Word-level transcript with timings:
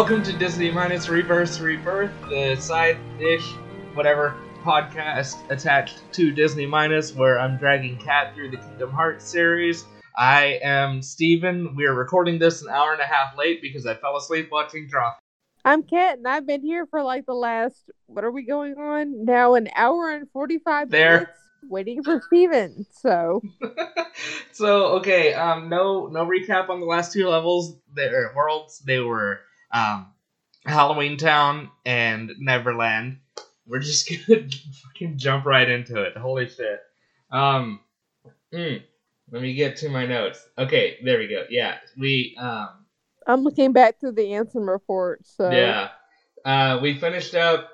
Welcome 0.00 0.22
to 0.22 0.32
Disney 0.32 0.70
minus 0.70 1.10
Reverse 1.10 1.60
Rebirth, 1.60 2.10
the 2.30 2.56
side-ish, 2.56 3.46
whatever 3.92 4.34
podcast 4.62 5.36
attached 5.50 6.00
to 6.12 6.32
Disney 6.32 6.64
minus, 6.64 7.14
where 7.14 7.38
I'm 7.38 7.58
dragging 7.58 7.98
Kat 7.98 8.34
through 8.34 8.50
the 8.50 8.56
Kingdom 8.56 8.92
Hearts 8.92 9.26
series. 9.26 9.84
I 10.16 10.58
am 10.62 11.02
Steven. 11.02 11.76
We 11.76 11.84
are 11.84 11.92
recording 11.92 12.38
this 12.38 12.62
an 12.62 12.70
hour 12.70 12.94
and 12.94 13.02
a 13.02 13.04
half 13.04 13.36
late 13.36 13.60
because 13.60 13.84
I 13.84 13.94
fell 13.94 14.16
asleep 14.16 14.48
watching 14.50 14.88
Drawful. 14.88 15.18
I'm 15.66 15.82
Kat, 15.82 16.16
and 16.16 16.26
I've 16.26 16.46
been 16.46 16.62
here 16.62 16.86
for 16.86 17.02
like 17.02 17.26
the 17.26 17.34
last. 17.34 17.90
What 18.06 18.24
are 18.24 18.32
we 18.32 18.46
going 18.46 18.78
on 18.78 19.26
now? 19.26 19.52
An 19.52 19.68
hour 19.76 20.12
and 20.12 20.26
forty-five 20.30 20.88
There. 20.88 21.12
minutes 21.12 21.38
waiting 21.68 22.02
for 22.02 22.22
Steven. 22.22 22.86
So 22.90 23.42
so 24.52 24.86
okay, 24.96 25.34
um, 25.34 25.68
no 25.68 26.06
no 26.06 26.24
recap 26.24 26.70
on 26.70 26.80
the 26.80 26.86
last 26.86 27.12
two 27.12 27.28
levels. 27.28 27.76
Their 27.94 28.32
worlds 28.34 28.78
they 28.78 29.00
were 29.00 29.40
um, 29.72 30.06
Halloween 30.64 31.16
Town 31.16 31.70
and 31.84 32.32
Neverland. 32.38 33.18
We're 33.66 33.80
just 33.80 34.08
gonna 34.26 34.48
fucking 34.84 35.18
jump 35.18 35.46
right 35.46 35.68
into 35.68 36.02
it. 36.02 36.16
Holy 36.16 36.48
shit. 36.48 36.80
Um, 37.30 37.80
mm, 38.52 38.82
let 39.30 39.42
me 39.42 39.54
get 39.54 39.76
to 39.78 39.88
my 39.88 40.06
notes. 40.06 40.44
Okay, 40.58 40.98
there 41.04 41.18
we 41.18 41.28
go. 41.28 41.44
Yeah, 41.48 41.78
we 41.96 42.36
um, 42.38 42.68
I'm 43.26 43.42
looking 43.42 43.72
back 43.72 44.00
through 44.00 44.12
the 44.12 44.26
Ansem 44.26 44.68
report. 44.68 45.26
So 45.26 45.50
yeah, 45.50 45.88
uh, 46.44 46.78
we 46.82 46.98
finished 46.98 47.34
up 47.34 47.70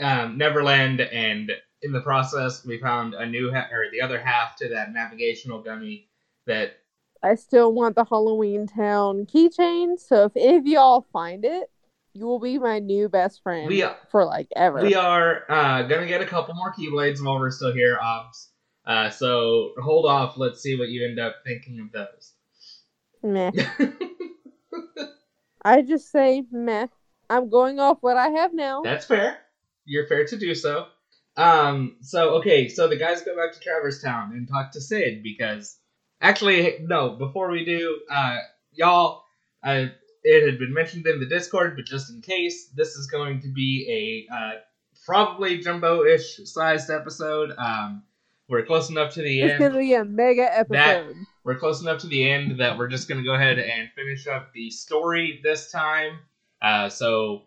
um, 0.00 0.38
Neverland, 0.38 1.00
and 1.00 1.50
in 1.82 1.92
the 1.92 2.00
process, 2.00 2.64
we 2.64 2.78
found 2.78 3.14
a 3.14 3.26
new 3.26 3.52
ha- 3.52 3.68
or 3.72 3.90
the 3.90 4.00
other 4.00 4.20
half 4.20 4.56
to 4.56 4.68
that 4.68 4.92
navigational 4.92 5.62
gummy 5.62 6.08
that 6.46 6.79
I 7.22 7.34
still 7.34 7.72
want 7.72 7.96
the 7.96 8.04
Halloween 8.04 8.66
Town 8.66 9.26
keychain. 9.26 9.98
So 9.98 10.24
if 10.24 10.32
any 10.36 10.56
of 10.56 10.66
y'all 10.66 11.06
find 11.12 11.44
it, 11.44 11.70
you 12.14 12.26
will 12.26 12.40
be 12.40 12.58
my 12.58 12.78
new 12.78 13.08
best 13.08 13.42
friend 13.42 13.68
we 13.68 13.84
for 14.10 14.24
like 14.24 14.48
ever. 14.56 14.82
we 14.82 14.94
are 14.94 15.44
uh, 15.48 15.82
gonna 15.82 16.06
get 16.06 16.22
a 16.22 16.26
couple 16.26 16.54
more 16.54 16.72
keyblades 16.72 17.24
while 17.24 17.38
we're 17.38 17.50
still 17.50 17.72
here, 17.72 17.98
obs. 18.02 18.50
Uh, 18.86 19.10
so 19.10 19.72
hold 19.80 20.06
off. 20.06 20.36
Let's 20.36 20.60
see 20.60 20.78
what 20.78 20.88
you 20.88 21.06
end 21.06 21.20
up 21.20 21.36
thinking 21.44 21.80
of 21.80 21.92
those. 21.92 22.32
Meh. 23.22 23.52
I 25.64 25.82
just 25.82 26.10
say 26.10 26.42
meh. 26.50 26.86
I'm 27.28 27.48
going 27.50 27.78
off 27.78 27.98
what 28.00 28.16
I 28.16 28.28
have 28.30 28.54
now. 28.54 28.82
That's 28.82 29.04
fair. 29.04 29.38
You're 29.84 30.06
fair 30.06 30.26
to 30.26 30.36
do 30.36 30.54
so. 30.54 30.86
Um, 31.36 31.96
so 32.00 32.36
okay, 32.36 32.68
so 32.68 32.88
the 32.88 32.96
guys 32.96 33.22
go 33.22 33.36
back 33.36 33.52
to 33.54 33.60
Traverse 33.60 34.02
Town 34.02 34.32
and 34.32 34.48
talk 34.48 34.72
to 34.72 34.80
Cid 34.80 35.22
because 35.22 35.78
actually 36.20 36.78
no, 36.82 37.10
before 37.10 37.50
we 37.50 37.64
do, 37.64 38.00
uh 38.10 38.38
y'all 38.72 39.24
uh 39.64 39.86
it 40.22 40.46
had 40.46 40.58
been 40.58 40.74
mentioned 40.74 41.06
in 41.06 41.18
the 41.20 41.26
Discord, 41.26 41.76
but 41.76 41.86
just 41.86 42.10
in 42.10 42.20
case, 42.20 42.68
this 42.74 42.94
is 42.96 43.06
going 43.06 43.40
to 43.42 43.48
be 43.48 44.26
a 44.30 44.34
uh 44.34 44.50
probably 45.06 45.58
jumbo-ish 45.58 46.40
sized 46.44 46.90
episode. 46.90 47.52
Um 47.58 48.02
we're 48.48 48.64
close 48.66 48.90
enough 48.90 49.14
to 49.14 49.22
the 49.22 49.42
It's 49.42 49.52
end. 49.52 49.60
gonna 49.60 49.78
be 49.78 49.94
a 49.94 50.04
mega 50.04 50.58
episode. 50.58 51.14
We're 51.44 51.58
close 51.58 51.80
enough 51.82 52.00
to 52.00 52.06
the 52.08 52.28
end 52.28 52.58
that 52.60 52.76
we're 52.76 52.88
just 52.88 53.08
gonna 53.08 53.22
go 53.22 53.34
ahead 53.34 53.58
and 53.58 53.88
finish 53.94 54.26
up 54.26 54.52
the 54.52 54.70
story 54.70 55.40
this 55.42 55.70
time. 55.70 56.18
Uh, 56.60 56.88
so 56.88 57.42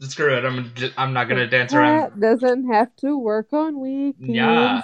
screw 0.00 0.36
it. 0.36 0.44
I'm 0.44 0.72
just, 0.74 0.92
I'm 0.98 1.12
not 1.12 1.28
gonna 1.28 1.46
dance 1.46 1.72
around. 1.72 2.10
Kat 2.10 2.20
doesn't 2.20 2.72
have 2.72 2.94
to 2.96 3.16
work 3.18 3.52
on 3.52 3.78
weekends. 3.80 4.28
Yeah. 4.34 4.82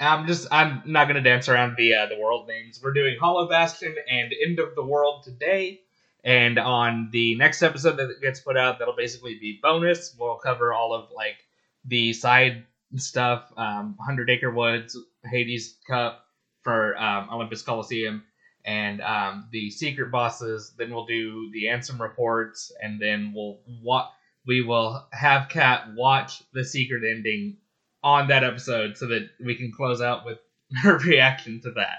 I'm 0.00 0.26
just 0.26 0.46
I'm 0.50 0.82
not 0.86 1.06
gonna 1.08 1.22
dance 1.22 1.48
around 1.48 1.76
the 1.76 1.94
uh, 1.94 2.06
the 2.06 2.18
world 2.18 2.48
names. 2.48 2.80
We're 2.82 2.92
doing 2.92 3.16
Hollow 3.18 3.48
Bastion 3.48 3.94
and 4.10 4.32
End 4.44 4.58
of 4.58 4.74
the 4.74 4.84
World 4.84 5.22
today, 5.22 5.80
and 6.24 6.58
on 6.58 7.10
the 7.12 7.34
next 7.36 7.62
episode 7.62 7.96
that 7.96 8.20
gets 8.20 8.40
put 8.40 8.56
out, 8.56 8.78
that'll 8.78 8.96
basically 8.96 9.38
be 9.38 9.58
bonus. 9.62 10.14
We'll 10.18 10.36
cover 10.36 10.72
all 10.72 10.94
of 10.94 11.10
like 11.14 11.36
the 11.84 12.12
side 12.12 12.64
stuff, 12.96 13.52
um, 13.56 13.96
Hundred 14.00 14.30
Acre 14.30 14.50
Woods, 14.50 14.96
Hades 15.24 15.76
Cup 15.86 16.24
for 16.62 16.96
um, 17.00 17.28
Olympus 17.30 17.62
Coliseum, 17.62 18.22
and 18.64 19.00
um, 19.00 19.48
the 19.52 19.70
secret 19.70 20.10
bosses. 20.10 20.72
Then 20.76 20.92
we'll 20.94 21.06
do 21.06 21.50
the 21.52 21.64
Ansem 21.64 22.00
reports, 22.00 22.72
and 22.82 23.00
then 23.00 23.32
we'll 23.34 23.60
wa- 23.82 24.10
we 24.46 24.62
will 24.62 25.06
have 25.12 25.48
Kat 25.48 25.94
watch 25.94 26.42
the 26.52 26.64
secret 26.64 27.02
ending 27.08 27.56
on 28.02 28.28
that 28.28 28.44
episode 28.44 28.96
so 28.96 29.06
that 29.08 29.28
we 29.44 29.54
can 29.54 29.72
close 29.72 30.00
out 30.00 30.24
with 30.24 30.38
her 30.82 30.98
reaction 30.98 31.60
to 31.62 31.70
that. 31.72 31.98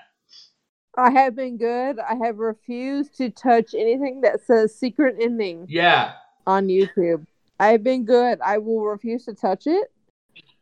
I 0.96 1.10
have 1.12 1.36
been 1.36 1.58
good. 1.58 2.00
I 2.00 2.16
have 2.24 2.38
refused 2.38 3.18
to 3.18 3.30
touch 3.32 3.74
anything 3.74 4.22
that 4.22 4.46
says 4.46 4.76
secret 4.76 5.16
ending 5.20 5.66
Yeah. 5.70 6.14
on 6.46 6.68
YouTube. 6.68 7.26
I 7.60 7.70
have 7.70 7.84
been 7.84 8.06
good. 8.06 8.40
I 8.42 8.58
will 8.60 8.84
refuse 8.86 9.26
to 9.26 9.34
touch 9.34 9.66
it. 9.66 9.92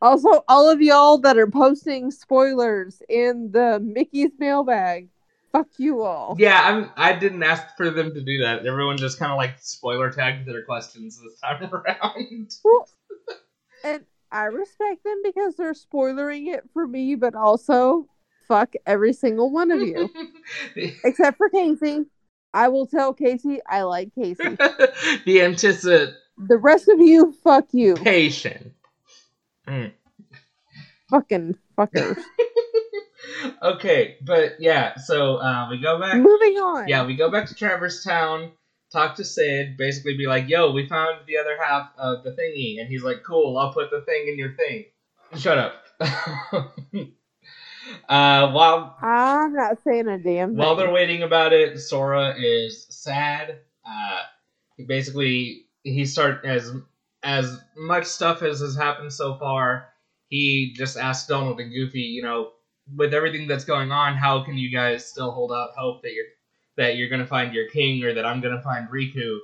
Also, 0.02 0.44
all 0.48 0.70
of 0.70 0.82
y'all 0.82 1.18
that 1.20 1.38
are 1.38 1.48
posting 1.48 2.12
spoilers 2.12 3.02
in 3.10 3.52
the 3.52 3.80
Mickey's 3.84 4.32
mailbag, 4.40 5.10
fuck 5.52 5.68
you 5.78 6.02
all. 6.02 6.36
Yeah, 6.40 6.60
I'm 6.64 6.90
I 6.98 7.14
didn't 7.14 7.44
ask 7.44 7.76
for 7.78 7.90
them 7.92 8.14
to 8.14 8.22
do 8.22 8.40
that. 8.40 8.66
Everyone 8.66 8.98
just 8.98 9.20
kinda 9.20 9.36
like 9.36 9.56
spoiler 9.60 10.10
tagged 10.12 10.48
their 10.48 10.64
questions 10.66 11.22
this 11.22 11.40
time 11.42 11.64
around. 11.74 12.50
Well, 12.64 12.88
and 13.84 14.04
I 14.32 14.46
respect 14.46 15.04
them 15.04 15.22
because 15.24 15.56
they're 15.56 15.74
spoilering 15.74 16.54
it 16.54 16.64
for 16.74 16.88
me, 16.88 17.16
but 17.16 17.36
also 17.36 18.08
fuck 18.48 18.74
every 18.86 19.14
single 19.14 19.52
one 19.52 19.72
of 19.72 19.80
you. 19.82 20.10
Except 21.04 21.38
for 21.38 21.50
Casey. 21.50 22.06
I 22.54 22.68
will 22.68 22.86
tell 22.86 23.14
Casey 23.14 23.60
I 23.68 23.84
like 23.84 24.14
Casey. 24.14 24.44
the 25.26 25.42
anticipation. 25.42 26.16
The 26.38 26.58
rest 26.58 26.88
of 26.88 27.00
you, 27.00 27.34
fuck 27.44 27.68
you. 27.72 27.96
Mm. 29.68 29.92
Fucking 31.10 31.58
fuckers. 31.78 32.18
okay, 33.64 34.18
but 34.22 34.56
yeah, 34.60 34.98
so 34.98 35.38
uh, 35.38 35.68
we 35.70 35.80
go 35.80 36.00
back 36.00 36.16
Moving 36.16 36.58
on. 36.58 36.88
Yeah, 36.88 37.06
we 37.06 37.16
go 37.16 37.30
back 37.30 37.48
to 37.48 37.56
Traverse 37.56 38.04
Town, 38.04 38.52
talk 38.92 39.16
to 39.16 39.24
Cid, 39.24 39.78
basically 39.78 40.18
be 40.18 40.28
like, 40.28 40.50
yo, 40.50 40.72
we 40.72 40.88
found 40.88 41.20
the 41.26 41.38
other 41.38 41.58
half 41.62 41.92
of 41.98 42.24
the 42.24 42.32
thingy. 42.32 42.80
And 42.80 42.90
he's 42.90 43.04
like, 43.04 43.24
cool, 43.26 43.58
I'll 43.58 43.74
put 43.74 43.90
the 43.90 44.02
thing 44.02 44.28
in 44.28 44.38
your 44.38 44.54
thing. 44.54 44.86
Shut 45.38 45.58
up. 45.58 45.86
uh, 48.10 48.52
while 48.52 48.98
I'm 49.02 49.54
not 49.54 49.78
saying 49.84 50.08
a 50.08 50.18
damn 50.18 50.50
thing. 50.50 50.58
while 50.58 50.76
they're 50.76 50.92
waiting 50.92 51.24
about 51.24 51.54
it, 51.54 51.80
Sora 51.80 52.36
is 52.38 52.88
sad. 52.90 53.60
Uh, 53.86 54.20
he 54.76 54.84
basically 54.84 55.68
he 55.84 56.06
start 56.06 56.44
as 56.46 56.72
as 57.24 57.60
much 57.78 58.06
stuff 58.06 58.42
as 58.42 58.60
has 58.60 58.76
happened 58.76 59.14
so 59.14 59.38
far. 59.38 59.90
He 60.28 60.74
just 60.76 60.98
asked 60.98 61.30
Donald 61.30 61.60
and 61.60 61.72
Goofy, 61.72 62.02
you 62.02 62.24
know, 62.24 62.52
with 62.96 63.14
everything 63.14 63.48
that's 63.48 63.66
going 63.66 63.92
on, 63.92 64.16
how 64.16 64.44
can 64.44 64.58
you 64.58 64.72
guys 64.72 65.06
still 65.06 65.32
hold 65.32 65.52
out 65.52 65.70
hope 65.78 66.02
that 66.02 66.14
you're 66.14 66.26
that 66.82 66.98
you're 66.98 67.10
gonna 67.10 67.28
find 67.28 67.54
your 67.54 67.70
king 67.70 68.04
or 68.04 68.14
that 68.16 68.26
I'm 68.26 68.42
gonna 68.42 68.62
find 68.62 68.90
Riku? 68.90 69.38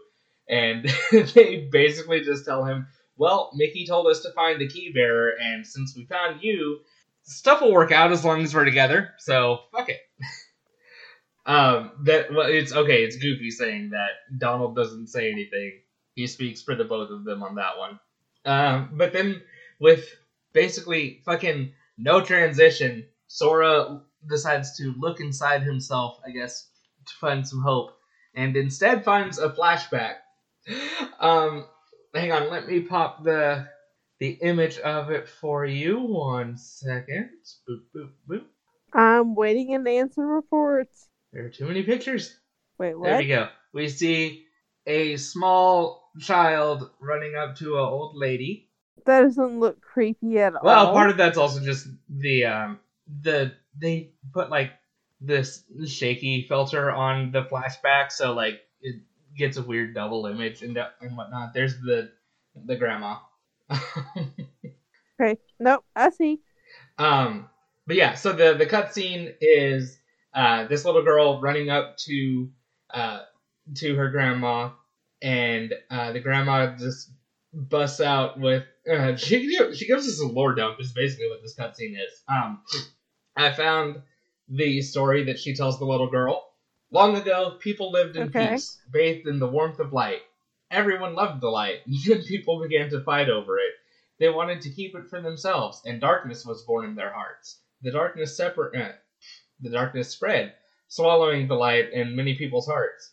And 0.50 0.90
they 1.12 1.68
basically 1.72 2.22
just 2.22 2.46
tell 2.46 2.66
him, 2.66 2.88
well, 3.16 3.52
Mickey 3.56 3.86
told 3.86 4.08
us 4.08 4.22
to 4.22 4.32
find 4.32 4.60
the 4.60 4.68
key 4.68 4.92
bearer, 4.94 5.34
and 5.40 5.66
since 5.66 5.96
we 5.96 6.06
found 6.06 6.42
you, 6.42 6.80
stuff 7.24 7.62
will 7.62 7.74
work 7.74 7.92
out 7.92 8.12
as 8.12 8.26
long 8.26 8.42
as 8.42 8.54
we're 8.54 8.66
together. 8.66 9.14
So 9.20 9.60
fuck 9.72 9.90
it. 9.90 10.00
um, 11.46 11.92
that 12.04 12.34
well, 12.34 12.48
it's 12.48 12.74
okay. 12.74 13.04
It's 13.04 13.18
Goofy 13.18 13.52
saying 13.52 13.92
that. 13.92 14.10
Donald 14.38 14.76
doesn't 14.76 15.08
say 15.08 15.32
anything. 15.32 15.82
He 16.16 16.28
speaks 16.28 16.62
for 16.62 16.76
the 16.76 16.84
both 16.84 17.12
of 17.12 17.24
them 17.24 17.44
on 17.44 17.56
that 17.56 17.78
one. 17.78 18.00
Um, 18.46 18.92
but 18.94 19.14
then 19.14 19.42
with 19.80 20.10
basically 20.54 21.22
fucking 21.26 21.74
no 21.98 22.22
transition, 22.22 23.06
Sora 23.28 24.02
decides 24.28 24.78
to 24.78 24.94
look 24.98 25.20
inside 25.20 25.64
himself, 25.64 26.20
I 26.26 26.32
guess, 26.32 26.70
to 27.08 27.14
find 27.20 27.48
some 27.48 27.62
hope, 27.62 27.92
and 28.36 28.56
instead 28.56 29.04
finds 29.04 29.40
a 29.40 29.50
flashback. 29.50 30.16
Um, 31.20 31.66
hang 32.14 32.32
on, 32.32 32.50
let 32.50 32.68
me 32.68 32.82
pop 32.82 33.24
the 33.24 33.68
the 34.20 34.32
image 34.42 34.78
of 34.80 35.12
it 35.12 35.28
for 35.28 35.66
you. 35.66 36.00
One 36.00 36.58
second. 36.58 37.30
Boop 37.70 37.82
boop 37.96 38.10
boop. 38.30 38.44
I'm 38.94 39.36
waiting 39.36 39.72
in 39.72 39.84
the 39.84 39.92
Ansem 39.92 40.34
reports. 40.36 41.08
There 41.34 41.46
are 41.46 41.50
too 41.50 41.66
many 41.68 41.84
pictures. 41.84 42.36
Wait, 42.80 42.96
There 43.02 43.18
we 43.18 43.28
go. 43.28 43.50
We 43.74 43.90
see 43.90 44.46
a 44.86 45.18
small 45.18 46.12
child 46.20 46.90
running 47.00 47.36
up 47.36 47.56
to 47.58 47.76
an 47.76 47.84
old 47.84 48.16
lady. 48.16 48.70
That 49.06 49.22
doesn't 49.22 49.60
look 49.60 49.82
creepy 49.82 50.40
at 50.40 50.54
Well, 50.64 50.76
all. 50.78 50.86
Well, 50.86 50.94
part 50.94 51.10
of 51.12 51.18
that's 51.18 51.38
also 51.38 51.60
just 51.64 51.88
the 52.10 52.46
um 52.46 52.80
the 53.22 53.54
they 53.80 54.12
put 54.34 54.50
like 54.50 54.72
this 55.20 55.64
shaky 55.88 56.46
filter 56.48 56.92
on 56.92 57.32
the 57.32 57.44
flashback, 57.44 58.12
so 58.12 58.34
like 58.34 58.62
it 58.82 59.02
gets 59.38 59.58
a 59.58 59.64
weird 59.64 59.94
double 59.94 60.26
image 60.26 60.62
and 60.62 60.78
and 61.02 61.18
whatnot. 61.18 61.54
There's 61.54 61.80
the 61.80 62.12
the 62.66 62.76
grandma. 62.76 63.18
Okay. 65.20 65.40
Nope, 65.60 65.84
I 65.96 66.12
see. 66.12 66.40
Um, 67.00 67.50
but 67.88 67.96
yeah, 67.96 68.14
so 68.14 68.34
the 68.34 68.54
the 68.54 68.68
cutscene 68.68 69.34
is 69.42 69.98
uh, 70.34 70.68
this 70.68 70.86
little 70.86 71.04
girl 71.04 71.42
running 71.42 71.70
up 71.70 71.98
to 72.06 72.50
uh, 72.94 73.22
to 73.76 73.96
her 73.96 74.12
grandma, 74.12 74.72
and 75.22 75.74
uh, 75.90 76.12
the 76.12 76.20
grandma 76.20 76.76
just 76.76 77.12
busts 77.52 78.02
out 78.02 78.40
with 78.40 78.64
uh, 78.92 79.16
she 79.16 79.58
she 79.74 79.88
gives 79.88 80.08
us 80.08 80.22
a 80.22 80.28
lore 80.28 80.54
dump 80.54 80.80
is 80.80 80.94
basically 80.94 81.30
what 81.30 81.42
this 81.42 81.56
cutscene 81.56 81.96
is. 81.96 82.22
Um, 82.28 82.62
I 83.36 83.52
found 83.52 84.02
the 84.50 84.82
story 84.82 85.24
that 85.26 85.40
she 85.40 85.54
tells 85.56 85.78
the 85.80 85.86
little 85.86 86.10
girl. 86.10 86.44
Long 86.92 87.16
ago, 87.18 87.58
people 87.60 87.92
lived 87.92 88.16
in 88.16 88.28
Okay. 88.28 88.32
peace, 88.32 88.80
bathed 88.92 89.28
in 89.28 89.40
the 89.40 89.48
warmth 89.48 89.80
of 89.80 89.94
light. 89.94 90.22
Everyone 90.72 91.16
loved 91.16 91.42
the 91.42 91.50
light, 91.50 91.82
yet 91.86 92.26
people 92.26 92.62
began 92.62 92.90
to 92.92 93.02
fight 93.04 93.30
over 93.30 93.58
it. 93.58 93.74
They 94.20 94.30
wanted 94.30 94.62
to 94.62 94.70
keep 94.72 94.96
it 94.96 95.10
for 95.10 95.22
themselves, 95.22 95.82
and 95.86 96.00
darkness 96.02 96.46
was 96.46 96.64
born 96.64 96.86
in 96.86 96.96
their 96.96 97.12
hearts. 97.12 97.62
The 97.82 97.92
darkness 97.92 98.36
separ- 98.38 98.76
uh, 98.76 98.94
the 99.60 99.70
darkness 99.70 100.10
spread, 100.10 100.54
swallowing 100.88 101.48
the 101.48 101.56
light 101.56 101.92
in 101.92 102.16
many 102.16 102.36
people's 102.36 102.68
hearts. 102.68 103.12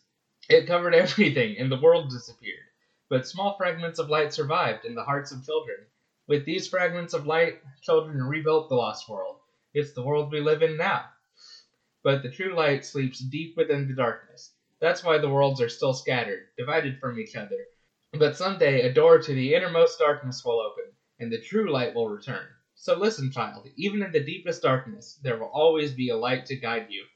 It 0.49 0.67
covered 0.67 0.95
everything, 0.97 1.59
and 1.59 1.71
the 1.73 1.81
world 1.81 2.11
disappeared. 2.11 2.67
But 3.09 3.27
small 3.27 3.57
fragments 3.57 3.99
of 3.99 4.09
light 4.11 4.33
survived 4.33 4.85
in 4.85 4.95
the 4.95 5.05
hearts 5.05 5.33
of 5.33 5.45
children. 5.45 5.79
With 6.29 6.45
these 6.45 6.69
fragments 6.69 7.15
of 7.15 7.27
light, 7.27 7.61
children 7.83 8.23
rebuilt 8.23 8.69
the 8.69 8.77
lost 8.77 9.09
world. 9.09 9.41
It's 9.75 9.93
the 9.95 10.03
world 10.05 10.31
we 10.33 10.41
live 10.41 10.63
in 10.63 10.77
now. 10.77 11.07
But 12.05 12.23
the 12.23 12.31
true 12.31 12.55
light 12.55 12.85
sleeps 12.85 13.19
deep 13.19 13.57
within 13.57 13.89
the 13.89 13.95
darkness. 13.95 14.53
That's 14.81 15.03
why 15.03 15.19
the 15.19 15.31
worlds 15.31 15.61
are 15.61 15.71
still 15.71 15.95
scattered, 15.95 16.49
divided 16.59 17.01
from 17.01 17.19
each 17.19 17.35
other. 17.35 17.67
But 18.13 18.37
someday 18.37 18.83
a 18.83 18.93
door 18.93 19.19
to 19.19 19.35
the 19.35 19.55
innermost 19.55 19.99
darkness 19.99 20.45
will 20.45 20.61
open, 20.61 20.93
and 21.19 21.33
the 21.33 21.41
true 21.41 21.73
light 21.73 21.95
will 21.95 22.09
return. 22.11 22.47
So 22.75 22.95
listen, 22.97 23.33
child, 23.33 23.67
even 23.77 24.03
in 24.03 24.13
the 24.13 24.21
deepest 24.21 24.63
darkness, 24.63 25.19
there 25.23 25.39
will 25.39 25.51
always 25.53 25.93
be 25.93 26.11
a 26.11 26.17
light 26.17 26.47
to 26.47 26.57
guide 26.57 26.87
you. 26.91 27.07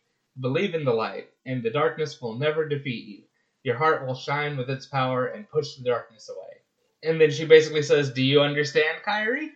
Believe 0.40 0.74
in 0.74 0.84
the 0.84 0.94
light, 0.94 1.30
and 1.46 1.62
the 1.62 1.70
darkness 1.70 2.20
will 2.20 2.38
never 2.38 2.66
defeat 2.66 3.06
you. 3.06 3.24
Your 3.64 3.76
heart 3.76 4.06
will 4.06 4.14
shine 4.14 4.56
with 4.56 4.70
its 4.70 4.86
power 4.86 5.26
and 5.26 5.50
push 5.50 5.76
the 5.76 5.84
darkness 5.84 6.30
away. 6.30 6.56
And 7.02 7.20
then 7.20 7.30
she 7.30 7.44
basically 7.44 7.82
says, 7.82 8.10
Do 8.10 8.22
you 8.22 8.40
understand, 8.40 8.98
Kairi? 9.06 9.50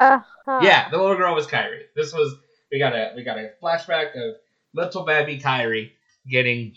Uh-huh. 0.00 0.60
Yeah, 0.62 0.88
the 0.90 0.96
little 0.96 1.16
girl 1.16 1.34
was 1.34 1.46
Kairi. 1.46 1.82
This 1.94 2.12
was 2.14 2.34
we 2.72 2.78
got 2.78 2.94
a 2.94 3.12
we 3.14 3.22
got 3.24 3.38
a 3.38 3.52
flashback 3.62 4.16
of 4.16 4.36
little 4.74 5.04
baby 5.04 5.38
Kairi 5.40 5.92
getting 6.28 6.74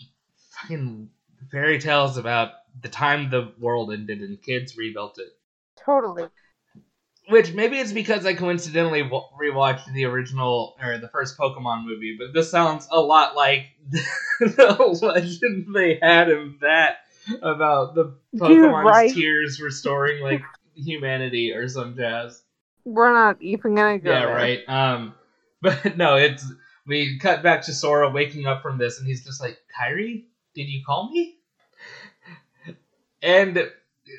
fucking 0.50 1.10
fairy 1.50 1.78
tales 1.78 2.16
about 2.16 2.52
the 2.80 2.88
time 2.88 3.30
the 3.30 3.52
world 3.58 3.92
ended 3.92 4.20
and 4.20 4.40
kids 4.42 4.76
rebuilt 4.76 5.18
it. 5.18 5.28
Totally. 5.84 6.28
Which 7.28 7.52
maybe 7.52 7.78
it's 7.78 7.92
because 7.92 8.26
I 8.26 8.34
coincidentally 8.34 9.02
rewatched 9.02 9.92
the 9.92 10.06
original 10.06 10.76
or 10.82 10.98
the 10.98 11.08
first 11.08 11.38
Pokemon 11.38 11.84
movie, 11.84 12.16
but 12.18 12.32
this 12.34 12.50
sounds 12.50 12.88
a 12.90 13.00
lot 13.00 13.36
like 13.36 13.66
the 14.40 14.98
legend 15.02 15.74
they 15.74 15.98
had 16.02 16.30
of 16.30 16.60
that 16.60 16.96
about 17.42 17.94
the 17.94 18.16
Pokemon's 18.34 18.84
right. 18.84 19.12
tears 19.12 19.60
restoring 19.60 20.20
like 20.22 20.42
humanity 20.74 21.52
or 21.52 21.68
some 21.68 21.96
jazz. 21.96 22.42
We're 22.84 23.12
not 23.12 23.40
even 23.40 23.76
gonna 23.76 23.98
go 23.98 24.10
Yeah, 24.10 24.26
there. 24.26 24.34
right. 24.34 24.60
Um, 24.66 25.14
but 25.62 25.96
no, 25.96 26.16
it's 26.16 26.44
we 26.86 27.18
cut 27.18 27.42
back 27.42 27.62
to 27.62 27.72
Sora 27.74 28.10
waking 28.10 28.46
up 28.46 28.62
from 28.62 28.78
this, 28.78 28.98
and 28.98 29.06
he's 29.06 29.24
just 29.24 29.40
like, 29.40 29.58
"Kairi, 29.78 30.24
did 30.54 30.68
you 30.68 30.84
call 30.84 31.10
me?" 31.10 31.38
And 33.22 33.70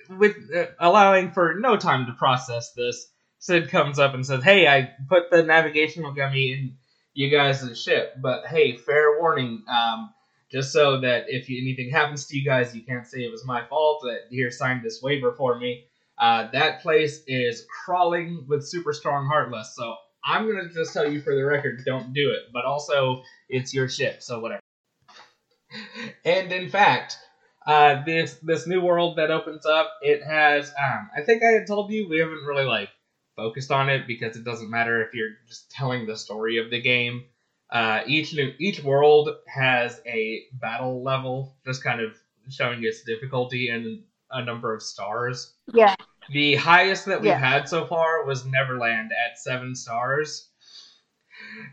with 0.10 0.36
uh, 0.56 0.68
allowing 0.80 1.32
for 1.32 1.56
no 1.56 1.76
time 1.78 2.06
to 2.06 2.14
process 2.14 2.72
this, 2.74 3.12
Cid 3.40 3.70
comes 3.70 4.00
up 4.00 4.14
and 4.14 4.26
says, 4.26 4.44
"Hey, 4.44 4.68
I 4.68 4.94
put 5.10 5.30
the 5.30 5.44
navigational 5.44 6.14
gummy 6.14 6.54
in 6.54 6.78
you 7.14 7.30
guys' 7.30 7.82
ship, 7.82 8.16
but 8.22 8.48
hey, 8.48 8.78
fair 8.78 9.20
warning, 9.20 9.64
um." 9.68 10.14
Just 10.52 10.72
so 10.72 11.00
that 11.02 11.26
if 11.30 11.46
anything 11.50 11.90
happens 11.90 12.28
to 12.28 12.38
you 12.38 12.46
guys, 12.46 12.76
you 12.76 12.84
can't 12.84 13.08
say 13.08 13.22
it 13.22 13.32
was 13.32 13.44
my 13.44 13.66
fault. 13.66 14.04
That 14.04 14.28
here, 14.30 14.52
signed 14.52 14.84
this 14.84 15.02
waiver 15.02 15.34
for 15.34 15.58
me. 15.58 15.86
Uh, 16.16 16.48
that 16.52 16.84
place 16.84 17.24
is 17.26 17.66
crawling 17.84 18.46
with 18.48 18.68
super 18.68 18.94
strong 18.94 19.26
heartless. 19.26 19.74
So 19.76 19.96
I'm 20.26 20.48
gonna 20.48 20.70
just 20.70 20.94
tell 20.94 21.10
you 21.10 21.22
for 21.22 21.36
the 21.36 21.44
record, 21.44 21.84
don't 21.86 22.14
do 22.14 22.32
it. 22.32 22.52
But 22.54 22.66
also, 22.66 23.24
it's 23.50 23.74
your 23.74 23.90
ship, 23.90 24.22
so 24.22 24.40
whatever. 24.40 24.62
and 26.26 26.52
in 26.52 26.70
fact, 26.70 27.18
uh, 27.66 28.04
this 28.06 28.36
this 28.44 28.68
new 28.68 28.82
world 28.82 29.18
that 29.18 29.32
opens 29.32 29.66
up, 29.66 29.92
it 30.02 30.24
has. 30.24 30.70
Um, 30.70 31.10
I 31.16 31.22
think 31.22 31.44
I 31.44 31.52
had 31.52 31.68
told 31.68 31.92
you 31.92 32.08
we 32.10 32.20
haven't 32.20 32.46
really 32.46 32.66
like 32.66 32.90
focused 33.36 33.72
on 33.72 33.90
it 33.90 34.06
because 34.08 34.36
it 34.36 34.44
doesn't 34.44 34.70
matter 34.70 35.02
if 35.02 35.14
you're 35.14 35.32
just 35.48 35.72
telling 35.72 36.06
the 36.06 36.16
story 36.16 36.58
of 36.58 36.70
the 36.70 36.82
game. 36.82 37.26
Uh, 37.70 38.02
each 38.06 38.34
new 38.34 38.54
each 38.60 38.84
world 38.84 39.30
has 39.48 40.02
a 40.06 40.44
battle 40.54 41.04
level, 41.04 41.56
just 41.66 41.84
kind 41.84 42.02
of 42.02 42.16
showing 42.50 42.84
its 42.84 43.04
difficulty 43.04 43.70
and 43.70 44.04
a 44.32 44.44
number 44.44 44.74
of 44.74 44.82
stars. 44.82 45.54
Yeah. 45.74 45.96
The 46.32 46.56
highest 46.56 47.06
that 47.06 47.22
we've 47.22 47.30
Yeah. 47.30 47.38
had 47.38 47.68
so 47.70 47.86
far 47.86 48.26
was 48.26 48.46
Neverland 48.46 49.12
at 49.12 49.38
seven 49.40 49.76
stars. 49.76 50.50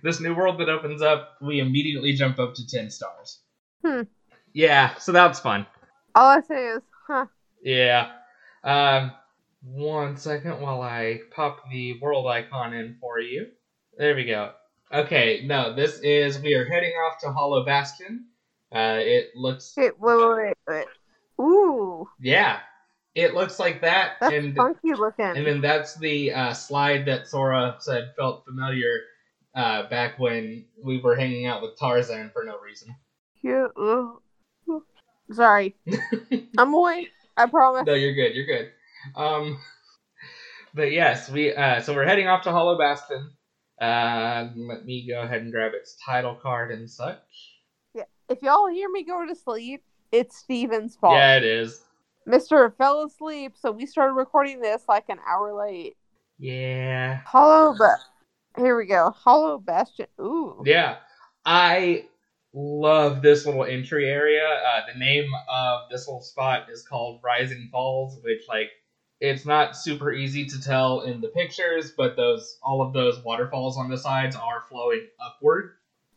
This 0.02 0.20
new 0.20 0.35
world 0.35 0.58
that 0.61 0.69
opens 0.69 1.02
up, 1.02 1.37
we 1.41 1.61
immediately 1.61 2.12
jump 2.12 2.38
up 2.38 2.55
to 2.55 2.67
ten 2.67 2.91
stars. 2.91 3.41
Hmm. 3.85 4.02
Yeah, 4.52 4.94
so 4.97 5.12
that's 5.12 5.41
fun. 5.41 5.67
All 6.14 6.26
I 6.26 6.41
say 6.41 6.67
is, 6.69 6.82
huh. 7.06 7.26
Yeah. 7.62 8.11
Um, 8.64 9.12
one 9.62 10.17
second 10.17 10.61
while 10.61 10.82
I 10.82 11.20
pop 11.31 11.70
the 11.70 11.99
world 12.00 12.26
icon 12.26 12.75
in 12.75 12.97
for 13.00 13.20
you. 13.20 13.47
There 13.97 14.14
we 14.17 14.25
go. 14.25 14.52
Okay, 14.93 15.43
no, 15.47 15.73
this 15.75 16.00
is 16.00 16.41
we 16.41 16.55
are 16.55 16.64
heading 16.64 16.93
off 16.93 17.20
to 17.20 17.31
Hollow 17.32 17.64
Bastion. 17.64 18.26
Uh, 18.75 18.99
it 18.99 19.31
looks 19.37 19.75
Wait, 19.76 19.99
wait, 20.00 20.16
wait, 20.16 20.54
wait. 20.66 20.87
Ooh, 21.40 22.09
yeah, 22.21 22.61
it 23.14 23.35
looks 23.35 23.59
like 23.59 23.81
that, 23.83 24.14
that's 24.21 24.33
and 24.33 24.55
funky 24.55 24.95
looking. 24.95 25.25
and 25.25 25.47
then 25.47 25.61
that's 25.61 25.97
the 25.97 26.33
uh, 26.33 26.52
slide 26.52 27.07
that 27.07 27.26
Sora 27.26 27.76
said 27.81 28.12
felt 28.17 28.45
familiar 28.45 29.00
uh, 29.55 29.88
back 29.88 30.19
when 30.19 30.64
we 30.83 31.00
were 31.00 31.17
hanging 31.17 31.47
out 31.47 31.62
with 31.62 31.79
Tarzan 31.79 32.31
for 32.33 32.45
no 32.45 32.59
reason. 32.61 32.95
Ooh. 33.45 34.21
Sorry, 35.33 35.76
I'm 36.59 36.75
awake. 36.75 37.11
I 37.37 37.47
promise. 37.47 37.87
No, 37.87 37.95
you're 37.95 38.14
good. 38.14 38.35
You're 38.35 38.47
good. 38.47 38.71
Um, 39.14 39.59
but 40.75 40.90
yes, 40.93 41.31
we 41.31 41.55
uh, 41.55 41.81
so 41.81 41.95
we're 41.95 42.05
heading 42.05 42.26
off 42.26 42.43
to 42.45 42.50
Hollow 42.50 42.76
Bastion. 42.76 43.31
Uh, 43.81 44.49
let 44.57 44.85
me 44.85 45.07
go 45.09 45.23
ahead 45.23 45.40
and 45.43 45.52
grab 45.52 45.73
its 45.75 45.97
title 46.05 46.35
card 46.35 46.71
and 46.73 46.90
such. 46.90 47.19
Yeah. 47.95 48.05
If 48.29 48.43
y'all 48.43 48.69
hear 48.69 48.90
me 48.90 49.05
go 49.05 49.25
to 49.26 49.35
sleep, 49.35 49.83
it's 50.12 50.37
Steven's 50.37 50.97
fault. 50.97 51.14
Yeah, 51.14 51.37
it 51.37 51.45
is. 51.45 51.81
Mister 52.31 52.71
fell 52.79 53.05
asleep, 53.05 53.55
so 53.61 53.73
we 53.73 53.87
started 53.87 54.15
recording 54.15 54.61
this 54.61 54.83
like 54.89 55.09
an 55.09 55.19
hour 55.29 55.53
late. 55.53 55.97
Yeah, 56.39 57.21
Hollow, 57.27 57.75
but 57.77 57.99
here 58.57 58.77
we 58.77 58.87
go. 58.87 59.11
Hollow 59.11 59.59
Bastion. 59.59 60.07
Ooh. 60.21 60.63
yeah. 60.65 60.97
I 61.45 62.07
love 62.53 63.23
this 63.23 63.47
little 63.47 63.65
entry 63.65 64.09
area. 64.09 64.43
Uh, 64.45 64.81
the 64.93 64.99
name 64.99 65.31
of 65.51 65.91
this 65.91 66.07
little 66.07 66.23
spot 66.23 66.69
is 66.71 66.83
called 66.83 67.21
Rising 67.23 67.69
Falls, 67.71 68.19
which 68.23 68.43
like 68.49 68.71
it's 69.21 69.45
not 69.45 69.77
super 69.77 70.13
easy 70.13 70.47
to 70.47 70.63
tell 70.63 71.03
in 71.03 71.21
the 71.21 71.29
pictures, 71.29 71.93
but 71.97 72.17
those 72.17 72.59
all 72.63 72.83
of 72.83 72.93
those 72.93 73.23
waterfalls 73.25 73.77
on 73.77 73.91
the 73.91 73.99
sides 73.99 74.37
are 74.37 74.65
flowing 74.69 75.07
upward. 75.21 75.73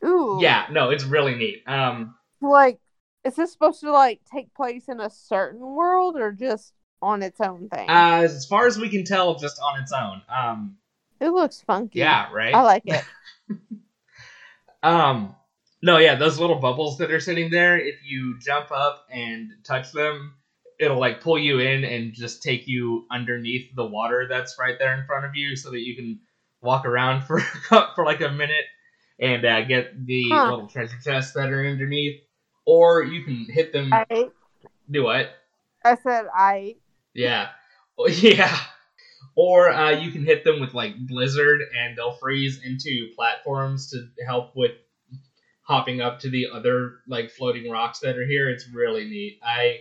Ooh. 0.05 0.39
Yeah, 0.41 0.67
no, 0.71 0.89
it's 0.89 1.03
really 1.03 1.35
neat. 1.35 1.63
Um, 1.67 2.15
Like, 2.41 2.79
is 3.23 3.35
this 3.35 3.51
supposed 3.51 3.81
to 3.81 3.91
like 3.91 4.21
take 4.31 4.53
place 4.53 4.87
in 4.89 4.99
a 4.99 5.09
certain 5.09 5.61
world 5.61 6.17
or 6.17 6.31
just 6.31 6.73
on 7.01 7.23
its 7.23 7.41
own 7.41 7.69
thing? 7.69 8.05
Uh, 8.05 8.21
as 8.23 8.45
far 8.45 8.65
as 8.67 8.77
we 8.77 8.89
can 8.89 9.03
tell, 9.03 9.35
just 9.35 9.59
on 9.61 9.79
its 9.81 9.91
own. 9.91 10.21
Um, 10.29 10.77
it 11.19 11.29
looks 11.29 11.61
funky. 11.61 11.99
yeah, 11.99 12.31
right. 12.31 12.53
I 12.53 12.61
like 12.61 12.83
it. 12.87 13.05
Um, 14.81 15.35
no, 15.81 15.97
yeah, 15.97 16.15
those 16.15 16.39
little 16.39 16.59
bubbles 16.59 16.97
that 16.97 17.11
are 17.11 17.19
sitting 17.19 17.49
there. 17.51 17.77
If 17.77 17.95
you 18.03 18.39
jump 18.39 18.71
up 18.71 19.05
and 19.11 19.51
touch 19.63 19.91
them, 19.91 20.35
it'll 20.79 20.99
like 20.99 21.21
pull 21.21 21.37
you 21.37 21.59
in 21.59 21.83
and 21.83 22.13
just 22.13 22.41
take 22.43 22.67
you 22.67 23.05
underneath 23.11 23.73
the 23.75 23.85
water 23.85 24.25
that's 24.29 24.57
right 24.59 24.77
there 24.79 24.97
in 24.99 25.05
front 25.05 25.25
of 25.25 25.35
you, 25.35 25.55
so 25.55 25.71
that 25.71 25.81
you 25.81 25.95
can 25.95 26.19
walk 26.61 26.85
around 26.85 27.21
for 27.27 27.39
for 27.95 28.05
like 28.05 28.21
a 28.21 28.31
minute 28.31 28.65
and 29.19 29.45
uh, 29.45 29.61
get 29.63 30.05
the 30.05 30.23
Huh. 30.31 30.45
little 30.45 30.67
treasure 30.67 30.97
chests 31.03 31.33
that 31.33 31.51
are 31.51 31.65
underneath. 31.65 32.21
Or 32.65 33.03
you 33.03 33.23
can 33.23 33.45
hit 33.49 33.73
them. 33.73 33.91
I 33.93 34.29
Do 34.89 35.03
what? 35.03 35.29
I 35.83 35.95
said 35.95 36.25
I 36.33 36.75
Yeah. 37.13 37.49
Oh, 37.97 38.07
Yeah. 38.07 38.57
Or 39.35 39.71
uh, 39.71 39.91
you 39.91 40.11
can 40.11 40.25
hit 40.25 40.43
them 40.43 40.59
with 40.59 40.73
like 40.73 40.95
Blizzard 41.07 41.61
and 41.75 41.97
they'll 41.97 42.15
freeze 42.17 42.61
into 42.63 43.09
platforms 43.15 43.89
to 43.89 44.07
help 44.25 44.55
with 44.55 44.73
hopping 45.63 46.01
up 46.01 46.19
to 46.19 46.29
the 46.29 46.47
other 46.53 46.99
like 47.07 47.31
floating 47.31 47.71
rocks 47.71 47.99
that 47.99 48.17
are 48.17 48.25
here. 48.25 48.49
It's 48.49 48.67
really 48.69 49.05
neat. 49.05 49.39
I 49.43 49.79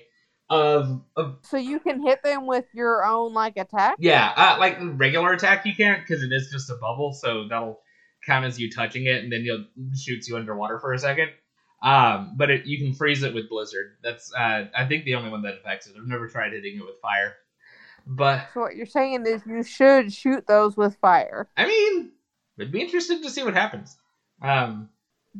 of 0.48 1.02
of 1.16 1.38
so 1.42 1.56
you 1.56 1.80
can 1.80 2.02
hit 2.02 2.22
them 2.22 2.46
with 2.46 2.66
your 2.74 3.04
own 3.04 3.32
like 3.32 3.56
attack. 3.56 3.96
yeah, 3.98 4.32
uh, 4.36 4.56
like 4.58 4.78
regular 4.80 5.32
attack 5.32 5.66
you 5.66 5.74
can't 5.74 6.02
because 6.06 6.22
it 6.22 6.32
is 6.32 6.50
just 6.50 6.70
a 6.70 6.74
bubble, 6.74 7.12
so 7.12 7.46
that'll 7.48 7.80
count 8.26 8.44
as 8.44 8.58
you 8.58 8.70
touching 8.70 9.06
it, 9.06 9.22
and 9.22 9.32
then 9.32 9.42
you'll 9.44 9.64
shoots 9.96 10.28
you 10.28 10.36
underwater 10.36 10.78
for 10.78 10.92
a 10.92 10.98
second. 10.98 11.30
Um, 11.82 12.34
but 12.36 12.50
it, 12.50 12.66
you 12.66 12.78
can 12.78 12.94
freeze 12.94 13.22
it 13.22 13.34
with 13.34 13.48
Blizzard. 13.48 13.96
That's 14.02 14.32
uh, 14.32 14.66
I 14.76 14.86
think 14.86 15.04
the 15.04 15.16
only 15.16 15.30
one 15.30 15.42
that 15.42 15.54
affects 15.54 15.88
it. 15.88 15.94
I've 15.98 16.06
never 16.06 16.28
tried 16.28 16.52
hitting 16.52 16.76
it 16.76 16.84
with 16.84 17.00
fire. 17.02 17.34
But 18.06 18.48
so 18.54 18.60
what 18.60 18.76
you're 18.76 18.86
saying 18.86 19.26
is 19.26 19.42
you 19.46 19.62
should 19.62 20.12
shoot 20.12 20.46
those 20.46 20.76
with 20.76 20.96
fire. 20.96 21.48
I 21.56 21.66
mean, 21.66 22.12
I'd 22.60 22.72
be 22.72 22.80
interested 22.80 23.22
to 23.22 23.30
see 23.30 23.42
what 23.42 23.54
happens. 23.54 23.96
Um, 24.40 24.90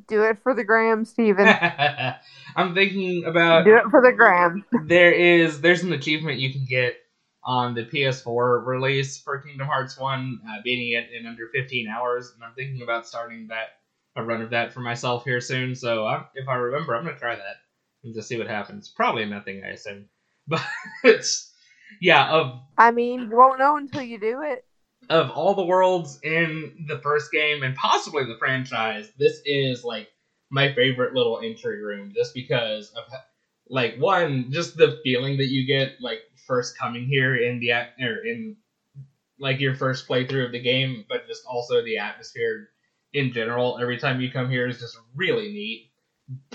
do 0.08 0.22
it 0.24 0.38
for 0.42 0.54
the 0.54 0.64
gram, 0.64 1.04
Steven. 1.04 1.46
I'm 2.56 2.74
thinking 2.74 3.24
about 3.24 3.64
do 3.64 3.76
it 3.76 3.90
for 3.90 4.02
the 4.02 4.12
gram. 4.12 4.64
There 4.86 5.12
is 5.12 5.60
there's 5.60 5.82
an 5.82 5.92
achievement 5.92 6.38
you 6.38 6.52
can 6.52 6.64
get 6.64 6.96
on 7.44 7.74
the 7.74 7.84
PS4 7.84 8.64
release 8.64 9.20
for 9.20 9.38
Kingdom 9.38 9.66
Hearts 9.66 9.98
One, 9.98 10.40
uh, 10.48 10.62
beating 10.62 10.92
it 10.92 11.10
in 11.12 11.26
under 11.26 11.48
15 11.48 11.88
hours, 11.88 12.32
and 12.34 12.44
I'm 12.44 12.54
thinking 12.54 12.82
about 12.82 13.06
starting 13.06 13.48
that 13.48 13.81
a 14.16 14.22
run 14.22 14.42
of 14.42 14.50
that 14.50 14.72
for 14.72 14.80
myself 14.80 15.24
here 15.24 15.40
soon. 15.40 15.74
So 15.74 16.06
I'm, 16.06 16.24
if 16.34 16.48
I 16.48 16.54
remember, 16.54 16.94
I'm 16.94 17.04
gonna 17.04 17.18
try 17.18 17.34
that 17.34 17.56
and 18.04 18.14
just 18.14 18.28
see 18.28 18.38
what 18.38 18.48
happens. 18.48 18.88
Probably 18.88 19.24
nothing, 19.24 19.62
I 19.64 19.70
assume, 19.70 20.06
but 20.46 20.62
it's 21.04 21.52
yeah. 22.00 22.30
Of 22.30 22.60
I 22.78 22.90
mean, 22.90 23.30
you 23.30 23.36
won't 23.36 23.58
know 23.58 23.76
until 23.76 24.02
you 24.02 24.18
do 24.18 24.42
it. 24.42 24.64
Of 25.10 25.30
all 25.30 25.54
the 25.54 25.64
worlds 25.64 26.20
in 26.22 26.86
the 26.86 27.00
first 27.00 27.32
game 27.32 27.62
and 27.62 27.74
possibly 27.74 28.24
the 28.24 28.38
franchise, 28.38 29.10
this 29.18 29.40
is 29.44 29.84
like 29.84 30.08
my 30.50 30.72
favorite 30.74 31.14
little 31.14 31.40
entry 31.42 31.82
room, 31.82 32.12
just 32.14 32.34
because 32.34 32.90
of 32.90 33.04
like 33.68 33.96
one, 33.96 34.52
just 34.52 34.76
the 34.76 35.00
feeling 35.02 35.38
that 35.38 35.48
you 35.48 35.66
get 35.66 35.94
like 36.00 36.20
first 36.46 36.78
coming 36.78 37.06
here 37.06 37.36
in 37.36 37.58
the 37.58 37.72
or 37.72 37.86
er, 38.00 38.24
in 38.24 38.56
like 39.38 39.60
your 39.60 39.74
first 39.74 40.06
playthrough 40.06 40.46
of 40.46 40.52
the 40.52 40.60
game, 40.60 41.04
but 41.08 41.26
just 41.26 41.44
also 41.46 41.82
the 41.82 41.98
atmosphere 41.98 42.68
in 43.12 43.32
general. 43.32 43.78
Every 43.80 43.98
time 43.98 44.20
you 44.20 44.30
come 44.30 44.50
here 44.50 44.68
is 44.68 44.80
just 44.80 44.98
really 45.14 45.52
neat. 45.52 45.90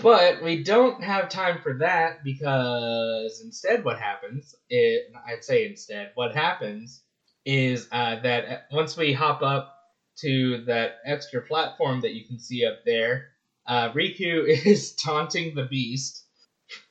But 0.01 0.41
we 0.41 0.63
don't 0.63 1.03
have 1.03 1.29
time 1.29 1.59
for 1.61 1.77
that 1.79 2.23
because 2.23 3.41
instead, 3.43 3.83
what 3.83 3.99
happens? 3.99 4.55
It 4.69 5.11
I'd 5.27 5.43
say 5.43 5.65
instead, 5.65 6.11
what 6.15 6.33
happens 6.33 7.03
is 7.45 7.87
uh, 7.91 8.19
that 8.21 8.67
once 8.71 8.97
we 8.97 9.13
hop 9.13 9.41
up 9.41 9.75
to 10.19 10.63
that 10.65 10.97
extra 11.05 11.41
platform 11.41 12.01
that 12.01 12.13
you 12.13 12.25
can 12.25 12.39
see 12.39 12.65
up 12.65 12.79
there, 12.85 13.27
uh, 13.67 13.91
Riku 13.91 14.47
is 14.65 14.95
taunting 14.95 15.53
the 15.53 15.65
beast 15.65 16.23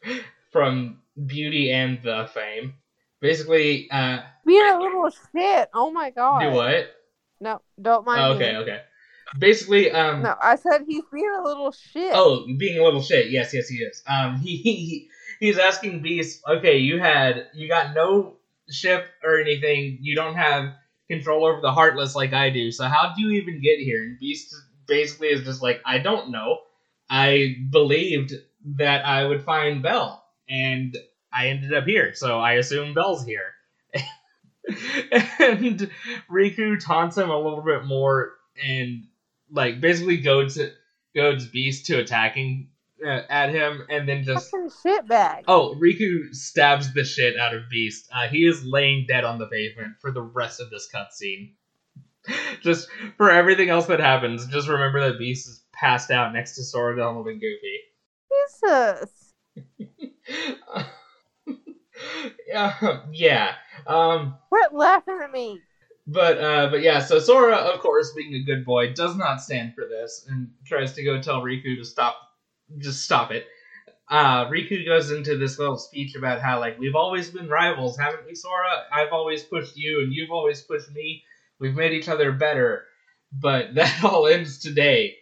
from 0.53 1.01
Beauty 1.27 1.73
and 1.73 2.01
the 2.03 2.29
Fame. 2.33 2.75
Basically, 3.21 3.91
uh, 3.91 4.21
being 4.45 4.63
a 4.63 4.79
little 4.79 5.11
shit. 5.35 5.71
Oh 5.75 5.91
my 5.91 6.11
god. 6.11 6.41
Do 6.41 6.51
what? 6.51 6.91
No, 7.41 7.63
don't 7.81 8.07
mind. 8.07 8.21
Oh, 8.21 8.33
okay, 8.35 8.53
me. 8.53 8.59
okay 8.59 8.81
basically, 9.39 9.91
um, 9.91 10.23
no, 10.23 10.35
I 10.41 10.57
said 10.57 10.85
he's 10.87 11.05
being 11.13 11.35
a 11.39 11.43
little 11.43 11.73
shit. 11.73 12.13
Oh, 12.15 12.47
being 12.59 12.79
a 12.79 12.85
little 12.85 13.03
shit. 13.03 13.31
Yes, 13.31 13.53
yes, 13.55 13.69
he 13.69 13.77
is. 13.79 14.03
Um, 14.07 14.39
he, 14.39 14.57
he 14.57 15.09
he's 15.41 15.59
asking 15.59 16.03
Beast. 16.03 16.43
Okay, 16.49 16.79
you 16.79 16.99
had 16.99 17.49
you 17.55 17.69
got 17.69 17.95
no 17.95 18.37
ship 18.71 19.07
or 19.23 19.41
anything. 19.41 19.99
You 20.01 20.15
don't 20.15 20.35
have 20.35 20.75
control 21.09 21.45
over 21.45 21.61
the 21.61 21.73
Heartless 21.73 22.15
like 22.15 22.33
I 22.33 22.51
do. 22.51 22.71
So 22.71 22.85
how 22.85 23.15
do 23.17 23.23
you 23.23 23.41
even 23.41 23.61
get 23.61 23.79
here? 23.79 24.03
And 24.03 24.19
Beast 24.19 24.55
basically 24.87 25.29
is 25.29 25.45
just 25.45 25.63
like, 25.63 25.81
I 25.85 25.99
don't 25.99 26.31
know. 26.31 26.59
I 27.09 27.57
believed 27.71 28.33
that 28.77 29.07
I 29.07 29.25
would 29.25 29.45
find 29.45 29.83
Belle, 29.83 30.25
and 30.49 30.97
I 31.33 31.49
ended 31.49 31.73
up 31.73 31.85
here. 31.85 32.15
So 32.15 32.41
I 32.41 32.55
assume 32.55 32.95
Belle's 32.95 33.25
here. 33.25 33.53
and 35.39 35.89
Riku 36.29 36.85
taunts 36.85 37.17
him 37.17 37.31
a 37.31 37.39
little 37.39 37.63
bit 37.63 37.85
more 37.85 38.33
and 38.63 39.05
like 39.51 39.81
basically 39.81 40.19
goads 40.19 40.59
goads 41.15 41.47
Beast 41.47 41.87
to 41.87 41.99
attacking 41.99 42.69
uh, 43.05 43.23
at 43.29 43.51
him, 43.51 43.87
and 43.91 44.09
then 44.09 44.25
just 44.25 44.51
Fucking 44.51 44.71
shitbag. 44.71 45.45
Oh, 45.49 45.77
Riku 45.81 46.35
stabs 46.35 46.93
the 46.95 47.05
shit 47.05 47.39
out 47.39 47.55
of 47.55 47.69
Beast. 47.71 48.09
Uh, 48.13 48.29
he 48.29 48.47
is 48.47 48.65
laying 48.65 49.07
dead 49.07 49.25
on 49.25 49.39
the 49.39 49.47
pavement 49.47 49.97
for 50.01 50.11
the 50.11 50.23
rest 50.23 50.61
of 50.61 50.71
this 50.71 50.89
cutscene. 50.93 51.53
just 52.63 52.89
for 53.17 53.31
everything 53.31 53.69
else 53.69 53.87
that 53.87 54.01
happens, 54.01 54.47
just 54.47 54.69
remember 54.69 55.09
that 55.09 55.19
Beast 55.19 55.49
is 55.49 55.63
passed 55.73 56.11
out 56.11 56.33
next 56.33 56.57
to 56.57 56.65
Sora, 56.65 56.97
Donald, 56.97 57.29
and 57.29 57.41
Goofy. 57.41 57.81
Jesus. 58.31 59.33
yeah, 62.49 63.01
yeah. 63.13 63.55
Um, 63.87 64.37
Quit 64.49 64.73
laughing 64.73 65.21
at 65.23 65.31
me. 65.31 65.61
But 66.07 66.39
uh, 66.39 66.69
but 66.71 66.83
yeah, 66.83 67.01
so 67.01 67.19
Sora, 67.19 67.57
of 67.57 67.81
course, 67.81 68.13
being 68.13 68.35
a 68.35 68.43
good 68.43 68.65
boy, 68.65 68.93
does 68.93 69.17
not 69.17 69.41
stand 69.41 69.75
for 69.75 69.87
this 69.89 70.25
and 70.29 70.51
tries 70.65 70.95
to 70.95 71.03
go 71.03 71.21
tell 71.21 71.43
Riku 71.43 71.77
to 71.77 71.85
stop, 71.85 72.17
just 72.79 73.03
stop 73.03 73.33
it. 73.33 73.47
Uh, 74.09 74.47
Riku 74.47 74.87
goes 74.87 75.11
into 75.11 75.37
this 75.37 75.59
little 75.59 75.77
speech 75.77 76.15
about 76.15 76.41
how 76.41 76.61
like 76.61 76.79
we've 76.79 76.95
always 76.95 77.31
been 77.31 77.49
rivals, 77.49 77.99
haven't 77.99 78.25
we, 78.25 78.37
Sora? 78.37 78.85
I've 78.93 79.13
always 79.13 79.43
pushed 79.43 79.77
you, 79.77 80.03
and 80.03 80.13
you've 80.13 80.31
always 80.31 80.63
pushed 80.63 80.93
me. 80.93 81.25
We've 81.59 81.75
made 81.75 81.93
each 81.93 82.09
other 82.09 82.31
better, 82.31 82.85
but 83.33 83.69
that 83.75 84.05
all 84.05 84.29
ends 84.29 84.59
today. 84.59 85.17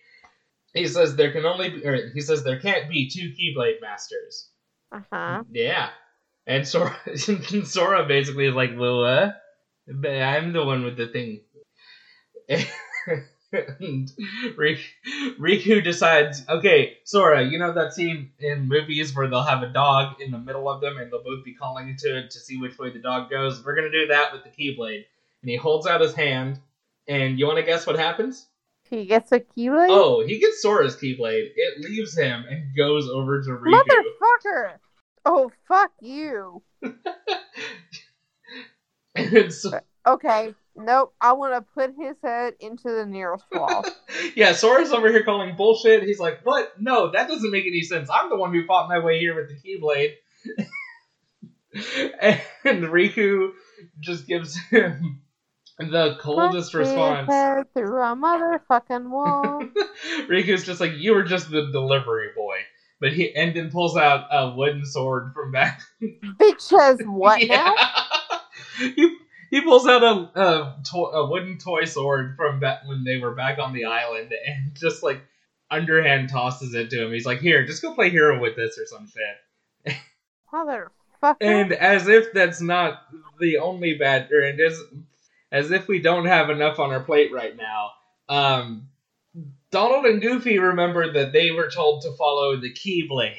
He 0.74 0.86
says 0.88 1.16
there 1.16 1.32
can 1.32 1.46
only 1.46 1.70
be, 1.70 1.86
or 1.86 2.10
he 2.10 2.20
says 2.20 2.44
there 2.44 2.60
can't 2.60 2.90
be 2.90 3.08
two 3.08 3.30
Keyblade 3.30 3.80
masters. 3.80 4.50
Uh 4.92 5.00
huh. 5.10 5.44
Yeah, 5.50 5.88
and 6.46 6.68
Sora, 6.68 6.94
Sora 7.16 8.04
basically 8.06 8.46
is 8.46 8.54
like, 8.54 8.72
well, 8.76 9.32
but 9.86 10.10
I'm 10.10 10.52
the 10.52 10.64
one 10.64 10.84
with 10.84 10.96
the 10.96 11.08
thing. 11.08 11.40
and 13.54 14.10
Riku 15.38 15.82
decides, 15.82 16.44
okay, 16.48 16.98
Sora, 17.04 17.44
you 17.44 17.58
know 17.58 17.72
that 17.72 17.94
scene 17.94 18.30
in 18.38 18.68
movies 18.68 19.14
where 19.14 19.28
they'll 19.28 19.42
have 19.42 19.62
a 19.62 19.68
dog 19.68 20.20
in 20.20 20.30
the 20.30 20.38
middle 20.38 20.68
of 20.68 20.80
them 20.80 20.98
and 20.98 21.10
they'll 21.10 21.22
both 21.22 21.44
be 21.44 21.54
calling 21.54 21.96
to 21.96 22.18
it 22.18 22.30
to 22.32 22.38
see 22.38 22.56
which 22.56 22.78
way 22.78 22.90
the 22.90 22.98
dog 22.98 23.30
goes? 23.30 23.64
We're 23.64 23.76
going 23.76 23.90
to 23.90 24.00
do 24.00 24.08
that 24.08 24.32
with 24.32 24.42
the 24.44 24.50
Keyblade. 24.50 25.04
And 25.42 25.50
he 25.50 25.56
holds 25.56 25.86
out 25.86 26.00
his 26.00 26.14
hand, 26.14 26.58
and 27.06 27.38
you 27.38 27.46
want 27.46 27.58
to 27.58 27.64
guess 27.64 27.86
what 27.86 27.98
happens? 27.98 28.46
He 28.88 29.04
gets 29.04 29.30
a 29.32 29.40
Keyblade? 29.40 29.88
Oh, 29.90 30.24
he 30.26 30.38
gets 30.38 30.62
Sora's 30.62 30.96
Keyblade. 30.96 31.50
It 31.54 31.80
leaves 31.80 32.16
him 32.16 32.44
and 32.48 32.74
goes 32.76 33.08
over 33.08 33.42
to 33.42 33.50
Riku. 33.50 33.82
Motherfucker! 33.82 34.78
Oh, 35.26 35.50
fuck 35.68 35.92
you. 36.00 36.62
Uh, 39.16 39.80
okay, 40.06 40.54
nope. 40.76 41.14
I 41.20 41.32
want 41.32 41.54
to 41.54 41.60
put 41.74 41.94
his 41.98 42.16
head 42.22 42.54
into 42.60 42.90
the 42.90 43.06
nearest 43.06 43.44
wall. 43.52 43.84
yeah, 44.34 44.52
Sora's 44.52 44.92
over 44.92 45.08
here 45.10 45.22
calling 45.22 45.56
bullshit. 45.56 46.02
He's 46.02 46.18
like, 46.18 46.44
"What? 46.44 46.72
No, 46.80 47.10
that 47.12 47.28
doesn't 47.28 47.50
make 47.50 47.66
any 47.66 47.82
sense. 47.82 48.08
I'm 48.12 48.30
the 48.30 48.36
one 48.36 48.52
who 48.52 48.66
fought 48.66 48.88
my 48.88 48.98
way 48.98 49.18
here 49.18 49.34
with 49.34 49.48
the 49.48 49.56
Keyblade." 49.56 50.14
and 52.64 52.84
Riku 52.84 53.50
just 54.00 54.26
gives 54.26 54.56
him 54.70 55.22
the 55.78 56.16
coldest 56.20 56.72
put 56.72 56.78
response. 56.78 57.28
Head 57.28 57.72
through 57.74 58.00
a 58.02 58.16
motherfucking 58.16 59.10
wall. 59.10 59.62
Riku's 60.28 60.64
just 60.64 60.80
like, 60.80 60.92
"You 60.96 61.14
were 61.14 61.24
just 61.24 61.50
the 61.50 61.70
delivery 61.72 62.28
boy." 62.34 62.56
But 63.00 63.12
he 63.12 63.34
and 63.34 63.54
then 63.54 63.70
pulls 63.70 63.96
out 63.96 64.26
a 64.30 64.54
wooden 64.56 64.86
sword 64.86 65.32
from 65.34 65.52
back. 65.52 65.82
Bitch 66.00 66.60
says 66.60 67.00
what 67.04 67.44
yeah. 67.44 67.56
now? 67.56 67.74
he 68.96 69.16
he 69.50 69.60
pulls 69.60 69.86
out 69.86 70.02
a 70.02 70.40
a, 70.40 70.82
to- 70.92 70.98
a 70.98 71.30
wooden 71.30 71.58
toy 71.58 71.84
sword 71.84 72.36
from 72.36 72.60
back 72.60 72.86
when 72.86 73.04
they 73.04 73.18
were 73.18 73.34
back 73.34 73.58
on 73.58 73.72
the 73.72 73.84
island 73.84 74.32
and 74.46 74.74
just 74.74 75.02
like 75.02 75.20
underhand 75.70 76.28
tosses 76.28 76.74
it 76.74 76.90
to 76.90 77.04
him. 77.04 77.12
He's 77.12 77.26
like, 77.26 77.40
"Here, 77.40 77.66
just 77.66 77.82
go 77.82 77.94
play 77.94 78.10
hero 78.10 78.40
with 78.40 78.56
this 78.56 78.78
or 78.78 78.86
some 78.86 79.08
shit." 79.08 79.96
Motherfucker. 80.52 81.36
And 81.40 81.72
as 81.72 82.08
if 82.08 82.32
that's 82.32 82.60
not 82.60 83.02
the 83.40 83.58
only 83.58 83.94
bad, 83.94 84.30
or 84.32 84.40
and 84.40 84.60
as 84.60 84.80
as 85.50 85.70
if 85.70 85.88
we 85.88 86.00
don't 86.00 86.26
have 86.26 86.50
enough 86.50 86.78
on 86.78 86.92
our 86.92 87.00
plate 87.00 87.32
right 87.32 87.56
now. 87.56 87.90
Um, 88.28 88.88
Donald 89.70 90.04
and 90.06 90.20
Goofy 90.20 90.58
remember 90.58 91.12
that 91.12 91.32
they 91.32 91.50
were 91.50 91.70
told 91.70 92.02
to 92.02 92.12
follow 92.12 92.56
the 92.56 92.72
Keyblade, 92.72 93.34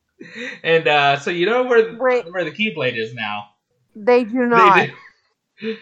and 0.62 0.88
uh, 0.88 1.18
so 1.18 1.30
you 1.30 1.46
know 1.46 1.64
where 1.64 1.96
Wait. 1.96 2.32
where 2.32 2.44
the 2.44 2.50
Keyblade 2.50 2.96
is 2.96 3.14
now. 3.14 3.50
They 3.96 4.24
do 4.24 4.46
not. 4.46 4.88
They 5.60 5.66
do. 5.74 5.76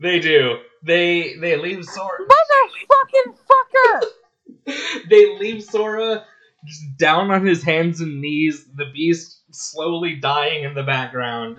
They, 0.00 0.18
do. 0.18 0.58
they 0.82 1.36
they 1.36 1.56
leave 1.56 1.84
Sora. 1.84 2.18
Motherfucking 2.20 3.36
fucker! 3.46 5.04
they 5.10 5.38
leave 5.38 5.62
Sora 5.62 6.24
just 6.66 6.96
down 6.98 7.30
on 7.30 7.46
his 7.46 7.62
hands 7.62 8.00
and 8.00 8.20
knees. 8.20 8.66
The 8.74 8.90
beast 8.92 9.42
slowly 9.50 10.16
dying 10.16 10.64
in 10.64 10.74
the 10.74 10.82
background. 10.82 11.58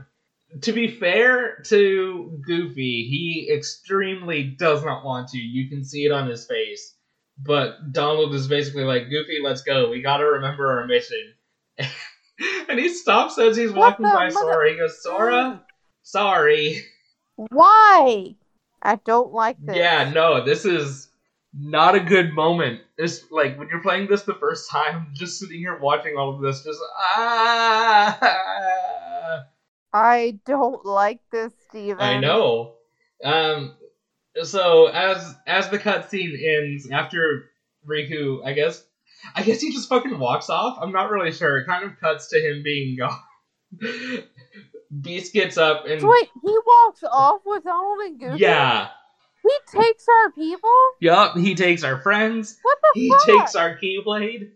To 0.64 0.74
be 0.74 1.00
fair 1.00 1.62
to 1.68 2.42
Goofy, 2.46 3.08
he 3.10 3.50
extremely 3.54 4.44
does 4.44 4.84
not 4.84 5.06
want 5.06 5.30
to. 5.30 5.38
You 5.38 5.70
can 5.70 5.86
see 5.86 6.04
it 6.06 6.12
on 6.12 6.28
his 6.28 6.46
face. 6.46 6.96
But 7.38 7.92
Donald 7.94 8.34
is 8.36 8.48
basically 8.48 8.84
like, 8.84 9.04
Goofy, 9.10 9.40
let's 9.42 9.62
go. 9.62 9.90
We 9.90 10.02
gotta 10.02 10.26
remember 10.26 10.80
our 10.80 10.88
mission. 10.88 11.34
and 12.70 12.80
he 12.80 12.90
stops 12.90 13.38
as 13.38 13.56
he's 13.56 13.72
walking 13.72 14.04
by 14.06 14.30
mother- 14.30 14.32
Sora. 14.32 14.70
He 14.72 14.78
goes, 14.78 15.02
Sora, 15.02 15.64
Sorry. 16.04 16.84
Why? 17.36 18.36
I 18.82 18.96
don't 18.96 19.32
like 19.34 19.58
this. 19.64 19.78
Yeah, 19.78 20.10
no, 20.12 20.44
this 20.44 20.66
is 20.66 21.10
not 21.54 21.96
a 21.96 22.00
good 22.00 22.34
moment. 22.34 22.82
It's 22.98 23.30
like 23.32 23.58
when 23.58 23.68
you're 23.70 23.82
playing 23.82 24.08
this 24.08 24.24
the 24.24 24.34
first 24.36 24.70
time, 24.70 25.08
just 25.14 25.40
sitting 25.40 25.60
here 25.60 25.78
watching 25.80 26.18
all 26.18 26.36
of 26.36 26.42
this, 26.42 26.64
just 26.64 26.80
ah. 27.00 28.18
I 29.94 30.40
don't 30.46 30.86
like 30.86 31.20
this, 31.32 31.52
Steven. 31.70 32.00
I 32.02 32.18
know. 32.20 32.76
Um, 33.24 33.76
so 34.44 34.88
as 34.88 35.36
as 35.46 35.70
the 35.70 35.78
cutscene 35.78 36.38
ends, 36.42 36.90
after 36.90 37.50
Riku, 37.88 38.46
I 38.46 38.54
guess, 38.54 38.84
I 39.36 39.44
guess 39.44 39.62
he 39.62 39.72
just 39.72 39.90
fucking 39.90 40.18
walks 40.18 40.50
off. 40.50 40.78
I'm 40.82 40.94
not 40.94 41.12
really 41.12 41.32
sure. 41.32 41.58
It 41.60 41.66
kind 41.66 41.84
of 41.84 42.00
cuts 42.00 42.30
to 42.30 42.40
him 42.40 42.64
being 42.64 42.98
gone. 42.98 43.20
Beast 45.00 45.34
gets 45.34 45.58
up 45.58 45.86
and 45.88 46.02
Wait, 46.06 46.30
he 46.44 46.58
walks 46.66 47.04
off 47.04 47.42
with 47.46 47.64
Donald 47.64 48.00
and 48.02 48.20
Goofy. 48.20 48.40
yeah, 48.40 48.90
he 49.42 49.80
takes 49.80 50.06
our 50.08 50.32
people. 50.32 50.70
yup. 51.00 51.38
He 51.38 51.56
takes 51.56 51.84
our 51.84 52.00
friends. 52.02 52.58
What 52.62 52.78
the 52.84 53.00
He 53.00 53.10
fuck? 53.10 53.26
takes 53.26 53.56
our 53.56 53.78
Keyblade. 53.78 54.50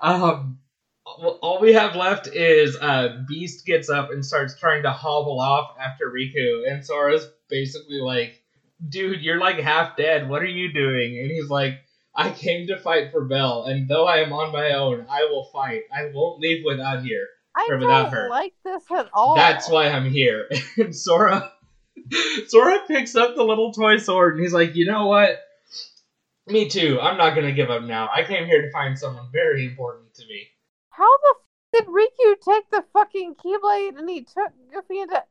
Um, 0.00 0.58
all 1.06 1.58
we 1.60 1.72
have 1.72 1.96
left 1.96 2.28
is 2.28 2.76
uh, 2.76 3.22
Beast 3.26 3.64
gets 3.64 3.88
up 3.88 4.10
and 4.10 4.24
starts 4.24 4.58
trying 4.60 4.82
to 4.82 4.90
hobble 4.90 5.40
off 5.40 5.70
after 5.80 6.10
Riku, 6.10 6.70
and 6.70 6.84
Sora's 6.84 7.26
basically 7.48 8.00
like, 8.00 8.42
"Dude, 8.90 9.22
you're 9.22 9.40
like 9.40 9.58
half 9.58 9.96
dead. 9.96 10.28
What 10.28 10.42
are 10.42 10.46
you 10.46 10.70
doing?" 10.72 11.18
And 11.18 11.30
he's 11.30 11.48
like, 11.48 11.78
"I 12.14 12.30
came 12.30 12.66
to 12.66 12.76
fight 12.78 13.10
for 13.10 13.24
Belle, 13.24 13.64
and 13.64 13.88
though 13.88 14.06
I 14.06 14.18
am 14.18 14.32
on 14.34 14.52
my 14.52 14.72
own, 14.72 15.06
I 15.08 15.24
will 15.24 15.46
fight. 15.52 15.82
I 15.92 16.10
won't 16.12 16.40
leave 16.40 16.62
without 16.64 17.02
here. 17.02 17.26
I 17.58 17.74
without 17.76 18.12
her. 18.12 18.28
like 18.30 18.54
this 18.64 18.82
at 18.94 19.08
all. 19.12 19.34
That's 19.34 19.68
why 19.68 19.88
I'm 19.88 20.08
here." 20.10 20.48
and 20.76 20.94
Sora, 20.94 21.52
Sora 22.48 22.78
picks 22.86 23.14
up 23.16 23.34
the 23.34 23.42
little 23.44 23.72
toy 23.72 23.96
sword, 23.98 24.34
and 24.34 24.42
he's 24.42 24.52
like, 24.52 24.76
"You 24.76 24.86
know 24.86 25.06
what?" 25.06 25.40
Me 26.46 26.68
too. 26.68 26.98
I'm 27.00 27.18
not 27.18 27.34
gonna 27.34 27.52
give 27.52 27.70
up 27.70 27.82
now. 27.82 28.08
I 28.14 28.22
came 28.24 28.46
here 28.46 28.62
to 28.62 28.70
find 28.70 28.98
someone 28.98 29.26
very 29.32 29.66
important 29.66 30.14
to 30.14 30.26
me. 30.26 30.46
How 30.90 31.04
the 31.18 31.34
f- 31.36 31.84
did 31.84 31.88
Riku 31.92 32.34
take 32.40 32.70
the 32.70 32.84
fucking 32.94 33.34
Keyblade 33.34 33.98
and 33.98 34.08
he 34.08 34.22
took 34.22 34.52
Goofy 34.72 35.00
into? 35.00 35.22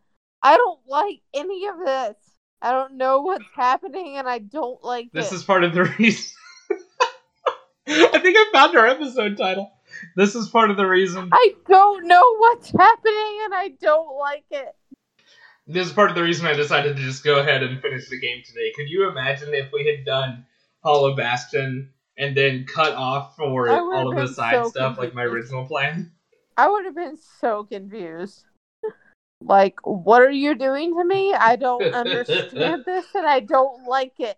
I 0.44 0.58
don't 0.58 0.80
like 0.88 1.22
any 1.34 1.66
of 1.68 1.80
this. 1.80 2.16
I 2.62 2.72
don't 2.72 2.98
know 2.98 3.22
what's 3.22 3.46
happening, 3.56 4.18
and 4.18 4.28
I 4.30 4.38
don't 4.40 4.84
like 4.84 5.10
This 5.12 5.32
it. 5.32 5.36
is 5.36 5.44
part 5.44 5.64
of 5.64 5.74
the 5.74 5.84
reason. 6.00 6.32
I 7.88 8.20
think 8.20 8.36
I 8.38 8.50
found 8.52 8.78
our 8.78 8.86
episode 8.86 9.38
title. 9.38 9.72
This 10.16 10.36
is 10.36 10.50
part 10.50 10.72
of 10.72 10.78
the 10.78 10.86
reason. 10.86 11.30
I 11.32 11.54
don't 11.68 12.08
know 12.08 12.38
what's 12.38 12.72
happening, 12.72 13.40
and 13.46 13.54
I 13.54 13.72
don't 13.80 14.18
like 14.18 14.46
it. 14.52 14.76
This 15.68 15.88
is 15.88 15.94
part 15.94 16.10
of 16.10 16.16
the 16.16 16.24
reason 16.24 16.46
I 16.46 16.54
decided 16.54 16.96
to 16.96 17.02
just 17.02 17.24
go 17.24 17.40
ahead 17.40 17.62
and 17.62 17.82
finish 17.82 18.10
the 18.10 18.20
game 18.20 18.42
today. 18.46 18.72
Could 18.76 18.90
you 18.90 19.10
imagine 19.10 19.54
if 19.54 19.72
we 19.72 19.86
had 19.86 20.06
done 20.06 20.46
Hollow 20.84 21.16
Bastion 21.16 21.92
and 22.18 22.36
then 22.36 22.66
cut 22.66 22.94
off 22.94 23.36
for 23.36 23.70
all 23.70 24.10
of 24.10 24.16
the 24.16 24.34
side 24.34 24.64
so 24.64 24.70
stuff 24.70 24.98
like 24.98 25.14
my 25.14 25.24
original 25.24 25.66
plan? 25.66 26.12
I 26.56 26.70
would 26.70 26.86
have 26.86 26.96
been 26.96 27.18
so 27.40 27.66
confused. 27.66 28.46
Like, 29.42 29.76
what 29.84 30.22
are 30.22 30.32
you 30.32 30.56
doing 30.56 30.96
to 30.96 31.04
me? 31.04 31.34
I 31.34 31.58
don't 31.58 31.84
understand 31.94 32.86
this, 32.86 33.06
and 33.14 33.28
I 33.28 33.42
don't 33.42 33.86
like 33.88 34.14
it. 34.20 34.38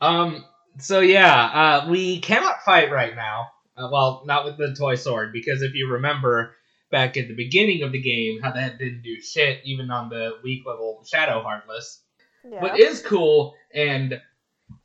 Um. 0.00 0.44
So 0.80 1.00
yeah, 1.00 1.82
uh, 1.84 1.90
we 1.90 2.20
cannot 2.20 2.62
fight 2.64 2.90
right 2.90 3.14
now. 3.14 3.48
Uh, 3.78 3.88
well, 3.90 4.22
not 4.26 4.44
with 4.44 4.56
the 4.56 4.74
toy 4.74 4.94
sword 4.94 5.32
because 5.32 5.62
if 5.62 5.74
you 5.74 5.88
remember 5.88 6.54
back 6.90 7.16
at 7.16 7.28
the 7.28 7.34
beginning 7.34 7.82
of 7.82 7.92
the 7.92 8.00
game, 8.00 8.40
how 8.42 8.50
that 8.52 8.78
didn't 8.78 9.02
do 9.02 9.20
shit 9.20 9.60
even 9.64 9.90
on 9.90 10.08
the 10.08 10.36
weak 10.42 10.64
level 10.66 11.04
Shadow 11.06 11.42
Heartless. 11.42 12.02
Yeah. 12.48 12.62
What 12.62 12.78
is 12.78 13.02
cool, 13.02 13.54
and 13.74 14.20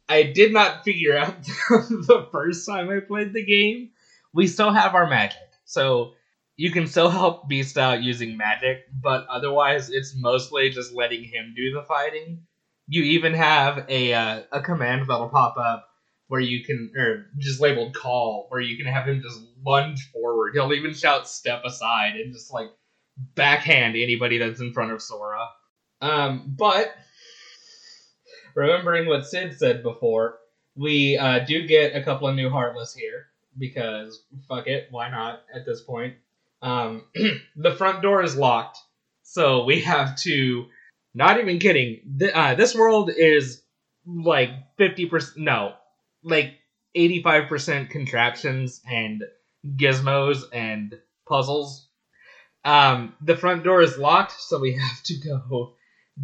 I 0.10 0.24
did 0.24 0.52
not 0.52 0.84
figure 0.84 1.16
out 1.18 1.44
the 1.70 2.28
first 2.32 2.68
time 2.68 2.90
I 2.90 3.00
played 3.00 3.34
the 3.34 3.46
game, 3.46 3.92
we 4.34 4.48
still 4.48 4.72
have 4.72 4.96
our 4.96 5.08
magic. 5.08 5.40
So 5.66 6.14
you 6.56 6.72
can 6.72 6.88
still 6.88 7.10
help 7.10 7.48
Beast 7.48 7.78
out 7.78 8.04
using 8.04 8.38
magic, 8.38 8.86
but 9.02 9.26
otherwise 9.28 9.90
it's 9.90 10.16
mostly 10.16 10.70
just 10.70 10.94
letting 10.94 11.24
him 11.24 11.54
do 11.56 11.74
the 11.74 11.84
fighting. 11.84 12.44
You 12.88 13.04
even 13.04 13.34
have 13.34 13.86
a 13.88 14.14
uh, 14.14 14.42
a 14.52 14.62
command 14.62 15.08
that'll 15.08 15.30
pop 15.30 15.56
up 15.58 15.88
where 16.28 16.42
you 16.42 16.64
can, 16.64 16.92
or 16.98 17.28
just 17.38 17.62
labeled 17.62 17.96
call, 17.96 18.48
where 18.50 18.62
you 18.62 18.78
can 18.78 18.92
have 18.92 19.08
him 19.08 19.22
just 19.22 19.40
lunge 19.66 20.10
forward. 20.12 20.54
He'll 20.54 20.74
even 20.74 20.94
shout 20.94 21.28
step 21.28 21.64
aside 21.66 22.16
and 22.16 22.34
just 22.34 22.52
like 22.52 22.70
backhand 23.36 23.96
anybody 23.96 24.38
that's 24.38 24.60
in 24.60 24.74
front 24.74 24.92
of 24.92 25.02
Sora. 25.02 25.48
Um, 26.02 26.56
but 26.58 26.94
remembering 28.56 29.08
what 29.08 29.26
Cid 29.26 29.58
said 29.58 29.84
before, 29.84 30.40
we 30.76 31.18
uh, 31.18 31.40
do 31.40 31.68
get 31.68 31.96
a 31.96 32.04
couple 32.04 32.28
of 32.28 32.36
new 32.36 32.50
Heartless 32.50 32.94
here 32.94 33.28
because 33.58 34.24
fuck 34.48 34.68
it, 34.68 34.88
why 34.92 35.10
not 35.10 35.44
at 35.54 35.66
this 35.66 35.82
point? 35.82 36.16
Um, 36.62 37.04
the 37.56 37.76
front 37.76 38.02
door 38.02 38.24
is 38.24 38.36
locked, 38.36 38.78
so 39.24 39.66
we 39.66 39.82
have 39.82 40.16
to. 40.22 40.66
Not 41.16 41.40
even 41.40 41.60
kidding. 41.60 42.00
Th- 42.18 42.32
uh, 42.34 42.56
this 42.56 42.74
world 42.74 43.12
is 43.16 43.62
like 44.08 44.50
fifty 44.78 45.06
percent. 45.06 45.38
No, 45.38 45.74
like 46.24 46.56
eighty-five 46.96 47.48
percent 47.48 47.90
contraptions 47.90 48.82
and 48.90 49.24
gizmos 49.76 50.44
and 50.52 51.00
puzzles. 51.28 51.88
Um, 52.66 53.16
the 53.22 53.36
front 53.36 53.64
door 53.64 53.82
is 53.82 53.98
locked, 53.98 54.40
so 54.40 54.60
we 54.60 54.74
have 54.78 55.04
to 55.04 55.16
go 55.18 55.74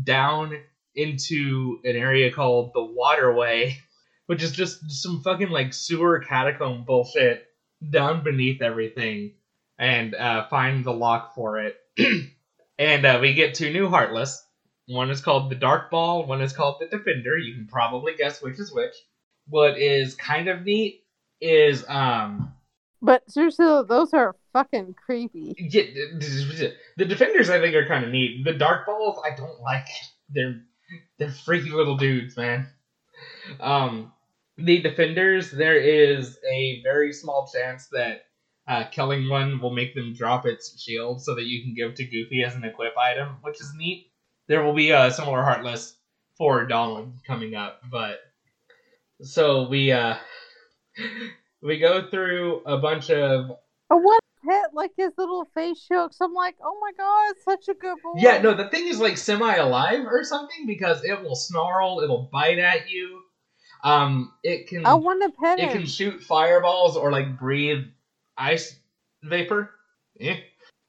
down 0.03 0.53
into 0.95 1.79
an 1.83 1.95
area 1.95 2.31
called 2.31 2.71
the 2.73 2.83
Waterway, 2.83 3.77
which 4.25 4.43
is 4.43 4.51
just 4.51 4.91
some 4.91 5.21
fucking 5.21 5.49
like 5.49 5.73
sewer 5.73 6.19
catacomb 6.19 6.83
bullshit 6.85 7.45
down 7.87 8.23
beneath 8.23 8.61
everything, 8.61 9.33
and 9.77 10.15
uh, 10.15 10.47
find 10.47 10.83
the 10.83 10.93
lock 10.93 11.35
for 11.35 11.59
it. 11.59 11.77
and 12.77 13.05
uh, 13.05 13.19
we 13.21 13.33
get 13.33 13.55
two 13.55 13.71
new 13.71 13.87
Heartless. 13.87 14.45
One 14.87 15.11
is 15.11 15.21
called 15.21 15.51
the 15.51 15.55
Dark 15.55 15.91
Ball, 15.91 16.25
one 16.25 16.41
is 16.41 16.53
called 16.53 16.77
the 16.79 16.87
Defender. 16.87 17.37
You 17.37 17.53
can 17.53 17.67
probably 17.67 18.15
guess 18.15 18.41
which 18.41 18.59
is 18.59 18.73
which. 18.73 18.95
What 19.49 19.77
is 19.77 20.15
kind 20.15 20.47
of 20.47 20.63
neat 20.63 21.03
is 21.41 21.85
um 21.87 22.53
But 23.01 23.29
seriously, 23.29 23.65
those 23.87 24.13
are 24.13 24.35
fucking 24.53 24.95
creepy. 24.95 25.55
yeah, 25.57 26.69
the 26.97 27.05
defenders 27.05 27.49
I 27.49 27.59
think 27.59 27.75
are 27.75 27.87
kind 27.87 28.05
of 28.05 28.11
neat. 28.11 28.43
The 28.43 28.53
dark 28.53 28.85
balls 28.85 29.19
I 29.23 29.35
don't 29.35 29.59
like. 29.61 29.87
They're 30.29 30.61
they're 31.17 31.31
freaky 31.31 31.69
little 31.69 31.97
dudes, 31.97 32.35
man. 32.35 32.67
Um, 33.59 34.11
the 34.57 34.81
defenders 34.81 35.51
there 35.51 35.77
is 35.77 36.37
a 36.49 36.81
very 36.83 37.13
small 37.13 37.49
chance 37.53 37.87
that 37.87 38.25
uh, 38.67 38.83
killing 38.91 39.29
one 39.29 39.59
will 39.59 39.73
make 39.73 39.95
them 39.95 40.13
drop 40.13 40.45
its 40.45 40.79
shield 40.79 41.21
so 41.23 41.35
that 41.35 41.45
you 41.45 41.63
can 41.63 41.73
give 41.73 41.95
to 41.95 42.03
Goofy 42.05 42.43
as 42.43 42.55
an 42.55 42.63
equip 42.63 42.95
item, 42.97 43.37
which 43.41 43.59
is 43.59 43.71
neat. 43.75 44.11
There 44.47 44.63
will 44.63 44.73
be 44.73 44.91
a 44.91 45.11
similar 45.11 45.41
Heartless 45.43 45.95
for 46.37 46.65
Donald 46.65 47.13
coming 47.25 47.55
up, 47.55 47.81
but 47.91 48.19
so 49.21 49.67
we 49.67 49.91
uh 49.91 50.15
we 51.61 51.77
go 51.79 52.09
through 52.09 52.61
a 52.65 52.77
bunch 52.77 53.09
of 53.09 53.51
I 53.91 53.95
want 53.95 54.21
to 54.43 54.47
pet 54.47 54.73
like 54.73 54.91
his 54.97 55.11
little 55.17 55.45
face. 55.53 55.85
'cause 55.89 56.17
I'm 56.21 56.33
like, 56.33 56.55
oh 56.63 56.77
my 56.81 56.91
god, 56.97 57.35
such 57.43 57.67
a 57.69 57.73
good 57.77 57.97
boy. 58.03 58.13
Yeah, 58.17 58.41
no, 58.41 58.53
the 58.53 58.69
thing 58.69 58.87
is 58.87 58.99
like 58.99 59.17
semi 59.17 59.55
alive 59.55 60.05
or 60.05 60.23
something 60.23 60.65
because 60.67 61.03
it 61.03 61.21
will 61.21 61.35
snarl, 61.35 61.99
it'll 62.01 62.29
bite 62.31 62.59
at 62.59 62.89
you. 62.89 63.21
Um, 63.83 64.33
it 64.43 64.67
can 64.67 64.85
I 64.85 64.93
want 64.95 65.23
to 65.23 65.29
pet 65.41 65.59
it 65.59 65.65
him. 65.69 65.77
can 65.77 65.85
shoot 65.85 66.21
fireballs 66.21 66.97
or 66.97 67.11
like 67.11 67.39
breathe 67.39 67.85
ice 68.37 68.77
vapor. 69.23 69.71
Eh. 70.19 70.37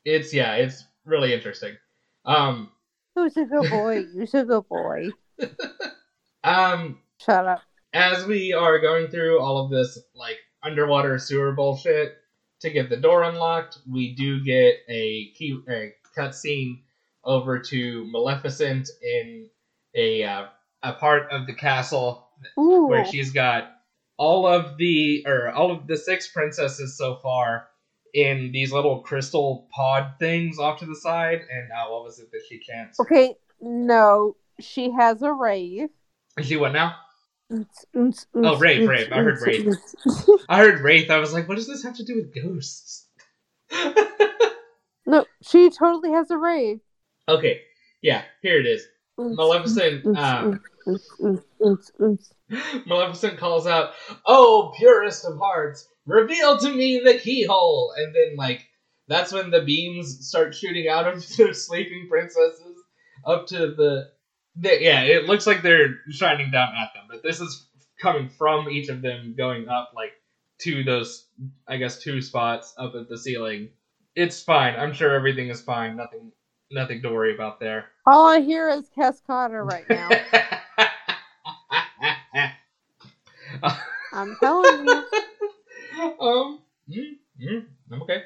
It's 0.05 0.33
yeah, 0.35 0.55
it's 0.57 0.85
really 1.05 1.33
interesting. 1.33 1.77
Um, 2.25 2.71
Who's 3.15 3.37
a 3.37 3.45
good 3.45 3.71
boy? 3.71 4.05
Who's 4.15 4.35
a 4.35 4.45
good 4.45 4.69
boy? 4.69 5.11
um, 6.45 6.99
Shut 7.19 7.47
up. 7.47 7.63
As 7.93 8.27
we 8.27 8.53
are 8.53 8.79
going 8.79 9.09
through 9.09 9.41
all 9.41 9.65
of 9.65 9.71
this 9.71 9.99
like 10.15 10.39
underwater 10.63 11.19
sewer 11.19 11.53
bullshit 11.53 12.17
to 12.61 12.71
get 12.71 12.89
the 12.91 12.97
door 12.97 13.23
unlocked, 13.23 13.79
we 13.91 14.15
do 14.15 14.43
get 14.45 14.77
a 14.89 15.31
key 15.37 15.59
a 15.69 15.93
cutscene 16.17 16.81
over 17.25 17.59
to 17.59 18.07
Maleficent 18.11 18.89
in 19.03 19.49
a 19.95 20.23
uh, 20.23 20.47
a 20.83 20.93
part 20.95 21.31
of 21.31 21.47
the 21.47 21.55
castle 21.55 22.29
Ooh. 22.59 22.87
where 22.87 23.05
she's 23.05 23.33
got 23.33 23.73
all 24.17 24.47
of 24.47 24.77
the 24.77 25.25
or 25.27 25.51
all 25.51 25.71
of 25.71 25.87
the 25.87 25.97
six 25.97 26.29
princesses 26.29 26.97
so 26.97 27.17
far 27.17 27.69
in 28.13 28.51
these 28.53 28.73
little 28.73 29.01
crystal 29.01 29.69
pod 29.75 30.15
things 30.19 30.59
off 30.59 30.81
to 30.81 30.87
the 30.87 30.97
side 30.97 31.41
and 31.53 31.71
uh, 31.71 31.89
what 31.89 32.05
was 32.05 32.19
it 32.19 32.31
that 32.33 32.43
she 32.49 32.59
can't? 32.59 32.91
Okay, 33.01 33.35
no, 33.61 34.37
she 34.59 34.91
has 34.91 35.23
a 35.23 35.33
rave. 35.33 35.89
is 36.39 36.47
she 36.47 36.57
what 36.57 36.73
now 36.73 36.97
Oh, 38.35 38.59
rave, 38.59 38.89
rave. 38.89 39.09
I 39.13 39.23
heard 39.23 39.41
rave. 39.43 39.69
i 40.49 40.59
heard 40.59 40.81
wraith 40.81 41.11
i 41.11 41.19
was 41.19 41.33
like 41.33 41.49
what 41.49 41.57
does 41.57 41.67
this 41.67 41.83
have 41.83 41.97
to 41.97 42.05
do 42.05 42.15
with 42.17 42.35
ghosts 42.35 43.09
no, 45.07 45.25
she 45.43 45.71
totally 45.71 46.13
has 46.13 46.31
a 46.31 46.39
rave. 46.39 46.81
okay 47.29 47.63
yeah 48.03 48.23
here 48.43 48.61
it 48.61 48.67
is 48.67 48.87
Maleficent, 49.19 50.17
um, 50.17 50.61
Maleficent 52.87 53.39
calls 53.39 53.67
out, 53.67 53.93
"Oh, 54.27 54.73
purest 54.79 55.25
of 55.25 55.39
hearts, 55.39 55.87
reveal 56.07 56.59
to 56.59 56.73
me 56.73 57.01
the 57.01 57.19
keyhole!" 57.19 57.93
And 57.97 58.15
then, 58.15 58.37
like, 58.37 58.67
that's 59.09 59.33
when 59.33 59.51
the 59.51 59.63
beams 59.63 60.27
start 60.27 60.55
shooting 60.55 60.89
out 60.89 61.07
of 61.07 61.27
the 61.37 61.55
sleeping 61.55 62.07
princesses 62.09 62.77
up 63.27 63.47
to 63.49 63.59
the, 63.75 64.11
the. 64.57 64.81
Yeah, 64.81 65.03
it 65.03 65.25
looks 65.25 65.47
like 65.47 65.63
they're 65.63 66.01
shining 66.11 66.51
down 66.51 66.75
at 66.75 66.91
them, 66.95 67.05
but 67.09 67.23
this 67.23 67.41
is 67.41 67.67
coming 68.01 68.29
from 68.29 68.69
each 68.69 68.89
of 68.89 69.03
them, 69.03 69.35
going 69.37 69.69
up 69.69 69.93
like 69.95 70.13
to 70.63 70.85
those, 70.85 71.27
I 71.69 71.77
guess, 71.77 72.03
two 72.03 72.21
spots 72.21 72.75
up 72.77 72.95
at 72.95 73.09
the 73.09 73.19
ceiling. 73.19 73.71
It's 74.15 74.43
fine. 74.43 74.75
I'm 74.75 74.93
sure 74.93 75.15
everything 75.15 75.49
is 75.49 75.61
fine. 75.61 75.97
Nothing, 75.97 76.33
nothing 76.71 77.03
to 77.03 77.11
worry 77.11 77.35
about 77.35 77.61
there. 77.61 77.87
All 78.07 78.27
I 78.27 78.41
hear 78.41 78.69
is 78.69 78.89
Cascada 78.97 79.65
right 79.65 79.89
now. 79.89 80.09
I'm 84.13 84.37
telling 84.41 84.87
you. 84.87 85.05
um, 86.21 86.61
mm, 86.89 87.17
mm, 87.41 87.67
I'm 87.93 88.03
okay. 88.03 88.23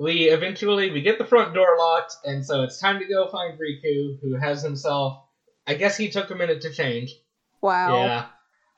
We 0.00 0.24
eventually 0.24 0.90
we 0.90 1.00
get 1.02 1.18
the 1.18 1.24
front 1.24 1.54
door 1.54 1.76
locked, 1.78 2.16
and 2.24 2.44
so 2.44 2.62
it's 2.62 2.78
time 2.78 2.98
to 2.98 3.06
go 3.06 3.28
find 3.28 3.58
Riku, 3.58 4.18
who 4.20 4.36
has 4.36 4.62
himself. 4.62 5.22
I 5.66 5.74
guess 5.74 5.96
he 5.96 6.10
took 6.10 6.30
a 6.30 6.34
minute 6.34 6.60
to 6.62 6.72
change. 6.72 7.14
Wow. 7.60 8.04
Yeah. 8.04 8.26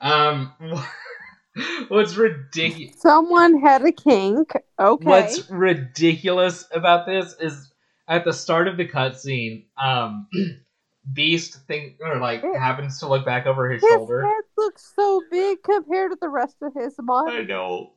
Um. 0.01 0.53
What's 1.89 2.15
ridiculous? 2.15 3.01
Someone 3.01 3.59
had 3.59 3.83
a 3.83 3.91
kink. 3.91 4.53
Okay. 4.79 5.05
What's 5.05 5.49
ridiculous 5.49 6.65
about 6.71 7.05
this 7.05 7.35
is 7.39 7.71
at 8.07 8.25
the 8.25 8.33
start 8.33 8.67
of 8.67 8.77
the 8.77 8.87
cutscene, 8.87 9.65
um, 9.77 10.27
Beast 11.13 11.59
think 11.67 11.97
or 12.01 12.19
like 12.19 12.43
it, 12.43 12.57
happens 12.57 12.99
to 12.99 13.07
look 13.07 13.25
back 13.25 13.45
over 13.45 13.69
his, 13.69 13.81
his 13.81 13.89
shoulder. 13.89 14.21
His 14.21 14.29
head 14.29 14.43
looks 14.57 14.93
so 14.95 15.21
big 15.31 15.63
compared 15.63 16.11
to 16.11 16.17
the 16.19 16.29
rest 16.29 16.57
of 16.61 16.73
his 16.75 16.95
body. 16.99 17.37
I 17.37 17.43
know. 17.43 17.93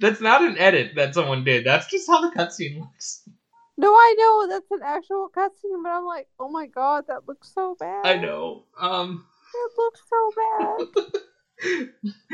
That's 0.00 0.20
not 0.20 0.42
an 0.42 0.58
edit 0.58 0.92
that 0.96 1.14
someone 1.14 1.44
did. 1.44 1.66
That's 1.66 1.90
just 1.90 2.08
how 2.08 2.20
the 2.20 2.36
cutscene 2.36 2.80
looks. 2.80 3.28
No, 3.76 3.92
I 3.92 4.14
know 4.18 4.48
that's 4.48 4.70
an 4.70 4.80
actual 4.84 5.30
cutscene, 5.34 5.82
but 5.82 5.90
I'm 5.90 6.04
like, 6.04 6.28
oh 6.38 6.50
my 6.50 6.66
god, 6.66 7.04
that 7.08 7.28
looks 7.28 7.52
so 7.54 7.76
bad. 7.78 8.06
I 8.06 8.16
know. 8.16 8.64
Um, 8.78 9.24
it 9.54 9.72
looks 9.76 10.00
so 10.08 10.32
bad. 10.36 11.88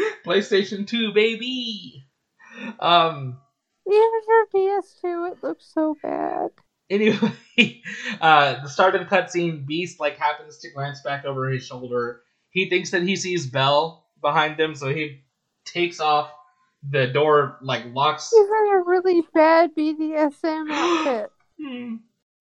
PlayStation 0.27 0.87
Two, 0.87 1.13
baby. 1.13 2.07
Um, 2.81 3.39
even 3.87 4.11
for 4.25 4.47
PS2, 4.55 5.33
it 5.33 5.43
looks 5.43 5.71
so 5.73 5.97
bad. 6.03 6.51
Anyway, 6.89 7.33
uh, 8.21 8.63
the 8.63 8.69
start 8.69 8.95
of 8.95 9.03
the 9.03 9.15
cutscene, 9.15 9.67
Beast 9.67 10.01
like 10.01 10.19
happens 10.19 10.59
to 10.59 10.71
glance 10.71 11.03
back 11.03 11.25
over 11.25 11.51
his 11.51 11.67
shoulder. 11.67 12.23
He 12.51 12.69
thinks 12.69 12.91
that 12.91 13.03
he 13.03 13.17
sees 13.17 13.47
Belle 13.47 14.07
behind 14.21 14.59
him, 14.59 14.75
so 14.75 14.95
he 14.95 15.25
takes 15.65 16.01
off. 16.01 16.31
The 16.91 17.07
door 17.09 17.59
like 17.63 17.85
locks. 17.93 18.31
He's 18.31 18.47
in 18.47 18.73
a 18.75 18.83
really 18.85 19.23
bad 19.33 19.75
BDSM 19.75 20.71
outfit. 20.71 21.31
hmm. 21.61 21.97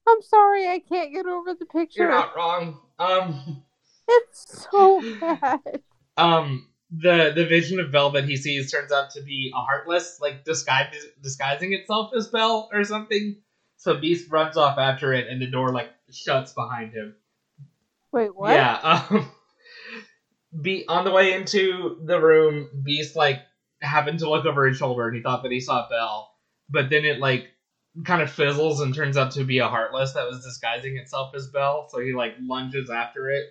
I'm 0.06 0.22
sorry, 0.22 0.68
I 0.68 0.80
can't 0.80 1.14
get 1.14 1.26
over 1.26 1.54
the 1.54 1.66
picture. 1.66 2.04
You're 2.04 2.12
not 2.12 2.36
wrong. 2.36 2.80
Um, 3.00 3.64
it's 4.08 4.68
so 4.72 5.02
bad. 5.22 5.82
Um, 6.18 6.68
the 6.92 7.32
the 7.36 7.46
vision 7.46 7.80
of 7.80 7.92
Belle 7.92 8.12
that 8.12 8.26
he 8.26 8.36
sees 8.36 8.70
turns 8.72 8.92
out 8.92 9.12
to 9.12 9.22
be 9.22 9.52
a 9.56 9.60
heartless, 9.60 10.20
like 10.22 10.44
disguise, 10.44 10.94
disguising 11.22 11.74
itself 11.74 12.12
as 12.16 12.28
Belle 12.28 12.70
or 12.74 12.84
something. 12.84 13.38
So 13.78 13.98
Beast 13.98 14.30
runs 14.32 14.58
off 14.58 14.78
after 14.78 15.14
it, 15.14 15.28
and 15.28 15.42
the 15.42 15.48
door 15.50 15.72
like 15.72 15.90
shuts 16.12 16.54
behind 16.54 16.94
him. 16.94 17.16
Wait, 18.12 18.36
what? 18.36 18.52
Yeah. 18.52 19.06
Um, 19.10 19.32
be 20.62 20.86
on 20.88 21.04
the 21.04 21.12
way 21.12 21.34
into 21.34 21.98
the 22.06 22.20
room, 22.22 22.70
Beast 22.84 23.16
like 23.16 23.40
happened 23.84 24.20
to 24.20 24.30
look 24.30 24.46
over 24.46 24.68
his 24.68 24.78
shoulder, 24.78 25.08
and 25.08 25.16
he 25.16 25.22
thought 25.22 25.44
that 25.44 25.52
he 25.52 25.60
saw 25.60 25.88
Belle, 25.90 26.32
but 26.70 26.90
then 26.90 27.06
it 27.06 27.20
like 27.20 27.50
kind 28.06 28.22
of 28.22 28.32
fizzles 28.32 28.82
and 28.82 28.94
turns 28.94 29.18
out 29.18 29.32
to 29.32 29.44
be 29.44 29.60
a 29.60 29.68
heartless 29.68 30.14
that 30.14 30.28
was 30.28 30.44
disguising 30.44 30.98
itself 30.98 31.36
as 31.36 31.48
Belle. 31.48 31.88
So 31.90 32.00
he 32.00 32.14
like 32.14 32.36
lunges 32.42 32.90
after 32.90 33.30
it, 33.30 33.46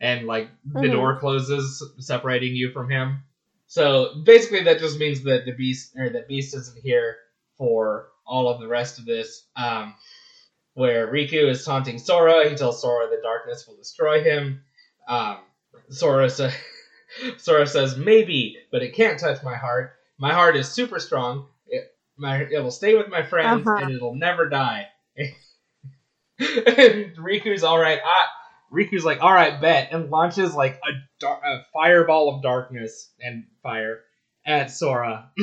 and 0.00 0.26
like 0.26 0.50
the 0.64 0.80
mm-hmm. 0.80 0.92
door 0.92 1.18
closes, 1.18 1.82
separating 1.98 2.54
you 2.54 2.70
from 2.72 2.90
him. 2.90 3.22
So 3.66 4.22
basically, 4.24 4.62
that 4.64 4.78
just 4.78 4.98
means 4.98 5.22
that 5.22 5.44
the 5.44 5.52
beast 5.52 5.96
or 5.96 6.10
that 6.10 6.28
Beast 6.28 6.54
isn't 6.54 6.82
here 6.82 7.16
for 7.58 8.08
all 8.26 8.48
of 8.48 8.60
the 8.60 8.68
rest 8.68 8.98
of 8.98 9.06
this, 9.06 9.46
um, 9.56 9.94
where 10.74 11.08
Riku 11.08 11.48
is 11.48 11.64
taunting 11.64 11.98
Sora. 11.98 12.48
He 12.48 12.54
tells 12.54 12.80
Sora 12.80 13.08
the 13.08 13.20
darkness 13.22 13.66
will 13.66 13.76
destroy 13.76 14.22
him. 14.22 14.62
Um, 15.08 15.38
Sora, 15.88 16.28
sa- 16.28 16.50
Sora 17.38 17.66
says, 17.66 17.96
maybe, 17.96 18.56
but 18.70 18.82
it 18.82 18.94
can't 18.94 19.18
touch 19.18 19.42
my 19.42 19.56
heart. 19.56 19.92
My 20.18 20.32
heart 20.32 20.56
is 20.56 20.68
super 20.68 20.98
strong. 20.98 21.46
It, 21.66 21.84
my, 22.16 22.42
it 22.42 22.62
will 22.62 22.70
stay 22.70 22.96
with 22.96 23.08
my 23.08 23.22
friends, 23.22 23.66
uh-huh. 23.66 23.84
and 23.84 23.94
it'll 23.94 24.14
never 24.14 24.48
die. 24.48 24.86
and 26.38 27.16
Riku's 27.18 27.64
all 27.64 27.78
right. 27.78 27.98
I, 28.04 28.24
Riku's 28.72 29.04
like, 29.04 29.22
all 29.22 29.32
right, 29.32 29.60
bet, 29.60 29.88
and 29.92 30.10
launches 30.10 30.54
like 30.54 30.74
a, 30.74 30.92
dar- 31.20 31.42
a 31.44 31.64
fireball 31.72 32.34
of 32.34 32.42
darkness 32.42 33.10
and 33.20 33.44
fire 33.62 34.00
at 34.44 34.70
Sora. 34.70 35.30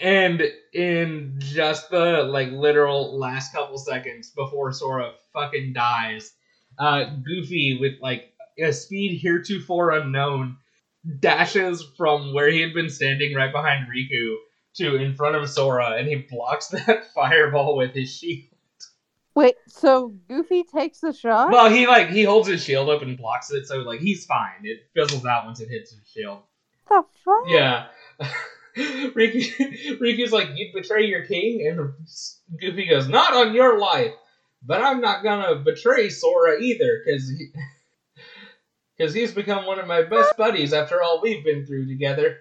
And 0.00 0.42
in 0.74 1.36
just 1.38 1.90
the 1.90 2.22
like 2.22 2.50
literal 2.50 3.18
last 3.18 3.52
couple 3.54 3.78
seconds 3.78 4.30
before 4.30 4.72
Sora 4.72 5.12
fucking 5.32 5.72
dies, 5.72 6.32
uh, 6.78 7.04
Goofy 7.24 7.78
with 7.80 7.94
like 8.02 8.34
a 8.58 8.72
speed 8.72 9.18
heretofore 9.20 9.92
unknown 9.92 10.56
dashes 11.20 11.84
from 11.96 12.34
where 12.34 12.50
he 12.50 12.60
had 12.60 12.74
been 12.74 12.90
standing 12.90 13.34
right 13.34 13.52
behind 13.52 13.86
Riku 13.88 14.36
to 14.76 14.96
in 14.96 15.14
front 15.14 15.36
of 15.36 15.48
Sora, 15.48 15.96
and 15.96 16.08
he 16.08 16.16
blocks 16.16 16.68
that 16.68 17.12
fireball 17.14 17.76
with 17.76 17.94
his 17.94 18.14
shield. 18.14 18.44
Wait, 19.34 19.56
so 19.68 20.14
Goofy 20.28 20.64
takes 20.64 21.00
the 21.00 21.12
shot? 21.12 21.50
Well, 21.50 21.68
he 21.68 21.86
like 21.86 22.08
he 22.08 22.24
holds 22.24 22.48
his 22.48 22.64
shield 22.64 22.88
up 22.88 23.02
and 23.02 23.18
blocks 23.18 23.50
it, 23.50 23.66
so 23.66 23.78
like 23.78 24.00
he's 24.00 24.24
fine. 24.24 24.62
It 24.62 24.86
fizzles 24.94 25.26
out 25.26 25.44
once 25.44 25.60
it 25.60 25.68
hits 25.68 25.90
his 25.90 26.08
shield. 26.10 26.40
The 26.88 27.04
fuck? 27.24 27.44
Yeah. 27.46 27.86
Riku, 28.76 29.98
Riku's 30.00 30.32
like, 30.32 30.48
you'd 30.54 30.72
betray 30.72 31.06
your 31.06 31.24
king? 31.24 31.66
And 31.66 31.92
Goofy 32.60 32.86
goes, 32.88 33.08
not 33.08 33.34
on 33.34 33.54
your 33.54 33.78
life. 33.78 34.12
But 34.62 34.82
I'm 34.82 35.00
not 35.00 35.22
gonna 35.22 35.56
betray 35.56 36.08
Sora 36.08 36.60
either, 36.60 37.02
because 37.04 37.30
he, 38.96 39.04
cause 39.04 39.14
he's 39.14 39.32
become 39.32 39.66
one 39.66 39.78
of 39.78 39.86
my 39.86 40.02
best 40.02 40.36
buddies 40.36 40.72
after 40.72 41.02
all 41.02 41.20
we've 41.22 41.44
been 41.44 41.64
through 41.64 41.86
together. 41.86 42.36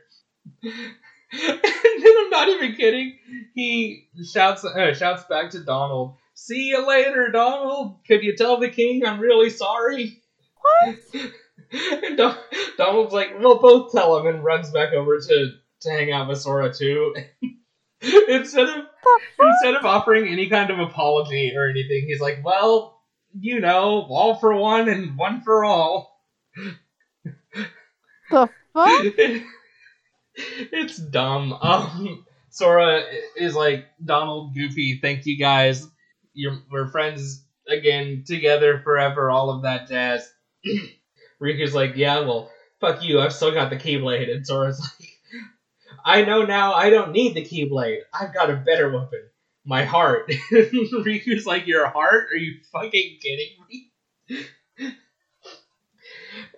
and 0.64 2.04
then 2.04 2.14
I'm 2.18 2.30
not 2.30 2.50
even 2.50 2.74
kidding. 2.74 3.18
He 3.54 4.06
shouts 4.32 4.64
uh, 4.64 4.94
shouts 4.94 5.24
back 5.30 5.52
to 5.52 5.60
Donald, 5.60 6.14
"See 6.34 6.68
you 6.68 6.86
later, 6.88 7.30
Donald. 7.32 7.98
Could 8.08 8.24
you 8.24 8.36
tell 8.36 8.60
the 8.60 8.70
king 8.70 9.06
I'm 9.06 9.20
really 9.20 9.50
sorry?" 9.50 10.20
What? 10.62 11.32
and 12.04 12.18
Don- 12.18 12.38
Donald's 12.78 13.14
like, 13.14 13.32
"We'll 13.38 13.60
both 13.60 13.92
tell 13.92 14.18
him," 14.18 14.28
and 14.28 14.44
runs 14.44 14.72
back 14.72 14.94
over 14.94 15.20
to 15.20 15.50
to 15.82 15.90
hang 15.90 16.12
out 16.12 16.28
with 16.28 16.40
Sora 16.40 16.72
too. 16.72 17.14
instead 18.28 18.68
of 18.68 18.86
instead 19.40 19.76
of 19.76 19.86
offering 19.86 20.28
any 20.28 20.48
kind 20.48 20.70
of 20.70 20.80
apology 20.80 21.54
or 21.56 21.68
anything, 21.68 22.06
he's 22.08 22.22
like, 22.22 22.44
"Well, 22.44 23.00
you 23.38 23.60
know, 23.60 24.06
all 24.10 24.36
for 24.36 24.56
one 24.56 24.90
and 24.90 25.18
one 25.18 25.42
for 25.42 25.64
all." 25.64 26.15
The 28.32 28.50
fuck? 28.74 29.04
it's 30.36 30.98
dumb. 30.98 31.54
Um, 31.54 32.26
Sora 32.50 33.04
is 33.36 33.56
like, 33.56 33.88
Donald, 34.04 34.56
Goofy, 34.56 35.00
thank 35.02 35.26
you 35.26 35.38
guys. 35.38 35.88
You're, 36.34 36.58
we're 36.72 36.88
friends 36.88 37.44
again, 37.68 38.24
together 38.26 38.80
forever, 38.84 39.30
all 39.30 39.50
of 39.50 39.64
that 39.64 39.88
jazz. 39.88 40.30
Riku's 41.42 41.74
like, 41.74 41.96
yeah, 41.96 42.20
well, 42.20 42.52
fuck 42.80 43.04
you, 43.04 43.20
I've 43.20 43.34
still 43.34 43.52
got 43.52 43.70
the 43.70 43.78
Keyblade. 43.78 44.34
And 44.34 44.46
Sora's 44.46 44.80
like, 45.00 45.10
I 46.04 46.24
know 46.24 46.46
now 46.46 46.74
I 46.74 46.90
don't 46.90 47.12
need 47.12 47.34
the 47.34 47.46
Keyblade. 47.46 48.00
I've 48.14 48.34
got 48.34 48.50
a 48.50 48.56
better 48.56 48.90
weapon. 48.90 49.22
My 49.66 49.84
heart. 49.84 50.30
Riku's 50.52 51.46
like, 51.46 51.66
Your 51.66 51.88
heart? 51.88 52.28
Are 52.32 52.38
you 52.38 52.60
fucking 52.72 53.18
kidding 53.20 53.56
me? 53.70 53.92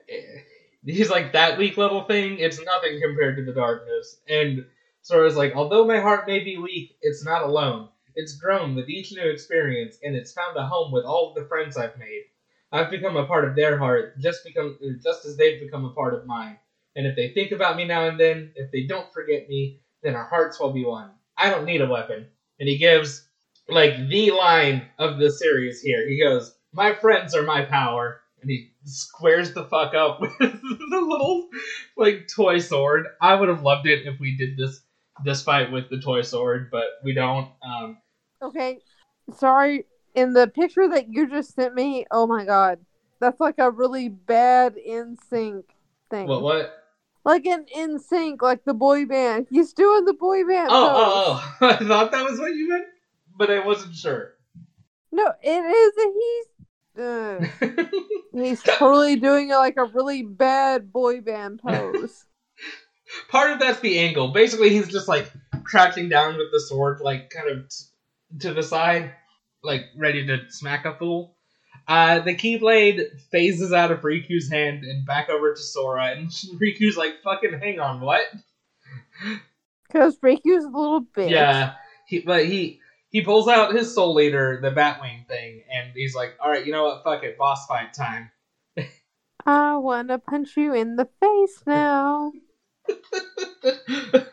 He's 0.86 1.10
like, 1.10 1.34
That 1.34 1.58
weak 1.58 1.78
little 1.78 2.04
thing, 2.04 2.39
it's 2.39 2.63
nothing 2.63 3.00
compared 3.02 3.38
to 3.38 3.46
the 3.46 3.54
darkness. 3.54 4.17
And 4.28 4.65
Sora's 5.02 5.36
like, 5.36 5.56
Although 5.56 5.86
my 5.86 6.00
heart 6.00 6.28
may 6.28 6.39
be 6.39 6.58
weak, 6.58 6.98
it's 7.02 7.24
not 7.26 7.43
alone. 7.43 7.89
It's 8.15 8.38
grown 8.38 8.76
with 8.76 8.89
each 8.89 9.12
new 9.12 9.30
experience, 9.30 10.00
and 10.02 10.15
it's 10.15 10.34
found 10.34 10.58
a 10.58 10.65
home 10.65 10.91
with 10.91 11.06
all 11.06 11.30
of 11.30 11.36
the 11.36 11.48
friends 11.48 11.78
I've 11.78 11.98
made. 12.00 12.24
I've 12.72 12.89
become 12.89 13.15
a 13.15 13.28
part 13.28 13.48
of 13.48 13.56
their 13.56 13.78
heart, 13.78 14.20
just 14.20 14.43
become 14.43 14.78
just 15.04 15.26
as 15.26 15.38
they've 15.38 15.62
become 15.62 15.86
a 15.86 15.93
part 15.93 16.15
of 16.15 16.26
mine. 16.26 16.58
And 16.96 17.06
if 17.06 17.15
they 17.15 17.30
think 17.30 17.52
about 17.52 17.78
me 17.78 17.86
now 17.86 18.08
and 18.08 18.20
then, 18.20 18.52
if 18.56 18.72
they 18.72 18.88
don't 18.88 19.13
forget 19.13 19.48
me, 19.48 19.82
then 20.02 20.15
our 20.15 20.28
hearts 20.28 20.60
will 20.60 20.74
be 20.74 20.84
one. 20.84 21.12
I 21.38 21.52
don't 21.52 21.65
need 21.65 21.82
a 21.82 21.88
weapon. 21.88 22.28
And 22.60 22.67
he 22.67 22.78
gives 22.80 23.28
like 23.70 24.10
the 24.10 24.32
line 24.32 24.88
of 24.98 25.20
the 25.20 25.32
series 25.32 25.82
here. 25.82 26.08
He 26.08 26.20
goes, 26.20 26.56
my 26.74 26.93
friends 26.93 27.36
are 27.36 27.43
my 27.43 27.63
power, 27.63 28.22
and 28.41 28.50
he 28.50 28.72
squares 28.88 29.54
the 29.54 29.65
fuck 29.65 29.93
up 29.93 30.21
with 30.21 30.38
the 30.39 31.02
little 31.02 31.50
like 31.95 32.28
toy 32.34 32.60
sword. 32.60 33.08
I 33.21 33.36
would 33.36 33.50
have 33.50 33.63
loved 33.63 33.88
it 33.88 34.08
if 34.08 34.19
we 34.19 34.36
did 34.36 34.58
this 34.58 34.82
this 35.23 35.43
fight 35.43 35.71
with 35.71 35.89
the 35.89 36.00
toy 36.00 36.21
sword, 36.21 36.69
but 36.71 36.86
we 37.04 37.13
don't. 37.13 37.50
Um, 37.62 37.97
okay, 38.41 38.80
sorry. 39.36 39.86
In 40.15 40.34
the 40.34 40.47
picture 40.47 40.88
that 40.89 41.10
you 41.10 41.30
just 41.30 41.54
sent 41.54 41.76
me, 41.76 42.06
oh 42.10 42.26
my 42.26 42.45
god, 42.45 42.80
that's 43.19 43.39
like 43.39 43.60
a 43.60 43.69
really 43.69 44.10
bad 44.10 44.76
in 44.78 45.17
sync 45.30 45.65
thing. 46.10 46.28
what 46.28 46.41
what? 46.41 46.73
Like 47.23 47.45
an 47.45 47.65
NSYNC, 47.76 48.41
like 48.41 48.63
the 48.63 48.73
boy 48.73 49.06
band. 49.06 49.47
He's 49.50 49.73
doing 49.73 50.06
the 50.06 50.13
boy 50.13 50.45
band. 50.45 50.69
Oh, 50.71 50.88
pose. 50.88 50.97
oh, 51.02 51.58
oh! 51.62 51.67
I 51.67 51.76
thought 51.86 52.12
that 52.13 52.23
was 52.23 52.39
what 52.39 52.56
you 52.56 52.69
meant, 52.69 52.86
but 53.38 53.52
I 53.52 53.65
wasn't 53.65 53.95
sure. 53.95 54.36
No, 55.12 55.34
it 55.43 55.50
is. 55.50 55.93
He's. 55.97 56.57
Uh, 56.98 57.46
he's 58.34 58.62
totally 58.64 59.18
doing 59.18 59.50
like 59.50 59.78
a 59.78 59.86
really 59.86 60.24
bad 60.24 60.92
boy 60.92 61.22
band 61.22 61.60
pose. 61.66 62.26
Part 63.30 63.52
of 63.52 63.60
that's 63.60 63.80
the 63.80 64.00
angle. 64.00 64.30
Basically, 64.30 64.70
he's 64.70 64.88
just 64.88 65.08
like 65.08 65.32
crouching 65.64 66.10
down 66.10 66.38
with 66.38 66.52
the 66.52 66.60
sword, 66.60 67.00
like 67.02 67.30
kind 67.30 67.50
of 67.50 67.70
t- 67.70 68.40
to 68.40 68.54
the 68.54 68.64
side, 68.64 69.14
like 69.64 69.86
ready 69.96 70.26
to 70.28 70.50
smack 70.50 70.86
a 70.86 70.96
fool. 70.96 71.36
Uh, 71.88 72.20
the 72.20 72.36
Keyblade 72.36 73.22
phases 73.32 73.72
out 73.72 73.92
of 73.92 74.02
Riku's 74.02 74.50
hand 74.50 74.84
and 74.84 75.06
back 75.06 75.30
over 75.30 75.54
to 75.54 75.62
Sora, 75.62 76.12
and 76.12 76.30
Riku's 76.62 76.98
like, 76.98 77.22
"Fucking 77.24 77.58
hang 77.60 77.80
on, 77.80 78.02
what?" 78.02 78.26
Because 79.88 80.18
Riku's 80.20 80.66
a 80.66 80.68
little 80.68 81.02
bitch. 81.02 81.30
Yeah, 81.30 81.76
he, 82.08 82.20
but 82.20 82.46
he 82.46 82.82
he 83.10 83.22
pulls 83.22 83.48
out 83.48 83.74
his 83.74 83.93
Soul 83.93 84.20
Eater, 84.20 84.60
the 84.62 84.72
Batwing 84.72 85.28
thing, 85.28 85.63
and 85.72 85.91
he's 85.96 86.15
like, 86.15 86.36
"All 86.39 86.50
right, 86.50 86.65
you 86.65 86.72
know 86.72 86.86
what? 86.86 87.04
Fuck 87.04 87.24
it, 87.24 87.38
boss 87.38 87.65
fight 87.65 87.93
time." 87.93 88.32
I 89.46 89.78
wanna 89.78 90.20
punch 90.20 90.58
you 90.58 90.74
in 90.74 90.96
the 90.98 91.08
face 91.20 91.63
now. 91.65 92.34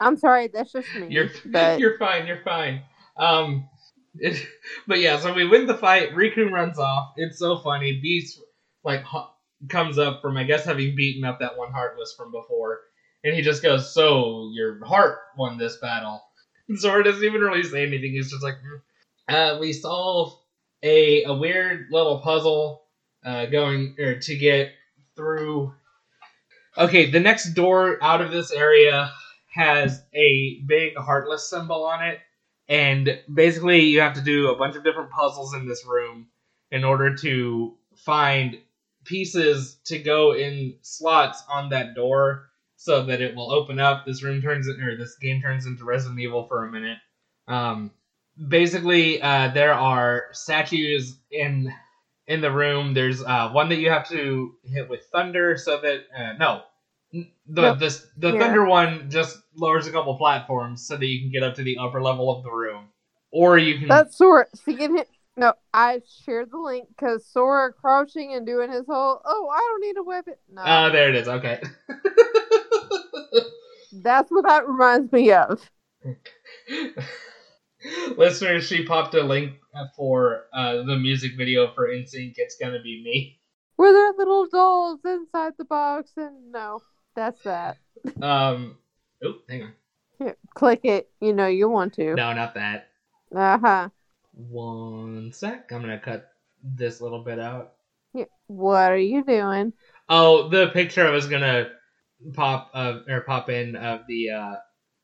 I'm 0.00 0.16
sorry, 0.16 0.48
that's 0.48 0.72
just 0.72 0.94
me. 0.94 1.08
You're 1.10 1.30
but 1.46 1.78
you're 1.80 1.98
fine. 1.98 2.26
You're 2.26 2.42
fine. 2.42 2.82
Um, 3.16 3.68
it, 4.16 4.44
but 4.86 5.00
yeah, 5.00 5.18
so 5.18 5.32
we 5.34 5.46
win 5.46 5.66
the 5.66 5.76
fight. 5.76 6.14
Riku 6.14 6.50
runs 6.50 6.78
off. 6.78 7.12
It's 7.16 7.38
so 7.38 7.58
funny. 7.58 8.00
Beast 8.00 8.40
like 8.82 9.04
comes 9.68 9.98
up 9.98 10.20
from 10.22 10.36
I 10.36 10.44
guess 10.44 10.64
having 10.64 10.96
beaten 10.96 11.24
up 11.24 11.40
that 11.40 11.56
one 11.56 11.72
Heartless 11.72 12.14
from 12.16 12.32
before, 12.32 12.80
and 13.22 13.34
he 13.34 13.42
just 13.42 13.62
goes, 13.62 13.92
"So 13.92 14.50
your 14.52 14.84
heart 14.84 15.18
won 15.36 15.58
this 15.58 15.76
battle." 15.78 16.22
Sora 16.76 17.04
doesn't 17.04 17.24
even 17.24 17.40
really 17.40 17.62
say 17.62 17.82
anything. 17.82 18.12
He's 18.12 18.30
just 18.30 18.42
like, 18.42 18.56
"Hmm." 18.60 19.34
uh, 19.34 19.58
"We 19.60 19.72
solve 19.72 20.34
a 20.82 21.24
a 21.24 21.34
weird 21.34 21.86
little 21.90 22.20
puzzle 22.20 22.82
uh, 23.24 23.46
going 23.46 23.94
or 23.98 24.16
to 24.20 24.36
get 24.36 24.70
through." 25.16 25.72
Okay, 26.76 27.10
the 27.10 27.20
next 27.20 27.52
door 27.54 27.98
out 28.02 28.20
of 28.20 28.30
this 28.32 28.50
area 28.50 29.10
has 29.54 30.02
a 30.14 30.60
big 30.66 30.96
heartless 30.96 31.48
symbol 31.48 31.84
on 31.84 32.02
it, 32.02 32.18
and 32.68 33.16
basically 33.32 33.82
you 33.84 34.00
have 34.00 34.14
to 34.14 34.20
do 34.20 34.48
a 34.48 34.56
bunch 34.56 34.74
of 34.74 34.82
different 34.82 35.10
puzzles 35.10 35.54
in 35.54 35.66
this 35.66 35.84
room 35.86 36.26
in 36.72 36.82
order 36.82 37.14
to 37.14 37.76
find 37.96 38.56
pieces 39.04 39.76
to 39.84 39.98
go 39.98 40.32
in 40.34 40.74
slots 40.82 41.42
on 41.48 41.68
that 41.68 41.94
door 41.94 42.46
so 42.84 43.02
that 43.06 43.22
it 43.22 43.34
will 43.34 43.50
open 43.50 43.80
up. 43.80 44.04
This 44.04 44.22
room 44.22 44.42
turns 44.42 44.68
or 44.68 44.94
this 44.98 45.16
game 45.16 45.40
turns 45.40 45.64
into 45.64 45.84
Resident 45.84 46.20
Evil 46.20 46.46
for 46.46 46.66
a 46.66 46.70
minute. 46.70 46.98
Um, 47.48 47.92
basically, 48.48 49.22
uh, 49.22 49.48
there 49.54 49.72
are 49.72 50.24
statues 50.32 51.16
in 51.30 51.72
in 52.26 52.42
the 52.42 52.50
room. 52.52 52.92
There's 52.92 53.22
uh, 53.24 53.48
one 53.52 53.70
that 53.70 53.76
you 53.76 53.88
have 53.88 54.06
to 54.10 54.52
hit 54.64 54.90
with 54.90 55.00
thunder 55.10 55.56
so 55.56 55.80
that 55.80 56.04
uh, 56.14 56.32
no. 56.34 56.62
The 57.10 57.62
Nope. 57.62 57.78
this 57.78 58.06
the 58.18 58.32
Here. 58.32 58.40
thunder 58.40 58.66
one 58.66 59.08
just 59.08 59.38
lowers 59.56 59.86
a 59.86 59.90
couple 59.90 60.18
platforms 60.18 60.86
so 60.86 60.98
that 60.98 61.06
you 61.06 61.20
can 61.22 61.30
get 61.30 61.42
up 61.42 61.54
to 61.54 61.62
the 61.62 61.78
upper 61.78 62.02
level 62.02 62.36
of 62.36 62.42
the 62.44 62.50
room, 62.50 62.88
or 63.30 63.56
you 63.56 63.78
can 63.78 63.88
that's 63.88 64.18
Sora. 64.18 64.44
See, 64.54 64.76
him. 64.76 64.98
No, 65.38 65.54
I 65.72 66.02
shared 66.26 66.50
the 66.50 66.58
link 66.58 66.88
because 66.88 67.24
Sora 67.26 67.72
crouching 67.72 68.34
and 68.34 68.44
doing 68.46 68.70
his 68.70 68.84
whole. 68.86 69.22
Oh, 69.24 69.48
I 69.50 69.58
don't 69.58 69.80
need 69.80 69.96
a 69.96 70.02
weapon. 70.02 70.34
No, 70.52 70.62
Ah, 70.62 70.90
there 70.90 71.08
it 71.08 71.14
is. 71.16 71.28
Okay. 71.28 71.62
that's 73.92 74.30
what 74.30 74.44
that 74.44 74.66
reminds 74.66 75.12
me 75.12 75.32
of. 75.32 75.70
Listeners, 78.16 78.66
she 78.66 78.84
popped 78.84 79.14
a 79.14 79.22
link 79.22 79.54
for 79.96 80.44
uh, 80.52 80.82
the 80.82 80.96
music 80.96 81.32
video 81.36 81.72
for 81.74 81.88
NSYNC. 81.88 82.34
It's 82.36 82.56
gonna 82.56 82.82
be 82.82 83.02
me. 83.04 83.40
Were 83.76 83.92
there 83.92 84.12
little 84.16 84.46
dolls 84.46 85.00
inside 85.04 85.54
the 85.58 85.64
box? 85.64 86.12
And 86.16 86.52
no, 86.52 86.80
that's 87.14 87.42
that. 87.42 87.76
Um. 88.22 88.78
Oh, 89.22 89.34
hang 89.48 89.64
on. 89.64 89.72
Here, 90.18 90.36
click 90.54 90.80
it. 90.84 91.10
You 91.20 91.34
know 91.34 91.46
you 91.46 91.68
want 91.68 91.94
to. 91.94 92.14
No, 92.14 92.32
not 92.32 92.54
that. 92.54 92.88
Uh 93.34 93.58
huh. 93.58 93.88
One 94.32 95.32
sec. 95.32 95.70
I'm 95.72 95.80
gonna 95.80 95.98
cut 95.98 96.30
this 96.62 97.00
little 97.00 97.22
bit 97.22 97.38
out. 97.38 97.72
What 98.46 98.92
are 98.92 98.96
you 98.96 99.24
doing? 99.24 99.72
Oh, 100.08 100.48
the 100.48 100.68
picture 100.68 101.06
I 101.06 101.10
was 101.10 101.26
gonna 101.26 101.70
pop 102.32 102.70
of 102.74 103.08
or 103.08 103.20
pop 103.22 103.48
in 103.50 103.76
of 103.76 104.06
the 104.08 104.30
uh 104.30 104.54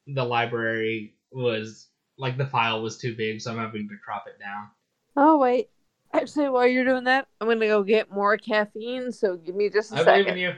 the 0.06 0.24
library 0.24 1.14
was 1.33 1.88
like 2.18 2.37
the 2.37 2.46
file 2.46 2.83
was 2.83 2.98
too 2.98 3.14
big, 3.16 3.40
so 3.40 3.50
I'm 3.52 3.59
having 3.59 3.88
to 3.88 3.96
crop 4.04 4.24
it 4.26 4.38
down. 4.40 4.70
Oh 5.16 5.38
wait. 5.38 5.70
Actually, 6.12 6.48
while 6.48 6.66
you're 6.66 6.85
doing 6.85 7.04
that, 7.04 7.28
I'm 7.40 7.46
gonna 7.46 7.66
go 7.66 7.83
get 7.85 8.11
more 8.11 8.37
caffeine. 8.37 9.12
So 9.12 9.37
give 9.37 9.54
me 9.54 9.70
just 9.70 9.92
a 9.92 9.96
I 9.96 10.02
believe 10.02 10.26
second. 10.26 10.35
in 10.35 10.38
you. 10.38 10.54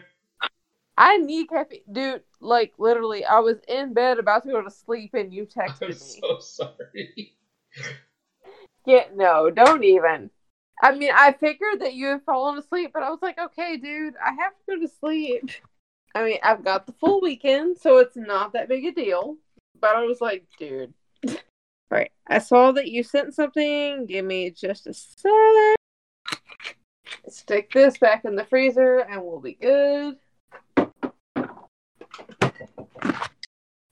I 0.97 1.19
need 1.19 1.51
caffeine, 1.51 1.83
dude. 1.93 2.23
Like 2.41 2.73
literally, 2.79 3.25
I 3.27 3.41
was 3.41 3.59
in 3.69 3.93
bed 3.93 4.19
about 4.19 4.45
to 4.45 4.51
go 4.51 4.63
to 4.63 4.71
sleep, 4.71 5.13
and 5.15 5.33
you 5.33 5.45
texted 5.47 5.83
I'm 5.83 5.93
me. 6.01 6.25
so 6.31 6.39
sorry. 6.41 7.35
Yeah, 8.87 9.07
no, 9.15 9.51
don't 9.51 9.85
even. 9.85 10.31
I 10.83 10.93
mean, 10.97 11.13
I 11.15 11.33
figured 11.33 11.81
that 11.81 11.95
you 11.95 12.09
had 12.09 12.25
fallen 12.25 12.59
asleep, 12.59 12.91
but 12.93 13.03
I 13.03 13.11
was 13.11 13.23
like, 13.23 13.39
okay, 13.39 13.77
dude, 13.77 14.15
I 14.17 14.33
have 14.33 14.53
to 14.57 14.63
go 14.77 14.81
to 14.81 14.89
sleep. 14.89 15.51
I 16.15 16.25
mean, 16.25 16.39
I've 16.43 16.65
got 16.65 16.87
the 16.87 16.93
full 16.93 17.21
weekend, 17.21 17.79
so 17.79 17.99
it's 17.99 18.17
not 18.17 18.53
that 18.53 18.69
big 18.69 18.85
a 18.85 18.93
deal. 18.93 19.37
But 19.81 19.97
I 19.97 20.03
was 20.05 20.21
like, 20.21 20.45
dude. 20.59 20.93
right. 21.91 22.13
I 22.29 22.39
saw 22.39 22.73
that 22.73 22.89
you 22.89 23.03
sent 23.03 23.35
something. 23.35 24.07
Give 24.07 24.25
me 24.25 24.51
just 24.51 24.87
a 24.87 24.95
sec. 24.95 25.77
Stick 27.29 27.73
this 27.73 27.99
back 27.99 28.25
in 28.25 28.37
the 28.37 28.45
freezer 28.45 28.99
and 28.99 29.23
we'll 29.23 29.41
be 29.41 29.55
good. 29.55 30.17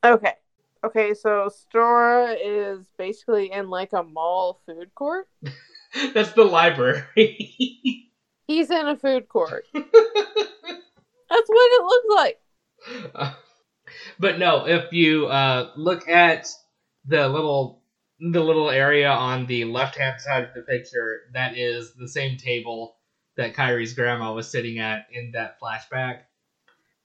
Okay. 0.05 0.35
Okay, 0.83 1.13
so 1.13 1.51
Sora 1.71 2.33
is 2.33 2.87
basically 2.97 3.53
in 3.53 3.69
like 3.69 3.93
a 3.93 4.03
mall 4.03 4.61
food 4.65 4.91
court. 4.95 5.29
That's 6.15 6.33
the 6.33 6.45
library. 6.45 7.03
He's 8.47 8.71
in 8.71 8.89
a 8.89 8.97
food 8.97 9.29
court. 9.29 9.67
That's 11.31 11.49
what 11.49 11.71
it 11.73 11.85
looks 11.85 12.07
like. 12.15 12.41
Uh, 13.15 13.33
but 14.19 14.39
no, 14.39 14.67
if 14.67 14.93
you 14.93 15.27
uh, 15.27 15.71
look 15.77 16.09
at 16.09 16.49
the 17.07 17.29
little 17.29 17.83
the 18.21 18.41
little 18.41 18.69
area 18.69 19.09
on 19.09 19.47
the 19.47 19.65
left 19.65 19.97
hand 19.97 20.21
side 20.21 20.45
of 20.45 20.51
the 20.55 20.61
picture, 20.61 21.21
that 21.33 21.57
is 21.57 21.95
the 21.95 22.09
same 22.09 22.37
table 22.37 22.97
that 23.37 23.55
Kairi's 23.55 23.95
grandma 23.95 24.35
was 24.35 24.51
sitting 24.51 24.79
at 24.79 25.07
in 25.13 25.33
that 25.33 25.59
flashback. 25.61 26.21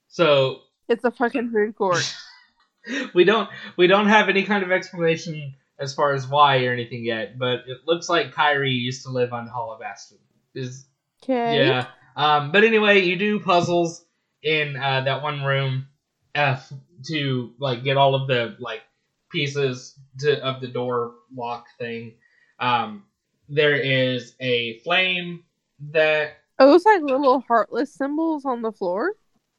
So 0.08 0.60
It's 0.88 1.04
a 1.04 1.10
fucking 1.10 1.50
food 1.50 1.74
court. 1.76 2.14
we 3.14 3.24
don't 3.24 3.48
we 3.76 3.86
don't 3.86 4.08
have 4.08 4.28
any 4.28 4.44
kind 4.44 4.62
of 4.62 4.70
explanation 4.70 5.54
as 5.78 5.94
far 5.94 6.14
as 6.14 6.26
why 6.26 6.64
or 6.64 6.72
anything 6.72 7.04
yet, 7.04 7.38
but 7.38 7.60
it 7.66 7.78
looks 7.86 8.08
like 8.08 8.34
Kairi 8.34 8.74
used 8.74 9.04
to 9.04 9.10
live 9.10 9.32
on 9.32 9.46
Hollow 9.46 9.78
Bastion. 9.78 10.18
Is 10.54 10.86
Okay. 11.22 11.66
yeah. 11.66 11.86
Um, 12.16 12.50
but 12.50 12.64
anyway, 12.64 13.02
you 13.02 13.16
do 13.16 13.40
puzzles 13.40 14.05
in 14.46 14.76
uh, 14.76 15.00
that 15.02 15.22
one 15.22 15.42
room 15.42 15.88
F 16.34 16.72
to 17.08 17.52
like 17.58 17.82
get 17.84 17.96
all 17.96 18.14
of 18.14 18.28
the 18.28 18.56
like 18.60 18.82
pieces 19.30 19.98
to, 20.20 20.40
of 20.42 20.60
the 20.60 20.68
door 20.68 21.14
lock 21.34 21.66
thing. 21.78 22.14
Um, 22.60 23.04
there 23.48 23.74
is 23.74 24.34
a 24.40 24.78
flame 24.80 25.44
that 25.92 26.38
Oh, 26.58 26.68
those 26.70 26.84
like 26.86 27.02
little 27.02 27.40
heartless 27.40 27.92
symbols 27.92 28.44
on 28.46 28.62
the 28.62 28.72
floor. 28.72 29.12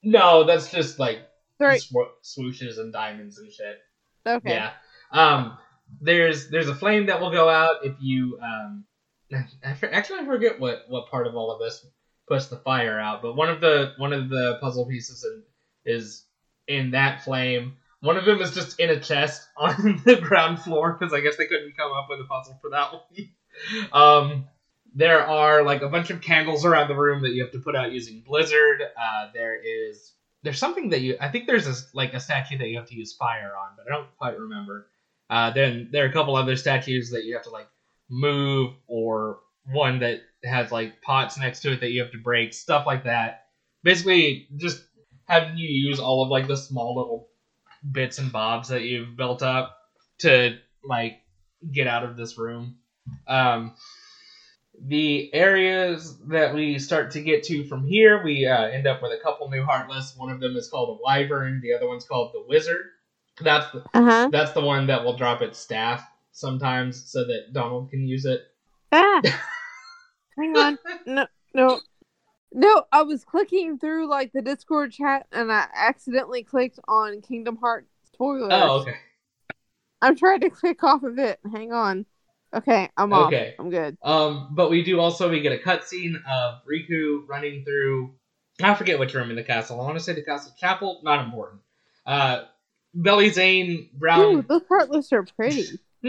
no, 0.04 0.44
that's 0.46 0.72
just 0.72 0.98
like 1.00 1.20
Right. 1.60 1.82
swo- 1.82 2.12
swooshes 2.24 2.78
and 2.80 2.94
diamonds 2.94 3.40
and 3.40 3.52
shit. 3.52 3.80
Okay. 4.26 4.52
Yeah. 4.54 4.72
Um, 5.12 5.58
there's 6.02 6.50
there's 6.50 6.70
a 6.70 6.76
flame 6.76 7.08
that 7.08 7.20
will 7.20 7.32
go 7.32 7.50
out 7.50 7.86
if 7.86 7.96
you 8.00 8.40
um. 8.42 8.86
I 9.34 9.44
actually 9.92 10.20
I 10.20 10.26
forget 10.26 10.60
what 10.60 10.86
what 10.88 11.10
part 11.10 11.28
of 11.28 11.36
all 11.36 11.52
of 11.52 11.60
this 11.60 11.86
puts 12.28 12.48
the 12.48 12.58
fire 12.58 13.00
out, 13.00 13.22
but 13.22 13.36
one 13.36 13.50
of 13.50 13.62
the 13.62 13.94
one 13.98 14.14
of 14.14 14.30
the 14.30 14.58
puzzle 14.62 14.86
pieces 14.86 15.24
in, 15.24 15.44
is 15.86 16.26
in 16.68 16.92
that 16.92 17.24
flame. 17.24 17.78
One 18.02 18.18
of 18.18 18.26
them 18.26 18.42
is 18.42 18.54
just 18.54 18.80
in 18.80 18.90
a 18.90 19.00
chest 19.00 19.48
on 19.58 20.02
the 20.06 20.18
ground 20.18 20.60
floor 20.60 20.96
because 20.98 21.14
I 21.14 21.22
guess 21.22 21.38
they 21.38 21.46
couldn't 21.46 21.78
come 21.78 21.92
up 21.92 22.08
with 22.10 22.20
a 22.20 22.26
puzzle 22.26 22.60
for 22.62 22.70
that 22.72 22.94
one. 22.94 23.92
um, 23.92 24.46
there 24.94 25.26
are 25.26 25.64
like 25.64 25.82
a 25.82 25.90
bunch 25.90 26.10
of 26.10 26.22
candles 26.22 26.66
around 26.66 26.90
the 26.90 26.96
room 26.96 27.22
that 27.24 27.32
you 27.32 27.44
have 27.44 27.52
to 27.54 27.60
put 27.60 27.76
out 27.76 27.92
using 27.92 28.22
Blizzard. 28.22 28.82
Uh, 28.82 29.28
there 29.34 29.56
is 29.56 30.14
there's 30.44 30.60
something 30.60 30.90
that 30.90 31.02
you 31.02 31.18
I 31.20 31.30
think 31.30 31.48
there's 31.48 31.68
a, 31.68 31.74
like 31.94 32.14
a 32.14 32.20
statue 32.20 32.58
that 32.58 32.68
you 32.68 32.78
have 32.78 32.88
to 32.90 32.96
use 32.96 33.14
fire 33.14 33.54
on, 33.58 33.70
but 33.78 33.92
I 33.92 33.96
don't 33.96 34.16
quite 34.18 34.38
remember. 34.40 34.88
Uh, 35.30 35.52
then 35.52 35.90
there 35.92 36.06
are 36.06 36.10
a 36.10 36.14
couple 36.14 36.36
other 36.36 36.56
statues 36.56 37.12
that 37.12 37.26
you 37.26 37.34
have 37.34 37.44
to 37.44 37.50
like 37.50 37.68
move, 38.10 38.74
or 38.88 39.40
one 39.66 40.00
that 40.00 40.22
has 40.44 40.72
like 40.72 41.02
pots 41.02 41.38
next 41.38 41.62
to 41.62 41.74
it 41.74 41.82
that 41.82 41.92
you 41.92 42.02
have 42.02 42.12
to 42.12 42.18
break, 42.18 42.54
stuff 42.54 42.86
like 42.86 43.04
that. 43.06 43.46
Basically, 43.84 44.48
just 44.56 44.84
having 45.26 45.58
you 45.58 45.68
use 45.68 46.00
all 46.00 46.24
of 46.24 46.30
like 46.30 46.48
the 46.48 46.58
small 46.58 46.96
little 46.96 47.30
bits 47.92 48.18
and 48.18 48.32
bobs 48.32 48.70
that 48.70 48.84
you've 48.84 49.16
built 49.16 49.44
up 49.44 49.78
to 50.20 50.58
like 50.84 51.20
get 51.72 51.88
out 51.88 52.04
of 52.04 52.18
this 52.18 52.38
room. 52.38 52.78
Um, 53.28 53.76
the 54.80 55.34
areas 55.34 56.18
that 56.28 56.54
we 56.54 56.78
start 56.78 57.12
to 57.12 57.22
get 57.22 57.44
to 57.44 57.66
from 57.66 57.88
here, 57.88 58.24
we 58.24 58.46
uh, 58.46 58.66
end 58.66 58.86
up 58.86 59.02
with 59.02 59.12
a 59.12 59.22
couple 59.24 59.50
new 59.50 59.64
Heartless. 59.64 60.16
One 60.16 60.32
of 60.32 60.40
them 60.40 60.56
is 60.56 60.70
called 60.70 61.00
a 61.00 61.04
Wyvern. 61.04 61.62
The 61.62 61.74
other 61.74 61.88
one's 61.88 62.06
called 62.06 62.32
the 62.34 62.44
Wizard. 62.48 62.86
That's 63.42 63.72
the, 63.72 63.84
uh-huh. 63.94 64.30
that's 64.32 64.52
the 64.52 64.62
one 64.62 64.88
that 64.88 65.04
will 65.04 65.16
drop 65.16 65.42
its 65.42 65.60
staff 65.60 66.08
sometimes 66.32 67.10
so 67.10 67.26
that 67.26 67.54
Donald 67.54 67.90
can 67.90 68.08
use 68.08 68.26
it. 68.26 68.42
Ah, 68.92 69.22
hang 70.38 70.56
on, 70.58 70.78
no, 71.06 71.28
no, 71.54 71.80
no. 72.52 72.84
I 72.92 73.04
was 73.04 73.24
clicking 73.24 73.78
through 73.78 74.10
like 74.10 74.32
the 74.34 74.42
Discord 74.42 74.92
chat 74.92 75.28
and 75.32 75.52
I 75.52 75.68
accidentally 75.76 76.44
clicked 76.44 76.80
on 76.88 77.22
Kingdom 77.22 77.58
Hearts 77.58 77.90
spoilers. 78.14 78.50
Oh, 78.52 78.82
okay. 78.82 78.96
I'm 80.02 80.16
trying 80.16 80.42
to 80.42 80.50
click 80.50 80.84
off 80.84 81.04
of 81.04 81.18
it. 81.20 81.40
Hang 81.52 81.74
on. 81.74 82.06
Okay, 82.54 82.90
I'm 82.96 83.12
off. 83.14 83.28
Okay, 83.28 83.56
I'm 83.60 83.70
good. 83.70 83.98
Um, 84.02 84.50
but 84.52 84.70
we 84.70 84.84
do 84.84 85.00
also 85.00 85.30
we 85.30 85.42
get 85.42 85.52
a 85.52 85.58
cutscene 85.58 86.16
of 86.26 86.62
Riku 86.66 87.28
running 87.28 87.64
through. 87.64 88.14
I 88.62 88.74
forget 88.74 89.00
which 89.00 89.14
room 89.14 89.30
in 89.30 89.36
the 89.36 89.44
castle. 89.44 89.80
I 89.82 89.84
want 89.84 89.98
to 89.98 90.04
say 90.04 90.14
the 90.14 90.24
castle 90.24 90.54
chapel. 90.58 91.02
Not 91.04 91.24
important. 91.26 91.62
Uh, 92.06 92.44
Billy 93.00 93.30
Zane 93.30 93.90
Brown. 93.94 94.36
Ooh, 94.36 94.42
those 94.42 94.62
heartless 94.68 95.12
are 95.12 95.24
pretty. 95.24 95.80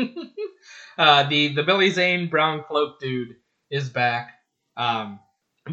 uh, 0.99 1.29
the 1.29 1.55
the 1.55 1.63
Billy 1.65 1.91
Zane 1.91 2.29
Brown 2.29 2.65
cloak 2.67 3.01
dude 3.01 3.37
is 3.71 3.89
back. 3.89 4.35
Um, 4.77 5.21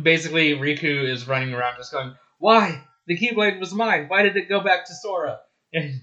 basically 0.01 0.53
Riku 0.53 1.07
is 1.07 1.27
running 1.27 1.53
around 1.53 1.77
just 1.77 1.91
going, 1.91 2.15
"Why? 2.39 2.83
The 3.07 3.17
Keyblade 3.17 3.59
was 3.59 3.73
mine. 3.73 4.05
Why 4.07 4.23
did 4.23 4.35
it 4.35 4.49
go 4.49 4.61
back 4.61 4.85
to 4.87 4.93
Sora?" 4.93 5.39
And 5.73 6.01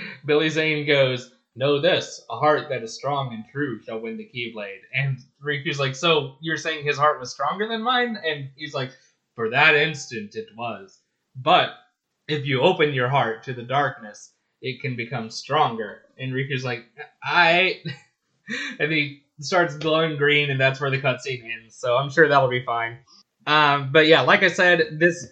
Billy 0.26 0.48
Zane 0.48 0.86
goes, 0.86 1.30
Know 1.54 1.80
this, 1.80 2.24
a 2.30 2.38
heart 2.38 2.70
that 2.70 2.82
is 2.82 2.94
strong 2.94 3.34
and 3.34 3.44
true 3.52 3.82
shall 3.82 4.00
win 4.00 4.16
the 4.16 4.30
Keyblade. 4.34 4.80
And 4.94 5.18
Riku's 5.44 5.78
like, 5.78 5.94
So 5.94 6.36
you're 6.40 6.56
saying 6.56 6.84
his 6.84 6.96
heart 6.96 7.20
was 7.20 7.30
stronger 7.30 7.68
than 7.68 7.82
mine? 7.82 8.16
And 8.24 8.50
he's 8.56 8.74
like, 8.74 8.92
For 9.34 9.50
that 9.50 9.74
instant 9.74 10.34
it 10.34 10.48
was. 10.56 10.98
But 11.36 11.70
if 12.26 12.46
you 12.46 12.62
open 12.62 12.94
your 12.94 13.08
heart 13.08 13.42
to 13.44 13.52
the 13.52 13.62
darkness, 13.62 14.32
it 14.62 14.80
can 14.80 14.96
become 14.96 15.30
stronger. 15.30 16.02
And 16.18 16.32
Riku's 16.32 16.64
like, 16.64 16.86
I. 17.22 17.82
and 18.78 18.90
he 18.90 19.24
starts 19.44 19.76
glowing 19.76 20.16
green, 20.16 20.50
and 20.50 20.60
that's 20.60 20.80
where 20.80 20.90
the 20.90 21.00
cutscene 21.00 21.44
ends. 21.44 21.76
So 21.76 21.96
I'm 21.96 22.10
sure 22.10 22.28
that'll 22.28 22.48
be 22.48 22.64
fine. 22.64 22.98
Um, 23.46 23.90
but 23.92 24.06
yeah, 24.06 24.22
like 24.22 24.42
I 24.42 24.48
said, 24.48 24.98
this 24.98 25.26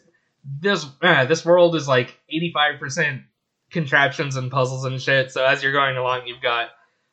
this 0.45 0.87
uh, 1.03 1.25
this 1.27 1.45
world 1.45 1.77
is 1.77 1.87
like 1.87 2.19
85% 2.33 3.23
contraptions 3.71 4.37
and 4.37 4.51
puzzles 4.51 4.85
and 4.85 5.01
shit. 5.01 5.31
So 5.31 5.45
as 5.45 5.63
you're 5.63 5.73
going 5.73 5.97
along, 5.97 6.27
you've 6.27 6.43
got 6.43 6.71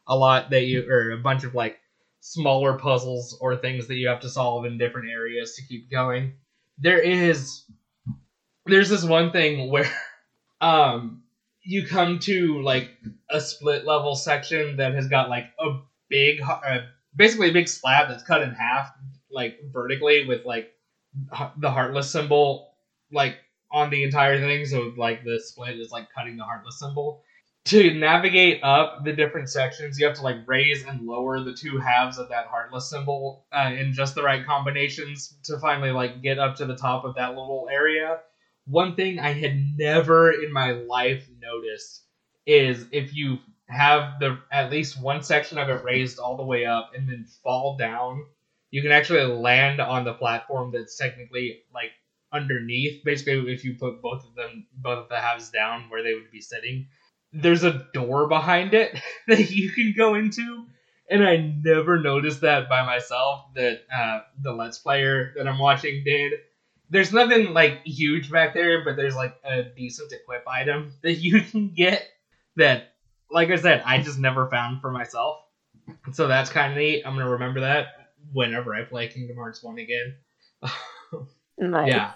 a 0.08 0.16
lot 0.16 0.50
that 0.52 0.64
you 0.64 0.90
or 0.90 1.12
a 1.12 1.18
bunch 1.18 1.44
of 1.44 1.54
like 1.54 1.78
smaller 2.22 2.78
puzzles 2.78 3.38
or 3.40 3.56
things 3.56 3.88
that 3.88 3.96
you 3.96 4.08
have 4.08 4.22
to 4.22 4.30
solve 4.30 4.66
in 4.66 4.78
different 4.78 5.10
areas 5.10 5.56
to 5.56 5.64
keep 5.66 5.92
going. 5.92 6.34
There 6.78 7.00
is 7.00 7.64
there's 8.66 8.90
this 8.90 9.04
one 9.04 9.32
thing 9.32 9.70
where 9.72 9.90
um 10.62 11.24
you 11.64 11.86
come 11.86 12.20
to 12.20 12.62
like 12.62 12.90
a 13.30 13.42
split 13.42 13.86
level 13.86 14.16
section 14.16 14.78
that 14.78 14.96
has 14.96 15.08
got 15.08 15.30
like 15.30 15.46
a 15.60 15.80
big 16.10 16.42
uh, 16.42 16.80
basically 17.16 17.50
a 17.50 17.54
big 17.54 17.68
slab 17.68 18.10
that's 18.10 18.24
cut 18.24 18.42
in 18.42 18.52
half 18.52 18.92
like 19.32 19.60
vertically 19.72 20.26
with 20.28 20.46
like 20.46 20.72
the 21.58 21.70
heartless 21.70 22.10
symbol 22.10 22.70
like 23.12 23.38
on 23.72 23.90
the 23.90 24.04
entire 24.04 24.40
thing, 24.40 24.66
so 24.66 24.94
like 24.98 25.24
the 25.24 25.40
split 25.40 25.80
is 25.80 25.92
like 25.92 26.08
cutting 26.14 26.38
the 26.38 26.44
heartless 26.44 26.80
symbol. 26.80 27.24
To 27.66 27.94
navigate 27.94 28.64
up 28.64 29.04
the 29.04 29.12
different 29.12 29.50
sections, 29.50 30.00
you 30.00 30.06
have 30.06 30.16
to 30.16 30.22
like 30.22 30.38
raise 30.48 30.86
and 30.86 31.06
lower 31.06 31.44
the 31.44 31.54
two 31.54 31.78
halves 31.80 32.18
of 32.18 32.30
that 32.30 32.48
heartless 32.48 32.90
symbol 32.90 33.46
uh, 33.52 33.72
in 33.78 33.92
just 33.92 34.16
the 34.16 34.24
right 34.24 34.46
combinations 34.46 35.38
to 35.44 35.60
finally 35.60 35.92
like 35.92 36.22
get 36.22 36.40
up 36.40 36.56
to 36.58 36.66
the 36.66 36.78
top 36.78 37.04
of 37.04 37.16
that 37.16 37.30
little 37.30 37.68
area. 37.70 38.20
One 38.68 38.96
thing 38.96 39.20
I 39.20 39.34
had 39.34 39.78
never 39.78 40.32
in 40.32 40.54
my 40.54 40.72
life 40.72 41.28
noticed 41.42 42.04
is 42.46 42.86
if 42.94 43.14
you 43.14 43.40
have 43.68 44.20
the 44.20 44.40
at 44.52 44.72
least 44.72 45.02
one 45.02 45.24
section 45.24 45.58
of 45.58 45.70
it 45.70 45.84
raised 45.84 46.20
all 46.20 46.38
the 46.38 46.44
way 46.44 46.66
up 46.66 46.92
and 46.96 47.08
then 47.08 47.26
fall 47.44 47.78
down, 47.78 48.26
you 48.72 48.82
can 48.82 48.92
actually 48.92 49.24
land 49.24 49.80
on 49.80 50.04
the 50.04 50.14
platform 50.14 50.72
that's 50.72 50.98
technically 50.98 51.62
like 51.74 51.92
underneath. 52.32 53.04
Basically, 53.04 53.52
if 53.54 53.64
you 53.64 53.76
put 53.76 54.02
both 54.02 54.26
of 54.26 54.36
them, 54.36 54.68
both 54.74 55.00
of 55.00 55.10
the 55.10 55.20
halves 55.20 55.50
down 55.50 55.90
where 55.90 56.04
they 56.04 56.14
would 56.14 56.32
be 56.32 56.42
sitting, 56.42 56.88
there's 57.34 57.64
a 57.64 57.88
door 57.94 58.28
behind 58.28 58.74
it 58.74 58.98
that 59.28 59.50
you 59.50 59.72
can 59.72 59.94
go 59.96 60.16
into. 60.16 60.66
And 61.10 61.26
I 61.26 61.38
never 61.38 62.00
noticed 62.02 62.42
that 62.42 62.68
by 62.68 62.86
myself. 62.86 63.46
That 63.56 63.82
uh, 63.96 64.22
the 64.42 64.52
Let's 64.52 64.78
Player 64.78 65.34
that 65.38 65.48
I'm 65.48 65.60
watching 65.60 66.04
did. 66.04 66.34
There's 66.90 67.14
nothing 67.14 67.54
like 67.54 67.82
huge 67.86 68.30
back 68.30 68.54
there, 68.54 68.84
but 68.84 68.96
there's 68.96 69.16
like 69.16 69.36
a 69.44 69.64
decent 69.64 70.12
equip 70.12 70.46
item 70.48 70.94
that 71.04 71.14
you 71.14 71.42
can 71.52 71.70
get. 71.70 72.06
That, 72.58 72.96
like 73.32 73.50
I 73.50 73.56
said, 73.58 73.84
I 73.86 74.02
just 74.02 74.20
never 74.20 74.50
found 74.50 74.82
for 74.82 74.92
myself. 74.92 75.38
So 76.14 76.28
that's 76.28 76.50
kind 76.50 76.74
of 76.74 76.78
neat. 76.78 77.04
I'm 77.06 77.14
gonna 77.14 77.32
remember 77.32 77.62
that 77.62 77.88
whenever 78.34 78.76
I 78.76 78.84
play 78.84 79.08
Kingdom 79.08 79.38
Hearts 79.38 79.64
One 79.64 79.78
again. 79.78 80.16
Nice. 81.58 81.92
Yeah. 81.92 82.12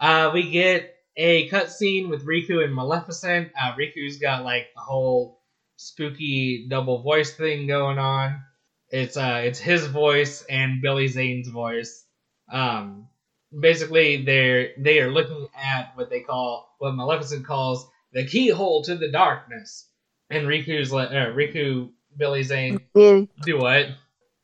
Uh, 0.00 0.30
we 0.34 0.50
get 0.50 0.94
a 1.16 1.48
cutscene 1.48 2.08
with 2.08 2.26
Riku 2.26 2.64
and 2.64 2.74
Maleficent. 2.74 3.52
Uh, 3.58 3.74
Riku's 3.74 4.18
got 4.18 4.44
like 4.44 4.66
a 4.76 4.80
whole 4.80 5.40
spooky 5.76 6.66
double 6.68 7.02
voice 7.02 7.34
thing 7.34 7.66
going 7.66 7.98
on. 7.98 8.40
It's 8.88 9.16
uh, 9.16 9.42
it's 9.44 9.58
his 9.58 9.86
voice 9.86 10.44
and 10.48 10.82
Billy 10.82 11.06
Zane's 11.06 11.48
voice. 11.48 12.04
Um, 12.50 13.08
basically, 13.56 14.24
they're 14.24 14.70
they 14.78 15.00
are 15.00 15.12
looking 15.12 15.46
at 15.56 15.92
what 15.94 16.10
they 16.10 16.20
call 16.20 16.74
what 16.78 16.94
Maleficent 16.94 17.46
calls 17.46 17.86
the 18.12 18.26
keyhole 18.26 18.82
to 18.84 18.96
the 18.96 19.12
darkness, 19.12 19.88
and 20.30 20.46
Riku's 20.46 20.92
like 20.92 21.10
uh, 21.10 21.32
Riku 21.32 21.90
Billy 22.16 22.42
Zane 22.42 22.80
yeah. 22.94 23.22
do 23.42 23.58
what? 23.58 23.86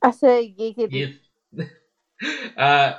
I 0.02 0.10
say 0.10 0.54
yeah. 0.56 1.06
uh, 2.56 2.94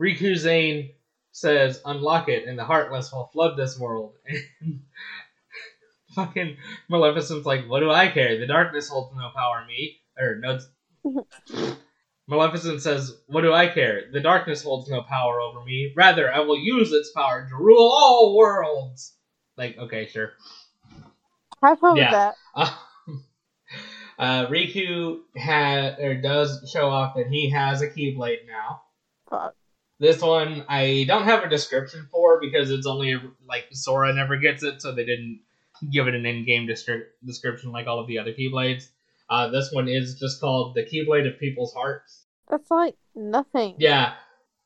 Riku 0.00 0.36
Zane 0.36 0.90
says, 1.34 1.80
unlock 1.84 2.28
it, 2.28 2.46
and 2.46 2.58
the 2.58 2.64
Heartless 2.64 3.12
will 3.12 3.30
flood 3.32 3.56
this 3.56 3.78
world. 3.78 4.14
And 6.16 6.26
fucking 6.28 6.56
Maleficent's 6.88 7.44
like, 7.44 7.68
what 7.68 7.80
do 7.80 7.90
I 7.90 8.06
care? 8.06 8.38
The 8.38 8.46
darkness 8.46 8.88
holds 8.88 9.16
no 9.16 9.30
power 9.34 9.62
in 9.62 9.66
me. 9.66 9.96
Or, 10.16 10.36
no. 10.36 10.60
Maleficent 12.28 12.82
says, 12.82 13.16
what 13.26 13.40
do 13.40 13.52
I 13.52 13.66
care? 13.66 14.02
The 14.12 14.20
darkness 14.20 14.62
holds 14.62 14.88
no 14.88 15.02
power 15.02 15.40
over 15.40 15.64
me. 15.64 15.92
Rather, 15.96 16.32
I 16.32 16.38
will 16.38 16.56
use 16.56 16.92
its 16.92 17.10
power 17.10 17.48
to 17.48 17.56
rule 17.56 17.90
all 17.90 18.36
worlds. 18.36 19.14
Like, 19.56 19.76
okay, 19.76 20.06
sure. 20.06 20.34
Have 21.64 21.78
fun 21.78 21.96
yeah. 21.96 22.04
with 22.04 22.12
that. 22.12 22.34
Uh, 24.16 24.22
uh, 24.22 24.46
Riku 24.46 25.20
had 25.34 25.98
or 25.98 26.20
does 26.20 26.70
show 26.72 26.88
off 26.88 27.16
that 27.16 27.26
he 27.26 27.50
has 27.50 27.82
a 27.82 27.88
Keyblade 27.88 28.46
now. 28.46 28.82
Fuck. 29.28 29.56
This 29.98 30.22
one 30.22 30.64
I 30.68 31.04
don't 31.08 31.24
have 31.24 31.42
a 31.42 31.48
description 31.48 32.06
for 32.12 32.40
because 32.40 32.70
it's 32.70 32.86
only 32.86 33.20
like 33.48 33.64
Sora 33.72 34.12
never 34.12 34.36
gets 34.36 34.62
it, 34.62 34.82
so 34.82 34.92
they 34.92 35.04
didn't 35.04 35.40
give 35.90 36.06
it 36.06 36.14
an 36.14 36.26
in-game 36.26 36.68
descri- 36.68 37.06
description 37.24 37.72
like 37.72 37.88
all 37.88 37.98
of 37.98 38.06
the 38.06 38.18
other 38.18 38.32
Keyblades. 38.32 38.88
Uh, 39.28 39.48
this 39.48 39.72
one 39.72 39.88
is 39.88 40.18
just 40.20 40.40
called 40.40 40.76
the 40.76 40.84
Keyblade 40.84 41.26
of 41.26 41.40
People's 41.40 41.74
Hearts. 41.74 42.24
That's 42.48 42.70
like 42.70 42.96
nothing. 43.16 43.76
Yeah, 43.78 44.14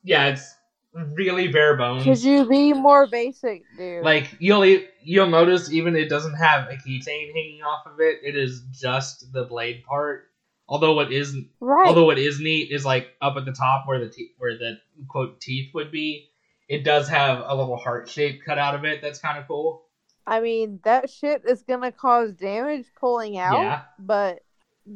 yeah, 0.03 0.27
it's 0.27 0.55
really 0.95 1.49
bare 1.49 1.76
bones. 1.76 2.05
Could 2.05 2.22
you 2.22 2.47
be 2.49 2.72
more 2.72 3.07
basic, 3.07 3.62
dude? 3.76 4.05
Like 4.05 4.36
you'll 4.39 4.64
you'll 5.03 5.28
notice 5.28 5.70
even 5.72 5.97
it 5.97 6.09
doesn't 6.09 6.34
have 6.34 6.68
a 6.68 6.74
keychain 6.74 7.32
hanging 7.34 7.62
off 7.62 7.86
of 7.86 8.01
it. 8.01 8.18
It 8.22 8.36
is 8.36 8.62
just 8.72 9.32
the 9.32 9.45
blade 9.45 9.84
part. 9.84 10.24
Although 10.68 10.95
what 10.95 11.12
is 11.12 11.34
right. 11.61 11.86
although 11.89 12.05
what 12.05 12.18
is 12.18 12.41
neat 12.41 12.70
is 12.70 12.84
like 12.84 13.09
up 13.22 13.36
at 13.36 13.45
the 13.45 13.53
top 13.53 13.86
where 13.86 13.99
the 14.01 14.11
te- 14.11 14.32
where 14.39 14.59
the 14.59 14.78
quote 15.09 15.41
teeth 15.41 15.70
would 15.74 15.91
be, 15.91 16.28
it 16.68 16.84
does 16.84 17.09
have 17.09 17.43
a 17.47 17.55
little 17.55 17.76
heart 17.76 18.09
shape 18.09 18.43
cut 18.45 18.59
out 18.59 18.74
of 18.74 18.84
it. 18.84 19.01
That's 19.01 19.18
kind 19.18 19.39
of 19.39 19.49
cool. 19.49 19.84
I 20.26 20.41
mean, 20.41 20.80
that 20.84 21.09
shit 21.09 21.43
is 21.47 21.62
gonna 21.62 21.91
cause 21.91 22.32
damage 22.32 22.84
pulling 23.01 23.39
out. 23.39 23.62
Yeah. 23.62 23.82
But, 23.99 24.41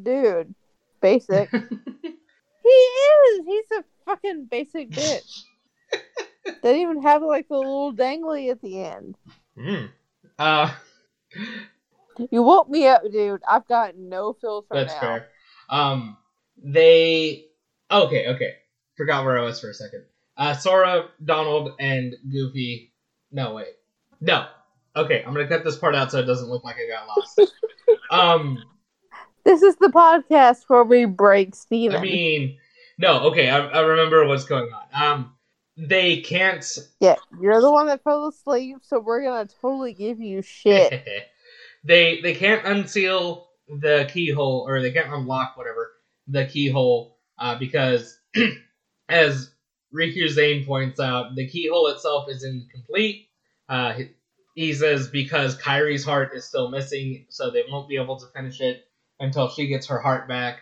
dude, 0.02 0.54
basic. 1.00 1.50
He 2.62 2.68
is. 2.68 3.46
He's 3.46 3.78
a 3.78 3.84
fucking 4.06 4.46
basic 4.50 4.90
bitch. 4.92 5.42
They 5.92 6.52
didn't 6.62 6.82
even 6.82 7.02
have 7.02 7.22
like 7.22 7.48
the 7.48 7.56
little 7.56 7.92
dangly 7.94 8.50
at 8.50 8.60
the 8.60 8.82
end. 8.82 9.16
Mm. 9.56 9.90
Uh, 10.38 10.72
You 12.30 12.42
woke 12.42 12.68
me 12.68 12.86
up, 12.86 13.02
dude. 13.10 13.42
I've 13.48 13.66
got 13.68 13.96
no 13.96 14.34
filter 14.34 14.68
that's 14.70 14.94
now. 14.94 15.00
fair. 15.00 15.28
Um, 15.70 16.16
they 16.62 17.46
okay, 17.90 18.28
okay. 18.28 18.54
Forgot 18.96 19.24
where 19.24 19.38
I 19.38 19.42
was 19.42 19.60
for 19.60 19.70
a 19.70 19.74
second. 19.74 20.04
Uh, 20.36 20.54
Sora, 20.54 21.08
Donald, 21.24 21.72
and 21.78 22.14
Goofy. 22.30 22.92
No, 23.30 23.54
wait. 23.54 23.74
No. 24.20 24.46
Okay, 24.94 25.22
I'm 25.26 25.32
gonna 25.32 25.48
cut 25.48 25.64
this 25.64 25.76
part 25.76 25.94
out 25.94 26.10
so 26.10 26.18
it 26.18 26.24
doesn't 26.24 26.48
look 26.48 26.64
like 26.64 26.76
I 26.76 26.88
got 26.88 27.08
lost. 27.08 27.52
um, 28.10 28.62
This 29.44 29.62
is 29.62 29.76
the 29.76 29.88
podcast 29.88 30.64
where 30.68 30.84
we 30.84 31.06
break 31.06 31.54
Steven. 31.54 31.96
I 31.96 32.02
mean, 32.02 32.58
no. 32.98 33.20
Okay, 33.30 33.48
I, 33.48 33.66
I 33.66 33.80
remember 33.80 34.26
what's 34.26 34.44
going 34.44 34.70
on. 34.72 35.02
Um, 35.02 35.34
they 35.76 36.20
can't. 36.20 36.64
yeah, 37.00 37.16
you're 37.40 37.60
the 37.60 37.70
one 37.70 37.86
that 37.86 38.04
fell 38.04 38.28
asleep, 38.28 38.78
so 38.82 39.00
we're 39.00 39.22
gonna 39.22 39.48
totally 39.60 39.94
give 39.94 40.20
you 40.20 40.42
shit. 40.42 41.06
they 41.84 42.20
they 42.20 42.34
can't 42.34 42.66
unseal 42.66 43.48
the 43.68 44.08
keyhole 44.12 44.66
or 44.68 44.80
they 44.80 44.92
can't 44.92 45.12
unlock 45.12 45.56
whatever 45.56 45.92
the 46.26 46.46
keyhole 46.46 47.18
uh, 47.38 47.58
because 47.58 48.18
as 49.08 49.52
Riku 49.94 50.28
Zane 50.28 50.64
points 50.64 51.00
out, 51.00 51.34
the 51.34 51.48
keyhole 51.48 51.88
itself 51.88 52.28
is 52.28 52.44
incomplete. 52.44 53.28
Uh, 53.68 53.92
he, 53.92 54.08
he 54.54 54.72
says 54.72 55.08
because 55.08 55.56
Kairi's 55.56 56.04
heart 56.04 56.32
is 56.34 56.44
still 56.44 56.70
missing, 56.70 57.26
so 57.28 57.50
they 57.50 57.64
won't 57.70 57.88
be 57.88 57.96
able 57.96 58.18
to 58.18 58.26
finish 58.34 58.60
it 58.60 58.84
until 59.20 59.48
she 59.48 59.66
gets 59.66 59.86
her 59.86 59.98
heart 59.98 60.28
back. 60.28 60.60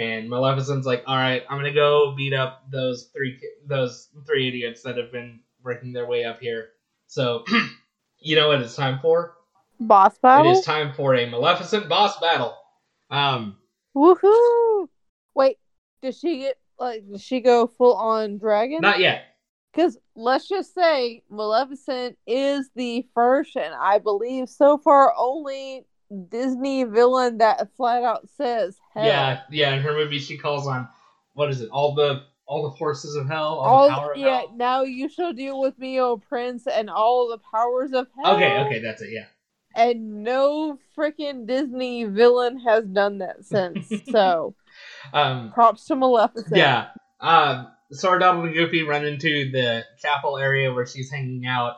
And 0.00 0.30
Maleficent's 0.30 0.86
like, 0.86 1.04
"All 1.06 1.16
right, 1.16 1.44
I'm 1.50 1.58
gonna 1.58 1.74
go 1.74 2.14
beat 2.16 2.32
up 2.32 2.64
those 2.70 3.10
three 3.14 3.38
those 3.66 4.08
three 4.26 4.48
idiots 4.48 4.82
that 4.84 4.96
have 4.96 5.12
been 5.12 5.40
working 5.62 5.92
their 5.92 6.06
way 6.06 6.24
up 6.24 6.40
here." 6.40 6.70
So, 7.06 7.44
you 8.18 8.34
know 8.34 8.48
what 8.48 8.62
it's 8.62 8.74
time 8.74 8.98
for? 9.00 9.34
Boss 9.78 10.16
battle. 10.16 10.52
It 10.52 10.58
is 10.58 10.64
time 10.64 10.94
for 10.94 11.14
a 11.14 11.26
Maleficent 11.26 11.86
boss 11.90 12.18
battle. 12.18 12.56
Um, 13.10 13.58
Woohoo! 13.94 14.88
Wait, 15.34 15.58
does 16.00 16.18
she 16.18 16.38
get 16.38 16.56
like? 16.78 17.06
Does 17.06 17.22
she 17.22 17.40
go 17.40 17.66
full 17.66 17.94
on 17.94 18.38
dragon? 18.38 18.80
not 18.80 19.00
yet. 19.00 19.24
Because 19.70 19.98
let's 20.16 20.48
just 20.48 20.74
say 20.74 21.22
Maleficent 21.28 22.16
is 22.26 22.70
the 22.74 23.06
first, 23.14 23.54
and 23.54 23.74
I 23.74 23.98
believe 23.98 24.48
so 24.48 24.78
far 24.78 25.12
only 25.14 25.84
Disney 26.30 26.84
villain 26.84 27.38
that 27.38 27.68
flat 27.76 28.02
out 28.02 28.28
says 28.36 28.76
hell. 28.94 29.04
Yeah, 29.04 29.40
yeah. 29.50 29.74
In 29.74 29.82
her 29.82 29.92
movie, 29.92 30.18
she 30.18 30.36
calls 30.38 30.66
on 30.66 30.88
what 31.34 31.50
is 31.50 31.60
it? 31.60 31.70
All 31.70 31.94
the 31.94 32.24
all 32.46 32.68
the 32.68 32.76
forces 32.76 33.14
of 33.14 33.28
hell, 33.28 33.58
all, 33.60 33.64
All 33.64 33.88
the 33.88 33.94
power 33.94 34.12
of 34.12 34.18
yeah, 34.18 34.38
hell. 34.38 34.52
now 34.56 34.82
you 34.82 35.08
shall 35.08 35.32
deal 35.32 35.60
with 35.60 35.78
me, 35.78 36.00
O 36.00 36.16
Prince, 36.16 36.66
and 36.66 36.90
all 36.90 37.28
the 37.28 37.38
powers 37.52 37.92
of 37.92 38.08
hell. 38.16 38.34
Okay, 38.34 38.58
okay, 38.62 38.80
that's 38.80 39.02
it. 39.02 39.10
Yeah. 39.12 39.26
And 39.76 40.24
no 40.24 40.76
freaking 40.98 41.46
Disney 41.46 42.02
villain 42.04 42.58
has 42.58 42.84
done 42.86 43.18
that 43.18 43.44
since. 43.44 43.88
so 44.10 44.56
Um, 45.12 45.52
props 45.52 45.84
to 45.86 45.94
Maleficent. 45.94 46.56
yeah. 46.56 46.88
Um, 47.20 47.68
Donald, 48.02 48.46
and 48.46 48.54
Goofy 48.54 48.82
run 48.82 49.04
into 49.04 49.52
the 49.52 49.84
chapel 50.00 50.36
area 50.36 50.72
where 50.74 50.86
she's 50.86 51.08
hanging 51.10 51.46
out. 51.46 51.74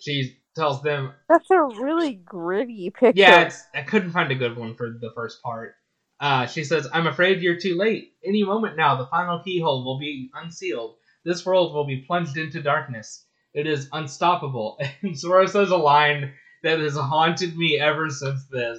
She 0.00 0.38
tells 0.54 0.82
them, 0.82 1.12
That's 1.28 1.50
a 1.50 1.62
really 1.62 2.14
gritty 2.14 2.90
picture. 2.90 3.20
"Yeah, 3.20 3.42
it's, 3.42 3.62
I 3.74 3.82
couldn't 3.82 4.12
find 4.12 4.30
a 4.30 4.36
good 4.36 4.56
one 4.56 4.74
for 4.74 4.90
the 4.90 5.10
first 5.14 5.42
part." 5.42 5.74
Uh, 6.20 6.46
she 6.46 6.64
says, 6.64 6.88
"I'm 6.92 7.06
afraid 7.06 7.42
you're 7.42 7.58
too 7.60 7.76
late. 7.76 8.12
Any 8.24 8.44
moment 8.44 8.76
now, 8.76 8.96
the 8.96 9.06
final 9.06 9.40
keyhole 9.40 9.84
will 9.84 9.98
be 9.98 10.30
unsealed. 10.34 10.96
This 11.24 11.44
world 11.44 11.74
will 11.74 11.86
be 11.86 12.04
plunged 12.06 12.36
into 12.36 12.62
darkness. 12.62 13.24
It 13.52 13.66
is 13.66 13.88
unstoppable." 13.92 14.78
And 15.02 15.18
Sora 15.18 15.48
says 15.48 15.70
a 15.70 15.76
line 15.76 16.34
that 16.62 16.78
has 16.80 16.96
haunted 16.96 17.56
me 17.56 17.78
ever 17.78 18.08
since 18.10 18.46
this. 18.46 18.78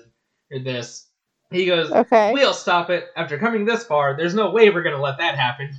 This. 0.50 1.08
He 1.52 1.66
goes, 1.66 1.92
Okay. 1.92 2.34
"We'll 2.34 2.54
stop 2.54 2.90
it. 2.90 3.06
After 3.16 3.38
coming 3.38 3.66
this 3.66 3.84
far, 3.84 4.16
there's 4.18 4.34
no 4.34 4.52
way 4.52 4.70
we're 4.70 4.84
gonna 4.84 5.02
let 5.02 5.18
that 5.20 5.38
happen." 5.38 5.72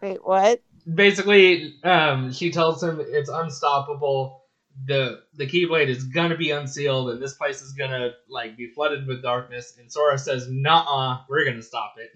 Wait, 0.00 0.24
what? 0.24 0.60
Basically, 0.92 1.74
um, 1.82 2.32
she 2.32 2.50
tells 2.50 2.82
him 2.82 3.00
it's 3.00 3.28
unstoppable. 3.28 4.37
The 4.86 5.22
The 5.34 5.46
Keyblade 5.46 5.88
is 5.88 6.04
gonna 6.04 6.36
be 6.36 6.50
unsealed, 6.50 7.10
and 7.10 7.22
this 7.22 7.34
place 7.34 7.62
is 7.62 7.72
gonna 7.72 8.12
like 8.28 8.56
be 8.56 8.68
flooded 8.74 9.06
with 9.06 9.22
darkness. 9.22 9.76
And 9.78 9.90
Sora 9.90 10.18
says, 10.18 10.48
"Nah, 10.50 11.22
we're 11.28 11.44
gonna 11.44 11.62
stop 11.62 11.94
it." 11.98 12.10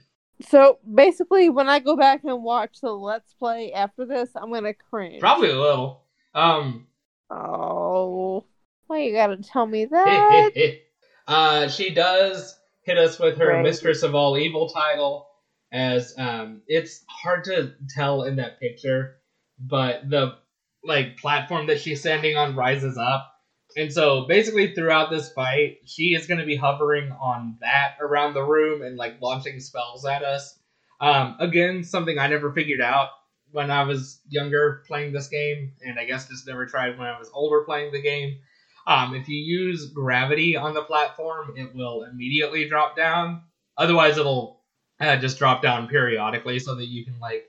So 0.47 0.79
basically, 0.93 1.51
when 1.51 1.69
I 1.69 1.79
go 1.79 1.97
back 1.97 2.25
and 2.25 2.43
watch 2.43 2.81
the 2.81 2.93
Let's 2.93 3.35
Play 3.35 3.73
after 3.73 4.05
this, 4.05 4.31
I'm 4.35 4.53
gonna 4.53 4.75
cringe. 4.75 5.21
Probably 5.21 5.51
a 5.51 5.59
little. 5.59 6.05
Um, 6.35 6.87
Oh, 7.31 8.45
why 8.87 8.99
you 9.03 9.13
gotta 9.15 9.39
tell 9.39 9.67
me 9.67 9.85
that? 9.91 10.81
uh, 11.27 11.69
she 11.69 11.91
does 11.91 12.59
hit 12.83 12.99
us 12.99 13.19
with 13.19 13.39
her 13.39 13.49
Right. 13.49 13.63
Mistress 13.63 14.03
of 14.03 14.15
All 14.15 14.37
Evil 14.37 14.69
title, 14.69 15.29
as 15.73 16.15
um, 16.19 16.63
it's 16.67 17.05
hard 17.09 17.45
to 17.45 17.75
tell 17.95 18.25
in 18.25 18.37
that 18.37 18.61
picture, 18.61 19.17
but 19.59 20.09
the 20.11 20.39
like 20.85 21.19
platform 21.19 21.67
that 21.67 21.81
she's 21.81 22.01
standing 22.01 22.37
on 22.37 22.57
rises 22.57 22.99
up. 22.99 23.29
And 23.77 23.93
so 23.93 24.27
basically 24.27 24.75
throughout 24.75 25.11
this 25.11 25.33
fight, 25.33 25.79
she 25.85 26.15
is 26.15 26.27
going 26.27 26.41
to 26.41 26.47
be 26.47 26.57
hovering 26.57 27.11
on 27.13 27.57
that 27.61 27.97
around 28.01 28.35
the 28.35 28.43
room 28.43 28.83
and 28.83 28.97
like 28.97 29.21
launching 29.21 29.61
spells 29.61 30.05
at 30.05 30.23
us. 30.23 30.59
Um, 31.01 31.37
again, 31.41 31.83
something 31.83 32.19
I 32.19 32.29
never 32.29 32.53
figured 32.53 32.81
out 32.81 33.09
when 33.51 33.71
I 33.71 33.85
was 33.85 34.21
younger 34.29 34.83
playing 34.87 35.13
this 35.13 35.29
game, 35.29 35.73
and 35.85 35.99
I 35.99 36.05
guess 36.05 36.29
just 36.29 36.47
never 36.47 36.67
tried 36.67 36.99
when 36.99 37.09
I 37.09 37.19
was 37.19 37.31
older 37.33 37.65
playing 37.65 37.93
the 37.93 38.01
game. 38.01 38.39
Um, 38.87 39.15
if 39.15 39.29
you 39.29 39.37
use 39.37 39.91
gravity 39.91 40.57
on 40.57 40.75
the 40.75 40.83
platform, 40.83 41.55
it 41.57 41.75
will 41.75 42.05
immediately 42.05 42.69
drop 42.69 42.97
down. 42.97 43.43
Otherwise, 43.77 44.19
it'll 44.19 44.63
uh, 45.01 45.17
just 45.17 45.39
drop 45.39 45.63
down 45.63 45.89
periodically 45.89 46.59
so 46.59 46.75
that 46.75 46.87
you 46.87 47.05
can 47.05 47.19
like 47.21 47.45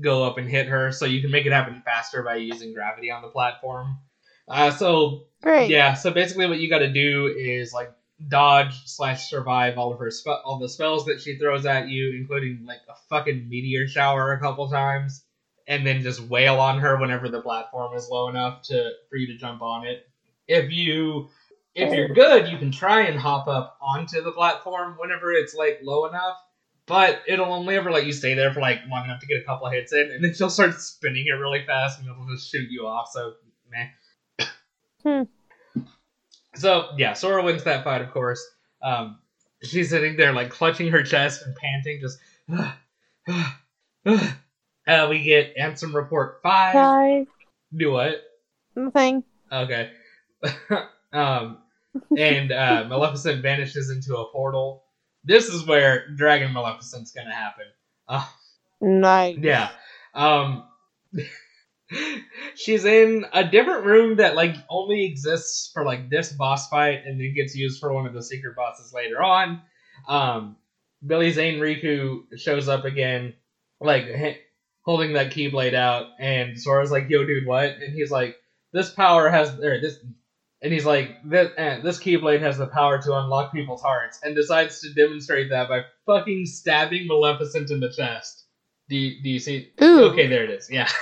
go 0.00 0.24
up 0.24 0.38
and 0.38 0.48
hit 0.48 0.66
her. 0.66 0.92
So 0.92 1.04
you 1.06 1.20
can 1.20 1.30
make 1.30 1.46
it 1.46 1.52
happen 1.52 1.82
faster 1.84 2.22
by 2.22 2.36
using 2.36 2.72
gravity 2.74 3.10
on 3.10 3.22
the 3.22 3.28
platform. 3.28 3.98
Uh, 4.48 4.70
so 4.70 5.24
Great. 5.42 5.70
yeah, 5.70 5.94
so 5.94 6.10
basically 6.10 6.46
what 6.46 6.58
you 6.58 6.70
got 6.70 6.78
to 6.78 6.92
do 6.92 7.34
is 7.36 7.72
like 7.72 7.92
dodge 8.28 8.86
slash 8.86 9.28
survive 9.28 9.76
all 9.76 9.92
of 9.92 9.98
her 9.98 10.10
spe- 10.10 10.42
all 10.44 10.58
the 10.58 10.68
spells 10.68 11.04
that 11.06 11.20
she 11.20 11.36
throws 11.36 11.66
at 11.66 11.88
you, 11.88 12.14
including 12.14 12.64
like 12.66 12.80
a 12.88 12.94
fucking 13.08 13.48
meteor 13.48 13.86
shower 13.86 14.32
a 14.32 14.40
couple 14.40 14.68
times, 14.68 15.24
and 15.66 15.86
then 15.86 16.02
just 16.02 16.20
wail 16.20 16.60
on 16.60 16.78
her 16.78 16.96
whenever 16.96 17.28
the 17.28 17.40
platform 17.40 17.96
is 17.96 18.08
low 18.08 18.28
enough 18.28 18.62
to 18.62 18.92
for 19.10 19.16
you 19.16 19.26
to 19.26 19.36
jump 19.36 19.62
on 19.62 19.86
it. 19.86 20.08
If 20.46 20.70
you 20.70 21.28
if 21.74 21.92
you're 21.92 22.08
good, 22.08 22.48
you 22.48 22.56
can 22.56 22.70
try 22.70 23.02
and 23.02 23.20
hop 23.20 23.48
up 23.48 23.76
onto 23.82 24.22
the 24.22 24.32
platform 24.32 24.96
whenever 24.98 25.32
it's 25.32 25.54
like 25.54 25.80
low 25.82 26.06
enough. 26.06 26.38
But 26.86 27.22
it'll 27.26 27.52
only 27.52 27.74
ever 27.74 27.90
let 27.90 28.06
you 28.06 28.12
stay 28.12 28.34
there 28.34 28.52
for 28.52 28.60
like 28.60 28.80
long 28.88 29.04
enough 29.04 29.20
to 29.20 29.26
get 29.26 29.40
a 29.40 29.44
couple 29.44 29.68
hits 29.68 29.92
in, 29.92 30.10
and 30.12 30.22
then 30.22 30.34
she'll 30.34 30.50
start 30.50 30.74
spinning 30.80 31.26
it 31.26 31.32
really 31.32 31.64
fast, 31.66 31.98
and 31.98 32.08
it'll 32.08 32.26
just 32.28 32.48
shoot 32.50 32.70
you 32.70 32.86
off. 32.86 33.10
So, 33.12 33.34
meh. 33.70 34.46
Hmm. 35.02 35.22
So 36.54 36.90
yeah, 36.96 37.12
Sora 37.14 37.42
wins 37.42 37.64
that 37.64 37.84
fight, 37.84 38.02
of 38.02 38.12
course. 38.12 38.44
Um, 38.82 39.18
she's 39.62 39.90
sitting 39.90 40.16
there 40.16 40.32
like 40.32 40.50
clutching 40.50 40.88
her 40.92 41.02
chest 41.02 41.42
and 41.44 41.56
panting, 41.56 42.00
just. 42.00 42.18
uh, 44.86 45.06
we 45.10 45.22
get 45.22 45.56
Ansem 45.56 45.92
Report 45.92 46.40
Five. 46.42 46.74
Hi. 46.74 47.26
Do 47.76 47.92
what? 47.92 48.22
Nothing. 48.76 49.24
Okay. 49.50 49.90
um, 51.12 51.58
and 52.16 52.52
uh, 52.52 52.84
Maleficent 52.88 53.42
vanishes 53.42 53.90
into 53.90 54.16
a 54.16 54.30
portal. 54.30 54.84
This 55.26 55.48
is 55.48 55.66
where 55.66 56.08
Dragon 56.14 56.52
Maleficent's 56.52 57.12
gonna 57.12 57.34
happen. 57.34 57.64
Uh, 58.08 58.26
Nice. 58.80 59.36
yeah. 59.40 59.70
Um, 60.14 60.64
she's 62.54 62.84
in 62.84 63.26
a 63.32 63.44
different 63.44 63.84
room 63.84 64.16
that 64.16 64.34
like 64.34 64.54
only 64.68 65.04
exists 65.04 65.70
for 65.72 65.84
like 65.84 66.10
this 66.10 66.32
boss 66.32 66.68
fight, 66.68 67.02
and 67.04 67.20
then 67.20 67.34
gets 67.34 67.54
used 67.56 67.80
for 67.80 67.92
one 67.92 68.06
of 68.06 68.14
the 68.14 68.22
secret 68.22 68.56
bosses 68.56 68.92
later 68.92 69.22
on. 69.22 69.62
Um, 70.08 70.56
Billy 71.06 71.30
Zane 71.32 71.58
Riku 71.60 72.22
shows 72.38 72.68
up 72.68 72.84
again, 72.84 73.34
like 73.80 74.04
h- 74.04 74.38
holding 74.82 75.12
that 75.14 75.32
keyblade 75.32 75.74
out, 75.74 76.06
and 76.18 76.58
Sora's 76.60 76.90
like, 76.90 77.08
"Yo, 77.08 77.24
dude, 77.24 77.46
what?" 77.46 77.70
And 77.70 77.94
he's 77.94 78.10
like, 78.10 78.36
"This 78.72 78.90
power 78.90 79.28
has 79.28 79.50
or 79.60 79.80
this." 79.80 79.98
And 80.62 80.72
he's 80.72 80.86
like, 80.86 81.10
this, 81.24 81.50
eh, 81.58 81.80
this 81.82 81.98
Keyblade 82.00 82.40
has 82.40 82.56
the 82.58 82.66
power 82.66 83.00
to 83.02 83.14
unlock 83.16 83.52
people's 83.52 83.82
hearts, 83.82 84.18
and 84.22 84.34
decides 84.34 84.80
to 84.80 84.92
demonstrate 84.94 85.50
that 85.50 85.68
by 85.68 85.82
fucking 86.06 86.46
stabbing 86.46 87.06
Maleficent 87.06 87.70
in 87.70 87.80
the 87.80 87.92
chest. 87.92 88.44
Do 88.88 88.96
you, 88.96 89.22
do 89.22 89.28
you 89.28 89.38
see? 89.38 89.70
Ooh. 89.82 90.04
Okay, 90.12 90.26
there 90.28 90.44
it 90.44 90.50
is. 90.50 90.68
Yeah. 90.70 90.88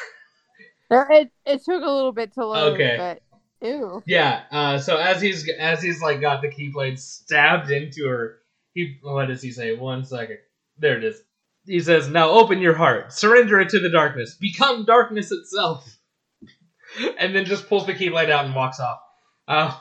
It, 0.90 1.30
it 1.44 1.64
took 1.64 1.82
a 1.82 1.90
little 1.90 2.12
bit 2.12 2.34
to 2.34 2.46
load, 2.46 2.74
Okay. 2.74 2.96
but 2.98 3.66
ew. 3.66 4.02
Yeah. 4.06 4.42
Uh, 4.52 4.78
so 4.78 4.96
as 4.96 5.20
he's 5.20 5.48
as 5.58 5.82
he's 5.82 6.00
like 6.00 6.20
got 6.20 6.40
the 6.40 6.48
keyblade 6.48 6.98
stabbed 7.00 7.70
into 7.70 8.06
her, 8.06 8.38
he 8.74 8.98
what 9.02 9.26
does 9.26 9.42
he 9.42 9.50
say? 9.50 9.74
One 9.74 10.04
second. 10.04 10.38
There 10.78 10.96
it 10.96 11.02
is. 11.02 11.20
he 11.66 11.80
says, 11.80 12.08
"Now 12.08 12.30
open 12.30 12.60
your 12.60 12.74
heart, 12.74 13.12
surrender 13.12 13.60
it 13.60 13.70
to 13.70 13.80
the 13.80 13.88
darkness, 13.88 14.34
become 14.34 14.84
darkness 14.84 15.32
itself," 15.32 15.98
and 17.18 17.34
then 17.34 17.44
just 17.44 17.68
pulls 17.68 17.86
the 17.86 17.94
keyblade 17.94 18.30
out 18.30 18.44
and 18.44 18.54
walks 18.54 18.78
off. 18.78 19.00
Uh, 19.46 19.76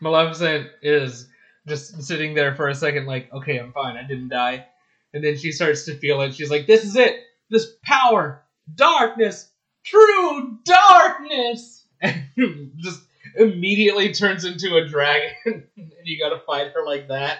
Maleficent 0.00 0.68
is 0.82 1.28
just 1.66 2.02
sitting 2.02 2.34
there 2.34 2.54
for 2.54 2.68
a 2.68 2.74
second, 2.74 3.06
like, 3.06 3.32
"Okay, 3.32 3.58
I'm 3.58 3.72
fine. 3.72 3.96
I 3.96 4.02
didn't 4.02 4.28
die." 4.28 4.66
And 5.14 5.22
then 5.22 5.36
she 5.36 5.52
starts 5.52 5.84
to 5.84 5.94
feel 5.94 6.20
it. 6.22 6.34
She's 6.34 6.50
like, 6.50 6.66
"This 6.66 6.84
is 6.84 6.96
it. 6.96 7.20
This 7.50 7.74
power, 7.84 8.42
darkness, 8.74 9.50
true 9.84 10.58
darkness," 10.64 11.86
and 12.00 12.72
just 12.78 13.02
immediately 13.36 14.12
turns 14.12 14.44
into 14.44 14.76
a 14.76 14.88
dragon, 14.88 15.34
and 15.44 15.86
you 16.04 16.18
gotta 16.18 16.40
fight 16.46 16.72
her 16.74 16.84
like 16.84 17.08
that. 17.08 17.38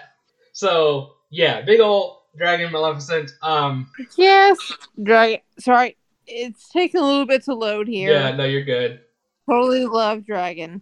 So 0.53 1.15
yeah, 1.29 1.61
big 1.61 1.79
old 1.79 2.19
dragon 2.37 2.71
Maleficent. 2.71 3.31
Um, 3.41 3.89
yes, 4.17 4.57
dragon. 5.01 5.39
Sorry, 5.59 5.97
it's 6.27 6.69
taking 6.69 7.01
a 7.01 7.03
little 7.03 7.25
bit 7.25 7.43
to 7.45 7.53
load 7.55 7.87
here. 7.87 8.11
Yeah, 8.11 8.35
no, 8.35 8.45
you're 8.45 8.63
good. 8.63 9.01
Totally 9.49 9.85
love 9.85 10.25
dragon. 10.25 10.81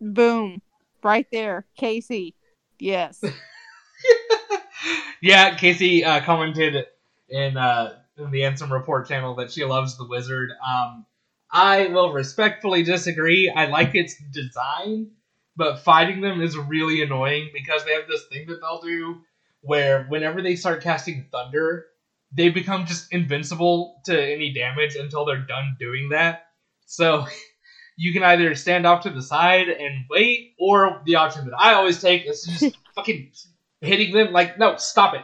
Boom, 0.00 0.60
right 1.02 1.26
there, 1.32 1.66
Casey. 1.76 2.34
Yes. 2.78 3.22
yeah, 5.22 5.56
Casey 5.56 6.04
uh, 6.04 6.20
commented 6.20 6.86
in 7.28 7.56
uh, 7.56 7.94
in 8.18 8.30
the 8.30 8.40
Ansem 8.40 8.70
Report 8.70 9.08
channel 9.08 9.34
that 9.36 9.50
she 9.50 9.64
loves 9.64 9.96
the 9.96 10.06
wizard. 10.06 10.50
Um, 10.66 11.06
I 11.50 11.86
will 11.88 12.12
respectfully 12.12 12.82
disagree. 12.82 13.50
I 13.50 13.66
like 13.66 13.94
its 13.94 14.16
design, 14.32 15.12
but 15.56 15.80
fighting 15.80 16.20
them 16.20 16.40
is 16.40 16.56
really 16.56 17.02
annoying 17.02 17.50
because 17.52 17.84
they 17.84 17.92
have 17.92 18.08
this 18.08 18.26
thing 18.26 18.46
that 18.48 18.60
they'll 18.60 18.80
do 18.80 19.20
where 19.62 20.04
whenever 20.04 20.42
they 20.42 20.56
start 20.56 20.82
casting 20.82 21.26
thunder, 21.32 21.86
they 22.32 22.48
become 22.50 22.86
just 22.86 23.12
invincible 23.12 24.00
to 24.04 24.32
any 24.32 24.52
damage 24.52 24.96
until 24.96 25.24
they're 25.24 25.38
done 25.38 25.76
doing 25.78 26.10
that. 26.10 26.46
So 26.86 27.26
you 27.96 28.12
can 28.12 28.22
either 28.22 28.54
stand 28.54 28.86
off 28.86 29.02
to 29.02 29.10
the 29.10 29.22
side 29.22 29.68
and 29.68 30.04
wait, 30.10 30.54
or 30.58 31.02
the 31.06 31.16
option 31.16 31.46
that 31.46 31.58
I 31.58 31.74
always 31.74 32.00
take 32.00 32.26
is 32.26 32.44
just 32.44 32.76
fucking 32.94 33.32
hitting 33.80 34.14
them. 34.14 34.32
Like, 34.32 34.58
no, 34.58 34.76
stop 34.76 35.14
it. 35.14 35.22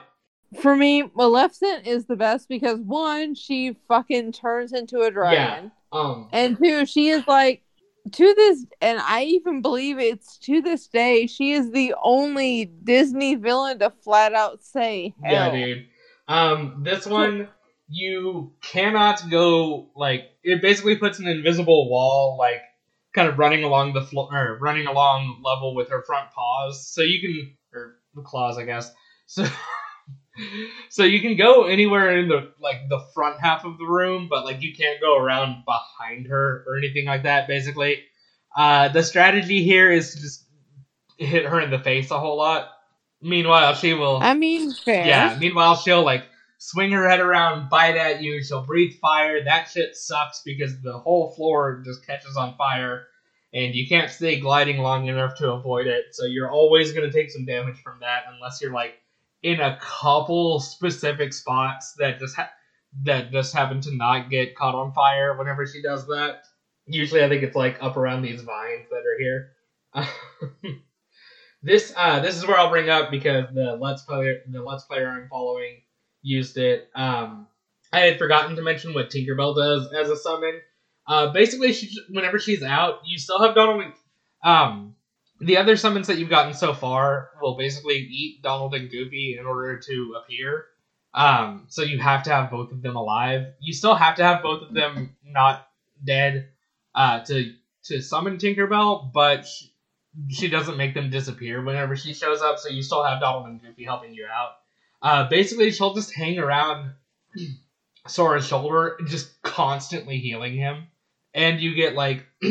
For 0.61 0.77
me, 0.77 1.05
Maleficent 1.15 1.87
is 1.87 2.07
the 2.07 2.17
best 2.17 2.49
because 2.49 2.79
one, 2.81 3.35
she 3.35 3.77
fucking 3.89 4.33
turns 4.33 4.73
into 4.73 5.01
a 5.01 5.11
dragon. 5.11 5.71
Yeah. 5.93 5.99
Um, 5.99 6.29
and 6.33 6.59
two, 6.59 6.87
she 6.87 7.09
is 7.09 7.27
like 7.27 7.63
to 8.11 8.35
this 8.35 8.67
and 8.81 8.99
I 9.01 9.23
even 9.25 9.63
believe 9.63 9.99
it's 9.99 10.37
to 10.39 10.61
this 10.61 10.89
day, 10.89 11.27
she 11.27 11.53
is 11.53 11.71
the 11.71 11.95
only 12.03 12.67
Disney 12.85 13.35
villain 13.37 13.79
to 13.79 13.91
flat 13.91 14.35
out 14.35 14.63
say 14.63 15.15
hell. 15.23 15.33
Yeah, 15.33 15.67
dude. 15.67 15.87
Um, 16.29 16.83
this 16.85 17.07
one 17.07 17.49
you 17.93 18.53
cannot 18.63 19.23
go 19.31 19.91
like 19.95 20.31
it 20.43 20.63
basically 20.63 20.97
puts 20.97 21.19
an 21.19 21.29
invisible 21.29 21.91
wall 21.91 22.37
like 22.39 22.63
kind 23.15 23.29
of 23.29 23.39
running 23.39 23.65
along 23.65 23.93
the 23.93 24.03
floor 24.03 24.29
or 24.33 24.59
running 24.59 24.87
along 24.87 25.43
level 25.45 25.75
with 25.75 25.91
her 25.91 26.03
front 26.03 26.31
paws. 26.31 26.87
So 26.87 27.03
you 27.03 27.21
can 27.21 27.57
or 27.75 27.97
the 28.15 28.23
claws, 28.23 28.57
I 28.57 28.65
guess. 28.65 28.91
So 29.27 29.47
so 30.89 31.05
you 31.05 31.21
can 31.21 31.37
go 31.37 31.65
anywhere 31.65 32.19
in 32.19 32.29
the 32.29 32.53
like 32.61 32.89
the 32.89 33.05
front 33.15 33.41
half 33.41 33.65
of 33.65 33.77
the 33.77 33.85
room, 33.85 34.29
but 34.31 34.45
like 34.45 34.63
you 34.63 34.75
can't 34.75 35.01
go 35.01 35.19
around 35.19 35.65
behind 35.67 36.29
her 36.29 36.65
or 36.67 36.79
anything 36.79 37.05
like 37.05 37.25
that. 37.25 37.47
Basically, 37.47 38.03
uh, 38.57 38.89
the 38.89 39.03
strategy 39.03 39.63
here 39.63 39.93
is 39.93 40.15
to 40.15 40.21
just 40.21 40.47
hit 41.19 41.45
her 41.45 41.61
in 41.61 41.71
the 41.71 41.79
face 41.79 42.11
a 42.11 42.19
whole 42.19 42.39
lot. 42.39 42.71
Meanwhile, 43.21 43.75
she 43.75 43.93
will. 43.95 44.19
I 44.21 44.35
mean, 44.35 44.73
fair. 44.73 45.07
Yeah. 45.07 45.37
Meanwhile, 45.39 45.77
she'll 45.77 46.03
like 46.03 46.25
swing 46.63 46.93
her 46.93 47.09
head 47.09 47.19
around, 47.19 47.69
bite 47.69 47.97
at 47.97 48.23
you. 48.23 48.41
She'll 48.41 48.63
breathe 48.63 48.95
fire. 49.01 49.43
That 49.43 49.69
shit 49.69 49.97
sucks 49.97 50.43
because 50.45 50.81
the 50.81 50.97
whole 50.97 51.33
floor 51.33 51.83
just 51.85 52.07
catches 52.07 52.37
on 52.37 52.55
fire, 52.55 53.09
and 53.53 53.75
you 53.75 53.89
can't 53.89 54.09
stay 54.09 54.39
gliding 54.39 54.79
long 54.79 55.09
enough 55.09 55.37
to 55.39 55.51
avoid 55.51 55.89
it. 55.89 56.07
So 56.13 56.25
you're 56.25 56.53
always 56.53 56.93
gonna 56.93 57.11
take 57.11 57.33
some 57.33 57.45
damage 57.45 57.83
from 57.83 57.99
that 58.01 58.27
unless 58.33 58.63
you're 58.63 58.73
like 58.73 58.95
in 59.43 59.61
a 59.61 59.77
couple 59.81 60.61
specific 60.61 61.33
spots 61.33 61.95
that 61.99 62.21
just 62.21 62.37
ha- 62.37 62.53
that 63.03 63.33
just 63.33 63.53
happen 63.53 63.81
to 63.81 63.97
not 63.97 64.31
get 64.31 64.55
caught 64.55 64.77
on 64.77 64.93
fire 64.93 65.37
whenever 65.37 65.67
she 65.67 65.83
does 65.83 66.07
that. 66.07 66.45
Usually, 66.87 67.25
I 67.25 67.29
think 67.29 67.43
it's 67.43 67.57
like 67.57 67.83
up 67.83 67.97
around 67.97 68.23
these 68.23 68.43
vines 68.43 68.87
that 68.89 69.03
are 69.05 69.19
here. 69.19 69.53
this 71.63 71.93
uh, 71.97 72.21
this 72.21 72.37
is 72.37 72.47
where 72.47 72.57
I'll 72.57 72.71
bring 72.71 72.89
up 72.89 73.11
because 73.11 73.47
the 73.53 73.77
let's 73.81 74.03
player 74.03 74.43
the 74.49 74.63
let's 74.63 74.85
player 74.85 75.09
I'm 75.09 75.29
following 75.29 75.83
used 76.23 76.57
it. 76.57 76.89
Um, 76.95 77.47
I 77.93 78.01
had 78.01 78.19
forgotten 78.19 78.57
to 78.57 78.63
mention 78.63 78.95
what 78.95 79.11
Tinkerbell 79.11 79.57
does 79.57 79.93
as 79.93 80.09
a 80.09 80.17
summon. 80.17 80.61
Uh, 81.07 81.33
basically, 81.33 81.73
she, 81.73 81.95
whenever 82.09 82.39
she's 82.39 82.63
out, 82.63 83.01
you 83.05 83.19
still 83.19 83.43
have 83.43 83.55
Donald. 83.55 83.93
Um, 84.43 84.95
the 85.41 85.57
other 85.57 85.77
summons 85.77 86.07
that 86.07 86.19
you've 86.19 86.31
gotten 86.31 86.55
so 86.55 86.73
far 86.73 87.31
will 87.41 87.57
basically 87.57 87.97
eat 87.97 88.43
Donald 88.43 88.75
and 88.75 88.91
Goofy 88.91 89.37
in 89.39 89.45
order 89.45 89.79
to 89.79 90.15
appear. 90.23 90.67
Um, 91.15 91.67
so 91.69 91.83
you 91.83 91.99
have 91.99 92.23
to 92.25 92.31
have 92.31 92.51
both 92.51 92.73
of 92.73 92.81
them 92.81 92.97
alive. 92.97 93.49
You 93.61 93.73
still 93.73 93.95
have 93.95 94.17
to 94.17 94.25
have 94.25 94.43
both 94.43 94.63
of 94.63 94.73
them 94.73 95.17
not 95.25 95.69
dead 96.03 96.49
uh, 96.95 97.21
to 97.25 97.53
to 97.85 98.01
summon 98.01 98.39
Tinkerbell, 98.39 99.13
but 99.13 99.45
she, 99.45 99.73
she, 100.31 100.49
doesn't 100.49 100.77
make 100.77 100.95
them 100.95 101.11
disappear 101.11 101.61
whenever 101.61 101.97
she 101.97 102.15
shows 102.15 102.41
up. 102.41 102.61
So 102.61 102.69
you 102.69 102.81
still 102.81 103.03
have 103.03 103.21
Donald 103.21 103.47
and 103.47 103.61
Goofy 103.61 103.83
helping 103.85 104.15
you 104.15 104.27
out. 104.33 104.53
Uh, 105.03 105.29
basically, 105.29 105.71
she'll 105.73 105.95
just 105.95 106.15
hang 106.15 106.39
around 106.39 106.93
Sora's 108.07 108.47
shoulder, 108.47 108.99
just 109.07 109.43
constantly 109.43 110.19
healing 110.19 110.55
him, 110.55 110.87
and 111.35 111.61
you 111.61 111.75
get 111.75 111.95
like 111.95 112.25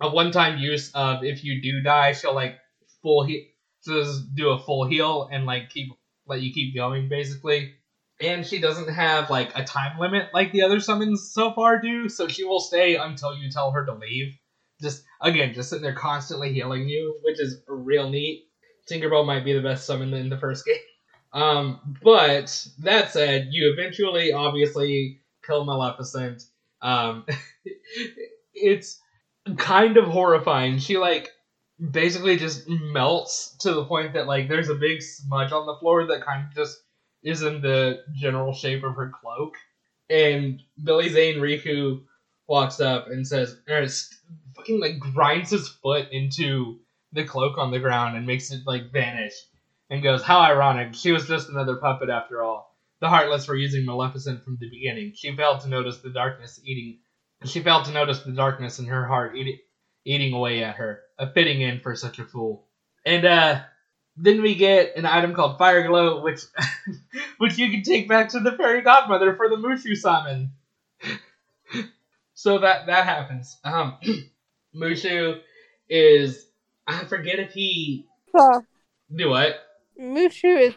a 0.00 0.10
one-time 0.10 0.58
use 0.58 0.90
of 0.94 1.24
if 1.24 1.44
you 1.44 1.62
do 1.62 1.82
die, 1.82 2.12
she'll 2.12 2.34
like 2.34 2.58
full 3.02 3.24
heal, 3.24 3.42
just 3.84 4.34
do 4.34 4.50
a 4.50 4.58
full 4.58 4.86
heal 4.86 5.28
and 5.32 5.46
like 5.46 5.70
keep 5.70 5.88
let 6.26 6.42
you 6.42 6.52
keep 6.52 6.74
going 6.74 7.08
basically. 7.08 7.74
And 8.20 8.44
she 8.44 8.58
doesn't 8.58 8.88
have 8.88 9.30
like 9.30 9.56
a 9.56 9.64
time 9.64 9.98
limit 9.98 10.28
like 10.34 10.52
the 10.52 10.62
other 10.62 10.80
summons 10.80 11.30
so 11.32 11.52
far 11.52 11.80
do, 11.80 12.08
so 12.08 12.28
she 12.28 12.44
will 12.44 12.60
stay 12.60 12.96
until 12.96 13.36
you 13.36 13.50
tell 13.50 13.70
her 13.70 13.86
to 13.86 13.94
leave. 13.94 14.34
Just 14.82 15.04
again, 15.22 15.54
just 15.54 15.70
sitting 15.70 15.82
there 15.82 15.94
constantly 15.94 16.52
healing 16.52 16.88
you, 16.88 17.18
which 17.22 17.40
is 17.40 17.62
real 17.66 18.10
neat. 18.10 18.44
Tinkerbell 18.90 19.26
might 19.26 19.44
be 19.44 19.52
the 19.52 19.62
best 19.62 19.86
summon 19.86 20.12
in 20.14 20.28
the 20.28 20.38
first 20.38 20.64
game. 20.66 20.76
Um, 21.38 21.96
but 22.02 22.66
that 22.80 23.12
said, 23.12 23.48
you 23.52 23.72
eventually 23.72 24.32
obviously 24.32 25.20
kill 25.46 25.64
Maleficent. 25.64 26.42
Um, 26.82 27.26
it's 28.54 29.00
kind 29.56 29.96
of 29.96 30.06
horrifying. 30.06 30.78
She 30.78 30.98
like 30.98 31.30
basically 31.92 32.38
just 32.38 32.68
melts 32.68 33.56
to 33.58 33.72
the 33.72 33.84
point 33.84 34.14
that 34.14 34.26
like 34.26 34.48
there's 34.48 34.68
a 34.68 34.74
big 34.74 35.00
smudge 35.00 35.52
on 35.52 35.66
the 35.66 35.76
floor 35.76 36.06
that 36.06 36.26
kind 36.26 36.44
of 36.44 36.54
just 36.56 36.80
is 37.22 37.42
in 37.42 37.60
the 37.60 38.02
general 38.16 38.52
shape 38.52 38.82
of 38.82 38.96
her 38.96 39.12
cloak. 39.20 39.54
And 40.10 40.60
Billy 40.82 41.08
Zane 41.08 41.36
Riku 41.36 42.02
walks 42.48 42.80
up 42.80 43.06
and 43.06 43.24
says, 43.24 43.56
or 43.68 43.86
fucking 44.56 44.80
like 44.80 44.98
grinds 44.98 45.50
his 45.50 45.68
foot 45.68 46.08
into 46.10 46.80
the 47.12 47.22
cloak 47.22 47.58
on 47.58 47.70
the 47.70 47.78
ground 47.78 48.16
and 48.16 48.26
makes 48.26 48.50
it 48.50 48.62
like 48.66 48.90
vanish 48.90 49.34
and 49.90 50.02
goes, 50.02 50.22
How 50.22 50.40
ironic. 50.40 50.94
She 50.94 51.12
was 51.12 51.26
just 51.26 51.48
another 51.48 51.76
puppet 51.76 52.10
after 52.10 52.42
all. 52.42 52.76
The 53.00 53.08
Heartless 53.08 53.46
were 53.46 53.56
using 53.56 53.84
Maleficent 53.84 54.44
from 54.44 54.58
the 54.60 54.68
beginning. 54.68 55.12
She 55.14 55.34
failed 55.36 55.60
to 55.60 55.68
notice 55.68 55.98
the 55.98 56.10
darkness 56.10 56.60
eating 56.64 56.98
she 57.44 57.62
failed 57.62 57.84
to 57.84 57.92
notice 57.92 58.20
the 58.20 58.32
darkness 58.32 58.78
in 58.78 58.86
her 58.86 59.06
heart 59.06 59.36
eat, 59.36 59.60
eating 60.04 60.32
away 60.32 60.64
at 60.64 60.76
her, 60.76 61.00
a 61.18 61.32
fitting 61.32 61.62
end 61.62 61.82
for 61.82 61.94
such 61.94 62.18
a 62.18 62.24
fool. 62.24 62.66
And 63.06 63.24
uh, 63.24 63.60
then 64.16 64.42
we 64.42 64.54
get 64.56 64.96
an 64.96 65.06
item 65.06 65.34
called 65.34 65.58
Fire 65.58 65.86
Glow, 65.86 66.22
which 66.22 66.40
which 67.38 67.58
you 67.58 67.70
can 67.70 67.82
take 67.82 68.08
back 68.08 68.30
to 68.30 68.40
the 68.40 68.52
fairy 68.52 68.82
godmother 68.82 69.36
for 69.36 69.48
the 69.48 69.56
Mushu 69.56 69.96
summon. 69.96 70.52
so 72.34 72.58
that 72.58 72.86
that 72.86 73.04
happens. 73.04 73.56
Um, 73.62 73.98
Mushu 74.74 75.40
is 75.88 76.44
I 76.86 77.04
forget 77.04 77.38
if 77.38 77.52
he 77.52 78.06
do 79.14 79.30
what. 79.30 79.64
Mushu 80.00 80.68
is 80.68 80.74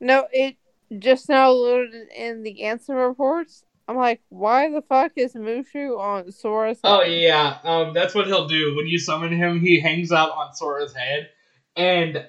no. 0.00 0.26
It 0.32 0.56
just 0.98 1.28
now 1.28 1.50
loaded 1.50 2.08
in 2.16 2.42
the 2.42 2.60
Ansem 2.62 3.08
reports. 3.08 3.64
I'm 3.86 3.96
like, 3.96 4.22
why 4.30 4.70
the 4.70 4.82
fuck 4.82 5.12
is 5.16 5.34
Mushu 5.34 5.98
on 5.98 6.32
Sora's 6.32 6.78
oh, 6.84 7.00
head? 7.00 7.06
Oh 7.06 7.10
yeah, 7.10 7.58
um, 7.64 7.94
that's 7.94 8.14
what 8.14 8.26
he'll 8.26 8.48
do 8.48 8.74
when 8.76 8.86
you 8.86 8.98
summon 8.98 9.32
him. 9.32 9.60
He 9.60 9.80
hangs 9.80 10.10
out 10.10 10.30
on 10.30 10.54
Sora's 10.54 10.94
head, 10.94 11.28
and 11.76 12.24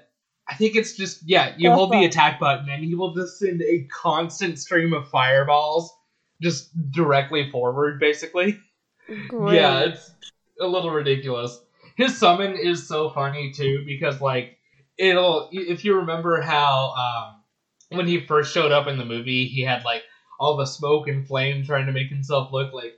I 0.47 0.55
think 0.55 0.75
it's 0.75 0.97
just 0.97 1.21
yeah. 1.25 1.53
You 1.57 1.71
hold 1.71 1.91
the 1.91 2.05
attack 2.05 2.39
button, 2.39 2.69
and 2.69 2.83
he 2.83 2.95
will 2.95 3.13
just 3.13 3.39
send 3.39 3.61
a 3.61 3.87
constant 3.91 4.59
stream 4.59 4.93
of 4.93 5.07
fireballs 5.09 5.93
just 6.41 6.69
directly 6.91 7.49
forward, 7.49 7.99
basically. 7.99 8.59
Great. 9.27 9.55
Yeah, 9.55 9.81
it's 9.81 10.11
a 10.59 10.67
little 10.67 10.91
ridiculous. 10.91 11.59
His 11.95 12.17
summon 12.17 12.57
is 12.57 12.87
so 12.87 13.09
funny 13.11 13.51
too 13.51 13.83
because 13.85 14.19
like 14.19 14.57
it'll 14.97 15.49
if 15.51 15.83
you 15.83 15.95
remember 15.97 16.41
how 16.41 16.93
um 16.93 17.97
when 17.97 18.07
he 18.07 18.25
first 18.25 18.53
showed 18.53 18.71
up 18.71 18.87
in 18.87 18.97
the 18.97 19.05
movie, 19.05 19.47
he 19.47 19.61
had 19.61 19.83
like 19.83 20.03
all 20.39 20.57
the 20.57 20.65
smoke 20.65 21.07
and 21.07 21.27
flame 21.27 21.63
trying 21.63 21.85
to 21.85 21.91
make 21.91 22.09
himself 22.09 22.51
look 22.51 22.73
like 22.73 22.93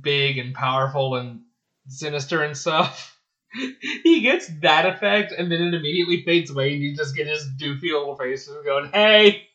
big 0.00 0.38
and 0.38 0.54
powerful 0.54 1.16
and 1.16 1.40
sinister 1.88 2.42
and 2.42 2.56
stuff. 2.56 3.18
he 3.52 4.22
gets 4.22 4.48
that 4.60 4.86
effect 4.86 5.32
and 5.36 5.50
then 5.52 5.60
it 5.60 5.74
immediately 5.74 6.22
fades 6.24 6.50
away 6.50 6.72
and 6.72 6.82
you 6.82 6.96
just 6.96 7.14
get 7.14 7.26
his 7.26 7.46
doofy 7.60 7.92
little 7.92 8.16
face 8.16 8.48
going, 8.64 8.88
Hey 8.92 9.48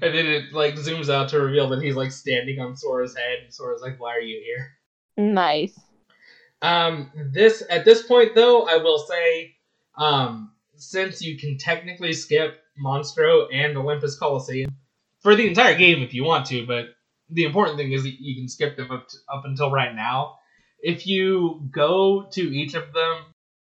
And 0.00 0.14
then 0.14 0.26
it 0.26 0.52
like 0.52 0.74
zooms 0.74 1.10
out 1.10 1.28
to 1.30 1.40
reveal 1.40 1.68
that 1.70 1.82
he's 1.82 1.96
like 1.96 2.12
standing 2.12 2.60
on 2.60 2.76
Sora's 2.76 3.14
head 3.14 3.40
and 3.42 3.52
Sora's 3.52 3.82
like, 3.82 4.00
Why 4.00 4.14
are 4.14 4.20
you 4.20 4.40
here? 4.42 4.72
Nice. 5.16 5.78
Um 6.62 7.10
this 7.14 7.62
at 7.68 7.84
this 7.84 8.02
point 8.02 8.34
though, 8.34 8.66
I 8.66 8.78
will 8.78 8.98
say, 8.98 9.56
um, 9.96 10.53
since 10.76 11.22
you 11.22 11.38
can 11.38 11.58
technically 11.58 12.12
skip 12.12 12.62
Monstro 12.82 13.46
and 13.52 13.76
Olympus 13.76 14.18
Coliseum 14.18 14.76
for 15.20 15.34
the 15.34 15.46
entire 15.46 15.76
game 15.76 16.02
if 16.02 16.14
you 16.14 16.24
want 16.24 16.46
to, 16.46 16.66
but 16.66 16.86
the 17.30 17.44
important 17.44 17.78
thing 17.78 17.92
is 17.92 18.02
that 18.02 18.20
you 18.20 18.34
can 18.36 18.48
skip 18.48 18.76
them 18.76 18.90
up, 18.90 19.08
to, 19.08 19.16
up 19.32 19.44
until 19.44 19.70
right 19.70 19.94
now. 19.94 20.38
If 20.80 21.06
you 21.06 21.62
go 21.70 22.28
to 22.32 22.40
each 22.40 22.74
of 22.74 22.92
them, 22.92 23.16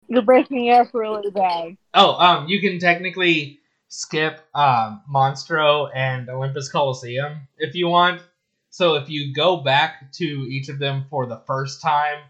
you're 0.07 0.23
breaking 0.23 0.71
up 0.71 0.89
really 0.95 1.31
bad. 1.31 1.77
Oh, 1.93 2.13
um, 2.13 2.49
you 2.49 2.61
can 2.61 2.79
technically 2.79 3.59
skip 3.89 4.41
um, 4.55 5.03
Monstro 5.13 5.91
and 5.95 6.29
Olympus 6.29 6.71
Coliseum 6.71 7.49
if 7.59 7.75
you 7.75 7.89
want. 7.89 8.23
So 8.71 8.95
if 8.95 9.11
you 9.11 9.35
go 9.35 9.59
back 9.59 10.13
to 10.13 10.25
each 10.25 10.69
of 10.69 10.79
them 10.79 11.07
for 11.11 11.27
the 11.27 11.43
first 11.47 11.83
time 11.83 12.23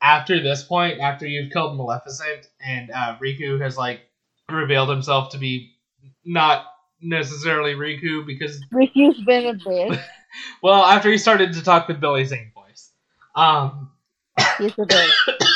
after 0.00 0.40
this 0.40 0.62
point, 0.62 1.00
after 1.00 1.26
you've 1.26 1.52
killed 1.52 1.76
Maleficent 1.76 2.48
and 2.60 2.90
uh, 2.90 3.16
Riku 3.20 3.60
has 3.60 3.76
like 3.76 4.00
revealed 4.48 4.88
himself 4.88 5.30
to 5.30 5.38
be 5.38 5.76
not 6.24 6.66
necessarily 7.00 7.74
Riku 7.74 8.26
because 8.26 8.62
Riku's 8.72 9.22
been 9.24 9.46
a 9.46 9.54
bitch. 9.54 10.00
well, 10.62 10.84
after 10.84 11.10
he 11.10 11.18
started 11.18 11.52
to 11.54 11.62
talk 11.62 11.88
with 11.88 12.00
Billy 12.00 12.24
Zane 12.24 12.52
voice, 12.54 12.90
um, 13.34 13.90
he's 14.58 14.72
a 14.72 14.74
bitch. 14.86 15.46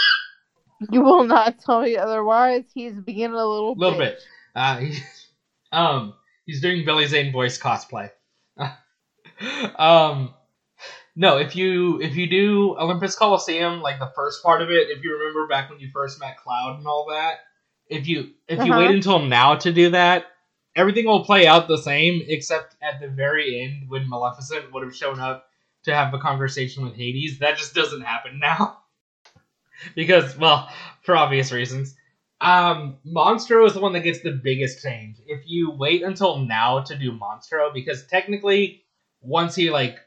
you 0.91 1.03
will 1.03 1.25
not 1.25 1.59
tell 1.61 1.83
me 1.83 1.97
otherwise. 1.97 2.65
He's 2.75 2.95
being 2.95 3.33
a 3.33 3.47
little 3.47 3.75
little 3.77 3.99
bitch. 3.99 3.99
bit. 3.99 4.19
Uh, 4.55 4.77
he, 4.79 4.99
um, 5.73 6.15
he's 6.47 6.61
doing 6.61 6.85
Billy 6.85 7.07
Zane 7.07 7.33
voice 7.33 7.59
cosplay. 7.59 8.11
um, 9.77 10.35
no, 11.17 11.39
if 11.39 11.57
you 11.57 12.01
if 12.01 12.17
you 12.17 12.29
do 12.29 12.77
Olympus 12.79 13.17
Coliseum, 13.17 13.81
like 13.81 13.99
the 13.99 14.13
first 14.15 14.43
part 14.43 14.63
of 14.63 14.71
it, 14.71 14.89
if 14.91 15.03
you 15.05 15.13
remember 15.19 15.47
back 15.49 15.71
when 15.71 15.81
you 15.81 15.91
first 15.93 16.21
met 16.21 16.39
Cloud 16.39 16.79
and 16.79 16.87
all 16.87 17.07
that, 17.11 17.41
if 17.91 18.07
you 18.07 18.31
if 18.49 18.65
you 18.65 18.73
uh-huh. 18.73 18.81
wait 18.81 18.95
until 18.95 19.19
now 19.19 19.57
to 19.57 19.73
do 19.73 19.91
that, 19.91 20.27
everything 20.77 21.07
will 21.07 21.25
play 21.25 21.47
out 21.47 21.69
the 21.69 21.77
same, 21.77 22.23
except 22.27 22.77
at 22.81 23.01
the 23.01 23.09
very 23.09 23.61
end 23.61 23.91
when 23.91 24.09
Maleficent 24.09 24.73
would 24.73 24.85
have 24.85 24.97
shown 24.97 25.21
up 25.21 25.47
to 25.85 25.95
have 25.95 26.15
a 26.15 26.19
conversation 26.19 26.85
with 26.85 26.95
Hades. 26.95 27.39
That 27.41 27.59
just 27.59 27.75
doesn't 27.75 28.03
happen 28.03 28.39
now. 28.39 28.79
because, 29.95 30.37
well, 30.37 30.69
for 31.03 31.17
obvious 31.17 31.53
reasons. 31.53 31.97
Um, 32.41 32.97
Monstro 33.07 33.67
is 33.67 33.75
the 33.75 33.81
one 33.81 33.93
that 33.93 34.01
gets 34.01 34.21
the 34.21 34.33
biggest 34.33 34.83
change. 34.83 35.17
If 35.27 35.43
you 35.47 35.73
wait 35.73 36.03
until 36.03 36.39
now 36.39 36.81
to 36.81 36.97
do 36.97 37.13
Monstro, 37.13 37.73
because 37.73 38.07
technically, 38.07 38.85
once 39.21 39.55
he 39.55 39.71
like 39.71 39.99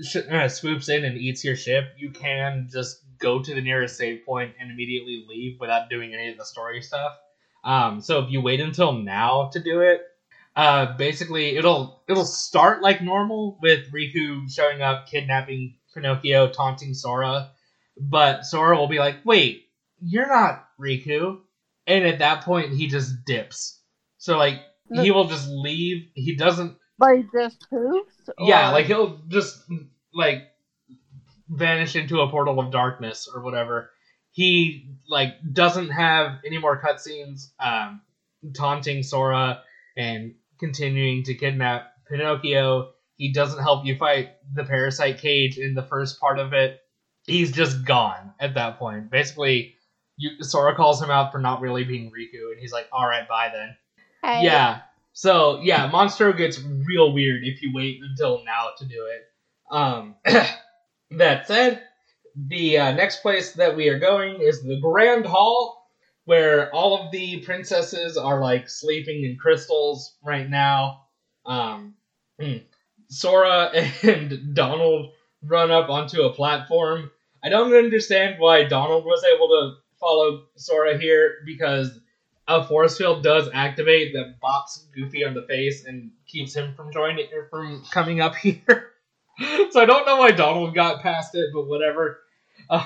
sh- 0.00 0.28
uh, 0.30 0.48
swoops 0.48 0.88
in 0.88 1.04
and 1.04 1.18
eats 1.18 1.44
your 1.44 1.56
ship, 1.56 1.94
you 1.98 2.10
can 2.10 2.68
just 2.70 3.00
go 3.18 3.42
to 3.42 3.54
the 3.54 3.60
nearest 3.60 3.96
save 3.96 4.24
point 4.24 4.54
and 4.60 4.70
immediately 4.70 5.24
leave 5.28 5.58
without 5.58 5.90
doing 5.90 6.14
any 6.14 6.28
of 6.28 6.38
the 6.38 6.44
story 6.44 6.80
stuff. 6.80 7.12
Um, 7.64 8.00
so 8.00 8.20
if 8.20 8.30
you 8.30 8.40
wait 8.40 8.60
until 8.60 8.92
now 8.92 9.50
to 9.52 9.60
do 9.60 9.80
it, 9.80 10.02
uh, 10.56 10.96
basically 10.96 11.56
it'll 11.56 12.02
it'll 12.08 12.24
start 12.24 12.82
like 12.82 13.02
normal 13.02 13.58
with 13.62 13.92
Riku 13.92 14.50
showing 14.50 14.82
up, 14.82 15.06
kidnapping 15.08 15.76
Pinocchio, 15.94 16.48
taunting 16.48 16.94
Sora, 16.94 17.50
but 17.96 18.44
Sora 18.44 18.76
will 18.76 18.88
be 18.88 18.98
like, 18.98 19.24
"Wait, 19.24 19.68
you're 20.00 20.28
not 20.28 20.68
Riku," 20.78 21.40
and 21.86 22.04
at 22.04 22.18
that 22.18 22.44
point 22.44 22.72
he 22.72 22.88
just 22.88 23.24
dips. 23.24 23.80
So 24.18 24.36
like 24.36 24.60
he 24.92 25.10
will 25.10 25.28
just 25.28 25.48
leave. 25.48 26.08
He 26.14 26.34
doesn't. 26.36 26.76
Like 26.98 27.26
just 27.32 27.64
poops. 27.70 28.28
Yeah, 28.38 28.70
like 28.70 28.86
he'll 28.86 29.22
just 29.28 29.62
like 30.12 30.48
vanish 31.48 31.96
into 31.96 32.20
a 32.20 32.28
portal 32.28 32.60
of 32.60 32.70
darkness 32.70 33.28
or 33.32 33.42
whatever. 33.42 33.90
He 34.32 34.88
like 35.08 35.34
doesn't 35.52 35.90
have 35.90 36.38
any 36.46 36.58
more 36.58 36.80
cutscenes 36.80 37.50
um, 37.58 38.00
taunting 38.54 39.02
Sora 39.02 39.62
and 39.96 40.34
continuing 40.58 41.24
to 41.24 41.34
kidnap 41.34 41.92
Pinocchio. 42.08 42.90
He 43.16 43.32
doesn't 43.32 43.60
help 43.60 43.84
you 43.84 43.96
fight 43.96 44.30
the 44.54 44.64
parasite 44.64 45.18
cage 45.18 45.58
in 45.58 45.74
the 45.74 45.82
first 45.82 46.20
part 46.20 46.38
of 46.38 46.52
it. 46.52 46.80
He's 47.26 47.52
just 47.52 47.84
gone 47.84 48.32
at 48.40 48.54
that 48.54 48.78
point. 48.78 49.10
Basically, 49.10 49.74
you, 50.16 50.42
Sora 50.42 50.74
calls 50.74 51.02
him 51.02 51.10
out 51.10 51.32
for 51.32 51.38
not 51.38 51.60
really 51.60 51.84
being 51.84 52.10
Riku, 52.10 52.52
and 52.52 52.60
he's 52.60 52.72
like, 52.72 52.88
"All 52.92 53.06
right, 53.06 53.28
bye 53.28 53.50
then." 53.52 53.76
Hey. 54.22 54.44
Yeah. 54.44 54.80
So 55.12 55.60
yeah, 55.62 55.90
Monstro 55.90 56.36
gets 56.36 56.60
real 56.60 57.12
weird 57.12 57.42
if 57.44 57.62
you 57.62 57.72
wait 57.74 58.00
until 58.02 58.42
now 58.44 58.70
to 58.78 58.84
do 58.86 59.06
it. 59.06 59.26
Um, 59.70 60.16
that 61.10 61.46
said, 61.46 61.82
the 62.34 62.78
uh, 62.78 62.92
next 62.92 63.22
place 63.22 63.52
that 63.52 63.76
we 63.76 63.88
are 63.88 63.98
going 63.98 64.40
is 64.40 64.62
the 64.62 64.78
Grand 64.80 65.26
Hall 65.26 65.80
where 66.24 66.72
all 66.74 67.00
of 67.00 67.10
the 67.10 67.40
princesses 67.40 68.16
are 68.16 68.40
like 68.40 68.68
sleeping 68.68 69.24
in 69.24 69.36
crystals 69.36 70.16
right 70.22 70.48
now. 70.48 71.06
Um, 71.44 71.94
hmm. 72.40 72.58
Sora 73.08 73.72
and 74.02 74.54
Donald 74.54 75.12
run 75.42 75.70
up 75.70 75.88
onto 75.88 76.22
a 76.22 76.32
platform. 76.32 77.10
I 77.42 77.48
don't 77.48 77.74
understand 77.74 78.36
why 78.38 78.64
Donald 78.64 79.04
was 79.04 79.24
able 79.24 79.48
to 79.48 79.72
follow 79.98 80.44
Sora 80.56 80.98
here 80.98 81.38
because 81.44 81.98
a 82.46 82.64
force 82.64 82.98
field 82.98 83.22
does 83.22 83.48
activate 83.52 84.12
that 84.12 84.36
bops 84.42 84.84
Goofy 84.94 85.24
on 85.24 85.34
the 85.34 85.42
face 85.42 85.84
and 85.84 86.10
keeps 86.26 86.54
him 86.54 86.74
from 86.74 86.92
joining 86.92 87.28
from 87.50 87.82
coming 87.90 88.20
up 88.20 88.34
here. 88.36 88.89
so 89.70 89.80
I 89.80 89.84
don't 89.86 90.06
know 90.06 90.16
why 90.16 90.32
Donald 90.32 90.74
got 90.74 91.02
past 91.02 91.34
it, 91.34 91.50
but 91.54 91.66
whatever. 91.66 92.20
Uh, 92.68 92.84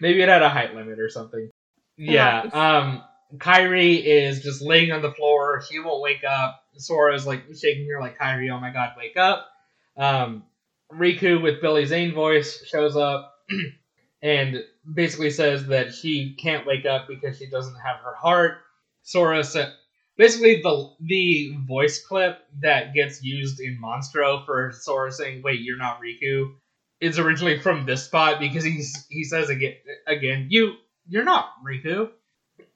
maybe 0.00 0.20
it 0.20 0.28
had 0.28 0.42
a 0.42 0.48
height 0.50 0.74
limit 0.74 0.98
or 0.98 1.08
something. 1.08 1.50
Yeah. 1.96 2.42
Um, 2.52 3.02
Kairi 3.38 4.02
is 4.04 4.42
just 4.42 4.60
laying 4.60 4.92
on 4.92 5.02
the 5.02 5.12
floor. 5.12 5.62
She 5.68 5.78
won't 5.78 6.02
wake 6.02 6.24
up. 6.24 6.62
Sora 6.76 7.14
is 7.14 7.26
like 7.26 7.44
shaking 7.58 7.88
her 7.88 8.00
like 8.00 8.18
Kairi, 8.18 8.50
oh 8.50 8.60
my 8.60 8.70
god, 8.70 8.90
wake 8.96 9.16
up. 9.16 9.48
Um, 9.96 10.44
Riku 10.92 11.42
with 11.42 11.60
Billy 11.60 11.86
Zane 11.86 12.14
voice 12.14 12.64
shows 12.66 12.96
up 12.96 13.34
and 14.22 14.64
basically 14.92 15.30
says 15.30 15.66
that 15.66 15.94
she 15.94 16.36
can't 16.40 16.66
wake 16.66 16.86
up 16.86 17.06
because 17.08 17.38
she 17.38 17.46
doesn't 17.46 17.76
have 17.76 17.98
her 17.98 18.14
heart. 18.14 18.58
Sora 19.02 19.44
said 19.44 19.72
basically 20.20 20.60
the 20.60 20.90
the 21.00 21.56
voice 21.66 22.04
clip 22.04 22.46
that 22.60 22.92
gets 22.92 23.24
used 23.24 23.58
in 23.58 23.80
Monstro 23.82 24.44
for 24.44 24.70
Sora 24.70 25.10
saying, 25.10 25.40
"Wait, 25.42 25.60
you're 25.60 25.78
not 25.78 25.98
Riku," 25.98 26.52
is 27.00 27.18
originally 27.18 27.58
from 27.58 27.86
this 27.86 28.04
spot 28.04 28.38
because 28.38 28.62
he's 28.62 29.06
he 29.08 29.24
says 29.24 29.48
again 29.48 29.76
again 30.06 30.46
you 30.50 30.74
you're 31.08 31.24
not 31.24 31.54
Riku. 31.66 32.10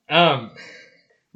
Um, 0.09 0.53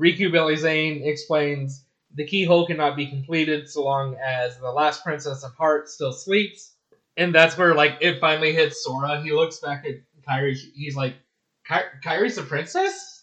Riku 0.01 0.33
Billy 0.33 0.57
Zane 0.57 1.03
explains 1.05 1.85
the 2.15 2.25
keyhole 2.25 2.67
cannot 2.67 2.97
be 2.97 3.07
completed 3.07 3.69
so 3.69 3.85
long 3.85 4.17
as 4.17 4.59
the 4.59 4.73
last 4.73 5.05
princess 5.05 5.45
of 5.45 5.55
heart 5.57 5.91
still 5.91 6.13
sleeps. 6.13 6.73
And 7.19 7.35
that's 7.35 7.59
where 7.59 7.75
like 7.75 7.99
it 8.01 8.19
finally 8.19 8.55
hits 8.55 8.83
Sora. 8.83 9.21
He 9.21 9.33
looks 9.33 9.59
back 9.59 9.85
at 9.85 9.97
Kairi. 10.27 10.57
He's 10.75 10.97
like, 10.97 11.17
Kairi's 11.69 12.39
a 12.39 12.43
princess? 12.43 13.18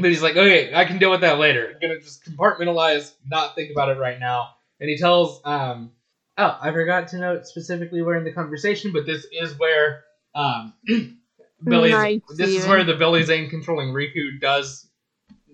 But 0.00 0.10
he's 0.10 0.22
like, 0.22 0.36
okay, 0.36 0.74
I 0.74 0.84
can 0.84 0.98
deal 0.98 1.10
with 1.10 1.22
that 1.22 1.38
later. 1.38 1.72
I'm 1.74 1.80
gonna 1.80 2.00
just 2.00 2.24
compartmentalize, 2.24 3.12
not 3.26 3.54
think 3.54 3.70
about 3.70 3.88
it 3.90 3.98
right 3.98 4.18
now. 4.18 4.50
And 4.80 4.88
he 4.88 4.96
tells, 4.96 5.40
um, 5.44 5.92
oh, 6.36 6.58
I 6.60 6.70
forgot 6.72 7.08
to 7.08 7.18
note 7.18 7.46
specifically 7.46 8.02
where 8.02 8.16
in 8.16 8.24
the 8.24 8.32
conversation, 8.32 8.92
but 8.92 9.06
this 9.06 9.26
is 9.32 9.58
where 9.58 10.04
um, 10.34 10.74
Billy. 11.64 11.90
Nice, 11.90 12.20
this 12.36 12.50
is 12.50 12.66
where 12.66 12.84
the 12.84 12.94
Billy 12.94 13.22
Zane 13.22 13.50
controlling 13.50 13.88
Riku 13.88 14.40
does 14.40 14.88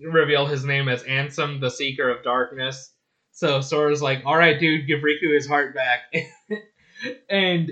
reveal 0.01 0.45
his 0.45 0.63
name 0.63 0.87
as 0.87 1.03
Ansem, 1.03 1.59
the 1.59 1.71
Seeker 1.71 2.09
of 2.09 2.23
Darkness. 2.23 2.91
So 3.31 3.61
Sora's 3.61 4.01
like, 4.01 4.21
"All 4.25 4.37
right, 4.37 4.59
dude, 4.59 4.87
give 4.87 5.01
Riku 5.01 5.33
his 5.33 5.47
heart 5.47 5.75
back," 5.75 6.13
and 7.29 7.71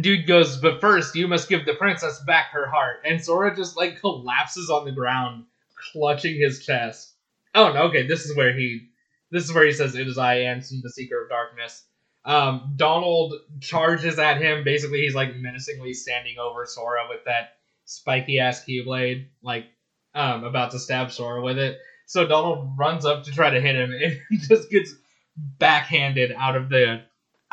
dude 0.00 0.26
goes, 0.26 0.58
"But 0.58 0.80
first, 0.80 1.14
you 1.14 1.28
must 1.28 1.48
give 1.48 1.66
the 1.66 1.74
princess 1.74 2.22
back 2.26 2.46
her 2.52 2.70
heart." 2.70 3.02
And 3.04 3.22
Sora 3.22 3.54
just 3.54 3.76
like 3.76 4.00
collapses 4.00 4.70
on 4.70 4.84
the 4.84 4.92
ground, 4.92 5.44
clutching 5.92 6.36
his 6.40 6.64
chest. 6.64 7.14
Oh 7.54 7.72
no, 7.72 7.84
okay, 7.84 8.06
this 8.06 8.24
is 8.24 8.36
where 8.36 8.56
he, 8.56 8.88
this 9.30 9.44
is 9.44 9.54
where 9.54 9.66
he 9.66 9.72
says, 9.72 9.94
"It 9.94 10.06
is 10.06 10.18
I, 10.18 10.38
Ansem, 10.38 10.82
the 10.82 10.90
Seeker 10.90 11.22
of 11.22 11.28
Darkness." 11.28 11.84
Um, 12.24 12.72
Donald 12.76 13.34
charges 13.60 14.18
at 14.18 14.40
him. 14.40 14.64
Basically, 14.64 15.02
he's 15.02 15.14
like 15.14 15.36
menacingly 15.36 15.92
standing 15.92 16.38
over 16.38 16.64
Sora 16.66 17.06
with 17.08 17.24
that 17.26 17.56
spiky 17.84 18.38
ass 18.38 18.64
keyblade, 18.64 19.26
like 19.42 19.66
um, 20.14 20.44
about 20.44 20.70
to 20.70 20.78
stab 20.78 21.12
Sora 21.12 21.42
with 21.42 21.58
it. 21.58 21.78
So 22.06 22.26
Donald 22.26 22.76
runs 22.78 23.04
up 23.04 23.24
to 23.24 23.32
try 23.32 23.50
to 23.50 23.60
hit 23.60 23.76
him 23.76 23.92
and 23.92 24.40
just 24.48 24.70
gets 24.70 24.94
backhanded 25.36 26.32
out 26.32 26.56
of 26.56 26.68
the 26.68 27.02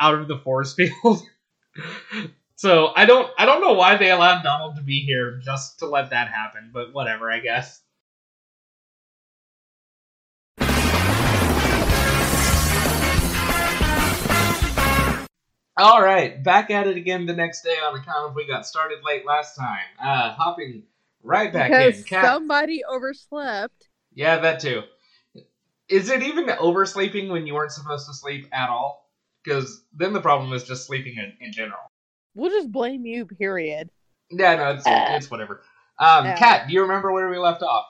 out 0.00 0.14
of 0.14 0.28
the 0.28 0.38
force 0.38 0.74
field. 0.74 1.22
so 2.56 2.92
I 2.94 3.04
don't 3.04 3.30
I 3.38 3.44
don't 3.44 3.60
know 3.60 3.74
why 3.74 3.96
they 3.96 4.10
allowed 4.10 4.42
Donald 4.42 4.76
to 4.76 4.82
be 4.82 5.00
here 5.00 5.40
just 5.44 5.80
to 5.80 5.86
let 5.86 6.10
that 6.10 6.28
happen, 6.28 6.70
but 6.72 6.92
whatever, 6.92 7.30
I 7.30 7.40
guess. 7.40 7.81
All 15.82 16.00
right, 16.00 16.40
back 16.44 16.70
at 16.70 16.86
it 16.86 16.96
again 16.96 17.26
the 17.26 17.32
next 17.34 17.62
day 17.62 17.76
on 17.84 17.98
account 17.98 18.30
of 18.30 18.36
we 18.36 18.46
got 18.46 18.64
started 18.64 18.98
late 19.04 19.26
last 19.26 19.56
time. 19.56 19.80
Uh, 20.00 20.32
hopping 20.32 20.84
right 21.24 21.52
back 21.52 21.70
because 21.72 21.98
in. 21.98 22.04
Kat- 22.04 22.24
somebody 22.24 22.82
overslept. 22.88 23.88
yeah, 24.14 24.38
that 24.38 24.60
too. 24.60 24.82
Is 25.88 26.08
it 26.08 26.22
even 26.22 26.46
oversleeping 26.50 27.30
when 27.30 27.48
you 27.48 27.54
weren't 27.54 27.72
supposed 27.72 28.06
to 28.06 28.14
sleep 28.14 28.46
at 28.52 28.68
all? 28.70 29.10
Because 29.42 29.82
then 29.92 30.12
the 30.12 30.20
problem 30.20 30.52
is 30.52 30.62
just 30.62 30.86
sleeping 30.86 31.16
in, 31.16 31.32
in 31.44 31.52
general. 31.52 31.80
We'll 32.36 32.50
just 32.52 32.70
blame 32.70 33.04
you. 33.04 33.26
Period. 33.26 33.90
Yeah, 34.30 34.54
no, 34.54 34.70
it's, 34.74 34.86
Uh. 34.86 35.06
it's 35.16 35.32
whatever. 35.32 35.62
Um, 35.98 36.26
Yeah. 36.26 36.36
Kat, 36.36 36.68
do 36.68 36.74
you 36.74 36.82
remember 36.82 37.10
where 37.10 37.28
we 37.28 37.38
left 37.38 37.62
off? 37.64 37.86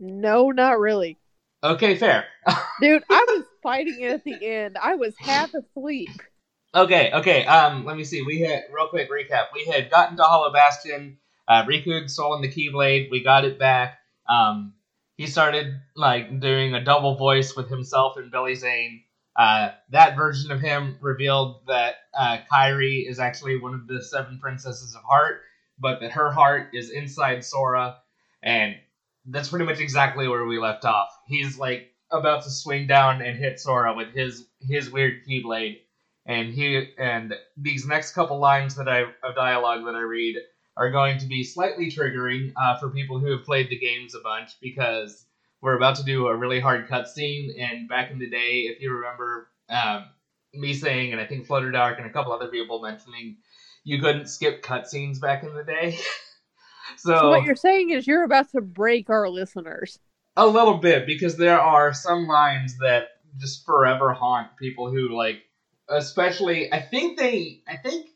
No, 0.00 0.50
not 0.50 0.78
really, 0.80 1.18
Okay, 1.62 1.96
fair. 1.96 2.24
dude. 2.80 3.04
I 3.10 3.24
was 3.28 3.44
fighting 3.62 4.00
it 4.00 4.12
at 4.12 4.24
the 4.24 4.46
end. 4.46 4.78
I 4.82 4.94
was 4.94 5.14
half 5.18 5.52
asleep. 5.52 6.08
Okay, 6.74 7.12
okay. 7.14 7.46
Um, 7.46 7.84
let 7.84 7.96
me 7.96 8.02
see. 8.02 8.22
We 8.22 8.40
had 8.40 8.64
real 8.72 8.88
quick 8.88 9.08
recap. 9.08 9.46
We 9.54 9.64
had 9.64 9.90
gotten 9.90 10.16
to 10.16 10.24
Hollow 10.24 10.52
Bastion. 10.52 11.18
Uh, 11.46 11.64
Riku 11.64 12.00
had 12.00 12.10
stolen 12.10 12.42
the 12.42 12.48
Keyblade. 12.48 13.10
We 13.10 13.22
got 13.22 13.44
it 13.44 13.58
back. 13.58 13.98
Um, 14.28 14.74
he 15.16 15.26
started 15.26 15.80
like 15.94 16.40
doing 16.40 16.74
a 16.74 16.82
double 16.82 17.16
voice 17.16 17.54
with 17.54 17.68
himself 17.68 18.16
and 18.16 18.30
Billy 18.32 18.56
Zane. 18.56 19.02
Uh, 19.36 19.70
that 19.90 20.16
version 20.16 20.50
of 20.50 20.60
him 20.60 20.96
revealed 21.00 21.66
that 21.68 21.94
uh, 22.18 22.38
Kairi 22.52 23.08
is 23.08 23.20
actually 23.20 23.58
one 23.58 23.74
of 23.74 23.86
the 23.86 24.02
seven 24.02 24.40
princesses 24.40 24.96
of 24.96 25.02
heart, 25.02 25.42
but 25.78 26.00
that 26.00 26.12
her 26.12 26.32
heart 26.32 26.70
is 26.72 26.90
inside 26.90 27.44
Sora, 27.44 27.96
and 28.42 28.76
that's 29.26 29.48
pretty 29.48 29.64
much 29.64 29.80
exactly 29.80 30.28
where 30.28 30.44
we 30.44 30.58
left 30.58 30.84
off. 30.84 31.08
He's 31.26 31.58
like 31.58 31.92
about 32.10 32.44
to 32.44 32.50
swing 32.50 32.86
down 32.86 33.22
and 33.22 33.36
hit 33.36 33.60
Sora 33.60 33.94
with 33.94 34.12
his 34.12 34.46
his 34.60 34.90
weird 34.90 35.24
Keyblade 35.28 35.78
and 36.26 36.52
he 36.52 36.88
and 36.98 37.34
these 37.56 37.86
next 37.86 38.12
couple 38.12 38.38
lines 38.38 38.74
that 38.76 38.88
I 38.88 39.02
of 39.22 39.34
dialogue 39.34 39.84
that 39.84 39.94
I 39.94 40.00
read 40.00 40.36
are 40.76 40.90
going 40.90 41.18
to 41.18 41.26
be 41.26 41.44
slightly 41.44 41.90
triggering 41.90 42.52
uh, 42.56 42.78
for 42.78 42.90
people 42.90 43.18
who 43.18 43.30
have 43.32 43.44
played 43.44 43.68
the 43.68 43.78
games 43.78 44.14
a 44.14 44.20
bunch 44.20 44.50
because 44.60 45.26
we're 45.60 45.76
about 45.76 45.96
to 45.96 46.02
do 46.02 46.26
a 46.26 46.36
really 46.36 46.60
hard 46.60 46.88
cutscene. 46.88 47.50
And 47.58 47.88
back 47.88 48.10
in 48.10 48.18
the 48.18 48.28
day, 48.28 48.62
if 48.62 48.80
you 48.80 48.92
remember 48.92 49.48
um, 49.70 50.06
me 50.52 50.74
saying, 50.74 51.12
and 51.12 51.20
I 51.20 51.26
think 51.26 51.46
Flutter 51.46 51.70
Dark 51.70 51.98
and 51.98 52.06
a 52.06 52.12
couple 52.12 52.32
other 52.32 52.48
people 52.48 52.82
mentioning, 52.82 53.36
you 53.84 54.00
couldn't 54.00 54.26
skip 54.26 54.62
cutscenes 54.62 55.20
back 55.20 55.44
in 55.44 55.54
the 55.54 55.64
day. 55.64 55.92
so, 56.96 57.14
So 57.18 57.30
what 57.30 57.44
you're 57.44 57.54
saying 57.54 57.90
is 57.90 58.06
you're 58.06 58.24
about 58.24 58.50
to 58.50 58.60
break 58.60 59.10
our 59.10 59.28
listeners. 59.28 59.98
a 60.36 60.46
little 60.46 60.78
bit 60.78 61.06
because 61.06 61.36
there 61.36 61.60
are 61.60 61.92
some 61.92 62.26
lines 62.26 62.76
that 62.78 63.08
just 63.38 63.64
forever 63.64 64.12
haunt 64.12 64.48
people 64.58 64.90
who 64.90 65.16
like 65.16 65.42
especially 65.88 66.72
I 66.72 66.80
think 66.80 67.18
they 67.18 67.62
I 67.68 67.76
think 67.76 68.06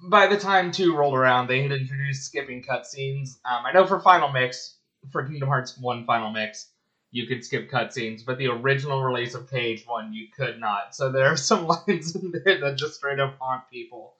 by 0.00 0.26
the 0.26 0.36
time 0.36 0.70
two 0.70 0.96
rolled 0.96 1.14
around 1.14 1.48
they 1.48 1.62
had 1.62 1.72
introduced 1.72 2.24
skipping 2.24 2.62
cutscenes. 2.62 3.36
Um, 3.44 3.64
I 3.66 3.72
know 3.72 3.86
for 3.86 4.00
Final 4.00 4.30
Mix 4.30 4.76
for 5.10 5.24
Kingdom 5.24 5.48
Hearts 5.48 5.78
One 5.78 6.04
Final 6.04 6.30
Mix 6.30 6.68
you 7.14 7.28
could 7.28 7.44
skip 7.44 7.70
cutscenes, 7.70 8.24
but 8.26 8.38
the 8.38 8.48
original 8.48 9.00
release 9.00 9.34
of 9.34 9.48
Page 9.48 9.84
One 9.86 10.12
you 10.12 10.26
could 10.36 10.58
not. 10.58 10.96
So 10.96 11.12
there 11.12 11.26
are 11.26 11.36
some 11.36 11.66
lines 11.66 12.14
in 12.16 12.32
there 12.32 12.60
that 12.60 12.76
just 12.76 12.94
straight 12.94 13.20
up 13.20 13.36
haunt 13.38 13.70
people. 13.70 14.14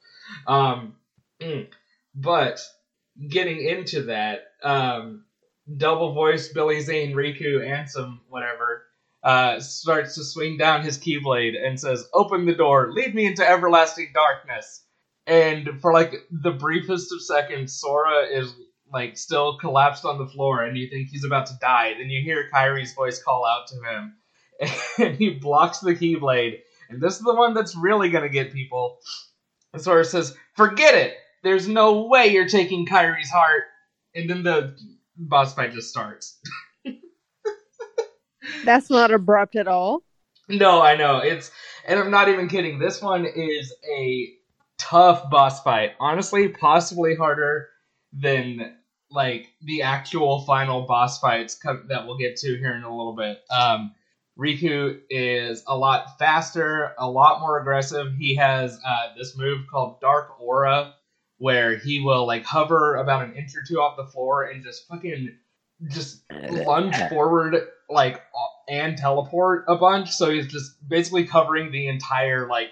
Um, 0.47 0.95
mm. 1.41 1.66
but 2.14 2.61
getting 3.29 3.61
into 3.61 4.05
that, 4.05 4.45
um, 4.62 5.25
double 5.77 6.12
voice 6.12 6.49
Billy 6.49 6.81
Zane, 6.81 7.14
Riku, 7.14 7.68
and 7.68 7.91
some 7.91 8.20
whatever 8.29 8.84
uh, 9.25 9.59
starts 9.59 10.14
to 10.16 10.25
swing 10.25 10.59
down 10.59 10.83
his 10.83 10.99
keyblade 10.99 11.55
and 11.61 11.81
says, 11.81 12.07
"Open 12.12 12.45
the 12.45 12.55
door, 12.55 12.93
lead 12.93 13.14
me 13.14 13.25
into 13.25 13.49
everlasting 13.49 14.11
darkness." 14.12 14.85
And 15.27 15.81
for 15.81 15.93
like 15.95 16.14
the 16.31 16.51
briefest 16.51 17.11
of 17.11 17.22
seconds, 17.22 17.81
Sora 17.81 18.27
is 18.27 18.55
like 18.93 19.16
still 19.16 19.57
collapsed 19.59 20.05
on 20.05 20.18
the 20.18 20.27
floor, 20.27 20.62
and 20.62 20.77
you 20.77 20.89
think 20.91 21.09
he's 21.09 21.25
about 21.25 21.47
to 21.47 21.55
die. 21.61 21.95
Then 21.99 22.11
you 22.11 22.22
hear 22.22 22.51
Kairi's 22.53 22.93
voice 22.93 23.22
call 23.22 23.47
out 23.47 23.66
to 23.68 23.77
him, 23.83 24.14
and 25.07 25.16
he 25.16 25.31
blocks 25.31 25.79
the 25.79 25.95
keyblade. 25.95 26.61
And 26.91 27.01
this 27.01 27.14
is 27.14 27.22
the 27.22 27.35
one 27.35 27.55
that's 27.55 27.75
really 27.75 28.11
gonna 28.11 28.29
get 28.29 28.53
people. 28.53 28.99
And 29.72 29.81
Sora 29.81 30.05
says, 30.05 30.37
"Forget 30.55 30.95
it. 30.95 31.16
There's 31.43 31.66
no 31.66 32.09
way 32.09 32.27
you're 32.27 32.49
taking 32.49 32.87
Kairi's 32.87 33.31
heart." 33.31 33.64
And 34.14 34.29
then 34.29 34.43
the 34.43 34.77
boss 35.16 35.55
fight 35.55 35.72
just 35.72 35.89
starts. 35.89 36.39
That's 38.64 38.90
not 38.90 39.11
abrupt 39.11 39.57
at 39.57 39.68
all. 39.68 40.02
No, 40.48 40.82
I 40.82 40.96
know. 40.96 41.18
It's 41.18 41.50
and 41.86 41.98
I'm 41.98 42.11
not 42.11 42.28
even 42.28 42.48
kidding. 42.48 42.78
This 42.78 43.00
one 43.00 43.26
is 43.26 43.74
a 43.98 44.34
tough 44.78 45.30
boss 45.30 45.62
fight. 45.62 45.92
Honestly, 45.98 46.48
possibly 46.48 47.14
harder 47.14 47.68
than 48.12 48.76
like 49.11 49.48
the 49.62 49.82
actual 49.82 50.44
final 50.44 50.82
boss 50.82 51.18
fights 51.20 51.55
co- 51.55 51.82
that 51.88 52.07
we'll 52.07 52.18
get 52.18 52.36
to 52.36 52.57
here 52.57 52.74
in 52.74 52.82
a 52.82 52.94
little 52.94 53.14
bit. 53.14 53.40
Um 53.50 53.94
Riku 54.38 55.00
is 55.11 55.62
a 55.68 55.76
lot 55.76 56.18
faster, 56.18 56.92
a 56.98 57.09
lot 57.09 57.40
more 57.40 57.61
aggressive. 57.61 58.14
He 58.18 58.34
has 58.34 58.80
uh, 58.84 59.14
this 59.16 59.36
move 59.36 59.66
called 59.70 60.00
Dark 60.00 60.40
Aura, 60.40 60.94
where 61.38 61.76
he 61.76 62.00
will 62.00 62.26
like 62.26 62.44
hover 62.44 62.96
about 62.96 63.24
an 63.24 63.36
inch 63.36 63.55
or 63.55 63.62
two 63.66 63.80
off 63.80 63.96
the 63.96 64.07
floor 64.07 64.44
and 64.44 64.64
just 64.64 64.88
fucking 64.88 65.36
just 65.91 66.22
lunge 66.31 66.97
forward 67.09 67.57
like 67.89 68.20
and 68.68 68.97
teleport 68.97 69.64
a 69.68 69.77
bunch. 69.77 70.12
So 70.12 70.31
he's 70.31 70.47
just 70.47 70.72
basically 70.87 71.27
covering 71.27 71.70
the 71.70 71.89
entire 71.89 72.49
like 72.49 72.70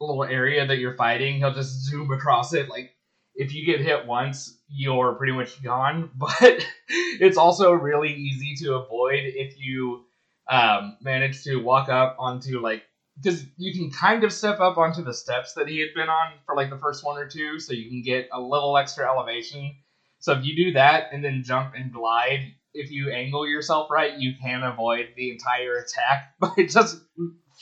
little 0.00 0.24
area 0.24 0.66
that 0.66 0.78
you're 0.78 0.96
fighting. 0.96 1.38
He'll 1.38 1.54
just 1.54 1.84
zoom 1.84 2.10
across 2.10 2.54
it. 2.54 2.68
Like 2.68 2.94
if 3.34 3.54
you 3.54 3.66
get 3.66 3.80
hit 3.80 4.06
once, 4.06 4.58
you're 4.68 5.14
pretty 5.14 5.32
much 5.32 5.62
gone. 5.62 6.10
But 6.18 6.66
it's 6.88 7.36
also 7.36 7.72
really 7.72 8.14
easy 8.14 8.54
to 8.64 8.74
avoid 8.74 9.22
if 9.24 9.54
you 9.58 10.04
um, 10.50 10.96
manage 11.00 11.42
to 11.44 11.56
walk 11.56 11.88
up 11.88 12.16
onto 12.18 12.60
like 12.60 12.82
because 13.16 13.44
you 13.56 13.72
can 13.72 13.90
kind 13.90 14.24
of 14.24 14.32
step 14.32 14.58
up 14.60 14.76
onto 14.76 15.02
the 15.02 15.14
steps 15.14 15.54
that 15.54 15.68
he 15.68 15.78
had 15.78 15.94
been 15.94 16.08
on 16.08 16.32
for 16.44 16.56
like 16.56 16.70
the 16.70 16.78
first 16.78 17.04
one 17.04 17.16
or 17.16 17.28
two, 17.28 17.60
so 17.60 17.72
you 17.72 17.88
can 17.88 18.02
get 18.02 18.28
a 18.32 18.40
little 18.40 18.76
extra 18.76 19.08
elevation. 19.08 19.76
So 20.24 20.32
if 20.32 20.42
you 20.42 20.56
do 20.56 20.72
that 20.72 21.10
and 21.12 21.22
then 21.22 21.42
jump 21.44 21.74
and 21.76 21.92
glide, 21.92 22.54
if 22.72 22.90
you 22.90 23.10
angle 23.10 23.46
yourself 23.46 23.90
right, 23.90 24.18
you 24.18 24.32
can 24.40 24.62
avoid 24.62 25.08
the 25.18 25.30
entire 25.30 25.74
attack 25.74 26.32
by 26.40 26.64
just 26.66 26.98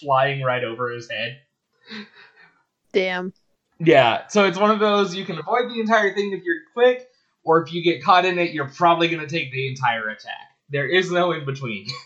flying 0.01 0.43
right 0.43 0.63
over 0.63 0.93
his 0.93 1.11
head. 1.11 1.41
Damn. 2.93 3.33
Yeah, 3.81 4.29
so 4.29 4.45
it's 4.45 4.59
one 4.59 4.71
of 4.71 4.79
those 4.79 5.13
you 5.13 5.25
can 5.25 5.41
avoid 5.41 5.71
the 5.71 5.81
entire 5.81 6.15
thing 6.15 6.33
if 6.33 6.45
you're 6.45 6.61
quick, 6.73 7.09
or 7.43 7.65
if 7.65 7.73
you 7.73 7.83
get 7.83 8.05
caught 8.05 8.25
in 8.25 8.39
it, 8.39 8.53
you're 8.53 8.69
probably 8.69 9.09
going 9.09 9.27
to 9.27 9.27
take 9.27 9.51
the 9.51 9.67
entire 9.67 10.09
attack. 10.11 10.47
There 10.71 10.87
is 10.87 11.11
no 11.11 11.33
in 11.33 11.45
between. 11.45 11.89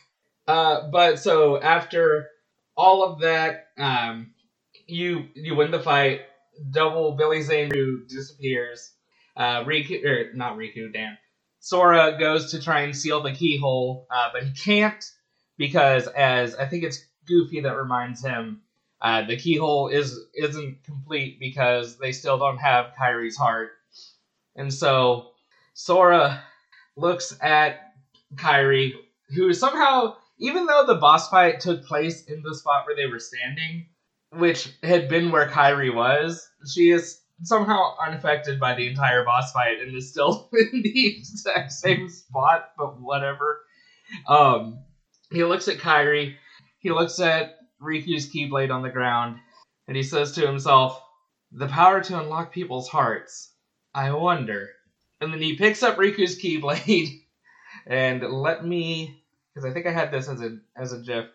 Uh, 0.49 0.89
but 0.93 1.19
so 1.19 1.61
after 1.61 2.29
all 2.77 3.03
of 3.03 3.19
that, 3.23 3.67
um, 3.79 4.33
you 4.87 5.27
you 5.35 5.57
win 5.57 5.73
the 5.73 5.81
fight. 5.81 6.21
Double 6.71 7.17
Billy 7.17 7.43
Zane 7.43 7.69
who 7.75 8.05
disappears. 8.07 8.93
Uh, 9.37 9.65
Riku, 9.65 10.05
or 10.05 10.33
not 10.35 10.57
Riku, 10.57 10.93
damn. 10.93 11.19
Sora 11.61 12.17
goes 12.19 12.51
to 12.53 12.63
try 12.63 12.83
and 12.83 12.97
seal 12.97 13.23
the 13.23 13.33
keyhole, 13.33 14.07
uh, 14.11 14.31
but 14.33 14.45
he 14.45 14.53
can't 14.53 15.05
because, 15.57 16.07
as 16.09 16.55
I 16.55 16.67
think 16.67 16.85
it's 16.85 17.05
Goofy 17.27 17.61
that 17.61 17.77
reminds 17.77 18.23
him, 18.25 18.63
uh, 19.03 19.23
the 19.27 19.37
keyhole 19.37 19.89
is 19.89 20.19
isn't 20.35 20.85
complete 20.85 21.39
because 21.41 21.99
they 21.99 22.13
still 22.13 22.39
don't 22.39 22.59
have 22.59 22.93
Kairi's 22.99 23.37
heart, 23.37 23.73
and 24.55 24.73
so 24.73 25.33
Sora 25.75 26.43
looks 26.97 27.37
at 27.43 27.95
Kairi, 28.37 28.95
who 29.35 29.53
somehow, 29.53 30.17
even 30.39 30.67
though 30.67 30.87
the 30.87 30.95
boss 30.95 31.29
fight 31.29 31.61
took 31.61 31.85
place 31.85 32.25
in 32.25 32.43
the 32.43 32.55
spot 32.55 32.87
where 32.87 32.97
they 32.97 33.07
were 33.07 33.19
standing, 33.19 33.87
which 34.31 34.71
had 34.83 35.09
been 35.09 35.31
where 35.31 35.49
Kairi 35.49 35.95
was, 35.95 36.49
she 36.73 36.91
is 36.91 37.21
somehow 37.43 37.95
unaffected 38.05 38.59
by 38.59 38.75
the 38.75 38.89
entire 38.89 39.25
boss 39.25 39.53
fight 39.53 39.81
and 39.81 39.95
is 39.95 40.11
still 40.11 40.49
in 40.53 40.83
the 40.83 41.17
exact 41.19 41.73
same 41.73 42.09
spot, 42.09 42.71
but 42.79 43.01
whatever. 43.01 43.61
Um, 44.27 44.81
he 45.31 45.45
looks 45.45 45.69
at 45.69 45.79
Kairi, 45.79 46.35
he 46.79 46.91
looks 46.91 47.19
at 47.21 47.57
Riku's 47.83 48.29
Keyblade 48.33 48.73
on 48.73 48.83
the 48.83 48.91
ground, 48.91 49.39
and 49.89 49.97
he 49.97 50.03
says 50.03 50.33
to 50.33 50.47
himself, 50.47 51.01
The 51.53 51.67
power 51.67 52.01
to 52.03 52.21
unlock 52.21 52.53
people's 52.53 52.89
hearts. 52.89 53.53
I 53.95 54.13
wonder. 54.13 54.71
And 55.21 55.33
then 55.33 55.41
he 55.41 55.57
picks 55.57 55.83
up 55.83 55.97
Riku's 55.97 56.39
Keyblade, 56.39 57.23
and 57.87 58.23
let 58.23 58.65
me, 58.65 59.23
because 59.55 59.69
I 59.69 59.73
think 59.73 59.87
I 59.87 59.93
had 59.93 60.11
this 60.11 60.29
as 60.29 60.41
a 60.41 60.59
as 60.77 60.93
a 60.93 61.01
GIF. 61.01 61.27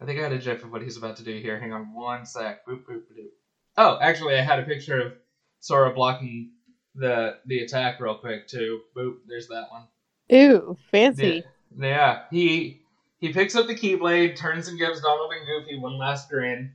I 0.00 0.06
think 0.06 0.18
I 0.18 0.22
had 0.22 0.32
a 0.32 0.38
gif 0.38 0.64
of 0.64 0.72
what 0.72 0.82
he's 0.82 0.96
about 0.96 1.16
to 1.18 1.24
do 1.24 1.38
here. 1.38 1.60
Hang 1.60 1.74
on 1.74 1.92
one 1.94 2.24
sec. 2.24 2.66
Boop, 2.66 2.84
boop, 2.84 3.02
boop. 3.02 3.28
Oh, 3.76 3.98
actually, 4.00 4.36
I 4.36 4.40
had 4.40 4.58
a 4.58 4.62
picture 4.62 4.98
of 4.98 5.12
Sora 5.60 5.94
blocking 5.94 6.50
the 6.94 7.36
the 7.46 7.60
attack 7.60 8.00
real 8.00 8.16
quick 8.16 8.48
too. 8.48 8.80
Boop, 8.96 9.18
there's 9.28 9.48
that 9.48 9.68
one. 9.70 9.84
Ew, 10.28 10.76
fancy. 10.90 11.44
Yeah, 11.76 11.86
yeah. 11.86 12.22
he 12.30 12.80
he 13.18 13.32
picks 13.32 13.54
up 13.54 13.66
the 13.66 13.74
Keyblade, 13.74 14.36
turns 14.36 14.68
and 14.68 14.78
gives 14.78 15.00
Donald 15.00 15.32
and 15.32 15.46
Goofy 15.46 15.78
one 15.78 15.98
last 15.98 16.28
grin. 16.28 16.72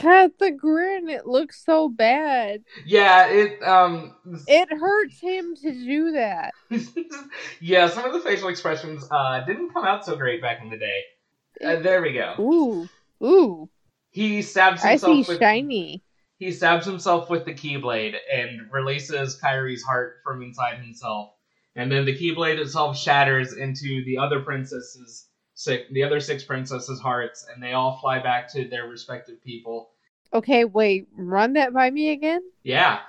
God, 0.00 0.32
the 0.38 0.50
grin, 0.50 1.08
it 1.08 1.26
looks 1.26 1.64
so 1.64 1.88
bad. 1.88 2.62
Yeah, 2.84 3.28
it 3.28 3.62
um 3.62 4.14
It 4.46 4.68
hurts 4.70 5.20
him 5.20 5.56
to 5.56 5.72
do 5.72 6.12
that. 6.12 6.52
yeah, 7.60 7.88
some 7.88 8.04
of 8.04 8.12
the 8.12 8.20
facial 8.20 8.48
expressions 8.48 9.06
uh 9.10 9.44
didn't 9.46 9.72
come 9.72 9.84
out 9.84 10.04
so 10.04 10.16
great 10.16 10.42
back 10.42 10.60
in 10.62 10.70
the 10.70 10.76
day. 10.76 11.00
Uh, 11.64 11.80
there 11.80 12.02
we 12.02 12.12
go. 12.12 12.34
Ooh, 12.38 12.88
ooh. 13.24 13.70
He 14.10 14.42
stabs 14.42 14.82
himself 14.82 15.10
I 15.10 15.22
see 15.22 15.28
with 15.28 15.38
shiny. 15.38 16.02
He 16.38 16.52
stabs 16.52 16.84
himself 16.84 17.30
with 17.30 17.44
the 17.44 17.54
Keyblade 17.54 18.14
and 18.32 18.70
releases 18.70 19.40
Kairi's 19.40 19.82
heart 19.82 20.16
from 20.22 20.42
inside 20.42 20.78
himself. 20.78 21.30
And 21.74 21.90
then 21.90 22.04
the 22.04 22.16
Keyblade 22.16 22.58
itself 22.58 22.96
shatters 22.98 23.54
into 23.54 24.04
the 24.04 24.18
other 24.18 24.40
princesses, 24.40 25.28
six, 25.54 25.84
the 25.92 26.02
other 26.04 26.20
six 26.20 26.44
princesses' 26.44 27.00
hearts, 27.00 27.46
and 27.52 27.62
they 27.62 27.72
all 27.72 27.98
fly 27.98 28.18
back 28.18 28.50
to 28.52 28.68
their 28.68 28.86
respective 28.86 29.42
people. 29.42 29.90
Okay, 30.32 30.64
wait, 30.64 31.08
run 31.16 31.54
that 31.54 31.72
by 31.72 31.90
me 31.90 32.10
again. 32.10 32.42
Yeah. 32.62 33.00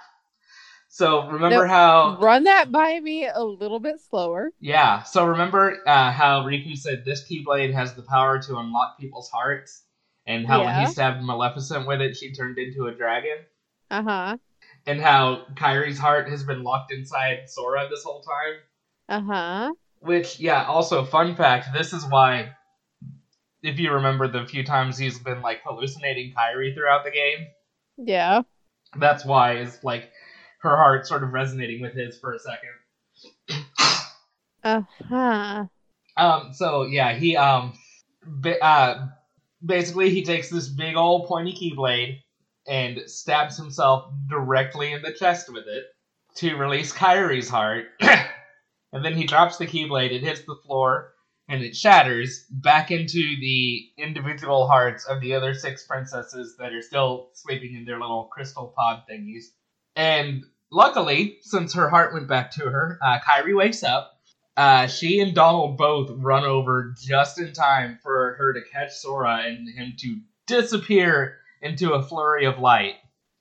So 0.90 1.28
remember 1.30 1.64
Nope. 1.64 1.68
how? 1.68 2.18
Run 2.20 2.44
that 2.46 2.72
by 2.72 3.00
me 3.00 3.28
a 3.28 3.44
little 3.44 3.80
bit 3.80 4.00
slower. 4.00 4.52
Yeah. 4.60 5.04
So 5.04 5.26
remember 5.26 5.78
uh, 5.86 6.12
how 6.12 6.44
Riku 6.44 6.78
said 6.78 7.04
this 7.06 7.30
Keyblade 7.30 7.74
has 7.74 7.94
the 7.94 8.04
power 8.04 8.42
to 8.44 8.58
unlock 8.58 8.98
people's 8.98 9.30
hearts, 9.30 9.84
and 10.28 10.46
how 10.46 10.64
when 10.64 10.80
he 10.80 10.86
stabbed 10.92 11.24
Maleficent 11.24 11.88
with 11.88 12.02
it, 12.02 12.16
she 12.18 12.34
turned 12.34 12.58
into 12.60 12.86
a 12.88 12.94
dragon. 12.94 13.38
Uh 13.90 14.04
huh. 14.04 14.38
and 14.86 15.00
how 15.02 15.46
Kairi's 15.56 15.98
heart 15.98 16.30
has 16.30 16.44
been 16.44 16.62
locked 16.64 16.92
inside 16.92 17.44
Sora 17.50 17.88
this 17.90 18.04
whole 18.04 18.22
time. 18.22 18.54
Uh 19.08 19.22
huh. 19.22 19.74
Which, 20.00 20.40
yeah, 20.40 20.66
also 20.66 21.04
fun 21.06 21.36
fact, 21.36 21.70
this 21.74 21.94
is 21.94 22.06
why 22.06 22.52
if 23.64 23.80
you 23.80 23.92
remember 23.94 24.28
the 24.28 24.46
few 24.46 24.64
times 24.64 24.98
he's 24.98 25.18
been 25.20 25.42
like 25.42 25.62
hallucinating 25.66 26.34
Kairi 26.38 26.74
throughout 26.76 27.04
the 27.06 27.12
game, 27.12 27.48
Yeah. 27.98 28.42
that's 29.00 29.26
why 29.26 29.58
is 29.58 29.84
like 29.84 30.12
her 30.62 30.76
heart 30.76 31.08
sort 31.08 31.24
of 31.24 31.32
resonating 31.34 31.82
with 31.82 31.94
his 31.94 32.20
for 32.20 32.34
a 32.34 32.40
second. 32.40 33.66
Uh 34.64 34.82
huh. 35.08 35.66
Um 36.18 36.52
so 36.54 36.84
yeah, 36.84 37.14
he 37.14 37.38
um 37.38 37.74
ba- 38.26 38.64
uh 38.64 39.08
basically 39.64 40.10
he 40.10 40.24
takes 40.24 40.50
this 40.50 40.68
big 40.68 40.96
old 40.96 41.28
pointy 41.28 41.54
keyblade 41.54 42.20
and 42.68 43.00
stabs 43.10 43.58
himself 43.58 44.12
directly 44.30 44.92
in 44.92 45.02
the 45.02 45.14
chest 45.14 45.52
with 45.52 45.66
it 45.68 45.86
to 46.36 46.56
release 46.56 46.94
Kairi's 46.94 47.50
heart. 47.50 47.86
and 48.00 49.04
then 49.04 49.16
he 49.16 49.26
drops 49.26 49.58
the 49.58 49.66
keyblade, 49.66 50.12
it 50.12 50.24
hits 50.24 50.42
the 50.42 50.60
floor, 50.66 51.14
and 51.48 51.64
it 51.64 51.76
shatters 51.76 52.46
back 52.50 52.92
into 52.92 53.20
the 53.40 53.90
individual 53.98 54.68
hearts 54.68 55.06
of 55.06 55.22
the 55.22 55.34
other 55.34 55.54
six 55.54 55.86
princesses 55.88 56.56
that 56.60 56.74
are 56.74 56.82
still 56.82 57.30
sleeping 57.34 57.76
in 57.76 57.86
their 57.86 58.00
little 58.00 58.26
crystal 58.26 58.74
pod 58.78 59.04
thingies. 59.10 59.46
And 59.96 60.44
luckily, 60.72 61.38
since 61.42 61.74
her 61.74 61.90
heart 61.90 62.14
went 62.14 62.28
back 62.28 62.52
to 62.52 62.66
her, 62.66 63.00
uh, 63.02 63.20
Kairi 63.20 63.56
wakes 63.56 63.84
up. 63.84 64.17
Uh, 64.58 64.88
she 64.88 65.20
and 65.20 65.36
Donald 65.36 65.78
both 65.78 66.10
run 66.16 66.44
over 66.44 66.96
just 67.00 67.40
in 67.40 67.54
time 67.54 68.00
for 68.02 68.36
her 68.40 68.54
to 68.54 68.62
catch 68.74 68.92
Sora 68.92 69.44
and 69.46 69.70
him 69.70 69.94
to 70.00 70.20
disappear 70.48 71.38
into 71.62 71.94
a 71.94 72.02
flurry 72.02 72.46
of 72.46 72.58
light. 72.58 72.96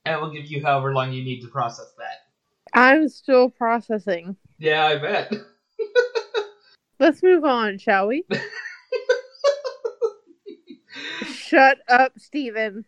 And 0.05 0.21
we'll 0.21 0.31
give 0.31 0.45
you 0.45 0.63
however 0.63 0.93
long 0.93 1.13
you 1.13 1.25
need 1.25 1.41
to 1.41 1.49
process 1.49 1.91
that. 1.97 2.79
I'm 2.79 3.09
still 3.09 3.49
processing. 3.49 4.37
Yeah, 4.59 4.85
I 4.85 4.99
bet. 4.99 5.33
Let's 7.01 7.23
move 7.23 7.45
on, 7.45 7.79
shall 7.79 8.09
we? 8.09 8.25
Shut 11.27 11.79
up, 11.89 12.13
Steven. 12.19 12.85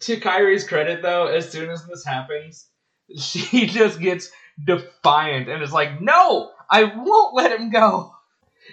to 0.00 0.20
Kairi's 0.20 0.66
credit, 0.66 1.02
though, 1.02 1.26
as 1.26 1.50
soon 1.50 1.70
as 1.70 1.84
this 1.86 2.04
happens, 2.04 2.68
she 3.18 3.66
just 3.66 4.00
gets 4.00 4.30
defiant 4.64 5.48
and 5.48 5.62
is 5.62 5.72
like, 5.72 6.00
"No, 6.00 6.52
I 6.74 6.82
won't 6.84 7.34
let 7.34 7.52
him 7.52 7.70
go." 7.70 8.12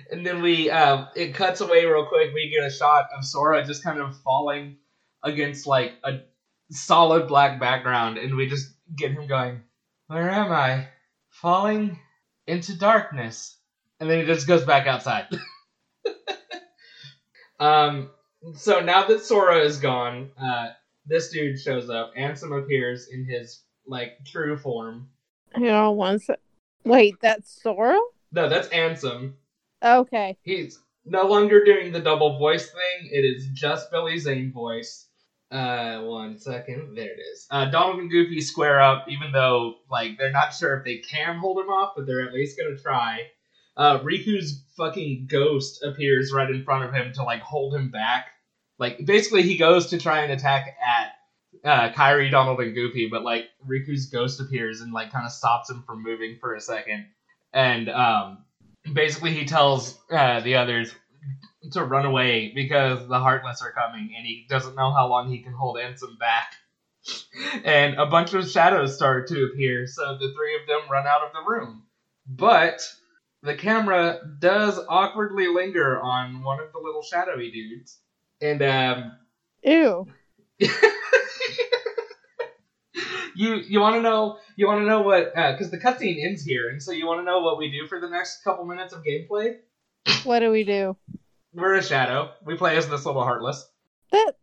And 0.09 0.25
then 0.25 0.41
we, 0.41 0.71
um, 0.71 1.07
it 1.15 1.35
cuts 1.35 1.61
away 1.61 1.85
real 1.85 2.05
quick. 2.05 2.33
We 2.33 2.49
get 2.49 2.65
a 2.65 2.71
shot 2.71 3.09
of 3.15 3.23
Sora 3.23 3.63
just 3.65 3.83
kind 3.83 3.99
of 3.99 4.19
falling 4.21 4.77
against 5.21 5.67
like 5.67 5.93
a 6.03 6.21
solid 6.71 7.27
black 7.27 7.59
background, 7.59 8.17
and 8.17 8.35
we 8.35 8.47
just 8.47 8.73
get 8.95 9.11
him 9.11 9.27
going, 9.27 9.61
"Where 10.07 10.31
am 10.31 10.51
I? 10.51 10.87
Falling 11.29 11.99
into 12.47 12.75
darkness." 12.75 13.57
And 13.99 14.09
then 14.09 14.21
he 14.21 14.25
just 14.25 14.47
goes 14.47 14.65
back 14.65 14.87
outside. 14.87 15.27
um. 17.59 18.09
So 18.55 18.79
now 18.79 19.05
that 19.07 19.21
Sora 19.21 19.59
is 19.59 19.77
gone, 19.77 20.31
uh, 20.41 20.69
this 21.05 21.29
dude 21.29 21.59
shows 21.59 21.91
up. 21.91 22.15
Ansem 22.15 22.57
appears 22.57 23.07
in 23.11 23.25
his 23.25 23.61
like 23.85 24.13
true 24.25 24.57
form. 24.57 25.09
You 25.55 25.65
know, 25.65 25.91
one 25.91 26.17
sec. 26.17 26.39
Wait, 26.83 27.15
that's 27.21 27.61
Sora? 27.61 27.99
No, 28.31 28.49
that's 28.49 28.67
Ansem. 28.69 29.33
Okay. 29.83 30.37
He's 30.43 30.79
no 31.05 31.23
longer 31.23 31.63
doing 31.63 31.91
the 31.91 31.99
double 31.99 32.37
voice 32.37 32.69
thing. 32.69 33.09
It 33.11 33.25
is 33.25 33.47
just 33.53 33.91
Billy 33.91 34.17
Zane 34.19 34.51
voice. 34.51 35.07
Uh, 35.51 36.01
one 36.03 36.37
second. 36.37 36.95
There 36.95 37.11
it 37.11 37.19
is. 37.33 37.45
Uh, 37.51 37.65
Donald 37.69 37.99
and 37.99 38.09
Goofy 38.09 38.39
square 38.39 38.81
up, 38.81 39.07
even 39.09 39.33
though 39.33 39.75
like 39.89 40.17
they're 40.17 40.31
not 40.31 40.53
sure 40.53 40.77
if 40.77 40.85
they 40.85 40.97
can 40.99 41.37
hold 41.37 41.59
him 41.59 41.69
off, 41.69 41.93
but 41.95 42.05
they're 42.05 42.25
at 42.25 42.33
least 42.33 42.57
gonna 42.57 42.77
try. 42.77 43.23
Uh, 43.75 43.99
Riku's 43.99 44.63
fucking 44.77 45.27
ghost 45.29 45.83
appears 45.83 46.31
right 46.31 46.49
in 46.49 46.63
front 46.63 46.85
of 46.85 46.93
him 46.93 47.11
to 47.13 47.23
like 47.23 47.41
hold 47.41 47.73
him 47.73 47.91
back. 47.91 48.27
Like 48.79 49.05
basically, 49.05 49.41
he 49.41 49.57
goes 49.57 49.87
to 49.87 49.97
try 49.97 50.21
and 50.21 50.31
attack 50.31 50.77
at 50.85 51.11
uh, 51.63 51.91
Kairi, 51.91 52.31
Donald, 52.31 52.59
and 52.59 52.73
Goofy, 52.73 53.07
but 53.07 53.23
like 53.23 53.45
Riku's 53.67 54.07
ghost 54.07 54.39
appears 54.39 54.81
and 54.81 54.93
like 54.93 55.11
kind 55.11 55.25
of 55.25 55.31
stops 55.31 55.69
him 55.69 55.83
from 55.85 56.03
moving 56.03 56.37
for 56.39 56.55
a 56.55 56.61
second. 56.61 57.05
And 57.53 57.89
um, 57.89 58.39
basically, 58.93 59.33
he 59.33 59.45
tells 59.45 59.99
uh, 60.11 60.39
the 60.39 60.55
others 60.55 60.93
to 61.71 61.83
run 61.83 62.05
away 62.05 62.51
because 62.53 63.07
the 63.07 63.19
Heartless 63.19 63.61
are 63.61 63.71
coming, 63.71 64.13
and 64.15 64.25
he 64.25 64.45
doesn't 64.49 64.75
know 64.75 64.91
how 64.91 65.07
long 65.07 65.29
he 65.29 65.39
can 65.39 65.53
hold 65.53 65.77
Ansem 65.77 66.17
back. 66.19 66.53
And 67.63 67.95
a 67.95 68.05
bunch 68.05 68.33
of 68.35 68.47
shadows 68.47 68.95
start 68.95 69.27
to 69.29 69.45
appear, 69.45 69.87
so 69.87 70.17
the 70.19 70.33
three 70.35 70.55
of 70.55 70.67
them 70.67 70.89
run 70.91 71.07
out 71.07 71.23
of 71.23 71.33
the 71.33 71.49
room. 71.49 71.83
But 72.27 72.81
the 73.41 73.55
camera 73.55 74.19
does 74.39 74.79
awkwardly 74.87 75.47
linger 75.47 75.99
on 75.99 76.43
one 76.43 76.59
of 76.59 76.71
the 76.71 76.79
little 76.79 77.01
shadowy 77.01 77.49
dudes, 77.49 77.97
and 78.39 78.61
um, 78.61 79.11
Ew. 79.63 80.07
You 83.35 83.55
you 83.55 83.79
want 83.79 83.95
to 83.95 84.01
know 84.01 84.37
you 84.55 84.67
want 84.67 84.81
to 84.81 84.85
know 84.85 85.01
what 85.01 85.33
because 85.33 85.71
the 85.71 85.77
cutscene 85.77 86.23
ends 86.23 86.43
here, 86.43 86.69
and 86.69 86.81
so 86.81 86.91
you 86.91 87.07
want 87.07 87.19
to 87.19 87.23
know 87.23 87.39
what 87.39 87.57
we 87.57 87.71
do 87.71 87.87
for 87.87 87.99
the 87.99 88.09
next 88.09 88.43
couple 88.43 88.65
minutes 88.65 88.93
of 88.93 89.03
gameplay. 89.03 89.57
What 90.23 90.39
do 90.39 90.51
we 90.51 90.63
do? 90.63 90.97
We're 91.53 91.75
a 91.75 91.83
shadow. 91.83 92.31
We 92.45 92.55
play 92.55 92.77
as 92.77 92.87
this 92.87 93.05
little 93.05 93.23
heartless. 93.23 93.67
That 94.11 94.33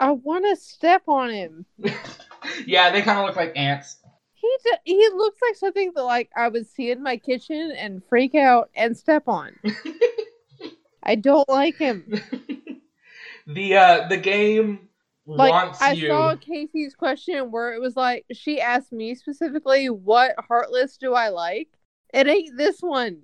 I 0.00 0.12
want 0.12 0.44
to 0.44 0.56
step 0.56 1.02
on 1.08 1.30
him. 1.30 1.66
yeah, 2.66 2.90
they 2.90 3.02
kind 3.02 3.18
of 3.18 3.26
look 3.26 3.36
like 3.36 3.52
ants. 3.56 3.98
He 4.34 4.50
d- 4.64 4.78
he 4.84 5.08
looks 5.14 5.40
like 5.42 5.56
something 5.56 5.92
that 5.94 6.04
like 6.04 6.30
I 6.36 6.48
would 6.48 6.66
see 6.68 6.90
in 6.90 7.02
my 7.02 7.16
kitchen 7.16 7.72
and 7.76 8.02
freak 8.08 8.34
out 8.34 8.70
and 8.74 8.96
step 8.96 9.24
on. 9.26 9.58
I 11.02 11.16
don't 11.16 11.48
like 11.48 11.76
him. 11.76 12.04
the 13.46 13.76
uh 13.76 14.08
the 14.08 14.16
game 14.16 14.87
Like 15.36 15.80
I 15.82 15.92
you. 15.92 16.08
saw 16.08 16.36
Casey's 16.36 16.94
question 16.94 17.50
where 17.50 17.74
it 17.74 17.80
was 17.80 17.96
like 17.96 18.24
she 18.32 18.60
asked 18.60 18.92
me 18.92 19.14
specifically 19.14 19.90
what 19.90 20.34
heartless 20.48 20.96
do 20.96 21.12
I 21.14 21.28
like? 21.28 21.68
It 22.14 22.26
ain't 22.26 22.56
this 22.56 22.80
one. 22.80 23.22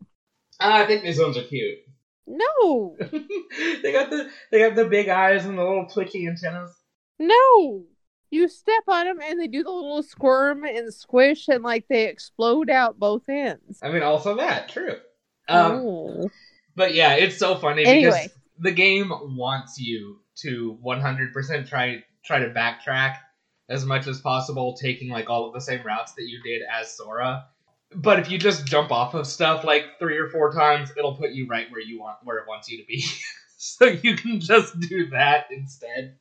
Ah, 0.60 0.82
I 0.82 0.86
think 0.86 1.02
these 1.02 1.18
ones 1.18 1.38
are 1.38 1.42
cute. 1.42 1.78
No. 2.26 2.96
they 3.00 3.92
got 3.92 4.10
the 4.10 4.30
they 4.50 4.58
got 4.58 4.76
the 4.76 4.84
big 4.84 5.08
eyes 5.08 5.46
and 5.46 5.58
the 5.58 5.62
little 5.62 5.86
twitchy 5.86 6.26
antennas. 6.26 6.70
No. 7.18 7.84
You 8.30 8.48
step 8.48 8.82
on 8.88 9.06
them 9.06 9.20
and 9.22 9.40
they 9.40 9.46
do 9.46 9.62
the 9.62 9.70
little 9.70 10.02
squirm 10.02 10.64
and 10.64 10.92
squish 10.92 11.48
and 11.48 11.62
like 11.62 11.86
they 11.88 12.08
explode 12.08 12.68
out 12.68 12.98
both 12.98 13.28
ends. 13.28 13.78
I 13.82 13.90
mean, 13.90 14.02
also 14.02 14.36
that 14.36 14.68
true. 14.68 14.96
Um, 15.48 15.72
oh. 15.72 16.30
But 16.76 16.94
yeah, 16.94 17.14
it's 17.14 17.38
so 17.38 17.56
funny 17.56 17.86
Anyway. 17.86 18.10
because 18.10 18.30
the 18.58 18.72
game 18.72 19.10
wants 19.36 19.78
you 19.78 20.18
to 20.36 20.78
100% 20.84 21.68
try 21.68 22.02
try 22.24 22.38
to 22.38 22.50
backtrack 22.50 23.16
as 23.68 23.84
much 23.84 24.06
as 24.06 24.20
possible, 24.20 24.74
taking 24.74 25.08
like 25.08 25.30
all 25.30 25.46
of 25.46 25.54
the 25.54 25.60
same 25.60 25.82
routes 25.84 26.12
that 26.14 26.24
you 26.24 26.42
did 26.42 26.62
as 26.62 26.96
Sora. 26.96 27.46
But 27.94 28.18
if 28.18 28.30
you 28.30 28.38
just 28.38 28.66
jump 28.66 28.90
off 28.90 29.14
of 29.14 29.26
stuff 29.26 29.64
like 29.64 29.98
three 29.98 30.18
or 30.18 30.28
four 30.28 30.52
times, 30.52 30.90
it'll 30.96 31.16
put 31.16 31.30
you 31.30 31.46
right 31.46 31.70
where 31.70 31.80
you 31.80 32.00
want 32.00 32.18
where 32.24 32.38
it 32.38 32.48
wants 32.48 32.68
you 32.68 32.78
to 32.78 32.86
be. 32.86 33.04
so 33.56 33.86
you 33.86 34.16
can 34.16 34.40
just 34.40 34.78
do 34.80 35.10
that 35.10 35.46
instead. 35.50 36.16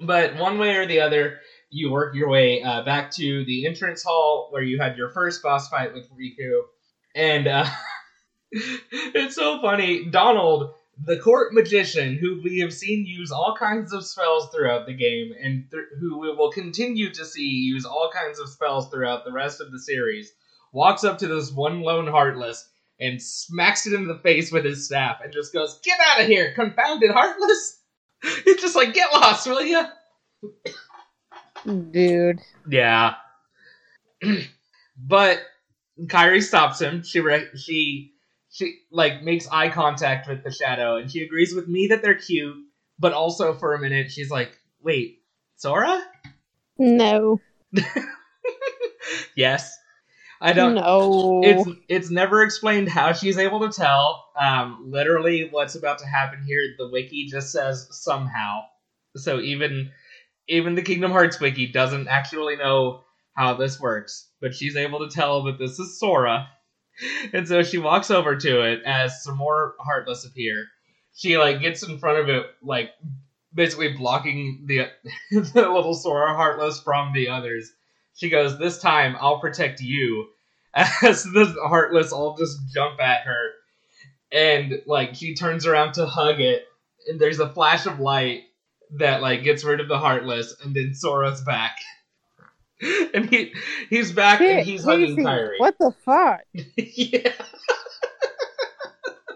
But 0.00 0.36
one 0.36 0.58
way 0.58 0.76
or 0.76 0.86
the 0.86 1.00
other, 1.00 1.38
you 1.70 1.90
work 1.90 2.14
your 2.14 2.28
way 2.28 2.62
uh, 2.62 2.82
back 2.82 3.10
to 3.12 3.44
the 3.44 3.66
entrance 3.66 4.02
hall 4.02 4.48
where 4.50 4.62
you 4.62 4.78
had 4.80 4.96
your 4.96 5.10
first 5.10 5.42
boss 5.42 5.68
fight 5.68 5.94
with 5.94 6.08
Riku, 6.10 6.62
and 7.14 7.46
uh, 7.46 7.66
it's 8.50 9.36
so 9.36 9.60
funny. 9.62 10.04
Donald, 10.04 10.74
the 11.00 11.18
court 11.18 11.52
magician, 11.54 12.16
who 12.16 12.40
we 12.42 12.58
have 12.60 12.72
seen 12.72 13.06
use 13.06 13.32
all 13.32 13.56
kinds 13.58 13.92
of 13.92 14.04
spells 14.04 14.50
throughout 14.50 14.86
the 14.86 14.92
game, 14.92 15.32
and 15.40 15.70
th- 15.70 15.84
who 15.98 16.18
we 16.18 16.34
will 16.34 16.52
continue 16.52 17.12
to 17.12 17.24
see 17.24 17.46
use 17.46 17.84
all 17.84 18.10
kinds 18.12 18.38
of 18.38 18.48
spells 18.48 18.88
throughout 18.90 19.24
the 19.24 19.32
rest 19.32 19.60
of 19.60 19.72
the 19.72 19.78
series, 19.78 20.32
walks 20.72 21.04
up 21.04 21.18
to 21.18 21.28
this 21.28 21.50
one 21.50 21.80
lone 21.80 22.06
Heartless 22.06 22.68
and 23.00 23.20
smacks 23.20 23.86
it 23.86 23.94
in 23.94 24.06
the 24.06 24.18
face 24.18 24.52
with 24.52 24.64
his 24.64 24.84
staff 24.84 25.20
and 25.22 25.32
just 25.32 25.52
goes, 25.52 25.80
Get 25.82 25.98
out 26.00 26.20
of 26.20 26.26
here, 26.26 26.52
confounded 26.54 27.10
Heartless! 27.10 27.80
He's 28.44 28.60
just 28.60 28.76
like, 28.76 28.94
Get 28.94 29.12
lost, 29.12 29.46
will 29.46 29.62
ya? 29.62 29.86
Dude. 31.64 32.40
Yeah. 32.68 33.14
but 34.96 35.40
Kairi 36.00 36.42
stops 36.42 36.80
him. 36.80 37.02
She 37.02 37.20
re- 37.20 37.48
she 37.56 38.11
she 38.52 38.82
like 38.90 39.22
makes 39.22 39.48
eye 39.48 39.70
contact 39.70 40.28
with 40.28 40.44
the 40.44 40.52
shadow 40.52 40.96
and 40.96 41.10
she 41.10 41.22
agrees 41.22 41.54
with 41.54 41.66
me 41.66 41.88
that 41.88 42.02
they're 42.02 42.14
cute, 42.14 42.56
but 42.98 43.12
also 43.12 43.54
for 43.54 43.74
a 43.74 43.80
minute 43.80 44.12
she's 44.12 44.30
like, 44.30 44.58
"Wait, 44.80 45.22
Sora?" 45.56 46.00
No. 46.78 47.40
yes. 49.36 49.76
I 50.40 50.52
don't 50.52 50.74
know. 50.74 51.40
It's 51.44 51.68
it's 51.88 52.10
never 52.10 52.42
explained 52.42 52.88
how 52.88 53.12
she's 53.12 53.38
able 53.38 53.60
to 53.60 53.70
tell. 53.70 54.26
Um, 54.36 54.86
literally, 54.90 55.48
what's 55.48 55.76
about 55.76 55.98
to 55.98 56.06
happen 56.06 56.42
here, 56.42 56.60
the 56.76 56.88
wiki 56.88 57.26
just 57.26 57.52
says 57.52 57.86
somehow. 57.90 58.62
So 59.16 59.38
even 59.38 59.92
even 60.48 60.74
the 60.74 60.82
Kingdom 60.82 61.12
Hearts 61.12 61.38
wiki 61.38 61.66
doesn't 61.70 62.08
actually 62.08 62.56
know 62.56 63.02
how 63.34 63.54
this 63.54 63.78
works, 63.78 64.28
but 64.40 64.52
she's 64.52 64.76
able 64.76 64.98
to 64.98 65.14
tell 65.14 65.44
that 65.44 65.58
this 65.58 65.78
is 65.78 65.98
Sora. 65.98 66.48
And 67.32 67.48
so 67.48 67.62
she 67.62 67.78
walks 67.78 68.10
over 68.10 68.36
to 68.36 68.60
it 68.62 68.82
as 68.84 69.22
some 69.24 69.36
more 69.36 69.74
Heartless 69.80 70.24
appear. 70.24 70.66
She 71.14 71.38
like 71.38 71.60
gets 71.60 71.82
in 71.82 71.98
front 71.98 72.18
of 72.18 72.28
it, 72.28 72.46
like 72.62 72.90
basically 73.54 73.94
blocking 73.94 74.64
the 74.66 74.88
the 75.30 75.68
little 75.68 75.94
Sora 75.94 76.34
Heartless 76.34 76.80
from 76.80 77.12
the 77.12 77.28
others. 77.28 77.72
She 78.14 78.28
goes, 78.28 78.58
"This 78.58 78.78
time 78.78 79.16
I'll 79.20 79.40
protect 79.40 79.80
you." 79.80 80.28
As 80.74 81.24
the 81.24 81.54
Heartless 81.66 82.12
all 82.12 82.36
just 82.36 82.58
jump 82.72 83.00
at 83.00 83.24
her, 83.24 83.50
and 84.30 84.82
like 84.86 85.14
she 85.14 85.34
turns 85.34 85.66
around 85.66 85.94
to 85.94 86.06
hug 86.06 86.40
it, 86.40 86.64
and 87.08 87.20
there's 87.20 87.40
a 87.40 87.52
flash 87.52 87.84
of 87.86 88.00
light, 88.00 88.44
that 88.98 89.22
like 89.22 89.42
gets 89.42 89.64
rid 89.64 89.80
of 89.80 89.88
the 89.88 89.98
heartless, 89.98 90.54
and 90.62 90.74
then 90.74 90.94
Sora's 90.94 91.40
back. 91.42 91.76
and 93.14 93.30
he 93.30 93.54
he's 93.90 94.12
back 94.12 94.38
Shit, 94.38 94.58
and 94.58 94.66
he's 94.66 94.84
hugging 94.84 95.16
Kairi. 95.16 95.58
What 95.58 95.76
the 95.78 95.92
fuck? 96.04 96.40
yeah. 96.76 97.32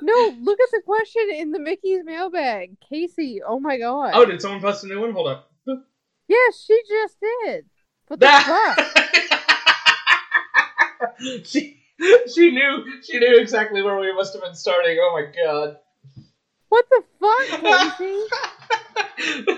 no, 0.03 0.35
look 0.41 0.59
at 0.61 0.69
the 0.73 0.83
question 0.85 1.29
in 1.33 1.53
the 1.53 1.61
Mickey's 1.61 2.05
mailbag. 2.05 2.77
Casey, 2.89 3.41
oh 3.47 3.61
my 3.61 3.79
god. 3.79 4.13
Oh, 4.15 4.25
did 4.25 4.43
someone 4.43 4.61
post 4.61 4.85
a 4.85 4.89
new 4.89 5.01
one? 5.01 5.13
Hold 5.13 5.29
up. 5.29 5.51
Yes, 6.29 6.65
she 6.67 6.81
just 6.89 7.19
did. 7.21 7.67
What 8.09 8.19
the 8.19 8.27
fuck? 8.27 8.79
she 11.45 11.81
she 12.33 12.51
knew 12.51 12.85
she 13.03 13.19
knew 13.19 13.39
exactly 13.39 13.83
where 13.83 13.99
we 13.99 14.13
must 14.13 14.33
have 14.33 14.43
been 14.43 14.55
starting. 14.55 14.99
Oh 15.01 15.13
my 15.13 15.27
god. 15.45 15.77
What 16.69 16.85
the 16.91 17.05
fuck, 17.21 17.97
Casey? 17.99 19.53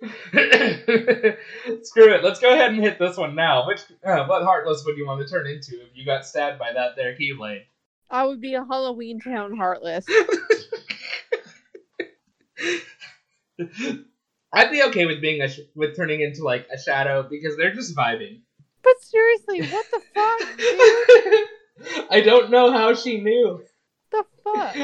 Screw 1.82 2.14
it. 2.14 2.24
Let's 2.24 2.40
go 2.40 2.52
ahead 2.52 2.70
and 2.72 2.80
hit 2.82 2.98
this 2.98 3.18
one 3.18 3.34
now. 3.34 3.66
Which 3.66 3.80
uh, 4.04 4.24
what 4.24 4.42
heartless 4.44 4.82
would 4.86 4.96
you 4.96 5.06
want 5.06 5.20
to 5.20 5.28
turn 5.28 5.46
into 5.46 5.82
if 5.82 5.88
you 5.94 6.06
got 6.06 6.24
stabbed 6.24 6.58
by 6.58 6.72
that 6.72 6.96
there 6.96 7.14
keyblade? 7.16 7.64
I 8.10 8.26
would 8.26 8.40
be 8.40 8.54
a 8.54 8.64
Halloween 8.64 9.20
Town 9.20 9.56
heartless. 9.56 10.06
I'd 14.52 14.70
be 14.70 14.82
okay 14.84 15.06
with 15.06 15.20
being 15.20 15.42
a 15.42 15.48
sh- 15.48 15.60
with 15.74 15.94
turning 15.96 16.20
into 16.22 16.42
like 16.44 16.66
a 16.72 16.78
shadow 16.78 17.22
because 17.22 17.56
they're 17.56 17.74
just 17.74 17.94
vibing. 17.94 18.40
But 18.82 19.00
seriously, 19.02 19.60
what 19.62 19.86
the 19.90 20.00
fuck? 20.14 20.40
I 22.10 22.20
don't 22.22 22.50
know 22.50 22.72
how 22.72 22.94
she 22.94 23.20
knew. 23.20 23.62
The 24.10 24.24
fuck? 24.42 24.74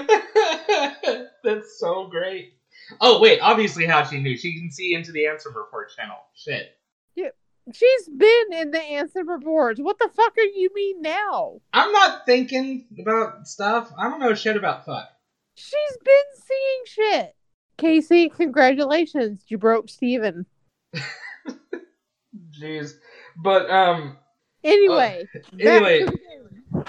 That's 1.43 1.79
so 1.81 2.07
great. 2.07 2.56
Oh 3.01 3.21
wait, 3.21 3.41
obviously 3.41 3.87
how 3.87 4.05
she 4.05 4.21
knew. 4.21 4.37
She 4.37 4.59
can 4.59 4.71
see 4.71 4.95
into 4.95 5.13
the 5.13 5.25
Ansem 5.25 5.55
report 5.55 5.93
channel. 5.97 6.17
Shit. 6.35 6.77
Yeah. 7.15 7.31
She's 7.73 8.09
been 8.09 8.53
in 8.53 8.71
the 8.71 8.79
Ansem 8.79 9.27
reports. 9.27 9.81
What 9.81 9.99
the 9.99 10.09
fuck 10.15 10.37
are 10.39 10.43
you 10.43 10.71
mean 10.75 11.03
now? 11.03 11.61
I'm 11.73 11.91
not 11.93 12.25
thinking 12.25 12.87
about 13.01 13.49
stuff. 13.49 13.93
I 13.99 14.09
don't 14.09 14.21
know 14.21 14.35
shit 14.35 14.57
about 14.57 14.87
fuck. 14.87 15.09
She's 15.57 15.97
been 16.05 16.15
seeing 16.35 16.83
shit. 16.87 17.35
Casey, 17.77 18.29
congratulations. 18.29 19.45
You 19.49 19.59
broke 19.59 19.89
Steven. 19.89 20.47
Jeez. 22.61 22.93
But 23.37 23.69
um 23.69 24.17
Anyway. 24.63 25.29
Uh, 25.35 25.39
anyway. 25.61 26.07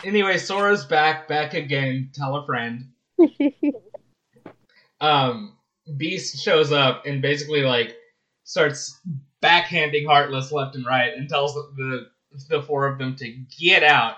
Anyway, 0.04 0.38
Sora's 0.38 0.86
back, 0.86 1.28
back 1.28 1.54
again. 1.54 2.12
Tell 2.14 2.36
a 2.36 2.46
friend. 2.46 2.92
um 5.02 5.57
Beast 5.96 6.44
shows 6.44 6.72
up 6.72 7.06
and 7.06 7.22
basically 7.22 7.62
like 7.62 7.96
starts 8.44 9.00
backhanding 9.42 10.06
Heartless 10.06 10.52
left 10.52 10.76
and 10.76 10.86
right 10.86 11.14
and 11.14 11.30
tells 11.30 11.54
the 11.54 12.08
the 12.50 12.62
four 12.62 12.88
of 12.88 12.98
them 12.98 13.16
to 13.16 13.30
get 13.60 13.84
out. 13.84 14.16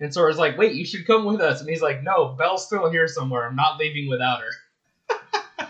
And 0.00 0.14
Sora's 0.14 0.38
like, 0.38 0.56
"Wait, 0.56 0.74
you 0.74 0.84
should 0.84 1.06
come 1.06 1.24
with 1.24 1.40
us." 1.40 1.60
And 1.60 1.68
he's 1.68 1.82
like, 1.82 2.02
"No, 2.02 2.28
Belle's 2.28 2.66
still 2.66 2.90
here 2.90 3.08
somewhere. 3.08 3.46
I'm 3.46 3.56
not 3.56 3.78
leaving 3.78 4.08
without 4.08 4.40
her." 4.40 5.68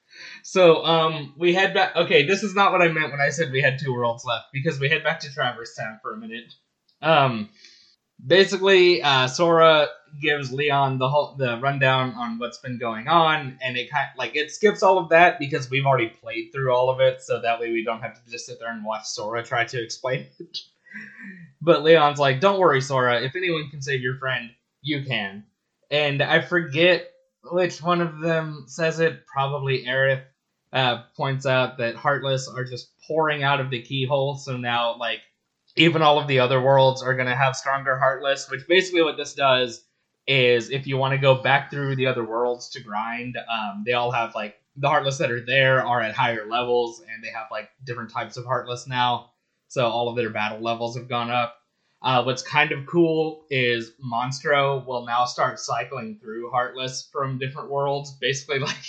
so, 0.42 0.84
um, 0.84 1.34
we 1.36 1.52
head 1.52 1.74
back. 1.74 1.94
Okay, 1.94 2.24
this 2.26 2.42
is 2.42 2.54
not 2.54 2.72
what 2.72 2.80
I 2.80 2.88
meant 2.88 3.12
when 3.12 3.20
I 3.20 3.28
said 3.28 3.52
we 3.52 3.60
had 3.60 3.78
two 3.78 3.92
worlds 3.92 4.24
left 4.24 4.46
because 4.52 4.80
we 4.80 4.88
head 4.88 5.04
back 5.04 5.20
to 5.20 5.32
Traverse 5.32 5.74
Town 5.76 5.98
for 6.00 6.14
a 6.14 6.16
minute. 6.16 6.54
Um, 7.02 7.50
basically, 8.24 9.02
uh, 9.02 9.28
Sora 9.28 9.88
gives 10.20 10.52
Leon 10.52 10.98
the 10.98 11.08
whole 11.08 11.34
the 11.36 11.58
rundown 11.58 12.12
on 12.14 12.38
what's 12.38 12.58
been 12.58 12.78
going 12.78 13.08
on, 13.08 13.58
and 13.62 13.76
it 13.76 13.90
kind 13.90 14.08
of, 14.12 14.18
like 14.18 14.36
it 14.36 14.50
skips 14.50 14.82
all 14.82 14.98
of 14.98 15.08
that 15.10 15.38
because 15.38 15.70
we've 15.70 15.86
already 15.86 16.08
played 16.08 16.50
through 16.52 16.74
all 16.74 16.90
of 16.90 17.00
it, 17.00 17.22
so 17.22 17.40
that 17.40 17.60
way 17.60 17.72
we 17.72 17.84
don't 17.84 18.02
have 18.02 18.22
to 18.22 18.30
just 18.30 18.46
sit 18.46 18.58
there 18.58 18.72
and 18.72 18.84
watch 18.84 19.04
Sora 19.04 19.42
try 19.42 19.64
to 19.64 19.82
explain 19.82 20.26
it. 20.38 20.58
but 21.60 21.82
Leon's 21.82 22.18
like, 22.18 22.40
"Don't 22.40 22.58
worry, 22.58 22.80
Sora. 22.80 23.20
If 23.22 23.36
anyone 23.36 23.70
can 23.70 23.82
save 23.82 24.00
your 24.00 24.16
friend, 24.16 24.50
you 24.82 25.04
can." 25.04 25.44
And 25.90 26.22
I 26.22 26.40
forget 26.40 27.10
which 27.50 27.82
one 27.82 28.00
of 28.00 28.20
them 28.20 28.64
says 28.66 29.00
it. 29.00 29.26
Probably 29.26 29.84
Aerith 29.84 30.22
uh, 30.72 31.02
points 31.16 31.46
out 31.46 31.78
that 31.78 31.96
Heartless 31.96 32.48
are 32.48 32.64
just 32.64 32.90
pouring 33.06 33.42
out 33.42 33.60
of 33.60 33.70
the 33.70 33.82
keyhole, 33.82 34.36
so 34.36 34.56
now 34.56 34.96
like 34.98 35.20
even 35.76 36.02
all 36.02 36.18
of 36.18 36.26
the 36.26 36.40
other 36.40 36.60
worlds 36.60 37.02
are 37.02 37.14
going 37.14 37.28
to 37.28 37.36
have 37.36 37.56
stronger 37.56 37.96
Heartless, 37.96 38.50
which 38.50 38.66
basically 38.66 39.02
what 39.02 39.16
this 39.16 39.34
does 39.34 39.84
is 40.28 40.70
if 40.70 40.86
you 40.86 40.98
want 40.98 41.12
to 41.12 41.18
go 41.18 41.34
back 41.34 41.70
through 41.70 41.96
the 41.96 42.06
other 42.06 42.22
worlds 42.22 42.68
to 42.70 42.80
grind, 42.80 43.36
um, 43.50 43.82
they 43.84 43.94
all 43.94 44.12
have 44.12 44.34
like 44.34 44.56
the 44.76 44.88
Heartless 44.88 45.18
that 45.18 45.30
are 45.30 45.44
there 45.44 45.84
are 45.84 46.00
at 46.00 46.14
higher 46.14 46.46
levels, 46.46 47.00
and 47.00 47.24
they 47.24 47.30
have 47.30 47.46
like 47.50 47.70
different 47.84 48.10
types 48.10 48.36
of 48.36 48.44
Heartless 48.44 48.86
now. 48.86 49.30
So 49.68 49.86
all 49.86 50.08
of 50.08 50.16
their 50.16 50.30
battle 50.30 50.60
levels 50.60 50.96
have 50.96 51.08
gone 51.08 51.30
up. 51.30 51.56
Uh, 52.00 52.22
what's 52.22 52.42
kind 52.42 52.70
of 52.70 52.86
cool 52.86 53.44
is 53.50 53.92
Monstro 54.04 54.86
will 54.86 55.04
now 55.04 55.24
start 55.24 55.58
cycling 55.58 56.18
through 56.20 56.50
Heartless 56.50 57.08
from 57.10 57.38
different 57.38 57.70
worlds. 57.70 58.12
Basically, 58.12 58.58
like 58.58 58.84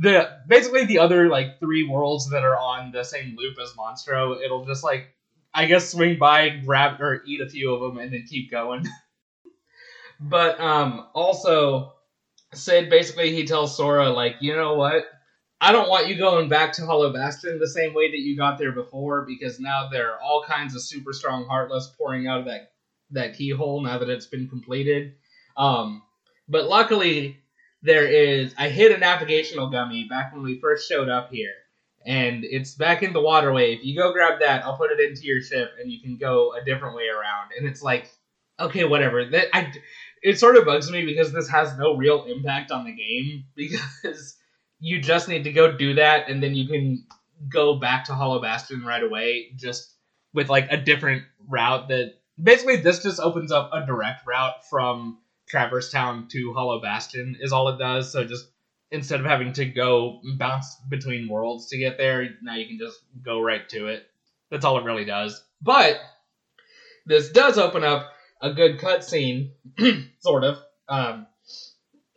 the 0.00 0.38
basically 0.48 0.86
the 0.86 0.98
other 0.98 1.28
like 1.28 1.60
three 1.60 1.86
worlds 1.86 2.30
that 2.30 2.44
are 2.44 2.58
on 2.58 2.92
the 2.92 3.04
same 3.04 3.36
loop 3.36 3.58
as 3.62 3.72
Monstro, 3.72 4.42
it'll 4.42 4.64
just 4.64 4.82
like 4.82 5.14
I 5.52 5.66
guess 5.66 5.90
swing 5.90 6.18
by, 6.18 6.48
grab 6.48 7.00
or 7.00 7.22
eat 7.26 7.40
a 7.42 7.48
few 7.48 7.74
of 7.74 7.80
them, 7.80 8.02
and 8.02 8.12
then 8.12 8.24
keep 8.26 8.50
going. 8.50 8.86
But 10.20 10.60
um, 10.60 11.06
also, 11.14 11.92
Cid 12.54 12.88
basically 12.88 13.34
he 13.34 13.44
tells 13.44 13.76
Sora 13.76 14.10
like, 14.10 14.36
you 14.40 14.56
know 14.56 14.74
what? 14.74 15.06
I 15.60 15.72
don't 15.72 15.88
want 15.88 16.08
you 16.08 16.18
going 16.18 16.48
back 16.48 16.72
to 16.74 16.86
Hollow 16.86 17.12
Bastion 17.12 17.58
the 17.58 17.68
same 17.68 17.94
way 17.94 18.10
that 18.10 18.18
you 18.18 18.36
got 18.36 18.58
there 18.58 18.72
before 18.72 19.24
because 19.26 19.58
now 19.58 19.88
there 19.88 20.12
are 20.12 20.20
all 20.20 20.44
kinds 20.46 20.74
of 20.74 20.82
super 20.82 21.12
strong 21.12 21.46
Heartless 21.46 21.92
pouring 21.96 22.26
out 22.26 22.40
of 22.40 22.44
that 22.46 22.72
that 23.10 23.36
keyhole 23.36 23.80
now 23.82 23.98
that 23.98 24.10
it's 24.10 24.26
been 24.26 24.48
completed. 24.48 25.14
Um, 25.56 26.02
but 26.48 26.68
luckily, 26.68 27.38
there 27.82 28.06
is. 28.06 28.54
I 28.58 28.68
hid 28.68 28.92
a 28.92 28.98
navigational 28.98 29.70
gummy 29.70 30.04
back 30.08 30.32
when 30.32 30.42
we 30.42 30.60
first 30.60 30.88
showed 30.88 31.08
up 31.08 31.30
here, 31.30 31.54
and 32.04 32.44
it's 32.44 32.74
back 32.74 33.02
in 33.02 33.12
the 33.12 33.20
waterway. 33.20 33.74
If 33.74 33.84
you 33.84 33.96
go 33.96 34.12
grab 34.12 34.40
that, 34.40 34.64
I'll 34.64 34.76
put 34.76 34.90
it 34.90 35.00
into 35.00 35.22
your 35.22 35.40
ship, 35.40 35.72
and 35.80 35.90
you 35.90 36.00
can 36.00 36.16
go 36.16 36.52
a 36.54 36.64
different 36.64 36.96
way 36.96 37.08
around. 37.08 37.52
And 37.56 37.66
it's 37.66 37.82
like, 37.82 38.10
okay, 38.60 38.84
whatever. 38.84 39.24
That 39.24 39.56
I 39.56 39.72
it 40.22 40.38
sort 40.38 40.56
of 40.56 40.64
bugs 40.64 40.90
me 40.90 41.04
because 41.04 41.32
this 41.32 41.48
has 41.48 41.76
no 41.76 41.96
real 41.96 42.24
impact 42.24 42.70
on 42.70 42.84
the 42.84 42.92
game 42.92 43.44
because 43.54 44.36
you 44.80 45.00
just 45.00 45.28
need 45.28 45.44
to 45.44 45.52
go 45.52 45.76
do 45.76 45.94
that 45.94 46.28
and 46.28 46.42
then 46.42 46.54
you 46.54 46.66
can 46.68 47.04
go 47.48 47.76
back 47.76 48.04
to 48.04 48.14
Hollow 48.14 48.40
Bastion 48.40 48.84
right 48.84 49.02
away 49.02 49.52
just 49.56 49.92
with 50.32 50.48
like 50.48 50.70
a 50.70 50.76
different 50.76 51.22
route 51.48 51.88
that 51.88 52.14
basically 52.42 52.76
this 52.76 53.02
just 53.02 53.20
opens 53.20 53.52
up 53.52 53.70
a 53.72 53.86
direct 53.86 54.26
route 54.26 54.66
from 54.68 55.18
Traverse 55.48 55.90
Town 55.90 56.28
to 56.28 56.52
Hollow 56.52 56.80
Bastion 56.80 57.36
is 57.40 57.52
all 57.52 57.68
it 57.68 57.78
does. 57.78 58.12
So 58.12 58.24
just 58.24 58.48
instead 58.90 59.20
of 59.20 59.26
having 59.26 59.52
to 59.54 59.64
go 59.64 60.20
bounce 60.36 60.76
between 60.88 61.28
worlds 61.28 61.68
to 61.68 61.78
get 61.78 61.98
there, 61.98 62.28
now 62.42 62.54
you 62.54 62.66
can 62.66 62.78
just 62.78 62.98
go 63.22 63.40
right 63.40 63.68
to 63.70 63.88
it. 63.88 64.06
That's 64.50 64.64
all 64.64 64.78
it 64.78 64.84
really 64.84 65.04
does. 65.04 65.42
But 65.62 65.98
this 67.06 67.30
does 67.30 67.58
open 67.58 67.84
up 67.84 68.12
a 68.40 68.52
good 68.52 68.78
cutscene, 68.78 69.50
sort 70.20 70.44
of. 70.44 70.58
Um, 70.88 71.26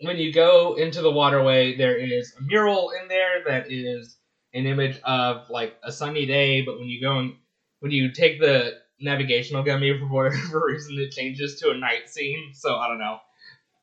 when 0.01 0.17
you 0.17 0.33
go 0.33 0.75
into 0.75 1.01
the 1.01 1.11
waterway, 1.11 1.75
there 1.75 1.97
is 1.97 2.33
a 2.39 2.43
mural 2.43 2.91
in 2.91 3.07
there 3.07 3.43
that 3.47 3.71
is 3.71 4.17
an 4.53 4.65
image 4.65 4.99
of 5.03 5.49
like 5.49 5.75
a 5.83 5.91
sunny 5.91 6.25
day, 6.25 6.61
but 6.61 6.77
when 6.79 6.87
you 6.87 7.01
go 7.01 7.19
and 7.19 7.35
when 7.79 7.91
you 7.91 8.11
take 8.11 8.39
the 8.39 8.77
navigational 8.99 9.63
gummy 9.63 9.97
for 9.99 10.07
whatever 10.07 10.65
reason, 10.65 10.97
it 10.99 11.11
changes 11.11 11.59
to 11.59 11.71
a 11.71 11.77
night 11.77 12.09
scene. 12.09 12.51
So 12.53 12.75
I 12.75 12.87
don't 12.87 12.99
know. 12.99 13.19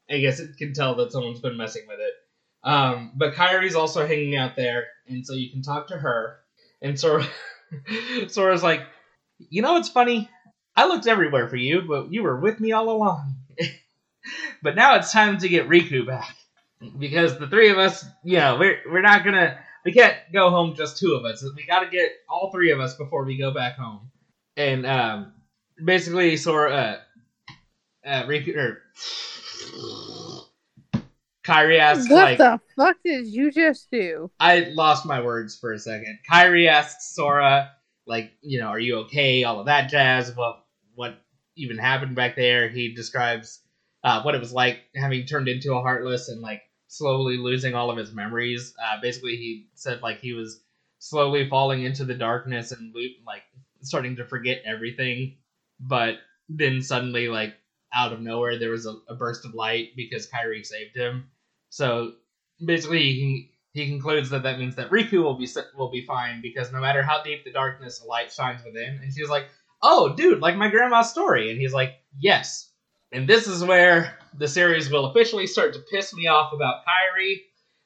I 0.08 0.18
guess 0.18 0.40
it 0.40 0.56
can 0.56 0.72
tell 0.72 0.94
that 0.96 1.12
someone's 1.12 1.40
been 1.40 1.56
messing 1.56 1.82
with 1.88 1.98
it. 1.98 2.12
Um, 2.62 3.12
but 3.14 3.34
Kairi's 3.34 3.74
also 3.74 4.06
hanging 4.06 4.36
out 4.36 4.56
there, 4.56 4.86
and 5.06 5.26
so 5.26 5.34
you 5.34 5.50
can 5.50 5.62
talk 5.62 5.88
to 5.88 5.96
her. 5.96 6.38
And 6.82 6.98
Sora, 6.98 7.26
Sora's 8.28 8.62
like, 8.62 8.82
you 9.50 9.62
know 9.62 9.74
what's 9.74 9.88
funny? 9.88 10.28
I 10.76 10.86
looked 10.86 11.06
everywhere 11.06 11.48
for 11.48 11.56
you, 11.56 11.82
but 11.82 12.12
you 12.12 12.22
were 12.22 12.38
with 12.38 12.60
me 12.60 12.72
all 12.72 12.90
along. 12.90 13.36
but 14.62 14.76
now 14.76 14.96
it's 14.96 15.12
time 15.12 15.38
to 15.38 15.48
get 15.48 15.68
Riku 15.68 16.06
back 16.06 16.36
because 16.98 17.38
the 17.38 17.48
three 17.48 17.70
of 17.70 17.78
us, 17.78 18.04
you 18.24 18.38
know, 18.38 18.58
we're 18.58 18.80
we're 18.86 19.00
not 19.00 19.24
gonna 19.24 19.58
we 19.86 19.92
can't 19.92 20.16
go 20.32 20.50
home 20.50 20.74
just 20.74 20.98
two 20.98 21.14
of 21.14 21.24
us. 21.24 21.44
We 21.54 21.64
got 21.64 21.80
to 21.80 21.88
get 21.88 22.10
all 22.28 22.50
three 22.50 22.72
of 22.72 22.80
us 22.80 22.96
before 22.96 23.24
we 23.24 23.38
go 23.38 23.52
back 23.52 23.76
home. 23.76 24.10
And 24.56 24.84
um, 24.84 25.32
basically, 25.82 26.36
Sora, 26.36 26.74
uh, 26.74 26.98
uh, 28.06 28.22
Riku, 28.24 28.56
or 28.56 28.82
Kairi 31.44 31.78
asks, 31.78 32.10
what 32.10 32.24
like, 32.24 32.38
the 32.38 32.60
fuck 32.74 32.96
did 33.04 33.28
you 33.28 33.52
just 33.52 33.88
do? 33.92 34.30
I 34.40 34.72
lost 34.74 35.06
my 35.06 35.20
words 35.20 35.56
for 35.56 35.72
a 35.72 35.78
second. 35.78 36.18
Kairi 36.28 36.68
asks 36.68 37.14
Sora, 37.14 37.70
like, 38.06 38.32
you 38.42 38.58
know, 38.58 38.66
are 38.66 38.80
you 38.80 38.96
okay? 39.00 39.44
All 39.44 39.60
of 39.60 39.66
that 39.66 39.88
jazz. 39.88 40.34
What 40.34 40.64
what 40.96 41.22
even 41.56 41.78
happened 41.78 42.16
back 42.16 42.36
there? 42.36 42.68
He 42.68 42.94
describes 42.94 43.60
uh, 44.04 44.22
what 44.22 44.34
it 44.34 44.40
was 44.40 44.52
like 44.52 44.80
having 44.94 45.24
turned 45.26 45.48
into 45.48 45.74
a 45.74 45.82
heartless 45.82 46.28
and 46.28 46.40
like 46.40 46.62
slowly 46.88 47.36
losing 47.36 47.74
all 47.74 47.90
of 47.90 47.96
his 47.96 48.12
memories. 48.12 48.74
Uh, 48.82 49.00
basically, 49.00 49.36
he 49.36 49.68
said 49.74 50.02
like 50.02 50.20
he 50.20 50.32
was 50.32 50.60
slowly 50.98 51.48
falling 51.48 51.84
into 51.84 52.04
the 52.04 52.14
darkness 52.14 52.72
and 52.72 52.94
like 53.26 53.42
starting 53.82 54.16
to 54.16 54.24
forget 54.24 54.62
everything. 54.64 55.36
But 55.80 56.16
then 56.48 56.82
suddenly, 56.82 57.28
like 57.28 57.54
out 57.92 58.12
of 58.12 58.20
nowhere, 58.20 58.58
there 58.58 58.70
was 58.70 58.86
a, 58.86 58.96
a 59.08 59.14
burst 59.14 59.44
of 59.44 59.54
light 59.54 59.90
because 59.96 60.28
Kairi 60.28 60.64
saved 60.64 60.96
him. 60.96 61.28
So 61.70 62.12
basically, 62.64 63.12
he 63.12 63.50
he 63.72 63.88
concludes 63.88 64.30
that 64.30 64.42
that 64.44 64.58
means 64.58 64.76
that 64.76 64.90
Riku 64.90 65.22
will 65.22 65.36
be 65.36 65.48
will 65.76 65.90
be 65.90 66.06
fine 66.06 66.40
because 66.40 66.72
no 66.72 66.80
matter 66.80 67.02
how 67.02 67.22
deep 67.22 67.44
the 67.44 67.52
darkness, 67.52 68.00
a 68.02 68.06
light 68.06 68.32
shines 68.32 68.64
within. 68.64 69.00
And 69.02 69.12
she's 69.12 69.28
like, 69.28 69.48
"Oh, 69.82 70.14
dude, 70.14 70.40
like 70.40 70.56
my 70.56 70.68
grandma's 70.68 71.10
story." 71.10 71.50
And 71.50 71.60
he's 71.60 71.72
like, 71.72 71.94
"Yes." 72.18 72.70
And 73.12 73.28
this 73.28 73.46
is 73.46 73.64
where 73.64 74.18
the 74.36 74.48
series 74.48 74.90
will 74.90 75.06
officially 75.06 75.46
start 75.46 75.74
to 75.74 75.84
piss 75.90 76.12
me 76.12 76.26
off 76.26 76.52
about 76.52 76.82
Kairi. 76.84 77.36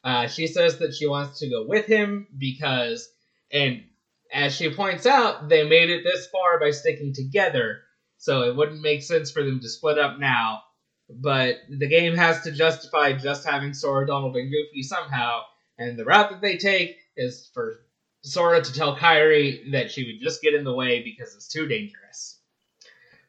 Uh, 0.02 0.26
she 0.26 0.46
says 0.46 0.78
that 0.78 0.94
she 0.94 1.06
wants 1.06 1.38
to 1.40 1.50
go 1.50 1.66
with 1.66 1.86
him 1.86 2.26
because, 2.38 3.08
and 3.52 3.84
as 4.32 4.54
she 4.54 4.74
points 4.74 5.06
out, 5.06 5.48
they 5.48 5.68
made 5.68 5.90
it 5.90 6.04
this 6.04 6.26
far 6.28 6.58
by 6.58 6.70
sticking 6.70 7.12
together, 7.12 7.82
so 8.16 8.42
it 8.42 8.56
wouldn't 8.56 8.80
make 8.80 9.02
sense 9.02 9.30
for 9.30 9.42
them 9.44 9.60
to 9.60 9.68
split 9.68 9.98
up 9.98 10.18
now. 10.18 10.62
But 11.08 11.56
the 11.68 11.88
game 11.88 12.16
has 12.16 12.42
to 12.42 12.52
justify 12.52 13.12
just 13.12 13.46
having 13.46 13.74
Sora, 13.74 14.06
Donald, 14.06 14.36
and 14.36 14.50
Goofy 14.50 14.82
somehow, 14.82 15.42
and 15.76 15.98
the 15.98 16.04
route 16.04 16.30
that 16.30 16.40
they 16.40 16.56
take 16.56 16.96
is 17.16 17.50
for 17.52 17.80
Sora 18.22 18.62
to 18.62 18.72
tell 18.72 18.96
Kairi 18.96 19.72
that 19.72 19.90
she 19.90 20.04
would 20.06 20.20
just 20.20 20.42
get 20.42 20.54
in 20.54 20.64
the 20.64 20.74
way 20.74 21.02
because 21.02 21.34
it's 21.34 21.48
too 21.48 21.66
dangerous. 21.66 22.38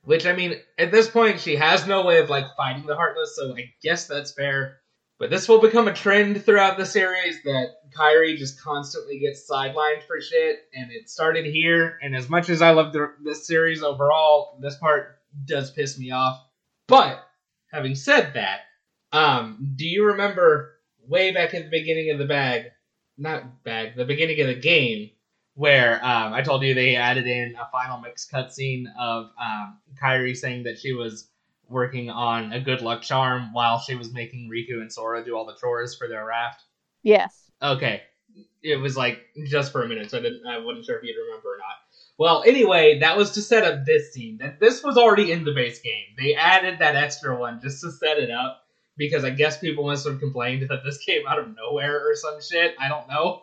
Which 0.03 0.25
I 0.25 0.33
mean, 0.33 0.55
at 0.77 0.91
this 0.91 1.09
point, 1.09 1.39
she 1.39 1.55
has 1.55 1.85
no 1.85 2.05
way 2.05 2.19
of 2.19 2.29
like 2.29 2.55
fighting 2.57 2.85
the 2.87 2.95
Heartless, 2.95 3.35
so 3.35 3.55
I 3.55 3.71
guess 3.81 4.07
that's 4.07 4.31
fair. 4.31 4.79
But 5.19 5.29
this 5.29 5.47
will 5.47 5.61
become 5.61 5.87
a 5.87 5.93
trend 5.93 6.43
throughout 6.43 6.77
the 6.77 6.85
series 6.85 7.43
that 7.43 7.75
Kairi 7.95 8.35
just 8.37 8.59
constantly 8.59 9.19
gets 9.19 9.47
sidelined 9.47 10.01
for 10.07 10.19
shit, 10.19 10.61
and 10.73 10.91
it 10.91 11.09
started 11.09 11.45
here. 11.45 11.99
And 12.01 12.15
as 12.15 12.27
much 12.27 12.49
as 12.49 12.63
I 12.63 12.71
love 12.71 12.91
the, 12.91 13.13
this 13.23 13.45
series 13.45 13.83
overall, 13.83 14.57
this 14.59 14.77
part 14.77 15.19
does 15.45 15.69
piss 15.69 15.99
me 15.99 16.09
off. 16.09 16.43
But 16.87 17.23
having 17.71 17.93
said 17.93 18.33
that, 18.33 18.61
um, 19.11 19.73
do 19.75 19.85
you 19.85 20.05
remember 20.05 20.79
way 21.07 21.31
back 21.31 21.53
at 21.53 21.65
the 21.65 21.69
beginning 21.69 22.09
of 22.09 22.17
the 22.17 22.25
bag, 22.25 22.71
not 23.21 23.63
bad. 23.63 23.93
the 23.95 24.05
beginning 24.05 24.41
of 24.41 24.47
the 24.47 24.55
game, 24.55 25.11
where 25.53 26.03
um, 26.03 26.33
I 26.33 26.41
told 26.41 26.63
you 26.63 26.73
they 26.73 26.95
added 26.95 27.27
in 27.27 27.55
a 27.55 27.69
final 27.71 27.99
mix 27.99 28.27
cutscene 28.27 28.85
of 28.99 29.29
um, 29.39 29.77
Kairi 30.01 30.35
saying 30.35 30.63
that 30.63 30.79
she 30.79 30.93
was 30.93 31.29
working 31.69 32.09
on 32.09 32.51
a 32.51 32.59
good 32.59 32.81
luck 32.81 33.01
charm 33.01 33.53
while 33.53 33.79
she 33.79 33.95
was 33.95 34.11
making 34.11 34.49
Riku 34.49 34.81
and 34.81 34.91
Sora 34.91 35.23
do 35.23 35.35
all 35.35 35.45
the 35.45 35.55
chores 35.55 35.95
for 35.95 36.07
their 36.07 36.25
raft. 36.25 36.63
Yes. 37.03 37.49
Okay. 37.61 38.01
It 38.63 38.77
was 38.77 38.97
like 38.97 39.19
just 39.47 39.71
for 39.71 39.83
a 39.83 39.87
minute, 39.87 40.09
so 40.09 40.17
I 40.17 40.21
didn't 40.21 40.45
I 40.45 40.59
wasn't 40.59 40.85
sure 40.85 40.97
if 40.97 41.03
you'd 41.03 41.15
remember 41.15 41.49
or 41.49 41.57
not. 41.57 41.77
Well, 42.17 42.43
anyway, 42.45 42.99
that 42.99 43.17
was 43.17 43.31
to 43.31 43.41
set 43.41 43.63
up 43.63 43.85
this 43.85 44.13
scene. 44.13 44.37
That 44.37 44.59
this 44.59 44.83
was 44.83 44.97
already 44.97 45.31
in 45.31 45.43
the 45.43 45.53
base 45.53 45.81
game. 45.81 46.05
They 46.17 46.35
added 46.35 46.79
that 46.79 46.95
extra 46.95 47.37
one 47.37 47.59
just 47.61 47.81
to 47.81 47.91
set 47.91 48.19
it 48.19 48.29
up 48.29 48.63
because 49.01 49.23
I 49.23 49.31
guess 49.31 49.57
people 49.57 49.87
must 49.87 50.07
have 50.07 50.19
complained 50.19 50.69
that 50.69 50.83
this 50.85 50.99
came 50.99 51.25
out 51.27 51.39
of 51.39 51.55
nowhere 51.55 52.07
or 52.07 52.15
some 52.15 52.39
shit. 52.39 52.75
I 52.79 52.87
don't 52.87 53.07
know. 53.07 53.41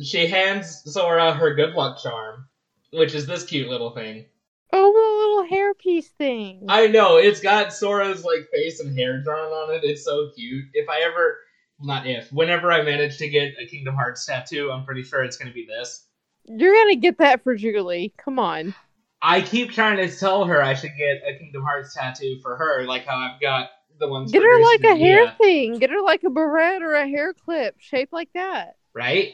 she 0.00 0.28
hands 0.28 0.80
Sora 0.84 1.34
her 1.34 1.54
good 1.54 1.74
luck 1.74 2.00
charm, 2.00 2.46
which 2.92 3.16
is 3.16 3.26
this 3.26 3.44
cute 3.44 3.68
little 3.68 3.90
thing. 3.90 4.26
Oh, 4.72 4.92
the 4.92 5.50
little 5.50 5.58
hairpiece 5.58 6.06
thing. 6.16 6.66
I 6.68 6.86
know 6.86 7.16
it's 7.16 7.40
got 7.40 7.72
Sora's 7.72 8.24
like 8.24 8.48
face 8.54 8.78
and 8.78 8.96
hair 8.96 9.20
drawn 9.24 9.50
on 9.50 9.74
it. 9.74 9.82
It's 9.82 10.04
so 10.04 10.30
cute. 10.36 10.66
If 10.72 10.88
I 10.88 11.00
ever, 11.00 11.38
not 11.80 12.06
if, 12.06 12.32
whenever 12.32 12.70
I 12.70 12.82
manage 12.82 13.18
to 13.18 13.28
get 13.28 13.54
a 13.60 13.66
Kingdom 13.66 13.96
Hearts 13.96 14.24
tattoo, 14.24 14.70
I'm 14.70 14.84
pretty 14.84 15.02
sure 15.02 15.24
it's 15.24 15.36
gonna 15.36 15.52
be 15.52 15.66
this. 15.66 16.06
You're 16.44 16.74
gonna 16.74 16.94
get 16.94 17.18
that 17.18 17.42
for 17.42 17.56
Julie. 17.56 18.14
Come 18.18 18.38
on. 18.38 18.72
I 19.20 19.40
keep 19.40 19.72
trying 19.72 19.96
to 19.96 20.16
tell 20.16 20.44
her 20.44 20.62
I 20.62 20.74
should 20.74 20.92
get 20.96 21.22
a 21.26 21.36
Kingdom 21.36 21.64
Hearts 21.64 21.92
tattoo 21.92 22.38
for 22.40 22.54
her, 22.56 22.84
like 22.84 23.04
how 23.04 23.16
I've 23.16 23.40
got 23.40 23.70
the 23.98 24.08
ones. 24.08 24.32
Get 24.32 24.42
her 24.42 24.60
like 24.62 24.80
a 24.84 24.96
hair 24.96 25.24
Mia, 25.24 25.34
thing. 25.40 25.78
Get 25.78 25.90
her 25.90 26.00
like 26.02 26.22
a 26.24 26.30
barrette 26.30 26.82
or 26.82 26.94
a 26.94 27.06
hair 27.08 27.32
clip 27.34 27.76
shaped 27.78 28.12
like 28.12 28.30
that. 28.34 28.76
right? 28.94 29.32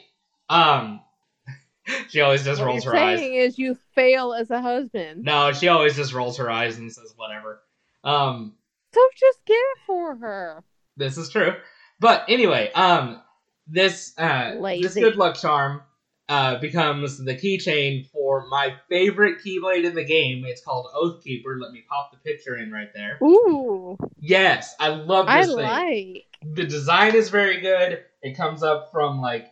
Um, 0.49 1.01
she 2.09 2.21
always 2.21 2.45
just 2.45 2.61
what 2.61 2.67
rolls 2.67 2.85
her 2.85 2.95
eyes. 2.97 3.19
saying 3.19 3.35
is 3.35 3.59
you 3.59 3.77
fail 3.95 4.33
as 4.35 4.51
a 4.51 4.61
husband. 4.61 5.25
No, 5.25 5.53
she 5.53 5.69
always 5.69 5.97
just 5.97 6.13
rolls 6.13 6.37
her 6.39 6.51
eyes 6.51 6.79
and 6.79 6.93
says 6.93 7.13
whatever. 7.17 7.61
Um, 8.03 8.55
So 8.93 9.01
just 9.17 9.45
get 9.47 9.55
it 9.55 9.79
for 9.87 10.17
her. 10.17 10.63
this 10.97 11.17
is 11.17 11.31
true. 11.31 11.55
But 12.01 12.25
anyway, 12.29 12.71
um, 12.75 13.21
this 13.67 14.13
uh, 14.19 14.57
this 14.81 14.95
good 14.95 15.17
luck 15.17 15.37
charm 15.37 15.83
uh 16.29 16.59
becomes 16.59 17.23
the 17.23 17.35
keychain 17.37 18.07
for 18.11 18.47
my 18.49 18.75
favorite 18.89 19.39
keyblade 19.45 19.85
in 19.85 19.95
the 19.95 20.05
game. 20.05 20.45
It's 20.47 20.63
called 20.63 20.87
Oathkeeper. 20.97 21.61
Let 21.61 21.73
me 21.73 21.85
pop 21.89 22.13
the 22.13 22.19
picture 22.19 22.57
in 22.57 22.73
right 22.73 22.89
there. 22.95 23.19
Ooh, 23.23 23.99
Yes, 24.19 24.75
I 24.81 24.89
love 24.89 25.27
I 25.29 25.41
this 25.43 25.55
thing. 25.55 25.65
like. 25.65 26.55
the 26.55 26.65
design 26.65 27.15
is 27.15 27.29
very 27.31 27.61
good. 27.61 28.01
It 28.23 28.37
comes 28.37 28.63
up 28.63 28.91
from 28.91 29.21
like 29.21 29.47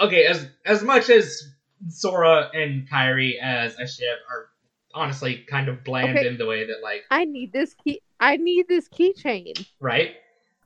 okay, 0.00 0.24
as 0.26 0.46
as 0.66 0.82
much 0.82 1.08
as 1.10 1.42
Sora 1.88 2.50
and 2.52 2.88
Kairi 2.88 3.38
as 3.40 3.74
a 3.78 3.86
ship 3.86 4.18
are 4.30 4.46
honestly 4.94 5.44
kind 5.48 5.68
of 5.68 5.82
bland 5.84 6.18
Okay. 6.18 6.26
in 6.28 6.36
the 6.38 6.46
way 6.46 6.66
that 6.66 6.82
like 6.82 7.04
I 7.10 7.24
need 7.24 7.52
this 7.52 7.74
key. 7.74 8.00
I 8.20 8.36
need 8.36 8.66
this 8.68 8.88
keychain. 8.88 9.66
right. 9.80 10.16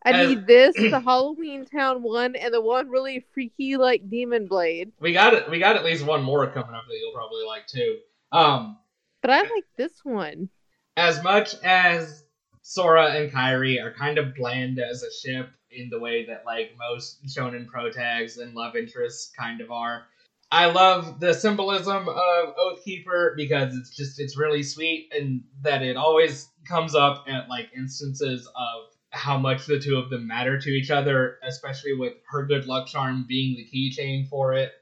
I 0.04 0.26
need 0.26 0.46
this, 0.46 0.74
the 0.76 1.00
Halloween 1.04 1.64
Town 1.64 2.02
one, 2.02 2.34
and 2.36 2.52
the 2.52 2.60
one 2.60 2.88
really 2.88 3.24
freaky 3.34 3.76
like 3.76 4.08
Demon 4.10 4.46
Blade. 4.48 4.92
We 5.00 5.12
got 5.12 5.34
it. 5.34 5.50
We 5.50 5.58
got 5.58 5.76
at 5.76 5.84
least 5.84 6.04
one 6.04 6.22
more 6.22 6.46
coming 6.48 6.74
up 6.74 6.84
that 6.88 6.96
you'll 6.98 7.12
probably 7.14 7.44
like 7.46 7.66
too. 7.66 7.98
Um, 8.32 8.78
But 9.20 9.30
I 9.30 9.42
like 9.42 9.64
this 9.76 10.00
one. 10.04 10.48
as 10.96 11.22
much 11.22 11.54
as 11.62 12.24
Sora 12.62 13.06
and 13.10 13.30
Kairi 13.32 13.82
are 13.82 13.92
kind 13.92 14.18
of 14.18 14.34
bland 14.34 14.78
as 14.78 15.02
a 15.02 15.10
ship 15.12 15.50
in 15.70 15.88
the 15.90 15.98
way 15.98 16.26
that 16.26 16.44
like 16.46 16.72
most 16.78 17.24
shonen 17.26 17.66
pro 17.66 17.90
tags 17.90 18.36
and 18.38 18.54
love 18.54 18.76
interests 18.76 19.32
kind 19.38 19.60
of 19.60 19.70
are, 19.70 20.04
I 20.50 20.66
love 20.66 21.18
the 21.18 21.32
symbolism 21.32 22.08
of 22.08 22.54
Oathkeeper 22.56 23.34
because 23.36 23.74
it's 23.76 23.96
just 23.96 24.20
it's 24.20 24.36
really 24.36 24.62
sweet 24.62 25.10
and 25.16 25.42
that 25.62 25.82
it 25.82 25.96
always 25.96 26.48
comes 26.68 26.94
up 26.94 27.24
at 27.28 27.48
like 27.48 27.70
instances 27.76 28.46
of 28.54 28.91
how 29.12 29.36
much 29.36 29.66
the 29.66 29.78
two 29.78 29.96
of 29.96 30.10
them 30.10 30.26
matter 30.26 30.58
to 30.58 30.70
each 30.70 30.90
other, 30.90 31.36
especially 31.42 31.92
with 31.92 32.14
her 32.30 32.46
good 32.46 32.66
luck 32.66 32.86
charm 32.86 33.26
being 33.28 33.56
the 33.56 33.66
keychain 33.66 34.26
for 34.28 34.54
it. 34.54 34.72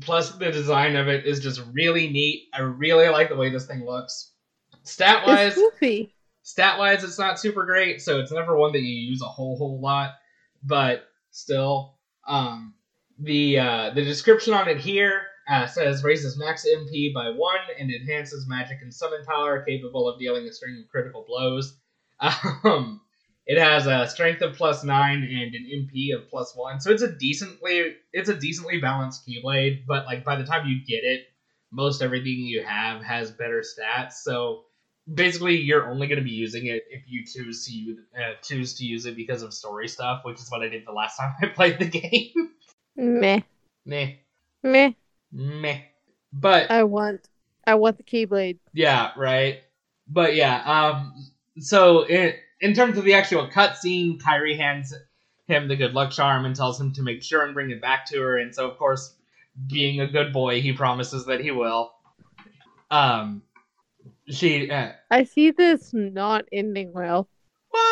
Plus, 0.00 0.30
the 0.32 0.50
design 0.50 0.96
of 0.96 1.08
it 1.08 1.24
is 1.24 1.40
just 1.40 1.62
really 1.72 2.08
neat. 2.08 2.48
I 2.52 2.60
really 2.62 3.08
like 3.08 3.28
the 3.28 3.36
way 3.36 3.50
this 3.50 3.66
thing 3.66 3.84
looks. 3.86 4.32
Stat 4.82 5.26
wise, 5.26 5.58
stat 6.42 6.78
wise, 6.78 7.02
it's 7.02 7.18
not 7.18 7.40
super 7.40 7.64
great, 7.64 8.02
so 8.02 8.20
it's 8.20 8.32
never 8.32 8.56
one 8.56 8.72
that 8.72 8.80
you 8.80 9.08
use 9.08 9.22
a 9.22 9.26
whole 9.26 9.56
whole 9.56 9.80
lot. 9.80 10.10
But 10.62 11.04
still, 11.30 11.94
um, 12.26 12.74
the 13.18 13.58
uh, 13.58 13.90
the 13.94 14.02
description 14.02 14.52
on 14.52 14.68
it 14.68 14.78
here 14.78 15.22
uh, 15.48 15.66
says 15.66 16.04
raises 16.04 16.36
max 16.36 16.66
MP 16.66 17.14
by 17.14 17.30
one 17.30 17.60
and 17.78 17.90
enhances 17.90 18.46
magic 18.48 18.78
and 18.82 18.92
summon 18.92 19.24
power, 19.24 19.62
capable 19.62 20.08
of 20.08 20.18
dealing 20.18 20.44
a 20.46 20.52
string 20.52 20.76
of 20.82 20.90
critical 20.90 21.24
blows. 21.26 21.78
Um, 22.64 23.00
it 23.46 23.58
has 23.58 23.86
a 23.86 24.08
strength 24.08 24.42
of 24.42 24.54
plus 24.54 24.82
nine 24.82 25.22
and 25.22 25.54
an 25.54 25.66
MP 25.72 26.14
of 26.14 26.28
plus 26.28 26.54
one, 26.56 26.80
so 26.80 26.90
it's 26.90 27.02
a 27.02 27.12
decently 27.12 27.94
it's 28.12 28.28
a 28.28 28.34
decently 28.34 28.80
balanced 28.80 29.26
Keyblade. 29.26 29.86
But 29.86 30.06
like 30.06 30.24
by 30.24 30.36
the 30.36 30.44
time 30.44 30.66
you 30.66 30.84
get 30.84 31.04
it, 31.04 31.28
most 31.70 32.02
everything 32.02 32.38
you 32.38 32.64
have 32.64 33.02
has 33.02 33.30
better 33.30 33.62
stats. 33.62 34.14
So 34.14 34.64
basically, 35.12 35.58
you're 35.58 35.88
only 35.88 36.08
going 36.08 36.18
to 36.18 36.24
be 36.24 36.30
using 36.30 36.66
it 36.66 36.84
if 36.90 37.04
you 37.06 37.24
choose 37.24 37.66
to 37.66 37.72
use, 37.72 37.98
uh, 38.16 38.32
choose 38.42 38.74
to 38.74 38.84
use 38.84 39.06
it 39.06 39.14
because 39.14 39.42
of 39.42 39.54
story 39.54 39.86
stuff, 39.86 40.22
which 40.24 40.40
is 40.40 40.50
what 40.50 40.62
I 40.62 40.68
did 40.68 40.84
the 40.84 40.92
last 40.92 41.16
time 41.20 41.34
I 41.40 41.46
played 41.46 41.78
the 41.78 41.86
game. 41.86 42.50
Meh. 42.96 43.40
Meh. 43.84 44.14
Meh. 44.62 44.92
Meh. 45.30 45.78
But 46.32 46.70
I 46.70 46.82
want 46.82 47.28
I 47.64 47.76
want 47.76 47.96
the 47.96 48.02
Keyblade. 48.02 48.58
Yeah, 48.72 49.12
right. 49.16 49.60
But 50.08 50.34
yeah, 50.34 50.62
um 50.64 51.14
so 51.58 52.00
it 52.00 52.36
in 52.60 52.74
terms 52.74 52.98
of 52.98 53.04
the 53.04 53.14
actual 53.14 53.48
cutscene, 53.48 54.20
Kairi 54.20 54.56
hands 54.56 54.94
him 55.46 55.68
the 55.68 55.76
good 55.76 55.94
luck 55.94 56.10
charm 56.10 56.44
and 56.44 56.56
tells 56.56 56.80
him 56.80 56.92
to 56.94 57.02
make 57.02 57.22
sure 57.22 57.44
and 57.44 57.54
bring 57.54 57.70
it 57.70 57.80
back 57.80 58.06
to 58.06 58.20
her. 58.20 58.38
And 58.38 58.54
so, 58.54 58.68
of 58.68 58.78
course, 58.78 59.14
being 59.68 60.00
a 60.00 60.06
good 60.06 60.32
boy, 60.32 60.60
he 60.60 60.72
promises 60.72 61.26
that 61.26 61.40
he 61.40 61.50
will. 61.50 61.92
Um, 62.90 63.42
she. 64.28 64.70
Uh, 64.70 64.92
I 65.10 65.24
see 65.24 65.50
this 65.50 65.92
not 65.92 66.44
ending 66.52 66.92
well. 66.92 67.28
What? 67.70 67.82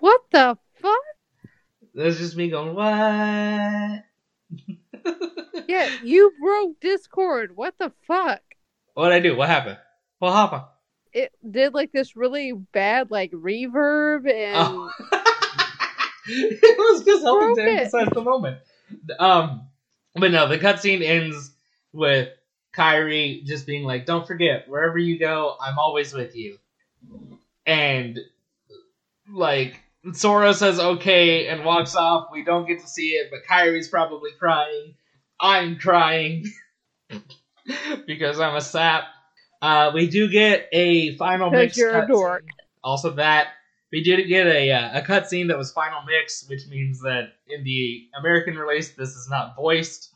What 0.00 0.20
the 0.30 0.58
fuck? 0.80 0.94
That's 1.94 2.18
just 2.18 2.36
me 2.36 2.48
going, 2.48 2.74
what? 2.74 4.04
yeah, 5.68 5.90
you 6.02 6.32
broke 6.40 6.80
Discord. 6.80 7.54
What 7.54 7.74
the 7.78 7.92
fuck? 8.06 8.40
What'd 8.94 9.12
I 9.12 9.20
do? 9.20 9.36
What 9.36 9.48
happened? 9.48 9.78
What 10.18 10.32
happened? 10.32 10.62
It 11.12 11.32
did 11.48 11.74
like 11.74 11.92
this 11.92 12.16
really 12.16 12.52
bad 12.52 13.10
like 13.10 13.30
reverb 13.32 14.30
and 14.30 14.56
oh. 14.56 14.90
it 16.26 16.78
was 16.78 17.04
just 17.04 17.22
helping 17.22 17.56
to 17.56 17.62
emphasize 17.62 18.08
the 18.12 18.22
moment. 18.22 18.58
Um, 19.18 19.68
but 20.14 20.30
no, 20.30 20.48
the 20.48 20.58
cutscene 20.58 21.02
ends 21.02 21.52
with 21.92 22.28
Kairi 22.74 23.44
just 23.44 23.66
being 23.66 23.84
like, 23.84 24.06
"Don't 24.06 24.26
forget, 24.26 24.68
wherever 24.68 24.98
you 24.98 25.18
go, 25.18 25.56
I'm 25.60 25.78
always 25.78 26.12
with 26.12 26.36
you," 26.36 26.58
and 27.66 28.18
like 29.32 29.80
Sora 30.12 30.54
says 30.54 30.78
okay 30.78 31.48
and 31.48 31.64
walks 31.64 31.94
off. 31.94 32.28
We 32.32 32.44
don't 32.44 32.66
get 32.66 32.80
to 32.80 32.86
see 32.86 33.10
it, 33.10 33.30
but 33.30 33.44
Kairi's 33.44 33.88
probably 33.88 34.30
crying. 34.38 34.94
I'm 35.38 35.78
crying 35.78 36.44
because 38.06 38.40
I'm 38.40 38.56
a 38.56 38.60
sap. 38.60 39.04
Uh, 39.62 39.90
we 39.94 40.08
do 40.08 40.28
get 40.28 40.68
a 40.72 41.16
final 41.16 41.50
mix. 41.50 41.76
You're 41.76 42.02
a 42.02 42.06
dork. 42.06 42.44
Also, 42.82 43.10
that 43.10 43.48
we 43.92 44.02
did 44.02 44.26
get 44.28 44.46
a 44.46 44.70
uh, 44.70 45.00
a 45.00 45.02
cutscene 45.02 45.48
that 45.48 45.58
was 45.58 45.72
final 45.72 46.00
mix, 46.06 46.48
which 46.48 46.66
means 46.68 47.00
that 47.02 47.32
in 47.48 47.64
the 47.64 48.08
American 48.18 48.56
release, 48.56 48.90
this 48.94 49.10
is 49.10 49.28
not 49.28 49.56
voiced. 49.56 50.10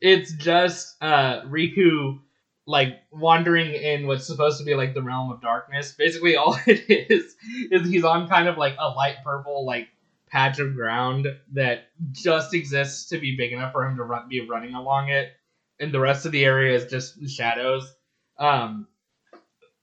it's 0.00 0.32
just 0.32 0.96
uh, 1.00 1.42
Riku 1.42 2.20
like 2.66 3.00
wandering 3.10 3.74
in 3.74 4.06
what's 4.06 4.26
supposed 4.26 4.58
to 4.58 4.64
be 4.64 4.74
like 4.74 4.94
the 4.94 5.02
realm 5.02 5.30
of 5.30 5.40
darkness. 5.42 5.92
Basically, 5.92 6.36
all 6.36 6.56
it 6.66 6.84
is 7.10 7.36
is 7.70 7.88
he's 7.88 8.04
on 8.04 8.28
kind 8.28 8.48
of 8.48 8.56
like 8.56 8.76
a 8.78 8.88
light 8.88 9.16
purple 9.24 9.66
like 9.66 9.88
patch 10.28 10.60
of 10.60 10.74
ground 10.74 11.26
that 11.52 11.88
just 12.12 12.54
exists 12.54 13.08
to 13.08 13.18
be 13.18 13.36
big 13.36 13.52
enough 13.52 13.72
for 13.72 13.84
him 13.84 13.96
to 13.96 14.04
run, 14.04 14.28
be 14.28 14.46
running 14.48 14.74
along 14.74 15.08
it 15.08 15.32
and 15.80 15.92
the 15.92 16.00
rest 16.00 16.26
of 16.26 16.32
the 16.32 16.44
area 16.44 16.76
is 16.76 16.84
just 16.84 17.28
shadows. 17.28 17.92
Um, 18.38 18.86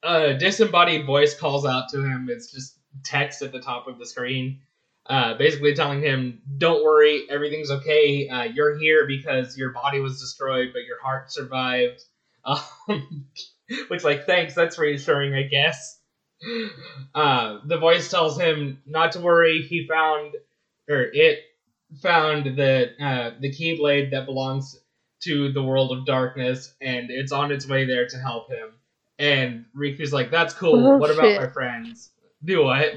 a 0.03 0.35
disembodied 0.35 1.05
voice 1.05 1.37
calls 1.37 1.65
out 1.65 1.89
to 1.89 2.03
him. 2.03 2.27
It's 2.29 2.51
just 2.51 2.77
text 3.03 3.41
at 3.41 3.51
the 3.51 3.59
top 3.59 3.87
of 3.87 3.97
the 3.97 4.05
screen, 4.05 4.61
uh, 5.07 5.33
basically 5.33 5.73
telling 5.73 6.01
him, 6.01 6.41
"Don't 6.57 6.83
worry, 6.83 7.27
everything's 7.29 7.71
okay. 7.71 8.29
Uh, 8.29 8.43
you're 8.43 8.77
here 8.77 9.07
because 9.07 9.57
your 9.57 9.71
body 9.71 9.99
was 9.99 10.19
destroyed, 10.21 10.69
but 10.73 10.83
your 10.83 11.01
heart 11.01 11.31
survived." 11.31 12.03
Um, 12.87 13.27
which, 13.89 14.05
like, 14.05 14.25
thanks. 14.25 14.55
That's 14.55 14.77
reassuring, 14.77 15.33
I 15.33 15.43
guess. 15.43 15.99
Uh, 17.13 17.59
the 17.65 17.77
voice 17.77 18.09
tells 18.09 18.39
him 18.39 18.81
not 18.85 19.13
to 19.13 19.19
worry. 19.19 19.63
He 19.63 19.87
found, 19.87 20.35
or 20.87 21.01
it 21.01 21.39
found 22.01 22.55
the 22.55 22.91
uh, 23.03 23.31
the 23.39 23.51
keyblade 23.51 24.11
that 24.11 24.25
belongs 24.25 24.79
to 25.21 25.51
the 25.51 25.63
world 25.63 25.91
of 25.91 26.05
darkness, 26.05 26.73
and 26.81 27.09
it's 27.09 27.31
on 27.31 27.51
its 27.51 27.67
way 27.67 27.85
there 27.85 28.07
to 28.07 28.17
help 28.17 28.49
him. 28.49 28.69
And 29.19 29.65
Riku's 29.75 30.13
like, 30.13 30.29
"That's 30.29 30.53
cool. 30.53 30.85
Oh, 30.85 30.97
what 30.97 31.09
shit. 31.09 31.17
about 31.17 31.41
my 31.41 31.47
friends? 31.47 32.11
Do 32.43 32.63
what?" 32.63 32.93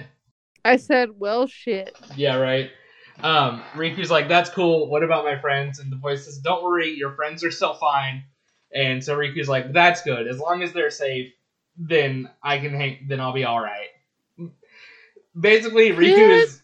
I 0.64 0.76
said, 0.76 1.10
"Well, 1.18 1.46
shit." 1.46 1.96
Yeah, 2.16 2.36
right. 2.36 2.70
Um, 3.22 3.62
Riku's 3.74 4.10
like, 4.10 4.28
"That's 4.28 4.50
cool. 4.50 4.88
What 4.88 5.02
about 5.02 5.24
my 5.24 5.38
friends?" 5.38 5.78
And 5.78 5.90
the 5.90 5.96
voice 5.96 6.26
says, 6.26 6.38
"Don't 6.38 6.62
worry, 6.62 6.90
your 6.90 7.12
friends 7.12 7.42
are 7.44 7.50
still 7.50 7.74
fine." 7.74 8.24
And 8.74 9.02
so 9.02 9.16
Riku's 9.16 9.48
like, 9.48 9.72
"That's 9.72 10.02
good. 10.02 10.26
As 10.26 10.38
long 10.38 10.62
as 10.62 10.72
they're 10.72 10.90
safe, 10.90 11.32
then 11.76 12.28
I 12.42 12.58
can 12.58 12.74
hang. 12.74 13.06
Then 13.08 13.20
I'll 13.20 13.32
be 13.32 13.44
all 13.44 13.60
right." 13.60 13.88
Basically, 15.38 15.90
Riku 15.90 16.16
Shit. 16.16 16.30
is 16.30 16.62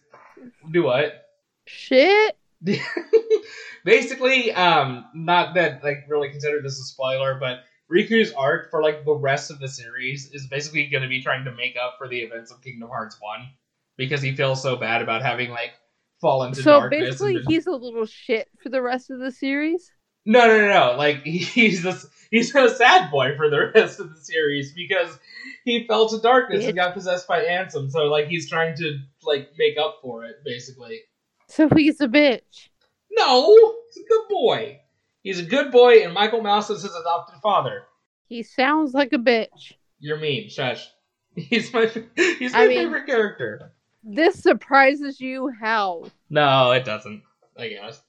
do 0.70 0.82
what? 0.82 1.30
Shit. 1.66 2.36
basically, 3.84 4.52
um, 4.52 5.06
not 5.14 5.54
that 5.54 5.82
like 5.84 6.04
really 6.08 6.30
consider 6.30 6.60
this 6.62 6.78
a 6.78 6.84
spoiler, 6.84 7.36
but 7.38 7.60
Riku's 7.92 8.32
arc 8.32 8.70
for 8.70 8.82
like 8.82 9.04
the 9.04 9.14
rest 9.14 9.50
of 9.50 9.60
the 9.60 9.68
series 9.68 10.30
is 10.32 10.46
basically 10.48 10.88
going 10.88 11.02
to 11.02 11.08
be 11.08 11.22
trying 11.22 11.44
to 11.44 11.52
make 11.52 11.76
up 11.76 11.94
for 11.98 12.08
the 12.08 12.18
events 12.20 12.50
of 12.50 12.62
Kingdom 12.62 12.88
Hearts 12.88 13.16
One 13.20 13.48
because 13.96 14.20
he 14.22 14.34
feels 14.34 14.62
so 14.62 14.76
bad 14.76 15.02
about 15.02 15.22
having 15.22 15.50
like 15.50 15.72
fallen 16.20 16.52
to 16.52 16.62
So 16.62 16.80
darkness. 16.80 17.10
basically, 17.10 17.34
been- 17.34 17.44
he's 17.48 17.66
a 17.66 17.72
little 17.72 18.06
shit 18.06 18.48
for 18.62 18.68
the 18.68 18.82
rest 18.82 19.10
of 19.10 19.18
the 19.20 19.30
series. 19.30 19.90
no, 20.24 20.46
no, 20.46 20.58
no, 20.58 20.68
no. 20.68 20.96
Like 20.96 21.22
he's 21.24 21.82
this, 21.82 22.06
he's 22.30 22.54
a 22.54 22.68
sad 22.74 23.10
boy 23.10 23.36
for 23.36 23.48
the 23.48 23.70
rest 23.74 24.00
of 24.00 24.10
the 24.10 24.20
series 24.20 24.72
because 24.72 25.16
he 25.64 25.86
fell 25.86 26.08
to 26.08 26.20
darkness 26.20 26.64
and 26.66 26.76
got 26.76 26.94
possessed 26.94 27.28
by 27.28 27.44
Ansem. 27.44 27.90
So 27.90 28.04
like 28.06 28.26
he's 28.26 28.48
trying 28.48 28.76
to 28.78 28.98
like 29.22 29.50
make 29.58 29.76
up 29.78 29.98
for 30.02 30.24
it, 30.24 30.36
basically. 30.44 31.00
So 31.48 31.68
he's 31.76 32.00
a 32.00 32.08
bitch. 32.08 32.68
No, 33.10 33.74
he's 33.92 34.04
a 34.04 34.08
good 34.08 34.28
boy. 34.28 34.80
He's 35.22 35.38
a 35.40 35.44
good 35.44 35.72
boy, 35.72 36.02
and 36.04 36.12
Michael 36.14 36.42
Mouse 36.42 36.70
is 36.70 36.82
his 36.82 36.94
adopted 36.94 37.40
father. 37.42 37.84
He 38.28 38.42
sounds 38.42 38.94
like 38.94 39.12
a 39.12 39.18
bitch. 39.18 39.72
You're 39.98 40.18
mean, 40.18 40.48
shush. 40.50 40.88
He's 41.36 41.72
my 41.72 41.86
he's 42.16 42.52
my 42.54 42.64
I 42.64 42.68
mean- 42.68 42.78
favorite 42.78 43.06
character. 43.06 43.72
This 44.02 44.40
surprises 44.42 45.20
you 45.20 45.48
how? 45.60 46.04
No, 46.30 46.70
it 46.72 46.84
doesn't. 46.84 47.22
I 47.58 47.68
guess. 47.68 48.00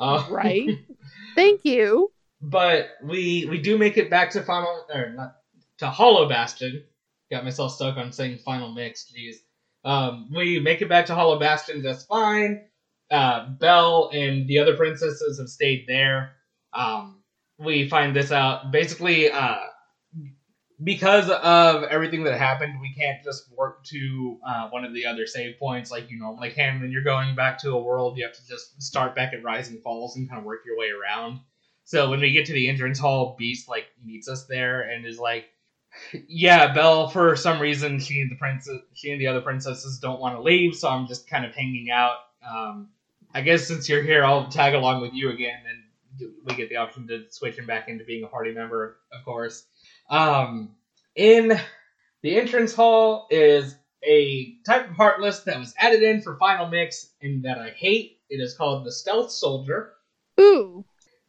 Uh, 0.00 0.26
Right. 0.30 0.68
Thank 1.34 1.64
you. 1.64 2.10
but 2.40 2.88
we 3.02 3.46
we 3.50 3.58
do 3.60 3.76
make 3.78 3.98
it 3.98 4.08
back 4.10 4.30
to 4.30 4.42
final 4.42 4.84
or 4.92 5.10
not 5.10 5.36
to 5.78 5.86
Hollow 5.88 6.28
Bastion. 6.28 6.84
Got 7.30 7.44
myself 7.44 7.72
stuck 7.74 7.96
on 7.96 8.12
saying 8.12 8.38
final 8.38 8.72
mix. 8.72 9.12
Jeez. 9.12 9.36
Um, 9.84 10.30
we 10.34 10.58
make 10.60 10.80
it 10.82 10.88
back 10.88 11.06
to 11.06 11.14
Hollow 11.14 11.38
Bastion 11.38 11.82
just 11.82 12.08
fine. 12.08 12.64
Uh, 13.12 13.50
Belle 13.50 14.10
and 14.12 14.48
the 14.48 14.58
other 14.58 14.74
princesses 14.74 15.38
have 15.38 15.48
stayed 15.48 15.84
there. 15.86 16.32
Um, 16.72 17.22
we 17.58 17.88
find 17.88 18.16
this 18.16 18.32
out 18.32 18.72
basically 18.72 19.30
uh, 19.30 19.58
because 20.82 21.28
of 21.30 21.84
everything 21.84 22.24
that 22.24 22.38
happened. 22.38 22.80
We 22.80 22.94
can't 22.94 23.22
just 23.22 23.44
work 23.56 23.84
to 23.84 24.38
uh, 24.46 24.68
one 24.70 24.84
of 24.84 24.94
the 24.94 25.06
other 25.06 25.26
save 25.26 25.58
points 25.58 25.90
like 25.90 26.10
you 26.10 26.18
normally 26.18 26.50
can 26.50 26.80
when 26.80 26.90
you're 26.90 27.04
going 27.04 27.36
back 27.36 27.58
to 27.60 27.72
a 27.72 27.82
world. 27.82 28.16
You 28.16 28.24
have 28.24 28.34
to 28.34 28.46
just 28.48 28.82
start 28.82 29.14
back 29.14 29.32
at 29.32 29.44
Rising 29.44 29.80
Falls 29.82 30.16
and 30.16 30.28
kind 30.28 30.40
of 30.40 30.44
work 30.44 30.60
your 30.64 30.78
way 30.78 30.88
around. 30.90 31.40
So 31.84 32.10
when 32.10 32.20
we 32.20 32.32
get 32.32 32.46
to 32.46 32.52
the 32.52 32.68
entrance 32.68 32.98
hall, 32.98 33.36
Beast 33.38 33.68
like 33.68 33.86
meets 34.02 34.28
us 34.28 34.46
there 34.46 34.82
and 34.82 35.04
is 35.04 35.18
like, 35.18 35.46
"Yeah, 36.28 36.72
Belle. 36.72 37.08
For 37.08 37.36
some 37.36 37.60
reason, 37.60 37.98
she 37.98 38.20
and 38.20 38.30
the 38.30 38.36
princess, 38.36 38.80
she 38.94 39.10
and 39.10 39.20
the 39.20 39.26
other 39.26 39.40
princesses 39.40 39.98
don't 39.98 40.20
want 40.20 40.36
to 40.36 40.42
leave, 40.42 40.74
so 40.74 40.88
I'm 40.88 41.06
just 41.06 41.28
kind 41.28 41.44
of 41.44 41.54
hanging 41.54 41.90
out. 41.90 42.16
Um, 42.48 42.88
I 43.34 43.40
guess 43.40 43.66
since 43.66 43.88
you're 43.88 44.02
here, 44.02 44.24
I'll 44.24 44.48
tag 44.48 44.74
along 44.74 45.00
with 45.02 45.12
you 45.14 45.30
again, 45.30 45.58
and 45.68 46.30
we 46.44 46.54
get 46.54 46.68
the 46.68 46.76
option 46.76 47.06
to 47.08 47.24
switch 47.30 47.56
him 47.56 47.66
back 47.66 47.88
into 47.88 48.04
being 48.04 48.24
a 48.24 48.28
party 48.28 48.52
member, 48.52 48.98
of 49.12 49.24
course. 49.24 49.64
Um, 50.10 50.74
in 51.16 51.58
the 52.22 52.36
entrance 52.38 52.74
hall 52.74 53.26
is 53.30 53.74
a 54.04 54.56
type 54.66 54.90
of 54.90 54.96
heartless 54.96 55.40
that 55.40 55.58
was 55.58 55.74
added 55.78 56.02
in 56.02 56.20
for 56.20 56.36
Final 56.36 56.68
Mix 56.68 57.10
and 57.22 57.44
that 57.44 57.58
I 57.58 57.70
hate. 57.70 58.18
It 58.28 58.36
is 58.36 58.54
called 58.54 58.84
the 58.84 58.92
Stealth 58.92 59.30
Soldier. 59.30 59.92
Ooh. 60.40 60.84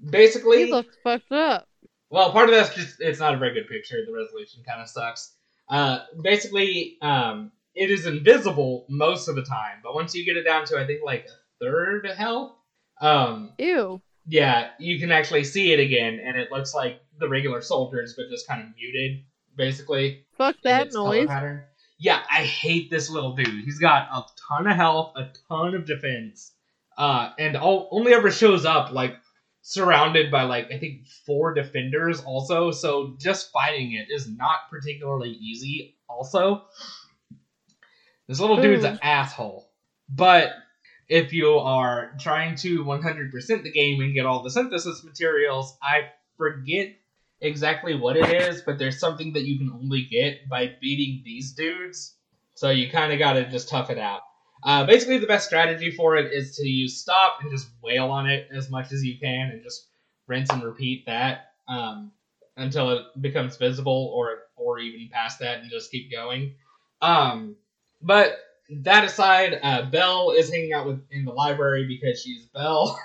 Basically, 0.10 0.66
he 0.66 0.72
looks 0.72 0.96
fucked 1.04 1.32
up. 1.32 1.68
Well, 2.10 2.32
part 2.32 2.50
of 2.50 2.56
that's 2.56 2.76
just 2.76 2.98
it's 3.00 3.20
not 3.20 3.34
a 3.34 3.38
very 3.38 3.54
good 3.54 3.68
picture. 3.68 4.04
The 4.06 4.14
resolution 4.14 4.64
kind 4.68 4.82
of 4.82 4.90
sucks. 4.90 5.34
Uh, 5.70 6.00
basically, 6.22 6.98
um, 7.02 7.52
it 7.74 7.90
is 7.90 8.06
invisible 8.06 8.86
most 8.90 9.28
of 9.28 9.36
the 9.36 9.44
time, 9.44 9.80
but 9.82 9.96
once 9.96 10.14
you 10.14 10.26
get 10.26 10.38
it 10.38 10.44
down 10.44 10.66
to 10.66 10.78
I 10.78 10.86
think 10.86 11.02
like 11.04 11.26
a 11.26 11.43
third 11.64 12.08
health, 12.08 12.54
um, 13.02 13.54
ew, 13.58 14.02
yeah, 14.26 14.70
you 14.80 15.00
can 15.00 15.12
actually 15.12 15.44
see 15.44 15.74
it 15.74 15.80
again, 15.80 16.20
and 16.24 16.38
it 16.38 16.52
looks 16.52 16.74
like 16.74 17.02
the 17.20 17.28
regular 17.28 17.62
soldiers, 17.62 18.14
but 18.16 18.30
just 18.30 18.48
kind 18.48 18.62
of 18.62 18.68
muted, 18.76 19.24
basically. 19.56 20.26
Fuck 20.38 20.56
that 20.64 20.94
noise. 20.94 21.30
Yeah, 22.00 22.22
I 22.32 22.44
hate 22.44 22.90
this 22.90 23.10
little 23.10 23.36
dude. 23.36 23.64
He's 23.64 23.80
got 23.80 24.08
a 24.12 24.24
ton 24.48 24.68
of 24.68 24.76
health, 24.76 25.14
a 25.16 25.30
ton 25.48 25.76
of 25.76 25.86
defense, 25.86 26.52
uh, 26.98 27.32
and 27.38 27.56
all, 27.56 27.90
only 27.92 28.14
ever 28.14 28.32
shows 28.32 28.66
up 28.66 28.92
like 28.92 29.16
surrounded 29.62 30.30
by 30.30 30.44
like 30.44 30.72
I 30.72 30.78
think 30.78 31.08
four 31.26 31.54
defenders 31.54 32.22
also. 32.22 32.72
So 32.72 33.16
just 33.20 33.52
fighting 33.52 33.94
it 33.94 34.14
is 34.14 34.30
not 34.30 34.70
particularly 34.70 35.32
easy. 35.32 35.98
Also, 36.10 36.64
this 38.28 38.40
little 38.40 38.62
dude's 38.62 38.84
an 38.84 39.00
asshole. 39.02 39.70
But 40.10 40.54
if 41.14 41.32
you 41.32 41.48
are 41.60 42.12
trying 42.20 42.56
to 42.56 42.84
100% 42.84 43.62
the 43.62 43.72
game 43.72 44.02
and 44.02 44.16
get 44.16 44.26
all 44.26 44.42
the 44.42 44.50
synthesis 44.50 45.04
materials, 45.04 45.78
I 45.80 46.10
forget 46.38 46.96
exactly 47.40 47.94
what 47.94 48.18
it 48.18 48.28
is, 48.32 48.64
but 48.64 48.80
there's 48.80 49.00
something 49.00 49.34
that 49.34 49.44
you 49.44 49.60
can 49.60 49.70
only 49.72 50.08
get 50.10 50.50
by 50.50 50.72
beating 50.82 51.22
these 51.24 51.54
dudes. 51.54 52.16
So 52.56 52.72
you 52.72 52.90
kind 52.90 53.14
of 53.14 53.20
got 53.20 53.34
to 53.34 53.48
just 53.48 53.70
tough 53.70 53.92
it 53.92 54.00
out. 54.00 54.22
Uh, 54.64 54.88
basically, 54.88 55.20
the 55.20 55.28
best 55.28 55.46
strategy 55.46 55.92
for 55.92 56.18
it 56.18 56.34
is 56.34 56.56
to 56.56 56.68
use 56.68 57.00
stop 57.00 57.38
and 57.42 57.52
just 57.52 57.70
wail 57.84 58.10
on 58.10 58.28
it 58.28 58.48
as 58.52 58.72
much 58.72 58.92
as 58.92 59.04
you 59.04 59.20
can, 59.20 59.52
and 59.52 59.62
just 59.62 59.86
rinse 60.26 60.50
and 60.50 60.64
repeat 60.64 61.06
that 61.06 61.52
um, 61.68 62.12
until 62.58 62.90
it 62.90 63.04
becomes 63.22 63.58
visible, 63.58 64.12
or 64.16 64.40
or 64.56 64.80
even 64.80 65.10
past 65.12 65.40
that, 65.40 65.60
and 65.60 65.70
just 65.70 65.92
keep 65.92 66.10
going. 66.12 66.56
Um, 67.02 67.56
but 68.02 68.38
that 68.70 69.04
aside, 69.04 69.60
uh, 69.62 69.90
Belle 69.90 70.32
is 70.32 70.50
hanging 70.50 70.74
out 70.74 70.88
with 70.88 71.02
in 71.12 71.26
the 71.26 71.32
library 71.32 71.86
because 71.88 72.22
she's 72.22 72.46
Belle. 72.48 73.00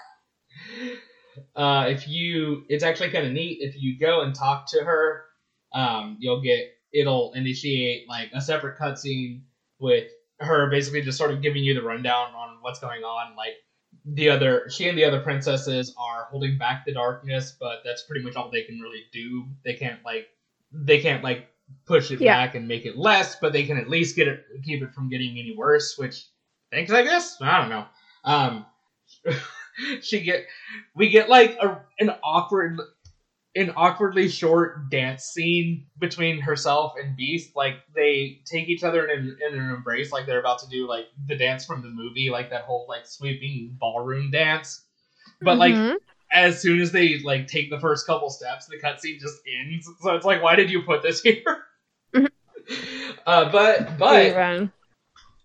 uh, 1.57 1.87
if 1.89 2.09
you, 2.09 2.65
it's 2.69 2.85
actually 2.85 3.11
kind 3.11 3.27
of 3.27 3.33
neat. 3.33 3.59
If 3.61 3.81
you 3.81 3.99
go 3.99 4.23
and 4.23 4.35
talk 4.35 4.71
to 4.71 4.85
her, 4.85 5.25
um, 5.73 6.17
you'll 6.21 6.41
get 6.41 6.75
it'll 6.93 7.33
initiate 7.35 8.09
like 8.09 8.31
a 8.33 8.41
separate 8.41 8.79
cutscene 8.79 9.43
with 9.79 10.09
her 10.41 10.71
basically 10.71 11.03
just 11.03 11.19
sort 11.19 11.31
of 11.31 11.43
giving 11.43 11.63
you 11.63 11.75
the 11.75 11.83
rundown 11.83 12.35
on 12.35 12.59
what's 12.61 12.81
going 12.81 13.03
on. 13.03 13.37
Like 13.37 13.55
the 14.05 14.31
other, 14.31 14.69
she 14.71 14.89
and 14.89 14.97
the 14.97 15.05
other 15.05 15.21
princesses 15.21 15.95
are 15.99 16.25
holding 16.31 16.59
back 16.59 16.85
the 16.87 16.95
darkness, 16.95 17.57
but 17.59 17.81
that's 17.85 18.03
pretty 18.03 18.25
much 18.25 18.37
all 18.37 18.51
they 18.51 18.63
can 18.63 18.81
really 18.81 19.05
do. 19.13 19.47
They 19.65 19.75
can't 19.75 20.03
like, 20.05 20.29
they 20.73 21.01
can't 21.01 21.25
like 21.25 21.49
push 21.87 22.11
it 22.11 22.21
yeah. 22.21 22.37
back 22.37 22.55
and 22.55 22.69
make 22.69 22.85
it 22.85 22.97
less, 22.97 23.37
but 23.41 23.53
they 23.53 23.65
can 23.65 23.79
at 23.79 23.89
least 23.89 24.17
get 24.17 24.29
it, 24.29 24.45
keep 24.65 24.83
it 24.83 24.93
from 24.93 25.09
getting 25.09 25.39
any 25.39 25.55
worse. 25.57 25.97
Which, 25.97 26.27
thanks, 26.71 26.93
I 26.93 27.03
guess. 27.03 27.37
I 27.41 27.61
don't 27.61 27.71
know. 27.71 27.87
Um, 28.25 28.67
she 30.03 30.23
get, 30.23 30.47
we 30.95 31.09
get 31.09 31.29
like 31.29 31.57
a 31.61 31.81
an 31.99 32.11
awkward 32.23 32.79
an 33.59 33.73
awkwardly 33.77 34.29
short 34.29 34.89
dance 34.89 35.25
scene 35.25 35.87
between 35.99 36.41
herself 36.41 36.93
and 37.03 37.17
Beast. 37.17 37.57
Like 37.57 37.77
they 37.95 38.41
take 38.45 38.69
each 38.69 38.85
other 38.85 39.07
in, 39.07 39.37
in 39.47 39.59
an 39.59 39.71
embrace, 39.71 40.13
like 40.13 40.27
they're 40.27 40.39
about 40.39 40.61
to 40.61 40.69
do 40.69 40.87
like 40.87 41.07
the 41.27 41.37
dance 41.37 41.65
from 41.65 41.83
the 41.83 41.89
movie, 41.89 42.31
like 42.31 42.51
that 42.51 42.63
whole 42.63 42.87
like 42.89 43.07
sweeping 43.07 43.77
ballroom 43.81 44.31
dance. 44.31 44.85
But 45.41 45.59
mm-hmm. 45.59 45.89
like 45.89 46.01
as 46.33 46.61
soon 46.61 46.81
as 46.81 46.93
they 46.93 47.21
like 47.21 47.47
take 47.47 47.71
the 47.71 47.81
first 47.81 48.07
couple 48.07 48.31
steps, 48.31 48.67
the 48.67 48.77
cutscene 48.77 49.19
just 49.19 49.41
ends. 49.61 49.89
So 50.01 50.15
it's 50.15 50.25
like, 50.25 50.43
why 50.43 50.57
did 50.57 50.71
you 50.71 50.83
put 50.83 51.03
this 51.03 51.21
here? 51.23 51.65
uh, 53.27 53.51
but 53.51 53.99
but 53.99 54.71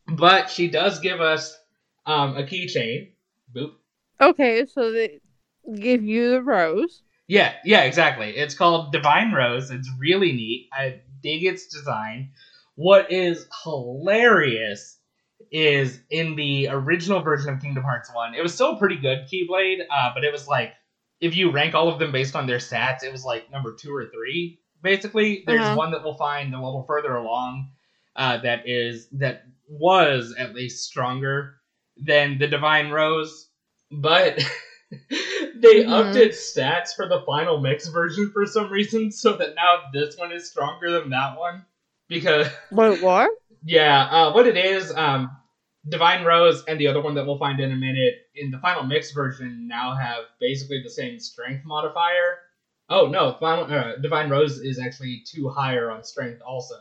but 0.08 0.50
she 0.50 0.70
does 0.70 1.00
give 1.00 1.22
us 1.22 1.58
um, 2.06 2.38
a 2.38 2.44
keychain. 2.44 3.12
Boop. 3.56 3.74
Okay, 4.20 4.66
so 4.66 4.92
they 4.92 5.20
give 5.76 6.04
you 6.04 6.32
the 6.32 6.42
rose. 6.42 7.02
Yeah, 7.28 7.54
yeah, 7.64 7.84
exactly. 7.84 8.36
It's 8.36 8.56
called 8.56 8.92
Divine 8.92 9.32
Rose. 9.32 9.72
It's 9.72 9.90
really 10.00 10.34
neat. 10.34 10.70
I 10.74 11.02
dig 11.22 11.46
its 11.46 11.68
design. 11.68 12.32
What 12.76 13.12
is 13.12 13.48
hilarious 13.64 14.98
is 15.54 16.00
in 16.10 16.36
the 16.36 16.68
original 16.70 17.22
version 17.22 17.54
of 17.54 17.62
Kingdom 17.62 17.84
Hearts 17.84 18.10
1, 18.12 18.34
it 18.34 18.42
was 18.42 18.54
still 18.54 18.76
pretty 18.76 18.98
good 18.98 19.28
Keyblade, 19.32 19.82
uh, 19.90 20.12
but 20.14 20.24
it 20.24 20.34
was 20.34 20.48
like, 20.48 20.74
if 21.22 21.38
you 21.38 21.52
rank 21.52 21.76
all 21.76 21.88
of 21.88 22.00
them 22.00 22.12
based 22.12 22.36
on 22.36 22.48
their 22.48 22.58
stats, 22.58 23.04
it 23.04 23.12
was 23.12 23.24
like 23.24 23.50
number 23.52 23.74
two 23.74 23.96
or 23.96 24.08
three. 24.08 24.60
Basically, 24.82 25.44
there's 25.46 25.62
uh-huh. 25.62 25.76
one 25.76 25.92
that 25.92 26.04
we'll 26.04 26.16
find 26.16 26.54
a 26.54 26.58
little 26.58 26.84
further 26.84 27.16
along 27.16 27.70
uh, 28.16 28.38
that 28.40 28.68
is, 28.68 29.08
that 29.12 29.46
was 29.70 30.34
at 30.38 30.56
least 30.56 30.84
stronger 30.84 31.56
than 31.98 32.40
the 32.40 32.48
Divine 32.48 32.90
Rose, 32.90 33.50
but. 33.92 34.44
they 35.56 35.84
mm-hmm. 35.84 35.92
upped 35.92 36.16
its 36.16 36.54
stats 36.54 36.96
for 36.96 37.08
the 37.08 37.24
final 37.26 37.60
mix 37.60 37.88
version 37.88 38.30
for 38.32 38.46
some 38.46 38.70
reason, 38.70 39.12
so 39.12 39.36
that 39.38 39.56
now 39.56 39.80
this 39.92 40.16
one 40.18 40.32
is 40.32 40.48
stronger 40.50 41.00
than 41.00 41.10
that 41.10 41.36
one. 41.38 41.66
Because 42.08 42.48
what? 42.70 43.02
What? 43.02 43.32
Yeah, 43.66 44.04
uh, 44.04 44.34
what 44.34 44.46
it 44.46 44.58
is, 44.58 44.92
um, 44.94 45.32
Divine 45.88 46.24
Rose 46.24 46.64
and 46.68 46.80
the 46.80 46.88
other 46.88 47.02
one 47.02 47.16
that 47.16 47.26
we'll 47.26 47.38
find 47.38 47.60
in 47.60 47.72
a 47.72 47.76
minute 47.76 48.16
in 48.36 48.52
the 48.52 48.60
final 48.60 48.84
mix 48.84 49.12
version 49.12 49.68
now 49.68 49.96
have 49.96 50.24
basically 50.40 50.82
the 50.82 50.90
same 50.90 51.20
strength 51.20 51.66
modifier. 51.66 52.38
Oh 52.90 53.08
no, 53.08 53.36
final, 53.40 53.66
uh, 53.66 53.98
Divine 53.98 54.30
Rose 54.30 54.60
is 54.60 54.80
actually 54.80 55.24
two 55.26 55.50
higher 55.50 55.92
on 55.92 56.04
strength 56.04 56.42
also. 56.46 56.76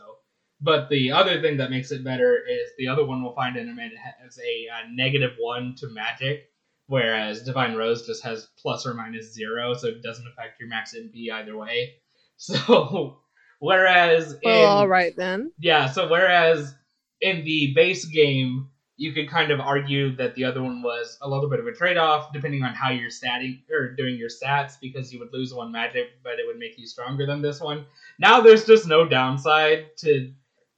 But 0.61 0.87
the 0.89 1.11
other 1.11 1.41
thing 1.41 1.57
that 1.57 1.71
makes 1.71 1.91
it 1.91 2.05
better 2.05 2.37
is 2.37 2.71
the 2.77 2.87
other 2.87 3.05
one 3.05 3.21
we'll 3.21 3.35
find 3.35 3.57
in 3.57 3.69
a 3.69 3.73
minute 3.73 3.97
has 3.97 4.39
a 4.39 4.67
uh, 4.69 4.87
negative 4.93 5.31
one 5.37 5.75
to 5.79 5.89
magic, 5.89 6.49
whereas 6.87 7.43
Divine 7.43 7.75
Rose 7.75 8.07
just 8.07 8.23
has 8.23 8.47
plus 8.61 8.85
or 8.85 8.93
minus 8.93 9.33
zero, 9.33 9.73
so 9.73 9.87
it 9.87 10.01
doesn't 10.01 10.27
affect 10.27 10.61
your 10.61 10.69
max 10.69 10.95
MP 10.95 11.31
either 11.31 11.57
way. 11.57 11.95
So, 12.35 13.19
whereas 13.59 14.35
well, 14.43 14.63
in, 14.63 14.69
all 14.69 14.87
right 14.87 15.15
then. 15.15 15.51
Yeah, 15.59 15.89
so 15.91 16.09
whereas 16.09 16.73
in 17.21 17.45
the 17.45 17.73
base 17.75 18.05
game, 18.05 18.69
you 18.95 19.11
could 19.11 19.29
kind 19.29 19.51
of 19.51 19.59
argue 19.59 20.15
that 20.15 20.35
the 20.35 20.45
other 20.45 20.61
one 20.61 20.83
was 20.83 21.17
a 21.21 21.29
little 21.29 21.49
bit 21.49 21.59
of 21.59 21.65
a 21.65 21.71
trade-off, 21.71 22.31
depending 22.31 22.63
on 22.63 22.75
how 22.75 22.91
you're 22.91 23.09
statting 23.09 23.61
or 23.71 23.93
doing 23.95 24.15
your 24.15 24.29
stats, 24.29 24.73
because 24.79 25.11
you 25.11 25.19
would 25.19 25.33
lose 25.33 25.53
one 25.53 25.71
magic, 25.71 26.09
but 26.23 26.33
it 26.33 26.45
would 26.45 26.59
make 26.59 26.77
you 26.77 26.85
stronger 26.85 27.25
than 27.25 27.41
this 27.41 27.59
one. 27.59 27.85
Now 28.19 28.41
there's 28.41 28.65
just 28.65 28.87
no 28.87 29.07
downside 29.07 29.97
to. 29.97 30.31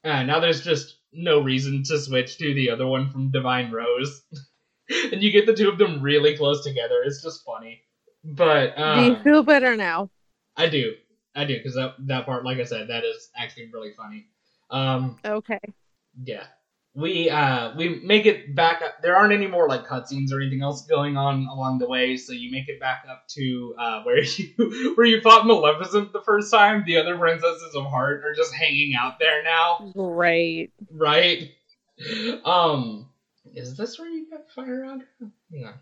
Uh, 0.04 0.24
now 0.24 0.40
there's 0.40 0.62
just 0.62 0.98
no 1.12 1.42
reason 1.42 1.84
to 1.84 2.00
switch 2.00 2.38
to 2.38 2.54
the 2.54 2.70
other 2.70 2.88
one 2.88 3.10
from 3.10 3.32
Divine 3.32 3.72
Rose. 3.72 4.24
and 5.12 5.22
you 5.22 5.32
get 5.32 5.46
the 5.46 5.54
two 5.54 5.70
of 5.70 5.78
them 5.78 6.02
really 6.02 6.38
close 6.38 6.64
together. 6.64 7.02
It's 7.04 7.22
just 7.24 7.44
funny. 7.44 7.82
But 8.24 8.78
um, 8.78 9.00
do 9.00 9.06
you 9.06 9.24
feel 9.24 9.44
better 9.44 9.76
now? 9.76 10.10
I 10.56 10.70
do, 10.70 10.94
I 11.36 11.46
do, 11.46 11.58
because 11.58 11.76
that 11.76 11.96
that 12.08 12.26
part, 12.26 12.46
like 12.46 12.60
I 12.60 12.64
said, 12.64 12.88
that 12.88 13.04
is 13.04 13.30
actually 13.38 13.70
really 13.74 13.92
funny. 13.92 14.28
Um, 14.70 15.18
okay. 15.24 15.60
Yeah, 16.24 16.46
we 16.96 17.30
uh 17.30 17.76
we 17.76 18.00
make 18.04 18.26
it 18.26 18.56
back 18.56 18.82
up. 18.82 19.02
There 19.02 19.16
aren't 19.16 19.34
any 19.34 19.48
more 19.48 19.68
like 19.68 19.86
cutscenes 19.86 20.32
or 20.32 20.40
anything 20.40 20.62
else 20.62 20.86
going 20.86 21.18
on 21.18 21.46
along 21.46 21.80
the 21.80 21.88
way, 21.88 22.16
so 22.16 22.32
you 22.32 22.50
make 22.52 22.70
it 22.70 22.80
back 22.80 23.06
up 23.10 23.28
to 23.30 23.76
uh 23.78 24.02
where 24.04 24.24
you 24.24 24.94
where 24.96 25.06
you 25.06 25.22
fought 25.22 25.46
Maleficent 25.46 26.14
the 26.14 26.22
first 26.22 26.52
time. 26.52 26.84
The 26.86 26.98
other 26.98 27.18
princesses 27.18 27.76
of 27.76 27.86
Heart 27.86 28.24
are 28.24 28.34
just 28.34 28.54
hanging 28.54 28.96
out 28.96 29.20
there 29.20 29.44
now. 29.44 29.92
right 29.94 30.72
Right. 30.90 31.52
Um 32.46 33.10
is 33.54 33.76
this 33.78 34.00
where 34.00 34.10
you 34.10 34.30
got 34.30 34.50
Fire 34.50 34.84
Hang 35.52 35.66
on. 35.66 35.74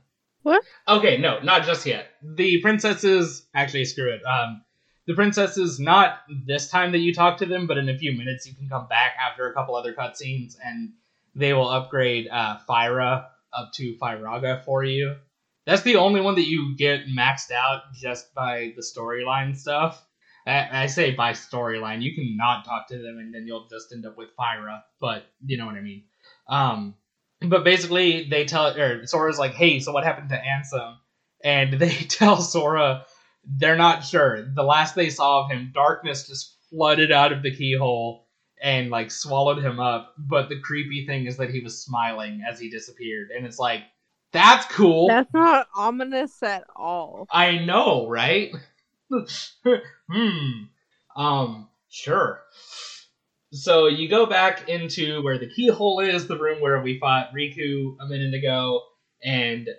What? 0.42 0.64
Okay, 0.88 1.18
no, 1.18 1.40
not 1.40 1.64
just 1.64 1.86
yet. 1.86 2.08
The 2.22 2.60
princesses 2.62 3.46
actually 3.56 3.86
screw 3.86 4.12
it. 4.12 4.22
Um, 4.26 4.62
the 5.08 5.14
princesses 5.14 5.80
not 5.80 6.20
this 6.46 6.70
time 6.70 6.92
that 6.92 7.00
you 7.00 7.14
talk 7.14 7.38
to 7.38 7.46
them, 7.46 7.66
but 7.66 7.78
in 7.78 7.88
a 7.88 7.98
few 7.98 8.12
minutes 8.12 8.46
you 8.46 8.54
can 8.54 8.68
come 8.68 8.88
back 8.88 9.14
after 9.20 9.48
a 9.48 9.54
couple 9.54 9.76
other 9.76 9.94
cutscenes 9.94 10.58
and 10.64 10.92
they 11.36 11.54
will 11.54 11.70
upgrade 11.70 12.28
uh, 12.32 12.58
Fira 12.68 13.26
up 13.54 13.72
to 13.76 13.96
Firaga 14.02 14.64
for 14.64 14.84
you. 14.84 15.16
That's 15.66 15.82
the 15.84 15.96
only 15.96 16.22
one 16.22 16.36
that 16.36 16.48
you 16.48 16.76
get 16.78 17.08
maxed 17.08 17.52
out 17.52 17.94
just 17.94 18.34
by 18.34 18.74
the 18.76 18.82
storyline 18.82 19.56
stuff. 19.56 20.04
I, 20.46 20.84
I 20.84 20.86
say 20.88 21.12
by 21.12 21.32
storyline, 21.32 22.02
you 22.02 22.14
can 22.14 22.36
not 22.36 22.66
talk 22.66 22.90
to 22.90 22.98
them 22.98 23.18
and 23.20 23.34
then 23.34 23.48
you'll 23.48 23.68
just 23.70 23.94
end 23.94 24.06
up 24.06 24.18
with 24.18 24.36
Fira, 24.38 24.84
but 25.00 25.26
you 25.46 25.58
know 25.58 25.66
what 25.66 25.76
I 25.76 25.82
mean. 25.82 26.04
Um, 26.48 26.96
but 27.42 27.64
basically, 27.64 28.28
they 28.30 28.46
tell 28.46 28.78
or 28.78 29.06
Sora's 29.06 29.40
like, 29.40 29.54
"Hey, 29.54 29.80
so 29.80 29.92
what 29.92 30.04
happened 30.04 30.30
to 30.30 30.42
Ansem?" 30.42 30.96
And 31.44 31.74
they 31.80 31.94
tell 31.94 32.42
Sora 32.42 33.06
they're 33.46 33.76
not 33.76 34.06
sure. 34.06 34.46
The 34.54 34.64
last 34.64 34.96
they 34.96 35.10
saw 35.10 35.44
of 35.44 35.52
him, 35.52 35.72
darkness 35.74 36.28
just 36.28 36.58
flooded 36.70 37.12
out 37.12 37.34
of 37.34 37.44
the 37.44 37.56
keyhole 37.56 38.23
and 38.64 38.90
like 38.90 39.12
swallowed 39.12 39.64
him 39.64 39.80
up. 39.80 40.16
But 40.18 40.50
the 40.50 40.60
creepy 40.60 41.06
thing 41.06 41.28
is 41.28 41.38
that 41.38 41.52
he 41.52 41.60
was 41.60 41.84
smiling 41.84 42.42
as 42.50 42.60
he 42.60 42.70
disappeared, 42.70 43.30
and 43.36 43.46
it's 43.46 43.60
like 43.60 43.84
that's 44.32 44.66
cool. 44.74 45.10
That's 45.10 45.32
not 45.34 45.68
ominous 45.76 46.42
at 46.42 46.64
all. 46.76 47.28
I 47.30 47.60
know, 47.60 48.08
right? 48.10 48.52
hmm. 50.10 50.64
Um. 51.16 51.70
Sure. 51.90 52.42
So 53.52 53.86
you 53.86 54.10
go 54.10 54.26
back 54.26 54.68
into 54.68 55.22
where 55.22 55.38
the 55.38 55.48
keyhole 55.48 56.00
is, 56.00 56.28
the 56.28 56.40
room 56.40 56.60
where 56.60 56.82
we 56.82 56.98
fought 56.98 57.32
Riku 57.36 57.96
a 58.02 58.08
minute 58.08 58.34
ago, 58.34 58.82
and 59.24 59.70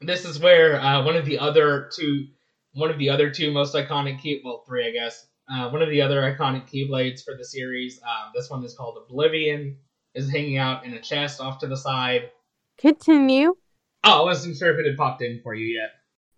this 0.00 0.24
is 0.24 0.40
where 0.40 0.80
uh, 0.80 1.04
one 1.04 1.14
of 1.14 1.26
the 1.26 1.38
other 1.38 1.88
two, 1.94 2.26
one 2.72 2.90
of 2.90 2.98
the 2.98 3.10
other 3.10 3.30
two 3.30 3.52
most 3.52 3.74
iconic 3.74 4.20
key, 4.20 4.42
well, 4.44 4.64
three, 4.66 4.88
I 4.88 4.90
guess. 4.90 5.26
Uh, 5.52 5.68
one 5.70 5.82
of 5.82 5.90
the 5.90 6.00
other 6.00 6.20
iconic 6.20 6.68
keyblades 6.68 7.24
for 7.24 7.34
the 7.36 7.44
series. 7.44 8.00
Um, 8.02 8.32
this 8.34 8.48
one 8.48 8.64
is 8.64 8.74
called 8.74 8.98
Oblivion. 9.08 9.76
Is 10.14 10.28
hanging 10.28 10.58
out 10.58 10.84
in 10.84 10.94
a 10.94 11.00
chest 11.00 11.40
off 11.40 11.60
to 11.60 11.68
the 11.68 11.76
side. 11.76 12.30
Continue. 12.78 13.54
Oh, 14.02 14.22
I 14.22 14.24
wasn't 14.24 14.56
sure 14.56 14.72
if 14.72 14.78
it 14.80 14.88
had 14.88 14.96
popped 14.96 15.22
in 15.22 15.40
for 15.40 15.54
you 15.54 15.78
yet. 15.78 15.90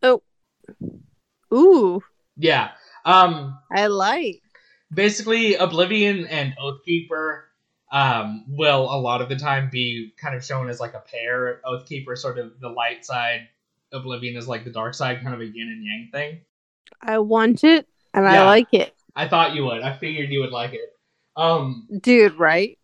Oh. 0.02 0.22
Ooh. 1.54 2.02
Yeah. 2.36 2.72
Um. 3.06 3.58
I 3.70 3.86
like 3.86 4.42
basically 4.92 5.54
Oblivion 5.54 6.26
and 6.26 6.54
Oathkeeper 6.58 7.42
um, 7.92 8.44
will 8.48 8.92
a 8.92 8.98
lot 8.98 9.20
of 9.20 9.28
the 9.28 9.36
time 9.36 9.68
be 9.70 10.12
kind 10.20 10.34
of 10.34 10.44
shown 10.44 10.68
as 10.68 10.80
like 10.80 10.94
a 10.94 11.00
pair. 11.00 11.60
Oathkeeper 11.64 12.16
sort 12.16 12.38
of 12.38 12.58
the 12.60 12.68
light 12.68 13.04
side, 13.04 13.48
Oblivion 13.92 14.36
is 14.36 14.48
like 14.48 14.64
the 14.64 14.70
dark 14.70 14.94
side, 14.94 15.22
kind 15.22 15.34
of 15.34 15.40
a 15.40 15.46
yin 15.46 15.68
and 15.68 15.84
yang 15.84 16.08
thing. 16.12 16.40
I 17.00 17.18
want 17.18 17.64
it 17.64 17.86
and 18.14 18.24
yeah, 18.24 18.42
I 18.42 18.46
like 18.46 18.68
it. 18.72 18.94
I 19.14 19.28
thought 19.28 19.54
you 19.54 19.64
would. 19.64 19.82
I 19.82 19.96
figured 19.96 20.30
you 20.30 20.40
would 20.40 20.52
like 20.52 20.72
it. 20.72 20.96
Um, 21.36 21.88
dude, 22.00 22.34
right? 22.34 22.78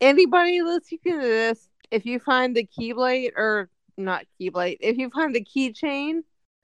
Anybody 0.00 0.62
listening 0.62 1.00
to 1.04 1.18
this, 1.18 1.68
if 1.90 2.04
you 2.04 2.18
find 2.18 2.54
the 2.54 2.66
keyblade 2.66 3.32
or 3.36 3.70
not 3.96 4.24
keyblade, 4.40 4.78
if 4.80 4.96
you 4.96 5.10
find 5.10 5.34
the 5.34 5.44
keychain 5.44 6.20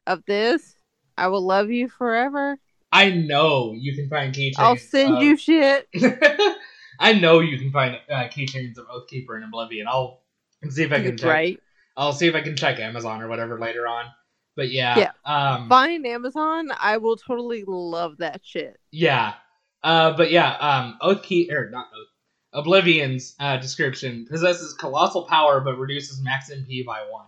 of 0.07 0.25
this, 0.27 0.75
I 1.17 1.29
will 1.29 1.43
love 1.43 1.71
you 1.71 1.89
forever. 1.89 2.59
I 2.91 3.11
know 3.11 3.73
you 3.75 3.95
can 3.95 4.09
find 4.09 4.35
keychains. 4.35 4.59
I'll 4.59 4.77
send 4.77 5.17
of... 5.17 5.23
you 5.23 5.37
shit. 5.37 5.89
I 7.01 7.15
know 7.15 7.41
you 7.41 7.59
can 7.59 7.71
find 7.73 7.99
uh, 8.11 8.29
keychains 8.29 8.79
of 8.79 8.87
Oathkeeper 8.89 9.35
and 9.35 9.45
Oblivion. 9.45 9.87
I'll 9.89 10.23
see 10.69 10.83
if 10.83 10.93
I 10.93 11.01
can 11.03 11.17
check. 11.17 11.29
Right. 11.29 11.61
I'll 11.97 12.13
see 12.13 12.27
if 12.27 12.35
I 12.35 12.43
can 12.43 12.57
check 12.57 12.79
Amazon 12.79 13.23
or 13.23 13.29
whatever 13.29 13.59
later 13.59 13.87
on. 13.87 14.07
But 14.55 14.71
yeah, 14.71 14.99
yeah. 14.99 15.11
Um, 15.25 15.69
Find 15.69 16.07
Amazon. 16.07 16.71
I 16.79 16.99
will 16.99 17.17
totally 17.17 17.65
love 17.67 18.19
that 18.19 18.41
shit. 18.45 18.79
Yeah. 18.91 19.35
Uh, 19.83 20.17
but 20.17 20.31
yeah, 20.31 20.53
um, 20.57 20.99
Oathkeeper 21.03 21.53
or 21.53 21.71
not 21.71 21.87
Oath, 21.87 22.65
Oblivion's 22.67 23.35
uh, 23.41 23.57
description 23.57 24.27
possesses 24.29 24.75
colossal 24.75 25.25
power 25.25 25.61
but 25.61 25.79
reduces 25.79 26.21
max 26.23 26.51
MP 26.51 26.85
by 26.85 27.01
one. 27.11 27.27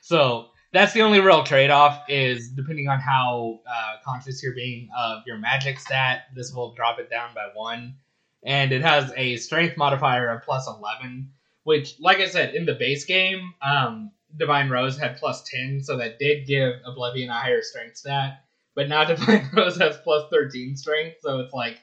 So 0.00 0.50
that's 0.72 0.92
the 0.92 1.02
only 1.02 1.20
real 1.20 1.42
trade-off 1.42 2.04
is 2.08 2.48
depending 2.50 2.88
on 2.88 3.00
how 3.00 3.60
uh, 3.70 3.96
conscious 4.04 4.42
you're 4.42 4.54
being 4.54 4.88
of 4.96 5.22
your 5.26 5.38
magic 5.38 5.78
stat 5.78 6.22
this 6.34 6.52
will 6.52 6.74
drop 6.74 6.98
it 6.98 7.10
down 7.10 7.34
by 7.34 7.48
one 7.54 7.94
and 8.42 8.72
it 8.72 8.82
has 8.82 9.12
a 9.16 9.36
strength 9.36 9.76
modifier 9.76 10.30
of 10.30 10.42
plus 10.42 10.68
11 10.68 11.30
which 11.64 11.96
like 12.00 12.18
i 12.18 12.26
said 12.26 12.54
in 12.54 12.66
the 12.66 12.74
base 12.74 13.04
game 13.04 13.52
um, 13.62 14.10
divine 14.36 14.70
rose 14.70 14.98
had 14.98 15.16
plus 15.16 15.42
10 15.44 15.82
so 15.82 15.96
that 15.96 16.18
did 16.18 16.46
give 16.46 16.74
oblivion 16.84 17.30
a 17.30 17.34
higher 17.34 17.62
strength 17.62 17.96
stat 17.96 18.44
but 18.74 18.88
now 18.88 19.04
divine 19.14 19.48
rose 19.52 19.76
has 19.76 19.96
plus 19.98 20.24
13 20.30 20.76
strength 20.76 21.16
so 21.20 21.40
it's 21.40 21.54
like 21.54 21.78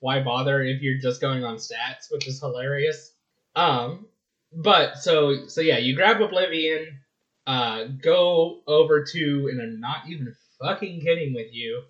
why 0.00 0.22
bother 0.22 0.62
if 0.62 0.82
you're 0.82 1.00
just 1.00 1.20
going 1.20 1.44
on 1.44 1.56
stats 1.56 2.10
which 2.10 2.26
is 2.26 2.40
hilarious 2.40 3.12
um 3.54 4.06
but 4.52 4.98
so 4.98 5.46
so 5.46 5.60
yeah 5.60 5.78
you 5.78 5.94
grab 5.96 6.20
oblivion 6.20 7.00
uh, 7.46 7.84
go 7.84 8.60
over 8.66 9.04
to, 9.04 9.48
and 9.50 9.60
I'm 9.60 9.80
not 9.80 10.08
even 10.08 10.34
fucking 10.60 11.00
kidding 11.00 11.34
with 11.34 11.52
you. 11.52 11.82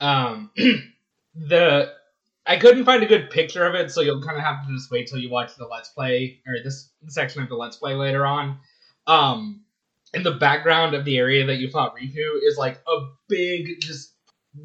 Um, 0.00 0.50
the 1.34 1.92
I 2.46 2.58
couldn't 2.58 2.84
find 2.84 3.02
a 3.02 3.06
good 3.06 3.30
picture 3.30 3.64
of 3.64 3.74
it, 3.74 3.90
so 3.90 4.00
you'll 4.00 4.22
kind 4.22 4.36
of 4.36 4.42
have 4.42 4.66
to 4.66 4.72
just 4.74 4.90
wait 4.90 5.06
till 5.06 5.18
you 5.18 5.30
watch 5.30 5.54
the 5.56 5.66
Let's 5.66 5.88
Play 5.88 6.40
or 6.46 6.56
this 6.62 6.90
section 7.06 7.42
of 7.42 7.48
the 7.48 7.54
Let's 7.54 7.76
Play 7.76 7.94
later 7.94 8.26
on. 8.26 8.58
Um, 9.06 9.62
in 10.12 10.22
the 10.22 10.32
background 10.32 10.94
of 10.94 11.04
the 11.04 11.18
area 11.18 11.46
that 11.46 11.56
you 11.56 11.70
fought 11.70 11.96
Riku 11.96 12.38
is 12.42 12.56
like 12.56 12.80
a 12.86 13.06
big, 13.28 13.80
just 13.80 14.12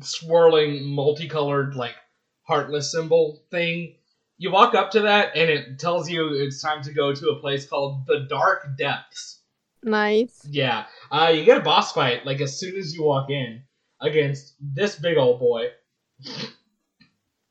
swirling, 0.02 0.86
multicolored, 0.86 1.76
like 1.76 1.96
heartless 2.44 2.92
symbol 2.92 3.42
thing. 3.52 3.96
You 4.38 4.52
walk 4.52 4.74
up 4.74 4.92
to 4.92 5.02
that, 5.02 5.36
and 5.36 5.50
it 5.50 5.80
tells 5.80 6.10
you 6.10 6.30
it's 6.34 6.62
time 6.62 6.82
to 6.84 6.94
go 6.94 7.14
to 7.14 7.30
a 7.30 7.40
place 7.40 7.66
called 7.66 8.06
the 8.06 8.26
Dark 8.30 8.78
Depths 8.78 9.40
Nice. 9.84 10.46
Yeah. 10.50 10.86
Uh, 11.12 11.32
you 11.34 11.46
get 11.46 11.58
a 11.58 11.62
boss 11.62 11.92
fight 11.92 12.26
like 12.26 12.42
as 12.42 12.60
soon 12.60 12.76
as 12.76 12.94
you 12.94 13.04
walk 13.04 13.30
in 13.30 13.64
against 14.02 14.56
this 14.60 14.96
big 14.96 15.18
old 15.18 15.40
boy. 15.40 15.68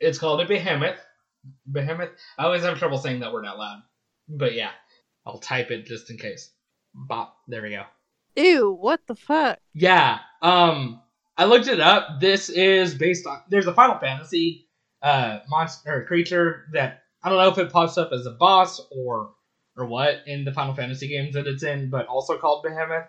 It's 0.01 0.19
called 0.19 0.41
a 0.41 0.47
behemoth. 0.47 0.99
Behemoth. 1.67 2.11
I 2.39 2.45
always 2.45 2.63
have 2.63 2.79
trouble 2.79 2.99
saying 2.99 3.21
that 3.21 3.33
word 3.33 3.47
out 3.47 3.59
loud. 3.59 3.83
But 4.29 4.55
yeah, 4.55 4.71
I'll 5.27 5.39
type 5.39 5.71
it 5.71 5.87
just 5.87 6.11
in 6.11 6.19
case. 6.19 6.51
Bop. 7.07 7.37
There 7.47 7.63
we 7.63 7.71
go. 7.71 7.85
Ew, 8.37 8.73
what 8.73 9.01
the 9.07 9.15
fuck? 9.15 9.59
Yeah. 9.75 10.19
Um 10.43 11.01
I 11.37 11.45
looked 11.45 11.69
it 11.69 11.81
up. 11.81 12.21
This 12.21 12.49
is 12.49 12.95
based 12.95 13.27
on 13.27 13.43
there's 13.49 13.67
a 13.67 13.75
Final 13.75 13.99
Fantasy 13.99 14.69
uh 15.03 15.39
monster 15.49 16.01
or 16.01 16.05
creature 16.05 16.67
that 16.73 17.03
I 17.23 17.29
don't 17.29 17.39
know 17.39 17.51
if 17.51 17.59
it 17.59 17.73
pops 17.73 17.99
up 17.99 18.11
as 18.13 18.27
a 18.27 18.31
boss 18.33 18.81
or 18.91 19.31
or 19.77 19.87
what 19.87 20.23
in 20.27 20.45
the 20.45 20.53
Final 20.53 20.75
Fantasy 20.75 21.09
games 21.09 21.35
that 21.35 21.47
it's 21.47 21.63
in, 21.63 21.89
but 21.89 22.07
also 22.07 22.37
called 22.37 22.65
Behemoth. 22.65 23.07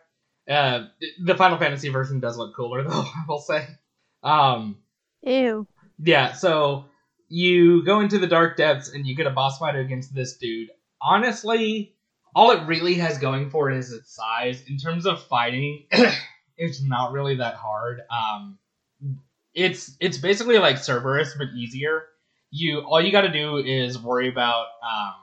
Uh, 0.47 0.85
the 1.23 1.35
Final 1.35 1.57
Fantasy 1.57 1.89
version 1.89 2.19
does 2.19 2.37
look 2.37 2.55
cooler 2.55 2.83
though, 2.87 3.01
I 3.01 3.23
will 3.27 3.39
say. 3.39 3.67
Um, 4.23 4.77
Ew. 5.23 5.67
Yeah, 6.01 6.33
so 6.33 6.85
you 7.27 7.83
go 7.83 7.99
into 7.99 8.19
the 8.19 8.27
dark 8.27 8.57
depths 8.57 8.89
and 8.89 9.05
you 9.05 9.15
get 9.15 9.27
a 9.27 9.31
boss 9.31 9.57
fight 9.57 9.75
against 9.75 10.13
this 10.13 10.37
dude. 10.37 10.69
Honestly, 11.01 11.95
all 12.35 12.51
it 12.51 12.65
really 12.67 12.95
has 12.95 13.17
going 13.17 13.49
for 13.49 13.69
it 13.69 13.77
is 13.77 13.91
its 13.91 14.15
size. 14.15 14.63
In 14.67 14.77
terms 14.77 15.05
of 15.05 15.23
fighting, 15.23 15.85
it's 16.57 16.81
not 16.81 17.11
really 17.11 17.35
that 17.35 17.55
hard. 17.55 18.01
Um, 18.11 18.57
it's 19.53 19.95
it's 19.99 20.17
basically 20.17 20.57
like 20.57 20.77
Cerberus 20.77 21.35
but 21.37 21.47
easier. 21.55 22.03
You 22.51 22.79
all 22.79 23.01
you 23.01 23.11
got 23.11 23.21
to 23.21 23.31
do 23.31 23.57
is 23.57 23.99
worry 23.99 24.29
about 24.29 24.67
um, 24.83 25.13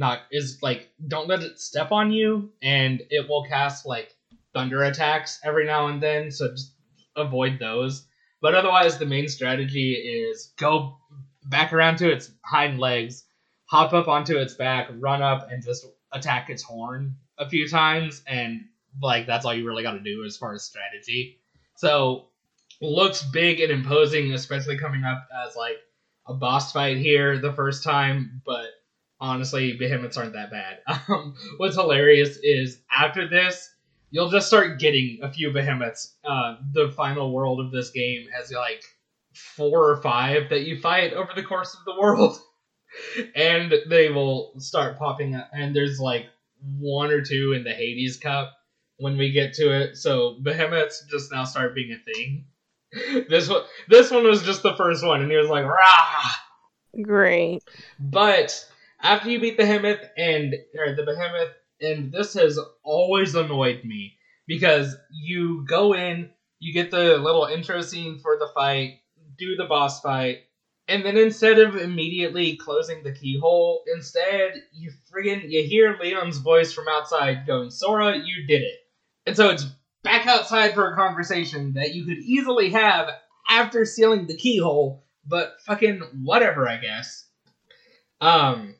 not 0.00 0.20
is 0.32 0.58
like 0.62 0.90
don't 1.06 1.28
let 1.28 1.42
it 1.42 1.60
step 1.60 1.92
on 1.92 2.10
you 2.10 2.50
and 2.62 3.02
it 3.10 3.28
will 3.28 3.44
cast 3.44 3.86
like 3.86 4.14
thunder 4.54 4.82
attacks 4.82 5.38
every 5.44 5.66
now 5.66 5.88
and 5.88 6.02
then 6.02 6.30
so 6.30 6.50
just 6.50 6.72
avoid 7.16 7.58
those 7.58 8.06
but 8.40 8.54
otherwise 8.54 8.98
the 8.98 9.06
main 9.06 9.28
strategy 9.28 9.92
is 9.92 10.52
go 10.56 10.96
back 11.44 11.72
around 11.72 11.96
to 11.96 12.10
its 12.10 12.30
hind 12.44 12.80
legs 12.80 13.24
hop 13.66 13.92
up 13.92 14.08
onto 14.08 14.38
its 14.38 14.54
back 14.54 14.88
run 14.98 15.22
up 15.22 15.50
and 15.50 15.62
just 15.62 15.86
attack 16.12 16.50
its 16.50 16.62
horn 16.62 17.16
a 17.38 17.48
few 17.48 17.68
times 17.68 18.22
and 18.26 18.62
like 19.02 19.26
that's 19.26 19.44
all 19.44 19.54
you 19.54 19.66
really 19.66 19.82
got 19.82 19.92
to 19.92 20.00
do 20.00 20.24
as 20.24 20.36
far 20.36 20.54
as 20.54 20.64
strategy 20.64 21.38
so 21.76 22.26
looks 22.80 23.22
big 23.22 23.60
and 23.60 23.70
imposing 23.70 24.32
especially 24.32 24.76
coming 24.76 25.04
up 25.04 25.28
as 25.46 25.54
like 25.56 25.78
a 26.26 26.34
boss 26.34 26.72
fight 26.72 26.96
here 26.96 27.38
the 27.38 27.52
first 27.52 27.84
time 27.84 28.42
but 28.44 28.66
honestly, 29.20 29.74
behemoths 29.74 30.16
aren't 30.16 30.32
that 30.32 30.50
bad. 30.50 30.78
Um, 31.08 31.34
what's 31.56 31.76
hilarious 31.76 32.38
is 32.42 32.82
after 32.90 33.28
this, 33.28 33.68
you'll 34.10 34.30
just 34.30 34.46
start 34.46 34.78
getting 34.78 35.18
a 35.22 35.30
few 35.32 35.52
behemoths. 35.52 36.16
Uh, 36.24 36.56
the 36.72 36.92
final 36.96 37.32
world 37.32 37.60
of 37.60 37.72
this 37.72 37.90
game 37.90 38.26
has 38.36 38.52
like 38.52 38.82
four 39.34 39.90
or 39.90 39.96
five 40.02 40.48
that 40.50 40.62
you 40.62 40.78
fight 40.78 41.12
over 41.12 41.30
the 41.34 41.42
course 41.42 41.74
of 41.74 41.80
the 41.84 42.00
world, 42.00 42.38
and 43.34 43.74
they 43.88 44.08
will 44.10 44.54
start 44.58 44.98
popping 44.98 45.34
up. 45.34 45.50
And 45.52 45.74
there's 45.74 46.00
like 46.00 46.26
one 46.78 47.10
or 47.10 47.22
two 47.22 47.52
in 47.52 47.64
the 47.64 47.72
Hades 47.72 48.16
Cup 48.16 48.52
when 48.98 49.16
we 49.16 49.32
get 49.32 49.54
to 49.54 49.72
it. 49.72 49.96
So 49.96 50.38
behemoths 50.42 51.04
just 51.10 51.32
now 51.32 51.44
start 51.44 51.74
being 51.74 51.92
a 51.92 52.12
thing. 52.12 52.46
This 53.28 53.48
one, 53.48 53.62
this 53.88 54.10
one 54.10 54.24
was 54.24 54.42
just 54.42 54.64
the 54.64 54.74
first 54.74 55.06
one, 55.06 55.22
and 55.22 55.30
he 55.30 55.36
was 55.36 55.48
like, 55.48 55.64
"Rah!" 55.64 57.02
Great. 57.02 57.62
But 58.00 58.68
after 59.00 59.30
you 59.30 59.38
beat 59.38 59.56
the 59.56 59.62
behemoth 59.62 60.00
and 60.16 60.56
or 60.76 60.96
the 60.96 61.04
behemoth, 61.04 61.52
and 61.80 62.12
this 62.12 62.34
has 62.34 62.58
always 62.82 63.36
annoyed 63.36 63.84
me 63.84 64.16
because 64.48 64.96
you 65.10 65.64
go 65.68 65.94
in, 65.94 66.30
you 66.58 66.74
get 66.74 66.90
the 66.90 67.18
little 67.18 67.44
intro 67.44 67.80
scene 67.80 68.18
for 68.18 68.36
the 68.40 68.48
fight, 68.52 68.98
do 69.38 69.54
the 69.54 69.66
boss 69.66 70.00
fight, 70.00 70.38
And 70.90 71.04
then 71.04 71.16
instead 71.16 71.60
of 71.60 71.76
immediately 71.76 72.56
closing 72.56 73.04
the 73.04 73.12
keyhole, 73.12 73.84
instead 73.94 74.54
you 74.72 74.90
friggin' 75.08 75.48
you 75.48 75.62
hear 75.62 75.96
Leon's 76.02 76.38
voice 76.38 76.72
from 76.72 76.88
outside 76.88 77.46
going, 77.46 77.70
"Sora, 77.70 78.18
you 78.18 78.44
did 78.48 78.62
it." 78.62 78.78
And 79.24 79.36
so 79.36 79.50
it's 79.50 79.66
back 80.02 80.26
outside 80.26 80.74
for 80.74 80.92
a 80.92 80.96
conversation 80.96 81.74
that 81.74 81.94
you 81.94 82.04
could 82.04 82.18
easily 82.18 82.70
have 82.70 83.08
after 83.48 83.84
sealing 83.84 84.26
the 84.26 84.36
keyhole, 84.36 85.04
but 85.24 85.54
fucking 85.64 86.00
whatever, 86.24 86.68
I 86.68 86.78
guess. 86.78 87.24
Um, 88.20 88.74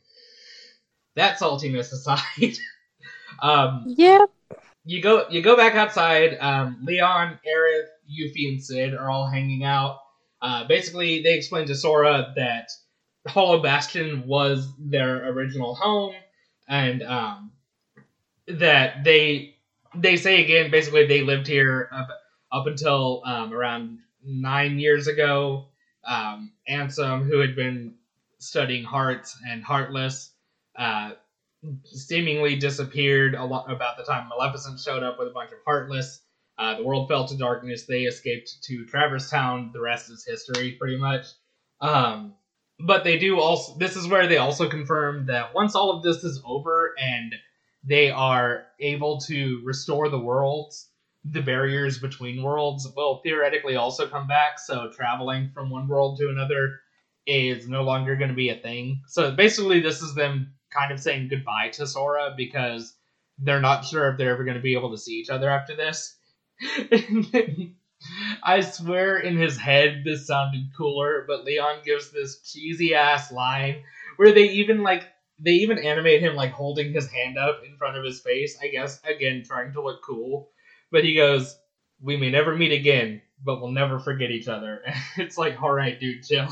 that 1.15 1.39
saltiness 1.39 1.93
aside, 1.93 2.59
um, 3.41 3.85
yeah, 3.87 4.25
you 4.85 5.01
go 5.01 5.29
you 5.31 5.43
go 5.43 5.57
back 5.57 5.77
outside. 5.77 6.37
Um, 6.41 6.79
Leon, 6.83 7.39
Aerith, 7.47 7.87
Yuffie, 8.11 8.49
and 8.49 8.61
Cid 8.61 8.95
are 8.95 9.09
all 9.09 9.29
hanging 9.29 9.63
out. 9.63 9.99
Uh, 10.43 10.65
basically, 10.67 11.23
they 11.23 11.35
explained 11.35 11.69
to 11.69 11.75
Sora 11.75 12.33
that 12.37 12.71
Hollow 13.27 13.63
Bastion 13.63 14.27
was 14.27 14.69
their 14.79 15.29
original 15.31 15.75
home, 15.75 16.15
and 16.69 17.03
um, 17.03 17.53
that 18.47 19.05
they 19.05 19.57
they 19.95 20.17
say 20.17 20.43
again, 20.43 20.71
basically 20.71 21.07
they 21.07 21.23
lived 21.23 21.47
here 21.47 21.89
up, 21.93 22.09
up 22.53 22.67
until 22.67 23.23
um, 23.25 23.53
around 23.53 23.99
nine 24.25 24.79
years 24.79 25.07
ago. 25.07 25.67
Um, 26.05 26.53
Ansem, 26.69 27.27
who 27.27 27.41
had 27.41 27.55
been 27.55 27.95
studying 28.39 28.85
hearts 28.85 29.37
and 29.47 29.63
heartless, 29.63 30.33
uh, 30.77 31.13
seemingly 31.85 32.57
disappeared 32.57 33.35
a 33.35 33.45
lot 33.45 33.71
about 33.71 33.99
the 33.99 34.05
time 34.05 34.29
Maleficent 34.29 34.81
showed 34.81 35.03
up 35.03 35.19
with 35.19 35.29
a 35.29 35.33
bunch 35.33 35.53
of 35.53 35.59
heartless. 35.67 36.23
Uh, 36.61 36.77
the 36.77 36.85
world 36.85 37.09
fell 37.09 37.27
to 37.27 37.39
darkness. 37.39 37.87
They 37.87 38.03
escaped 38.03 38.63
to 38.65 38.85
Traverse 38.85 39.31
Town. 39.31 39.71
The 39.73 39.81
rest 39.81 40.11
is 40.11 40.27
history, 40.27 40.73
pretty 40.73 40.99
much. 40.99 41.25
Um, 41.81 42.35
but 42.79 43.03
they 43.03 43.19
do 43.19 43.41
also. 43.41 43.79
This 43.79 43.97
is 43.97 44.07
where 44.07 44.27
they 44.27 44.37
also 44.37 44.69
confirm 44.69 45.25
that 45.27 45.55
once 45.55 45.75
all 45.75 45.91
of 45.91 46.03
this 46.03 46.23
is 46.23 46.43
over 46.45 46.95
and 46.99 47.35
they 47.83 48.11
are 48.11 48.67
able 48.79 49.19
to 49.23 49.63
restore 49.65 50.11
the 50.11 50.19
worlds, 50.19 50.91
the 51.25 51.41
barriers 51.41 51.99
between 51.99 52.43
worlds 52.43 52.87
will 52.95 53.23
theoretically 53.25 53.77
also 53.77 54.07
come 54.07 54.27
back. 54.27 54.59
So 54.59 54.91
traveling 54.95 55.51
from 55.55 55.71
one 55.71 55.89
world 55.89 56.19
to 56.19 56.29
another 56.29 56.81
is 57.27 57.69
no 57.69 57.83
longer 57.85 58.17
going 58.17 58.29
to 58.29 58.37
be 58.37 58.51
a 58.51 58.57
thing. 58.57 59.01
So 59.09 59.31
basically, 59.33 59.81
this 59.81 60.03
is 60.03 60.15
them 60.15 60.53
kind 60.71 60.93
of 60.93 61.01
saying 61.01 61.29
goodbye 61.29 61.71
to 61.73 61.87
Sora 61.87 62.35
because 62.37 62.95
they're 63.39 63.61
not 63.61 63.87
sure 63.87 64.11
if 64.11 64.19
they're 64.19 64.33
ever 64.33 64.45
going 64.45 64.59
to 64.59 64.63
be 64.63 64.75
able 64.75 64.91
to 64.91 64.99
see 64.99 65.15
each 65.15 65.31
other 65.31 65.49
after 65.49 65.75
this. 65.75 66.19
I 68.43 68.61
swear 68.61 69.19
in 69.19 69.37
his 69.37 69.57
head 69.59 70.03
this 70.05 70.27
sounded 70.27 70.71
cooler, 70.77 71.25
but 71.27 71.45
Leon 71.45 71.83
gives 71.85 72.11
this 72.11 72.37
cheesy 72.39 72.95
ass 72.95 73.31
line 73.31 73.83
where 74.17 74.33
they 74.33 74.45
even 74.45 74.83
like 74.83 75.05
they 75.39 75.53
even 75.53 75.79
animate 75.79 76.21
him 76.21 76.35
like 76.35 76.53
holding 76.53 76.93
his 76.93 77.07
hand 77.07 77.39
up 77.39 77.61
in 77.65 77.77
front 77.77 77.97
of 77.97 78.05
his 78.05 78.21
face, 78.21 78.57
I 78.63 78.69
guess 78.69 78.99
again 79.05 79.43
trying 79.45 79.73
to 79.73 79.83
look 79.83 80.03
cool. 80.03 80.49
But 80.91 81.05
he 81.05 81.15
goes, 81.15 81.57
"We 82.01 82.17
may 82.17 82.31
never 82.31 82.55
meet 82.55 82.73
again, 82.73 83.21
but 83.45 83.61
we'll 83.61 83.71
never 83.71 83.99
forget 83.99 84.31
each 84.31 84.49
other." 84.49 84.83
it's 85.17 85.39
like, 85.39 85.61
"All 85.63 85.73
right, 85.73 85.99
dude, 85.99 86.25
chill." 86.25 86.49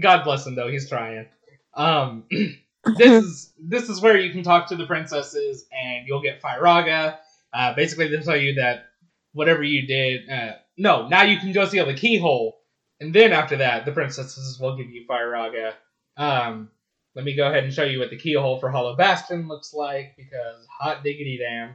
God 0.00 0.24
bless 0.24 0.46
him 0.46 0.54
though, 0.54 0.68
he's 0.68 0.88
trying. 0.88 1.26
Um 1.74 2.24
this 2.96 3.22
is 3.24 3.50
this 3.58 3.88
is 3.88 4.00
where 4.00 4.16
you 4.16 4.30
can 4.30 4.42
talk 4.42 4.68
to 4.68 4.76
the 4.76 4.84
princesses 4.86 5.64
and 5.72 6.06
you'll 6.06 6.20
get 6.22 6.40
Firaga. 6.42 7.14
Uh, 7.52 7.74
basically, 7.74 8.08
they 8.08 8.22
tell 8.22 8.36
you 8.36 8.54
that 8.54 8.86
whatever 9.32 9.62
you 9.62 9.86
did, 9.86 10.28
uh, 10.28 10.52
no, 10.76 11.08
now 11.08 11.22
you 11.22 11.38
can 11.38 11.52
go 11.52 11.64
see 11.64 11.80
the 11.80 11.94
keyhole, 11.94 12.58
and 13.00 13.14
then 13.14 13.32
after 13.32 13.56
that, 13.58 13.84
the 13.84 13.92
princesses 13.92 14.58
will 14.58 14.76
give 14.76 14.90
you 14.90 15.04
Firaga. 15.08 15.74
Um, 16.16 16.70
let 17.14 17.24
me 17.24 17.34
go 17.36 17.46
ahead 17.48 17.64
and 17.64 17.72
show 17.72 17.84
you 17.84 17.98
what 17.98 18.10
the 18.10 18.16
keyhole 18.16 18.58
for 18.58 18.70
Hollow 18.70 18.96
Bastion 18.96 19.48
looks 19.48 19.74
like 19.74 20.16
because 20.16 20.66
hot 20.80 21.04
diggity 21.04 21.38
damn. 21.38 21.74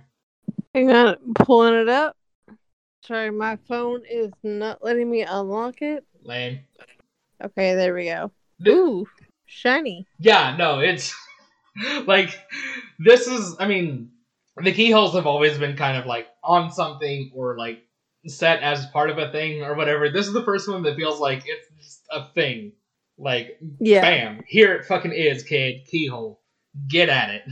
Hang 0.74 0.92
on, 0.92 1.18
pulling 1.36 1.76
it 1.76 1.90
up. 1.90 2.16
Sorry, 3.04 3.30
my 3.30 3.58
phone 3.68 4.02
is 4.10 4.32
not 4.44 4.84
letting 4.84 5.10
me 5.10 5.22
unlock 5.22 5.82
it. 5.82 6.06
Lame. 6.24 6.60
Okay, 7.44 7.76
there 7.76 7.94
we 7.94 8.06
go. 8.06 8.32
Ooh, 8.68 9.08
shiny. 9.46 10.08
Yeah, 10.20 10.56
no, 10.58 10.80
it's 10.80 11.16
like 12.06 12.38
this 13.00 13.28
is. 13.28 13.56
I 13.60 13.68
mean, 13.68 14.12
the 14.64 14.72
keyholes 14.72 15.14
have 15.14 15.28
always 15.28 15.58
been 15.58 15.76
kind 15.76 15.98
of 15.98 16.06
like 16.06 16.28
on 16.44 16.72
something 16.72 17.32
or 17.34 17.58
like 17.58 17.84
set 18.26 18.62
as 18.62 18.86
part 18.88 19.10
of 19.10 19.18
a 19.18 19.32
thing 19.32 19.64
or 19.64 19.76
whatever. 19.76 20.10
This 20.10 20.28
is 20.28 20.34
the 20.34 20.44
first 20.44 20.70
one 20.70 20.84
that 20.84 20.96
feels 20.96 21.20
like 21.20 21.44
it's 21.46 21.68
just 21.78 22.04
a 22.12 22.26
thing. 22.34 22.74
Like, 23.18 23.60
yeah. 23.80 24.02
bam, 24.02 24.44
here 24.48 24.74
it 24.76 24.86
fucking 24.86 25.14
is, 25.14 25.44
kid. 25.44 25.86
Keyhole, 25.88 26.40
get 26.88 27.10
at 27.10 27.30
it. 27.30 27.44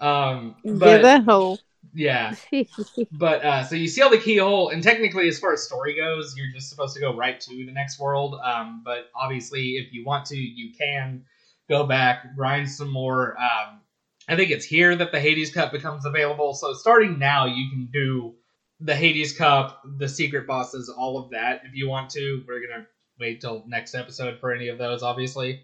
Um, 0.00 0.56
but, 0.64 0.78
Get 0.78 1.02
that 1.02 1.24
hole. 1.24 1.58
Yeah, 1.94 2.34
but 3.12 3.44
uh, 3.44 3.64
so 3.64 3.76
you 3.76 3.86
seal 3.86 4.08
the 4.08 4.16
keyhole, 4.16 4.70
and 4.70 4.82
technically, 4.82 5.28
as 5.28 5.38
far 5.38 5.52
as 5.52 5.62
story 5.62 5.94
goes, 5.94 6.34
you're 6.36 6.50
just 6.54 6.70
supposed 6.70 6.94
to 6.94 7.00
go 7.00 7.14
right 7.14 7.38
to 7.38 7.50
the 7.50 7.70
next 7.70 8.00
world. 8.00 8.34
Um, 8.42 8.82
but 8.82 9.10
obviously, 9.14 9.72
if 9.72 9.92
you 9.92 10.02
want 10.04 10.24
to, 10.26 10.36
you 10.36 10.72
can 10.74 11.24
go 11.68 11.84
back, 11.84 12.34
grind 12.34 12.70
some 12.70 12.90
more. 12.90 13.36
Um, 13.38 13.81
I 14.28 14.36
think 14.36 14.50
it's 14.50 14.64
here 14.64 14.94
that 14.96 15.12
the 15.12 15.20
Hades 15.20 15.52
Cup 15.52 15.72
becomes 15.72 16.04
available. 16.04 16.54
So 16.54 16.74
starting 16.74 17.18
now, 17.18 17.46
you 17.46 17.68
can 17.70 17.88
do 17.92 18.34
the 18.80 18.94
Hades 18.94 19.36
Cup, 19.36 19.82
the 19.98 20.08
secret 20.08 20.46
bosses, 20.46 20.88
all 20.88 21.18
of 21.18 21.30
that 21.30 21.62
if 21.64 21.74
you 21.74 21.88
want 21.88 22.10
to. 22.10 22.44
We're 22.46 22.66
gonna 22.66 22.86
wait 23.18 23.40
till 23.40 23.64
next 23.66 23.94
episode 23.94 24.38
for 24.40 24.52
any 24.52 24.68
of 24.68 24.78
those, 24.78 25.02
obviously. 25.02 25.62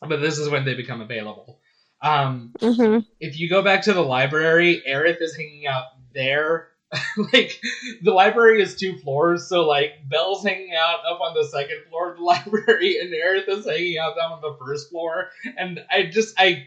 But 0.00 0.20
this 0.20 0.38
is 0.38 0.48
when 0.48 0.64
they 0.64 0.74
become 0.74 1.00
available. 1.00 1.60
Um, 2.00 2.52
mm-hmm. 2.60 3.00
If 3.18 3.38
you 3.38 3.48
go 3.48 3.62
back 3.62 3.82
to 3.82 3.92
the 3.92 4.02
library, 4.02 4.82
Aerith 4.88 5.20
is 5.20 5.36
hanging 5.36 5.66
out 5.66 5.86
there. 6.14 6.68
like 7.34 7.60
the 8.02 8.12
library 8.12 8.62
is 8.62 8.74
two 8.74 8.96
floors, 8.98 9.46
so 9.46 9.66
like 9.66 9.92
Belle's 10.08 10.42
hanging 10.42 10.72
out 10.74 11.00
up 11.00 11.20
on 11.20 11.34
the 11.34 11.44
second 11.44 11.82
floor 11.90 12.12
of 12.12 12.16
the 12.16 12.22
library, 12.24 12.98
and 12.98 13.12
Aerith 13.12 13.48
is 13.48 13.66
hanging 13.66 13.98
out 13.98 14.16
down 14.16 14.32
on 14.32 14.40
the 14.40 14.56
first 14.58 14.88
floor. 14.88 15.28
And 15.58 15.80
I 15.90 16.04
just 16.04 16.34
I 16.38 16.66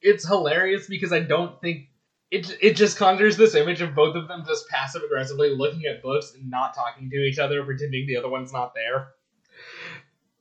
it's 0.00 0.26
hilarious 0.26 0.86
because 0.86 1.12
I 1.12 1.20
don't 1.20 1.60
think 1.60 1.88
it 2.30 2.56
it 2.60 2.76
just 2.76 2.98
conjures 2.98 3.36
this 3.36 3.54
image 3.54 3.80
of 3.80 3.94
both 3.94 4.16
of 4.16 4.28
them 4.28 4.44
just 4.46 4.68
passive 4.68 5.02
aggressively 5.02 5.54
looking 5.54 5.84
at 5.86 6.02
books 6.02 6.34
and 6.34 6.50
not 6.50 6.74
talking 6.74 7.10
to 7.10 7.16
each 7.16 7.38
other, 7.38 7.62
pretending 7.64 8.06
the 8.06 8.16
other 8.16 8.28
one's 8.28 8.52
not 8.52 8.74
there. 8.74 9.08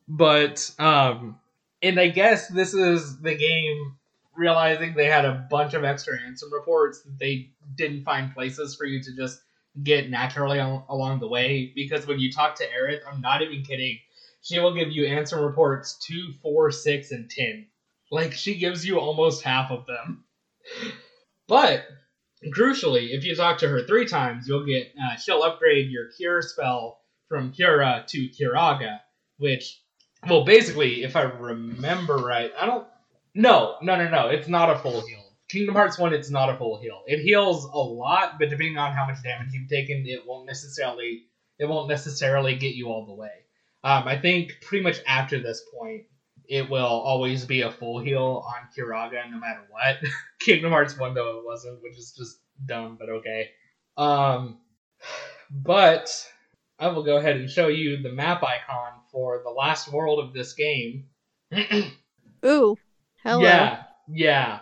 But 0.08 0.72
um 0.80 1.40
and 1.82 2.00
I 2.00 2.08
guess 2.08 2.48
this 2.48 2.74
is 2.74 3.20
the 3.20 3.36
game 3.36 3.96
realizing 4.36 4.94
they 4.94 5.06
had 5.06 5.26
a 5.26 5.48
bunch 5.50 5.74
of 5.74 5.84
extra 5.84 6.18
Ansem 6.18 6.52
reports 6.52 7.02
that 7.02 7.18
they 7.20 7.52
didn't 7.76 8.04
find 8.04 8.34
places 8.34 8.76
for 8.76 8.86
you 8.86 9.02
to 9.02 9.16
just 9.16 9.42
get 9.84 10.10
naturally 10.10 10.60
al- 10.60 10.86
along 10.90 11.20
the 11.20 11.28
way. 11.28 11.72
Because 11.76 12.08
when 12.08 12.20
you 12.20 12.32
talk 12.32 12.56
to 12.56 12.64
Aerith, 12.64 13.02
I'm 13.10 13.22
not 13.22 13.42
even 13.42 13.64
kidding, 13.64 14.00
she 14.42 14.60
will 14.60 14.74
give 14.74 14.92
you 14.92 15.06
Ansem 15.06 15.46
reports 15.46 15.98
two, 16.06 16.34
four, 16.42 16.72
six, 16.72 17.12
and 17.12 17.30
ten. 17.30 17.68
Like 18.12 18.34
she 18.34 18.56
gives 18.56 18.86
you 18.86 19.00
almost 19.00 19.44
half 19.44 19.72
of 19.72 19.86
them. 19.86 20.24
But 21.48 21.86
crucially, 22.54 23.10
if 23.12 23.24
you 23.24 23.36
talk 23.36 23.60
to 23.60 23.68
her 23.68 23.86
three 23.86 24.08
times, 24.08 24.48
you'll 24.48 24.66
get 24.66 24.94
uh, 25.02 25.16
she'll 25.16 25.44
upgrade 25.44 25.90
your 25.90 26.12
cure 26.12 26.42
spell 26.42 27.00
from 27.28 27.52
Cura 27.52 28.06
to 28.08 28.30
Curaga, 28.30 29.00
which 29.38 29.82
well 30.28 30.44
basically, 30.44 31.04
if 31.04 31.16
I 31.16 31.24
remember 31.24 32.18
right, 32.18 32.52
I 32.60 32.66
don't 32.66 32.88
no, 33.34 33.76
no, 33.82 33.98
no, 33.98 34.10
no, 34.10 34.28
it's 34.30 34.48
not 34.48 34.70
a 34.70 34.80
full 34.80 35.06
heal. 35.06 35.26
Kingdom 35.50 35.76
Hearts 35.76 36.00
1, 36.00 36.14
it's 36.14 36.32
not 36.32 36.50
a 36.50 36.58
full 36.58 36.80
heal. 36.80 37.04
It 37.06 37.22
heals 37.22 37.66
a 37.66 37.78
lot, 37.78 38.40
but 38.40 38.50
depending 38.50 38.78
on 38.78 38.94
how 38.94 39.06
much 39.06 39.22
damage 39.22 39.54
you've 39.54 39.70
taken, 39.70 40.06
it 40.08 40.26
won't 40.26 40.48
necessarily 40.48 41.26
it 41.60 41.66
won't 41.66 41.90
necessarily 41.90 42.56
get 42.56 42.76
you 42.76 42.88
all 42.88 43.06
the 43.06 43.14
way. 43.14 43.32
Um, 43.84 44.08
I 44.08 44.18
think 44.20 44.54
pretty 44.62 44.84
much 44.84 45.00
after 45.08 45.40
this 45.40 45.62
point, 45.78 46.06
it 46.50 46.70
will 46.70 46.86
always 46.86 47.46
be 47.46 47.62
a 47.62 47.72
full 47.72 48.00
heal 48.00 48.46
on 48.46 48.68
Curaga 48.76 49.30
no 49.30 49.40
matter 49.40 49.62
what. 49.70 49.98
Kingdom 50.40 50.72
Hearts 50.72 50.98
1 50.98 51.14
though 51.14 51.40
it 51.40 51.46
wasn't, 51.46 51.82
which 51.82 51.98
is 51.98 52.14
just 52.16 52.40
dumb, 52.66 52.98
but 53.00 53.10
okay. 53.10 53.50
Um 53.98 54.60
but 55.50 56.10
I 56.80 56.88
will 56.88 57.04
go 57.04 57.18
ahead 57.18 57.38
and 57.38 57.50
show 57.50 57.68
you 57.68 58.02
the 58.02 58.12
map 58.12 58.44
icon 58.44 58.94
for 59.12 59.42
the 59.44 59.50
last 59.50 59.92
world 59.92 60.20
of 60.20 60.34
this 60.34 60.54
game. 60.54 61.06
Ooh. 62.46 62.78
Hello. 63.24 63.42
Yeah. 63.42 63.84
Yeah. 64.08 64.60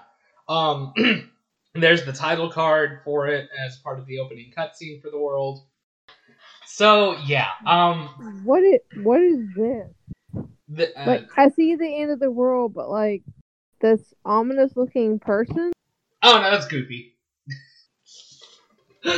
Um 0.47 0.93
there's 1.73 2.05
the 2.05 2.14
title 2.14 2.51
card 2.51 3.01
for 3.03 3.27
it 3.27 3.49
as 3.65 3.77
part 3.77 3.99
of 3.99 4.05
the 4.05 4.19
opening 4.19 4.51
cutscene 4.55 5.01
for 5.01 5.10
the 5.10 5.19
world. 5.19 5.65
So 6.65 7.18
yeah, 7.26 7.49
um 7.65 8.41
what 8.45 8.64
it 8.64 8.85
what 9.03 9.22
is 9.22 9.39
this? 9.55 9.88
The, 10.76 11.00
uh, 11.00 11.06
like 11.06 11.28
I 11.38 11.50
see 11.50 11.76
the 11.76 12.02
end 12.02 12.12
of 12.12 12.20
the 12.20 12.32
world, 12.32 12.74
but 12.74 12.90
like 12.90 13.24
this 13.80 14.14
ominous 14.26 14.76
looking 14.76 15.20
person. 15.20 15.72
Oh 16.24 16.41
no, 16.41 16.52
that's 16.52 16.68
Goofy. 16.68 17.16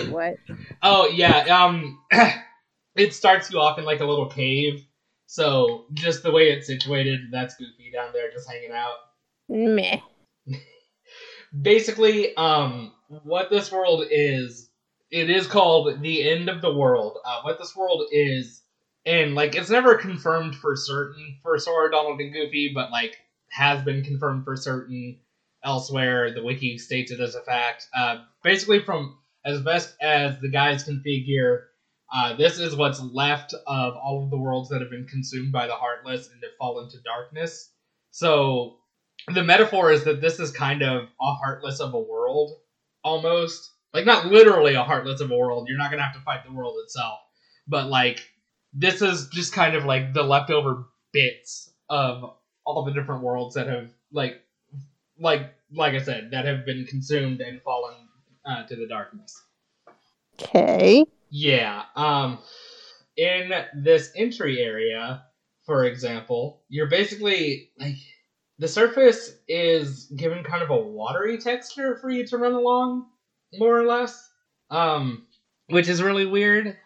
what? 0.10 0.36
Oh 0.84 1.08
yeah, 1.08 1.64
um, 1.64 2.00
it 2.96 3.14
starts 3.14 3.52
you 3.52 3.60
off 3.60 3.80
in 3.80 3.86
like 3.86 4.02
a 4.02 4.06
little 4.06 4.28
cave. 4.28 4.86
So 5.28 5.86
just 5.94 6.22
the 6.22 6.32
way 6.32 6.52
it's 6.52 6.68
situated, 6.68 7.32
that's 7.32 7.56
Goofy 7.56 7.92
down 7.92 8.12
there 8.14 8.30
just 8.32 8.50
hanging 8.50 8.72
out. 8.72 8.96
Meh. 9.50 10.00
Basically, 11.62 12.36
um, 12.36 12.94
what 13.08 13.50
this 13.50 13.72
world 13.72 14.06
is, 14.12 14.70
it 15.10 15.30
is 15.30 15.48
called 15.48 16.02
the 16.02 16.30
end 16.30 16.50
of 16.50 16.62
the 16.62 16.74
world. 16.74 17.18
Uh, 17.26 17.42
what 17.42 17.58
this 17.58 17.76
world 17.76 18.04
is, 18.12 18.62
and 19.06 19.36
like 19.36 19.56
it's 19.56 19.70
never 19.70 19.96
confirmed 19.96 20.56
for 20.56 20.76
certain 20.76 21.38
for 21.42 21.58
Sora, 21.60 21.92
Donald, 21.92 22.20
and 22.20 22.34
Goofy, 22.34 22.72
but 22.74 22.92
like 22.92 23.18
has 23.52 23.84
been 23.84 24.04
confirmed 24.04 24.44
for 24.44 24.56
certain 24.56 25.20
elsewhere. 25.64 26.34
The 26.34 26.44
wiki 26.44 26.78
states 26.78 27.12
it 27.12 27.20
as 27.20 27.36
a 27.36 27.42
fact. 27.42 27.88
Uh, 27.96 28.24
basically, 28.44 28.80
from 28.80 29.18
as 29.46 29.62
best 29.62 29.96
as 30.02 30.40
the 30.40 30.50
guys 30.50 30.84
can 30.84 31.02
figure, 31.02 31.68
uh, 32.14 32.36
this 32.36 32.60
is 32.60 32.76
what's 32.76 33.02
left 33.02 33.54
of 33.54 33.96
all 33.96 34.24
of 34.24 34.30
the 34.30 34.38
worlds 34.38 34.70
that 34.70 34.82
have 34.82 34.90
been 34.90 35.08
consumed 35.08 35.52
by 35.52 35.68
the 35.68 35.76
Heartless 35.76 36.30
and 36.32 36.42
have 36.44 36.52
fallen 36.60 36.90
to 36.90 36.98
darkness. 37.02 37.72
So 38.12 38.78
the 39.34 39.44
metaphor 39.44 39.92
is 39.92 40.04
that 40.06 40.22
this 40.22 40.40
is 40.40 40.52
kind 40.52 40.82
of 40.82 41.04
a 41.22 41.34
Heartless 41.36 41.80
of 41.80 41.94
a 41.94 42.00
world, 42.00 42.52
almost. 43.04 43.72
Like, 43.94 44.06
not 44.06 44.28
literally 44.28 44.76
a 44.76 44.84
Heartless 44.84 45.22
of 45.22 45.32
a 45.32 45.38
world. 45.38 45.68
You're 45.68 45.78
not 45.78 45.92
to 45.92 46.02
have 46.02 46.14
to 46.16 46.20
fight 46.22 46.46
the 46.46 46.54
world 46.54 46.76
itself. 46.84 47.20
But, 47.68 47.88
like, 47.88 48.20
this 48.76 49.02
is 49.02 49.28
just 49.30 49.54
kind 49.54 49.76
of 49.76 49.86
like 49.86 50.14
the 50.14 50.24
leftover 50.24 50.86
bits 51.12 51.72
of 51.90 52.36
all 52.66 52.84
the 52.84 52.92
different 52.92 53.24
worlds 53.24 53.56
that 53.56 53.68
have, 53.68 53.90
like, 54.12 54.42
like, 55.20 55.54
like 55.72 55.94
I 55.94 56.02
said, 56.02 56.32
that 56.32 56.46
have 56.46 56.66
been 56.66 56.86
consumed 56.86 57.42
and 57.42 57.62
fallen 57.62 57.96
uh, 58.46 58.64
to 58.64 58.76
the 58.76 58.88
darkness. 58.88 59.42
Okay. 60.42 61.06
Yeah. 61.30 61.84
Um, 61.96 62.40
in 63.16 63.52
this 63.76 64.12
entry 64.16 64.62
area, 64.62 65.24
for 65.66 65.86
example, 65.86 66.62
you're 66.68 66.90
basically 66.90 67.72
like 67.80 67.96
the 68.60 68.68
surface 68.68 69.38
is 69.48 70.06
given 70.16 70.44
kind 70.44 70.62
of 70.62 70.70
a 70.70 70.78
watery 70.78 71.38
texture 71.38 71.98
for 71.98 72.10
you 72.10 72.26
to 72.28 72.38
run 72.38 72.54
along, 72.54 73.06
more 73.54 73.78
or 73.78 73.86
less. 73.86 74.30
Um, 74.70 75.28
which 75.68 75.88
is 75.88 76.02
really 76.02 76.26
weird. 76.26 76.78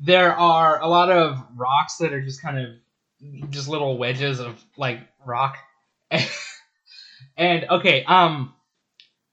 There 0.00 0.34
are 0.34 0.80
a 0.80 0.88
lot 0.88 1.10
of 1.10 1.44
rocks 1.56 1.96
that 1.98 2.12
are 2.12 2.22
just 2.22 2.42
kind 2.42 2.58
of 2.58 3.50
just 3.50 3.68
little 3.68 3.96
wedges 3.98 4.40
of 4.40 4.62
like 4.76 5.00
rock. 5.24 5.56
and 7.36 7.64
okay, 7.70 8.04
um, 8.04 8.54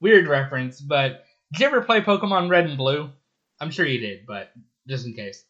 weird 0.00 0.26
reference, 0.26 0.80
but 0.80 1.24
did 1.52 1.60
you 1.60 1.66
ever 1.66 1.82
play 1.82 2.00
Pokemon 2.00 2.50
Red 2.50 2.66
and 2.66 2.76
Blue? 2.76 3.10
I'm 3.60 3.70
sure 3.70 3.86
you 3.86 4.00
did, 4.00 4.26
but 4.26 4.52
just 4.88 5.06
in 5.06 5.14
case. 5.14 5.44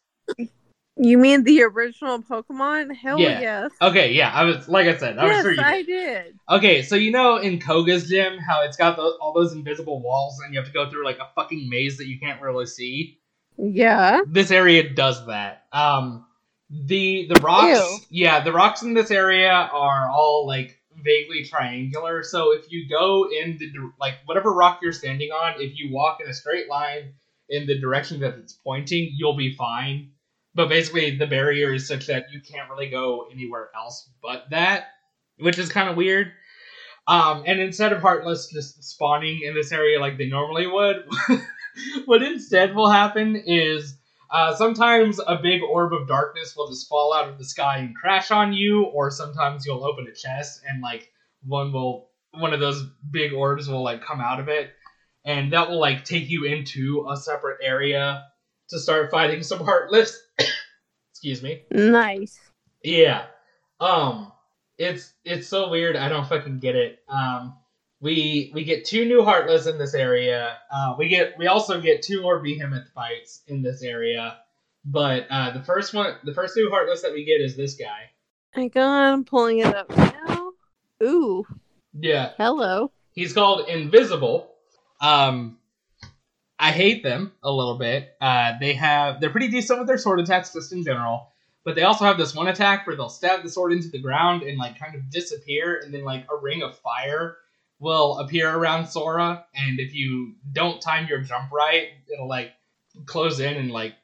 You 0.96 1.16
mean 1.16 1.44
the 1.44 1.62
original 1.62 2.22
Pokemon? 2.22 2.94
Hell 2.94 3.18
Yeah. 3.18 3.40
yes. 3.40 3.72
Okay, 3.80 4.12
yeah, 4.12 4.30
I 4.30 4.44
was 4.44 4.68
like 4.68 4.86
I 4.86 4.96
said, 4.96 5.18
I 5.18 5.24
was 5.24 5.32
yes, 5.32 5.42
sure 5.42 5.50
you 5.52 5.56
did. 5.56 5.64
I 5.64 5.82
did. 5.82 6.38
Okay, 6.50 6.82
so 6.82 6.96
you 6.96 7.10
know 7.10 7.38
in 7.38 7.58
Koga's 7.58 8.08
gym 8.08 8.38
how 8.38 8.62
it's 8.62 8.76
got 8.76 8.96
those, 8.96 9.14
all 9.20 9.32
those 9.32 9.54
invisible 9.54 10.02
walls 10.02 10.38
and 10.44 10.52
you 10.52 10.60
have 10.60 10.66
to 10.66 10.72
go 10.72 10.90
through 10.90 11.04
like 11.04 11.18
a 11.18 11.28
fucking 11.34 11.68
maze 11.68 11.96
that 11.96 12.06
you 12.06 12.18
can't 12.20 12.42
really 12.42 12.66
see. 12.66 13.18
Yeah. 13.56 14.20
This 14.26 14.50
area 14.50 14.88
does 14.88 15.26
that. 15.26 15.66
Um, 15.72 16.26
the 16.70 17.26
the 17.28 17.40
rocks, 17.40 17.78
Ew. 17.78 17.98
yeah, 18.10 18.42
the 18.42 18.52
rocks 18.52 18.82
in 18.82 18.94
this 18.94 19.10
area 19.10 19.50
are 19.50 20.08
all 20.10 20.46
like 20.46 20.78
vaguely 21.02 21.44
triangular. 21.44 22.22
So 22.22 22.52
if 22.52 22.70
you 22.70 22.88
go 22.88 23.28
in 23.30 23.58
the 23.58 23.70
like 24.00 24.14
whatever 24.24 24.52
rock 24.52 24.80
you're 24.82 24.92
standing 24.92 25.30
on, 25.30 25.60
if 25.60 25.78
you 25.78 25.92
walk 25.92 26.20
in 26.22 26.28
a 26.28 26.34
straight 26.34 26.68
line 26.68 27.12
in 27.48 27.66
the 27.66 27.78
direction 27.78 28.20
that 28.20 28.34
it's 28.34 28.54
pointing, 28.54 29.10
you'll 29.16 29.36
be 29.36 29.54
fine. 29.54 30.12
But 30.54 30.68
basically, 30.68 31.16
the 31.16 31.26
barrier 31.26 31.72
is 31.72 31.86
such 31.86 32.06
that 32.06 32.26
you 32.32 32.40
can't 32.40 32.70
really 32.70 32.88
go 32.88 33.26
anywhere 33.30 33.70
else 33.74 34.10
but 34.22 34.48
that, 34.50 34.88
which 35.38 35.58
is 35.58 35.70
kind 35.70 35.88
of 35.88 35.96
weird. 35.96 36.32
Um, 37.06 37.42
and 37.46 37.60
instead 37.60 37.92
of 37.92 38.00
Heartless 38.00 38.48
just 38.48 38.82
spawning 38.84 39.42
in 39.42 39.54
this 39.54 39.72
area 39.72 39.98
like 39.98 40.18
they 40.18 40.28
normally 40.28 40.66
would, 40.66 41.04
what 42.06 42.22
instead 42.22 42.74
will 42.74 42.90
happen 42.90 43.36
is 43.36 43.96
uh, 44.30 44.54
sometimes 44.54 45.20
a 45.26 45.36
big 45.36 45.62
orb 45.62 45.92
of 45.92 46.08
darkness 46.08 46.56
will 46.56 46.68
just 46.68 46.88
fall 46.88 47.12
out 47.14 47.28
of 47.28 47.38
the 47.38 47.44
sky 47.44 47.78
and 47.78 47.94
crash 47.94 48.30
on 48.30 48.52
you, 48.52 48.84
or 48.84 49.10
sometimes 49.10 49.66
you'll 49.66 49.84
open 49.84 50.06
a 50.06 50.14
chest 50.14 50.62
and 50.66 50.82
like 50.82 51.10
one 51.44 51.72
will 51.72 52.08
one 52.32 52.54
of 52.54 52.60
those 52.60 52.82
big 53.10 53.34
orbs 53.34 53.68
will 53.68 53.82
like 53.82 54.02
come 54.02 54.20
out 54.20 54.40
of 54.40 54.48
it, 54.48 54.70
and 55.24 55.52
that 55.52 55.68
will 55.68 55.80
like 55.80 56.04
take 56.04 56.30
you 56.30 56.44
into 56.44 57.06
a 57.10 57.16
separate 57.16 57.58
area 57.62 58.24
to 58.70 58.78
start 58.78 59.10
fighting 59.10 59.42
some 59.42 59.60
heartless. 59.60 60.18
Excuse 61.10 61.42
me. 61.42 61.62
Nice. 61.70 62.40
Yeah. 62.82 63.26
Um 63.80 64.32
it's 64.78 65.12
it's 65.24 65.46
so 65.46 65.68
weird. 65.68 65.94
I 65.94 66.08
don't 66.08 66.26
fucking 66.26 66.58
get 66.58 66.74
it. 66.74 67.00
Um 67.08 67.54
we 68.02 68.50
we 68.52 68.64
get 68.64 68.84
two 68.84 69.04
new 69.06 69.22
heartless 69.24 69.66
in 69.66 69.78
this 69.78 69.94
area. 69.94 70.58
Uh 70.70 70.94
we 70.98 71.08
get 71.08 71.38
we 71.38 71.46
also 71.46 71.80
get 71.80 72.02
two 72.02 72.20
more 72.20 72.40
behemoth 72.40 72.88
fights 72.94 73.42
in 73.46 73.62
this 73.62 73.82
area. 73.82 74.38
But 74.84 75.26
uh 75.30 75.52
the 75.52 75.62
first 75.62 75.94
one 75.94 76.16
the 76.24 76.34
first 76.34 76.56
new 76.56 76.68
heartless 76.68 77.02
that 77.02 77.12
we 77.12 77.24
get 77.24 77.40
is 77.40 77.56
this 77.56 77.76
guy. 77.76 78.10
Hang 78.50 78.72
on, 78.76 79.12
I'm 79.14 79.24
pulling 79.24 79.60
it 79.60 79.74
up 79.74 79.88
now. 79.96 80.50
Ooh, 81.02 81.44
Yeah. 81.94 82.32
hello. 82.36 82.90
He's 83.12 83.32
called 83.32 83.68
Invisible. 83.68 84.50
Um, 85.00 85.58
I 86.58 86.70
hate 86.70 87.02
them 87.02 87.32
a 87.42 87.50
little 87.50 87.76
bit. 87.78 88.14
Uh, 88.20 88.52
they 88.60 88.74
have 88.74 89.20
they're 89.20 89.30
pretty 89.30 89.48
decent 89.48 89.78
with 89.78 89.88
their 89.88 89.98
sword 89.98 90.20
attacks 90.20 90.52
just 90.52 90.72
in 90.72 90.84
general, 90.84 91.28
but 91.64 91.74
they 91.76 91.82
also 91.82 92.04
have 92.04 92.18
this 92.18 92.34
one 92.34 92.46
attack 92.48 92.86
where 92.86 92.94
they'll 92.94 93.08
stab 93.08 93.42
the 93.42 93.48
sword 93.48 93.72
into 93.72 93.88
the 93.88 93.98
ground 93.98 94.42
and 94.42 94.58
like 94.58 94.78
kind 94.78 94.94
of 94.94 95.08
disappear, 95.10 95.80
and 95.84 95.92
then 95.94 96.04
like 96.04 96.26
a 96.32 96.36
ring 96.40 96.62
of 96.62 96.76
fire 96.78 97.36
will 97.82 98.18
appear 98.18 98.48
around 98.48 98.86
Sora, 98.86 99.44
and 99.56 99.80
if 99.80 99.92
you 99.92 100.36
don't 100.52 100.80
time 100.80 101.08
your 101.08 101.20
jump 101.20 101.50
right, 101.50 101.88
it'll 102.12 102.28
like 102.28 102.52
close 103.06 103.40
in 103.40 103.56
and 103.56 103.72
like 103.72 103.94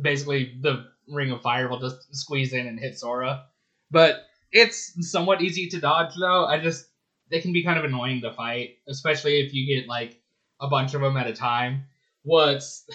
basically 0.00 0.56
the 0.60 0.86
ring 1.08 1.32
of 1.32 1.42
fire 1.42 1.68
will 1.68 1.80
just 1.80 2.14
squeeze 2.14 2.52
in 2.52 2.68
and 2.68 2.78
hit 2.78 2.96
Sora. 2.96 3.46
But 3.90 4.24
it's 4.52 5.10
somewhat 5.10 5.42
easy 5.42 5.68
to 5.70 5.80
dodge 5.80 6.14
though. 6.18 6.44
I 6.44 6.60
just 6.60 6.86
they 7.28 7.40
can 7.40 7.52
be 7.52 7.64
kind 7.64 7.76
of 7.76 7.84
annoying 7.84 8.20
to 8.20 8.32
fight, 8.32 8.76
especially 8.88 9.40
if 9.40 9.52
you 9.52 9.66
get 9.66 9.88
like 9.88 10.22
a 10.60 10.68
bunch 10.68 10.94
of 10.94 11.00
them 11.00 11.16
at 11.16 11.26
a 11.26 11.32
time. 11.32 11.86
What's 12.22 12.86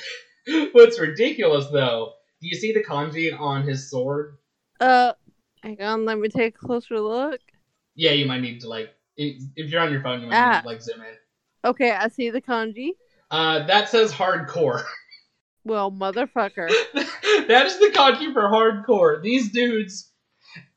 what's 0.72 1.02
ridiculous 1.02 1.68
though? 1.68 2.14
Do 2.42 2.48
you 2.48 2.56
see 2.56 2.72
the 2.72 2.84
kanji 2.84 3.38
on 3.38 3.64
his 3.68 3.90
sword? 3.92 4.38
Uh, 4.80 5.12
hang 5.62 5.82
on, 5.82 6.06
let 6.06 6.18
me 6.18 6.30
take 6.30 6.56
a 6.56 6.66
closer 6.66 7.02
look. 7.02 7.42
Yeah, 7.94 8.12
you 8.12 8.26
might 8.26 8.40
need 8.40 8.62
to 8.62 8.70
like 8.70 8.94
if 9.20 9.42
if 9.56 9.70
you're 9.70 9.82
on 9.82 9.92
your 9.92 10.02
phone, 10.02 10.22
you 10.22 10.28
might 10.28 10.36
Ah. 10.36 10.62
like 10.66 10.82
zoom 10.82 11.02
in. 11.02 11.16
Okay, 11.70 11.92
I 11.92 12.08
see 12.08 12.30
the 12.30 12.42
kanji. 12.42 12.92
Uh, 13.30 13.66
that 13.68 13.90
says 13.90 14.12
hardcore. 14.12 14.84
Well, 15.66 15.92
motherfucker. 15.92 16.70
that 16.94 17.64
is 17.68 17.78
the 17.80 17.92
kanji 17.94 18.34
for 18.34 18.44
hardcore. 18.44 19.22
These 19.22 19.52
dudes 19.52 20.10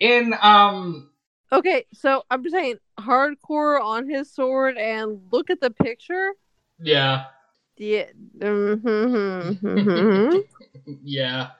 in 0.00 0.34
um 0.42 1.08
Okay, 1.52 1.86
so 1.94 2.24
I'm 2.30 2.42
just 2.42 2.54
saying 2.54 2.76
hardcore 2.98 3.80
on 3.80 4.08
his 4.10 4.34
sword 4.34 4.76
and 4.76 5.20
look 5.30 5.50
at 5.50 5.60
the 5.60 5.70
picture. 5.70 6.32
yeah 6.80 7.26
Yeah. 7.76 8.06
mhm. 8.38 10.42
yeah. 11.04 11.50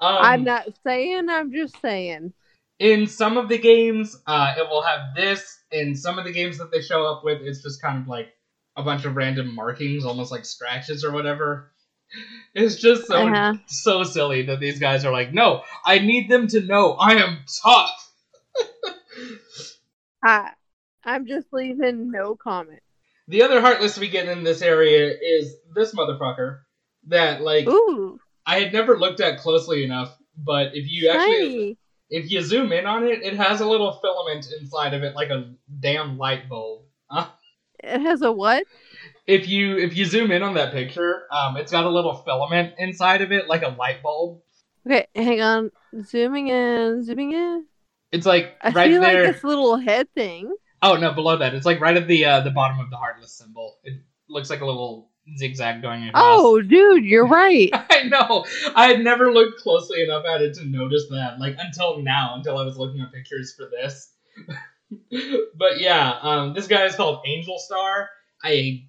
Um, 0.00 0.16
I'm 0.20 0.44
not 0.44 0.68
saying, 0.84 1.28
I'm 1.28 1.52
just 1.52 1.78
saying. 1.82 2.32
In 2.80 3.06
some 3.06 3.36
of 3.36 3.48
the 3.48 3.58
games, 3.58 4.16
uh, 4.26 4.54
it 4.56 4.66
will 4.68 4.82
have 4.82 5.14
this. 5.14 5.58
In 5.70 5.94
some 5.94 6.18
of 6.18 6.24
the 6.24 6.32
games 6.32 6.58
that 6.58 6.72
they 6.72 6.80
show 6.80 7.06
up 7.06 7.22
with, 7.22 7.42
it's 7.42 7.62
just 7.62 7.80
kind 7.80 7.98
of 8.02 8.08
like 8.08 8.32
a 8.74 8.82
bunch 8.82 9.04
of 9.04 9.14
random 9.14 9.54
markings, 9.54 10.04
almost 10.04 10.32
like 10.32 10.44
scratches 10.44 11.04
or 11.04 11.12
whatever. 11.12 11.70
It's 12.52 12.74
just 12.74 13.06
so 13.06 13.28
Uh-huh. 13.28 13.54
so 13.68 14.02
silly 14.02 14.42
that 14.46 14.58
these 14.58 14.80
guys 14.80 15.04
are 15.04 15.12
like, 15.12 15.32
no, 15.32 15.62
I 15.84 16.00
need 16.00 16.28
them 16.28 16.48
to 16.48 16.60
know 16.60 16.94
I 16.94 17.12
am 17.22 17.44
tough. 17.62 18.12
I, 20.24 20.50
I'm 21.04 21.28
just 21.28 21.46
leaving 21.52 22.10
no 22.10 22.34
comment. 22.34 22.82
The 23.28 23.42
other 23.42 23.60
heartless 23.60 23.96
we 23.96 24.08
get 24.08 24.26
in 24.26 24.42
this 24.42 24.60
area 24.60 25.16
is 25.22 25.54
this 25.72 25.94
motherfucker 25.94 26.62
that 27.06 27.42
like 27.42 27.68
Ooh, 27.68 28.18
I 28.44 28.58
had 28.58 28.72
never 28.72 28.98
looked 28.98 29.20
at 29.20 29.38
closely 29.38 29.84
enough, 29.84 30.12
but 30.36 30.74
if 30.74 30.90
you 30.90 31.10
actually. 31.10 31.78
If 32.10 32.30
you 32.30 32.42
zoom 32.42 32.72
in 32.72 32.86
on 32.86 33.06
it, 33.06 33.22
it 33.22 33.36
has 33.36 33.60
a 33.60 33.66
little 33.66 33.92
filament 33.92 34.46
inside 34.60 34.94
of 34.94 35.02
it 35.02 35.14
like 35.14 35.30
a 35.30 35.54
damn 35.78 36.18
light 36.18 36.48
bulb. 36.48 36.82
It 37.82 38.02
has 38.02 38.20
a 38.20 38.30
what? 38.30 38.64
if 39.26 39.48
you 39.48 39.78
if 39.78 39.96
you 39.96 40.04
zoom 40.04 40.30
in 40.32 40.42
on 40.42 40.54
that 40.54 40.72
picture, 40.72 41.22
um, 41.30 41.56
it's 41.56 41.70
got 41.70 41.84
a 41.84 41.90
little 41.90 42.14
filament 42.14 42.74
inside 42.78 43.22
of 43.22 43.32
it 43.32 43.48
like 43.48 43.62
a 43.62 43.68
light 43.68 44.02
bulb. 44.02 44.40
Okay, 44.86 45.06
hang 45.14 45.40
on. 45.40 45.70
Zooming 46.04 46.48
in, 46.48 47.04
zooming 47.04 47.32
in. 47.32 47.66
It's 48.12 48.26
like 48.26 48.56
I 48.62 48.70
right 48.70 48.90
feel 48.90 49.00
there. 49.00 49.24
like 49.24 49.34
this 49.34 49.44
little 49.44 49.76
head 49.76 50.08
thing. 50.14 50.52
Oh 50.82 50.96
no, 50.96 51.12
below 51.12 51.36
that, 51.36 51.54
it's 51.54 51.66
like 51.66 51.80
right 51.80 51.96
at 51.96 52.08
the 52.08 52.24
uh, 52.24 52.40
the 52.40 52.50
bottom 52.50 52.80
of 52.80 52.90
the 52.90 52.96
heartless 52.96 53.32
symbol. 53.32 53.78
It 53.84 54.00
looks 54.28 54.50
like 54.50 54.62
a 54.62 54.66
little 54.66 55.09
zigzag 55.36 55.82
going 55.82 56.08
across. 56.08 56.24
Oh, 56.24 56.60
dude, 56.60 57.04
you're 57.04 57.26
right. 57.40 57.70
I 57.72 58.04
know. 58.04 58.44
I 58.74 58.88
had 58.88 59.00
never 59.00 59.32
looked 59.32 59.60
closely 59.60 60.02
enough 60.02 60.24
at 60.26 60.42
it 60.42 60.54
to 60.54 60.64
notice 60.64 61.06
that, 61.10 61.38
like 61.38 61.56
until 61.58 62.02
now, 62.02 62.34
until 62.36 62.58
I 62.58 62.64
was 62.64 62.76
looking 62.76 63.00
at 63.00 63.12
pictures 63.12 63.54
for 63.54 63.68
this. 63.70 64.12
but 65.56 65.80
yeah, 65.80 66.18
um, 66.22 66.54
this 66.54 66.66
guy 66.66 66.84
is 66.84 66.94
called 66.94 67.22
Angel 67.26 67.58
Star. 67.58 68.08
I 68.42 68.84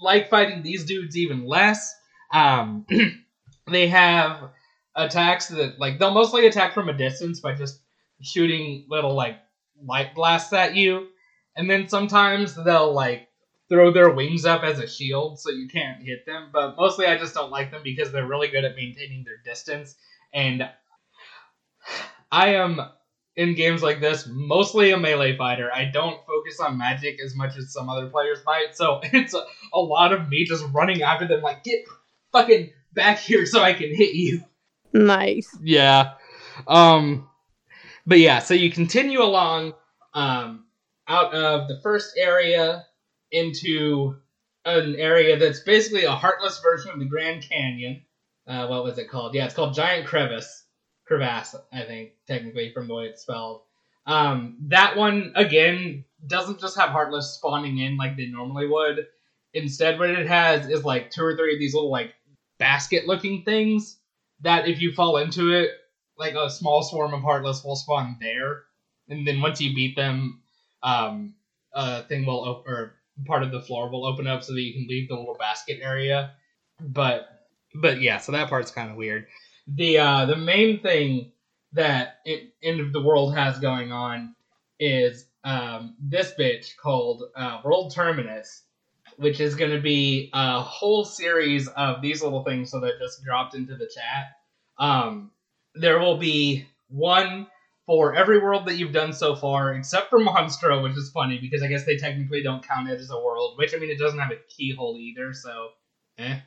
like 0.00 0.30
fighting 0.30 0.62
these 0.62 0.84
dudes 0.84 1.16
even 1.16 1.46
less. 1.46 1.94
Um, 2.32 2.86
they 3.70 3.88
have 3.88 4.50
attacks 4.94 5.48
that 5.48 5.78
like 5.78 5.98
they'll 5.98 6.14
mostly 6.14 6.46
attack 6.46 6.74
from 6.74 6.88
a 6.88 6.92
distance 6.96 7.40
by 7.40 7.54
just 7.54 7.80
shooting 8.22 8.86
little 8.88 9.14
like 9.14 9.38
light 9.82 10.14
blasts 10.14 10.52
at 10.52 10.74
you, 10.74 11.08
and 11.56 11.70
then 11.70 11.88
sometimes 11.88 12.54
they'll 12.64 12.92
like 12.92 13.28
throw 13.68 13.92
their 13.92 14.10
wings 14.10 14.44
up 14.44 14.62
as 14.62 14.78
a 14.78 14.86
shield 14.86 15.40
so 15.40 15.50
you 15.50 15.68
can't 15.68 16.02
hit 16.02 16.24
them. 16.26 16.50
But 16.52 16.76
mostly 16.76 17.06
I 17.06 17.18
just 17.18 17.34
don't 17.34 17.50
like 17.50 17.70
them 17.70 17.82
because 17.82 18.12
they're 18.12 18.26
really 18.26 18.48
good 18.48 18.64
at 18.64 18.76
maintaining 18.76 19.24
their 19.24 19.38
distance. 19.44 19.96
And 20.32 20.68
I 22.30 22.54
am 22.54 22.80
in 23.36 23.54
games 23.54 23.82
like 23.82 24.00
this 24.00 24.28
mostly 24.30 24.92
a 24.92 24.96
melee 24.96 25.36
fighter. 25.36 25.70
I 25.72 25.84
don't 25.84 26.18
focus 26.26 26.58
on 26.60 26.78
magic 26.78 27.20
as 27.22 27.34
much 27.34 27.56
as 27.56 27.72
some 27.72 27.88
other 27.88 28.08
players 28.08 28.38
might. 28.46 28.74
So 28.74 29.00
it's 29.02 29.34
a, 29.34 29.44
a 29.72 29.80
lot 29.80 30.12
of 30.12 30.28
me 30.28 30.44
just 30.44 30.64
running 30.72 31.02
after 31.02 31.26
them 31.26 31.42
like 31.42 31.64
get 31.64 31.84
fucking 32.32 32.70
back 32.92 33.18
here 33.18 33.46
so 33.46 33.62
I 33.62 33.74
can 33.74 33.94
hit 33.94 34.14
you. 34.14 34.42
Nice. 34.92 35.56
Yeah. 35.62 36.14
Um 36.66 37.28
but 38.06 38.20
yeah, 38.20 38.38
so 38.38 38.54
you 38.54 38.70
continue 38.70 39.22
along 39.22 39.74
um 40.14 40.64
out 41.08 41.34
of 41.34 41.68
the 41.68 41.78
first 41.82 42.14
area 42.16 42.86
into 43.30 44.16
an 44.64 44.96
area 44.96 45.38
that's 45.38 45.60
basically 45.60 46.04
a 46.04 46.12
heartless 46.12 46.60
version 46.60 46.90
of 46.90 46.98
the 46.98 47.04
Grand 47.04 47.42
Canyon. 47.42 48.02
Uh, 48.46 48.66
what 48.66 48.84
was 48.84 48.98
it 48.98 49.08
called? 49.08 49.34
Yeah, 49.34 49.44
it's 49.44 49.54
called 49.54 49.74
Giant 49.74 50.06
Crevice. 50.06 50.64
Crevasse, 51.06 51.54
I 51.72 51.82
think, 51.82 52.10
technically, 52.26 52.72
from 52.72 52.88
the 52.88 52.94
way 52.94 53.04
it's 53.04 53.22
spelled. 53.22 53.62
Um, 54.06 54.56
that 54.68 54.96
one, 54.96 55.32
again, 55.36 56.04
doesn't 56.26 56.60
just 56.60 56.78
have 56.78 56.90
Heartless 56.90 57.34
spawning 57.34 57.78
in 57.78 57.96
like 57.96 58.16
they 58.16 58.26
normally 58.26 58.66
would. 58.66 59.06
Instead, 59.54 59.98
what 59.98 60.10
it 60.10 60.26
has 60.26 60.68
is 60.68 60.84
like 60.84 61.10
two 61.10 61.24
or 61.24 61.36
three 61.36 61.54
of 61.54 61.60
these 61.60 61.74
little 61.74 61.90
like 61.90 62.12
basket 62.58 63.06
looking 63.06 63.42
things 63.44 63.98
that 64.40 64.68
if 64.68 64.80
you 64.80 64.92
fall 64.92 65.16
into 65.16 65.52
it, 65.52 65.70
like 66.18 66.34
a 66.34 66.50
small 66.50 66.82
swarm 66.82 67.14
of 67.14 67.22
Heartless 67.22 67.62
will 67.64 67.76
spawn 67.76 68.16
there. 68.20 68.64
And 69.08 69.26
then 69.26 69.40
once 69.40 69.60
you 69.60 69.74
beat 69.74 69.94
them, 69.94 70.40
um, 70.82 71.34
a 71.72 72.02
thing 72.02 72.26
will 72.26 72.44
open, 72.44 72.72
or 72.72 72.95
part 73.24 73.42
of 73.42 73.50
the 73.50 73.60
floor 73.60 73.90
will 73.90 74.06
open 74.06 74.26
up 74.26 74.42
so 74.42 74.52
that 74.52 74.60
you 74.60 74.72
can 74.72 74.86
leave 74.88 75.08
the 75.08 75.14
little 75.14 75.36
basket 75.38 75.78
area. 75.82 76.32
But 76.80 77.28
but 77.74 78.00
yeah, 78.00 78.18
so 78.18 78.32
that 78.32 78.48
part's 78.48 78.70
kind 78.70 78.90
of 78.90 78.96
weird. 78.96 79.26
The 79.66 79.98
uh, 79.98 80.26
the 80.26 80.36
main 80.36 80.80
thing 80.80 81.32
that 81.72 82.18
it, 82.24 82.54
End 82.62 82.80
of 82.80 82.92
the 82.92 83.02
World 83.02 83.34
has 83.34 83.58
going 83.58 83.92
on 83.92 84.34
is 84.78 85.26
um, 85.44 85.94
this 86.00 86.32
bitch 86.38 86.76
called 86.76 87.24
uh, 87.34 87.60
World 87.64 87.94
Terminus, 87.94 88.62
which 89.16 89.40
is 89.40 89.54
going 89.54 89.72
to 89.72 89.80
be 89.80 90.30
a 90.32 90.60
whole 90.60 91.04
series 91.04 91.68
of 91.68 92.02
these 92.02 92.22
little 92.22 92.44
things. 92.44 92.70
So 92.70 92.80
that 92.80 92.98
just 93.00 93.24
dropped 93.24 93.54
into 93.54 93.76
the 93.76 93.86
chat. 93.86 94.26
Um, 94.78 95.30
there 95.74 95.98
will 95.98 96.18
be 96.18 96.66
one 96.88 97.46
for 97.86 98.14
every 98.16 98.38
world 98.40 98.66
that 98.66 98.76
you've 98.76 98.92
done 98.92 99.12
so 99.12 99.36
far, 99.36 99.72
except 99.74 100.10
for 100.10 100.18
Monstro, 100.18 100.82
which 100.82 100.96
is 100.96 101.10
funny 101.10 101.38
because 101.38 101.62
I 101.62 101.68
guess 101.68 101.84
they 101.84 101.96
technically 101.96 102.42
don't 102.42 102.66
count 102.66 102.88
it 102.88 103.00
as 103.00 103.10
a 103.10 103.18
world. 103.18 103.54
Which 103.56 103.74
I 103.74 103.78
mean, 103.78 103.90
it 103.90 103.98
doesn't 103.98 104.18
have 104.18 104.32
a 104.32 104.38
keyhole 104.48 104.98
either, 104.98 105.32
so 105.32 105.68
eh. 106.18 106.40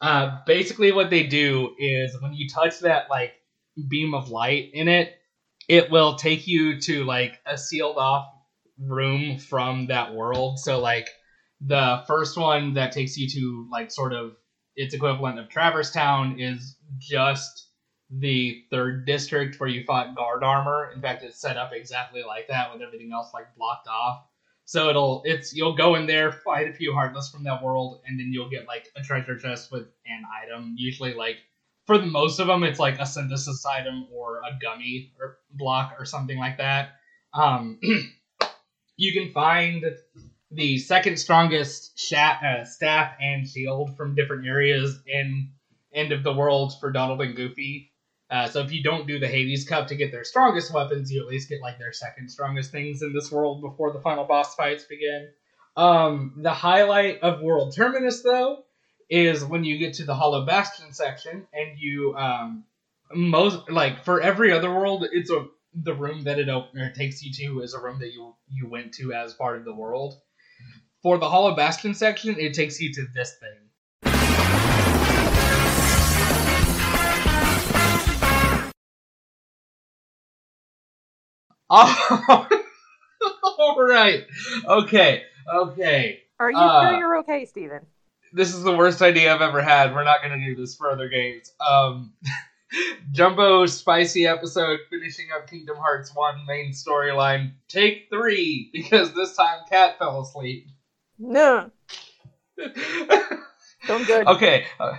Uh, 0.00 0.38
basically, 0.46 0.92
what 0.92 1.10
they 1.10 1.26
do 1.26 1.74
is 1.78 2.16
when 2.20 2.34
you 2.34 2.48
touch 2.48 2.80
that 2.80 3.08
like 3.10 3.32
beam 3.88 4.14
of 4.14 4.30
light 4.30 4.70
in 4.72 4.88
it, 4.88 5.14
it 5.68 5.90
will 5.90 6.16
take 6.16 6.46
you 6.46 6.80
to 6.80 7.04
like 7.04 7.38
a 7.46 7.58
sealed 7.58 7.96
off 7.96 8.26
room 8.78 9.38
from 9.38 9.86
that 9.86 10.14
world. 10.14 10.58
So 10.58 10.80
like 10.80 11.08
the 11.60 12.04
first 12.06 12.36
one 12.36 12.74
that 12.74 12.92
takes 12.92 13.16
you 13.16 13.28
to 13.28 13.68
like 13.70 13.90
sort 13.90 14.12
of 14.12 14.36
its 14.76 14.94
equivalent 14.94 15.38
of 15.38 15.48
Traverse 15.48 15.90
Town 15.90 16.38
is 16.38 16.76
just 16.98 17.65
the 18.10 18.64
third 18.70 19.04
district 19.06 19.58
where 19.58 19.68
you 19.68 19.84
fought 19.84 20.14
guard 20.14 20.44
armor. 20.44 20.92
In 20.94 21.00
fact, 21.00 21.22
it's 21.22 21.40
set 21.40 21.56
up 21.56 21.72
exactly 21.72 22.22
like 22.22 22.48
that 22.48 22.72
with 22.72 22.82
everything 22.82 23.12
else 23.12 23.32
like 23.34 23.54
blocked 23.56 23.88
off. 23.88 24.24
So 24.64 24.88
it'll 24.90 25.22
it's 25.24 25.54
you'll 25.54 25.76
go 25.76 25.94
in 25.94 26.06
there, 26.06 26.32
fight 26.32 26.68
a 26.68 26.72
few 26.72 26.92
heartless 26.92 27.30
from 27.30 27.44
that 27.44 27.62
world, 27.62 28.00
and 28.06 28.18
then 28.18 28.30
you'll 28.32 28.50
get 28.50 28.66
like 28.66 28.88
a 28.96 29.02
treasure 29.02 29.38
chest 29.38 29.70
with 29.70 29.86
an 30.06 30.22
item. 30.42 30.74
Usually, 30.76 31.14
like 31.14 31.36
for 31.86 31.98
the 31.98 32.06
most 32.06 32.40
of 32.40 32.48
them, 32.48 32.64
it's 32.64 32.80
like 32.80 32.98
a 32.98 33.06
synthesis 33.06 33.64
item 33.64 34.08
or 34.12 34.38
a 34.38 34.58
gummy 34.60 35.12
or 35.20 35.38
block 35.52 35.94
or 35.98 36.04
something 36.04 36.38
like 36.38 36.58
that. 36.58 36.90
Um, 37.32 37.78
you 38.96 39.12
can 39.12 39.32
find 39.32 39.84
the 40.50 40.78
second 40.78 41.18
strongest 41.18 41.98
shat, 41.98 42.42
uh, 42.42 42.64
staff 42.64 43.12
and 43.20 43.48
shield 43.48 43.96
from 43.96 44.14
different 44.14 44.46
areas 44.46 45.00
in 45.06 45.50
End 45.92 46.12
of 46.12 46.22
the 46.24 46.32
World 46.32 46.72
for 46.80 46.90
Donald 46.90 47.20
and 47.20 47.36
Goofy. 47.36 47.92
Uh, 48.30 48.48
so 48.48 48.60
if 48.60 48.72
you 48.72 48.82
don't 48.82 49.06
do 49.06 49.18
the 49.18 49.28
Hades 49.28 49.68
Cup 49.68 49.86
to 49.88 49.94
get 49.94 50.10
their 50.10 50.24
strongest 50.24 50.72
weapons, 50.72 51.12
you 51.12 51.20
at 51.20 51.28
least 51.28 51.48
get 51.48 51.60
like 51.60 51.78
their 51.78 51.92
second 51.92 52.28
strongest 52.28 52.72
things 52.72 53.02
in 53.02 53.12
this 53.12 53.30
world 53.30 53.62
before 53.62 53.92
the 53.92 54.00
final 54.00 54.24
boss 54.24 54.54
fights 54.54 54.84
begin. 54.84 55.28
Um, 55.76 56.34
the 56.38 56.52
highlight 56.52 57.20
of 57.20 57.42
World 57.42 57.74
Terminus, 57.76 58.22
though, 58.22 58.64
is 59.08 59.44
when 59.44 59.62
you 59.64 59.78
get 59.78 59.94
to 59.94 60.04
the 60.04 60.14
Hollow 60.14 60.44
Bastion 60.44 60.92
section, 60.92 61.46
and 61.52 61.78
you 61.78 62.16
um, 62.16 62.64
most 63.14 63.70
like 63.70 64.04
for 64.04 64.20
every 64.20 64.52
other 64.52 64.72
world, 64.72 65.06
it's 65.12 65.30
a 65.30 65.46
the 65.82 65.94
room 65.94 66.24
that 66.24 66.38
it, 66.38 66.48
op- 66.48 66.74
it 66.74 66.94
takes 66.94 67.22
you 67.22 67.32
to 67.32 67.60
is 67.60 67.74
a 67.74 67.80
room 67.80 68.00
that 68.00 68.12
you 68.12 68.34
you 68.50 68.68
went 68.68 68.94
to 68.94 69.12
as 69.12 69.34
part 69.34 69.58
of 69.58 69.64
the 69.64 69.74
world. 69.74 70.14
For 71.02 71.18
the 71.18 71.28
Hollow 71.28 71.54
Bastion 71.54 71.94
section, 71.94 72.40
it 72.40 72.54
takes 72.54 72.80
you 72.80 72.92
to 72.94 73.06
this 73.14 73.36
thing. 73.38 73.65
Oh, 81.78 82.48
all 83.58 83.86
right. 83.86 84.24
Okay. 84.66 85.22
Okay. 85.54 86.20
Are 86.38 86.50
you 86.50 86.56
Uh, 86.56 86.88
sure 86.90 86.98
you're 86.98 87.18
okay, 87.18 87.44
Steven? 87.44 87.80
This 88.32 88.54
is 88.54 88.62
the 88.62 88.74
worst 88.76 89.02
idea 89.02 89.34
I've 89.34 89.40
ever 89.42 89.62
had. 89.62 89.94
We're 89.94 90.04
not 90.04 90.22
going 90.22 90.38
to 90.38 90.44
do 90.44 90.54
this 90.54 90.74
for 90.74 90.90
other 90.90 91.08
games. 91.08 91.52
Um, 91.66 92.12
Jumbo 93.12 93.66
spicy 93.66 94.26
episode 94.26 94.80
finishing 94.90 95.26
up 95.34 95.48
Kingdom 95.48 95.76
Hearts 95.76 96.14
1 96.14 96.46
main 96.46 96.72
storyline. 96.72 97.52
Take 97.68 98.08
three, 98.10 98.70
because 98.72 99.14
this 99.14 99.36
time 99.36 99.60
Kat 99.70 99.98
fell 99.98 100.20
asleep. 100.20 100.68
No. 101.18 101.70
Don't 103.86 104.06
good. 104.06 104.26
okay. 104.26 104.66
Uh, 104.80 104.94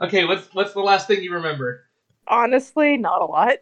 okay, 0.00 0.24
what's 0.24 0.48
what's 0.54 0.72
the 0.72 0.80
last 0.80 1.06
thing 1.06 1.22
you 1.22 1.34
remember? 1.34 1.84
Honestly, 2.28 2.96
not 2.96 3.20
a 3.22 3.24
lot. 3.24 3.56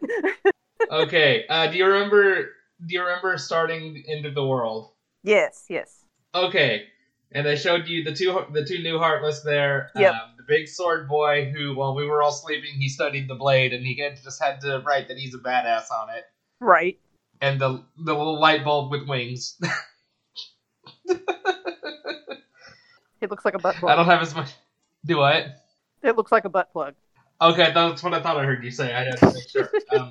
Okay. 0.91 1.45
Uh, 1.49 1.67
do 1.69 1.77
you 1.77 1.87
remember 1.87 2.51
do 2.87 2.95
you 2.95 3.01
remember 3.03 3.37
starting 3.39 4.03
Into 4.07 4.31
the 4.31 4.47
World? 4.47 4.93
yes, 5.23 5.65
yes. 5.69 6.05
Okay, 6.35 6.85
and 7.33 7.49
I 7.49 7.55
showed 7.55 7.89
you 7.89 8.05
the 8.05 8.15
two 8.15 8.45
the 8.53 8.65
two 8.65 8.83
new 8.83 8.99
Heartless 8.99 9.41
there. 9.41 9.91
Yep. 9.97 10.13
Um, 10.13 10.31
the 10.37 10.45
big 10.47 10.69
sword 10.69 11.09
boy 11.09 11.51
who, 11.55 11.75
while 11.75 11.95
we 11.95 12.07
were 12.07 12.23
all 12.23 12.33
sleeping, 12.33 12.75
he 12.75 12.89
studied 12.89 13.29
the 13.29 13.35
blade, 13.35 13.73
and 13.73 13.85
he 13.85 13.99
had, 14.01 14.23
just 14.23 14.43
had 14.43 14.61
to 14.61 14.83
write 14.87 15.09
that 15.09 15.19
he's 15.19 15.35
a 15.35 15.39
badass 15.39 15.91
on 15.91 16.11
it. 16.11 16.25
Right. 16.61 16.99
And 17.41 17.61
the 17.61 17.83
the 17.97 18.15
little 18.15 18.41
light 18.41 18.65
bulb 18.65 18.91
with 18.91 19.09
wings. 19.09 19.61
It 23.21 23.31
looks 23.31 23.45
like 23.45 23.55
a 23.55 23.59
butt 23.59 23.77
plug. 23.77 23.91
I 23.91 23.97
don't 23.97 24.07
have 24.07 24.23
as 24.23 24.35
much. 24.35 24.51
Do 25.05 25.19
what? 25.19 25.47
It 26.03 26.17
looks 26.17 26.31
like 26.31 26.45
a 26.45 26.49
butt 26.49 26.73
plug. 26.73 26.95
Okay, 27.41 27.73
that's 27.73 28.03
what 28.03 28.15
I 28.15 28.21
thought 28.21 28.37
I 28.37 28.45
heard 28.45 28.65
you 28.65 28.71
say. 28.71 28.93
I 28.93 29.05
had 29.05 29.19
to 29.19 29.33
make 29.33 29.49
sure. 29.49 29.71
Um, 29.99 30.11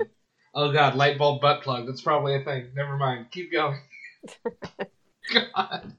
oh 0.58 0.72
god, 0.74 0.96
light 0.96 1.18
bulb 1.18 1.40
butt 1.42 1.62
plug. 1.62 1.86
That's 1.88 2.02
probably 2.02 2.36
a 2.36 2.44
thing. 2.44 2.70
Never 2.76 2.98
mind. 2.98 3.28
Keep 3.32 3.54
going. 3.54 3.78
god. 5.34 5.94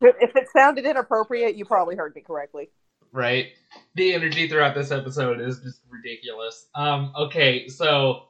If 0.00 0.36
it 0.36 0.48
sounded 0.52 0.84
inappropriate, 0.84 1.56
you 1.56 1.64
probably 1.64 1.96
heard 1.96 2.14
me 2.14 2.20
correctly. 2.20 2.68
right? 3.12 3.46
The 3.94 4.12
energy 4.12 4.48
throughout 4.48 4.74
this 4.74 4.90
episode 4.90 5.40
is 5.40 5.60
just 5.60 5.80
ridiculous. 5.88 6.66
Um, 6.74 7.12
okay, 7.16 7.68
so 7.68 8.24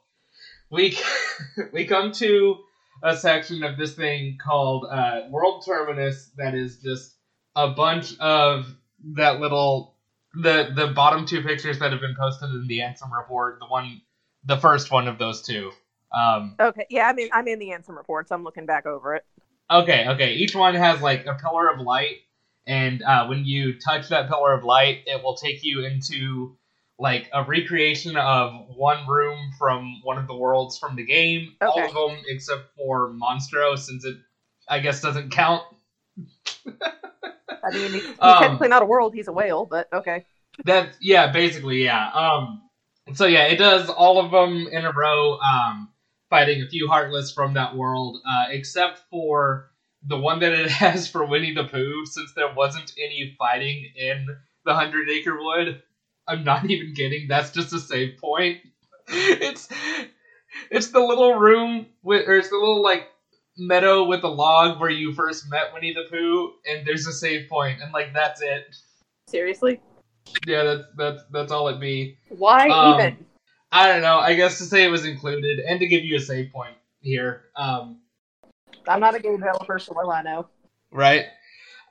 we 0.71 0.97
we 1.73 1.87
come 1.87 2.13
to 2.13 2.59
a 3.03 3.17
section 3.17 3.65
of 3.65 3.77
this 3.77 3.95
thing 3.95 4.39
called 4.43 4.87
uh, 4.91 5.23
World 5.31 5.65
Terminus 5.67 6.31
that 6.37 6.55
is 6.55 6.79
just 6.79 7.17
a 7.57 7.71
bunch 7.71 8.17
of 8.19 8.75
that 9.17 9.41
little 9.41 9.97
the 10.35 10.71
the 10.75 10.89
bottom 10.89 11.27
two 11.27 11.43
pictures 11.43 11.79
that 11.81 11.93
have 11.93 12.01
been 12.01 12.17
posted 12.19 12.51
in 12.51 12.67
the 12.69 12.79
Ansem 12.79 13.11
report. 13.17 13.59
The 13.61 13.67
one, 13.67 14.01
the 14.45 14.57
first 14.57 14.91
one 14.91 15.09
of 15.09 15.19
those 15.19 15.43
two. 15.43 15.73
Um, 16.15 16.55
Okay, 16.61 16.87
yeah, 16.91 17.09
I'm 17.09 17.19
in, 17.19 17.29
I'm 17.33 17.49
in 17.49 17.59
the 17.59 17.69
Ansem 17.69 17.97
reports. 17.97 18.31
I'm 18.31 18.45
looking 18.45 18.67
back 18.67 18.87
over 18.87 19.15
it. 19.15 19.25
Okay, 19.71 20.07
okay. 20.09 20.35
Each 20.35 20.55
one 20.55 20.75
has 20.75 21.01
like 21.01 21.27
a 21.27 21.35
pillar 21.35 21.69
of 21.71 21.81
light, 21.81 22.19
and 22.67 23.03
uh, 23.03 23.27
when 23.27 23.45
you 23.45 23.79
touch 23.81 24.09
that 24.11 24.29
pillar 24.29 24.53
of 24.53 24.65
light, 24.65 25.01
it 25.07 25.23
will 25.23 25.37
take 25.37 25.65
you 25.65 25.85
into 25.85 26.57
like 26.99 27.29
a 27.33 27.43
recreation 27.43 28.17
of 28.17 28.53
one 28.69 29.07
room 29.09 29.51
from 29.59 30.01
one 30.05 30.19
of 30.19 30.27
the 30.27 30.37
worlds 30.37 30.79
from 30.79 30.97
the 30.97 31.05
game. 31.05 31.55
All 31.61 31.83
of 31.83 31.93
them 31.93 32.23
except 32.29 32.77
for 32.77 33.13
Monstro, 33.13 33.77
since 33.77 34.05
it 34.05 34.17
I 34.69 34.79
guess 34.81 35.01
doesn't 35.01 35.31
count. 35.31 35.63
I 36.67 37.71
mean, 37.73 37.93
he's, 37.93 38.07
he's 38.07 38.17
Um, 38.21 38.43
technically 38.43 38.69
not 38.69 38.83
a 38.83 38.87
world; 38.87 39.15
he's 39.15 39.29
a 39.29 39.33
whale. 39.33 39.67
But 39.67 39.89
okay. 39.93 40.25
That 40.65 40.97
yeah, 41.01 41.33
basically 41.33 41.85
yeah. 41.85 42.11
Um, 42.11 42.63
so 43.13 43.27
yeah, 43.27 43.45
it 43.45 43.57
does 43.57 43.89
all 43.89 44.19
of 44.19 44.31
them 44.31 44.67
in 44.71 44.85
a 44.85 44.93
row. 44.93 45.39
Um, 45.39 45.91
fighting 46.31 46.63
a 46.63 46.69
few 46.69 46.89
heartless 46.89 47.33
from 47.33 47.55
that 47.55 47.77
world, 47.77 48.19
uh, 48.29 48.47
except 48.51 48.99
for 49.11 49.71
the 50.07 50.19
one 50.19 50.41
that 50.41 50.53
it 50.53 50.71
has 50.83 51.09
for 51.09 51.25
Winnie 51.25 51.55
the 51.55 51.65
Pooh, 51.65 52.07
since 52.07 52.33
there 52.35 52.53
wasn't 52.53 52.93
any 52.99 53.35
fighting 53.39 53.91
in 53.97 54.27
the 54.65 54.75
Hundred 54.75 55.09
Acre 55.11 55.37
Wood. 55.41 55.83
I'm 56.27 56.45
not 56.45 56.65
even 56.71 56.95
kidding. 56.95 57.29
That's 57.29 57.51
just 57.51 57.73
a 57.73 57.79
save 57.79 58.19
point. 58.19 58.59
It's 59.07 59.69
it's 60.71 60.87
the 60.89 61.01
little 61.01 61.35
room 61.35 61.89
with, 62.03 62.27
or 62.27 62.39
it's 62.39 62.49
the 62.49 62.57
little 62.57 62.83
like 62.83 63.09
meadow 63.59 64.05
with 64.05 64.25
a 64.25 64.29
log 64.29 64.81
where 64.81 64.89
you 64.89 65.13
first 65.13 65.49
met 65.51 65.75
Winnie 65.75 65.93
the 65.93 66.09
Pooh, 66.09 66.53
and 66.67 66.87
there's 66.87 67.07
a 67.07 67.13
save 67.13 67.49
point, 67.49 67.81
and 67.83 67.93
like 67.93 68.15
that's 68.15 68.41
it. 68.41 68.75
Seriously, 69.29 69.79
Yeah, 70.47 70.63
that's 70.65 70.85
that's 70.97 71.23
that's 71.31 71.53
all 71.53 71.69
it 71.69 71.81
be. 71.81 72.19
why 72.29 72.69
Um, 72.69 72.95
even? 73.01 73.27
I 73.73 73.89
don't 73.89 74.03
know. 74.03 74.19
I 74.19 74.35
guess 74.35 74.59
to 74.59 74.65
say 74.65 74.85
it 74.85 74.89
was 74.89 75.05
included 75.05 75.59
and 75.59 75.81
to 75.81 75.87
give 75.87 76.05
you 76.05 76.17
a 76.17 76.21
save 76.21 76.53
point 76.53 76.77
here. 77.01 77.45
Um, 77.57 78.01
I'm 78.87 79.01
not 79.01 79.15
a 79.15 79.21
game 79.21 79.39
developer, 79.39 79.79
so 79.79 79.95
do 79.95 80.11
I 80.11 80.23
know? 80.23 80.47
right. 80.91 81.27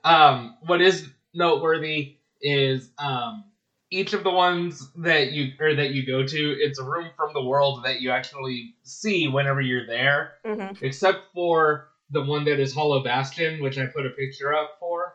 Um, 0.02 0.56
what 0.66 0.80
is 0.82 1.08
noteworthy 1.32 2.16
is 2.42 2.90
um, 2.98 3.44
each 3.90 4.12
of 4.12 4.22
the 4.22 4.30
ones 4.30 4.88
that 4.96 5.32
you 5.32 5.52
or 5.60 5.74
that 5.74 5.90
you 5.90 6.06
go 6.06 6.26
to, 6.26 6.50
it's 6.60 6.78
a 6.78 6.84
room 6.84 7.10
from 7.16 7.32
the 7.32 7.42
world 7.42 7.84
that 7.84 8.00
you 8.00 8.10
actually 8.10 8.74
see 8.82 9.28
whenever 9.28 9.60
you're 9.60 9.86
there, 9.86 10.34
Mm-hmm. 10.44 10.84
except 10.84 11.32
for 11.34 11.88
the 12.10 12.22
one 12.22 12.44
that 12.44 12.60
is 12.60 12.74
Hollow 12.74 13.02
Bastion, 13.02 13.62
which 13.62 13.78
I 13.78 13.86
put 13.86 14.04
a 14.06 14.10
picture 14.10 14.54
up 14.54 14.72
for. 14.78 15.14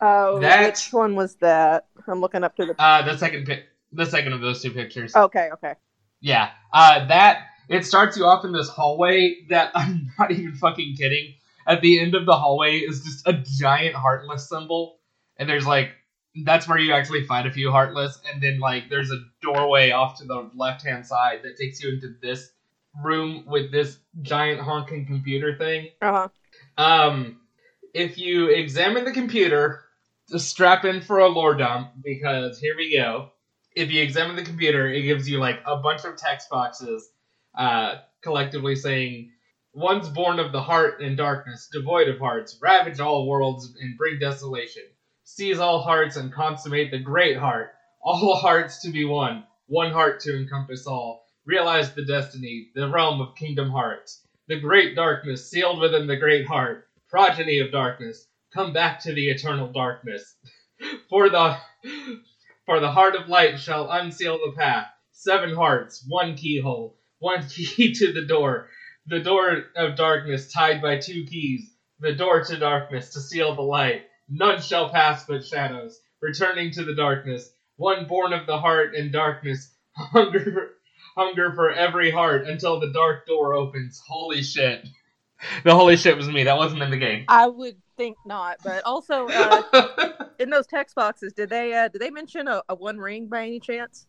Oh, 0.00 0.38
That- 0.40 0.66
which 0.66 0.92
one 0.92 1.14
was 1.16 1.34
that? 1.36 1.86
I'm 2.06 2.20
looking 2.20 2.44
up 2.44 2.56
to 2.56 2.66
the. 2.66 2.80
Uh, 2.80 3.02
the 3.02 3.16
second 3.16 3.46
pic, 3.46 3.64
the 3.92 4.06
second 4.06 4.32
of 4.32 4.40
those 4.40 4.62
two 4.62 4.70
pictures. 4.70 5.14
Okay, 5.14 5.50
okay. 5.54 5.74
Yeah, 6.20 6.50
uh, 6.72 7.06
that 7.06 7.46
it 7.68 7.86
starts 7.86 8.16
you 8.16 8.26
off 8.26 8.44
in 8.44 8.52
this 8.52 8.68
hallway 8.68 9.46
that 9.48 9.72
I'm 9.74 10.10
not 10.18 10.30
even 10.30 10.54
fucking 10.54 10.96
kidding. 10.96 11.34
At 11.66 11.82
the 11.82 12.00
end 12.00 12.14
of 12.14 12.26
the 12.26 12.36
hallway 12.36 12.78
is 12.78 13.04
just 13.04 13.26
a 13.26 13.32
giant 13.32 13.94
heartless 13.94 14.48
symbol, 14.48 14.98
and 15.36 15.48
there's 15.48 15.66
like 15.66 15.90
that's 16.44 16.68
where 16.68 16.78
you 16.78 16.92
actually 16.92 17.26
fight 17.26 17.46
a 17.46 17.50
few 17.50 17.70
heartless, 17.70 18.18
and 18.30 18.42
then 18.42 18.60
like 18.60 18.88
there's 18.88 19.10
a 19.10 19.18
doorway 19.42 19.90
off 19.90 20.18
to 20.18 20.24
the 20.24 20.50
left 20.54 20.82
hand 20.82 21.06
side 21.06 21.40
that 21.42 21.56
takes 21.56 21.82
you 21.82 21.90
into 21.90 22.14
this 22.22 22.50
room 23.04 23.44
with 23.46 23.70
this 23.70 23.98
giant 24.22 24.60
honking 24.60 25.06
computer 25.06 25.56
thing. 25.56 25.88
Uh 26.02 26.28
huh. 26.76 26.82
Um, 26.82 27.40
if 27.94 28.18
you 28.18 28.48
examine 28.48 29.04
the 29.04 29.12
computer, 29.12 29.84
strap 30.38 30.84
in 30.84 31.00
for 31.00 31.18
a 31.18 31.28
lore 31.28 31.54
dump 31.54 31.92
because 32.02 32.58
here 32.58 32.76
we 32.76 32.96
go. 32.96 33.30
If 33.74 33.90
you 33.90 34.02
examine 34.02 34.36
the 34.36 34.42
computer, 34.42 34.88
it 34.88 35.02
gives 35.02 35.28
you 35.28 35.38
like 35.38 35.60
a 35.66 35.76
bunch 35.76 36.04
of 36.04 36.16
text 36.16 36.48
boxes, 36.50 37.08
uh, 37.56 37.96
collectively 38.22 38.76
saying, 38.76 39.32
"One's 39.72 40.08
born 40.08 40.38
of 40.38 40.52
the 40.52 40.62
heart 40.62 41.00
and 41.00 41.16
darkness, 41.16 41.68
devoid 41.72 42.08
of 42.08 42.18
hearts, 42.18 42.58
ravage 42.60 43.00
all 43.00 43.26
worlds 43.26 43.74
and 43.80 43.96
bring 43.96 44.18
desolation. 44.18 44.84
Seize 45.24 45.58
all 45.58 45.80
hearts 45.80 46.16
and 46.16 46.32
consummate 46.32 46.90
the 46.90 46.98
great 46.98 47.36
heart. 47.36 47.72
All 48.02 48.36
hearts 48.46 48.82
to 48.82 48.90
be 48.90 49.04
one, 49.04 49.44
one 49.66 49.92
heart 49.92 50.20
to 50.20 50.36
encompass 50.36 50.86
all. 50.86 51.24
Realize 51.46 51.94
the 51.94 52.04
destiny, 52.04 52.70
the 52.74 52.88
realm 52.88 53.20
of 53.20 53.34
Kingdom 53.34 53.70
Hearts." 53.70 54.26
the 54.50 54.58
great 54.58 54.96
darkness 54.96 55.48
sealed 55.48 55.78
within 55.78 56.08
the 56.08 56.16
great 56.16 56.44
heart, 56.44 56.88
progeny 57.08 57.60
of 57.60 57.70
darkness, 57.70 58.26
come 58.52 58.72
back 58.72 59.00
to 59.02 59.12
the 59.12 59.30
eternal 59.30 59.68
darkness. 59.68 60.34
For 61.10 61.28
the 61.28 61.56
for 62.66 62.80
the 62.80 62.90
heart 62.90 63.16
of 63.16 63.28
light 63.28 63.58
shall 63.58 63.90
unseal 63.90 64.38
the 64.38 64.52
path. 64.56 64.86
Seven 65.12 65.54
hearts, 65.54 66.04
one 66.08 66.36
keyhole, 66.36 66.96
one 67.18 67.46
key 67.48 67.92
to 67.94 68.12
the 68.12 68.24
door. 68.24 68.68
The 69.06 69.20
door 69.20 69.64
of 69.76 69.96
darkness 69.96 70.52
tied 70.52 70.80
by 70.80 70.98
two 70.98 71.24
keys. 71.24 71.70
The 71.98 72.14
door 72.14 72.44
to 72.44 72.56
darkness 72.56 73.10
to 73.14 73.20
seal 73.20 73.54
the 73.54 73.62
light. 73.62 74.02
None 74.28 74.62
shall 74.62 74.88
pass 74.88 75.26
but 75.26 75.44
shadows, 75.44 76.00
returning 76.22 76.70
to 76.72 76.84
the 76.84 76.94
darkness. 76.94 77.50
One 77.76 78.06
born 78.06 78.32
of 78.32 78.46
the 78.46 78.58
heart 78.58 78.94
and 78.94 79.12
darkness, 79.12 79.74
hunger 79.92 80.70
hunger 81.16 81.52
for 81.54 81.70
every 81.70 82.10
heart 82.10 82.46
until 82.46 82.80
the 82.80 82.92
dark 82.92 83.26
door 83.26 83.54
opens. 83.54 84.00
Holy 84.06 84.42
shit. 84.42 84.86
The 85.64 85.74
holy 85.74 85.96
shit 85.96 86.16
was 86.16 86.28
me. 86.28 86.44
That 86.44 86.56
wasn't 86.56 86.82
in 86.82 86.90
the 86.90 86.98
game. 86.98 87.24
I 87.28 87.46
would 87.46 87.76
think 88.00 88.16
not, 88.24 88.56
but 88.64 88.82
also 88.84 89.26
uh, 89.30 89.62
in 90.38 90.50
those 90.50 90.66
text 90.66 90.94
boxes, 90.94 91.32
did 91.32 91.50
they 91.50 91.74
uh, 91.74 91.88
did 91.88 92.00
they 92.00 92.10
mention 92.10 92.48
a, 92.48 92.62
a 92.68 92.74
one 92.74 92.98
ring 92.98 93.26
by 93.28 93.42
any 93.42 93.60
chance? 93.60 94.06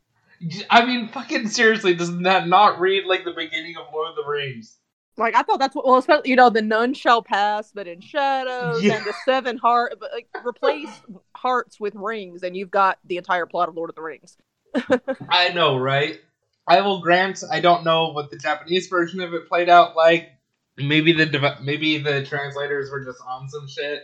I 0.70 0.86
mean, 0.86 1.08
fucking 1.10 1.50
seriously, 1.50 1.94
does 1.94 2.16
that 2.22 2.48
not 2.48 2.80
read 2.80 3.06
like 3.06 3.26
the 3.26 3.34
beginning 3.34 3.76
of 3.78 3.86
Lord 3.94 4.10
of 4.10 4.16
the 4.16 4.24
Rings? 4.30 4.78
Like 5.18 5.36
I 5.36 5.44
thought 5.44 5.60
that's 5.60 5.76
what. 5.76 5.86
Well, 5.86 5.98
especially 5.98 6.30
you 6.30 6.36
know 6.38 6.50
the 6.50 6.62
none 6.62 6.94
shall 6.94 7.22
pass, 7.22 7.72
but 7.74 7.86
in 7.88 8.00
shadows, 8.00 8.82
Yeah. 8.82 8.96
and 8.96 9.06
the 9.06 9.14
seven 9.26 9.58
heart. 9.58 9.96
But 10.00 10.12
like 10.14 10.28
replace 10.46 11.02
hearts 11.36 11.80
with 11.80 11.94
rings, 11.96 12.44
and 12.44 12.56
you've 12.56 12.72
got 12.72 12.98
the 13.06 13.18
entire 13.18 13.46
plot 13.46 13.70
of 13.70 13.76
Lord 13.76 13.90
of 13.90 13.96
the 13.96 14.02
Rings. 14.02 14.38
I 15.30 15.50
know, 15.50 15.78
right? 15.78 16.20
I 16.66 16.80
will 16.82 17.02
grant 17.02 17.44
I 17.52 17.60
don't 17.60 17.84
know 17.84 18.12
what 18.14 18.32
the 18.32 18.38
Japanese 18.38 18.88
version 18.88 19.20
of 19.20 19.34
it 19.34 19.48
played 19.50 19.70
out 19.70 19.96
like. 19.96 20.32
Maybe 20.77 21.11
the 21.14 21.26
dev- 21.26 21.61
maybe 21.61 21.98
the 21.98 22.26
translators 22.26 22.89
were 22.89 23.03
just 23.03 23.19
on 23.27 23.49
some 23.49 23.68
shit. 23.68 24.03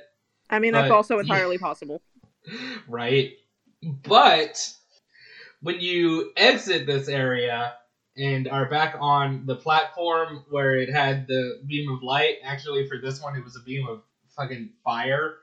I 0.49 0.59
mean, 0.59 0.73
that's 0.73 0.91
also 0.91 1.19
entirely 1.19 1.57
possible. 1.57 2.01
right? 2.87 3.31
But 4.03 4.73
when 5.61 5.79
you 5.79 6.31
exit 6.35 6.85
this 6.85 7.07
area 7.07 7.73
and 8.15 8.47
are 8.47 8.69
back 8.69 8.95
on 8.99 9.45
the 9.45 9.55
platform 9.55 10.45
where 10.49 10.75
it 10.75 10.89
had 10.91 11.27
the 11.27 11.61
beam 11.67 11.91
of 11.91 12.01
light, 12.03 12.35
actually 12.43 12.87
for 12.87 12.97
this 12.97 13.21
one 13.21 13.35
it 13.35 13.43
was 13.43 13.55
a 13.55 13.61
beam 13.63 13.87
of 13.87 14.01
fucking 14.35 14.71
fire. 14.83 15.35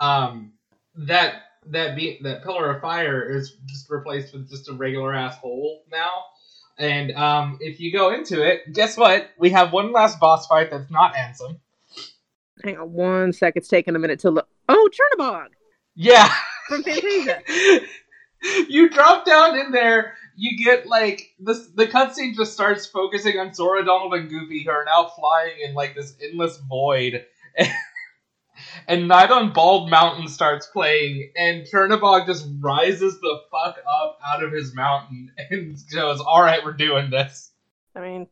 Um, 0.00 0.54
that 0.94 1.42
that 1.66 1.94
be- 1.96 2.18
that 2.22 2.42
pillar 2.42 2.70
of 2.72 2.80
fire 2.80 3.28
is 3.30 3.56
just 3.66 3.88
replaced 3.90 4.32
with 4.32 4.50
just 4.50 4.68
a 4.68 4.72
regular 4.72 5.14
ass 5.14 5.36
hole 5.36 5.84
now. 5.90 6.10
And 6.78 7.12
um, 7.12 7.58
if 7.60 7.80
you 7.80 7.92
go 7.92 8.12
into 8.12 8.42
it, 8.42 8.72
guess 8.72 8.96
what? 8.96 9.30
We 9.38 9.50
have 9.50 9.72
one 9.72 9.92
last 9.92 10.18
boss 10.18 10.46
fight 10.46 10.70
that's 10.70 10.90
not 10.90 11.14
Ansem. 11.14 11.58
Hang 12.64 12.78
on 12.78 12.92
one 12.92 13.32
sec. 13.32 13.54
It's 13.56 13.68
taking 13.68 13.94
a 13.96 13.98
minute 13.98 14.20
to 14.20 14.30
look. 14.30 14.48
Oh, 14.68 14.88
Chernobog 14.92 15.48
Yeah. 15.94 16.32
from 16.68 16.82
Fantasia. 16.82 17.42
you 18.68 18.88
drop 18.90 19.24
down 19.24 19.58
in 19.58 19.72
there, 19.72 20.14
you 20.36 20.62
get 20.64 20.86
like 20.86 21.30
this 21.38 21.66
the 21.74 21.86
cutscene 21.86 22.34
just 22.34 22.52
starts 22.52 22.86
focusing 22.86 23.38
on 23.38 23.52
Sora, 23.54 23.84
Donald, 23.84 24.14
and 24.14 24.28
Goofy 24.30 24.64
who 24.64 24.70
are 24.70 24.84
now 24.84 25.06
flying 25.16 25.60
in 25.64 25.74
like 25.74 25.94
this 25.94 26.14
endless 26.22 26.56
void. 26.58 27.24
And 28.86 29.08
Night 29.08 29.30
on 29.30 29.52
Bald 29.52 29.90
Mountain 29.90 30.28
starts 30.28 30.66
playing, 30.66 31.32
and 31.36 31.66
Chernobog 31.66 32.26
just 32.26 32.46
rises 32.60 33.20
the 33.20 33.40
fuck 33.50 33.78
up 33.88 34.18
out 34.26 34.42
of 34.42 34.52
his 34.52 34.74
mountain 34.74 35.32
and 35.50 35.76
goes, 35.92 36.20
Alright, 36.20 36.64
we're 36.64 36.72
doing 36.72 37.10
this. 37.10 37.50
I 37.94 38.00
mean, 38.00 38.26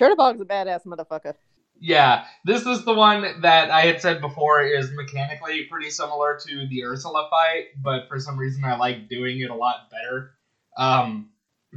Chernobog's 0.00 0.40
a 0.40 0.44
badass 0.44 0.86
motherfucker. 0.86 1.34
Yeah, 1.78 2.24
this 2.44 2.64
is 2.64 2.84
the 2.84 2.94
one 2.94 3.42
that 3.42 3.70
I 3.70 3.82
had 3.82 4.00
said 4.00 4.22
before 4.22 4.62
is 4.62 4.90
mechanically 4.92 5.64
pretty 5.64 5.90
similar 5.90 6.38
to 6.46 6.66
the 6.68 6.84
Ursula 6.84 7.28
fight, 7.30 7.66
but 7.82 8.08
for 8.08 8.18
some 8.18 8.38
reason 8.38 8.64
I 8.64 8.76
like 8.76 9.08
doing 9.08 9.40
it 9.40 9.50
a 9.50 9.54
lot 9.54 9.90
better. 9.90 10.32
Um, 10.78 11.30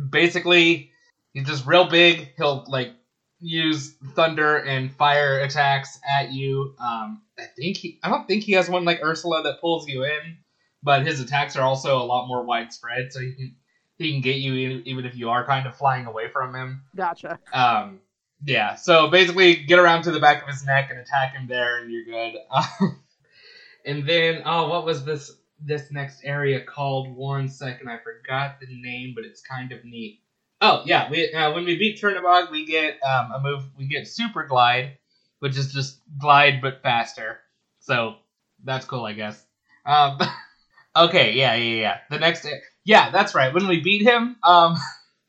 basically, 0.10 0.92
he's 1.34 1.48
just 1.48 1.66
real 1.66 1.90
big. 1.90 2.32
He'll 2.38 2.64
like 2.68 2.94
use 3.40 3.96
thunder 4.16 4.58
and 4.58 4.92
fire 4.94 5.40
attacks 5.40 6.00
at 6.08 6.32
you. 6.32 6.76
Um, 6.80 7.22
I 7.38 7.46
think 7.58 7.78
he, 7.78 8.00
I 8.04 8.10
don't 8.10 8.28
think 8.28 8.44
he 8.44 8.54
has 8.54 8.70
one 8.70 8.86
like 8.86 9.02
Ursula 9.04 9.44
that 9.44 9.62
pulls 9.62 9.88
you 9.88 10.04
in, 10.04 10.38
but 10.84 11.06
his 11.06 11.20
attacks 11.20 11.56
are 11.56 11.64
also 11.64 11.98
a 11.98 12.04
lot 12.04 12.28
more 12.28 12.44
widespread, 12.44 13.12
so 13.12 13.20
he 13.20 13.34
can 13.34 13.56
he 13.98 14.12
can 14.14 14.22
get 14.22 14.38
you 14.38 14.54
even 14.86 15.06
if 15.06 15.16
you 15.16 15.30
are 15.30 15.46
kind 15.46 15.68
of 15.68 15.76
flying 15.76 16.06
away 16.06 16.30
from 16.30 16.56
him. 16.56 16.84
Gotcha. 16.96 17.40
Um, 17.54 18.00
yeah, 18.44 18.76
so 18.76 19.10
basically, 19.10 19.56
get 19.56 19.80
around 19.80 20.04
to 20.04 20.12
the 20.12 20.20
back 20.20 20.42
of 20.42 20.48
his 20.48 20.66
neck 20.66 20.90
and 20.90 21.00
attack 21.00 21.34
him 21.34 21.48
there, 21.48 21.82
and 21.82 21.92
you're 21.92 22.06
good. 22.06 22.36
Um, 22.50 23.02
and 23.86 24.08
then, 24.08 24.44
oh, 24.46 24.70
what 24.70 24.86
was 24.86 25.04
this 25.04 25.36
this 25.62 25.92
next 25.92 26.22
area 26.24 26.64
called? 26.64 27.14
One 27.14 27.50
second, 27.50 27.90
I 27.90 27.98
forgot 27.98 28.60
the 28.62 28.68
name, 28.70 29.14
but 29.16 29.26
it's 29.26 29.42
kind 29.42 29.72
of 29.72 29.84
neat. 29.84 30.22
Oh 30.62 30.84
yeah, 30.86 31.10
we 31.10 31.34
uh, 31.34 31.54
when 31.54 31.66
we 31.66 31.78
beat 31.78 32.02
Chernobog, 32.02 32.52
we 32.52 32.66
get 32.66 33.00
um, 33.04 33.32
a 33.32 33.40
move. 33.42 33.64
We 33.78 33.88
get 33.88 34.08
Super 34.08 34.46
Glide, 34.46 34.98
which 35.40 35.58
is 35.58 35.72
just 35.72 36.02
glide 36.18 36.62
but 36.62 36.82
faster. 36.82 37.40
So 37.80 38.16
that's 38.64 38.86
cool, 38.86 39.06
I 39.06 39.14
guess. 39.14 39.44
Um, 39.86 40.20
okay, 40.96 41.34
yeah, 41.34 41.56
yeah, 41.56 41.82
yeah. 41.82 41.98
The 42.10 42.20
next, 42.20 42.48
yeah, 42.84 43.10
that's 43.10 43.34
right. 43.34 43.54
When 43.54 43.68
we 43.68 43.82
beat 43.82 44.02
him, 44.02 44.36
um, 44.44 44.76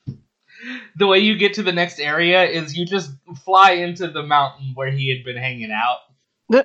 the 0.97 1.07
way 1.07 1.20
you 1.20 1.36
get 1.36 1.55
to 1.55 1.62
the 1.62 1.73
next 1.73 2.01
area 2.01 2.44
is 2.44 2.77
you 2.77 2.85
just 2.85 3.12
fly 3.44 3.73
into 3.73 4.09
the 4.09 4.23
mountain 4.23 4.73
where 4.74 4.90
he 4.90 5.15
had 5.15 5.24
been 5.24 5.36
hanging 5.36 5.73
out. 5.73 6.65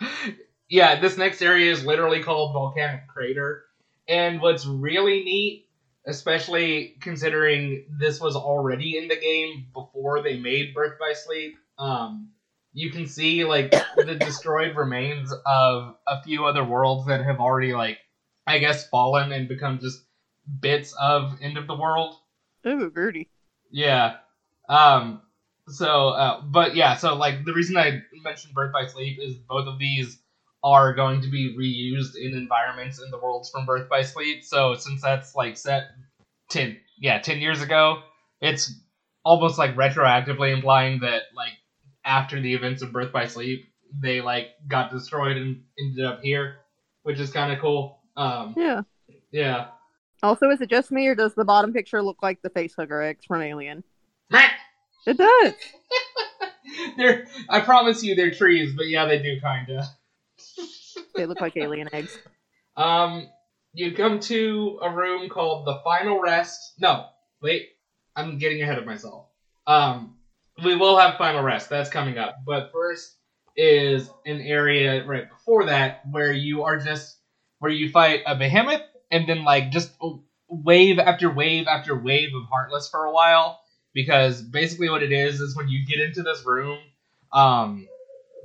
yeah, 0.68 1.00
this 1.00 1.16
next 1.16 1.42
area 1.42 1.70
is 1.70 1.84
literally 1.84 2.22
called 2.22 2.52
Volcanic 2.52 3.08
Crater. 3.08 3.64
And 4.06 4.40
what's 4.40 4.66
really 4.66 5.24
neat, 5.24 5.66
especially 6.06 6.96
considering 7.00 7.84
this 7.98 8.20
was 8.20 8.36
already 8.36 8.98
in 8.98 9.08
the 9.08 9.16
game 9.16 9.66
before 9.72 10.22
they 10.22 10.38
made 10.38 10.74
Birth 10.74 10.98
by 10.98 11.12
Sleep, 11.14 11.56
um, 11.78 12.30
you 12.72 12.90
can 12.90 13.06
see 13.06 13.44
like 13.44 13.70
the 13.96 14.14
destroyed 14.20 14.76
remains 14.76 15.32
of 15.46 15.94
a 16.06 16.22
few 16.22 16.44
other 16.44 16.64
worlds 16.64 17.06
that 17.06 17.24
have 17.24 17.40
already 17.40 17.72
like 17.72 17.98
I 18.46 18.58
guess 18.58 18.88
fallen 18.88 19.32
and 19.32 19.48
become 19.48 19.78
just 19.78 20.02
bits 20.60 20.94
of 21.00 21.38
End 21.40 21.56
of 21.56 21.66
the 21.66 21.76
World. 21.76 22.16
Ooh, 22.66 22.90
Gertie. 22.90 23.30
Yeah. 23.70 24.16
Um. 24.68 25.22
So, 25.68 26.10
uh, 26.10 26.42
but 26.42 26.74
yeah. 26.76 26.96
So, 26.96 27.14
like, 27.14 27.44
the 27.44 27.54
reason 27.54 27.76
I 27.76 28.02
mentioned 28.22 28.54
Birth 28.54 28.72
by 28.72 28.86
Sleep 28.86 29.18
is 29.20 29.36
both 29.36 29.66
of 29.66 29.78
these 29.78 30.18
are 30.64 30.94
going 30.94 31.20
to 31.20 31.28
be 31.28 31.54
reused 31.54 32.16
in 32.16 32.34
environments 32.34 33.00
in 33.00 33.10
the 33.10 33.18
worlds 33.18 33.50
from 33.50 33.66
Birth 33.66 33.88
by 33.88 34.02
Sleep. 34.02 34.42
So, 34.42 34.74
since 34.74 35.02
that's 35.02 35.34
like 35.34 35.58
set 35.58 35.90
ten, 36.48 36.78
yeah, 36.98 37.20
ten 37.20 37.38
years 37.38 37.60
ago, 37.62 38.02
it's 38.40 38.72
almost 39.24 39.58
like 39.58 39.76
retroactively 39.76 40.52
implying 40.52 41.00
that 41.00 41.22
like 41.36 41.52
after 42.04 42.40
the 42.40 42.54
events 42.54 42.82
of 42.82 42.92
Birth 42.92 43.12
by 43.12 43.26
Sleep, 43.26 43.66
they 44.00 44.22
like 44.22 44.48
got 44.66 44.90
destroyed 44.90 45.36
and 45.36 45.62
ended 45.78 46.04
up 46.04 46.22
here, 46.22 46.56
which 47.02 47.20
is 47.20 47.30
kind 47.30 47.52
of 47.52 47.60
cool. 47.60 47.98
Um, 48.16 48.54
yeah. 48.56 48.82
Yeah. 49.30 49.66
Also, 50.22 50.48
is 50.48 50.62
it 50.62 50.70
just 50.70 50.90
me, 50.90 51.06
or 51.06 51.14
does 51.14 51.34
the 51.34 51.44
bottom 51.44 51.74
picture 51.74 52.02
look 52.02 52.22
like 52.22 52.40
the 52.40 52.48
facehugger 52.48 53.06
X 53.06 53.26
from 53.26 53.42
Alien? 53.42 53.84
it 55.06 55.18
does. 55.18 55.54
they're. 56.96 57.26
I 57.50 57.60
promise 57.60 58.02
you, 58.02 58.14
they're 58.14 58.30
trees, 58.30 58.72
but 58.74 58.88
yeah, 58.88 59.04
they 59.04 59.18
do 59.18 59.38
kinda. 59.40 59.84
They 61.14 61.26
look 61.26 61.40
like 61.40 61.56
alien 61.56 61.88
eggs. 61.92 62.18
Um, 62.76 63.28
you 63.72 63.94
come 63.94 64.20
to 64.20 64.78
a 64.82 64.90
room 64.90 65.28
called 65.28 65.66
the 65.66 65.80
Final 65.84 66.20
Rest. 66.20 66.74
No, 66.78 67.06
wait, 67.42 67.68
I'm 68.16 68.38
getting 68.38 68.62
ahead 68.62 68.78
of 68.78 68.86
myself. 68.86 69.26
Um, 69.66 70.16
we 70.64 70.76
will 70.76 70.98
have 70.98 71.16
Final 71.18 71.42
Rest. 71.42 71.68
That's 71.68 71.90
coming 71.90 72.18
up, 72.18 72.36
but 72.46 72.70
first 72.72 73.16
is 73.56 74.10
an 74.26 74.40
area 74.40 75.04
right 75.04 75.28
before 75.28 75.66
that 75.66 76.02
where 76.10 76.32
you 76.32 76.64
are 76.64 76.78
just 76.78 77.18
where 77.60 77.70
you 77.70 77.88
fight 77.88 78.20
a 78.26 78.34
behemoth 78.34 78.82
and 79.10 79.28
then 79.28 79.44
like 79.44 79.70
just 79.70 79.92
wave 80.48 80.98
after 80.98 81.32
wave 81.32 81.66
after 81.68 81.96
wave 81.96 82.30
of 82.34 82.42
heartless 82.50 82.88
for 82.88 83.04
a 83.04 83.12
while 83.12 83.60
because 83.92 84.42
basically 84.42 84.90
what 84.90 85.02
it 85.04 85.12
is 85.12 85.40
is 85.40 85.56
when 85.56 85.68
you 85.68 85.86
get 85.86 86.00
into 86.00 86.22
this 86.22 86.44
room 86.44 86.78
um 87.32 87.86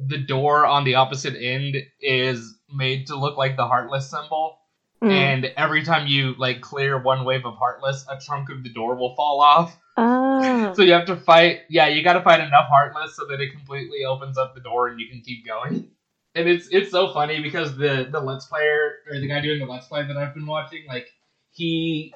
the 0.07 0.19
door 0.19 0.65
on 0.65 0.83
the 0.83 0.95
opposite 0.95 1.35
end 1.35 1.75
is 1.99 2.59
made 2.73 3.07
to 3.07 3.15
look 3.15 3.37
like 3.37 3.57
the 3.57 3.67
heartless 3.67 4.09
symbol 4.09 4.59
mm. 5.03 5.09
and 5.09 5.45
every 5.57 5.83
time 5.83 6.07
you 6.07 6.35
like 6.37 6.61
clear 6.61 7.01
one 7.01 7.25
wave 7.25 7.45
of 7.45 7.55
heartless 7.55 8.05
a 8.09 8.19
chunk 8.19 8.49
of 8.49 8.63
the 8.63 8.69
door 8.69 8.95
will 8.95 9.15
fall 9.15 9.41
off 9.41 9.77
oh. 9.97 10.73
so 10.75 10.81
you 10.81 10.93
have 10.93 11.05
to 11.05 11.15
fight 11.15 11.61
yeah 11.69 11.87
you 11.87 12.03
got 12.03 12.13
to 12.13 12.21
fight 12.21 12.39
enough 12.39 12.67
heartless 12.67 13.15
so 13.15 13.25
that 13.27 13.39
it 13.41 13.51
completely 13.51 14.05
opens 14.05 14.37
up 14.37 14.55
the 14.55 14.61
door 14.61 14.87
and 14.87 14.99
you 14.99 15.07
can 15.09 15.21
keep 15.21 15.45
going 15.45 15.89
and 16.35 16.47
it's 16.47 16.67
it's 16.71 16.91
so 16.91 17.11
funny 17.13 17.41
because 17.41 17.75
the 17.75 18.07
the 18.09 18.19
let's 18.19 18.45
player 18.45 18.91
or 19.09 19.19
the 19.19 19.27
guy 19.27 19.41
doing 19.41 19.59
the 19.59 19.65
let's 19.65 19.87
play 19.87 20.05
that 20.05 20.17
I've 20.17 20.33
been 20.33 20.45
watching, 20.45 20.85
like 20.87 21.07
he 21.51 22.13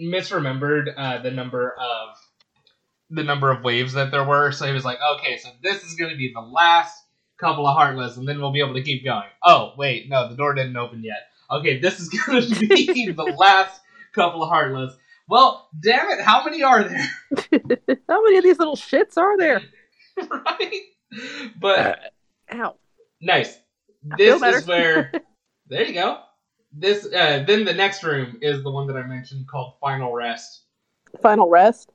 misremembered 0.00 0.92
uh, 0.96 1.22
the 1.22 1.30
number 1.30 1.74
of 1.78 2.16
the 3.10 3.22
number 3.22 3.50
of 3.50 3.64
waves 3.64 3.94
that 3.94 4.10
there 4.10 4.24
were. 4.24 4.52
So 4.52 4.66
he 4.66 4.72
was 4.72 4.84
like, 4.84 4.98
okay, 5.16 5.38
so 5.38 5.48
this 5.62 5.82
is 5.84 5.94
going 5.94 6.10
to 6.10 6.16
be 6.16 6.32
the 6.34 6.40
last 6.40 7.02
couple 7.38 7.66
of 7.66 7.76
heartless, 7.76 8.16
and 8.16 8.28
then 8.28 8.40
we'll 8.40 8.52
be 8.52 8.60
able 8.60 8.74
to 8.74 8.82
keep 8.82 9.04
going. 9.04 9.28
Oh 9.42 9.72
wait, 9.76 10.08
no, 10.08 10.28
the 10.28 10.36
door 10.36 10.54
didn't 10.54 10.76
open 10.76 11.02
yet. 11.02 11.28
Okay, 11.50 11.78
this 11.78 12.00
is 12.00 12.08
going 12.26 12.42
to 12.42 12.68
be 12.68 13.10
the 13.10 13.34
last 13.38 13.80
couple 14.14 14.42
of 14.42 14.48
heartless. 14.48 14.94
Well, 15.28 15.68
damn 15.78 16.10
it, 16.10 16.20
how 16.20 16.44
many 16.44 16.62
are 16.62 16.84
there? 16.84 17.08
how 18.08 18.22
many 18.22 18.38
of 18.38 18.44
these 18.44 18.58
little 18.58 18.76
shits 18.76 19.16
are 19.16 19.36
there? 19.36 19.60
right? 20.30 20.82
But 21.60 21.78
uh, 21.78 22.54
ow. 22.54 22.74
Nice. 23.20 23.58
This 24.16 24.42
is 24.42 24.66
where. 24.66 25.12
there 25.68 25.84
you 25.84 25.94
go. 25.94 26.20
This 26.72 27.06
uh, 27.06 27.44
then 27.46 27.64
the 27.64 27.74
next 27.74 28.02
room 28.04 28.38
is 28.42 28.62
the 28.62 28.70
one 28.70 28.86
that 28.88 28.96
I 28.96 29.06
mentioned 29.06 29.48
called 29.48 29.74
Final 29.80 30.12
Rest. 30.12 30.62
Final 31.22 31.48
Rest. 31.48 31.90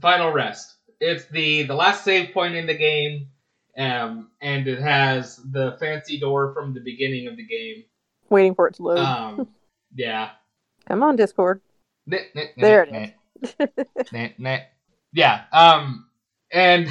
Final 0.00 0.30
Rest. 0.30 0.76
It's 1.00 1.26
the 1.26 1.64
the 1.64 1.74
last 1.74 2.04
save 2.04 2.32
point 2.32 2.54
in 2.54 2.66
the 2.66 2.76
game, 2.76 3.28
um, 3.78 4.30
and 4.40 4.66
it 4.66 4.80
has 4.80 5.36
the 5.36 5.76
fancy 5.78 6.18
door 6.18 6.52
from 6.52 6.74
the 6.74 6.80
beginning 6.80 7.28
of 7.28 7.36
the 7.36 7.46
game. 7.46 7.84
Waiting 8.28 8.54
for 8.54 8.68
it 8.68 8.74
to 8.74 8.82
load. 8.82 8.98
Um, 8.98 9.48
yeah. 9.94 10.30
Come 10.86 11.02
on, 11.02 11.16
Discord. 11.16 11.60
there 12.06 12.84
it 12.84 13.14
is. 13.40 13.60
yeah. 15.12 15.44
Um, 15.52 16.06
and. 16.52 16.88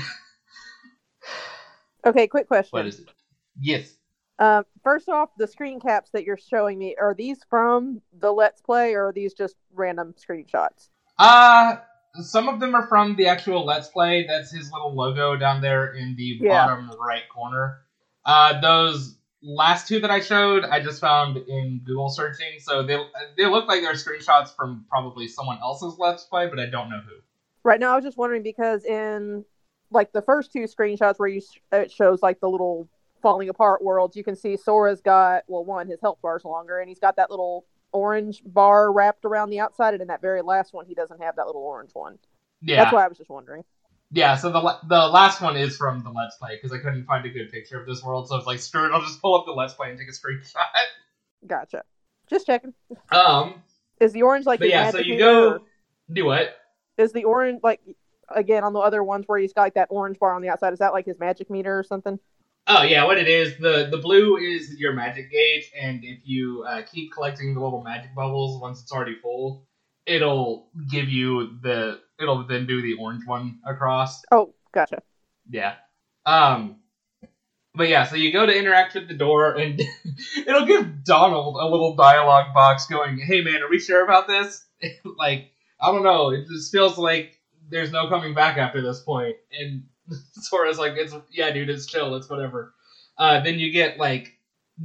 okay, 2.06 2.28
quick 2.28 2.48
question. 2.48 2.70
What 2.72 2.88
is 2.88 3.00
it? 3.00 3.10
Yes. 3.60 3.94
Uh, 4.40 4.64
first 4.84 5.10
off, 5.10 5.30
the 5.38 5.48
screen 5.48 5.80
caps 5.80 6.12
that 6.12 6.24
you're 6.24 6.38
showing 6.38 6.78
me 6.78 6.96
are 7.00 7.16
these 7.16 7.40
from 7.50 8.02
the 8.20 8.32
Let's 8.32 8.62
Play, 8.62 8.94
or 8.94 9.08
are 9.08 9.14
these 9.14 9.34
just 9.34 9.56
random 9.74 10.14
screenshots? 10.14 10.90
Uh 11.18 11.78
some 12.22 12.50
of 12.50 12.60
them 12.60 12.76
are 12.76 12.88
from 12.88 13.16
the 13.16 13.28
actual 13.28 13.66
Let's 13.66 13.88
Play. 13.88 14.26
That's 14.28 14.52
his 14.52 14.72
little 14.72 14.94
logo 14.96 15.36
down 15.36 15.62
there 15.62 15.94
in 15.94 16.16
the 16.16 16.40
yeah. 16.42 16.68
bottom 16.68 16.92
right 17.00 17.28
corner. 17.34 17.80
Uh, 18.26 18.60
those 18.60 19.18
last 19.42 19.88
two 19.88 20.00
that 20.00 20.12
I 20.12 20.20
showed, 20.20 20.64
I 20.66 20.82
just 20.82 21.00
found 21.00 21.38
in 21.38 21.82
Google 21.86 22.10
searching, 22.10 22.60
so 22.60 22.84
they 22.84 22.98
they 23.38 23.46
look 23.46 23.68
like 23.68 23.82
they're 23.82 23.94
screenshots 23.94 24.56
from 24.56 24.86
probably 24.90 25.28
someone 25.28 25.60
else's 25.62 25.98
Let's 25.98 26.24
Play, 26.24 26.48
but 26.48 26.60
I 26.60 26.66
don't 26.66 26.90
know 26.90 27.00
who. 27.00 27.16
Right 27.64 27.80
now, 27.80 27.94
I 27.94 27.96
was 27.96 28.06
just 28.06 28.18
wondering 28.18 28.44
because 28.44 28.84
in 28.86 29.46
like 29.92 30.12
the 30.12 30.22
first 30.22 30.52
two 30.52 30.66
screenshots 30.66 31.16
where 31.18 31.30
you 31.30 31.42
it 31.72 31.92
shows 31.92 32.22
like 32.22 32.40
the 32.40 32.50
little 32.50 32.90
falling 33.22 33.50
apart 33.50 33.84
worlds, 33.84 34.16
you 34.16 34.24
can 34.24 34.36
see 34.36 34.58
Sora's 34.58 35.02
got 35.02 35.44
well, 35.48 35.64
one 35.64 35.88
his 35.88 36.02
health 36.02 36.20
bar's 36.22 36.44
longer, 36.44 36.80
and 36.80 36.90
he's 36.90 37.00
got 37.00 37.16
that 37.16 37.30
little 37.30 37.66
orange 37.98 38.42
bar 38.46 38.92
wrapped 38.92 39.26
around 39.26 39.50
the 39.50 39.60
outside, 39.60 39.94
and 39.94 40.02
in 40.02 40.08
that 40.08 40.22
very 40.22 40.42
last 40.42 40.74
one, 40.74 40.86
he 40.86 40.94
doesn't 40.94 41.22
have 41.22 41.36
that 41.36 41.48
little 41.48 41.64
orange 41.64 41.92
one. 41.94 42.18
Yeah, 42.62 42.84
that's 42.84 42.94
why 42.94 43.06
I 43.06 43.08
was 43.08 43.18
just 43.18 43.30
wondering. 43.30 43.64
Yeah, 44.12 44.38
so 44.38 44.52
the 44.52 44.78
the 44.88 45.08
last 45.08 45.42
one 45.42 45.58
is 45.58 45.76
from 45.76 46.04
the 46.04 46.10
Let's 46.10 46.38
Play 46.38 46.56
because 46.56 46.72
I 46.72 46.78
couldn't 46.78 47.06
find 47.06 47.26
a 47.26 47.30
good 47.30 47.52
picture 47.52 47.80
of 47.80 47.86
this 47.86 48.04
world, 48.04 48.30
so 48.30 48.36
I 48.36 48.38
was 48.38 48.48
like, 48.48 48.60
screw 48.60 48.86
it, 48.86 48.94
I'll 48.94 49.02
just 49.02 49.22
pull 49.22 49.36
up 49.36 49.46
the 49.46 49.52
Let's 49.52 49.74
Play 49.74 49.90
and 49.90 50.00
take 50.00 50.08
a 50.08 50.12
screenshot. 50.12 50.64
Gotcha. 51.46 51.84
Just 52.30 52.46
checking. 52.46 52.74
Um, 53.12 53.62
is 54.00 54.14
the 54.14 54.22
orange 54.22 54.46
like? 54.46 54.60
yeah, 54.62 54.92
so 54.92 55.00
you 55.00 55.18
go 55.18 55.50
or... 55.50 55.62
do 56.12 56.26
what? 56.26 56.56
Is 56.98 57.12
the 57.12 57.26
orange 57.26 57.60
like 57.64 57.82
again 58.34 58.64
on 58.64 58.74
the 58.74 58.80
other 58.80 59.04
ones 59.04 59.26
where 59.28 59.40
he's 59.40 59.54
got 59.54 59.64
like 59.64 59.74
that 59.76 59.88
orange 59.90 60.20
bar 60.20 60.34
on 60.34 60.42
the 60.42 60.50
outside? 60.50 60.74
Is 60.74 60.80
that 60.80 60.94
like 60.94 61.06
his 61.06 61.20
magic 61.20 61.50
meter 61.50 61.78
or 61.78 61.84
something? 61.84 62.20
Oh 62.70 62.84
yeah, 62.84 63.06
what 63.06 63.18
it 63.18 63.30
is 63.30 63.58
the 63.58 63.88
the 63.90 63.98
blue 63.98 64.36
is 64.36 64.78
your 64.78 64.92
magic 64.92 65.32
gauge, 65.32 65.72
and 65.80 66.04
if 66.04 66.20
you 66.26 66.66
uh, 66.68 66.82
keep 66.82 67.14
collecting 67.14 67.54
the 67.54 67.62
little 67.62 67.82
magic 67.82 68.14
bubbles 68.14 68.62
once 68.62 68.82
it's 68.82 68.92
already 68.92 69.16
full, 69.16 69.66
it'll 70.06 70.70
give 70.90 71.08
you 71.08 71.60
the 71.62 72.02
it'll 72.20 72.46
then 72.46 72.68
do 72.68 72.82
the 72.82 72.96
orange 72.96 73.26
one 73.26 73.60
across. 73.66 74.22
Oh, 74.32 74.54
gotcha. 74.74 75.02
Yeah. 75.50 75.76
Um. 76.26 76.78
But 77.74 77.90
yeah, 77.90 78.06
so 78.06 78.16
you 78.16 78.34
go 78.34 78.46
to 78.46 78.58
interact 78.58 78.96
with 78.96 79.08
the 79.08 79.14
door, 79.14 79.54
and 79.54 79.80
it'll 80.46 80.66
give 80.66 81.06
Donald 81.06 81.56
a 81.62 81.68
little 81.68 81.96
dialogue 81.96 82.54
box 82.54 82.88
going, 82.88 83.18
"Hey 83.18 83.42
man, 83.42 83.62
are 83.62 83.70
we 83.70 83.80
sure 83.80 84.04
about 84.04 84.28
this?" 84.28 84.66
like 85.18 85.52
I 85.80 85.92
don't 85.94 86.04
know, 86.04 86.32
it 86.32 86.48
just 86.48 86.72
feels 86.72 86.98
like 86.98 87.40
there's 87.70 87.92
no 87.94 88.10
coming 88.10 88.34
back 88.34 88.58
after 88.58 88.82
this 88.82 89.02
point." 89.02 89.08
point, 89.28 89.36
and 89.58 89.84
Sora's 90.34 90.80
like, 90.80 90.94
it's 90.96 91.14
yeah, 91.32 91.52
dude, 91.52 91.70
it's 91.70 91.86
chill, 91.86 92.16
it's 92.16 92.30
whatever. 92.30 92.74
Uh, 93.18 93.40
then 93.42 93.60
you 93.60 93.72
get 93.72 93.98
like 93.98 94.34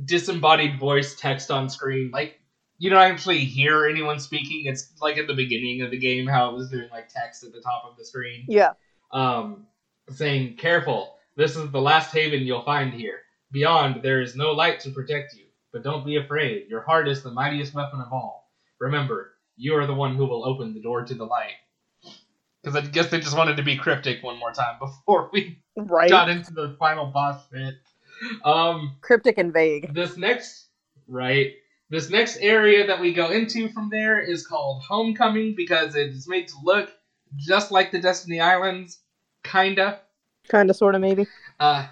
disembodied 0.05 0.79
voice 0.79 1.15
text 1.15 1.51
on 1.51 1.69
screen, 1.69 2.11
like 2.13 2.41
you 2.79 2.91
don't 2.91 3.01
actually 3.01 3.39
hear 3.39 3.87
anyone 3.87 4.19
speaking. 4.19 4.65
It's 4.67 4.93
like 5.01 5.17
at 5.17 5.27
the 5.27 5.35
beginning 5.35 5.83
of 5.83 5.91
the 5.91 5.99
game 5.99 6.27
how 6.27 6.51
it 6.51 6.57
was 6.57 6.71
doing 6.71 6.89
like 6.91 7.09
text 7.09 7.45
at 7.45 7.53
the 7.53 7.61
top 7.61 7.85
of 7.89 7.97
the 7.97 8.05
screen. 8.05 8.45
Yeah. 8.49 8.73
Um, 9.13 9.67
saying, 10.11 10.57
"Careful, 10.57 11.17
this 11.37 11.57
is 11.57 11.71
the 11.71 11.81
last 11.81 12.13
haven 12.13 12.43
you'll 12.43 12.65
find 12.65 12.93
here. 12.93 13.21
Beyond, 13.53 14.03
there 14.03 14.21
is 14.21 14.35
no 14.35 14.51
light 14.53 14.81
to 14.81 14.91
protect 14.91 15.35
you. 15.35 15.45
But 15.73 15.85
don't 15.85 16.05
be 16.05 16.17
afraid. 16.17 16.69
Your 16.69 16.83
heart 16.83 17.09
is 17.09 17.23
the 17.23 17.31
mightiest 17.31 17.73
weapon 17.73 18.01
of 18.01 18.13
all. 18.13 18.51
Remember, 18.81 19.35
you 19.57 19.77
are 19.77 19.87
the 19.87 19.95
one 19.95 20.17
who 20.17 20.27
will 20.27 20.45
open 20.45 20.75
the 20.75 20.83
door 20.83 21.05
to 21.05 21.15
the 21.15 21.25
light." 21.25 21.53
Because 22.63 22.77
I 22.77 22.87
guess 22.87 23.09
they 23.09 23.19
just 23.19 23.37
wanted 23.37 23.57
to 23.57 23.63
be 23.63 23.77
cryptic 23.77 24.23
one 24.23 24.39
more 24.39 24.53
time 24.53 24.77
before 24.79 25.31
we 25.33 25.59
right. 25.77 26.09
got 26.09 26.29
into 26.29 26.53
the 26.53 26.77
final 26.79 27.07
boss 27.07 27.43
shit. 27.53 27.75
Um, 28.45 28.97
cryptic 29.01 29.39
and 29.39 29.53
vague. 29.53 29.93
This 29.95 30.17
next, 30.17 30.67
right? 31.09 31.55
This 31.91 32.09
next 32.09 32.39
area 32.39 32.87
that 32.87 33.01
we 33.01 33.13
go 33.13 33.31
into 33.31 33.69
from 33.69 33.91
there 33.91 34.21
is 34.21 34.47
called 34.47 34.83
Homecoming 34.83 35.55
because 35.57 35.95
it's 35.97 36.29
made 36.29 36.49
to 36.49 36.55
look 36.63 36.91
just 37.37 37.73
like 37.73 37.91
the 37.91 38.01
Destiny 38.01 38.41
Islands, 38.41 39.01
kinda. 39.43 40.01
Kinda, 40.49 40.73
sorta, 40.73 40.99
maybe. 40.99 41.27
Uh, 41.59 41.87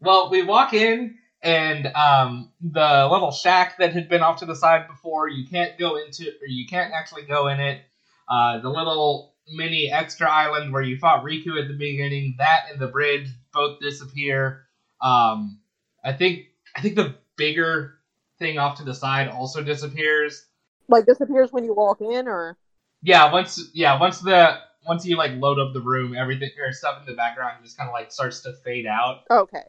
well, 0.00 0.30
we 0.30 0.42
walk 0.42 0.72
in 0.72 1.18
and 1.42 1.86
um, 1.88 2.50
the 2.62 3.06
little 3.10 3.30
shack 3.30 3.76
that 3.78 3.92
had 3.92 4.08
been 4.08 4.22
off 4.22 4.38
to 4.38 4.46
the 4.46 4.56
side 4.56 4.88
before, 4.88 5.28
you 5.28 5.46
can't 5.46 5.78
go 5.78 5.96
into, 5.96 6.28
or 6.28 6.46
you 6.46 6.66
can't 6.66 6.92
actually 6.94 7.22
go 7.22 7.48
in 7.48 7.60
it. 7.60 7.82
Uh, 8.26 8.58
the 8.60 8.70
little 8.70 9.33
mini 9.48 9.90
extra 9.90 10.30
island 10.30 10.72
where 10.72 10.82
you 10.82 10.98
fought 10.98 11.24
Riku 11.24 11.60
at 11.60 11.68
the 11.68 11.76
beginning, 11.76 12.36
that 12.38 12.66
and 12.70 12.80
the 12.80 12.88
bridge 12.88 13.28
both 13.52 13.80
disappear. 13.80 14.66
Um, 15.00 15.60
I 16.04 16.12
think 16.12 16.46
I 16.76 16.80
think 16.80 16.96
the 16.96 17.14
bigger 17.36 17.98
thing 18.38 18.58
off 18.58 18.78
to 18.78 18.84
the 18.84 18.94
side 18.94 19.28
also 19.28 19.62
disappears. 19.62 20.46
Like 20.88 21.06
disappears 21.06 21.52
when 21.52 21.64
you 21.64 21.74
walk 21.74 22.00
in, 22.00 22.28
or 22.28 22.56
yeah, 23.02 23.32
once 23.32 23.70
yeah 23.72 23.98
once 23.98 24.20
the 24.20 24.58
once 24.86 25.06
you 25.06 25.16
like 25.16 25.32
load 25.36 25.58
up 25.58 25.72
the 25.72 25.80
room, 25.80 26.14
everything 26.14 26.50
or 26.58 26.72
stuff 26.72 27.00
in 27.00 27.06
the 27.06 27.16
background 27.16 27.62
just 27.62 27.76
kind 27.76 27.88
of 27.88 27.94
like 27.94 28.12
starts 28.12 28.40
to 28.40 28.52
fade 28.64 28.86
out. 28.86 29.22
Okay. 29.30 29.62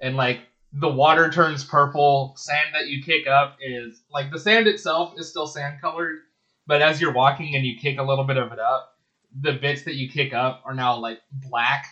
And 0.00 0.16
like 0.16 0.40
the 0.72 0.88
water 0.88 1.30
turns 1.30 1.64
purple. 1.64 2.34
Sand 2.36 2.74
that 2.74 2.88
you 2.88 3.02
kick 3.02 3.26
up 3.26 3.56
is 3.60 4.02
like 4.12 4.30
the 4.30 4.38
sand 4.38 4.66
itself 4.66 5.14
is 5.18 5.28
still 5.28 5.46
sand 5.46 5.80
colored, 5.80 6.18
but 6.66 6.82
as 6.82 7.00
you're 7.00 7.12
walking 7.12 7.56
and 7.56 7.64
you 7.64 7.78
kick 7.78 7.98
a 7.98 8.02
little 8.02 8.24
bit 8.24 8.36
of 8.36 8.52
it 8.52 8.58
up, 8.58 8.97
the 9.38 9.52
bits 9.52 9.84
that 9.84 9.94
you 9.94 10.10
kick 10.10 10.32
up 10.32 10.62
are 10.64 10.74
now 10.74 10.98
like 10.98 11.20
black. 11.32 11.86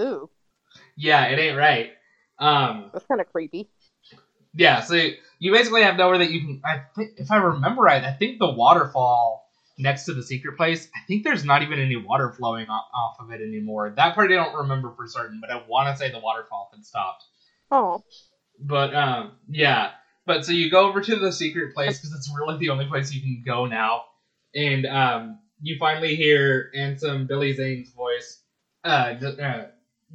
Ooh. 0.00 0.28
Yeah, 0.96 1.24
it 1.26 1.38
ain't 1.38 1.56
right. 1.56 1.90
Um, 2.38 2.90
That's 2.92 3.06
kind 3.06 3.20
of 3.20 3.30
creepy. 3.30 3.70
Yeah, 4.54 4.80
so 4.80 4.94
you 5.38 5.52
basically 5.52 5.82
have 5.82 5.96
nowhere 5.96 6.18
that 6.18 6.30
you 6.30 6.40
can. 6.40 6.62
I 6.64 6.82
think, 6.94 7.12
if 7.18 7.30
I 7.30 7.36
remember 7.36 7.82
right, 7.82 8.02
I 8.02 8.12
think 8.12 8.38
the 8.38 8.50
waterfall 8.50 9.46
next 9.78 10.04
to 10.06 10.14
the 10.14 10.22
secret 10.22 10.56
place. 10.56 10.88
I 10.94 11.00
think 11.06 11.24
there's 11.24 11.44
not 11.44 11.62
even 11.62 11.78
any 11.78 11.96
water 11.96 12.32
flowing 12.32 12.66
off 12.68 13.16
of 13.20 13.30
it 13.30 13.42
anymore. 13.42 13.92
That 13.94 14.14
part 14.14 14.30
I 14.30 14.34
don't 14.34 14.54
remember 14.54 14.92
for 14.96 15.06
certain, 15.06 15.40
but 15.40 15.50
I 15.50 15.62
want 15.68 15.94
to 15.94 15.98
say 15.98 16.10
the 16.10 16.20
waterfall 16.20 16.70
had 16.72 16.84
stopped. 16.84 17.24
Oh. 17.70 18.02
But 18.58 18.94
um, 18.94 19.32
yeah. 19.48 19.90
But 20.24 20.44
so 20.44 20.52
you 20.52 20.70
go 20.70 20.88
over 20.88 21.00
to 21.00 21.16
the 21.16 21.30
secret 21.30 21.74
place 21.74 21.98
because 21.98 22.14
it's 22.14 22.32
really 22.36 22.58
the 22.58 22.70
only 22.70 22.86
place 22.86 23.12
you 23.12 23.20
can 23.20 23.42
go 23.46 23.66
now, 23.66 24.02
and 24.54 24.86
um, 24.86 25.38
you 25.60 25.76
finally 25.78 26.16
hear 26.16 26.70
Ansem 26.76 27.26
Billy 27.28 27.52
Zane's 27.54 27.90
voice 27.90 28.40
uh, 28.84 29.14
uh, 29.40 29.66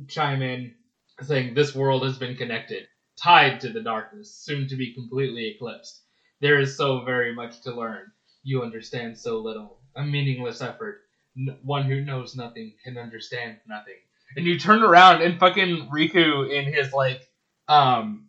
chime 0.08 0.42
in, 0.42 0.74
saying, 1.22 1.54
"This 1.54 1.76
world 1.76 2.04
has 2.04 2.18
been 2.18 2.36
connected." 2.36 2.86
tied 3.22 3.60
to 3.62 3.70
the 3.70 3.82
darkness, 3.82 4.34
soon 4.34 4.68
to 4.68 4.76
be 4.76 4.94
completely 4.94 5.48
eclipsed. 5.48 6.02
There 6.40 6.60
is 6.60 6.76
so 6.76 7.04
very 7.04 7.34
much 7.34 7.62
to 7.62 7.72
learn. 7.72 8.12
You 8.44 8.64
understand 8.64 9.18
so 9.18 9.40
little. 9.40 9.80
A 9.96 10.04
meaningless 10.04 10.62
effort. 10.62 10.98
N- 11.38 11.58
one 11.62 11.84
who 11.84 12.02
knows 12.02 12.36
nothing 12.36 12.74
can 12.84 12.98
understand 12.98 13.58
nothing. 13.68 13.98
And 14.36 14.46
you 14.46 14.58
turn 14.58 14.82
around 14.84 15.22
and 15.22 15.38
fucking 15.40 15.90
Riku 15.94 16.50
in 16.50 16.66
his 16.74 16.94
like, 16.94 17.22
um, 17.68 18.26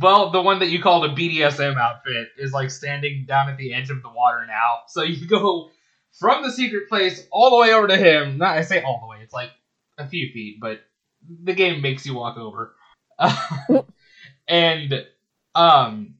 well, 0.00 0.30
the 0.30 0.40
one 0.40 0.60
that 0.60 0.68
you 0.70 0.80
called 0.80 1.04
a 1.04 1.08
BDSM 1.14 1.78
outfit 1.78 2.28
is 2.38 2.52
like 2.52 2.70
standing 2.70 3.24
down 3.26 3.48
at 3.48 3.56
the 3.56 3.74
edge 3.74 3.90
of 3.90 4.02
the 4.02 4.10
water 4.10 4.46
now. 4.46 4.80
So 4.88 5.02
you 5.02 5.26
go 5.26 5.68
from 6.18 6.42
the 6.42 6.52
secret 6.52 6.88
place 6.88 7.26
all 7.30 7.50
the 7.50 7.56
way 7.56 7.72
over 7.72 7.88
to 7.88 7.96
him. 7.96 8.38
Not 8.38 8.56
I 8.56 8.62
say 8.62 8.82
all 8.82 9.00
the 9.00 9.06
way. 9.06 9.18
It's 9.22 9.34
like 9.34 9.50
a 9.98 10.06
few 10.08 10.32
feet, 10.32 10.58
but 10.60 10.80
the 11.44 11.54
game 11.54 11.82
makes 11.82 12.06
you 12.06 12.14
walk 12.14 12.36
over. 12.36 12.74
And 14.50 15.06
um, 15.54 16.16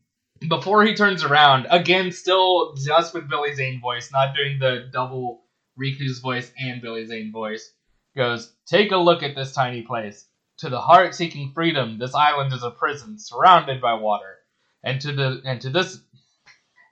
before 0.49 0.85
he 0.85 0.95
turns 0.95 1.25
around, 1.25 1.67
again, 1.69 2.12
still 2.12 2.75
just 2.77 3.12
with 3.12 3.29
Billy 3.29 3.55
Zane 3.57 3.81
voice, 3.81 4.12
not 4.12 4.37
doing 4.37 4.61
the 4.61 4.89
double 4.93 5.43
Riku's 5.79 6.21
voice 6.21 6.53
and 6.57 6.81
Billy 6.81 7.05
Zane 7.07 7.33
voice, 7.33 7.75
goes, 8.17 8.53
Take 8.67 8.93
a 8.93 8.97
look 8.97 9.25
at 9.25 9.35
this 9.35 9.53
tiny 9.53 9.83
place. 9.83 10.27
To 10.59 10.69
the 10.69 10.81
heart 10.81 11.15
seeking 11.15 11.53
freedom, 11.53 11.99
this 11.99 12.15
island 12.15 12.53
is 12.53 12.62
a 12.62 12.71
prison 12.71 13.19
surrounded 13.19 13.81
by 13.81 13.95
water. 13.95 14.37
And 14.85 15.01
to 15.01 15.12
the 15.12 15.43
and 15.45 15.61
to 15.62 15.71
this 15.71 16.01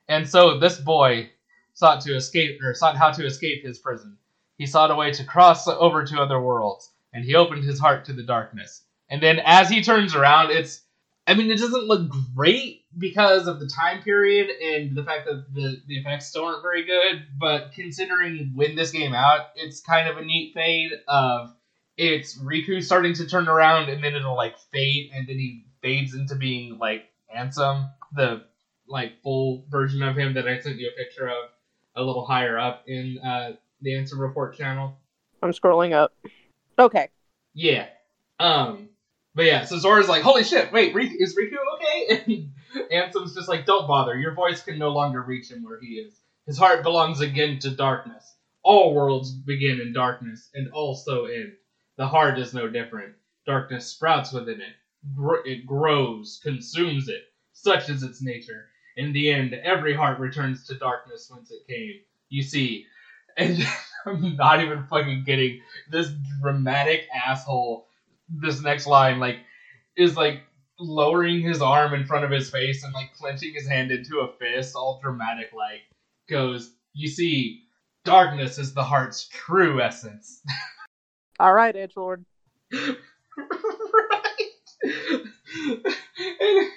and 0.09 0.29
so 0.29 0.59
this 0.59 0.79
boy 0.79 1.31
sought 1.79 2.01
to 2.01 2.17
escape 2.17 2.59
or 2.61 2.75
sought 2.75 2.97
how 2.97 3.13
to 3.13 3.25
escape 3.25 3.65
his 3.65 3.79
prison. 3.79 4.19
He 4.57 4.67
sought 4.67 4.91
a 4.91 4.97
way 4.97 5.13
to 5.13 5.23
cross 5.23 5.69
over 5.69 6.05
to 6.05 6.21
other 6.21 6.41
worlds, 6.41 6.91
and 7.13 7.25
he 7.25 7.37
opened 7.37 7.63
his 7.63 7.79
heart 7.79 8.07
to 8.07 8.13
the 8.13 8.25
darkness. 8.25 8.83
And 9.09 9.23
then 9.23 9.41
as 9.45 9.69
he 9.69 9.81
turns 9.81 10.17
around, 10.17 10.51
it's 10.51 10.83
I 11.29 11.35
mean, 11.35 11.51
it 11.53 11.59
doesn't 11.59 11.85
look 11.85 12.11
great 12.35 12.85
because 12.97 13.47
of 13.47 13.61
the 13.61 13.69
time 13.69 14.03
period 14.03 14.49
and 14.51 14.97
the 14.97 15.05
fact 15.05 15.27
that 15.27 15.55
the, 15.55 15.81
the 15.87 15.99
effects 15.99 16.27
still 16.27 16.47
aren't 16.47 16.63
very 16.63 16.85
good. 16.85 17.27
But 17.39 17.73
considering 17.75 18.53
when 18.57 18.75
this 18.75 18.91
game 18.91 19.15
out, 19.15 19.51
it's 19.55 19.81
kind 19.81 20.09
of 20.09 20.17
a 20.17 20.25
neat 20.25 20.55
fade 20.55 20.93
of 21.07 21.55
it's 21.97 22.39
Riku 22.39 22.83
starting 22.83 23.15
to 23.15 23.27
turn 23.27 23.47
around 23.47 23.89
and 23.89 24.03
then 24.03 24.15
it'll 24.15 24.37
like 24.37 24.59
fade 24.73 25.11
and 25.15 25.29
then 25.29 25.39
he 25.39 25.67
fades 25.81 26.15
into 26.15 26.35
being 26.35 26.79
like 26.79 27.05
Ansem, 27.37 27.89
the 28.17 28.43
like 28.89 29.23
full 29.23 29.65
version 29.71 30.03
of 30.03 30.17
him 30.17 30.35
that 30.35 30.49
I 30.49 30.59
sent 30.59 30.79
you 30.79 30.91
a 30.91 30.99
picture 30.99 31.29
of 31.29 31.51
a 31.99 32.03
little 32.03 32.25
higher 32.25 32.59
up 32.59 32.85
in 32.87 33.19
uh, 33.19 33.53
the 33.83 33.91
Ansem 33.91 34.19
Report 34.19 34.57
channel. 34.57 34.97
I'm 35.43 35.53
scrolling 35.53 35.93
up. 35.93 36.15
Okay. 36.79 37.09
Yeah. 37.55 37.87
Um 38.41 38.89
but 39.35 39.45
yeah, 39.45 39.65
so 39.67 39.79
Sora's 39.79 40.09
like, 40.09 40.23
holy 40.23 40.43
shit, 40.43 40.73
wait, 40.73 40.95
Riku, 40.95 41.15
is 41.19 41.37
Riku 41.37 41.59
okay? 41.75 42.49
And 42.75 43.13
Ansem's 43.13 43.35
just 43.35 43.49
like, 43.49 43.67
don't 43.67 43.87
bother, 43.87 44.17
your 44.17 44.35
voice 44.35 44.63
can 44.63 44.79
no 44.79 44.91
longer 44.91 45.23
reach 45.23 45.51
him 45.51 45.63
where 45.63 45.81
he 45.81 45.95
is. 45.95 46.21
His 46.47 46.59
heart 46.59 46.83
belongs 46.83 47.21
again 47.21 47.59
to 47.61 47.71
darkness. 47.71 48.35
All 48.63 48.95
worlds 48.95 49.31
begin 49.33 49.81
in 49.81 49.93
darkness, 49.93 50.51
and 50.55 50.71
also 50.73 51.27
end. 51.27 51.53
The 51.97 52.07
heart 52.07 52.39
is 52.39 52.53
no 52.53 52.69
different. 52.69 53.15
Darkness 53.47 53.87
sprouts 53.87 54.33
within 54.33 54.61
it. 54.61 54.75
Gr- 55.15 55.47
it 55.47 55.67
grows, 55.67 56.41
consumes 56.43 57.09
it. 57.09 57.23
Such 57.53 57.89
is 57.89 58.03
its 58.03 58.21
nature. 58.21 58.69
In 58.99 59.13
the 59.13 59.31
end, 59.31 59.55
every 59.55 59.95
heart 59.95 60.19
returns 60.19 60.67
to 60.67 60.75
darkness 60.75 61.31
whence 61.33 61.51
it 61.51 61.67
came. 61.67 62.01
You 62.29 62.43
see, 62.43 62.85
and 63.39 63.57
I'm 64.05 64.37
not 64.37 64.61
even 64.61 64.85
fucking 64.91 65.25
kidding. 65.25 65.61
This 65.91 66.11
dramatic 66.43 67.07
asshole 67.27 67.87
this 68.29 68.61
next 68.61 68.87
line 68.87 69.19
like 69.19 69.39
is 69.97 70.17
like 70.17 70.43
lowering 70.79 71.41
his 71.41 71.63
arm 71.63 71.95
in 71.95 72.05
front 72.05 72.25
of 72.25 72.31
his 72.31 72.51
face 72.51 72.85
and 72.85 72.93
like 72.93 73.15
clenching 73.15 73.55
his 73.55 73.67
hand 73.67 73.91
into 73.91 74.19
a 74.19 74.33
fist, 74.39 74.77
all 74.77 75.01
dramatic 75.03 75.53
like 75.57 75.83
goes, 76.29 76.73
You 76.93 77.09
see, 77.09 77.63
darkness 78.05 78.59
is 78.59 78.75
the 78.75 78.85
heart's 78.85 79.29
true 79.29 79.81
essence. 79.81 80.43
All 81.41 81.53
right, 81.53 81.75
Edge 81.77 81.97
Lord. 81.97 82.25
right. 82.73 82.95
and 86.41 86.71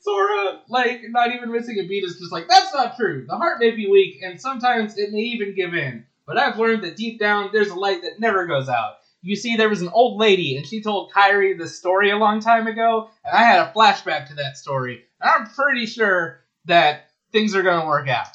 Sora, 0.00 0.60
like, 0.68 1.02
not 1.08 1.32
even 1.32 1.52
missing 1.52 1.78
a 1.78 1.86
beat, 1.86 2.04
is 2.04 2.18
just 2.18 2.32
like, 2.32 2.48
that's 2.48 2.74
not 2.74 2.96
true. 2.96 3.24
The 3.28 3.36
heart 3.36 3.60
may 3.60 3.70
be 3.70 3.88
weak, 3.88 4.22
and 4.22 4.40
sometimes 4.40 4.98
it 4.98 5.12
may 5.12 5.20
even 5.20 5.54
give 5.54 5.74
in. 5.74 6.04
But 6.26 6.38
I've 6.38 6.58
learned 6.58 6.84
that 6.84 6.96
deep 6.96 7.18
down, 7.18 7.50
there's 7.52 7.70
a 7.70 7.74
light 7.74 8.02
that 8.02 8.20
never 8.20 8.46
goes 8.46 8.68
out 8.68 8.96
you 9.22 9.36
see 9.36 9.56
there 9.56 9.68
was 9.68 9.82
an 9.82 9.88
old 9.88 10.18
lady 10.18 10.56
and 10.56 10.66
she 10.66 10.82
told 10.82 11.12
Kairi 11.12 11.56
this 11.56 11.78
story 11.78 12.10
a 12.10 12.16
long 12.16 12.40
time 12.40 12.66
ago, 12.66 13.08
and 13.24 13.36
I 13.36 13.44
had 13.44 13.60
a 13.60 13.72
flashback 13.72 14.26
to 14.28 14.34
that 14.34 14.56
story. 14.56 15.04
And 15.20 15.30
I'm 15.30 15.46
pretty 15.54 15.86
sure 15.86 16.40
that 16.66 17.06
things 17.30 17.54
are 17.54 17.62
gonna 17.62 17.86
work 17.86 18.08
out. 18.08 18.26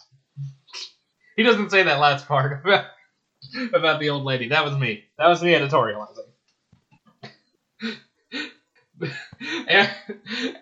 He 1.36 1.44
doesn't 1.44 1.70
say 1.70 1.84
that 1.84 2.00
last 2.00 2.28
part 2.28 2.62
about, 2.66 2.86
about 3.74 4.00
the 4.00 4.10
old 4.10 4.24
lady. 4.24 4.48
That 4.48 4.64
was 4.64 4.76
me. 4.76 5.04
That 5.18 5.28
was 5.28 5.44
me 5.44 5.52
editorializing. 5.52 6.30
and 9.68 9.90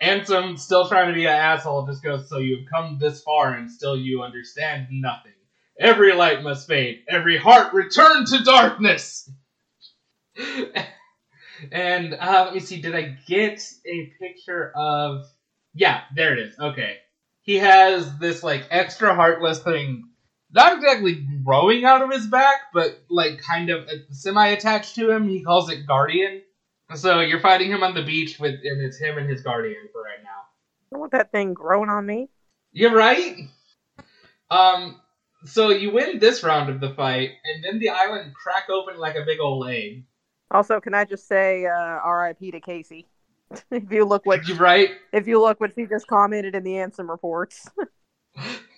Ansem, 0.02 0.60
still 0.60 0.88
trying 0.88 1.08
to 1.08 1.14
be 1.14 1.26
an 1.26 1.32
asshole, 1.32 1.86
just 1.88 2.04
goes, 2.04 2.28
So 2.30 2.38
you've 2.38 2.70
come 2.70 2.98
this 3.00 3.22
far 3.22 3.54
and 3.54 3.72
still 3.72 3.98
you 3.98 4.24
understand 4.24 4.88
nothing. 4.92 5.32
Every 5.80 6.14
light 6.14 6.44
must 6.44 6.68
fade, 6.68 7.04
every 7.10 7.38
heart 7.38 7.74
return 7.74 8.26
to 8.26 8.44
darkness! 8.44 9.30
and 11.72 12.14
uh, 12.14 12.44
let 12.46 12.54
me 12.54 12.60
see. 12.60 12.82
Did 12.82 12.96
I 12.96 13.18
get 13.28 13.62
a 13.86 14.14
picture 14.20 14.72
of? 14.76 15.26
Yeah, 15.74 16.02
there 16.16 16.38
it 16.38 16.48
is. 16.48 16.60
Okay, 16.60 16.98
he 17.42 17.58
has 17.58 18.18
this 18.20 18.44
like 18.44 18.68
extra 18.72 19.16
heartless 19.16 19.60
thing, 19.60 20.10
not 20.52 20.78
exactly 20.78 21.26
growing 21.44 21.86
out 21.86 22.02
of 22.02 22.12
his 22.12 22.28
back, 22.28 22.72
but 22.74 23.04
like 23.10 23.42
kind 23.42 23.70
of 23.70 23.90
semi 24.12 24.48
attached 24.48 24.96
to 24.96 25.12
him. 25.12 25.28
He 25.28 25.44
calls 25.44 25.70
it 25.70 25.86
Guardian. 25.88 26.42
So 26.94 27.22
you're 27.22 27.40
fighting 27.40 27.72
him 27.72 27.84
on 27.84 27.96
the 27.96 28.04
beach 28.04 28.40
with, 28.40 28.60
and 28.64 28.82
it's 28.82 29.00
him 29.00 29.18
and 29.18 29.30
his 29.30 29.42
Guardian 29.42 29.90
for 29.92 30.04
right 30.04 30.24
now. 30.24 30.30
I 30.94 31.00
want 31.00 31.12
that 31.14 31.32
thing 31.32 31.54
growing 31.54 31.90
on 31.90 32.06
me. 32.06 32.30
You're 32.72 32.94
right. 32.94 33.38
Um, 34.52 35.02
so 35.46 35.70
you 35.70 35.92
win 35.92 36.20
this 36.20 36.44
round 36.44 36.70
of 36.70 36.80
the 36.80 36.94
fight, 36.94 37.32
and 37.44 37.64
then 37.64 37.80
the 37.80 37.90
island 37.90 38.34
crack 38.36 38.70
open 38.70 38.98
like 38.98 39.16
a 39.16 39.26
big 39.26 39.40
old 39.40 39.68
egg. 39.68 40.06
Also, 40.52 40.80
can 40.80 40.94
I 40.94 41.06
just 41.06 41.28
say 41.28 41.66
uh, 41.66 41.72
R.I.P. 41.72 42.52
to 42.52 42.60
Casey? 42.60 43.08
if 43.72 43.92
you 43.92 44.06
look 44.06 44.26
what 44.26 44.48
you 44.48 44.56
right, 44.56 44.92
if 45.12 45.28
you 45.28 45.42
look 45.42 45.60
what 45.60 45.74
she 45.76 45.86
just 45.86 46.08
commented 46.08 46.56
in 46.56 46.64
the 46.64 46.74
Ansem 46.74 47.10
reports. 47.10 47.70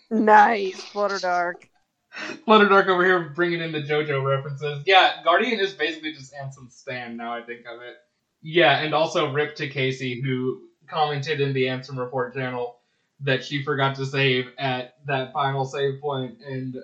Nice, 0.09 0.81
Flutter 0.81 1.19
Dark. 1.19 1.69
Flutter 2.45 2.67
Dark 2.67 2.87
over 2.87 3.05
here 3.05 3.29
bringing 3.29 3.61
in 3.61 3.71
the 3.71 3.81
JoJo 3.81 4.23
references. 4.23 4.83
Yeah, 4.85 5.23
Guardian 5.23 5.59
is 5.59 5.73
basically 5.73 6.13
just 6.13 6.33
Ansem's 6.33 6.75
stand 6.75 7.17
now 7.17 7.33
I 7.33 7.41
think 7.41 7.61
of 7.61 7.81
it. 7.81 7.95
Yeah, 8.41 8.79
and 8.79 8.93
also 8.93 9.31
Rip 9.31 9.55
to 9.55 9.67
Casey, 9.67 10.21
who 10.21 10.61
commented 10.87 11.41
in 11.41 11.53
the 11.53 11.63
Ansem 11.63 11.97
Report 11.97 12.33
channel 12.33 12.77
that 13.21 13.43
she 13.43 13.63
forgot 13.63 13.95
to 13.95 14.05
save 14.05 14.47
at 14.57 14.95
that 15.05 15.33
final 15.33 15.65
save 15.65 15.99
point, 16.01 16.37
and 16.45 16.77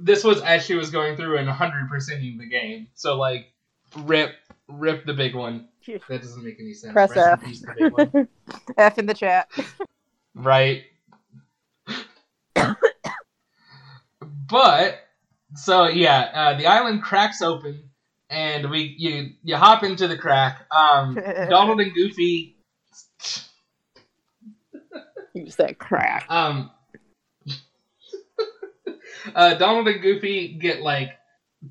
this 0.00 0.24
was 0.24 0.40
as 0.42 0.64
she 0.64 0.74
was 0.74 0.90
going 0.90 1.16
through 1.16 1.38
and 1.38 1.48
100%ing 1.48 2.38
the 2.38 2.46
game. 2.48 2.88
So, 2.94 3.16
like, 3.16 3.52
Rip, 3.98 4.34
Rip 4.68 5.04
the 5.04 5.14
big 5.14 5.34
one. 5.34 5.68
That 6.08 6.22
doesn't 6.22 6.42
make 6.42 6.58
any 6.58 6.72
sense. 6.72 6.94
Press 6.94 7.10
Rest 7.10 7.28
F. 7.28 7.42
in 7.42 7.48
peace, 7.48 7.60
the 7.60 7.74
big 7.78 7.92
one. 7.92 8.28
F 8.78 8.98
in 8.98 9.06
the 9.06 9.14
chat. 9.14 9.50
right? 10.34 10.84
But 14.54 15.00
so 15.56 15.88
yeah, 15.88 16.30
uh, 16.32 16.56
the 16.56 16.68
island 16.68 17.02
cracks 17.02 17.42
open, 17.42 17.90
and 18.30 18.70
we 18.70 18.94
you 18.96 19.30
you 19.42 19.56
hop 19.56 19.82
into 19.82 20.06
the 20.06 20.16
crack. 20.16 20.64
Um, 20.70 21.14
Donald 21.50 21.80
and 21.80 21.92
Goofy, 21.92 22.56
Use 25.34 25.56
that 25.56 25.80
crack. 25.80 26.26
um, 26.28 26.70
uh, 29.34 29.54
Donald 29.54 29.88
and 29.88 30.00
Goofy 30.00 30.54
get 30.54 30.82
like 30.82 31.10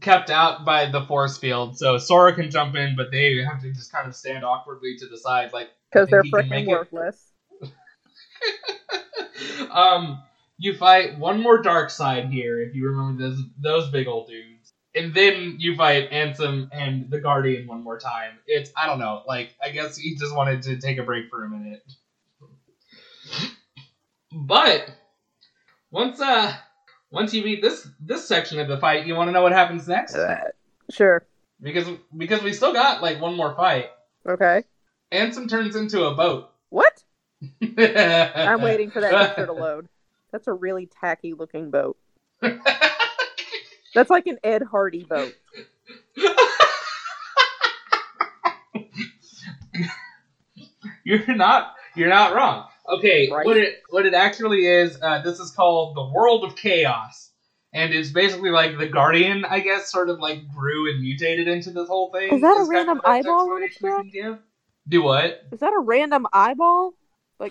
kept 0.01 0.29
out 0.29 0.65
by 0.65 0.91
the 0.91 1.05
force 1.05 1.37
field, 1.37 1.77
so 1.77 1.97
Sora 1.97 2.33
can 2.33 2.51
jump 2.51 2.75
in, 2.75 2.97
but 2.97 3.11
they 3.11 3.41
have 3.49 3.61
to 3.61 3.71
just 3.71 3.93
kind 3.93 4.09
of 4.09 4.15
stand 4.15 4.43
awkwardly 4.43 4.97
to 4.97 5.07
the 5.07 5.17
side, 5.17 5.53
like 5.53 5.69
Because 5.89 6.09
they're 6.09 6.23
think 6.23 6.35
he 6.35 6.41
can 6.41 6.49
make 6.49 6.67
freaking 6.67 6.91
worthless. 6.91 7.31
um, 9.71 10.21
you 10.63 10.73
fight 10.73 11.19
one 11.19 11.41
more 11.41 11.61
dark 11.61 11.89
side 11.89 12.29
here 12.29 12.61
if 12.61 12.73
you 12.73 12.87
remember 12.87 13.21
those 13.21 13.41
those 13.61 13.89
big 13.89 14.07
old 14.07 14.29
dudes, 14.29 14.73
and 14.95 15.13
then 15.13 15.57
you 15.59 15.75
fight 15.75 16.09
Ansem 16.09 16.69
and 16.71 17.11
the 17.11 17.19
Guardian 17.19 17.67
one 17.67 17.83
more 17.83 17.99
time. 17.99 18.39
It's 18.47 18.71
I 18.77 18.87
don't 18.87 18.99
know, 18.99 19.23
like 19.27 19.53
I 19.61 19.71
guess 19.71 19.97
he 19.97 20.15
just 20.15 20.33
wanted 20.33 20.61
to 20.63 20.79
take 20.79 20.97
a 20.99 21.03
break 21.03 21.29
for 21.29 21.43
a 21.43 21.49
minute. 21.49 21.83
But 24.31 24.89
once 25.91 26.21
uh 26.21 26.55
once 27.11 27.33
you 27.33 27.43
beat 27.43 27.61
this 27.61 27.85
this 27.99 28.25
section 28.25 28.57
of 28.61 28.69
the 28.69 28.77
fight, 28.77 29.05
you 29.05 29.15
want 29.15 29.27
to 29.27 29.33
know 29.33 29.43
what 29.43 29.51
happens 29.51 29.85
next 29.85 30.15
Sure. 30.89 31.25
because 31.61 31.89
because 32.15 32.41
we 32.41 32.53
still 32.53 32.71
got 32.71 33.01
like 33.01 33.19
one 33.19 33.35
more 33.35 33.53
fight. 33.53 33.89
Okay. 34.25 34.63
Ansem 35.11 35.49
turns 35.49 35.75
into 35.75 36.05
a 36.05 36.15
boat. 36.15 36.49
What? 36.69 37.03
I'm 37.61 37.75
I'm 37.77 38.61
waiting 38.61 38.91
for 38.91 39.01
that 39.01 39.35
picture 39.35 39.45
to 39.47 39.51
load. 39.51 39.89
That's 40.33 40.47
a 40.47 40.53
really 40.53 40.87
tacky 40.87 41.33
looking 41.33 41.69
boat. 41.69 41.95
That's 43.93 44.09
like 44.09 44.25
an 44.25 44.39
Ed 44.43 44.63
Hardy 44.63 45.03
boat. 45.03 45.35
you're 51.05 51.35
not 51.35 51.75
you're 51.95 52.09
not 52.09 52.33
wrong. 52.33 52.67
Okay, 52.89 53.29
Right. 53.31 53.45
what 53.45 53.57
it 53.57 53.83
what 53.91 54.07
it 54.07 54.15
actually 54.15 54.65
is, 54.65 54.97
uh, 55.01 55.21
this 55.21 55.39
is 55.39 55.51
called 55.51 55.95
the 55.95 56.11
World 56.11 56.43
of 56.43 56.55
Chaos, 56.55 57.29
and 57.71 57.93
it's 57.93 58.09
basically 58.09 58.49
like 58.49 58.79
the 58.79 58.87
Guardian, 58.87 59.45
I 59.45 59.59
guess, 59.59 59.91
sort 59.91 60.09
of 60.09 60.19
like 60.19 60.39
grew 60.53 60.91
and 60.91 60.99
mutated 60.99 61.47
into 61.47 61.69
this 61.69 61.87
whole 61.87 62.11
thing. 62.11 62.33
Is 62.33 62.41
that 62.41 62.57
a 62.57 62.65
random 62.67 63.01
eyeball 63.05 63.51
on 63.51 63.61
its 63.61 63.73
explanation 63.75 64.05
we 64.05 64.11
can 64.11 64.31
give. 64.31 64.39
Do 64.89 65.03
what? 65.03 65.43
Is 65.51 65.59
that 65.59 65.73
a 65.73 65.79
random 65.79 66.25
eyeball 66.33 66.95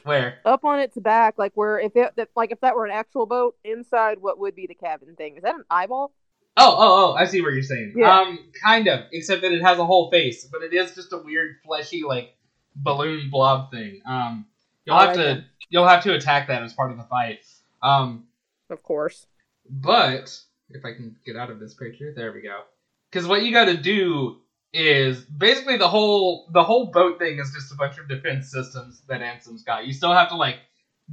Where? 0.04 0.38
up 0.44 0.64
on 0.64 0.80
its 0.80 0.96
back? 0.96 1.34
Like 1.38 1.52
where 1.54 1.78
if 1.78 1.94
it 1.94 2.16
that, 2.16 2.28
like 2.34 2.50
if 2.50 2.60
that 2.60 2.74
were 2.74 2.86
an 2.86 2.92
actual 2.92 3.26
boat 3.26 3.56
inside, 3.64 4.18
what 4.20 4.38
would 4.38 4.54
be 4.56 4.66
the 4.66 4.74
cabin 4.74 5.14
thing? 5.14 5.36
Is 5.36 5.42
that 5.42 5.54
an 5.54 5.64
eyeball? 5.70 6.12
Oh, 6.56 6.76
oh, 6.78 7.12
oh! 7.12 7.14
I 7.14 7.24
see 7.24 7.40
what 7.40 7.54
you're 7.54 7.62
saying. 7.62 7.94
Yeah. 7.96 8.20
Um, 8.20 8.38
kind 8.62 8.86
of, 8.86 9.06
except 9.12 9.40
that 9.42 9.52
it 9.52 9.62
has 9.62 9.78
a 9.78 9.86
whole 9.86 10.10
face, 10.10 10.46
but 10.52 10.62
it 10.62 10.74
is 10.74 10.94
just 10.94 11.12
a 11.12 11.18
weird, 11.18 11.56
fleshy, 11.64 12.02
like 12.02 12.34
balloon 12.76 13.30
blob 13.30 13.70
thing. 13.70 14.02
Um, 14.06 14.46
you'll 14.84 14.96
I 14.96 15.06
have 15.06 15.16
like 15.16 15.24
to 15.24 15.30
it. 15.38 15.44
you'll 15.70 15.88
have 15.88 16.02
to 16.04 16.14
attack 16.14 16.48
that 16.48 16.62
as 16.62 16.74
part 16.74 16.90
of 16.90 16.98
the 16.98 17.04
fight. 17.04 17.44
Um, 17.82 18.24
Of 18.68 18.82
course. 18.82 19.26
But 19.68 20.38
if 20.68 20.84
I 20.84 20.92
can 20.92 21.16
get 21.24 21.36
out 21.36 21.50
of 21.50 21.58
this 21.58 21.72
picture, 21.72 22.12
there 22.14 22.32
we 22.32 22.42
go. 22.42 22.60
Because 23.10 23.26
what 23.26 23.42
you 23.42 23.52
got 23.52 23.66
to 23.66 23.76
do 23.76 24.41
is 24.72 25.20
basically 25.24 25.76
the 25.76 25.88
whole 25.88 26.48
the 26.52 26.62
whole 26.62 26.86
boat 26.86 27.18
thing 27.18 27.38
is 27.38 27.52
just 27.52 27.72
a 27.72 27.76
bunch 27.76 27.98
of 27.98 28.08
defense 28.08 28.50
systems 28.50 29.02
that 29.08 29.20
Ansem's 29.20 29.62
got. 29.62 29.86
You 29.86 29.92
still 29.92 30.12
have 30.12 30.28
to 30.30 30.36
like 30.36 30.56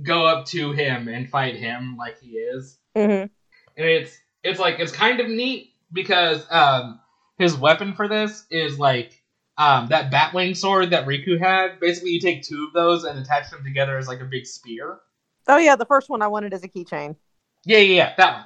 go 0.01 0.25
up 0.25 0.45
to 0.47 0.71
him 0.71 1.07
and 1.07 1.29
fight 1.29 1.55
him 1.55 1.97
like 1.97 2.19
he 2.19 2.31
is, 2.37 2.77
Mm-hmm. 2.95 3.21
and 3.21 3.31
it's 3.77 4.17
it's 4.43 4.59
like 4.59 4.79
it's 4.79 4.91
kind 4.91 5.19
of 5.19 5.27
neat 5.27 5.73
because 5.91 6.45
um 6.49 6.99
his 7.37 7.55
weapon 7.55 7.93
for 7.93 8.07
this 8.07 8.45
is 8.49 8.79
like 8.79 9.21
um 9.57 9.87
that 9.89 10.11
batwing 10.11 10.55
sword 10.55 10.91
that 10.91 11.05
Riku 11.05 11.37
had. 11.39 11.79
Basically, 11.79 12.11
you 12.11 12.19
take 12.21 12.43
two 12.43 12.65
of 12.67 12.73
those 12.73 13.03
and 13.03 13.19
attach 13.19 13.49
them 13.49 13.63
together 13.63 13.97
as 13.97 14.07
like 14.07 14.21
a 14.21 14.25
big 14.25 14.45
spear. 14.45 14.99
Oh 15.47 15.57
yeah, 15.57 15.75
the 15.75 15.85
first 15.85 16.09
one 16.09 16.21
I 16.21 16.27
wanted 16.27 16.53
as 16.53 16.63
a 16.63 16.67
keychain. 16.69 17.15
Yeah, 17.65 17.79
yeah, 17.79 17.95
yeah, 17.95 18.13
that 18.17 18.33
one. 18.35 18.45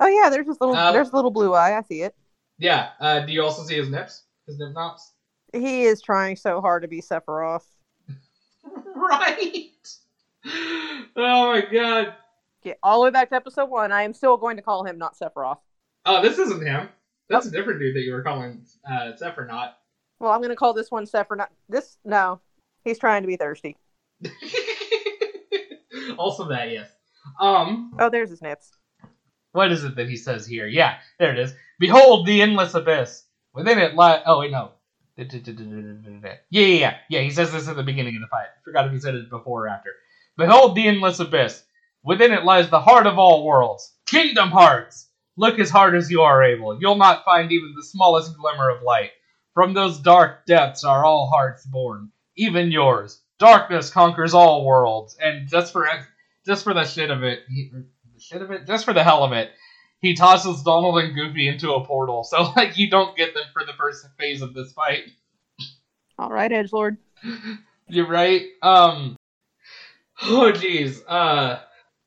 Oh 0.00 0.06
yeah, 0.06 0.30
there's 0.30 0.46
this 0.46 0.60
little 0.60 0.74
Um, 0.74 0.92
there's 0.94 1.10
a 1.10 1.14
little 1.16 1.30
blue 1.30 1.54
eye. 1.54 1.76
I 1.78 1.82
see 1.82 2.02
it. 2.02 2.14
Yeah. 2.58 2.90
Uh, 2.98 3.20
do 3.20 3.32
you 3.32 3.42
also 3.42 3.62
see 3.62 3.76
his 3.76 3.88
nips? 3.88 4.24
Nip 4.58 4.72
knots? 4.74 5.12
He 5.52 5.82
is 5.84 6.00
trying 6.02 6.36
so 6.36 6.60
hard 6.60 6.82
to 6.82 6.88
be 6.88 7.00
Sephiroth. 7.00 7.64
right. 8.94 9.70
Oh 11.16 11.52
my 11.52 11.64
god. 11.72 12.14
Get 12.62 12.78
all 12.82 13.00
the 13.00 13.04
way 13.04 13.10
back 13.10 13.28
to 13.30 13.36
episode 13.36 13.70
one. 13.70 13.92
I 13.92 14.02
am 14.02 14.12
still 14.14 14.36
going 14.36 14.56
to 14.56 14.62
call 14.62 14.84
him 14.84 14.98
not 14.98 15.16
Sephiroth. 15.18 15.58
Oh, 16.06 16.22
this 16.22 16.38
isn't 16.38 16.64
him. 16.66 16.88
That's 17.28 17.46
a 17.46 17.50
different 17.50 17.80
dude 17.80 17.94
that 17.96 18.02
you 18.02 18.12
were 18.12 18.22
calling 18.22 18.64
uh, 18.90 19.14
Zephyr 19.16 19.46
not. 19.46 19.78
Well, 20.18 20.32
I'm 20.32 20.40
going 20.40 20.50
to 20.50 20.56
call 20.56 20.72
this 20.74 20.90
one 20.90 21.04
Sephiroth. 21.06 21.36
Not 21.38 21.52
this. 21.68 21.98
No, 22.04 22.40
he's 22.84 22.98
trying 22.98 23.22
to 23.22 23.28
be 23.28 23.36
thirsty. 23.36 23.76
also 26.18 26.48
that, 26.48 26.70
yes. 26.70 26.90
Um, 27.40 27.92
Oh, 27.98 28.10
there's 28.10 28.30
his 28.30 28.42
nips. 28.42 28.72
what 29.52 29.70
is 29.72 29.84
it 29.84 29.94
that 29.96 30.08
he 30.08 30.16
says 30.16 30.46
here? 30.46 30.66
Yeah, 30.66 30.96
there 31.18 31.32
it 31.32 31.38
is. 31.38 31.54
Behold 31.78 32.26
the 32.26 32.42
endless 32.42 32.74
abyss. 32.74 33.24
Within 33.58 33.80
it 33.80 33.96
lie. 33.96 34.22
Oh 34.24 34.38
wait, 34.38 34.52
no. 34.52 34.70
Yeah, 35.16 35.24
yeah, 36.50 36.62
yeah, 36.62 36.96
yeah. 37.08 37.20
He 37.22 37.30
says 37.30 37.50
this 37.50 37.66
at 37.66 37.74
the 37.74 37.82
beginning 37.82 38.14
of 38.14 38.20
the 38.20 38.28
fight. 38.28 38.46
Forgot 38.64 38.86
if 38.86 38.92
he 38.92 39.00
said 39.00 39.16
it 39.16 39.28
before 39.28 39.64
or 39.64 39.68
after. 39.68 39.90
Behold 40.36 40.76
the 40.76 40.86
endless 40.86 41.18
abyss. 41.18 41.64
Within 42.04 42.32
it 42.32 42.44
lies 42.44 42.70
the 42.70 42.78
heart 42.78 43.08
of 43.08 43.18
all 43.18 43.44
worlds. 43.44 43.92
Kingdom 44.06 44.50
Hearts. 44.50 45.08
Look 45.36 45.58
as 45.58 45.70
hard 45.70 45.96
as 45.96 46.08
you 46.08 46.22
are 46.22 46.44
able. 46.44 46.80
You'll 46.80 46.94
not 46.94 47.24
find 47.24 47.50
even 47.50 47.74
the 47.74 47.82
smallest 47.82 48.36
glimmer 48.38 48.70
of 48.70 48.82
light. 48.84 49.10
From 49.54 49.74
those 49.74 49.98
dark 49.98 50.46
depths 50.46 50.84
are 50.84 51.04
all 51.04 51.26
hearts 51.26 51.66
born, 51.66 52.12
even 52.36 52.70
yours. 52.70 53.20
Darkness 53.40 53.90
conquers 53.90 54.34
all 54.34 54.64
worlds, 54.64 55.16
and 55.20 55.48
just 55.48 55.72
for 55.72 55.88
just 56.46 56.62
for 56.62 56.74
the 56.74 56.84
shit 56.84 57.10
of 57.10 57.24
it, 57.24 57.40
he, 57.48 57.72
the 57.72 58.20
shit 58.20 58.40
of 58.40 58.52
it, 58.52 58.68
just 58.68 58.84
for 58.84 58.92
the 58.92 59.02
hell 59.02 59.24
of 59.24 59.32
it, 59.32 59.50
he 60.00 60.14
tosses 60.14 60.62
Donald 60.62 60.98
and 60.98 61.14
Goofy 61.14 61.48
into 61.48 61.72
a 61.72 61.84
portal. 61.84 62.24
So 62.24 62.52
like 62.56 62.78
you 62.78 62.90
don't 62.90 63.16
get 63.16 63.34
them 63.34 63.44
for 63.52 63.64
the 63.64 63.72
first 63.72 64.06
phase 64.18 64.42
of 64.42 64.54
this 64.54 64.72
fight. 64.72 65.04
All 66.18 66.30
right, 66.30 66.50
Edge 66.50 66.72
Lord. 66.72 66.96
You're 67.88 68.08
right. 68.08 68.42
Um. 68.62 69.16
Oh 70.22 70.52
jeez. 70.52 71.00
Uh. 71.06 71.60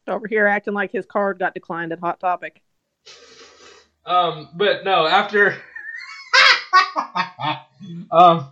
Over 0.08 0.28
here 0.28 0.48
acting 0.48 0.74
like 0.74 0.92
his 0.92 1.06
card 1.06 1.40
got 1.40 1.54
declined 1.54 1.92
at 1.92 2.00
Hot 2.00 2.20
Topic. 2.20 2.62
Um. 4.06 4.50
But 4.56 4.84
no. 4.84 5.08
After. 5.08 5.58
um. 8.12 8.48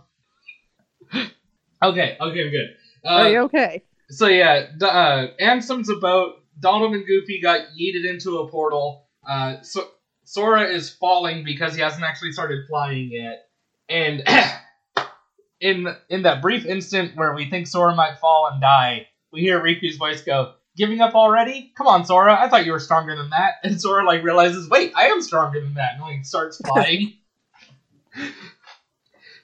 Okay. 1.14 1.36
Okay. 1.82 2.16
I'm 2.20 2.30
good. 2.50 2.76
Uh, 3.04 3.08
Are 3.08 3.30
you 3.30 3.38
okay? 3.40 3.82
So 4.10 4.26
yeah, 4.26 4.66
uh, 4.82 5.28
Ansem's 5.40 5.88
a 5.88 5.96
boat. 5.96 6.36
Donald 6.58 6.94
and 6.94 7.06
Goofy 7.06 7.40
got 7.40 7.60
yeeted 7.80 8.04
into 8.08 8.38
a 8.38 8.48
portal. 8.50 9.06
Uh, 9.30 9.62
so 9.62 9.88
Sora 10.24 10.64
is 10.64 10.90
falling 10.90 11.44
because 11.44 11.76
he 11.76 11.80
hasn't 11.80 12.02
actually 12.02 12.32
started 12.32 12.66
flying 12.68 13.12
yet. 13.12 13.46
And 13.88 14.24
in 15.60 15.86
in 16.08 16.22
that 16.22 16.42
brief 16.42 16.66
instant 16.66 17.16
where 17.16 17.32
we 17.32 17.48
think 17.48 17.68
Sora 17.68 17.94
might 17.94 18.18
fall 18.18 18.48
and 18.50 18.60
die, 18.60 19.06
we 19.32 19.42
hear 19.42 19.60
Riku's 19.60 19.96
voice 19.98 20.22
go, 20.22 20.54
"Giving 20.76 21.00
up 21.00 21.14
already? 21.14 21.72
Come 21.78 21.86
on, 21.86 22.04
Sora! 22.04 22.36
I 22.40 22.48
thought 22.48 22.66
you 22.66 22.72
were 22.72 22.80
stronger 22.80 23.14
than 23.14 23.30
that." 23.30 23.54
And 23.62 23.80
Sora 23.80 24.04
like 24.04 24.24
realizes, 24.24 24.68
"Wait, 24.68 24.92
I 24.96 25.06
am 25.06 25.22
stronger 25.22 25.60
than 25.60 25.74
that," 25.74 25.94
and 25.94 26.02
like 26.02 26.24
starts 26.24 26.60
flying. 26.66 27.14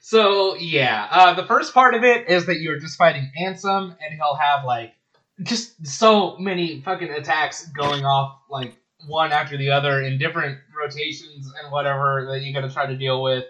So 0.01 0.55
yeah, 0.55 1.07
uh, 1.09 1.33
the 1.33 1.45
first 1.45 1.73
part 1.73 1.93
of 1.95 2.03
it 2.03 2.27
is 2.27 2.47
that 2.47 2.59
you're 2.59 2.79
just 2.79 2.97
fighting 2.97 3.31
Ansem, 3.41 3.95
and 4.01 4.13
he'll 4.13 4.35
have 4.35 4.65
like 4.65 4.93
just 5.43 5.87
so 5.87 6.37
many 6.37 6.81
fucking 6.81 7.09
attacks 7.09 7.67
going 7.67 8.03
off 8.03 8.39
like 8.49 8.75
one 9.05 9.31
after 9.31 9.57
the 9.57 9.71
other 9.71 10.01
in 10.01 10.17
different 10.17 10.59
rotations 10.77 11.51
and 11.61 11.71
whatever 11.71 12.27
that 12.31 12.41
you 12.41 12.53
gotta 12.53 12.71
try 12.71 12.85
to 12.85 12.97
deal 12.97 13.21
with. 13.21 13.45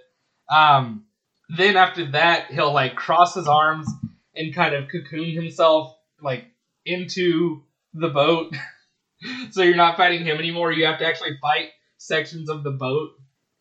Um, 0.49 1.06
then 1.49 1.78
after 1.78 2.11
that, 2.11 2.52
he'll 2.52 2.74
like 2.74 2.95
cross 2.95 3.36
his 3.36 3.48
arms 3.48 3.88
and 4.36 4.53
kind 4.53 4.76
of 4.76 4.90
cocoon 4.90 5.32
himself 5.32 5.95
like 6.22 6.45
into 6.86 7.64
the 7.94 8.10
boat, 8.10 8.56
so 9.52 9.61
you're 9.64 9.76
not 9.76 9.98
fighting 9.98 10.26
him 10.26 10.38
anymore. 10.38 10.72
You 10.72 10.86
have 10.86 10.99
to 10.99 11.06
actually 11.06 11.38
fight 11.41 11.69
sections 11.98 12.49
of 12.49 12.64
the 12.64 12.72
boat, 12.72 13.11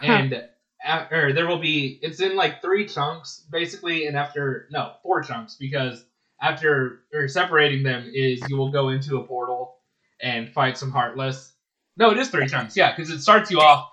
and 0.01 0.43
huh. 0.81 1.07
or 1.11 1.33
there 1.33 1.47
will 1.47 1.61
be. 1.61 1.99
It's 2.03 2.21
in 2.21 2.37
like 2.37 2.63
three 2.63 2.87
chunks 2.87 3.45
basically, 3.51 4.07
and 4.07 4.17
after 4.17 4.69
no 4.71 4.93
four 5.03 5.23
chunks 5.23 5.57
because 5.57 6.05
after 6.41 7.01
or 7.13 7.29
separating 7.29 7.83
them 7.83 8.11
is 8.13 8.43
you 8.49 8.57
will 8.57 8.71
go 8.71 8.89
into 8.89 9.19
a 9.19 9.27
portal 9.27 9.77
and 10.21 10.53
fight 10.53 10.77
some 10.79 10.91
heartless. 10.91 11.53
No, 11.97 12.11
it 12.11 12.19
is 12.19 12.29
three 12.29 12.47
chunks. 12.47 12.77
Yeah, 12.77 12.95
because 12.95 13.11
it 13.11 13.21
starts 13.21 13.51
you 13.51 13.61
off 13.61 13.91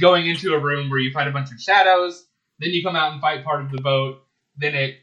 going 0.00 0.26
into 0.26 0.54
a 0.54 0.58
room 0.58 0.90
where 0.90 0.98
you 0.98 1.12
fight 1.12 1.28
a 1.28 1.30
bunch 1.30 1.52
of 1.52 1.60
shadows. 1.60 2.26
Then 2.58 2.70
you 2.70 2.82
come 2.82 2.96
out 2.96 3.12
and 3.12 3.20
fight 3.20 3.44
part 3.44 3.64
of 3.64 3.70
the 3.70 3.80
boat. 3.80 4.22
Then 4.56 4.74
it 4.74 4.96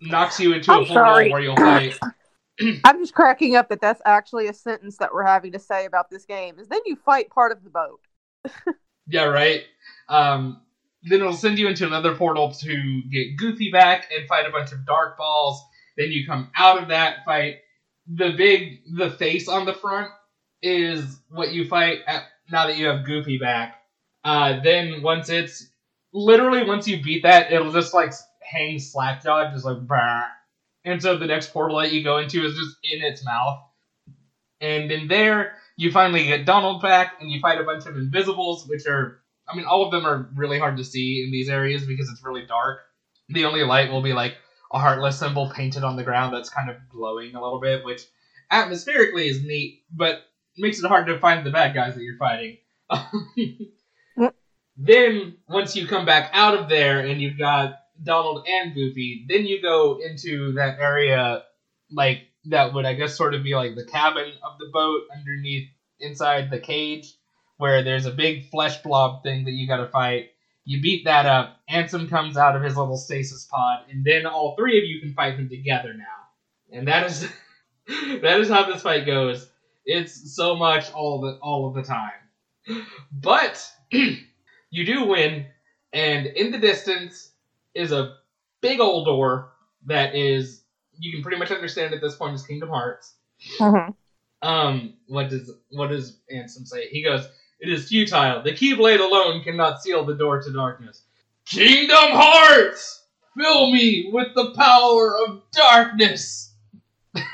knocks 0.00 0.38
you 0.38 0.52
into 0.52 0.72
I'm 0.72 0.84
a 0.84 0.86
portal 0.86 1.30
where 1.30 1.40
you'll 1.40 1.56
fight. 1.56 1.98
I'm 2.84 2.98
just 3.00 3.14
cracking 3.14 3.56
up 3.56 3.68
that 3.68 3.80
that's 3.80 4.00
actually 4.04 4.48
a 4.48 4.54
sentence 4.54 4.96
that 4.98 5.12
we're 5.12 5.26
having 5.26 5.52
to 5.52 5.58
say 5.58 5.84
about 5.84 6.10
this 6.10 6.24
game. 6.24 6.58
Is 6.58 6.68
then 6.68 6.80
you 6.86 6.96
fight 6.96 7.30
part 7.30 7.52
of 7.52 7.62
the 7.64 7.70
boat. 7.70 8.00
yeah, 9.06 9.24
right. 9.24 9.62
Um, 10.08 10.62
then 11.02 11.20
it'll 11.20 11.34
send 11.34 11.58
you 11.58 11.68
into 11.68 11.86
another 11.86 12.14
portal 12.14 12.52
to 12.52 13.02
get 13.10 13.36
Goofy 13.36 13.70
back 13.70 14.08
and 14.16 14.26
fight 14.28 14.46
a 14.46 14.50
bunch 14.50 14.72
of 14.72 14.86
dark 14.86 15.18
balls. 15.18 15.62
Then 15.96 16.12
you 16.12 16.26
come 16.26 16.50
out 16.56 16.82
of 16.82 16.88
that 16.88 17.24
fight. 17.24 17.56
The 18.08 18.32
big, 18.36 18.82
the 18.96 19.10
face 19.10 19.48
on 19.48 19.66
the 19.66 19.74
front 19.74 20.10
is 20.62 21.18
what 21.30 21.52
you 21.52 21.68
fight 21.68 22.00
at, 22.06 22.24
now 22.50 22.66
that 22.66 22.76
you 22.76 22.86
have 22.86 23.04
Goofy 23.04 23.38
back. 23.38 23.82
Uh, 24.24 24.60
then 24.62 25.02
once 25.02 25.28
it's 25.28 25.68
literally 26.12 26.64
once 26.64 26.88
you 26.88 27.02
beat 27.02 27.22
that, 27.22 27.52
it'll 27.52 27.72
just 27.72 27.94
like 27.94 28.12
hang 28.42 28.76
slackjawed, 28.76 29.52
just 29.52 29.64
like. 29.64 29.78
And 30.84 31.02
so 31.02 31.16
the 31.18 31.26
next 31.26 31.52
portal 31.52 31.78
that 31.78 31.92
you 31.92 32.02
go 32.04 32.18
into 32.18 32.44
is 32.44 32.56
just 32.56 32.76
in 32.82 33.02
its 33.02 33.24
mouth. 33.24 33.60
And 34.60 34.90
in 34.90 35.08
there, 35.08 35.56
you 35.76 35.92
finally 35.92 36.24
get 36.24 36.46
Donald 36.46 36.80
back, 36.80 37.14
and 37.20 37.30
you 37.30 37.40
fight 37.40 37.60
a 37.60 37.64
bunch 37.64 37.86
of 37.86 37.96
invisibles, 37.96 38.66
which 38.66 38.86
are, 38.86 39.20
I 39.48 39.54
mean, 39.54 39.66
all 39.66 39.84
of 39.84 39.90
them 39.90 40.06
are 40.06 40.30
really 40.34 40.58
hard 40.58 40.78
to 40.78 40.84
see 40.84 41.22
in 41.24 41.30
these 41.30 41.48
areas 41.48 41.84
because 41.84 42.08
it's 42.08 42.24
really 42.24 42.46
dark. 42.46 42.78
The 43.28 43.44
only 43.44 43.64
light 43.64 43.90
will 43.90 44.00
be 44.00 44.12
like 44.12 44.36
a 44.72 44.78
heartless 44.78 45.18
symbol 45.18 45.50
painted 45.50 45.84
on 45.84 45.96
the 45.96 46.04
ground 46.04 46.32
that's 46.34 46.48
kind 46.48 46.70
of 46.70 46.76
glowing 46.88 47.34
a 47.34 47.42
little 47.42 47.60
bit, 47.60 47.84
which 47.84 48.02
atmospherically 48.50 49.28
is 49.28 49.42
neat, 49.42 49.82
but 49.92 50.22
makes 50.58 50.82
it 50.82 50.86
hard 50.86 51.06
to 51.06 51.18
find 51.18 51.44
the 51.44 51.50
bad 51.50 51.74
guys 51.74 51.94
that 51.94 52.02
you're 52.02 52.16
fighting. 52.16 52.58
then, 54.76 55.36
once 55.48 55.76
you 55.76 55.86
come 55.86 56.04
back 56.04 56.30
out 56.32 56.56
of 56.56 56.68
there 56.68 57.00
and 57.00 57.20
you've 57.20 57.38
got 57.38 57.76
Donald 58.02 58.46
and 58.46 58.74
Goofy. 58.74 59.26
Then 59.28 59.46
you 59.46 59.62
go 59.62 59.98
into 59.98 60.52
that 60.52 60.78
area, 60.78 61.44
like 61.90 62.22
that 62.46 62.74
would 62.74 62.84
I 62.84 62.94
guess 62.94 63.16
sort 63.16 63.34
of 63.34 63.42
be 63.42 63.54
like 63.54 63.74
the 63.74 63.84
cabin 63.84 64.32
of 64.42 64.58
the 64.58 64.70
boat 64.72 65.02
underneath 65.16 65.68
inside 66.00 66.50
the 66.50 66.60
cage, 66.60 67.14
where 67.56 67.82
there's 67.82 68.06
a 68.06 68.12
big 68.12 68.50
flesh 68.50 68.82
blob 68.82 69.22
thing 69.22 69.44
that 69.44 69.52
you 69.52 69.66
got 69.66 69.78
to 69.78 69.88
fight. 69.88 70.30
You 70.64 70.82
beat 70.82 71.04
that 71.04 71.26
up. 71.26 71.60
Ansem 71.70 72.08
comes 72.10 72.36
out 72.36 72.56
of 72.56 72.62
his 72.62 72.76
little 72.76 72.96
stasis 72.96 73.46
pod, 73.50 73.84
and 73.90 74.04
then 74.04 74.26
all 74.26 74.56
three 74.56 74.78
of 74.78 74.84
you 74.84 75.00
can 75.00 75.14
fight 75.14 75.34
him 75.34 75.48
together 75.48 75.94
now. 75.94 76.76
And 76.76 76.88
that 76.88 77.06
is 77.06 77.28
that 78.20 78.40
is 78.40 78.48
how 78.48 78.70
this 78.70 78.82
fight 78.82 79.06
goes. 79.06 79.48
It's 79.86 80.34
so 80.34 80.56
much 80.56 80.92
all 80.92 81.20
the 81.20 81.38
all 81.42 81.68
of 81.68 81.74
the 81.74 81.82
time. 81.82 82.82
But 83.12 83.64
you 83.92 84.84
do 84.84 85.04
win, 85.04 85.46
and 85.92 86.26
in 86.26 86.50
the 86.50 86.58
distance 86.58 87.30
is 87.74 87.92
a 87.92 88.16
big 88.60 88.80
old 88.80 89.06
door 89.06 89.52
that 89.86 90.14
is 90.14 90.64
you 90.98 91.12
can 91.12 91.22
pretty 91.22 91.38
much 91.38 91.50
understand 91.50 91.94
at 91.94 92.00
this 92.00 92.16
point 92.16 92.34
is 92.34 92.46
Kingdom 92.46 92.70
Hearts. 92.70 93.14
Uh-huh. 93.60 93.92
Um, 94.42 94.94
what 95.06 95.30
does 95.30 95.50
what 95.70 95.88
does 95.88 96.18
Ansem 96.32 96.66
say? 96.66 96.88
He 96.88 97.02
goes, 97.02 97.28
"It 97.60 97.68
is 97.68 97.88
futile. 97.88 98.42
The 98.42 98.52
Keyblade 98.52 99.00
alone 99.00 99.42
cannot 99.42 99.82
seal 99.82 100.04
the 100.04 100.14
door 100.14 100.42
to 100.42 100.52
darkness." 100.52 101.02
Kingdom 101.46 102.10
Hearts, 102.10 103.04
fill 103.38 103.70
me 103.70 104.10
with 104.12 104.34
the 104.34 104.52
power 104.56 105.16
of 105.16 105.42
darkness. 105.52 106.45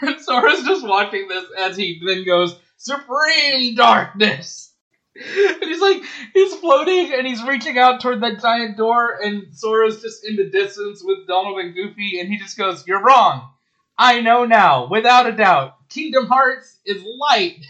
And 0.00 0.20
Sora's 0.24 0.64
just 0.64 0.86
watching 0.86 1.28
this 1.28 1.44
as 1.58 1.76
he 1.76 2.00
then 2.06 2.24
goes, 2.24 2.56
"Supreme 2.76 3.74
darkness." 3.74 4.72
and 5.14 5.64
he's 5.64 5.80
like, 5.80 6.02
he's 6.32 6.54
floating 6.54 7.12
and 7.12 7.26
he's 7.26 7.42
reaching 7.44 7.78
out 7.78 8.00
toward 8.00 8.22
that 8.22 8.40
giant 8.40 8.76
door, 8.76 9.18
and 9.22 9.54
Sora's 9.54 10.00
just 10.00 10.26
in 10.26 10.36
the 10.36 10.48
distance 10.48 11.02
with 11.04 11.26
Donald 11.26 11.58
and 11.58 11.74
Goofy, 11.74 12.18
and 12.18 12.30
he 12.30 12.38
just 12.38 12.56
goes, 12.56 12.86
You're 12.86 13.02
wrong. 13.02 13.50
I 13.98 14.20
know 14.20 14.44
now, 14.46 14.88
without 14.88 15.26
a 15.26 15.32
doubt. 15.32 15.74
Kingdom 15.88 16.26
Hearts 16.26 16.78
is 16.86 17.02
light. 17.18 17.64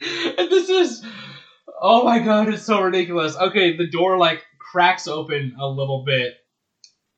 and 0.00 0.50
this 0.50 0.68
is. 0.68 1.04
Oh 1.80 2.04
my 2.04 2.18
god, 2.18 2.48
it's 2.48 2.64
so 2.64 2.80
ridiculous. 2.80 3.36
Okay, 3.36 3.76
the 3.76 3.86
door, 3.86 4.18
like, 4.18 4.42
cracks 4.58 5.06
open 5.06 5.54
a 5.60 5.68
little 5.68 6.04
bit. 6.04 6.34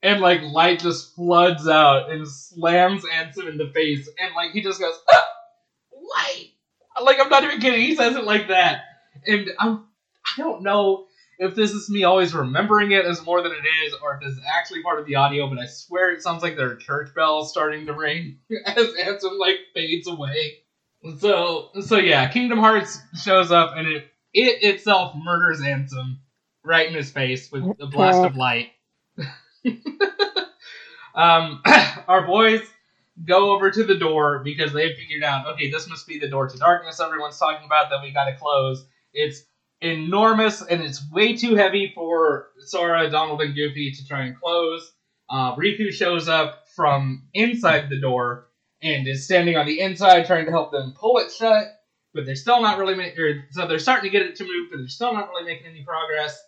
And, 0.02 0.20
like, 0.20 0.42
light 0.42 0.80
just 0.80 1.14
floods 1.14 1.66
out 1.66 2.10
and 2.10 2.26
slams 2.26 3.02
Ansem 3.04 3.48
in 3.48 3.58
the 3.58 3.70
face. 3.74 4.08
And, 4.20 4.34
like, 4.34 4.52
he 4.52 4.62
just 4.62 4.80
goes, 4.80 4.94
ah! 5.12 5.24
Light! 5.92 6.50
Like, 7.02 7.18
I'm 7.20 7.28
not 7.28 7.44
even 7.44 7.60
kidding. 7.60 7.80
He 7.80 7.96
says 7.96 8.16
it 8.16 8.24
like 8.24 8.48
that 8.48 8.82
and 9.26 9.50
I'm 9.58 9.84
I 10.26 10.42
don't 10.42 10.62
know 10.62 11.06
if 11.38 11.54
this 11.54 11.70
is 11.70 11.88
me 11.88 12.04
always 12.04 12.34
remembering 12.34 12.90
it 12.90 13.04
as 13.04 13.24
more 13.24 13.42
than 13.42 13.52
it 13.52 13.86
is, 13.86 13.94
or 14.02 14.14
if 14.14 14.20
this 14.20 14.32
is 14.32 14.42
actually 14.44 14.82
part 14.82 14.98
of 14.98 15.06
the 15.06 15.14
audio, 15.14 15.48
but 15.48 15.58
I 15.58 15.66
swear 15.66 16.12
it 16.12 16.20
sounds 16.20 16.42
like 16.42 16.56
there 16.56 16.72
are 16.72 16.76
church 16.76 17.14
bells 17.14 17.50
starting 17.50 17.86
to 17.86 17.92
ring 17.92 18.38
as 18.66 18.76
Ansem 18.76 19.38
like 19.38 19.56
fades 19.74 20.08
away. 20.08 20.58
So 21.18 21.70
so 21.80 21.96
yeah, 21.96 22.28
Kingdom 22.28 22.58
Hearts 22.58 23.00
shows 23.22 23.50
up 23.50 23.74
and 23.76 23.86
it 23.86 24.08
it 24.34 24.62
itself 24.62 25.14
murders 25.16 25.60
Ansem 25.60 26.18
right 26.64 26.88
in 26.88 26.94
his 26.94 27.10
face 27.10 27.50
with 27.50 27.64
a 27.80 27.86
blast 27.86 28.24
of 28.24 28.36
light. 28.36 28.70
um, 31.14 31.62
our 32.08 32.26
boys 32.26 32.62
go 33.24 33.54
over 33.54 33.70
to 33.70 33.84
the 33.84 33.96
door 33.96 34.40
because 34.44 34.72
they've 34.72 34.96
figured 34.96 35.24
out, 35.24 35.46
okay, 35.46 35.70
this 35.70 35.88
must 35.88 36.06
be 36.06 36.18
the 36.18 36.28
door 36.28 36.48
to 36.48 36.58
darkness 36.58 37.00
everyone's 37.00 37.38
talking 37.38 37.66
about 37.66 37.90
that 37.90 38.02
we 38.02 38.12
gotta 38.12 38.36
close. 38.36 38.84
It's 39.12 39.42
enormous 39.80 40.62
and 40.62 40.82
it's 40.82 41.02
way 41.10 41.36
too 41.36 41.54
heavy 41.54 41.92
for 41.94 42.48
Sora, 42.60 43.10
Donald, 43.10 43.40
and 43.42 43.54
Goofy 43.54 43.92
to 43.92 44.06
try 44.06 44.22
and 44.22 44.38
close. 44.38 44.92
Uh, 45.30 45.54
Riku 45.56 45.92
shows 45.92 46.28
up 46.28 46.64
from 46.74 47.24
inside 47.34 47.90
the 47.90 48.00
door 48.00 48.46
and 48.82 49.06
is 49.06 49.24
standing 49.24 49.56
on 49.56 49.66
the 49.66 49.80
inside 49.80 50.26
trying 50.26 50.46
to 50.46 50.50
help 50.50 50.72
them 50.72 50.94
pull 50.98 51.18
it 51.18 51.30
shut, 51.32 51.64
but 52.14 52.24
they're 52.24 52.36
still 52.36 52.62
not 52.62 52.78
really 52.78 52.94
making. 52.94 53.42
So 53.50 53.66
they're 53.66 53.78
starting 53.78 54.10
to 54.10 54.16
get 54.16 54.26
it 54.26 54.36
to 54.36 54.44
move, 54.44 54.68
but 54.70 54.78
they're 54.78 54.88
still 54.88 55.12
not 55.12 55.28
really 55.28 55.44
making 55.44 55.66
any 55.66 55.84
progress. 55.84 56.40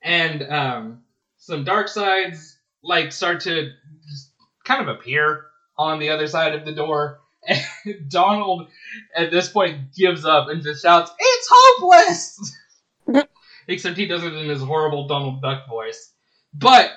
And 0.00 0.42
um, 0.50 1.02
some 1.42 1.64
dark 1.64 1.88
sides 1.88 2.56
like 2.84 3.10
start 3.10 3.40
to 3.40 3.72
kind 4.64 4.80
of 4.80 4.96
appear 4.96 5.46
on 5.76 5.98
the 5.98 6.10
other 6.10 6.28
side 6.28 6.54
of 6.54 6.64
the 6.64 6.72
door. 6.72 7.18
And 7.84 8.08
Donald, 8.08 8.68
at 9.16 9.32
this 9.32 9.48
point, 9.48 9.92
gives 9.96 10.24
up 10.24 10.48
and 10.48 10.62
just 10.62 10.82
shouts, 10.82 11.10
It's 11.18 11.48
hopeless! 11.50 12.56
Except 13.66 13.96
he 13.96 14.06
does 14.06 14.22
it 14.22 14.32
in 14.32 14.48
his 14.48 14.62
horrible 14.62 15.08
Donald 15.08 15.42
Duck 15.42 15.68
voice. 15.68 16.12
But, 16.54 16.92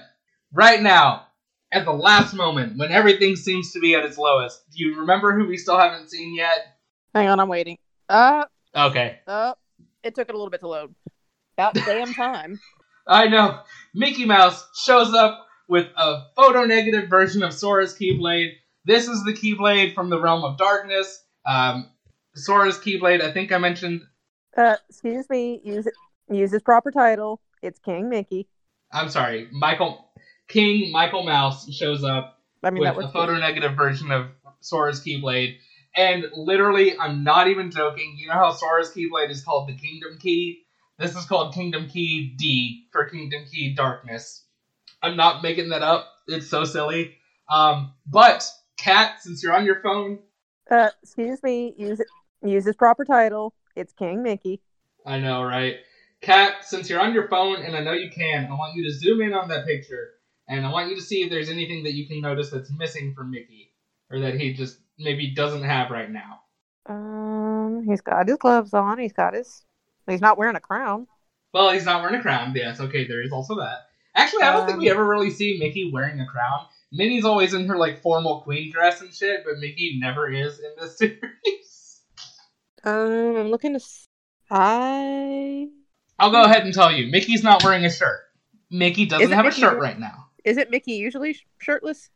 right 0.53 0.79
now, 0.79 1.25
at 1.71 1.85
the 1.85 1.93
last 1.93 2.35
moment, 2.35 2.77
when 2.77 2.91
everything 2.91 3.35
seems 3.35 3.71
to 3.71 3.79
be 3.79 3.95
at 3.95 4.05
its 4.05 4.19
lowest, 4.19 4.61
do 4.69 4.85
you 4.85 4.99
remember 4.99 5.35
who 5.35 5.47
we 5.47 5.57
still 5.57 5.79
haven't 5.79 6.11
seen 6.11 6.35
yet? 6.35 6.77
Hang 7.15 7.27
on, 7.27 7.39
I'm 7.39 7.49
waiting. 7.49 7.79
Uh. 8.07 8.45
Okay. 8.75 9.21
Uh. 9.25 9.55
It 10.03 10.13
took 10.13 10.29
it 10.29 10.35
a 10.35 10.37
little 10.37 10.51
bit 10.51 10.59
to 10.59 10.67
load. 10.67 10.93
About 11.57 11.73
damn 11.73 12.13
time. 12.13 12.59
I 13.07 13.27
know. 13.27 13.61
Mickey 13.95 14.25
Mouse 14.25 14.67
shows 14.75 15.13
up 15.13 15.47
with 15.67 15.87
a 15.97 16.25
photo 16.35 16.65
negative 16.65 17.09
version 17.09 17.41
of 17.41 17.53
Sora's 17.53 17.97
Keyblade 17.97 18.51
this 18.85 19.07
is 19.07 19.23
the 19.23 19.33
Keyblade 19.33 19.95
from 19.95 20.09
the 20.09 20.21
Realm 20.21 20.43
of 20.43 20.57
Darkness. 20.57 21.23
Um, 21.45 21.89
Sora's 22.35 22.77
Keyblade, 22.77 23.21
I 23.21 23.31
think 23.31 23.51
I 23.51 23.57
mentioned. 23.57 24.01
Uh, 24.55 24.75
excuse 24.87 25.29
me. 25.29 25.59
Use. 25.63 25.87
Use 26.29 26.51
his 26.51 26.61
proper 26.61 26.91
title. 26.91 27.41
It's 27.61 27.79
King 27.79 28.09
Mickey. 28.09 28.47
I'm 28.91 29.09
sorry, 29.09 29.47
Michael 29.51 30.11
King 30.47 30.91
Michael 30.91 31.23
Mouse 31.23 31.71
shows 31.71 32.03
up 32.03 32.39
I 32.63 32.69
mean, 32.69 32.81
with 32.81 33.05
a 33.05 33.11
photo 33.11 33.37
negative 33.37 33.75
version 33.75 34.11
of 34.11 34.27
Sora's 34.61 35.03
Keyblade. 35.03 35.57
And 35.95 36.25
literally, 36.35 36.97
I'm 36.97 37.23
not 37.23 37.47
even 37.47 37.71
joking. 37.71 38.15
You 38.17 38.27
know 38.27 38.33
how 38.33 38.51
Sora's 38.51 38.91
Keyblade 38.91 39.29
is 39.29 39.43
called 39.43 39.67
the 39.69 39.75
Kingdom 39.75 40.17
Key? 40.19 40.64
This 40.97 41.15
is 41.15 41.25
called 41.25 41.53
Kingdom 41.53 41.87
Key 41.89 42.35
D 42.37 42.87
for 42.91 43.05
Kingdom 43.09 43.43
Key 43.51 43.75
Darkness. 43.75 44.45
I'm 45.03 45.17
not 45.17 45.43
making 45.43 45.69
that 45.69 45.81
up. 45.81 46.07
It's 46.27 46.47
so 46.47 46.63
silly. 46.63 47.17
Um, 47.51 47.93
but 48.07 48.49
Kat, 48.77 49.21
since 49.21 49.43
you're 49.43 49.53
on 49.53 49.65
your 49.65 49.81
phone. 49.81 50.19
Uh, 50.71 50.89
excuse 51.03 51.43
me. 51.43 51.75
Use 51.77 51.99
it. 51.99 52.07
Use 52.43 52.65
his 52.65 52.75
proper 52.75 53.03
title. 53.03 53.53
It's 53.75 53.91
King 53.91 54.23
Mickey. 54.23 54.61
I 55.05 55.19
know, 55.19 55.43
right? 55.43 55.75
Kat, 56.21 56.63
since 56.63 56.89
you're 56.89 57.01
on 57.01 57.13
your 57.13 57.27
phone, 57.27 57.61
and 57.61 57.75
I 57.75 57.81
know 57.81 57.91
you 57.91 58.09
can, 58.09 58.45
I 58.45 58.53
want 58.53 58.75
you 58.75 58.83
to 58.85 58.91
zoom 58.91 59.21
in 59.21 59.33
on 59.33 59.49
that 59.49 59.67
picture, 59.67 60.11
and 60.47 60.65
I 60.65 60.71
want 60.71 60.89
you 60.89 60.95
to 60.95 61.01
see 61.01 61.21
if 61.21 61.29
there's 61.29 61.49
anything 61.49 61.83
that 61.83 61.93
you 61.93 62.07
can 62.07 62.21
notice 62.21 62.49
that's 62.49 62.71
missing 62.71 63.13
from 63.13 63.31
Mickey, 63.31 63.73
or 64.09 64.19
that 64.21 64.35
he 64.35 64.53
just 64.53 64.79
maybe 64.97 65.35
doesn't 65.35 65.63
have 65.63 65.91
right 65.91 66.09
now. 66.09 66.39
Um, 66.87 67.83
he's 67.85 68.01
got 68.01 68.27
his 68.27 68.37
gloves 68.37 68.73
on. 68.73 68.97
He's 68.97 69.13
got 69.13 69.33
his. 69.33 69.63
He's 70.07 70.21
not 70.21 70.37
wearing 70.37 70.55
a 70.55 70.61
crown. 70.61 71.07
Well, 71.53 71.71
he's 71.71 71.85
not 71.85 72.01
wearing 72.01 72.19
a 72.19 72.21
crown. 72.21 72.53
Yes, 72.55 72.79
okay, 72.79 73.07
there 73.07 73.23
is 73.23 73.31
also 73.31 73.55
that. 73.55 73.87
Actually, 74.15 74.43
I 74.43 74.51
don't 74.53 74.61
um, 74.61 74.67
think 74.67 74.79
we 74.79 74.89
um, 74.89 74.97
ever 74.97 75.07
really 75.07 75.29
see 75.29 75.57
Mickey 75.59 75.91
wearing 75.91 76.19
a 76.19 76.25
crown. 76.25 76.65
Minnie's 76.91 77.25
always 77.25 77.53
in 77.53 77.67
her 77.67 77.77
like 77.77 78.01
formal 78.01 78.41
queen 78.41 78.71
dress 78.71 79.01
and 79.01 79.13
shit, 79.13 79.43
but 79.45 79.59
Mickey 79.59 79.97
never 79.99 80.31
is 80.31 80.59
in 80.59 80.71
this 80.79 80.97
series. 80.97 82.01
Um, 82.83 83.35
I'm 83.35 83.49
looking 83.49 83.77
to. 83.77 83.85
I. 84.49 85.67
I'll 86.19 86.31
go 86.31 86.43
ahead 86.43 86.63
and 86.63 86.73
tell 86.73 86.91
you, 86.91 87.11
Mickey's 87.11 87.43
not 87.43 87.63
wearing 87.63 87.83
a 87.83 87.89
shirt. 87.89 88.21
Mickey 88.69 89.05
doesn't 89.05 89.31
have 89.31 89.45
Mickey 89.45 89.61
a 89.61 89.65
shirt 89.65 89.79
right 89.79 89.99
now. 89.99 90.27
Is 90.43 90.57
it 90.57 90.69
Mickey 90.69 90.93
usually 90.93 91.37
shirtless? 91.57 92.09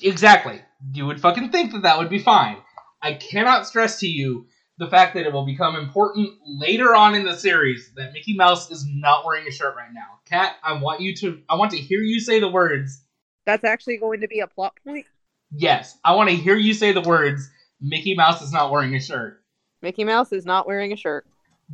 Exactly. 0.00 0.60
You 0.92 1.06
would 1.06 1.20
fucking 1.20 1.50
think 1.50 1.72
that 1.72 1.82
that 1.82 1.98
would 1.98 2.10
be 2.10 2.18
fine. 2.18 2.58
I 3.02 3.14
cannot 3.14 3.66
stress 3.66 4.00
to 4.00 4.06
you 4.06 4.46
the 4.78 4.88
fact 4.88 5.14
that 5.14 5.26
it 5.26 5.32
will 5.32 5.46
become 5.46 5.76
important 5.76 6.30
later 6.44 6.94
on 6.94 7.14
in 7.14 7.24
the 7.24 7.36
series 7.36 7.90
that 7.96 8.12
Mickey 8.12 8.34
Mouse 8.34 8.70
is 8.70 8.86
not 8.86 9.24
wearing 9.24 9.46
a 9.46 9.50
shirt 9.50 9.74
right 9.76 9.92
now. 9.92 10.18
Kat, 10.26 10.56
I 10.62 10.74
want 10.74 11.00
you 11.00 11.14
to 11.16 11.40
I 11.48 11.56
want 11.56 11.70
to 11.70 11.78
hear 11.78 12.00
you 12.00 12.20
say 12.20 12.40
the 12.40 12.48
words. 12.48 13.02
That's 13.46 13.64
actually 13.64 13.96
going 13.96 14.20
to 14.20 14.28
be 14.28 14.40
a 14.40 14.46
plot 14.46 14.74
point? 14.84 15.06
Yes. 15.50 15.96
I 16.04 16.14
want 16.14 16.30
to 16.30 16.36
hear 16.36 16.56
you 16.56 16.74
say 16.74 16.92
the 16.92 17.00
words 17.00 17.48
Mickey 17.80 18.14
Mouse 18.14 18.42
is 18.42 18.52
not 18.52 18.70
wearing 18.70 18.94
a 18.94 19.00
shirt. 19.00 19.42
Mickey 19.82 20.04
Mouse 20.04 20.32
is 20.32 20.44
not 20.44 20.66
wearing 20.66 20.92
a 20.92 20.96
shirt. 20.96 21.26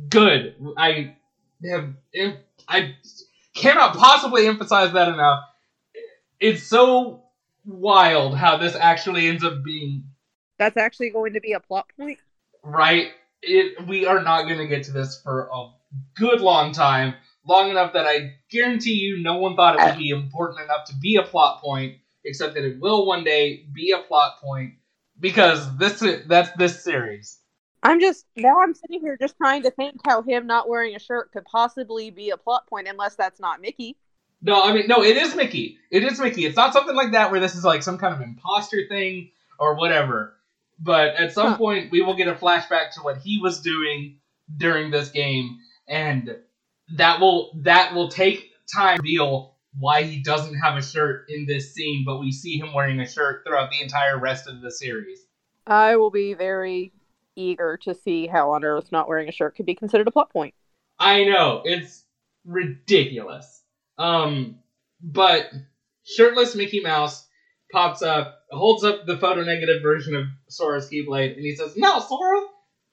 Good. 0.09 0.55
I 0.77 1.15
have 1.69 1.93
I 2.67 2.95
cannot 3.55 3.97
possibly 3.97 4.47
emphasize 4.47 4.93
that 4.93 5.09
enough. 5.09 5.43
It's 6.39 6.63
so 6.63 7.23
wild 7.65 8.37
how 8.37 8.57
this 8.57 8.75
actually 8.75 9.27
ends 9.27 9.43
up 9.43 9.63
being 9.63 10.03
that's 10.57 10.77
actually 10.77 11.09
going 11.09 11.33
to 11.33 11.41
be 11.41 11.53
a 11.53 11.59
plot 11.59 11.87
point 11.97 12.19
right? 12.63 13.11
It, 13.41 13.87
we 13.87 14.05
are 14.05 14.21
not 14.21 14.43
going 14.43 14.59
to 14.59 14.67
get 14.67 14.83
to 14.83 14.91
this 14.91 15.21
for 15.21 15.49
a 15.53 15.67
good 16.15 16.41
long 16.41 16.71
time, 16.71 17.13
long 17.45 17.69
enough 17.69 17.93
that 17.93 18.05
I 18.07 18.35
guarantee 18.49 18.93
you 18.93 19.21
no 19.21 19.37
one 19.37 19.55
thought 19.55 19.79
it 19.79 19.83
would 19.83 19.97
be 19.97 20.09
important 20.09 20.61
enough 20.61 20.85
to 20.85 20.95
be 20.95 21.17
a 21.17 21.23
plot 21.23 21.61
point, 21.61 21.97
except 22.23 22.53
that 22.55 22.63
it 22.63 22.79
will 22.79 23.05
one 23.05 23.23
day 23.23 23.65
be 23.73 23.91
a 23.91 23.99
plot 23.99 24.39
point 24.41 24.75
because 25.19 25.75
this 25.77 26.03
that's 26.25 26.51
this 26.57 26.83
series. 26.83 27.39
I'm 27.83 27.99
just 27.99 28.25
now 28.37 28.61
I'm 28.61 28.73
sitting 28.73 29.01
here 29.01 29.17
just 29.19 29.35
trying 29.37 29.63
to 29.63 29.71
think 29.71 29.99
how 30.05 30.21
him 30.21 30.47
not 30.47 30.69
wearing 30.69 30.95
a 30.95 30.99
shirt 30.99 31.31
could 31.33 31.43
possibly 31.43 32.11
be 32.11 32.29
a 32.29 32.37
plot 32.37 32.65
point 32.67 32.87
unless 32.87 33.15
that's 33.15 33.41
not 33.41 33.61
Mickey. 33.61 33.97
No, 34.41 34.63
I 34.63 34.73
mean 34.73 34.87
no, 34.87 35.03
it 35.03 35.17
is 35.17 35.35
Mickey. 35.35 35.79
It 35.91 36.03
is 36.03 36.19
Mickey. 36.19 36.45
It's 36.45 36.55
not 36.55 36.73
something 36.73 36.95
like 36.95 37.11
that 37.11 37.31
where 37.31 37.41
this 37.41 37.55
is 37.55 37.65
like 37.65 37.83
some 37.83 37.97
kind 37.97 38.13
of 38.13 38.21
imposter 38.21 38.87
thing 38.87 39.31
or 39.59 39.75
whatever. 39.75 40.35
But 40.83 41.15
at 41.15 41.33
some 41.33 41.51
huh. 41.51 41.57
point, 41.57 41.91
we 41.91 42.01
will 42.01 42.15
get 42.15 42.27
a 42.27 42.35
flashback 42.35 42.91
to 42.95 43.01
what 43.01 43.17
he 43.17 43.39
was 43.41 43.61
doing 43.61 44.19
during 44.55 44.91
this 44.91 45.09
game, 45.09 45.59
and 45.87 46.37
that 46.95 47.21
will 47.21 47.51
that 47.63 47.93
will 47.93 48.09
take 48.09 48.51
time 48.73 48.97
to 48.97 49.01
reveal 49.01 49.55
why 49.79 50.03
he 50.03 50.21
doesn't 50.21 50.55
have 50.55 50.77
a 50.77 50.81
shirt 50.81 51.25
in 51.29 51.45
this 51.45 51.73
scene, 51.73 52.03
but 52.05 52.19
we 52.19 52.31
see 52.31 52.57
him 52.57 52.73
wearing 52.73 52.99
a 52.99 53.07
shirt 53.07 53.43
throughout 53.45 53.71
the 53.71 53.81
entire 53.81 54.19
rest 54.19 54.47
of 54.47 54.61
the 54.61 54.71
series. 54.71 55.19
I 55.65 55.95
will 55.95 56.11
be 56.11 56.33
very 56.33 56.91
eager 57.35 57.77
to 57.83 57.95
see 57.95 58.27
how 58.27 58.51
on 58.51 58.63
earth 58.63 58.91
not 58.91 59.07
wearing 59.07 59.29
a 59.29 59.31
shirt 59.31 59.55
could 59.55 59.65
be 59.65 59.75
considered 59.75 60.07
a 60.07 60.11
plot 60.11 60.31
point. 60.31 60.53
I 60.99 61.23
know 61.23 61.61
it's 61.63 62.03
ridiculous. 62.45 63.63
Um, 63.97 64.59
but 65.01 65.51
shirtless 66.03 66.55
Mickey 66.55 66.81
Mouse 66.81 67.27
pops 67.71 68.01
up, 68.01 68.42
holds 68.53 68.83
up 68.83 69.05
the 69.05 69.17
photo 69.17 69.43
negative 69.43 69.81
version 69.81 70.15
of 70.15 70.25
Sora's 70.47 70.89
Keyblade, 70.89 71.35
and 71.35 71.45
he 71.45 71.55
says, 71.55 71.75
Now, 71.75 71.99
Sora! 71.99 72.41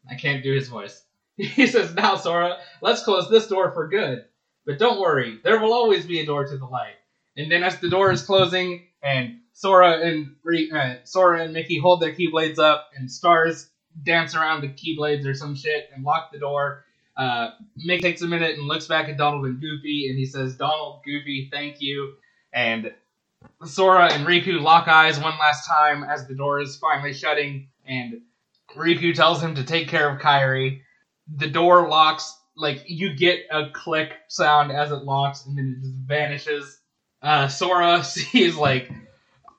I 0.08 0.14
can't 0.14 0.42
do 0.42 0.54
his 0.54 0.68
voice. 0.68 1.02
He 1.36 1.66
says, 1.66 1.94
Now, 1.94 2.16
Sora, 2.16 2.58
let's 2.82 3.02
close 3.02 3.30
this 3.30 3.48
door 3.48 3.72
for 3.72 3.88
good. 3.88 4.24
But 4.66 4.78
don't 4.78 5.00
worry, 5.00 5.38
there 5.42 5.58
will 5.58 5.72
always 5.72 6.04
be 6.04 6.20
a 6.20 6.26
door 6.26 6.46
to 6.46 6.56
the 6.56 6.66
light. 6.66 6.96
And 7.36 7.50
then 7.50 7.62
as 7.62 7.78
the 7.78 7.88
door 7.88 8.10
is 8.12 8.22
closing, 8.22 8.86
and 9.02 9.38
Sora 9.52 10.00
and 10.00 10.36
uh, 10.72 10.96
Sora 11.04 11.44
and 11.44 11.52
Mickey 11.52 11.78
hold 11.78 12.00
their 12.00 12.14
Keyblades 12.14 12.58
up, 12.58 12.90
and 12.96 13.10
stars 13.10 13.70
dance 14.02 14.34
around 14.34 14.60
the 14.60 14.68
Keyblades 14.68 15.26
or 15.26 15.34
some 15.34 15.54
shit 15.54 15.90
and 15.94 16.04
lock 16.04 16.32
the 16.32 16.38
door. 16.38 16.84
Uh, 17.16 17.50
takes 18.00 18.22
a 18.22 18.26
minute 18.26 18.56
and 18.56 18.66
looks 18.66 18.86
back 18.86 19.08
at 19.08 19.16
Donald 19.16 19.44
and 19.44 19.60
Goofy, 19.60 20.08
and 20.08 20.18
he 20.18 20.24
says, 20.24 20.56
"Donald, 20.56 21.02
Goofy, 21.04 21.48
thank 21.50 21.80
you." 21.80 22.14
And 22.52 22.92
Sora 23.64 24.12
and 24.12 24.26
Riku 24.26 24.60
lock 24.60 24.88
eyes 24.88 25.18
one 25.18 25.38
last 25.38 25.66
time 25.66 26.02
as 26.02 26.26
the 26.26 26.34
door 26.34 26.60
is 26.60 26.76
finally 26.76 27.12
shutting, 27.12 27.68
and 27.86 28.22
Riku 28.74 29.14
tells 29.14 29.42
him 29.42 29.54
to 29.56 29.64
take 29.64 29.88
care 29.88 30.08
of 30.08 30.20
Kairi. 30.20 30.80
The 31.36 31.48
door 31.48 31.88
locks, 31.88 32.38
like, 32.56 32.84
you 32.86 33.14
get 33.14 33.40
a 33.50 33.70
click 33.70 34.12
sound 34.28 34.72
as 34.72 34.92
it 34.92 35.04
locks, 35.04 35.44
and 35.44 35.58
then 35.58 35.76
it 35.76 35.82
just 35.82 35.94
vanishes. 35.94 36.80
Uh, 37.22 37.48
Sora 37.48 38.02
sees, 38.04 38.56
like, 38.56 38.90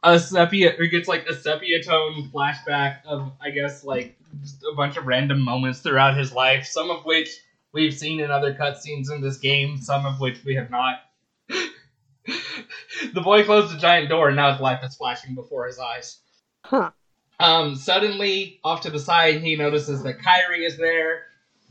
a 0.03 0.17
sepia, 0.17 0.75
or 0.79 0.87
gets, 0.87 1.07
like, 1.07 1.27
a 1.27 1.35
sepia 1.35 1.83
tone 1.83 2.29
flashback 2.33 3.05
of, 3.05 3.31
I 3.39 3.51
guess, 3.51 3.83
like, 3.83 4.15
just 4.41 4.63
a 4.63 4.75
bunch 4.75 4.97
of 4.97 5.05
random 5.05 5.41
moments 5.41 5.79
throughout 5.79 6.17
his 6.17 6.33
life, 6.33 6.65
some 6.65 6.89
of 6.89 7.05
which 7.05 7.29
we've 7.71 7.93
seen 7.93 8.19
in 8.19 8.31
other 8.31 8.53
cutscenes 8.55 9.11
in 9.11 9.21
this 9.21 9.37
game, 9.37 9.77
some 9.77 10.07
of 10.07 10.19
which 10.19 10.43
we 10.43 10.55
have 10.55 10.71
not. 10.71 11.01
the 13.13 13.21
boy 13.21 13.43
closed 13.43 13.73
the 13.73 13.79
giant 13.79 14.09
door, 14.09 14.27
and 14.27 14.35
now 14.35 14.51
his 14.51 14.61
life 14.61 14.83
is 14.83 14.95
flashing 14.95 15.35
before 15.35 15.65
his 15.65 15.79
eyes. 15.79 16.17
Huh. 16.63 16.91
Um, 17.39 17.75
suddenly, 17.75 18.59
off 18.63 18.81
to 18.81 18.91
the 18.91 18.99
side, 18.99 19.41
he 19.41 19.55
notices 19.55 20.03
that 20.03 20.19
Kairi 20.19 20.65
is 20.65 20.77
there 20.77 21.23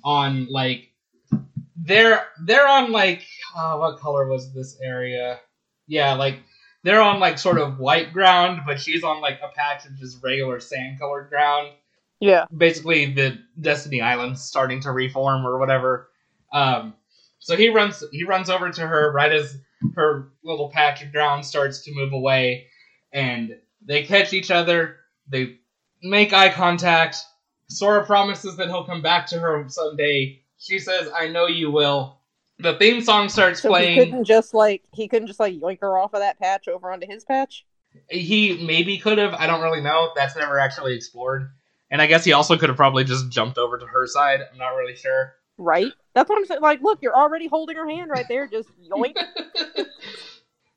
on 0.02 0.48
like 0.51 0.90
they're 1.77 2.27
they're 2.43 2.66
on 2.66 2.90
like 2.90 3.24
uh, 3.56 3.77
what 3.77 4.01
color 4.01 4.27
was 4.27 4.52
this 4.52 4.78
area? 4.82 5.39
Yeah, 5.86 6.14
like 6.14 6.40
they're 6.82 7.01
on 7.01 7.20
like 7.20 7.39
sort 7.39 7.59
of 7.59 7.78
white 7.78 8.12
ground, 8.12 8.62
but 8.66 8.81
she's 8.81 9.05
on 9.05 9.20
like 9.20 9.40
a 9.43 9.55
patch 9.55 9.86
of 9.86 9.97
just 9.98 10.22
regular 10.22 10.60
sand 10.60 10.98
colored 10.98 11.28
ground. 11.28 11.70
Yeah. 12.20 12.47
Basically, 12.55 13.12
the 13.12 13.39
Destiny 13.60 14.01
Island's 14.01 14.43
starting 14.43 14.81
to 14.82 14.93
reform 14.93 15.47
or 15.47 15.59
whatever. 15.59 16.10
Um, 16.52 16.94
so 17.39 17.56
he 17.56 17.70
runs 17.70 18.05
he 18.12 18.24
runs 18.24 18.51
over 18.51 18.70
to 18.70 18.86
her 18.86 19.12
right 19.12 19.32
as 19.32 19.56
her 19.94 20.31
little 20.44 20.70
patch 20.70 21.02
of 21.02 21.12
ground 21.12 21.44
starts 21.44 21.85
to 21.85 21.94
move 21.94 22.12
away, 22.12 22.66
and 23.12 23.57
they 23.85 24.02
catch 24.05 24.32
each 24.32 24.51
other. 24.51 24.97
They 25.28 25.57
make 26.02 26.32
eye 26.32 26.51
contact. 26.51 27.19
Sora 27.69 28.05
promises 28.05 28.57
that 28.57 28.69
he'll 28.69 28.85
come 28.85 29.02
back 29.02 29.27
to 29.28 29.39
her 29.39 29.65
someday. 29.69 30.43
She 30.59 30.78
says, 30.78 31.09
"I 31.15 31.28
know 31.28 31.47
you 31.47 31.70
will." 31.70 32.20
The 32.59 32.74
theme 32.74 33.01
song 33.01 33.28
starts 33.28 33.62
so 33.62 33.70
playing. 33.70 33.98
He 33.98 34.05
couldn't 34.05 34.24
just 34.24 34.52
like 34.52 34.82
he 34.93 35.09
couldn't 35.09 35.28
just 35.28 35.40
like 35.40 35.55
yoink 35.55 35.81
her 35.81 35.97
off 35.97 36.12
of 36.15 36.20
that 36.20 36.39
patch 36.39 36.69
over 36.69 36.93
onto 36.93 37.07
his 37.07 37.24
patch. 37.24 37.65
He 38.09 38.65
maybe 38.65 38.98
could 38.98 39.19
have. 39.19 39.35
I 39.35 39.47
don't 39.47 39.62
really 39.62 39.81
know. 39.81 40.12
That's 40.15 40.36
never 40.36 40.59
actually 40.59 40.94
explored. 40.94 41.51
And 41.90 42.01
I 42.01 42.07
guess 42.07 42.24
he 42.24 42.32
also 42.32 42.57
could 42.57 42.69
have 42.69 42.77
probably 42.77 43.05
just 43.05 43.31
jumped 43.31 43.59
over 43.59 43.78
to 43.78 43.86
her 43.86 44.07
side. 44.07 44.40
I'm 44.52 44.59
not 44.59 44.77
really 44.77 44.94
sure. 44.94 45.35
Right. 45.59 45.93
That's 46.15 46.28
what 46.28 46.39
I'm 46.39 46.47
saying. 46.47 46.61
Like, 46.61 46.82
look, 46.82 47.01
you're 47.03 47.16
already 47.16 47.47
holding 47.47 47.77
her 47.77 47.89
hand 47.89 48.11
right 48.11 48.27
there. 48.28 48.49
Just 48.49 48.69
yoink. 48.91 49.16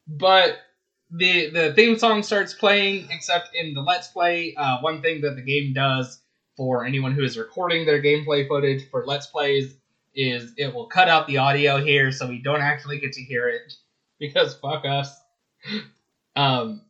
but 0.07 0.57
the 1.11 1.49
the 1.49 1.73
theme 1.73 1.97
song 1.97 2.23
starts 2.23 2.53
playing. 2.53 3.07
Except 3.11 3.55
in 3.55 3.73
the 3.73 3.81
Let's 3.81 4.07
Play, 4.09 4.55
uh, 4.55 4.79
one 4.81 5.01
thing 5.01 5.21
that 5.21 5.35
the 5.35 5.41
game 5.41 5.73
does 5.73 6.19
for 6.55 6.85
anyone 6.85 7.13
who 7.13 7.23
is 7.23 7.37
recording 7.37 7.85
their 7.85 8.01
gameplay 8.01 8.47
footage 8.47 8.89
for 8.89 9.05
Let's 9.05 9.27
Plays 9.27 9.75
is 10.15 10.53
it 10.57 10.73
will 10.73 10.85
cut 10.87 11.09
out 11.09 11.27
the 11.27 11.37
audio 11.37 11.83
here, 11.83 12.11
so 12.11 12.27
we 12.27 12.39
don't 12.41 12.61
actually 12.61 12.99
get 12.99 13.13
to 13.13 13.21
hear 13.21 13.49
it 13.49 13.73
because 14.19 14.55
fuck 14.55 14.85
us. 14.85 15.13
Um, 16.35 16.81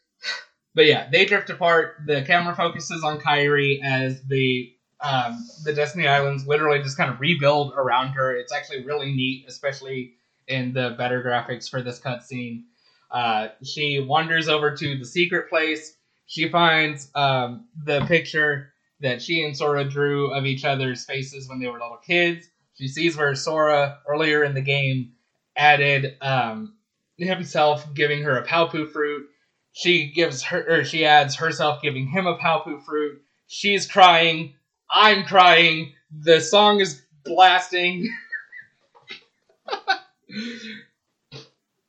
but 0.74 0.86
yeah, 0.86 1.08
they 1.08 1.24
drift 1.24 1.50
apart. 1.50 1.98
The 2.04 2.22
camera 2.22 2.56
focuses 2.56 3.04
on 3.04 3.20
Kairi 3.20 3.80
as 3.80 4.20
the 4.24 4.72
um, 5.02 5.46
the 5.64 5.72
Destiny 5.72 6.06
Islands 6.06 6.46
literally 6.46 6.82
just 6.82 6.96
kind 6.96 7.10
of 7.10 7.20
rebuild 7.20 7.72
around 7.76 8.08
her. 8.12 8.34
It's 8.34 8.52
actually 8.52 8.84
really 8.84 9.12
neat, 9.12 9.44
especially 9.48 10.14
in 10.46 10.72
the 10.72 10.94
better 10.96 11.22
graphics 11.22 11.68
for 11.68 11.82
this 11.82 12.00
cutscene. 12.00 12.62
Uh, 13.10 13.48
she 13.62 14.00
wanders 14.00 14.48
over 14.48 14.74
to 14.76 14.98
the 14.98 15.04
secret 15.04 15.48
place. 15.48 15.96
She 16.26 16.48
finds 16.48 17.10
um, 17.14 17.66
the 17.84 18.04
picture 18.06 18.72
that 19.00 19.20
she 19.20 19.44
and 19.44 19.56
Sora 19.56 19.84
drew 19.84 20.32
of 20.32 20.46
each 20.46 20.64
other's 20.64 21.04
faces 21.04 21.48
when 21.48 21.60
they 21.60 21.66
were 21.66 21.80
little 21.80 21.98
kids. 21.98 22.46
She 22.78 22.88
sees 22.88 23.16
where 23.16 23.34
Sora 23.34 23.98
earlier 24.08 24.44
in 24.44 24.54
the 24.54 24.62
game 24.62 25.12
added 25.56 26.16
um, 26.22 26.74
himself 27.18 27.92
giving 27.94 28.22
her 28.22 28.38
a 28.38 28.46
Paopu 28.46 28.90
fruit. 28.90 29.28
She 29.72 30.12
gives 30.12 30.42
her, 30.44 30.64
or 30.80 30.84
she 30.84 31.04
adds 31.04 31.36
herself 31.36 31.82
giving 31.82 32.06
him 32.06 32.26
a 32.26 32.38
Paopu 32.38 32.82
fruit. 32.84 33.20
She's 33.46 33.86
crying. 33.86 34.54
I'm 34.92 35.24
crying. 35.24 35.94
The 36.16 36.40
song 36.40 36.80
is 36.80 37.02
blasting. 37.24 38.14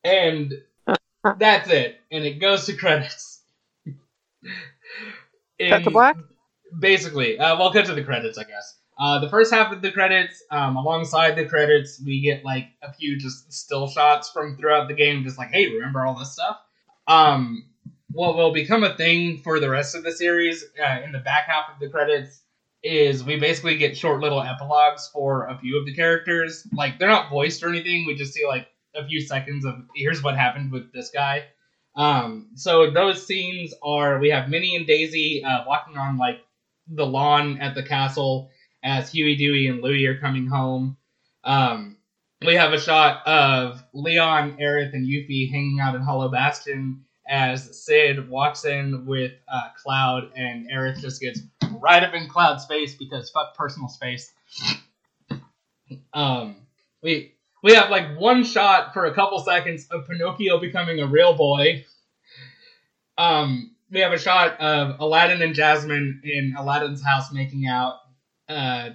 and 0.04 0.54
that's 1.38 1.70
it. 1.70 2.00
And 2.12 2.24
it 2.24 2.40
goes 2.40 2.66
to 2.68 2.74
credits. 2.74 3.42
In, 5.60 5.70
Cut 5.70 5.84
to 5.84 5.92
black? 5.92 6.18
Basically, 6.80 7.38
uh, 7.38 7.58
we'll 7.58 7.72
cut 7.72 7.86
to 7.86 7.94
the 7.94 8.04
credits, 8.04 8.38
I 8.38 8.44
guess. 8.44 8.78
Uh, 8.98 9.20
the 9.20 9.30
first 9.30 9.54
half 9.54 9.72
of 9.72 9.82
the 9.82 9.92
credits, 9.92 10.44
um, 10.52 10.76
alongside 10.76 11.36
the 11.36 11.46
credits, 11.46 12.02
we 12.04 12.22
get 12.22 12.46
like 12.46 12.68
a 12.82 12.94
few 12.94 13.18
just 13.18 13.52
still 13.52 13.88
shots 13.88 14.30
from 14.30 14.56
throughout 14.58 14.88
the 14.88 14.94
game, 14.94 15.24
just 15.24 15.38
like, 15.38 15.50
hey, 15.50 15.68
remember 15.68 16.06
all 16.06 16.18
this 16.18 16.32
stuff? 16.32 16.58
Um, 17.08 17.66
what 18.12 18.36
will 18.36 18.54
become 18.54 18.84
a 18.84 18.96
thing 18.96 19.40
for 19.40 19.60
the 19.60 19.70
rest 19.70 19.96
of 19.96 20.04
the 20.04 20.12
series 20.12 20.64
uh, 20.84 21.02
in 21.04 21.12
the 21.12 21.20
back 21.20 21.48
half 21.48 21.66
of 21.74 21.80
the 21.80 21.90
credits 21.90 22.43
is 22.84 23.24
we 23.24 23.40
basically 23.40 23.78
get 23.78 23.98
short 23.98 24.22
little 24.22 24.42
epilogues 24.42 25.10
for 25.12 25.48
a 25.48 25.58
few 25.58 25.80
of 25.80 25.86
the 25.86 25.96
characters. 25.96 26.68
Like 26.74 27.00
they're 27.00 27.08
not 27.10 27.30
voiced 27.30 27.64
or 27.64 27.70
anything. 27.70 28.06
We 28.06 28.16
just 28.16 28.34
see 28.34 28.46
like 28.46 28.68
a 28.96 29.08
few 29.08 29.22
seconds 29.22 29.66
of 29.66 29.76
here's 29.96 30.22
what 30.22 30.36
happened 30.36 30.72
with 30.72 30.92
this 30.92 31.10
guy. 31.10 31.46
Um, 31.96 32.50
so 32.56 32.92
those 32.92 33.26
scenes 33.26 33.74
are 33.82 34.20
we 34.20 34.30
have 34.30 34.50
Minnie 34.50 34.76
and 34.76 34.86
Daisy 34.86 35.44
uh, 35.44 35.64
walking 35.66 35.98
on 35.98 36.18
like 36.18 36.42
the 36.88 37.06
lawn 37.06 37.60
at 37.60 37.76
the 37.76 37.84
castle 37.84 38.50
as 38.84 39.12
Huey, 39.12 39.38
Dewey, 39.38 39.68
and 39.68 39.82
Louie 39.82 40.06
are 40.06 40.20
coming 40.20 40.48
home. 40.48 40.98
Um, 41.44 41.98
we 42.46 42.56
have 42.56 42.74
a 42.74 42.80
shot 42.80 43.26
of 43.26 43.82
Leon, 43.94 44.58
Aerith, 44.60 44.94
and 44.94 45.08
Yuffie 45.08 45.50
hanging 45.50 45.80
out 45.80 45.96
in 45.96 46.02
Hollow 46.02 46.30
Bastion 46.30 47.06
as 47.28 47.86
Cid 47.86 48.30
walks 48.30 48.66
in 48.66 49.06
with 49.06 49.32
uh, 49.52 49.70
Cloud, 49.82 50.32
and 50.36 50.70
Aerith 50.70 51.00
just 51.00 51.22
gets 51.22 51.42
right 51.80 52.04
up 52.04 52.14
in 52.14 52.28
Cloud's 52.28 52.66
face 52.66 52.96
because 52.96 53.30
fuck 53.30 53.56
personal 53.56 53.90
space. 53.90 54.32
Um, 56.14 56.58
we 57.02 57.34
we 57.64 57.74
have 57.74 57.90
like 57.90 58.20
one 58.20 58.44
shot 58.44 58.94
for 58.94 59.06
a 59.06 59.14
couple 59.14 59.40
seconds 59.40 59.88
of 59.90 60.08
Pinocchio 60.08 60.60
becoming 60.60 61.00
a 61.00 61.08
real 61.08 61.34
boy. 61.36 61.86
Um, 63.18 63.76
we 63.92 64.00
have 64.00 64.12
a 64.12 64.20
shot 64.20 64.60
of 64.60 65.00
Aladdin 65.00 65.42
and 65.42 65.54
Jasmine 65.54 66.22
in 66.24 66.56
Aladdin's 66.58 67.04
house 67.04 67.32
making 67.32 67.68
out. 67.68 68.00
Uh, 68.50 68.90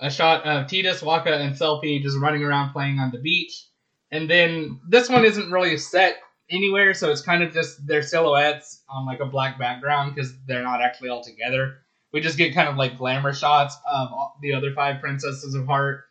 a 0.00 0.10
shot 0.10 0.44
of 0.44 0.66
Tidus, 0.66 1.02
Wakka, 1.02 1.32
and 1.32 1.56
Selphie 1.56 2.02
just 2.02 2.18
running 2.18 2.44
around 2.44 2.72
playing 2.72 2.98
on 2.98 3.10
the 3.10 3.18
beach. 3.18 3.66
And 4.10 4.30
then 4.30 4.80
this 4.88 5.08
one 5.08 5.24
isn't 5.24 5.50
really 5.50 5.74
a 5.74 5.78
set 5.78 6.18
anywhere, 6.50 6.94
so 6.94 7.10
it's 7.10 7.20
kind 7.20 7.42
of 7.42 7.52
just 7.52 7.86
their 7.86 8.02
silhouettes 8.02 8.82
on 8.88 9.06
like 9.06 9.20
a 9.20 9.26
black 9.26 9.58
background 9.58 10.14
because 10.14 10.34
they're 10.46 10.62
not 10.62 10.80
actually 10.82 11.08
all 11.08 11.22
together. 11.22 11.78
We 12.12 12.20
just 12.20 12.38
get 12.38 12.54
kind 12.54 12.68
of 12.68 12.76
like 12.76 12.96
glamour 12.96 13.34
shots 13.34 13.76
of 13.90 14.10
the 14.40 14.54
other 14.54 14.72
five 14.72 15.00
princesses 15.00 15.54
of 15.54 15.66
heart. 15.66 16.04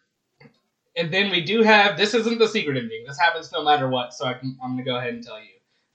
And 0.96 1.14
then 1.14 1.32
we 1.32 1.42
do 1.42 1.64
have 1.64 1.98
this 1.98 2.14
isn't 2.14 2.40
the 2.40 2.48
secret 2.48 2.78
ending. 2.78 3.04
This 3.08 3.20
happens 3.20 3.52
no 3.52 3.64
matter 3.64 3.88
what, 3.88 4.14
so 4.14 4.26
I 4.26 4.34
can, 4.34 4.58
I'm 4.64 4.72
gonna 4.72 4.84
go 4.84 4.98
ahead 4.98 5.14
and 5.14 5.24
tell 5.24 5.40
you. 5.40 5.46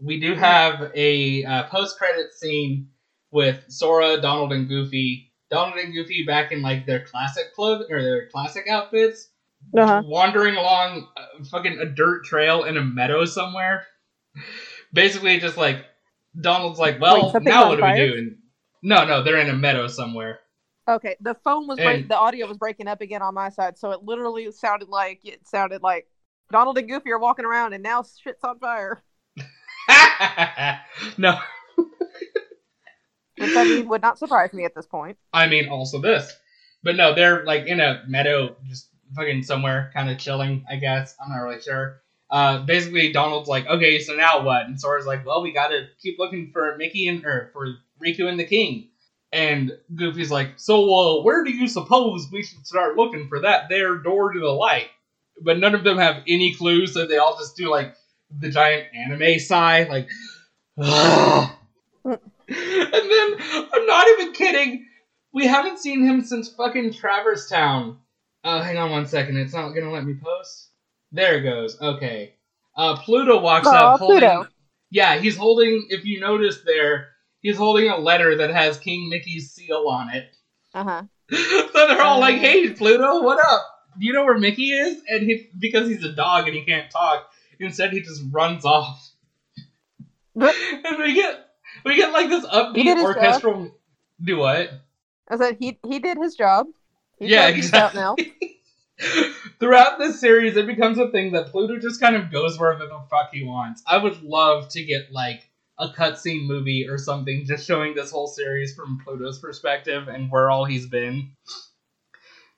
We 0.01 0.19
do 0.19 0.35
have 0.35 0.90
a 0.94 1.44
uh, 1.44 1.62
post 1.64 1.98
credit 1.98 2.32
scene 2.32 2.89
with 3.31 3.64
Sora, 3.69 4.20
Donald, 4.20 4.52
and 4.52 4.69
Goofy. 4.69 5.31
Donald 5.51 5.78
and 5.78 5.93
Goofy 5.93 6.24
back 6.27 6.51
in 6.51 6.62
like 6.62 6.86
their 6.86 7.05
classic 7.05 7.55
clothes 7.55 7.86
or 7.90 8.02
their 8.02 8.28
classic 8.28 8.69
outfits, 8.69 9.28
uh-huh. 9.77 10.02
wandering 10.05 10.56
along 10.56 11.06
uh, 11.16 11.44
fucking 11.51 11.78
a 11.78 11.85
dirt 11.85 12.24
trail 12.24 12.64
in 12.64 12.77
a 12.77 12.82
meadow 12.82 13.24
somewhere 13.24 13.86
basically 14.92 15.38
just 15.38 15.56
like 15.56 15.84
Donald's 16.40 16.78
like, 16.78 17.00
well, 17.00 17.32
Wait, 17.32 17.42
now 17.42 17.68
what 17.68 17.78
do 17.78 17.84
we 17.84 17.94
do? 17.94 18.18
And 18.18 18.36
no, 18.82 19.04
no, 19.04 19.22
they're 19.22 19.38
in 19.38 19.50
a 19.50 19.54
meadow 19.54 19.86
somewhere. 19.86 20.40
Okay, 20.88 21.16
the 21.20 21.34
phone 21.44 21.68
was 21.68 21.78
break- 21.78 22.09
the 22.09 22.18
audio 22.18 22.46
was 22.48 22.56
breaking 22.56 22.88
up 22.88 23.00
again 23.00 23.22
on 23.22 23.34
my 23.34 23.48
side, 23.50 23.78
so 23.78 23.92
it 23.92 24.02
literally 24.02 24.50
sounded 24.50 24.88
like 24.88 25.20
it 25.24 25.46
sounded 25.46 25.82
like 25.82 26.09
Donald 26.50 26.76
and 26.76 26.88
Goofy 26.88 27.10
are 27.12 27.18
walking 27.18 27.44
around, 27.44 27.72
and 27.72 27.82
now 27.82 28.02
shit's 28.02 28.42
on 28.42 28.59
fire. 28.59 29.02
no. 31.18 31.38
Which 33.38 33.56
I 33.56 33.64
mean 33.64 33.88
would 33.88 34.02
not 34.02 34.18
surprise 34.18 34.52
me 34.52 34.64
at 34.64 34.74
this 34.74 34.86
point. 34.86 35.16
I 35.32 35.46
mean, 35.46 35.68
also 35.68 36.00
this, 36.00 36.32
but 36.82 36.96
no, 36.96 37.14
they're 37.14 37.44
like 37.44 37.66
in 37.66 37.80
a 37.80 38.02
meadow, 38.09 38.56
just 38.68 38.88
fucking 39.14 39.44
somewhere, 39.44 39.90
kind 39.94 40.10
of 40.10 40.18
chilling. 40.18 40.64
I 40.68 40.76
guess 40.76 41.14
I'm 41.22 41.30
not 41.30 41.38
really 41.38 41.60
sure 41.60 42.01
uh, 42.32 42.64
basically 42.64 43.12
Donald's 43.12 43.48
like, 43.48 43.66
okay, 43.66 43.98
so 43.98 44.16
now 44.16 44.42
what? 44.42 44.64
And 44.64 44.80
Sora's 44.80 45.04
like, 45.04 45.26
well, 45.26 45.42
we 45.42 45.52
gotta 45.52 45.88
keep 46.00 46.18
looking 46.18 46.50
for 46.50 46.76
Mickey 46.78 47.06
and 47.06 47.22
or 47.26 47.50
for 47.52 47.74
Riku 48.02 48.26
and 48.26 48.40
the 48.40 48.46
King. 48.46 48.88
And 49.32 49.72
Goofy's 49.94 50.30
like, 50.30 50.54
so 50.56 50.82
uh, 50.94 51.22
where 51.22 51.44
do 51.44 51.50
you 51.50 51.68
suppose 51.68 52.28
we 52.32 52.42
should 52.42 52.66
start 52.66 52.96
looking 52.96 53.28
for 53.28 53.40
that 53.40 53.68
there 53.68 53.96
door 53.96 54.32
to 54.32 54.40
the 54.40 54.48
light? 54.48 54.88
But 55.42 55.59
none 55.59 55.74
of 55.74 55.84
them 55.84 55.98
have 55.98 56.22
any 56.26 56.54
clues, 56.54 56.94
so 56.94 57.06
they 57.06 57.18
all 57.18 57.36
just 57.36 57.54
do 57.54 57.70
like 57.70 57.94
the 58.30 58.48
giant 58.48 58.86
anime 58.94 59.38
sigh, 59.38 59.82
like, 59.84 60.09
and 60.76 61.48
then 62.06 62.16
I'm 62.48 63.86
not 63.86 64.09
even 64.09 64.32
kidding. 64.32 64.86
We 65.34 65.46
haven't 65.46 65.80
seen 65.80 66.02
him 66.02 66.22
since 66.22 66.48
fucking 66.48 66.94
Traverse 66.94 67.48
Town. 67.48 67.98
Uh, 68.42 68.62
hang 68.62 68.78
on 68.78 68.90
one 68.90 69.06
second. 69.06 69.36
It's 69.36 69.52
not 69.52 69.72
gonna 69.72 69.92
let 69.92 70.04
me 70.04 70.14
post. 70.14 70.72
There 71.12 71.36
it 71.36 71.43
goes. 71.43 71.80
Okay. 71.80 72.34
Uh, 72.74 72.97
Pluto 72.97 73.39
walks 73.40 73.68
oh, 73.68 73.74
up 73.74 73.98
holding. 74.01 74.20
Pluto. 74.20 74.48
Yeah, 74.90 75.18
he's 75.18 75.36
holding. 75.36 75.86
If 75.90 76.05
you 76.05 76.20
notice 76.20 76.60
there, 76.64 77.09
he's 77.40 77.56
holding 77.56 77.90
a 77.90 77.98
letter 77.98 78.36
that 78.36 78.51
has 78.51 78.78
King 78.78 79.09
Mickey's 79.10 79.52
seal 79.52 79.86
on 79.89 80.10
it. 80.10 80.30
Uh 80.74 80.84
huh. 80.84 81.02
so 81.30 81.86
they're 81.86 82.01
all 82.01 82.18
like, 82.18 82.36
uh-huh. 82.36 82.44
"Hey, 82.44 82.70
Pluto, 82.70 83.20
what 83.20 83.39
up? 83.44 83.60
Do 84.01 84.06
you 84.06 84.14
know 84.14 84.24
where 84.24 84.39
Mickey 84.39 84.70
is?" 84.70 85.02
And 85.06 85.24
he, 85.24 85.51
because 85.59 85.86
he's 85.86 86.02
a 86.02 86.12
dog 86.12 86.47
and 86.47 86.56
he 86.56 86.64
can't 86.64 86.90
talk, 86.90 87.30
instead 87.60 87.93
he 87.93 88.01
just 88.01 88.22
runs 88.30 88.64
off. 88.64 89.06
and 90.34 90.98
we 90.98 91.12
get 91.12 91.44
we 91.84 91.97
get 91.97 92.14
like 92.14 92.30
this 92.30 92.47
upbeat 92.47 93.02
orchestral. 93.02 93.64
Job. 93.64 93.72
Do 94.24 94.39
what? 94.39 94.70
I 95.28 95.36
said 95.36 95.59
he 95.60 95.78
he 95.86 95.98
did 95.98 96.16
his 96.16 96.36
job. 96.36 96.68
He's 97.18 97.30
yeah, 97.30 97.48
exactly. 97.48 98.01
Out 98.01 98.18
now. 98.18 98.24
Throughout 99.60 99.98
this 99.98 100.20
series, 100.20 100.56
it 100.56 100.66
becomes 100.66 100.98
a 100.98 101.10
thing 101.10 101.32
that 101.32 101.48
Pluto 101.48 101.78
just 101.78 102.00
kind 102.00 102.16
of 102.16 102.30
goes 102.30 102.58
wherever 102.58 102.86
the 102.86 103.00
fuck 103.10 103.30
he 103.32 103.44
wants. 103.44 103.82
I 103.86 103.98
would 103.98 104.22
love 104.22 104.68
to 104.70 104.84
get 104.84 105.12
like 105.12 105.48
a 105.78 105.88
cutscene 105.88 106.46
movie 106.46 106.86
or 106.88 106.98
something 106.98 107.44
just 107.46 107.66
showing 107.66 107.94
this 107.94 108.10
whole 108.10 108.26
series 108.26 108.74
from 108.74 109.00
Pluto's 109.02 109.38
perspective 109.38 110.08
and 110.08 110.30
where 110.30 110.50
all 110.50 110.64
he's 110.64 110.86
been. 110.86 111.32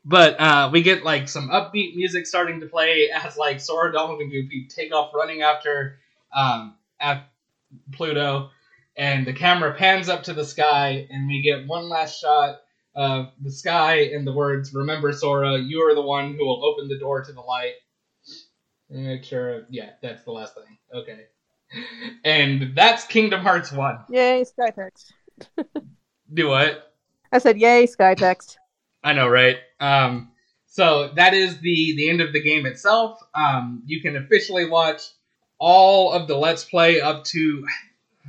But 0.05 0.39
uh, 0.39 0.71
we 0.73 0.83
get 0.83 1.05
like 1.05 1.29
some 1.29 1.49
upbeat 1.49 1.97
music 1.97 2.27
starting 2.27 2.61
to 2.61 2.67
play 2.67 3.09
as 3.15 3.37
like 3.37 3.61
Sora, 3.61 3.93
Donald, 3.93 4.21
and 4.21 4.31
Goofy 4.31 4.69
take 4.69 4.93
off 4.93 5.15
running 5.15 5.41
after 5.41 5.99
um, 6.35 6.75
at 7.01 7.27
Pluto, 7.93 8.51
and 8.97 9.27
the 9.27 9.33
camera 9.33 9.75
pans 9.75 10.11
up 10.11 10.25
to 10.25 10.35
the 10.35 10.45
sky, 10.45 11.07
and 11.11 11.27
we 11.27 11.41
get 11.41 11.67
one 11.67 11.89
last 11.89 12.21
shot 12.21 12.61
of 12.95 13.33
the 13.41 13.51
sky 13.51 14.11
and 14.13 14.27
the 14.27 14.33
words, 14.33 14.73
Remember, 14.73 15.13
Sora, 15.13 15.59
you 15.59 15.81
are 15.81 15.95
the 15.95 16.03
one 16.03 16.35
who 16.35 16.45
will 16.45 16.65
open 16.65 16.89
the 16.89 16.99
door 16.99 17.23
to 17.25 17.33
the 17.33 17.41
light. 17.41 17.75
And 18.91 19.07
make 19.07 19.25
sure, 19.25 19.67
yeah, 19.71 19.91
that's 20.03 20.25
the 20.25 20.33
last 20.33 20.55
thing. 20.55 20.79
Okay. 20.95 21.27
And 22.25 22.77
that's 22.77 23.05
Kingdom 23.07 23.41
Hearts 23.41 23.73
1. 23.73 24.05
Yay, 24.11 24.45
Skytext. 24.45 25.13
Do 26.33 26.49
what? 26.49 26.95
I 27.33 27.39
said, 27.39 27.59
yay, 27.59 27.87
Skytext. 27.87 28.57
I 29.03 29.13
know, 29.13 29.29
right? 29.29 29.57
Um, 29.81 30.31
so 30.67 31.11
that 31.17 31.35
is 31.35 31.59
the, 31.61 31.95
the 31.97 32.09
end 32.09 32.21
of 32.21 32.33
the 32.33 32.43
game 32.43 32.67
itself. 32.67 33.19
Um, 33.35 33.83
you 33.87 34.01
can 34.01 34.17
officially 34.17 34.69
watch 34.69 35.03
all 35.59 36.13
of 36.13 36.29
the 36.29 36.37
Let's 36.37 36.65
Play 36.65 37.01
up 37.01 37.25
to. 37.25 37.67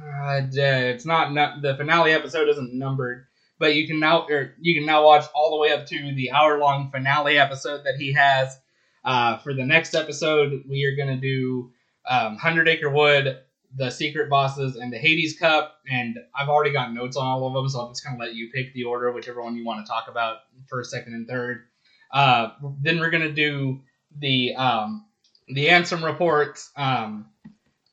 Uh, 0.01 0.41
it's 0.51 1.05
not, 1.05 1.33
not 1.33 1.61
the 1.61 1.75
finale 1.75 2.11
episode 2.11 2.49
isn't 2.49 2.73
numbered 2.73 3.27
but 3.59 3.75
you 3.75 3.87
can 3.87 3.99
now 3.99 4.25
or 4.27 4.55
you 4.59 4.75
can 4.75 4.85
now 4.85 5.03
watch 5.03 5.25
all 5.33 5.51
the 5.51 5.57
way 5.57 5.71
up 5.71 5.85
to 5.87 6.13
the 6.15 6.31
hour 6.31 6.57
long 6.59 6.91
finale 6.91 7.37
episode 7.37 7.83
that 7.85 7.95
he 7.95 8.13
has. 8.13 8.57
Uh, 9.03 9.37
for 9.37 9.53
the 9.53 9.65
next 9.65 9.93
episode, 9.93 10.63
we 10.67 10.83
are 10.85 10.95
going 10.95 11.09
to 11.09 11.21
do 11.21 11.71
um, 12.09 12.37
Hundred 12.37 12.67
Acre 12.67 12.89
Wood, 12.89 13.37
the 13.75 13.89
Secret 13.91 14.29
Bosses, 14.29 14.75
and 14.75 14.91
the 14.91 14.97
Hades 14.97 15.37
Cup. 15.37 15.77
And 15.89 16.17
I've 16.35 16.49
already 16.49 16.71
got 16.71 16.93
notes 16.93 17.15
on 17.15 17.25
all 17.25 17.47
of 17.47 17.53
them, 17.53 17.69
so 17.69 17.81
I'm 17.81 17.91
just 17.91 18.03
going 18.03 18.17
to 18.17 18.23
let 18.23 18.33
you 18.33 18.49
pick 18.53 18.73
the 18.73 18.85
order, 18.85 19.11
whichever 19.11 19.43
one 19.43 19.55
you 19.55 19.65
want 19.65 19.85
to 19.85 19.89
talk 19.89 20.07
about 20.09 20.37
first, 20.67 20.91
second, 20.91 21.13
and 21.13 21.27
third. 21.27 21.65
Uh, 22.11 22.49
then 22.81 22.99
we're 22.99 23.09
going 23.11 23.23
to 23.23 23.33
do 23.33 23.81
the 24.17 24.55
um, 24.55 25.05
the 25.47 25.67
Ansem 25.67 26.03
reports. 26.03 26.71
Um, 26.75 27.27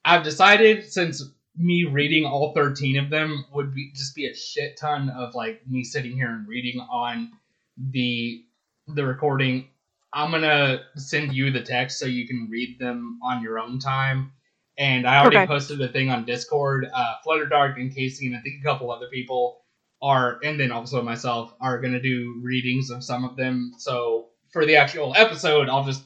I've 0.05 0.25
decided 0.25 0.91
since 0.91 1.23
me 1.57 1.85
reading 1.85 2.25
all 2.25 2.53
13 2.55 2.99
of 2.99 3.11
them 3.11 3.45
would 3.53 3.75
be 3.75 3.93
just 3.95 4.15
be 4.15 4.27
a 4.27 4.35
shit 4.35 4.77
ton 4.77 5.11
of 5.11 5.35
like 5.35 5.67
me 5.69 5.85
sitting 5.85 6.13
here 6.13 6.31
and 6.31 6.49
reading 6.49 6.81
on 6.81 7.31
the 7.77 8.45
the 8.89 9.05
recording. 9.05 9.69
I'm 10.13 10.31
gonna 10.31 10.81
send 10.97 11.35
you 11.35 11.51
the 11.51 11.63
text 11.63 11.99
so 11.99 12.07
you 12.07 12.27
can 12.27 12.49
read 12.51 12.79
them 12.79 13.19
on 13.23 13.43
your 13.43 13.59
own 13.59 13.79
time. 13.79 14.33
And 14.79 15.07
i 15.07 15.19
already 15.21 15.37
okay. 15.37 15.47
posted 15.47 15.81
a 15.83 15.89
thing 15.89 16.11
on 16.11 16.25
discord. 16.25 16.87
Uh 16.93 17.15
flutterdark 17.27 17.77
and 17.77 17.95
casey 17.95 18.27
and 18.27 18.37
i 18.37 18.41
think 18.41 18.61
a 18.61 18.65
couple 18.65 18.91
other 18.91 19.09
people 19.09 19.61
are 20.01 20.41
and 20.43 20.59
then 20.59 20.73
also 20.73 21.03
myself 21.03 21.55
are 21.61 21.81
gonna 21.81 22.01
do 22.01 22.41
readings 22.43 22.91
of 22.91 23.05
some 23.05 23.25
of 23.25 23.37
them. 23.37 23.75
So 23.79 24.29
for 24.53 24.67
the 24.67 24.77
actual 24.77 25.15
episode 25.17 25.69
i'll 25.69 25.85
just 25.85 26.03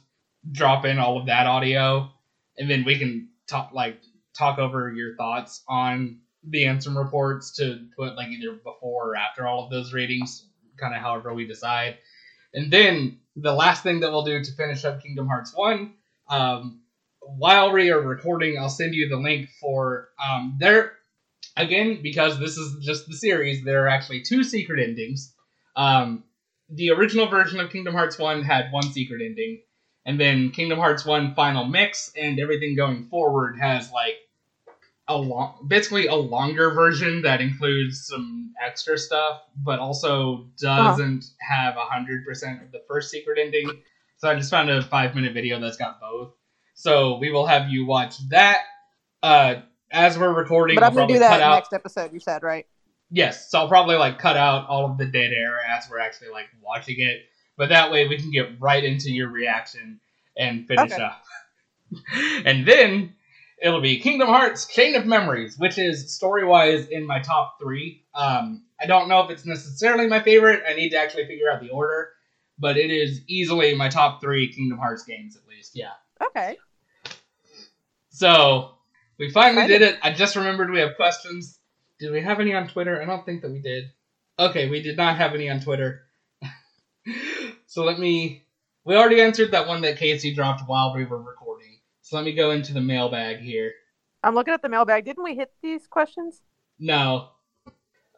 drop 0.52 0.84
in 0.84 0.98
all 0.98 1.18
of 1.18 1.26
that 1.26 1.46
audio 1.46 2.08
and 2.58 2.70
then 2.70 2.84
we 2.84 2.98
can 2.98 3.28
talk 3.48 3.72
like 3.72 4.00
talk 4.36 4.58
over 4.58 4.92
your 4.92 5.16
thoughts 5.16 5.62
on 5.68 6.20
the 6.48 6.64
Ansem 6.64 6.96
reports 6.96 7.52
to 7.56 7.86
put 7.96 8.16
like 8.16 8.28
either 8.28 8.52
before 8.52 9.10
or 9.10 9.16
after 9.16 9.46
all 9.46 9.64
of 9.64 9.70
those 9.70 9.92
ratings, 9.92 10.46
kind 10.78 10.94
of 10.94 11.00
however 11.00 11.34
we 11.34 11.46
decide. 11.46 11.98
And 12.54 12.72
then 12.72 13.18
the 13.34 13.52
last 13.52 13.82
thing 13.82 14.00
that 14.00 14.10
we'll 14.10 14.24
do 14.24 14.42
to 14.42 14.52
finish 14.52 14.84
up 14.84 15.02
Kingdom 15.02 15.26
Hearts 15.26 15.52
1, 15.54 15.92
um, 16.30 16.80
while 17.20 17.72
we 17.72 17.90
are 17.90 18.00
recording, 18.00 18.56
I'll 18.58 18.68
send 18.68 18.94
you 18.94 19.08
the 19.08 19.16
link 19.16 19.48
for 19.60 20.08
um, 20.24 20.56
there. 20.58 20.92
Again, 21.56 22.00
because 22.02 22.38
this 22.38 22.56
is 22.56 22.84
just 22.84 23.06
the 23.06 23.16
series, 23.16 23.64
there 23.64 23.84
are 23.84 23.88
actually 23.88 24.22
two 24.22 24.44
secret 24.44 24.80
endings. 24.86 25.34
Um, 25.74 26.24
the 26.68 26.90
original 26.90 27.28
version 27.28 27.60
of 27.60 27.70
Kingdom 27.70 27.94
Hearts 27.94 28.18
1 28.18 28.42
had 28.42 28.72
one 28.72 28.92
secret 28.92 29.22
ending, 29.24 29.62
and 30.04 30.20
then 30.20 30.50
Kingdom 30.50 30.78
Hearts 30.78 31.04
1 31.04 31.34
Final 31.34 31.64
Mix 31.64 32.12
and 32.16 32.38
everything 32.38 32.76
going 32.76 33.04
forward 33.04 33.58
has 33.58 33.90
like 33.90 34.16
a 35.08 35.16
long, 35.16 35.66
basically 35.68 36.06
a 36.06 36.14
longer 36.14 36.70
version 36.70 37.22
that 37.22 37.40
includes 37.40 38.06
some 38.06 38.52
extra 38.64 38.98
stuff, 38.98 39.42
but 39.56 39.78
also 39.78 40.48
doesn't 40.60 41.24
uh-huh. 41.24 41.54
have 41.54 41.74
hundred 41.76 42.24
percent 42.24 42.62
of 42.62 42.72
the 42.72 42.82
first 42.88 43.10
secret 43.10 43.38
ending. 43.38 43.70
So 44.18 44.28
I 44.28 44.34
just 44.34 44.50
found 44.50 44.70
a 44.70 44.82
five 44.82 45.14
minute 45.14 45.34
video 45.34 45.60
that's 45.60 45.76
got 45.76 46.00
both. 46.00 46.32
So 46.74 47.18
we 47.18 47.30
will 47.30 47.46
have 47.46 47.68
you 47.68 47.86
watch 47.86 48.16
that 48.30 48.62
uh, 49.22 49.56
as 49.90 50.18
we're 50.18 50.32
recording. 50.32 50.76
But 50.76 50.84
I'm 50.84 50.94
gonna 50.94 51.12
do 51.12 51.18
that 51.18 51.40
next 51.40 51.72
episode. 51.72 52.12
You 52.12 52.20
said 52.20 52.42
right? 52.42 52.66
Yes. 53.10 53.50
So 53.50 53.60
I'll 53.60 53.68
probably 53.68 53.96
like 53.96 54.18
cut 54.18 54.36
out 54.36 54.68
all 54.68 54.90
of 54.90 54.98
the 54.98 55.06
dead 55.06 55.32
air 55.32 55.58
as 55.60 55.88
we're 55.88 56.00
actually 56.00 56.30
like 56.30 56.46
watching 56.62 56.96
it, 56.98 57.22
but 57.56 57.68
that 57.68 57.92
way 57.92 58.08
we 58.08 58.18
can 58.18 58.30
get 58.30 58.60
right 58.60 58.82
into 58.82 59.12
your 59.12 59.28
reaction 59.28 60.00
and 60.36 60.66
finish 60.66 60.92
okay. 60.92 61.02
up. 61.02 61.22
and 62.44 62.66
then 62.66 63.14
it'll 63.62 63.80
be 63.80 64.00
Kingdom 64.00 64.28
Hearts 64.28 64.66
Chain 64.66 64.94
of 64.94 65.06
Memories, 65.06 65.56
which 65.58 65.78
is 65.78 66.14
story 66.14 66.44
wise 66.44 66.86
in 66.88 67.06
my 67.06 67.20
top 67.20 67.58
three. 67.60 68.04
Um, 68.14 68.64
I 68.80 68.86
don't 68.86 69.08
know 69.08 69.20
if 69.20 69.30
it's 69.30 69.46
necessarily 69.46 70.06
my 70.06 70.20
favorite. 70.20 70.62
I 70.68 70.74
need 70.74 70.90
to 70.90 70.98
actually 70.98 71.26
figure 71.26 71.50
out 71.50 71.60
the 71.60 71.70
order, 71.70 72.10
but 72.58 72.76
it 72.76 72.90
is 72.90 73.22
easily 73.26 73.74
my 73.74 73.88
top 73.88 74.20
three 74.20 74.52
Kingdom 74.52 74.78
Hearts 74.78 75.04
games 75.04 75.36
at 75.36 75.48
least. 75.48 75.72
Yeah. 75.74 75.92
Okay. 76.22 76.56
So 78.10 78.72
we 79.18 79.30
finally 79.30 79.66
did 79.66 79.82
it. 79.82 79.98
I 80.02 80.12
just 80.12 80.36
remembered 80.36 80.70
we 80.70 80.80
have 80.80 80.96
questions. 80.96 81.58
Did 81.98 82.12
we 82.12 82.20
have 82.20 82.40
any 82.40 82.54
on 82.54 82.68
Twitter? 82.68 83.00
I 83.00 83.06
don't 83.06 83.24
think 83.24 83.42
that 83.42 83.50
we 83.50 83.60
did. 83.60 83.90
Okay, 84.38 84.68
we 84.68 84.82
did 84.82 84.98
not 84.98 85.16
have 85.16 85.34
any 85.34 85.48
on 85.48 85.60
Twitter. 85.60 86.02
so 87.66 87.84
let 87.84 87.98
me. 87.98 88.44
We 88.84 88.94
already 88.94 89.20
answered 89.20 89.50
that 89.52 89.66
one 89.66 89.80
that 89.80 89.98
Casey 89.98 90.34
dropped 90.34 90.68
while 90.68 90.94
we 90.94 91.04
were 91.04 91.20
recording. 91.20 91.45
So 92.06 92.14
let 92.14 92.24
me 92.24 92.34
go 92.34 92.52
into 92.52 92.72
the 92.72 92.80
mailbag 92.80 93.40
here. 93.40 93.72
I'm 94.22 94.36
looking 94.36 94.54
at 94.54 94.62
the 94.62 94.68
mailbag. 94.68 95.04
Didn't 95.04 95.24
we 95.24 95.34
hit 95.34 95.50
these 95.60 95.88
questions? 95.88 96.40
No. 96.78 97.30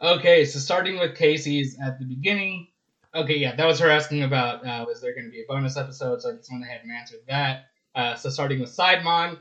Okay, 0.03 0.45
so 0.45 0.59
starting 0.59 0.99
with 0.99 1.17
Casey's 1.17 1.79
at 1.83 1.99
the 1.99 2.05
beginning. 2.05 2.69
Okay, 3.15 3.39
yeah, 3.39 3.57
that 3.57 3.65
was 3.65 3.79
her 3.79 3.89
asking 3.89 4.25
about 4.25 4.63
uh, 4.67 4.85
was 4.87 5.01
there 5.01 5.15
going 5.15 5.25
to 5.25 5.31
be 5.31 5.41
a 5.41 5.47
bonus 5.49 5.79
episode, 5.79 6.21
so 6.21 6.29
I 6.29 6.37
just 6.37 6.53
went 6.53 6.65
ahead 6.65 6.83
and 6.83 6.93
answered 6.93 7.21
that. 7.29 7.71
Uh, 7.95 8.15
so 8.15 8.29
starting 8.29 8.61
with 8.61 8.69
Sidemon, 8.69 9.39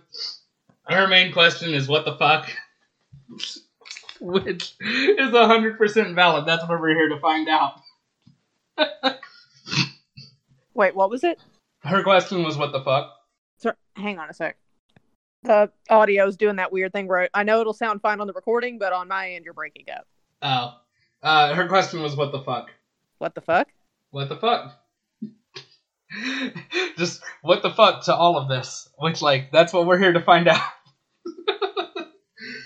her 0.84 1.08
main 1.10 1.34
question 1.34 1.74
is 1.74 1.90
what 1.90 2.06
the 2.06 2.16
fuck, 2.16 2.50
which 4.22 4.76
is 4.80 5.32
hundred 5.32 5.78
percent 5.78 6.16
valid. 6.16 6.46
That's 6.46 6.66
what 6.66 6.80
we're 6.80 6.96
here 6.96 7.10
to 7.10 7.20
find 7.20 7.50
out. 7.50 7.82
Wait, 10.74 10.96
what 10.96 11.10
was 11.10 11.26
it? 11.26 11.38
Her 11.80 12.02
question 12.02 12.44
was 12.44 12.56
what 12.58 12.72
the 12.72 12.82
fuck. 12.82 13.17
So, 13.58 13.74
hang 13.96 14.20
on 14.20 14.30
a 14.30 14.34
sec. 14.34 14.58
The 15.44 15.72
audio 15.90 16.28
is 16.28 16.38
doing 16.38 16.58
that 16.58 16.72
weird 16.72 16.94
thing 16.94 17.08
where 17.08 17.30
I 17.34 17.44
know 17.44 17.62
it'll 17.62 17.74
sound 17.74 18.02
fine 18.02 18.22
on 18.22 18.28
the 18.28 18.34
recording, 18.34 18.80
but 18.80 18.94
on 18.94 19.08
my 19.08 19.32
end 19.32 19.46
you're 19.46 19.54
breaking 19.54 19.86
up. 19.96 20.08
Oh. 20.42 20.74
Uh, 21.22 21.54
her 21.56 21.68
question 21.68 22.02
was, 22.02 22.16
"What 22.16 22.32
the 22.32 22.42
fuck?" 22.42 22.70
What 23.18 23.34
the 23.34 23.42
fuck? 23.42 23.68
What 24.12 24.30
the 24.30 24.36
fuck? 24.36 24.78
Just 26.98 27.22
what 27.42 27.64
the 27.64 27.72
fuck 27.72 28.04
to 28.06 28.16
all 28.16 28.38
of 28.38 28.48
this? 28.48 28.88
Which, 29.00 29.22
like, 29.22 29.52
that's 29.52 29.74
what 29.74 29.88
we're 29.88 29.98
here 29.98 30.14
to 30.14 30.22
find 30.22 30.48
out. 30.48 30.62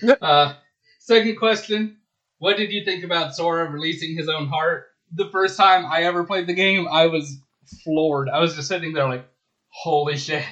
uh, 0.22 0.56
second 1.00 1.38
question: 1.38 1.98
What 2.40 2.58
did 2.58 2.72
you 2.72 2.84
think 2.84 3.04
about 3.04 3.36
Sora 3.36 3.70
releasing 3.70 4.16
his 4.16 4.28
own 4.28 4.48
heart? 4.48 4.88
The 5.14 5.30
first 5.30 5.58
time 5.58 5.86
I 5.86 6.04
ever 6.04 6.26
played 6.26 6.48
the 6.48 6.54
game, 6.54 6.88
I 6.90 7.08
was 7.08 7.38
floored. 7.84 8.30
I 8.30 8.40
was 8.40 8.56
just 8.56 8.68
sitting 8.68 8.94
there 8.94 9.08
like, 9.08 9.26
"Holy 9.70 10.18
shit!" 10.18 10.44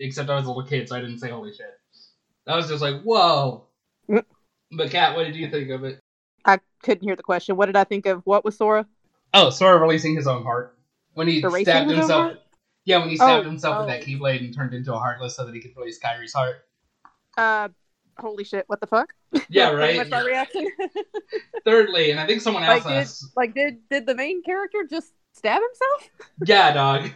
Except 0.00 0.30
I 0.30 0.34
was 0.34 0.46
a 0.46 0.48
little 0.48 0.64
kid, 0.64 0.88
so 0.88 0.96
I 0.96 1.00
didn't 1.00 1.18
say 1.18 1.30
holy 1.30 1.52
shit. 1.52 1.78
I 2.46 2.56
was 2.56 2.68
just 2.68 2.82
like, 2.82 3.02
whoa. 3.02 3.66
Mm. 4.08 4.24
But 4.72 4.90
Kat, 4.90 5.14
what 5.14 5.24
did 5.24 5.36
you 5.36 5.50
think 5.50 5.70
of 5.70 5.84
it? 5.84 6.00
I 6.44 6.58
couldn't 6.82 7.06
hear 7.06 7.16
the 7.16 7.22
question. 7.22 7.56
What 7.56 7.66
did 7.66 7.76
I 7.76 7.84
think 7.84 8.06
of? 8.06 8.22
What 8.24 8.44
was 8.44 8.56
Sora? 8.56 8.86
Oh, 9.34 9.50
Sora 9.50 9.78
releasing 9.78 10.16
his 10.16 10.26
own 10.26 10.42
heart 10.42 10.76
when 11.14 11.28
he 11.28 11.42
Erasing 11.42 11.64
stabbed 11.64 11.90
himself. 11.90 12.38
Yeah, 12.84 12.98
when 12.98 13.10
he 13.10 13.16
stabbed 13.16 13.46
oh, 13.46 13.50
himself 13.50 13.76
oh. 13.76 13.80
with 13.80 13.88
that 13.88 14.02
keyblade 14.02 14.40
and 14.40 14.54
turned 14.54 14.74
into 14.74 14.94
a 14.94 14.98
heartless 14.98 15.36
so 15.36 15.44
that 15.44 15.54
he 15.54 15.60
could 15.60 15.76
release 15.76 16.00
Kairi's 16.00 16.32
heart. 16.32 16.64
Uh, 17.36 17.68
holy 18.18 18.44
shit! 18.44 18.64
What 18.68 18.80
the 18.80 18.86
fuck? 18.86 19.12
Yeah, 19.48 19.70
right. 19.72 19.96
What's 19.96 20.10
my 20.10 20.22
reaction? 20.22 20.66
Thirdly, 21.64 22.10
and 22.10 22.18
I 22.18 22.26
think 22.26 22.40
someone 22.40 22.64
else 22.64 22.84
like, 22.84 22.94
asked, 22.94 23.20
did, 23.20 23.30
like, 23.36 23.54
did 23.54 23.88
did 23.90 24.06
the 24.06 24.14
main 24.14 24.42
character 24.42 24.78
just 24.88 25.12
stab 25.34 25.60
himself? 25.60 26.28
yeah, 26.46 26.72
dog. 26.72 27.10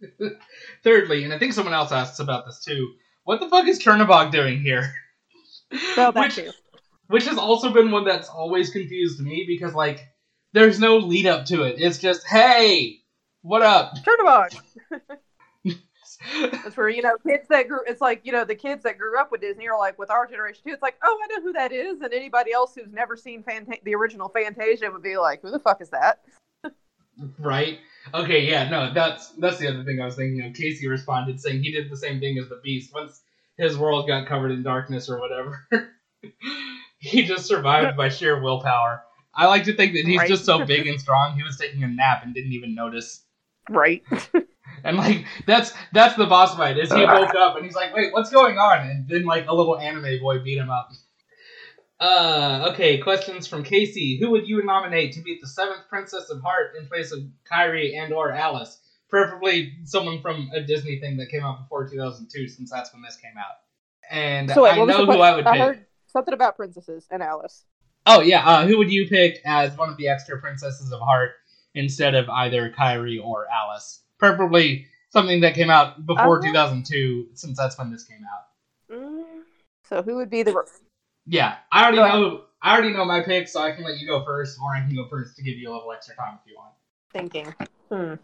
Thirdly, 0.84 1.24
and 1.24 1.32
I 1.32 1.38
think 1.38 1.52
someone 1.52 1.74
else 1.74 1.92
asks 1.92 2.18
about 2.18 2.46
this 2.46 2.62
too, 2.64 2.94
what 3.24 3.40
the 3.40 3.48
fuck 3.48 3.66
is 3.66 3.78
Chernobog 3.78 4.30
doing 4.30 4.60
here? 4.60 4.94
Well, 5.96 6.12
that 6.12 6.20
which, 6.20 6.36
too. 6.36 6.50
Which 7.08 7.26
has 7.26 7.38
also 7.38 7.72
been 7.72 7.90
one 7.90 8.04
that's 8.04 8.28
always 8.28 8.70
confused 8.70 9.20
me 9.20 9.44
because 9.46 9.74
like 9.74 10.08
there's 10.52 10.80
no 10.80 10.96
lead 10.96 11.26
up 11.26 11.44
to 11.46 11.64
it. 11.64 11.76
It's 11.78 11.98
just, 11.98 12.26
hey, 12.26 13.00
what 13.42 13.62
up? 13.62 13.94
Chernobog. 13.98 14.58
That's 16.52 16.76
where 16.76 16.88
you 16.88 17.02
know 17.02 17.16
kids 17.26 17.46
that 17.48 17.68
grew. 17.68 17.80
It's 17.86 18.00
like 18.00 18.22
you 18.24 18.32
know 18.32 18.44
the 18.44 18.54
kids 18.54 18.82
that 18.82 18.98
grew 18.98 19.18
up 19.18 19.30
with 19.30 19.40
Disney 19.40 19.68
are 19.68 19.78
like 19.78 19.98
with 19.98 20.10
our 20.10 20.26
generation 20.26 20.62
too. 20.66 20.72
It's 20.72 20.82
like, 20.82 20.96
oh, 21.04 21.18
I 21.22 21.26
know 21.34 21.42
who 21.42 21.52
that 21.52 21.72
is, 21.72 22.00
and 22.00 22.12
anybody 22.12 22.52
else 22.52 22.74
who's 22.74 22.92
never 22.92 23.16
seen 23.16 23.42
Fanta- 23.42 23.82
the 23.84 23.94
original 23.94 24.28
Fantasia 24.28 24.90
would 24.90 25.02
be 25.02 25.16
like, 25.16 25.42
who 25.42 25.50
the 25.50 25.60
fuck 25.60 25.80
is 25.80 25.90
that? 25.90 26.20
Right. 27.38 27.78
Okay, 28.14 28.48
yeah, 28.48 28.68
no, 28.68 28.92
that's 28.92 29.30
that's 29.32 29.58
the 29.58 29.68
other 29.68 29.84
thing 29.84 30.00
I 30.00 30.06
was 30.06 30.16
thinking 30.16 30.42
of. 30.42 30.54
Casey 30.54 30.88
responded 30.88 31.40
saying 31.40 31.62
he 31.62 31.72
did 31.72 31.90
the 31.90 31.96
same 31.96 32.20
thing 32.20 32.38
as 32.38 32.48
the 32.48 32.60
Beast 32.62 32.92
once 32.94 33.20
his 33.56 33.76
world 33.76 34.06
got 34.06 34.26
covered 34.26 34.52
in 34.52 34.62
darkness 34.62 35.08
or 35.10 35.18
whatever. 35.20 35.66
he 36.98 37.24
just 37.24 37.46
survived 37.46 37.96
by 37.96 38.08
sheer 38.08 38.40
willpower. 38.40 39.02
I 39.34 39.46
like 39.46 39.64
to 39.64 39.74
think 39.74 39.92
that 39.92 40.04
he's 40.04 40.18
right. 40.18 40.28
just 40.28 40.44
so 40.44 40.64
big 40.64 40.86
and 40.88 41.00
strong. 41.00 41.36
He 41.36 41.42
was 41.42 41.56
taking 41.56 41.84
a 41.84 41.88
nap 41.88 42.22
and 42.24 42.34
didn't 42.34 42.52
even 42.52 42.74
notice. 42.74 43.22
Right. 43.68 44.02
and 44.84 44.96
like 44.96 45.26
that's 45.46 45.72
that's 45.92 46.14
the 46.16 46.26
boss 46.26 46.56
fight. 46.56 46.78
Is 46.78 46.92
he 46.92 47.04
woke 47.04 47.34
up 47.34 47.56
and 47.56 47.64
he's 47.64 47.74
like, 47.74 47.94
"Wait, 47.94 48.12
what's 48.12 48.30
going 48.30 48.58
on?" 48.58 48.86
And 48.88 49.08
then 49.08 49.24
like 49.24 49.46
a 49.46 49.54
little 49.54 49.78
anime 49.78 50.20
boy 50.20 50.38
beat 50.38 50.58
him 50.58 50.70
up. 50.70 50.90
Uh, 52.00 52.68
okay, 52.70 52.98
questions 52.98 53.46
from 53.46 53.64
Casey. 53.64 54.18
Who 54.20 54.30
would 54.30 54.46
you 54.46 54.64
nominate 54.64 55.12
to 55.14 55.20
be 55.20 55.38
the 55.40 55.48
seventh 55.48 55.88
Princess 55.88 56.30
of 56.30 56.40
Heart 56.40 56.74
in 56.78 56.86
place 56.86 57.10
of 57.12 57.20
Kairi 57.50 57.96
and 57.96 58.12
or 58.12 58.32
Alice? 58.32 58.80
Preferably 59.08 59.72
someone 59.84 60.20
from 60.20 60.50
a 60.54 60.60
Disney 60.60 61.00
thing 61.00 61.16
that 61.16 61.28
came 61.28 61.42
out 61.42 61.62
before 61.62 61.88
2002, 61.88 62.48
since 62.48 62.70
that's 62.70 62.92
when 62.92 63.02
this 63.02 63.16
came 63.16 63.36
out. 63.36 63.56
And 64.10 64.50
so 64.50 64.62
wait, 64.62 64.72
I 64.72 64.84
know 64.84 65.06
who 65.06 65.20
I 65.20 65.34
would 65.34 65.46
I 65.46 65.52
pick. 65.52 65.60
Heard 65.60 65.86
something 66.06 66.34
about 66.34 66.56
princesses 66.56 67.06
and 67.10 67.22
Alice. 67.22 67.64
Oh 68.06 68.20
yeah, 68.20 68.46
uh, 68.46 68.66
who 68.66 68.78
would 68.78 68.90
you 68.90 69.08
pick 69.08 69.40
as 69.44 69.76
one 69.76 69.90
of 69.90 69.96
the 69.96 70.08
extra 70.08 70.40
Princesses 70.40 70.92
of 70.92 71.00
Heart 71.00 71.32
instead 71.74 72.14
of 72.14 72.28
either 72.28 72.70
Kairi 72.70 73.22
or 73.22 73.46
Alice? 73.52 74.02
Preferably 74.18 74.86
something 75.10 75.40
that 75.40 75.54
came 75.54 75.68
out 75.68 76.06
before 76.06 76.38
uh, 76.38 76.42
2002, 76.42 77.28
since 77.34 77.58
that's 77.58 77.76
when 77.76 77.90
this 77.90 78.04
came 78.04 78.20
out. 78.24 78.94
Mm, 78.96 79.42
so 79.88 80.02
who 80.02 80.16
would 80.16 80.30
be 80.30 80.42
the 80.42 80.64
yeah, 81.28 81.56
I 81.70 81.84
already 81.84 81.98
know. 81.98 82.42
I 82.60 82.72
already 82.72 82.92
know 82.92 83.04
my 83.04 83.22
pick, 83.22 83.48
so 83.48 83.60
I 83.60 83.72
can 83.72 83.84
let 83.84 83.98
you 83.98 84.06
go 84.06 84.24
first, 84.24 84.58
or 84.60 84.74
I 84.74 84.80
can 84.80 84.94
go 84.94 85.06
first 85.08 85.36
to 85.36 85.42
give 85.42 85.56
you 85.56 85.70
a 85.70 85.72
little 85.72 85.92
extra 85.92 86.16
time 86.16 86.38
if 86.42 86.50
you 86.50 86.56
want. 86.56 86.72
Thinking. 87.12 87.54
Hmm. 87.88 88.14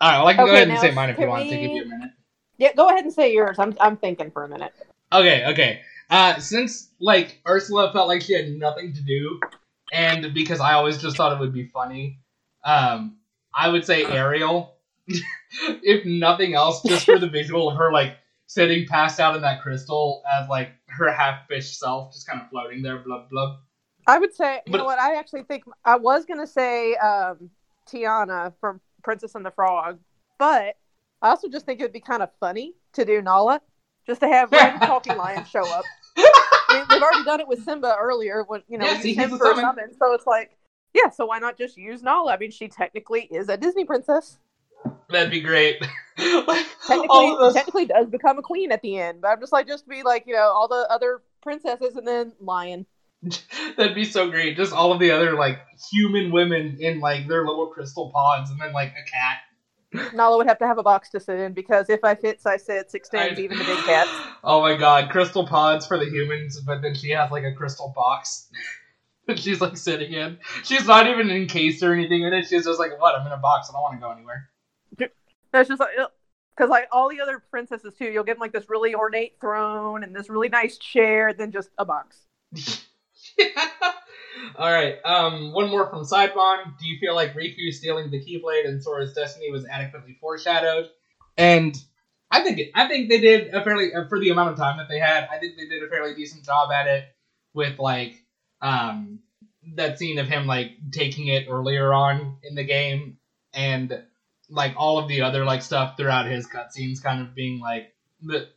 All 0.00 0.10
right, 0.10 0.18
well, 0.18 0.26
I 0.26 0.34
can 0.34 0.44
okay, 0.44 0.50
go 0.50 0.56
ahead 0.56 0.68
and 0.68 0.78
say 0.78 0.90
mine 0.92 1.10
if 1.10 1.18
you 1.18 1.26
want 1.26 1.44
we... 1.44 1.50
to 1.50 1.56
give 1.56 1.70
you 1.70 1.82
a 1.82 1.86
minute. 1.86 2.10
Yeah, 2.56 2.72
go 2.74 2.88
ahead 2.88 3.04
and 3.04 3.12
say 3.12 3.32
yours. 3.32 3.58
I'm 3.58 3.76
I'm 3.80 3.96
thinking 3.96 4.30
for 4.30 4.44
a 4.44 4.48
minute. 4.48 4.72
Okay, 5.12 5.44
okay. 5.46 5.80
Uh, 6.08 6.38
since 6.38 6.90
like 7.00 7.40
Ursula 7.46 7.92
felt 7.92 8.08
like 8.08 8.22
she 8.22 8.34
had 8.34 8.48
nothing 8.50 8.92
to 8.94 9.02
do, 9.02 9.40
and 9.92 10.32
because 10.32 10.60
I 10.60 10.74
always 10.74 10.98
just 10.98 11.16
thought 11.16 11.32
it 11.32 11.40
would 11.40 11.52
be 11.52 11.66
funny, 11.66 12.18
um, 12.64 13.18
I 13.54 13.68
would 13.68 13.84
say 13.84 14.04
Ariel. 14.04 14.76
if 15.82 16.04
nothing 16.06 16.54
else, 16.54 16.82
just 16.82 17.04
for 17.04 17.18
the 17.18 17.28
visual 17.28 17.68
of 17.68 17.76
her 17.76 17.92
like 17.92 18.16
sitting 18.46 18.86
passed 18.86 19.18
out 19.18 19.34
in 19.34 19.42
that 19.42 19.62
crystal 19.62 20.22
as 20.38 20.48
like 20.48 20.70
her 20.92 21.10
half 21.10 21.46
fish 21.48 21.78
self 21.78 22.12
just 22.12 22.26
kind 22.26 22.40
of 22.40 22.48
floating 22.50 22.82
there, 22.82 22.98
blub 22.98 23.30
blub. 23.30 23.58
I 24.06 24.18
would 24.18 24.34
say, 24.34 24.60
you 24.66 24.72
but, 24.72 24.78
know 24.78 24.84
what? 24.84 24.98
I 24.98 25.16
actually 25.16 25.44
think 25.44 25.64
I 25.84 25.96
was 25.96 26.24
gonna 26.24 26.46
say 26.46 26.94
um, 26.96 27.50
Tiana 27.88 28.52
from 28.60 28.80
Princess 29.02 29.34
and 29.34 29.44
the 29.44 29.50
Frog, 29.50 29.98
but 30.38 30.76
I 31.20 31.28
also 31.28 31.48
just 31.48 31.66
think 31.66 31.80
it 31.80 31.84
would 31.84 31.92
be 31.92 32.00
kind 32.00 32.22
of 32.22 32.30
funny 32.40 32.74
to 32.94 33.04
do 33.04 33.22
Nala, 33.22 33.60
just 34.06 34.20
to 34.20 34.28
have 34.28 34.50
random 34.50 34.80
talking 34.86 35.16
lions 35.16 35.48
show 35.48 35.62
up. 35.62 35.84
Mean, 36.16 36.84
they've 36.90 37.02
already 37.02 37.24
done 37.24 37.40
it 37.40 37.48
with 37.48 37.62
Simba 37.64 37.96
earlier 38.00 38.44
when 38.46 38.62
you 38.68 38.78
know 38.78 38.86
Yeah, 38.86 39.00
see, 39.00 39.14
him 39.14 39.30
for 39.30 39.54
summon. 39.54 39.94
So 39.98 40.12
it's 40.14 40.26
like, 40.26 40.56
yeah, 40.94 41.10
so 41.10 41.26
why 41.26 41.38
not 41.38 41.56
just 41.56 41.76
use 41.76 42.02
Nala? 42.02 42.32
I 42.32 42.38
mean, 42.38 42.50
she 42.50 42.68
technically 42.68 43.28
is 43.30 43.48
a 43.48 43.56
Disney 43.56 43.84
princess. 43.84 44.38
That'd 45.10 45.30
be 45.30 45.40
great. 45.40 45.80
like, 46.18 46.66
Technically, 46.86 47.06
all 47.10 47.38
those- 47.38 47.54
technically 47.54 47.86
does 47.86 48.08
become 48.08 48.38
a 48.38 48.42
queen 48.42 48.72
at 48.72 48.82
the 48.82 48.98
end. 48.98 49.20
But 49.20 49.28
I'm 49.28 49.40
just 49.40 49.52
like, 49.52 49.66
just 49.66 49.88
be 49.88 50.02
like, 50.02 50.26
you 50.26 50.34
know, 50.34 50.50
all 50.54 50.68
the 50.68 50.86
other 50.90 51.22
princesses 51.42 51.96
and 51.96 52.06
then 52.06 52.32
lion. 52.40 52.86
That'd 53.76 53.94
be 53.94 54.04
so 54.04 54.30
great. 54.30 54.56
Just 54.56 54.72
all 54.72 54.92
of 54.92 54.98
the 54.98 55.10
other 55.12 55.34
like 55.34 55.60
human 55.92 56.32
women 56.32 56.78
in 56.80 57.00
like 57.00 57.28
their 57.28 57.46
little 57.46 57.68
crystal 57.68 58.10
pods, 58.12 58.50
and 58.50 58.60
then 58.60 58.72
like 58.72 58.88
a 58.92 59.10
cat. 59.10 59.38
Nala 60.14 60.38
would 60.38 60.46
have 60.46 60.58
to 60.58 60.66
have 60.66 60.78
a 60.78 60.82
box 60.82 61.10
to 61.10 61.20
sit 61.20 61.38
in 61.38 61.52
because 61.52 61.90
if 61.90 62.02
I 62.02 62.14
fits, 62.14 62.46
I 62.46 62.56
sits 62.56 62.94
extends 62.94 63.38
I- 63.38 63.42
even 63.42 63.58
to 63.58 63.64
big 63.64 63.76
cats. 63.84 64.10
Oh 64.42 64.60
my 64.62 64.76
god, 64.76 65.10
crystal 65.10 65.46
pods 65.46 65.86
for 65.86 65.98
the 65.98 66.06
humans, 66.06 66.60
but 66.66 66.80
then 66.82 66.94
she 66.94 67.10
has 67.10 67.30
like 67.30 67.44
a 67.44 67.52
crystal 67.52 67.92
box 67.94 68.48
that 69.26 69.38
she's 69.38 69.60
like 69.60 69.76
sitting 69.76 70.12
in. 70.12 70.38
She's 70.64 70.86
not 70.86 71.06
even 71.06 71.30
encased 71.30 71.82
or 71.84 71.92
anything 71.92 72.22
in 72.22 72.32
it. 72.32 72.46
She's 72.46 72.64
just 72.64 72.80
like, 72.80 72.98
what? 73.00 73.14
I'm 73.14 73.26
in 73.26 73.32
a 73.32 73.36
box. 73.36 73.68
I 73.70 73.74
don't 73.74 73.82
want 73.82 73.94
to 73.94 74.00
go 74.00 74.10
anywhere. 74.10 74.48
That's 75.52 75.68
just 75.68 75.80
like 75.80 75.90
because 76.56 76.70
like 76.70 76.88
all 76.92 77.08
the 77.08 77.20
other 77.20 77.42
princesses 77.50 77.94
too, 77.94 78.06
you'll 78.06 78.24
get 78.24 78.38
like 78.38 78.52
this 78.52 78.68
really 78.68 78.94
ornate 78.94 79.36
throne 79.40 80.02
and 80.02 80.14
this 80.14 80.28
really 80.28 80.48
nice 80.48 80.78
chair, 80.78 81.32
then 81.32 81.50
just 81.50 81.70
a 81.78 81.84
box. 81.84 82.26
All 84.56 84.70
right. 84.70 84.96
Um, 85.04 85.52
one 85.52 85.70
more 85.70 85.88
from 85.88 86.04
Sidebond. 86.04 86.78
Do 86.78 86.86
you 86.88 86.98
feel 86.98 87.14
like 87.14 87.34
Riku 87.34 87.72
stealing 87.72 88.10
the 88.10 88.20
Keyblade 88.20 88.66
and 88.66 88.82
Sora's 88.82 89.14
destiny 89.14 89.50
was 89.50 89.66
adequately 89.66 90.16
foreshadowed? 90.20 90.88
And 91.36 91.76
I 92.30 92.42
think 92.42 92.58
it, 92.58 92.70
I 92.74 92.88
think 92.88 93.08
they 93.08 93.20
did 93.20 93.54
a 93.54 93.62
fairly 93.62 93.94
uh, 93.94 94.08
for 94.08 94.18
the 94.18 94.30
amount 94.30 94.50
of 94.50 94.56
time 94.56 94.78
that 94.78 94.88
they 94.88 94.98
had. 94.98 95.28
I 95.30 95.38
think 95.38 95.56
they 95.56 95.68
did 95.68 95.82
a 95.82 95.88
fairly 95.88 96.14
decent 96.14 96.44
job 96.44 96.70
at 96.72 96.86
it 96.86 97.04
with 97.54 97.78
like 97.78 98.14
um 98.60 99.20
that 99.76 99.98
scene 99.98 100.18
of 100.18 100.26
him 100.26 100.46
like 100.46 100.72
taking 100.90 101.28
it 101.28 101.46
earlier 101.48 101.92
on 101.92 102.38
in 102.42 102.54
the 102.54 102.64
game 102.64 103.18
and 103.52 104.02
like 104.52 104.74
all 104.76 104.98
of 104.98 105.08
the 105.08 105.22
other 105.22 105.44
like 105.44 105.62
stuff 105.62 105.96
throughout 105.96 106.26
his 106.26 106.46
cutscenes 106.46 107.02
kind 107.02 107.20
of 107.20 107.34
being 107.34 107.60
like 107.60 107.94
the 108.20 108.48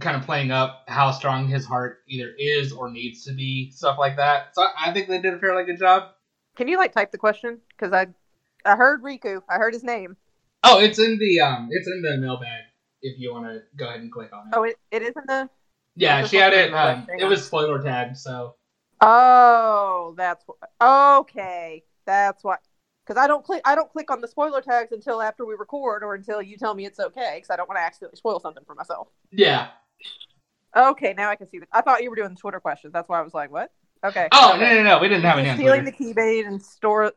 kind 0.00 0.16
of 0.16 0.22
playing 0.22 0.50
up 0.50 0.84
how 0.88 1.12
strong 1.12 1.46
his 1.46 1.64
heart 1.64 1.98
either 2.08 2.32
is 2.36 2.72
or 2.72 2.90
needs 2.90 3.24
to 3.24 3.32
be, 3.32 3.70
stuff 3.70 3.98
like 3.98 4.16
that. 4.16 4.54
So 4.54 4.66
I 4.78 4.92
think 4.92 5.08
they 5.08 5.20
did 5.20 5.34
a 5.34 5.38
fairly 5.38 5.64
good 5.64 5.78
job. 5.78 6.10
Can 6.56 6.68
you 6.68 6.76
like 6.76 6.92
type 6.92 7.12
the 7.12 7.18
question? 7.18 7.60
Because 7.68 7.92
I 7.92 8.08
I 8.64 8.76
heard 8.76 9.02
Riku, 9.02 9.42
I 9.48 9.56
heard 9.56 9.72
his 9.72 9.84
name. 9.84 10.16
Oh, 10.64 10.80
it's 10.80 10.98
in 10.98 11.18
the 11.18 11.40
um, 11.40 11.68
it's 11.70 11.86
in 11.86 12.02
the 12.02 12.18
mailbag. 12.18 12.64
If 13.02 13.20
you 13.20 13.32
want 13.32 13.46
to 13.46 13.62
go 13.76 13.86
ahead 13.88 14.00
and 14.00 14.10
click 14.10 14.32
on 14.32 14.48
it. 14.48 14.54
Oh, 14.54 14.64
it, 14.64 14.76
it 14.90 15.02
is 15.02 15.12
in 15.16 15.22
the. 15.26 15.48
yeah, 15.94 16.24
she 16.26 16.38
had 16.38 16.52
it. 16.52 16.58
at 16.58 16.66
the 16.70 16.72
mailbag 16.72 17.10
Um, 17.10 17.20
it 17.20 17.24
was 17.26 17.46
spoiler 17.46 17.80
tagged, 17.80 18.16
so 18.16 18.56
Oh, 19.00 20.14
that's 20.16 20.44
okay. 20.80 21.84
That's 22.06 22.42
why. 22.42 22.56
Because 23.06 23.22
I 23.22 23.26
don't 23.26 23.44
click, 23.44 23.62
I 23.64 23.74
don't 23.74 23.90
click 23.90 24.10
on 24.10 24.20
the 24.20 24.26
spoiler 24.26 24.60
tags 24.60 24.90
until 24.90 25.22
after 25.22 25.46
we 25.46 25.54
record 25.54 26.02
or 26.02 26.14
until 26.14 26.42
you 26.42 26.56
tell 26.56 26.74
me 26.74 26.86
it's 26.86 26.98
okay. 26.98 27.34
Because 27.36 27.50
I 27.50 27.56
don't 27.56 27.68
want 27.68 27.78
to 27.78 27.82
accidentally 27.82 28.16
spoil 28.16 28.40
something 28.40 28.64
for 28.66 28.74
myself. 28.74 29.08
yeah. 29.30 29.68
Okay, 30.76 31.14
now 31.16 31.30
I 31.30 31.36
can 31.36 31.48
see 31.48 31.58
that. 31.58 31.68
I 31.72 31.80
thought 31.80 32.02
you 32.02 32.10
were 32.10 32.16
doing 32.16 32.30
the 32.30 32.36
Twitter 32.36 32.60
questions. 32.60 32.92
That's 32.92 33.08
why 33.08 33.18
I 33.18 33.22
was 33.22 33.32
like, 33.32 33.50
what? 33.50 33.72
Okay. 34.04 34.28
Oh 34.32 34.54
okay. 34.54 34.60
no 34.60 34.74
no 34.74 34.82
no, 34.82 34.98
we 34.98 35.08
didn't 35.08 35.24
have 35.24 35.38
any 35.38 35.54
stealing 35.54 35.84
the 35.84 35.92
keyblade 35.92 36.46
and 36.46 36.62
store. 36.62 37.12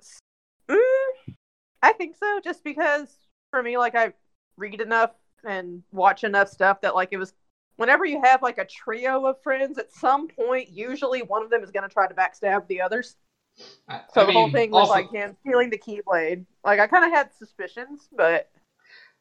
Mm, 0.69 1.35
I 1.82 1.92
think 1.93 2.16
so, 2.16 2.40
just 2.42 2.64
because 2.64 3.18
for 3.51 3.61
me, 3.61 3.77
like 3.77 3.95
I 3.95 4.14
read 4.56 4.80
enough 4.80 5.11
and 5.43 5.84
watch 5.92 6.24
enough 6.24 6.48
stuff 6.50 6.82
that 6.82 6.95
like 6.95 7.09
it 7.11 7.18
was. 7.18 7.34
Whenever 7.76 8.06
you 8.06 8.22
have 8.24 8.42
like 8.42 8.58
a 8.58 8.66
trio 8.66 9.26
of 9.26 9.42
friends, 9.42 9.77
at 9.77 9.92
some 9.92 10.27
point, 10.27 10.69
usually 10.69 11.22
one 11.22 11.43
of 11.43 11.50
them 11.50 11.64
is 11.64 11.72
going 11.72 11.88
to 11.88 11.93
try 11.93 12.08
to 12.08 12.14
backstab 12.14 12.68
the 12.68 12.82
others. 12.82 13.16
I- 13.88 14.02
So 14.14 14.22
I 14.22 14.26
the 14.26 14.32
whole 14.34 14.52
thing 14.52 14.72
was 14.72 14.82
also- 14.90 14.94
like 14.94 15.12
him 15.12 15.36
stealing 15.42 15.70
the 15.70 15.78
keyblade. 15.78 16.46
Like 16.64 16.80
I 16.80 16.88
kind 16.88 17.06
of 17.06 17.12
had 17.12 17.34
suspicions, 17.34 18.08
but 18.16 18.50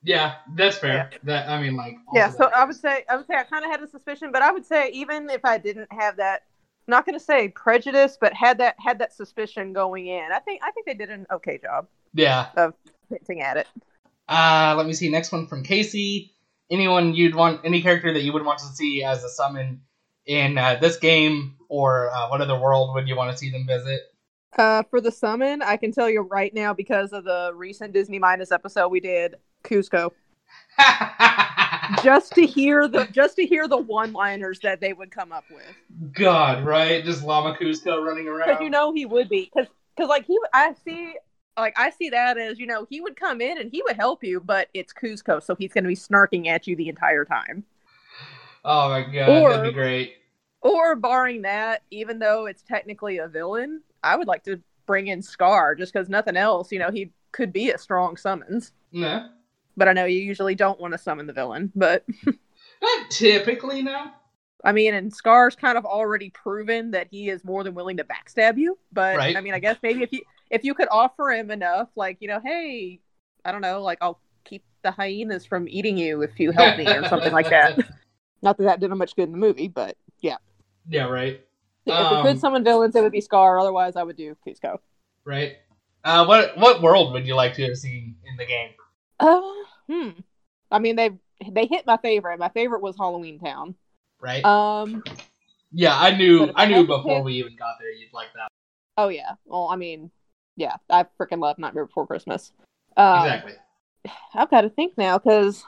Yeah, 0.02 0.36
that's 0.54 0.78
fair. 0.78 1.10
That 1.24 1.48
I 1.48 1.60
mean, 1.60 1.76
like. 1.76 1.96
yeah. 2.14 2.30
So 2.30 2.44
I 2.54 2.64
would 2.64 2.76
say 2.76 3.04
I 3.08 3.16
would 3.16 3.26
say 3.26 3.34
I 3.34 3.44
kind 3.44 3.64
of 3.64 3.70
had 3.70 3.82
a 3.82 3.88
suspicion, 3.88 4.30
but 4.32 4.42
I 4.42 4.52
would 4.52 4.64
say 4.66 4.90
even 4.90 5.28
if 5.30 5.44
I 5.44 5.58
didn't 5.58 5.92
have 5.92 6.16
that, 6.18 6.44
not 6.86 7.04
going 7.04 7.18
to 7.18 7.24
say 7.24 7.48
prejudice, 7.48 8.16
but 8.20 8.32
had 8.32 8.58
that 8.58 8.76
had 8.78 8.98
that 9.00 9.12
suspicion 9.12 9.72
going 9.72 10.06
in, 10.06 10.30
I 10.32 10.38
think 10.38 10.62
I 10.64 10.70
think 10.70 10.86
they 10.86 10.94
did 10.94 11.10
an 11.10 11.26
okay 11.32 11.58
job 11.58 11.88
Yeah. 12.14 12.46
of 12.56 12.74
hinting 13.10 13.42
at 13.42 13.56
it. 13.56 13.66
Uh, 14.28 14.74
let 14.76 14.86
me 14.86 14.92
see. 14.92 15.08
Next 15.08 15.32
one 15.32 15.46
from 15.46 15.62
Casey. 15.62 16.34
Anyone 16.70 17.14
you'd 17.14 17.34
want, 17.34 17.62
any 17.64 17.80
character 17.80 18.12
that 18.12 18.20
you 18.20 18.32
would 18.34 18.44
want 18.44 18.58
to 18.58 18.66
see 18.66 19.02
as 19.02 19.24
a 19.24 19.28
summon 19.30 19.80
in 20.26 20.58
uh, 20.58 20.76
this 20.80 20.98
game, 20.98 21.56
or 21.70 22.10
uh, 22.10 22.28
what 22.28 22.42
other 22.42 22.58
world 22.60 22.94
would 22.94 23.08
you 23.08 23.16
want 23.16 23.32
to 23.32 23.38
see 23.38 23.50
them 23.50 23.66
visit? 23.66 24.02
Uh, 24.56 24.82
for 24.90 25.00
the 25.00 25.12
summon, 25.12 25.60
I 25.62 25.76
can 25.76 25.92
tell 25.92 26.08
you 26.08 26.22
right 26.22 26.52
now 26.54 26.72
because 26.72 27.12
of 27.12 27.24
the 27.24 27.52
recent 27.54 27.92
Disney 27.92 28.18
Minus 28.18 28.50
episode 28.50 28.88
we 28.88 29.00
did, 29.00 29.36
Kuzco. 29.62 30.10
Just 32.02 32.32
to 32.32 32.44
hear 32.46 32.86
the 32.86 33.06
just 33.06 33.36
to 33.36 33.46
hear 33.46 33.66
the 33.66 33.76
one-liners 33.78 34.60
that 34.60 34.80
they 34.80 34.92
would 34.92 35.10
come 35.10 35.32
up 35.32 35.44
with. 35.50 36.12
God, 36.14 36.64
right? 36.64 37.02
Just 37.04 37.22
Llama 37.24 37.56
Kuzco 37.58 38.04
running 38.04 38.28
around. 38.28 38.46
because 38.48 38.62
you 38.62 38.68
know 38.70 38.92
he 38.92 39.06
would 39.06 39.28
be 39.28 39.50
because 39.52 39.68
because 39.96 40.08
like 40.08 40.26
he 40.26 40.38
I 40.52 40.74
see 40.84 41.14
like 41.58 41.78
I 41.78 41.90
see 41.90 42.10
that 42.10 42.36
as 42.36 42.58
you 42.58 42.66
know 42.66 42.86
he 42.90 43.00
would 43.00 43.16
come 43.16 43.40
in 43.40 43.58
and 43.58 43.70
he 43.70 43.82
would 43.82 43.96
help 43.96 44.22
you, 44.22 44.40
but 44.40 44.68
it's 44.74 44.92
Kuzco, 44.92 45.42
so 45.42 45.54
he's 45.54 45.72
going 45.72 45.84
to 45.84 45.88
be 45.88 45.96
snarking 45.96 46.46
at 46.46 46.66
you 46.66 46.76
the 46.76 46.88
entire 46.90 47.24
time. 47.24 47.64
Oh 48.64 48.90
my 48.90 49.02
god, 49.02 49.28
Or- 49.28 49.50
that'd 49.50 49.72
be 49.72 49.74
great. 49.74 50.14
Or 50.60 50.94
barring 50.96 51.42
that, 51.42 51.82
even 51.90 52.18
though 52.18 52.46
it's 52.46 52.62
technically 52.62 53.18
a 53.18 53.28
villain, 53.28 53.80
I 54.02 54.16
would 54.16 54.28
like 54.28 54.44
to 54.44 54.60
bring 54.86 55.08
in 55.08 55.22
Scar 55.22 55.74
just 55.74 55.92
because 55.92 56.08
nothing 56.08 56.36
else. 56.36 56.72
You 56.72 56.78
know, 56.78 56.90
he 56.90 57.12
could 57.32 57.52
be 57.52 57.70
a 57.70 57.78
strong 57.78 58.16
summons, 58.16 58.72
No, 58.92 59.28
but 59.76 59.88
I 59.88 59.92
know 59.92 60.04
you 60.06 60.20
usually 60.20 60.54
don't 60.54 60.80
want 60.80 60.92
to 60.92 60.98
summon 60.98 61.26
the 61.26 61.32
villain. 61.32 61.72
But 61.74 62.04
not 62.26 63.10
typically. 63.10 63.82
No. 63.82 64.10
I 64.64 64.72
mean, 64.72 64.94
and 64.94 65.14
Scar's 65.14 65.54
kind 65.54 65.78
of 65.78 65.84
already 65.84 66.30
proven 66.30 66.90
that 66.90 67.06
he 67.10 67.28
is 67.28 67.44
more 67.44 67.62
than 67.62 67.74
willing 67.74 67.96
to 67.98 68.04
backstab 68.04 68.58
you. 68.58 68.76
But 68.92 69.16
Right. 69.16 69.36
I 69.36 69.40
mean, 69.40 69.54
I 69.54 69.60
guess 69.60 69.76
maybe 69.82 70.02
if 70.02 70.12
you 70.12 70.22
if 70.50 70.64
you 70.64 70.74
could 70.74 70.88
offer 70.90 71.30
him 71.30 71.50
enough, 71.50 71.88
like 71.94 72.18
you 72.20 72.28
know, 72.28 72.40
hey, 72.44 73.00
I 73.44 73.52
don't 73.52 73.60
know, 73.60 73.82
like 73.82 73.98
I'll 74.00 74.20
keep 74.44 74.64
the 74.82 74.90
hyenas 74.90 75.46
from 75.46 75.68
eating 75.68 75.96
you 75.96 76.22
if 76.22 76.38
you 76.40 76.50
help 76.50 76.76
me 76.76 76.86
or 76.86 77.06
something 77.08 77.32
like 77.32 77.50
that. 77.50 77.78
Not 78.42 78.56
that 78.58 78.64
that 78.64 78.80
did 78.80 78.90
him 78.90 78.98
much 78.98 79.16
good 79.16 79.24
in 79.24 79.32
the 79.32 79.38
movie, 79.38 79.68
but 79.68 79.96
yeah, 80.20 80.36
Yeah, 80.88 81.04
right. 81.04 81.44
If 81.88 81.94
Um, 81.94 82.16
we 82.24 82.30
could 82.30 82.40
summon 82.40 82.64
villains, 82.64 82.94
it 82.94 83.02
would 83.02 83.12
be 83.12 83.20
Scar. 83.20 83.58
Otherwise, 83.58 83.96
I 83.96 84.02
would 84.02 84.16
do 84.16 84.36
Kuzco. 84.46 84.78
Right. 85.24 85.56
Uh, 86.04 86.24
what 86.26 86.56
what 86.58 86.82
world 86.82 87.12
would 87.12 87.26
you 87.26 87.34
like 87.34 87.54
to 87.54 87.64
have 87.66 87.76
seen 87.76 88.16
in 88.24 88.36
the 88.36 88.46
game? 88.46 88.70
Uh, 89.20 89.40
hmm. 89.88 90.10
I 90.70 90.78
mean, 90.78 90.96
they 90.96 91.10
they 91.50 91.66
hit 91.66 91.86
my 91.86 91.96
favorite. 91.96 92.38
My 92.38 92.48
favorite 92.50 92.82
was 92.82 92.96
Halloween 92.96 93.38
Town. 93.38 93.74
Right. 94.20 94.44
Um. 94.44 95.02
yeah, 95.72 95.98
I 95.98 96.16
knew 96.16 96.50
I 96.54 96.66
knew 96.66 96.86
before 96.86 97.16
pick- 97.16 97.24
we 97.24 97.34
even 97.34 97.56
got 97.56 97.76
there 97.80 97.90
you'd 97.90 98.12
like 98.12 98.32
that. 98.34 98.48
Oh 98.96 99.08
yeah. 99.08 99.32
Well, 99.44 99.68
I 99.68 99.76
mean, 99.76 100.10
yeah, 100.56 100.76
I 100.90 101.04
freaking 101.20 101.40
love 101.40 101.58
Nightmare 101.58 101.86
Before 101.86 102.06
Christmas. 102.06 102.52
Um, 102.96 103.24
exactly. 103.24 103.54
I've 104.34 104.50
got 104.50 104.62
to 104.62 104.70
think 104.70 104.96
now 104.96 105.18
because 105.18 105.64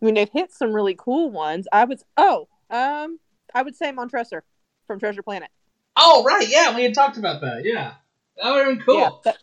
I 0.00 0.04
mean 0.04 0.14
they've 0.14 0.30
hit 0.30 0.52
some 0.52 0.72
really 0.72 0.94
cool 0.96 1.30
ones. 1.30 1.66
I 1.72 1.84
would 1.84 2.00
oh 2.16 2.48
um 2.70 3.18
I 3.54 3.62
would 3.62 3.74
say 3.74 3.90
Montressor 3.92 4.42
from 4.86 4.98
Treasure 5.00 5.22
Planet. 5.22 5.50
Oh 5.98 6.22
right, 6.24 6.48
yeah, 6.48 6.74
we 6.74 6.82
had 6.82 6.94
talked 6.94 7.16
about 7.18 7.40
that. 7.42 7.62
Yeah, 7.64 7.94
that 8.42 8.50
would 8.52 8.66
have 8.66 8.76
been 8.76 8.84
cool. 8.84 8.98
Yeah, 8.98 9.10
that- 9.24 9.38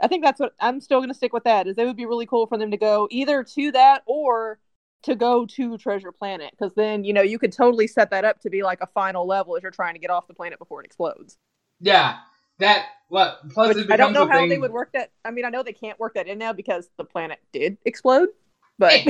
I 0.00 0.06
think 0.06 0.22
that's 0.24 0.38
what 0.38 0.54
I'm 0.60 0.80
still 0.80 1.00
going 1.00 1.08
to 1.08 1.14
stick 1.14 1.32
with. 1.32 1.42
That 1.44 1.66
is, 1.66 1.76
it 1.76 1.84
would 1.84 1.96
be 1.96 2.06
really 2.06 2.26
cool 2.26 2.46
for 2.46 2.56
them 2.56 2.70
to 2.70 2.76
go 2.76 3.08
either 3.10 3.42
to 3.42 3.72
that 3.72 4.04
or 4.06 4.60
to 5.02 5.16
go 5.16 5.44
to 5.46 5.76
Treasure 5.76 6.12
Planet 6.12 6.52
because 6.52 6.72
then 6.74 7.02
you 7.04 7.12
know 7.12 7.22
you 7.22 7.38
could 7.38 7.52
totally 7.52 7.86
set 7.88 8.10
that 8.10 8.24
up 8.24 8.40
to 8.40 8.50
be 8.50 8.62
like 8.62 8.80
a 8.80 8.86
final 8.86 9.26
level 9.26 9.56
as 9.56 9.62
you're 9.62 9.72
trying 9.72 9.94
to 9.94 10.00
get 10.00 10.10
off 10.10 10.28
the 10.28 10.34
planet 10.34 10.58
before 10.60 10.80
it 10.80 10.86
explodes. 10.86 11.36
Yeah, 11.80 12.18
that 12.60 12.86
what 13.08 13.40
plus 13.50 13.74
Which 13.74 13.90
I 13.90 13.96
don't 13.96 14.12
know 14.12 14.26
how 14.28 14.38
thing. 14.38 14.48
they 14.50 14.58
would 14.58 14.72
work 14.72 14.92
that. 14.92 15.10
I 15.24 15.32
mean, 15.32 15.44
I 15.44 15.50
know 15.50 15.62
they 15.64 15.72
can't 15.72 15.98
work 15.98 16.14
that 16.14 16.28
in 16.28 16.38
now 16.38 16.52
because 16.52 16.88
the 16.96 17.04
planet 17.04 17.38
did 17.52 17.76
explode. 17.84 18.28
But 18.78 19.02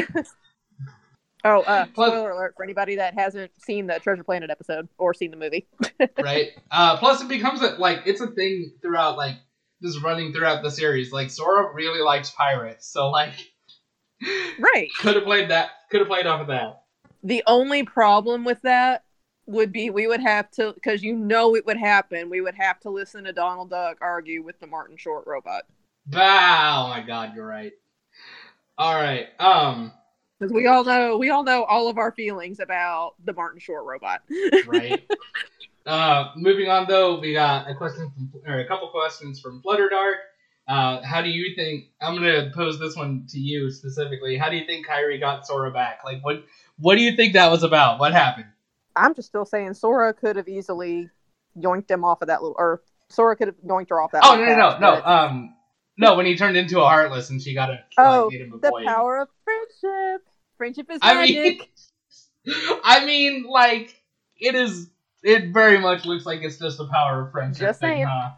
oh, 1.45 1.61
uh, 1.63 1.87
Plus- 1.95 2.11
spoiler 2.11 2.31
alert 2.31 2.55
for 2.57 2.65
anybody 2.65 2.97
that 2.97 3.15
hasn't 3.15 3.51
seen 3.59 3.87
the 3.87 3.99
Treasure 4.01 4.25
Planet 4.25 4.51
episode 4.51 4.89
or 4.99 5.15
seen 5.15 5.31
the 5.31 5.37
movie. 5.37 5.67
right? 6.23 6.51
Uh, 6.71 6.97
plus, 6.97 7.23
it 7.23 7.29
becomes 7.29 7.63
a, 7.63 7.77
like 7.79 8.03
it's 8.07 8.21
a 8.21 8.29
thing 8.29 8.73
throughout, 8.83 9.17
like 9.17 9.37
just 9.83 10.03
running 10.03 10.33
throughout 10.33 10.63
the 10.63 10.71
series. 10.71 11.13
Like 11.13 11.31
Sora 11.31 11.73
really 11.75 12.03
likes 12.03 12.31
pirates, 12.31 12.87
so 12.87 13.11
like 13.11 13.33
Right. 14.59 14.89
could 14.99 15.17
have 15.17 15.25
played 15.25 15.51
that. 15.51 15.71
Could 15.91 16.01
have 16.01 16.09
played 16.09 16.27
off 16.27 16.41
of 16.41 16.47
that. 16.49 16.83
The 17.23 17.43
only 17.47 17.85
problem 17.85 18.45
with 18.45 18.63
that 18.63 19.05
would 19.47 19.73
be 19.73 19.91
we 19.91 20.07
would 20.07 20.21
have 20.21 20.51
to 20.53 20.73
because 20.75 21.03
you 21.03 21.15
know 21.15 21.57
it 21.57 21.65
would 21.67 21.79
happen. 21.79 22.31
We 22.31 22.41
would 22.41 22.55
have 22.55 22.81
to 22.81 22.91
listen 22.91 23.25
to 23.25 23.33
Donald 23.33 23.71
Duck 23.71 23.99
argue 24.01 24.43
with 24.43 24.61
the 24.61 24.67
Martin 24.67 24.97
Short 24.97 25.27
robot 25.27 25.63
Bah, 26.07 26.85
oh 26.85 26.89
my 26.89 27.03
god, 27.07 27.33
you're 27.35 27.47
right. 27.47 27.73
All 28.77 28.95
right. 28.95 29.29
Um. 29.41 29.93
Because 30.39 30.53
we 30.53 30.67
all 30.67 30.85
know 30.85 31.17
we 31.17 31.31
all 31.31 31.43
know 31.43 31.65
all 31.65 31.89
of 31.89 31.99
our 31.99 32.13
feelings 32.13 32.61
about 32.61 33.15
the 33.25 33.33
Martin 33.33 33.61
Short 33.61 33.85
robot. 33.85 34.23
Right. 34.67 35.09
Uh, 35.87 36.33
moving 36.37 36.69
on 36.69 36.87
though, 36.87 37.19
we 37.19 37.33
got 37.33 37.69
a 37.71 37.75
question 37.75 38.11
from, 38.15 38.31
or 38.47 38.59
a 38.61 38.69
couple 38.69 38.89
questions 38.89 39.41
from 39.41 39.63
Flutter 39.63 39.89
Dark. 39.89 40.17
Uh, 40.69 41.01
how 41.03 41.23
do 41.23 41.31
you 41.31 41.55
think? 41.57 41.87
I'm 42.03 42.15
gonna 42.15 42.51
pose 42.55 42.79
this 42.79 42.95
one 42.95 43.27
to 43.31 43.39
you 43.39 43.71
specifically. 43.71 44.37
How 44.37 44.51
do 44.51 44.57
you 44.57 44.67
think 44.67 44.87
Kairi 44.87 45.19
got 45.19 45.47
Sora 45.47 45.71
back? 45.71 46.01
Like, 46.05 46.23
what 46.23 46.45
what 46.79 46.97
do 46.97 47.03
you 47.03 47.17
think 47.17 47.33
that 47.33 47.51
was 47.51 47.63
about? 47.63 47.99
What 47.99 48.13
happened? 48.13 48.49
I'm 48.95 49.15
just 49.15 49.29
still 49.29 49.47
saying 49.47 49.75
Sora 49.75 50.13
could 50.13 50.37
have 50.37 50.49
easily 50.49 51.09
yoinked 51.57 51.91
him 51.91 52.05
off 52.05 52.21
of 52.21 52.29
that 52.29 52.43
little, 52.43 52.57
or 52.59 52.83
Sora 53.09 53.35
could 53.37 53.49
have 53.49 53.57
yoinked 53.67 53.89
her 53.89 54.01
off 54.03 54.13
that. 54.13 54.25
Oh 54.25 54.37
no 54.37 54.45
no 54.45 54.79
no 54.79 54.79
no. 54.79 55.05
Um, 55.05 55.55
no, 55.97 56.15
when 56.17 56.27
he 56.27 56.37
turned 56.37 56.57
into 56.57 56.81
a 56.81 56.85
Heartless 56.85 57.31
and 57.31 57.43
she 57.43 57.55
got 57.55 57.71
a 57.71 57.81
oh 57.99 58.25
like, 58.25 58.33
made 58.33 58.41
him 58.43 58.53
a 58.53 58.59
the 58.59 58.71
boy. 58.71 58.85
power 58.85 59.19
of 59.21 59.29
friendship. 59.45 60.28
Friendship 60.59 60.91
is 60.91 60.99
I 61.01 61.15
magic. 61.15 61.71
mean, 62.45 62.59
I 62.85 63.05
mean, 63.07 63.47
like 63.49 63.99
it 64.39 64.55
is. 64.55 64.91
It 65.23 65.53
very 65.53 65.79
much 65.79 66.05
looks 66.05 66.25
like 66.27 66.43
it's 66.43 66.59
just 66.59 66.79
the 66.79 66.87
power 66.87 67.23
of 67.23 67.33
friendship. 67.33 67.61
Just 67.69 67.81
thing, 67.81 67.91
saying. 67.91 68.07
huh? 68.07 68.31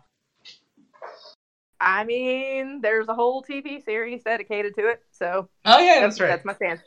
I 1.81 2.05
mean, 2.05 2.81
there's 2.83 3.09
a 3.09 3.15
whole 3.15 3.43
TV 3.43 3.83
series 3.85 4.23
dedicated 4.23 4.75
to 4.77 4.89
it, 4.89 5.03
so 5.11 5.49
Oh 5.65 5.79
yeah, 5.79 6.01
that's, 6.01 6.19
that's 6.19 6.21
right. 6.21 6.29
that's 6.29 6.45
my 6.45 6.55
stance. 6.55 6.81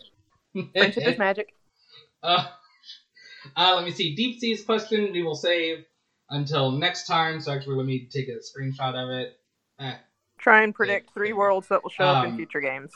Friendship 0.77 1.07
is 1.07 1.17
magic. 1.17 1.53
Uh, 2.21 2.45
uh, 3.57 3.73
let 3.75 3.85
me 3.85 3.91
see. 3.91 4.15
Deep 4.15 4.39
Sea's 4.39 4.63
question 4.63 5.11
we 5.11 5.23
will 5.23 5.35
save 5.35 5.85
until 6.29 6.71
next 6.71 7.05
time. 7.07 7.39
So 7.41 7.51
actually, 7.51 7.75
let 7.75 7.85
me 7.85 8.07
take 8.11 8.27
a 8.29 8.37
screenshot 8.39 8.95
of 8.95 9.09
it. 9.09 9.39
Eh, 9.79 9.95
Try 10.37 10.63
and 10.63 10.73
predict 10.75 11.13
three 11.13 11.33
worlds 11.33 11.67
that 11.69 11.83
will 11.83 11.89
show 11.89 12.05
up 12.05 12.23
in 12.25 12.31
Um, 12.31 12.37
future 12.37 12.61
games. 12.61 12.91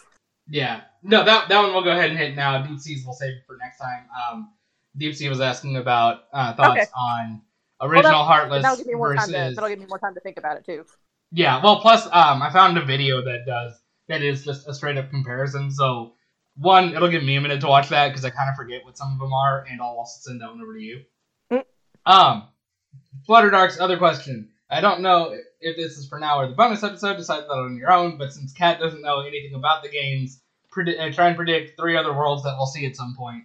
Yeah, 0.50 0.82
no, 1.03 1.24
that 1.24 1.50
that 1.50 1.61
one 1.61 1.74
we'll 1.74 1.84
go 1.84 1.92
ahead 1.92 2.09
and 2.09 2.17
hit 2.17 2.35
now. 2.35 2.66
Deep 2.66 2.80
Sea's 2.80 3.06
we'll 3.06 3.14
save 3.14 3.35
for 3.45 3.58
next 3.58 3.77
time. 3.77 4.06
Um, 4.32 4.51
Deep 4.95 5.16
Sea 5.16 5.30
was 5.30 5.42
asking 5.42 5.77
about 5.77 6.24
uh, 6.34 6.53
thoughts 6.56 6.82
Okay. 6.82 6.85
on 6.95 7.42
original 7.82 8.24
Heartless 8.24 8.64
That'll 8.64 8.77
give 8.77 8.88
me 8.88 8.93
more 8.95 9.14
versus. 9.14 9.32
time 9.32 9.50
to. 9.50 9.56
That'll 9.56 9.69
give 9.69 9.80
me 9.80 9.85
more 9.85 10.00
time 10.00 10.14
to 10.16 10.19
think 10.19 10.38
about 10.38 10.58
it 10.58 10.66
too. 10.66 10.85
Yeah, 11.32 11.61
well, 11.64 11.82
plus 11.82 12.06
um, 12.06 12.42
I 12.42 12.50
found 12.51 12.77
a 12.77 12.85
video 12.85 13.22
that 13.24 13.45
does 13.45 13.74
that 14.08 14.22
is 14.22 14.45
just 14.45 14.67
a 14.67 14.74
straight 14.74 14.98
up 14.98 15.09
comparison. 15.09 15.72
So 15.72 16.14
one, 16.56 16.95
it'll 16.95 17.09
give 17.09 17.24
me 17.24 17.35
a 17.35 17.42
minute 17.42 17.61
to 17.61 17.67
watch 17.67 17.90
that 17.90 18.08
because 18.08 18.26
I 18.26 18.30
kind 18.30 18.50
of 18.50 18.56
forget 18.56 18.84
what 18.85 18.98
some 18.98 19.14
of 19.14 19.19
them 19.19 19.34
are, 19.34 19.66
and 19.69 19.82
I'll 19.82 19.98
also 19.98 20.19
send 20.22 20.42
that 20.42 20.50
one 20.50 20.61
over 20.61 20.74
to 20.74 20.82
you. 20.82 21.01
Mm. 21.51 21.64
Um, 22.06 22.48
Flutter 23.26 23.50
Dark's 23.50 23.80
other 23.80 23.98
question. 23.98 24.50
I 24.69 24.82
don't 24.82 25.01
know 25.01 25.38
if 25.60 25.76
this 25.77 25.98
is 25.98 26.08
for 26.08 26.19
now 26.19 26.40
or 26.40 26.48
the 26.48 26.53
bonus 26.53 26.84
episode. 26.84 27.18
Decide 27.18 27.42
that 27.44 27.50
on 27.50 27.77
your 27.77 27.92
own. 27.92 28.18
But 28.18 28.34
since 28.34 28.53
Kat 28.53 28.80
doesn't 28.80 29.02
know 29.02 29.22
anything 29.22 29.53
about 29.53 29.84
the 29.84 29.90
games, 29.90 30.42
predi- 30.76 31.00
uh, 31.00 31.11
try 31.14 31.27
and 31.27 31.36
predict 31.36 31.80
three 31.80 31.98
other 31.98 32.14
worlds 32.14 32.44
that 32.44 32.56
we'll 32.58 32.68
see 32.68 32.86
at 32.86 32.95
some 32.95 33.16
point. 33.18 33.44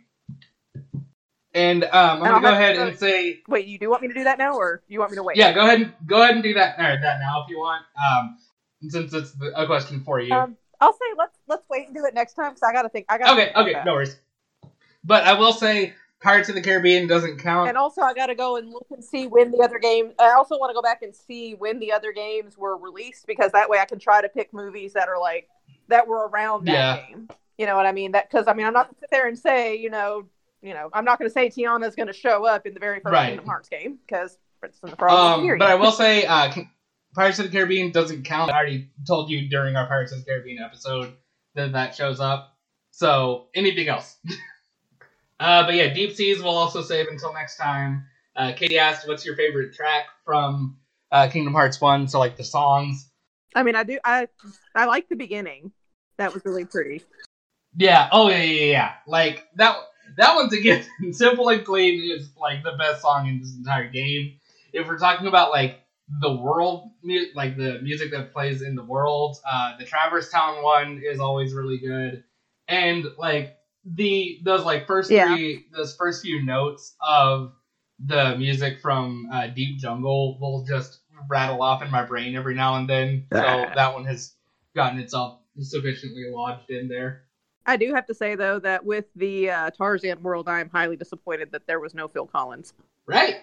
And 1.55 1.85
um, 1.85 2.23
I'm 2.23 2.25
gonna 2.25 2.41
go 2.41 2.53
ahead 2.53 2.77
to- 2.77 2.87
and 2.89 2.99
say 2.99 3.41
Wait, 3.47 3.67
you 3.67 3.79
do 3.79 3.91
want 3.91 4.03
me 4.03 4.09
to 4.09 4.15
do 4.15 4.25
that 4.25 4.39
now, 4.39 4.55
or 4.57 4.83
do 4.89 4.95
you 4.95 5.01
want 5.01 5.11
me 5.11 5.17
to 5.17 5.23
wait? 5.23 5.37
yeah, 5.37 5.53
go 5.53 5.61
ahead 5.61 5.81
and 5.83 5.93
go 6.07 6.23
ahead 6.23 6.35
and 6.35 6.43
do 6.43 6.55
that 6.55 6.79
or 6.79 6.99
that 7.01 7.19
now 7.21 7.43
if 7.45 7.51
you 7.51 7.59
want. 7.59 7.85
Um, 8.03 8.39
since 8.89 9.13
it's 9.13 9.33
the- 9.33 9.53
a 9.61 9.67
question 9.67 10.03
for 10.03 10.19
you. 10.19 10.35
Um, 10.35 10.57
I'll 10.81 10.93
say 10.95 11.05
let's 11.17 11.39
let's 11.47 11.69
wait 11.69 11.87
and 11.87 11.95
do 11.95 12.05
it 12.07 12.15
next 12.15 12.35
time 12.35 12.51
because 12.53 12.63
I 12.63 12.73
gotta 12.73 12.89
think. 12.89 13.07
I 13.09 13.19
gotta. 13.19 13.33
okay, 13.33 13.53
okay, 13.55 13.83
no 13.85 13.93
worries. 13.95 14.19
But 15.05 15.25
I 15.25 15.35
will 15.35 15.53
say, 15.53 15.95
Pirates 16.23 16.49
of 16.49 16.55
the 16.55 16.63
Caribbean 16.63 17.07
doesn't 17.07 17.39
count. 17.39 17.69
And 17.69 17.77
also, 17.77 18.01
I 18.01 18.15
gotta 18.15 18.35
go 18.35 18.57
and 18.57 18.71
look 18.71 18.87
and 18.91 19.03
see 19.05 19.27
when 19.27 19.51
the 19.51 19.59
other 19.59 19.79
game. 19.79 20.13
I 20.19 20.33
also 20.33 20.59
want 20.59 20.71
to 20.71 20.75
go 20.75 20.83
back 20.83 21.03
and 21.03 21.15
see 21.15 21.55
when 21.55 21.79
the 21.81 21.93
other 21.93 22.13
games 22.13 22.57
were 22.57 22.77
released 22.77 23.27
because 23.27 23.53
that 23.53 23.69
way 23.69 23.79
I 23.79 23.85
can 23.85 23.99
try 23.99 24.23
to 24.23 24.29
pick 24.29 24.53
movies 24.53 24.93
that 24.93 25.09
are 25.09 25.19
like 25.21 25.49
that 25.89 26.07
were 26.07 26.29
around 26.29 26.67
that 26.67 26.73
Yeah. 26.73 27.07
game. 27.09 27.29
You 27.59 27.67
know 27.67 27.77
what 27.77 27.87
I 27.87 27.93
mean? 27.93 28.13
That 28.13 28.31
because 28.31 28.47
I 28.49 28.55
mean 28.55 28.67
I'm 28.67 28.73
not 28.73 28.87
gonna 28.87 28.99
sit 29.01 29.11
there 29.11 29.27
and 29.29 29.39
say 29.39 29.77
you 29.77 29.91
know 29.91 30.25
you 30.63 30.75
know 30.75 30.91
I'm 30.93 31.05
not 31.05 31.19
gonna 31.19 31.31
say 31.31 31.49
Tiana's 31.49 31.95
gonna 31.97 32.13
show 32.13 32.45
up 32.47 32.67
in 32.67 32.75
the 32.75 32.81
very 32.81 33.01
first 33.01 33.13
Right. 33.13 33.29
Kingdom 33.29 33.47
Hearts 33.47 33.69
game 33.69 33.99
because 34.07 34.39
Princess 34.61 34.81
and 34.85 34.93
the 34.93 34.97
Frog. 34.97 35.41
um, 35.41 35.59
but 35.59 35.69
I 35.71 35.75
will 35.75 35.91
say, 35.93 36.25
uh, 36.25 36.53
Pirates 37.17 37.39
of 37.41 37.47
the 37.47 37.51
Caribbean 37.53 37.91
doesn't 37.91 38.23
count. 38.25 38.51
I 38.53 38.55
already 38.57 38.91
told 39.07 39.29
you 39.29 39.49
during 39.49 39.75
our 39.77 39.87
Pirates 39.89 40.13
of 40.13 40.19
the 40.21 40.25
Caribbean 40.25 40.63
episode 40.63 41.15
that 41.57 41.73
that 41.73 41.95
shows 41.97 42.21
up. 42.21 42.57
So 42.93 43.49
anything 43.55 43.89
else? 43.89 44.17
uh, 45.43 45.67
but 45.67 45.75
yeah, 45.75 45.93
Deep 45.93 46.15
Seas 46.15 46.41
we'll 46.41 46.57
also 46.57 46.83
save 46.83 47.09
until 47.09 47.33
next 47.33 47.57
time. 47.57 48.07
Uh, 48.37 48.53
Katie 48.53 48.79
asked, 48.79 49.07
"What's 49.09 49.27
your 49.27 49.37
favorite 49.37 49.75
track 49.75 50.07
from 50.25 50.79
uh, 51.11 51.29
Kingdom 51.29 51.53
Hearts 51.53 51.81
One?" 51.81 52.07
So 52.07 52.19
like 52.19 52.37
the 52.37 52.45
songs. 52.45 53.11
I 53.55 53.63
mean 53.63 53.75
I 53.75 53.83
do 53.83 53.99
I 54.05 54.29
I 54.75 54.87
like 54.87 55.09
the 55.09 55.17
beginning. 55.17 55.73
That 56.19 56.33
was 56.33 56.45
really 56.45 56.65
pretty. 56.65 57.03
Yeah. 57.77 58.09
Oh 58.13 58.29
yeah, 58.29 58.43
yeah, 58.43 58.65
yeah. 58.65 58.93
Like 59.07 59.47
that. 59.57 59.77
That 60.19 60.35
one's 60.37 60.53
a 60.53 60.61
gift. 60.61 60.89
Simple 61.13 61.49
and 61.49 61.65
clean 61.65 62.11
is 62.11 62.31
like 62.39 62.63
the 62.63 62.73
best 62.79 63.03
song 63.03 63.29
in 63.29 63.41
this 63.41 63.57
entire 63.57 63.89
game. 63.89 64.39
If 64.73 64.87
we're 64.87 64.99
talking 64.99 65.27
about 65.27 65.51
like 65.51 65.81
the 66.21 66.35
world, 66.35 66.91
like 67.35 67.57
the 67.57 67.81
music 67.83 68.11
that 68.13 68.33
plays 68.33 68.63
in 68.63 68.75
the 68.75 68.85
world, 68.85 69.39
uh, 69.51 69.79
the 69.79 69.85
Traverse 69.85 70.31
Town 70.31 70.63
one 70.63 71.03
is 71.05 71.19
always 71.19 71.55
really 71.55 71.79
good, 71.79 72.25
and 72.69 73.07
like 73.17 73.57
the 73.85 74.41
those 74.45 74.65
like 74.65 74.87
first 74.87 75.11
Yeah. 75.11 75.35
three, 75.35 75.67
those 75.73 75.97
first 75.97 76.23
few 76.23 76.43
notes 76.45 76.95
of 77.01 77.53
the 78.05 78.37
music 78.37 78.81
from 78.81 79.29
uh, 79.33 79.49
Deep 79.49 79.79
Jungle 79.79 80.39
will 80.41 80.65
just 80.65 81.01
rattle 81.29 81.63
off 81.63 81.83
in 81.83 81.91
my 81.91 82.05
brain 82.05 82.35
every 82.35 82.55
now 82.55 82.77
and 82.77 82.89
then. 82.89 83.27
So 83.33 83.41
Ah. 83.41 83.73
that 83.75 83.95
one 83.95 84.05
has 84.07 84.35
gotten 84.75 84.99
itself 84.99 85.41
sufficiently 85.61 86.25
lodged 86.31 86.71
in 86.71 86.89
there. 86.89 87.25
I 87.65 87.77
do 87.77 87.95
have 87.95 88.07
to 88.07 88.15
say 88.15 88.35
though 88.35 88.59
that 88.61 88.85
with 88.85 89.05
the 89.15 89.51
uh, 89.51 89.71
Tarzan 89.71 90.23
world, 90.23 90.49
I 90.49 90.61
am 90.61 90.69
highly 90.71 90.97
disappointed 90.97 91.53
that 91.53 91.67
there 91.67 91.79
was 91.79 91.95
no 91.95 92.09
Phil 92.09 92.27
Collins. 92.27 92.73
Right. 93.07 93.37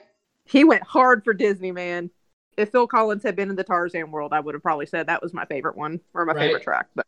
He 0.45 0.64
went 0.64 0.84
hard 0.84 1.24
for 1.24 1.34
Disney, 1.34 1.72
man. 1.72 2.09
If 2.58 2.72
Phil 2.72 2.88
Collins 2.88 3.24
had 3.24 3.35
been 3.38 3.50
in 3.50 3.56
the 3.56 3.64
Tarzan 3.64 4.11
world, 4.11 4.34
I 4.34 4.40
would 4.42 4.56
have 4.56 4.64
probably 4.64 4.88
said 4.88 5.08
that 5.08 5.22
was 5.22 5.34
my 5.34 5.45
favorite 5.45 5.77
one 5.77 6.01
or 6.14 6.26
my 6.26 6.34
Right. 6.34 6.42
favorite 6.48 6.64
track. 6.64 6.88
But 6.95 7.06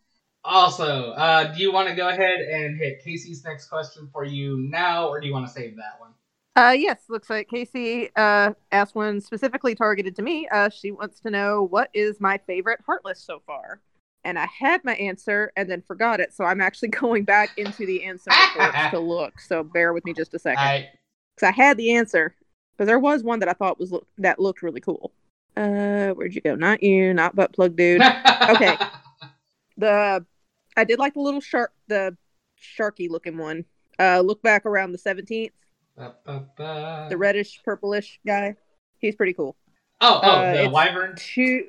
Also, 0.52 1.12
uh, 1.12 1.54
do 1.54 1.62
you 1.62 1.72
want 1.72 1.88
to 1.88 1.96
go 1.96 2.10
ahead 2.10 2.42
and 2.42 2.78
hit 2.78 3.02
Casey's 3.02 3.42
next 3.46 3.68
question 3.68 4.10
for 4.12 4.26
you 4.26 4.58
now, 4.58 5.08
or 5.08 5.22
do 5.22 5.26
you 5.28 5.32
want 5.32 5.48
to 5.48 5.52
save 5.54 5.78
that 5.78 5.98
one? 6.00 6.12
uh, 6.58 6.72
yes, 6.72 7.04
looks 7.08 7.30
like 7.30 7.48
Casey 7.48 8.10
uh, 8.18 8.52
asked 8.74 8.94
one 8.94 9.22
specifically 9.22 9.74
targeted 9.76 10.14
to 10.18 10.22
me. 10.22 10.50
Uh, 10.50 10.70
she 10.70 10.92
wants 10.92 11.22
to 11.22 11.30
know 11.30 11.64
what 11.64 11.90
is 11.94 12.20
my 12.20 12.38
favorite 12.38 12.82
Heartless 12.86 13.22
so 13.22 13.42
far. 13.48 13.80
And 14.26 14.38
I 14.38 14.46
had 14.46 14.84
my 14.84 14.96
answer 14.96 15.54
and 15.56 15.72
then 15.72 15.82
forgot 15.82 16.20
it, 16.20 16.34
so 16.34 16.44
I'm 16.44 16.60
actually 16.60 16.90
going 17.00 17.24
back 17.24 17.58
into 17.58 17.86
the 17.86 18.02
Ansem 18.06 18.28
reports 18.56 18.78
to 18.92 19.00
look. 19.00 19.40
So 19.40 19.64
bear 19.64 19.94
with 19.94 20.04
me 20.04 20.14
just 20.14 20.34
a 20.34 20.40
second. 20.40 20.88
Because 21.36 21.48
I 21.48 21.52
had 21.52 21.78
the 21.78 21.94
answer. 21.96 22.36
Because 22.74 22.88
there 22.88 23.00
was 23.00 23.24
one 23.24 23.40
that 23.40 23.48
I 23.48 23.54
thought 23.54 23.80
was 23.80 23.94
look, 23.94 24.06
that 24.18 24.38
looked 24.38 24.64
really 24.64 24.82
cool. 24.82 25.14
Uh, 25.56 26.10
where'd 26.10 26.36
you 26.36 26.42
go? 26.42 26.56
Not 26.56 26.84
you, 26.84 27.14
not 27.14 27.38
butt 27.38 27.54
plug 27.54 27.78
dude. 27.78 28.02
Okay. 28.50 28.76
the 29.78 30.26
I 30.82 30.84
did 30.84 30.98
like 30.98 31.14
the 31.14 31.22
little 31.22 31.42
shark, 31.42 31.72
the 31.88 32.18
sharky 32.60 33.08
looking 33.08 33.38
one. 33.38 33.66
Uh, 34.00 34.22
look 34.22 34.42
back 34.42 34.66
around 34.66 34.92
the 34.93 34.98
seventeenth, 34.98 35.53
the 35.95 37.16
reddish 37.16 37.61
purplish 37.64 38.19
guy. 38.26 38.56
He's 38.98 39.16
pretty 39.16 39.34
cool. 39.34 39.56
Oh, 40.01 40.19
oh, 40.24 40.30
uh, 40.32 40.64
the 40.64 40.69
wyvern. 40.69 41.14
Two, 41.16 41.68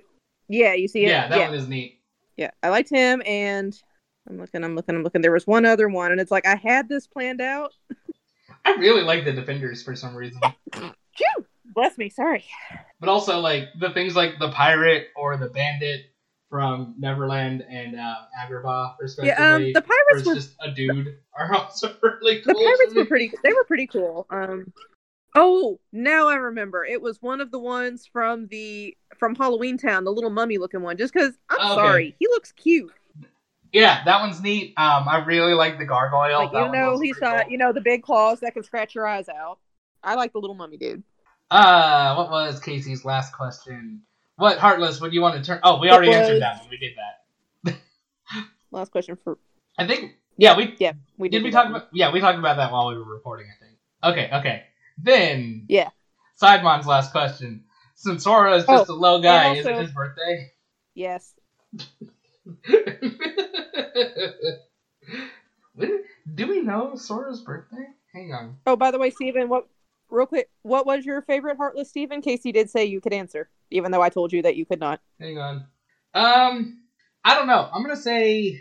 yeah, 0.49 0.73
you 0.73 0.89
see 0.89 1.05
it. 1.05 1.09
Yeah, 1.09 1.29
that 1.29 1.39
yeah, 1.39 1.49
one 1.51 1.59
is 1.59 1.69
neat. 1.69 2.01
yeah. 2.39 2.51
I 2.63 2.71
liked 2.71 2.89
him, 2.89 3.23
and 3.27 3.79
I'm 4.27 4.39
looking, 4.39 4.65
I'm 4.65 4.75
looking, 4.75 4.95
I'm 4.95 5.03
looking. 5.03 5.21
There 5.21 5.33
was 5.33 5.47
one 5.47 5.67
other 5.67 5.89
one, 5.91 6.11
and 6.11 6.21
it's 6.21 6.31
like 6.31 6.47
I 6.47 6.57
had 6.57 6.89
this 6.89 7.07
planned 7.07 7.43
out. 7.43 7.75
I 8.65 8.73
really 8.77 9.03
like 9.03 9.27
the 9.27 9.33
defenders 9.33 9.83
for 9.83 9.95
some 9.95 10.15
reason, 10.15 10.41
Phew! 10.73 11.47
Bless 11.75 11.99
me, 11.99 12.09
sorry. 12.09 12.45
but 13.01 13.09
also 13.11 13.41
like 13.41 13.69
the 13.79 13.91
things 13.91 14.17
like 14.17 14.39
the 14.39 14.51
pirate 14.53 15.09
or 15.17 15.37
the 15.37 15.49
bandit 15.49 16.12
from 16.53 16.95
Neverland 16.99 17.65
and 17.67 17.99
uh, 17.99 18.15
Agrabah, 18.39 18.97
respectively. 19.01 19.43
Yeah, 19.43 19.55
um, 19.55 19.73
the 19.73 19.81
pirates 19.81 20.27
were 20.27 20.35
just 20.35 20.51
a 20.61 20.71
dude 20.71 21.17
are 21.39 21.55
also 21.55 21.97
really 22.03 22.43
cool. 22.43 22.53
the 22.53 22.55
pirates 22.55 22.95
were 22.95 23.07
pretty 23.07 23.33
they 23.43 23.55
were 23.55 23.65
pretty 23.65 23.87
cool 23.87 24.27
um 24.29 24.71
oh 25.35 25.81
now 25.93 26.29
i 26.29 26.35
remember 26.35 26.85
it 26.85 27.01
was 27.01 27.23
one 27.23 27.41
of 27.41 27.51
the 27.51 27.59
ones 27.59 28.07
from 28.13 28.49
the 28.49 28.95
from 29.19 29.35
halloween 29.35 29.79
town 29.79 30.05
the 30.05 30.13
little 30.13 30.29
mummy 30.29 30.59
looking 30.59 30.83
one 30.83 30.99
just 30.99 31.15
because 31.15 31.33
i'm 31.49 31.59
Okay. 31.71 31.75
sorry 31.75 32.15
he 32.19 32.27
looks 32.29 32.53
cute 32.53 32.93
Yeah, 33.73 34.05
that 34.05 34.21
one's 34.21 34.43
neat. 34.43 34.75
Um, 34.77 35.09
I 35.09 35.25
really 35.25 35.55
like 35.55 35.79
the 35.79 35.87
gargoyle. 35.87 36.39
like 36.41 36.53
That 36.53 36.67
you 36.67 36.73
know 36.79 37.01
he's 37.01 37.17
got 37.17 37.45
cool. 37.45 37.53
you 37.53 37.57
know 37.57 37.73
the 37.73 37.81
big 37.81 38.03
claws 38.03 38.41
that 38.41 38.53
can 38.53 38.63
scratch 38.63 38.95
your 38.95 39.07
eyes 39.07 39.31
out 39.31 39.59
i 40.05 40.15
like 40.15 40.35
the 40.35 40.39
little 40.39 40.55
mummy 40.57 40.77
dude 40.77 41.03
Uh, 41.51 42.15
what 42.15 42.31
was 42.31 42.61
Casey's 42.61 43.05
last 43.07 43.33
question? 43.35 44.03
What 44.37 44.59
Heartless 44.59 45.01
would 45.01 45.13
you 45.13 45.21
want 45.21 45.37
to 45.37 45.43
turn? 45.45 45.61
Oh, 45.63 45.79
we 45.81 45.91
already 45.91 46.11
It 46.11 46.17
answered 46.17 46.41
that 46.43 46.61
one. 46.61 46.69
We 46.71 46.79
did 46.79 46.93
that. 46.97 47.77
last 48.71 48.91
question 48.91 49.17
for 49.23 49.39
I 49.79 49.87
think. 49.87 50.15
Yeah, 50.37 50.57
we 50.57 50.75
yeah 50.79 50.93
we 51.19 51.29
did. 51.29 51.39
did 51.39 51.45
we 51.45 51.51
talk 51.51 51.65
one. 51.67 51.75
about. 51.77 51.89
Yeah, 51.93 52.13
we 52.13 52.21
talked 52.21 52.39
about 52.39 52.57
that 52.57 52.73
while 52.73 52.89
we 52.89 52.97
were 52.97 53.05
recording. 53.05 53.47
I 53.49 53.65
think. 53.65 53.77
Okay. 54.03 54.31
Okay. 54.39 54.63
Then. 54.99 55.67
Yeah. 55.69 55.91
Sidemon's 56.37 56.87
last 56.87 57.13
question. 57.13 57.65
Since 57.95 58.25
Sora 58.25 58.57
is 58.57 58.65
just 58.65 58.91
Oh, 58.91 58.95
a 58.95 58.97
low 58.97 59.21
guy, 59.23 59.49
and 59.49 59.59
is 59.59 59.67
it 59.67 59.77
his 59.77 59.91
birthday? 59.93 60.51
yes 60.95 61.35
Do 66.35 66.47
we 66.49 66.61
know 66.63 66.97
Sora's 66.97 67.41
birthday? 67.41 67.87
Hang 68.13 68.33
on. 68.35 68.57
oh 68.67 68.77
by 68.77 68.91
the 68.91 68.99
way 68.99 69.09
steven 69.11 69.49
what 69.49 69.67
real 70.13 70.27
quick, 70.27 70.51
what 70.63 70.87
was 70.87 71.05
your 71.05 71.23
favorite 71.23 71.57
Heartless 71.57 71.89
Steven? 71.89 72.21
Casey 72.21 72.53
did 72.53 72.71
say 72.71 72.85
you 72.85 73.01
could 73.01 73.13
answer, 73.13 73.49
even 73.71 73.91
though 73.91 74.03
I 74.03 74.11
told 74.11 74.33
you 74.33 74.43
that 74.43 74.57
you 74.57 74.67
could 74.67 74.79
not. 74.79 75.01
Hang 75.19 75.39
on. 75.39 75.67
Um, 76.15 76.83
I 77.25 77.35
don't 77.35 77.47
know. 77.47 77.69
I'm 77.73 77.83
gonna 77.83 77.97
say, 77.97 78.61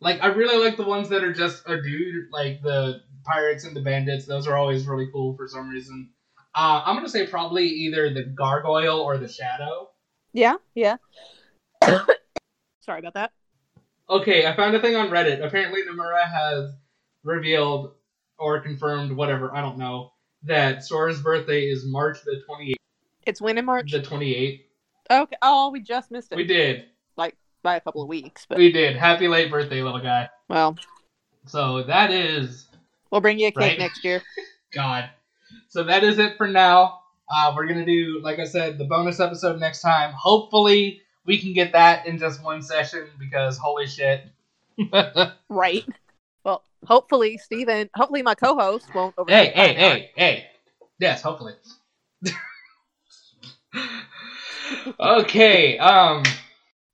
like, 0.00 0.22
I 0.22 0.26
really 0.28 0.62
like 0.62 0.76
the 0.76 0.84
ones 0.84 1.08
that 1.08 1.24
are 1.24 1.32
just 1.32 1.62
a 1.66 1.80
dude, 1.80 2.26
like 2.30 2.62
the 2.62 3.00
pirates 3.24 3.64
and 3.64 3.74
the 3.74 3.80
bandits. 3.80 4.26
Those 4.26 4.46
are 4.46 4.56
always 4.56 4.86
really 4.86 5.08
cool 5.12 5.34
for 5.36 5.48
some 5.48 5.68
reason. 5.68 6.10
Uh, 6.54 6.82
I'm 6.84 6.96
gonna 6.96 7.08
say 7.08 7.26
probably 7.26 7.66
either 7.66 8.12
the 8.12 8.24
gargoyle 8.24 9.00
or 9.00 9.18
the 9.18 9.28
shadow. 9.28 9.88
Yeah, 10.32 10.56
yeah. 10.74 10.96
Sorry 12.80 13.00
about 13.00 13.14
that. 13.14 13.32
Okay, 14.08 14.46
I 14.46 14.54
found 14.54 14.74
a 14.74 14.80
thing 14.80 14.96
on 14.96 15.08
Reddit. 15.08 15.44
Apparently, 15.44 15.80
Nomura 15.82 16.28
has 16.28 16.72
revealed 17.22 17.92
or 18.38 18.60
confirmed, 18.60 19.12
whatever, 19.12 19.54
I 19.54 19.60
don't 19.60 19.78
know, 19.78 20.10
that 20.44 20.84
Sora's 20.84 21.20
birthday 21.20 21.64
is 21.66 21.84
March 21.86 22.22
the 22.24 22.42
28th. 22.48 22.74
It's 23.26 23.40
when 23.40 23.58
in 23.58 23.64
March? 23.64 23.92
The 23.92 24.00
28th. 24.00 24.62
Okay. 25.10 25.36
Oh, 25.42 25.70
we 25.70 25.80
just 25.80 26.10
missed 26.10 26.32
it. 26.32 26.36
We 26.36 26.46
did. 26.46 26.84
Like, 27.16 27.36
by 27.62 27.76
a 27.76 27.80
couple 27.80 28.02
of 28.02 28.08
weeks. 28.08 28.46
But... 28.48 28.58
We 28.58 28.72
did. 28.72 28.96
Happy 28.96 29.28
late 29.28 29.50
birthday, 29.50 29.82
little 29.82 30.00
guy. 30.00 30.28
Well. 30.48 30.76
So 31.46 31.82
that 31.84 32.10
is. 32.10 32.66
We'll 33.10 33.20
bring 33.20 33.38
you 33.38 33.48
a 33.48 33.50
cake 33.50 33.56
right? 33.58 33.78
next 33.78 34.04
year. 34.04 34.22
God. 34.72 35.10
So 35.68 35.84
that 35.84 36.04
is 36.04 36.18
it 36.18 36.36
for 36.36 36.46
now. 36.46 37.00
Uh, 37.28 37.52
we're 37.54 37.66
gonna 37.66 37.86
do, 37.86 38.20
like 38.22 38.38
I 38.38 38.44
said, 38.44 38.78
the 38.78 38.84
bonus 38.84 39.20
episode 39.20 39.60
next 39.60 39.82
time. 39.82 40.12
Hopefully, 40.12 41.02
we 41.24 41.38
can 41.40 41.52
get 41.52 41.72
that 41.72 42.06
in 42.06 42.18
just 42.18 42.42
one 42.42 42.62
session 42.62 43.06
because 43.18 43.56
holy 43.56 43.86
shit. 43.86 44.24
right. 45.48 45.84
Hopefully, 46.86 47.38
Steven, 47.38 47.90
hopefully 47.94 48.22
my 48.22 48.34
co-host 48.34 48.94
won't 48.94 49.14
over. 49.18 49.30
Hey, 49.30 49.52
hey, 49.54 49.74
hey, 49.74 50.10
hey. 50.16 50.46
Yes, 50.98 51.22
hopefully. 51.22 51.54
okay. 55.00 55.78
Um. 55.78 56.22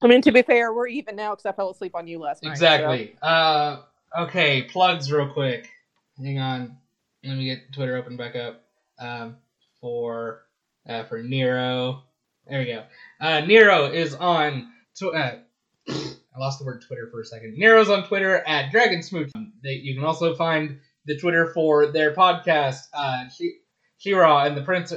I 0.03 0.09
mean, 0.09 0.21
to 0.23 0.33
be 0.33 0.43
fair, 0.43 0.73
we're 0.73 0.89
even 0.89 1.17
now 1.17 1.33
because 1.35 1.47
I 1.47 1.53
fell 1.53 1.71
asleep 1.71 1.95
on 1.95 2.07
you 2.07 2.19
last 2.19 2.43
night. 2.43 2.51
Exactly. 2.51 3.17
So. 3.21 3.27
Uh. 3.27 3.83
Okay. 4.21 4.63
Plugs, 4.63 5.11
real 5.11 5.29
quick. 5.29 5.69
Hang 6.19 6.39
on. 6.39 6.77
Let 7.25 7.37
me 7.37 7.47
get 7.47 7.73
Twitter 7.73 7.97
open 7.97 8.17
back 8.17 8.37
up. 8.37 8.63
Um. 8.99 9.37
For 9.81 10.43
uh, 10.89 11.05
for 11.05 11.23
Nero. 11.23 12.03
There 12.47 12.61
we 12.61 12.67
go. 12.67 12.85
Uh, 13.21 13.41
Nero 13.41 13.87
is 13.87 14.15
on. 14.15 14.73
Tw- 14.95 15.15
uh, 15.15 15.33
I 16.37 16.41
lost 16.41 16.59
the 16.59 16.67
word 16.67 16.85
Twitter 16.87 17.09
for 17.11 17.21
a 17.21 17.25
second. 17.25 17.57
Nero's 17.57 17.89
on 17.89 18.07
Twitter 18.07 18.37
at 18.47 18.71
Dragon 18.71 19.03
Smooch. 19.03 19.31
They, 19.63 19.71
you 19.71 19.95
can 19.95 20.05
also 20.05 20.35
find 20.35 20.81
the 21.07 21.17
Twitter 21.19 21.47
for 21.55 21.87
their 21.87 22.15
podcast, 22.15 22.89
uh, 22.93 23.25
She-Ra 23.99 24.45
and 24.45 24.57
the 24.57 24.63
Prince, 24.63 24.93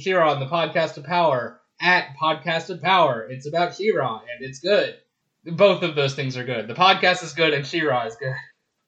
She-Ra 0.00 0.32
and 0.32 0.40
the 0.40 0.46
Podcast 0.46 0.96
of 0.96 1.04
Power 1.04 1.60
at 1.80 2.16
Podcast 2.20 2.70
of 2.70 2.80
Power. 2.80 3.26
It's 3.28 3.46
about 3.46 3.74
She-Ra 3.74 4.20
and 4.20 4.44
it's 4.48 4.60
good. 4.60 4.96
Both 5.44 5.82
of 5.82 5.94
those 5.94 6.14
things 6.14 6.36
are 6.36 6.44
good. 6.44 6.68
The 6.68 6.74
podcast 6.74 7.22
is 7.22 7.34
good 7.34 7.52
and 7.52 7.66
She-Ra 7.66 8.06
is 8.06 8.16
good. 8.16 8.34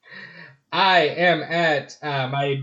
I 0.73 1.01
am 1.01 1.43
at 1.43 1.99
uh, 2.03 2.29
my 2.29 2.63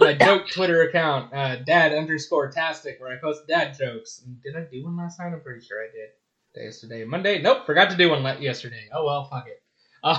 my 0.00 0.14
joke 0.14 0.48
Twitter 0.50 0.82
account, 0.82 1.32
uh, 1.32 1.56
dad 1.56 1.92
underscore 1.92 2.50
tastic, 2.50 2.98
where 2.98 3.12
I 3.12 3.20
post 3.20 3.46
dad 3.46 3.76
jokes. 3.78 4.22
Did 4.42 4.56
I 4.56 4.64
do 4.70 4.84
one 4.84 4.96
last 4.96 5.18
night? 5.18 5.32
I'm 5.32 5.40
pretty 5.40 5.64
sure 5.64 5.78
I 5.80 5.86
did. 5.92 6.08
Today. 6.56 7.04
Monday? 7.04 7.42
Nope, 7.42 7.66
forgot 7.66 7.90
to 7.90 7.96
do 7.96 8.08
one 8.08 8.22
yesterday. 8.40 8.88
Oh 8.92 9.04
well, 9.04 9.24
fuck 9.24 9.46
it. 9.46 9.62
Uh, 10.02 10.18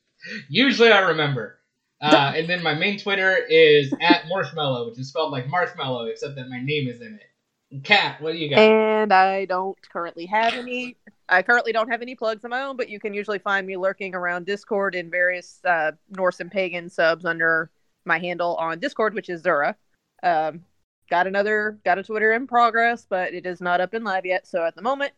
usually 0.50 0.92
I 0.92 1.00
remember. 1.08 1.60
Uh, 2.00 2.32
and 2.36 2.48
then 2.48 2.62
my 2.62 2.74
main 2.74 2.98
Twitter 2.98 3.36
is 3.48 3.92
at 4.00 4.28
Marshmallow, 4.28 4.90
which 4.90 4.98
is 4.98 5.08
spelled 5.08 5.32
like 5.32 5.48
marshmallow, 5.48 6.04
except 6.04 6.36
that 6.36 6.48
my 6.48 6.60
name 6.60 6.88
is 6.88 7.00
in 7.00 7.14
it. 7.14 7.84
Kat, 7.84 8.20
what 8.20 8.32
do 8.32 8.38
you 8.38 8.50
got? 8.50 8.58
And 8.58 9.12
I 9.12 9.46
don't 9.46 9.76
currently 9.90 10.26
have 10.26 10.54
any. 10.54 10.96
I 11.28 11.42
currently 11.42 11.72
don't 11.72 11.90
have 11.90 12.02
any 12.02 12.14
plugs 12.14 12.44
of 12.44 12.50
my 12.50 12.62
own, 12.62 12.76
but 12.76 12.90
you 12.90 13.00
can 13.00 13.14
usually 13.14 13.38
find 13.38 13.66
me 13.66 13.76
lurking 13.76 14.14
around 14.14 14.46
Discord 14.46 14.94
in 14.94 15.10
various 15.10 15.60
uh, 15.64 15.92
Norse 16.10 16.40
and 16.40 16.50
pagan 16.50 16.88
subs 16.88 17.24
under 17.24 17.70
my 18.04 18.18
handle 18.18 18.56
on 18.56 18.78
Discord, 18.78 19.14
which 19.14 19.28
is 19.28 19.42
Zura. 19.42 19.76
Um, 20.22 20.64
got 21.10 21.26
another, 21.26 21.78
got 21.84 21.98
a 21.98 22.02
Twitter 22.02 22.32
in 22.34 22.46
progress, 22.46 23.06
but 23.08 23.34
it 23.34 23.46
is 23.46 23.60
not 23.60 23.80
up 23.80 23.94
and 23.94 24.04
live 24.04 24.24
yet. 24.24 24.46
So 24.46 24.64
at 24.64 24.74
the 24.74 24.82
moment, 24.82 25.12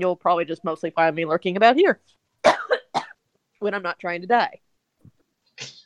you'll 0.00 0.16
probably 0.16 0.44
just 0.44 0.64
mostly 0.64 0.90
find 0.90 1.14
me 1.14 1.24
lurking 1.24 1.56
about 1.56 1.76
here 1.76 2.00
when 3.58 3.74
I'm 3.74 3.82
not 3.82 3.98
trying 3.98 4.22
to 4.22 4.26
die. 4.26 4.60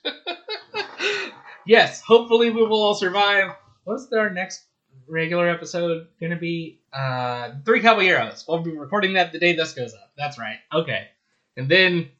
yes, 1.67 2.01
hopefully 2.01 2.51
we 2.51 2.63
will 2.63 2.83
all 2.83 2.95
survive. 2.95 3.53
What's 3.85 4.13
our 4.13 4.31
next 4.31 4.65
regular 5.09 5.49
episode 5.49 6.09
going 6.19 6.31
to 6.31 6.37
be? 6.37 6.81
Uh, 6.93 7.53
Three 7.65 7.81
Caballeros. 7.81 8.45
We'll 8.49 8.63
be 8.63 8.77
recording 8.77 9.15
that 9.15 9.33
the 9.33 9.39
day 9.39 9.55
this 9.55 9.73
goes 9.73 9.95
up. 9.95 10.13
That's 10.17 10.39
right. 10.39 10.59
Okay. 10.73 11.09
And 11.57 11.69
then 11.69 12.11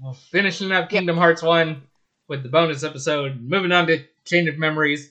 we'll 0.00 0.14
finishing 0.14 0.72
up 0.72 0.88
Kingdom. 0.88 1.16
Hearts 1.16 1.42
1 1.42 1.82
with 2.28 2.42
the 2.42 2.48
bonus 2.48 2.82
episode. 2.84 3.40
Moving 3.40 3.72
on 3.72 3.86
to 3.86 4.04
Chain 4.24 4.48
of 4.48 4.58
Memories. 4.58 5.10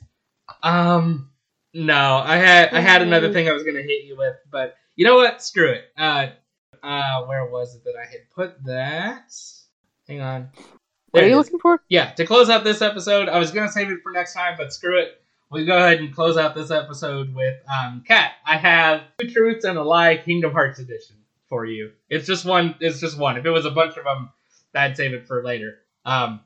Um, 0.62 1.30
no, 1.74 2.22
I 2.24 2.38
had 2.38 2.74
I 2.74 2.80
had 2.80 3.02
another 3.02 3.34
thing 3.34 3.50
I 3.50 3.52
was 3.52 3.64
gonna 3.64 3.82
hit 3.82 4.06
you 4.06 4.16
with, 4.18 4.36
but 4.50 4.76
you 4.96 5.06
know 5.06 5.16
what? 5.16 5.42
Screw 5.42 5.70
it. 5.70 5.86
Uh, 5.98 6.28
uh, 6.84 7.24
where 7.24 7.46
was 7.46 7.76
it 7.76 7.84
that 7.84 7.96
I 7.96 8.06
had 8.06 8.30
put 8.34 8.64
that? 8.66 9.34
Hang 10.08 10.22
on. 10.22 10.50
There 10.56 10.64
what 11.12 11.24
are 11.24 11.28
you 11.28 11.38
looking 11.38 11.60
for? 11.60 11.82
Yeah, 11.90 12.12
to 12.12 12.26
close 12.26 12.50
out 12.50 12.64
this 12.64 12.82
episode, 12.82 13.30
I 13.30 13.40
was 13.40 13.52
gonna 13.52 13.72
save 13.72 13.90
it 13.90 14.02
for 14.04 14.12
next 14.12 14.34
time, 14.34 14.56
but 14.58 14.74
screw 14.74 15.00
it. 15.00 15.22
We 15.52 15.66
go 15.66 15.78
ahead 15.78 16.00
and 16.00 16.14
close 16.14 16.38
out 16.38 16.56
this 16.56 16.72
episode 16.72 17.34
with 17.34 17.56
um, 17.70 18.04
Kat. 18.06 18.34
I 18.46 18.58
have 18.58 19.04
two 19.20 19.30
truths 19.30 19.64
and 19.64 19.78
a 19.78 19.84
lie, 19.84 20.18
Kingdom 20.18 20.52
Hearts 20.52 20.80
edition 20.80 21.16
for 21.48 21.66
you. 21.66 21.92
It's 22.10 22.28
just 22.28 22.46
one. 22.46 22.76
It's 22.80 23.00
just 23.00 23.18
one. 23.18 23.38
If 23.38 23.46
it 23.46 23.52
was 23.52 23.66
a 23.66 23.72
bunch 23.72 23.96
of 23.98 24.04
them, 24.04 24.32
I'd 24.74 24.98
save 24.98 25.14
it 25.14 25.28
for 25.28 25.44
later. 25.44 25.80
Um, 26.04 26.42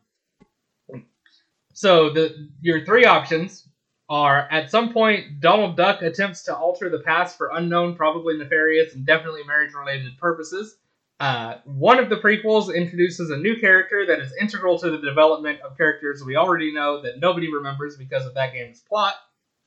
so 1.74 2.10
the 2.10 2.50
your 2.62 2.86
three 2.86 3.06
options 3.06 3.69
are 4.10 4.48
at 4.50 4.72
some 4.72 4.92
point 4.92 5.40
Donald 5.40 5.78
Duck 5.78 6.02
attempts 6.02 6.44
to 6.44 6.56
alter 6.56 6.90
the 6.90 7.00
past 7.00 7.38
for 7.38 7.52
unknown, 7.54 7.96
probably 7.96 8.38
nefarious, 8.38 8.94
and 8.96 9.06
definitely 9.06 9.44
marriage 9.44 9.74
related 9.74 10.18
purposes. 10.18 10.76
Uh, 11.20 11.58
one 11.66 12.00
of 12.00 12.10
the 12.10 12.16
prequels 12.16 12.74
introduces 12.74 13.30
a 13.30 13.38
new 13.38 13.60
character 13.60 14.06
that 14.08 14.20
is 14.20 14.34
integral 14.40 14.80
to 14.80 14.90
the 14.90 14.98
development 14.98 15.60
of 15.62 15.78
characters 15.78 16.24
we 16.26 16.38
already 16.38 16.74
know 16.74 17.02
that 17.02 17.20
nobody 17.20 17.52
remembers 17.52 17.98
because 17.98 18.26
of 18.26 18.34
that 18.34 18.54
game's 18.54 18.80
plot. 18.80 19.16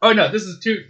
Oh 0.01 0.13
no, 0.13 0.33
this 0.33 0.45
is 0.45 0.59
two 0.61 0.87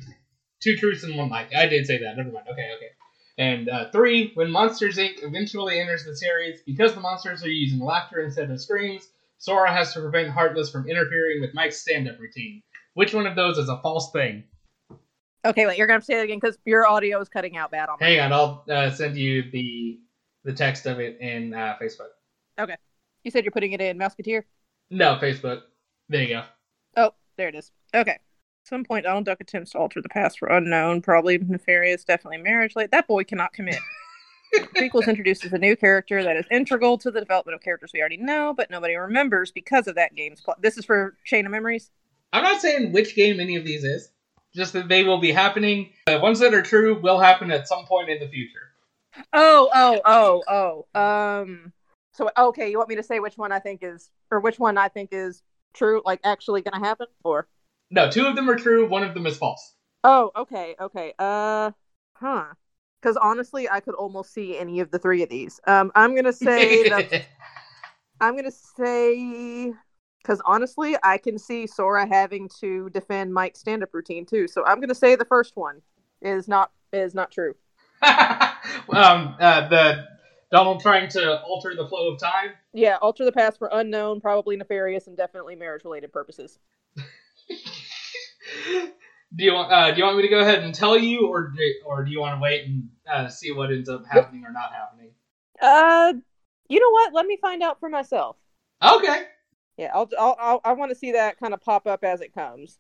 two 0.62 0.76
truths 0.76 1.02
and 1.02 1.16
one 1.16 1.28
lie. 1.28 1.48
I 1.56 1.66
did 1.66 1.86
say 1.86 1.98
that. 1.98 2.16
Never 2.16 2.30
mind. 2.30 2.46
Okay, 2.50 2.70
okay. 2.76 2.90
And 3.38 3.68
uh, 3.68 3.90
three, 3.90 4.30
when 4.34 4.50
Monsters 4.50 4.98
Inc. 4.98 5.22
eventually 5.22 5.80
enters 5.80 6.04
the 6.04 6.16
series, 6.16 6.60
because 6.64 6.94
the 6.94 7.00
monsters 7.00 7.42
are 7.42 7.48
using 7.50 7.80
laughter 7.80 8.20
instead 8.20 8.50
of 8.50 8.60
screams, 8.60 9.08
Sora 9.38 9.72
has 9.72 9.92
to 9.94 10.00
prevent 10.00 10.28
Heartless 10.28 10.70
from 10.70 10.88
interfering 10.88 11.40
with 11.40 11.54
Mike's 11.54 11.80
stand-up 11.80 12.20
routine. 12.20 12.62
Which 12.94 13.14
one 13.14 13.26
of 13.26 13.36
those 13.36 13.58
is 13.58 13.68
a 13.68 13.78
false 13.78 14.10
thing? 14.12 14.44
Okay, 15.44 15.66
wait. 15.66 15.78
You're 15.78 15.86
gonna 15.86 16.02
say 16.02 16.20
it 16.20 16.24
again 16.24 16.38
because 16.40 16.58
your 16.64 16.86
audio 16.86 17.20
is 17.20 17.28
cutting 17.28 17.56
out 17.56 17.70
bad 17.70 17.88
on. 17.88 17.98
Hang 17.98 18.20
on, 18.20 18.32
I'll 18.32 18.64
uh, 18.70 18.90
send 18.90 19.16
you 19.16 19.50
the 19.50 20.00
the 20.44 20.52
text 20.52 20.86
of 20.86 21.00
it 21.00 21.18
in 21.20 21.54
uh, 21.54 21.76
Facebook. 21.80 22.10
Okay. 22.58 22.76
You 23.24 23.30
said 23.30 23.44
you're 23.44 23.52
putting 23.52 23.72
it 23.72 23.80
in 23.80 23.98
Mouseketeer. 23.98 24.42
No, 24.90 25.16
Facebook. 25.16 25.62
There 26.08 26.22
you 26.22 26.28
go. 26.28 26.42
Oh, 26.96 27.10
there 27.36 27.48
it 27.48 27.54
is. 27.54 27.70
Okay. 27.94 28.12
At 28.12 28.20
some 28.64 28.84
point, 28.84 29.04
Donald 29.04 29.24
Duck 29.24 29.40
attempts 29.40 29.72
to 29.72 29.78
alter 29.78 30.02
the 30.02 30.08
past 30.08 30.38
for 30.38 30.48
unknown, 30.48 31.02
probably 31.02 31.38
nefarious, 31.38 32.04
definitely 32.04 32.38
marriage 32.38 32.76
late. 32.76 32.90
That 32.90 33.08
boy 33.08 33.24
cannot 33.24 33.52
commit. 33.52 33.78
prequels 34.76 35.08
introduces 35.08 35.52
a 35.52 35.58
new 35.58 35.74
character 35.76 36.22
that 36.22 36.36
is 36.36 36.44
integral 36.50 36.98
to 36.98 37.10
the 37.10 37.20
development 37.20 37.54
of 37.54 37.62
characters 37.62 37.90
we 37.94 38.00
already 38.00 38.18
know, 38.18 38.52
but 38.54 38.70
nobody 38.70 38.94
remembers 38.94 39.50
because 39.50 39.86
of 39.86 39.94
that 39.94 40.14
game's 40.14 40.40
plot. 40.40 40.60
This 40.60 40.76
is 40.76 40.84
for 40.84 41.16
Chain 41.24 41.46
of 41.46 41.52
Memories. 41.52 41.90
I'm 42.32 42.42
not 42.42 42.60
saying 42.60 42.92
which 42.92 43.14
game 43.14 43.40
any 43.40 43.56
of 43.56 43.64
these 43.64 43.84
is, 43.84 44.10
just 44.54 44.72
that 44.72 44.88
they 44.88 45.04
will 45.04 45.18
be 45.18 45.32
happening. 45.32 45.90
The 46.06 46.18
ones 46.18 46.40
that 46.40 46.54
are 46.54 46.62
true 46.62 47.00
will 47.00 47.18
happen 47.18 47.50
at 47.50 47.68
some 47.68 47.84
point 47.86 48.08
in 48.08 48.20
the 48.20 48.28
future. 48.28 48.72
Oh, 49.32 49.68
oh, 49.74 50.00
oh, 50.04 50.84
oh. 50.94 51.00
Um. 51.00 51.72
So 52.14 52.30
okay, 52.36 52.70
you 52.70 52.76
want 52.76 52.90
me 52.90 52.96
to 52.96 53.02
say 53.02 53.20
which 53.20 53.38
one 53.38 53.52
I 53.52 53.58
think 53.58 53.80
is, 53.82 54.10
or 54.30 54.40
which 54.40 54.58
one 54.58 54.76
I 54.76 54.88
think 54.88 55.10
is 55.12 55.42
true, 55.72 56.02
like 56.04 56.20
actually 56.24 56.62
going 56.62 56.78
to 56.80 56.86
happen, 56.86 57.06
or? 57.24 57.48
No, 57.90 58.10
two 58.10 58.26
of 58.26 58.36
them 58.36 58.48
are 58.48 58.56
true. 58.56 58.88
One 58.88 59.02
of 59.02 59.14
them 59.14 59.26
is 59.26 59.36
false. 59.36 59.74
Oh, 60.04 60.30
okay, 60.36 60.74
okay. 60.80 61.14
Uh, 61.18 61.72
huh. 62.14 62.44
Because 63.00 63.16
honestly, 63.16 63.68
I 63.68 63.80
could 63.80 63.94
almost 63.94 64.32
see 64.32 64.56
any 64.56 64.80
of 64.80 64.90
the 64.90 64.98
three 64.98 65.22
of 65.22 65.28
these. 65.28 65.60
Um, 65.66 65.90
I'm 65.94 66.14
gonna 66.14 66.32
say 66.32 66.88
that. 66.88 67.26
I'm 68.20 68.36
gonna 68.36 68.52
say 68.52 69.72
because 70.22 70.40
honestly, 70.44 70.96
I 71.02 71.18
can 71.18 71.38
see 71.38 71.66
Sora 71.66 72.06
having 72.06 72.48
to 72.60 72.88
defend 72.90 73.34
Mike's 73.34 73.60
stand-up 73.60 73.92
routine 73.92 74.24
too. 74.24 74.46
So 74.46 74.64
I'm 74.64 74.76
going 74.76 74.88
to 74.88 74.94
say 74.94 75.16
the 75.16 75.24
first 75.24 75.56
one 75.56 75.82
is 76.20 76.48
not 76.48 76.70
is 76.92 77.14
not 77.14 77.30
true. 77.30 77.54
um, 78.02 79.36
uh, 79.40 79.68
the 79.68 80.06
Donald 80.50 80.80
trying 80.80 81.08
to 81.10 81.40
alter 81.42 81.74
the 81.74 81.86
flow 81.86 82.12
of 82.12 82.20
time. 82.20 82.50
Yeah, 82.72 82.96
alter 83.00 83.24
the 83.24 83.32
past 83.32 83.58
for 83.58 83.68
unknown, 83.72 84.20
probably 84.20 84.56
nefarious, 84.56 85.06
and 85.06 85.16
definitely 85.16 85.56
marriage-related 85.56 86.12
purposes. 86.12 86.58
do 89.34 89.44
you 89.44 89.52
want 89.52 89.72
uh, 89.72 89.90
do 89.92 89.98
you 89.98 90.04
want 90.04 90.16
me 90.16 90.22
to 90.22 90.28
go 90.28 90.40
ahead 90.40 90.62
and 90.62 90.74
tell 90.74 90.98
you, 90.98 91.26
or 91.26 91.48
do, 91.48 91.74
or 91.86 92.04
do 92.04 92.10
you 92.10 92.20
want 92.20 92.36
to 92.36 92.42
wait 92.42 92.66
and 92.66 92.88
uh, 93.10 93.28
see 93.28 93.52
what 93.52 93.70
ends 93.70 93.88
up 93.88 94.04
happening 94.06 94.44
or 94.44 94.52
not 94.52 94.72
happening? 94.72 95.10
Uh, 95.60 96.12
you 96.68 96.80
know 96.80 96.90
what? 96.90 97.12
Let 97.14 97.26
me 97.26 97.38
find 97.40 97.62
out 97.62 97.80
for 97.80 97.88
myself. 97.88 98.36
Okay. 98.82 99.26
Yeah, 99.82 99.90
I'll, 99.92 100.08
I'll, 100.16 100.36
I'll 100.38 100.60
I 100.64 100.72
want 100.74 100.90
to 100.90 100.94
see 100.94 101.10
that 101.10 101.40
kind 101.40 101.52
of 101.52 101.60
pop 101.60 101.88
up 101.88 102.04
as 102.04 102.20
it 102.20 102.32
comes. 102.32 102.78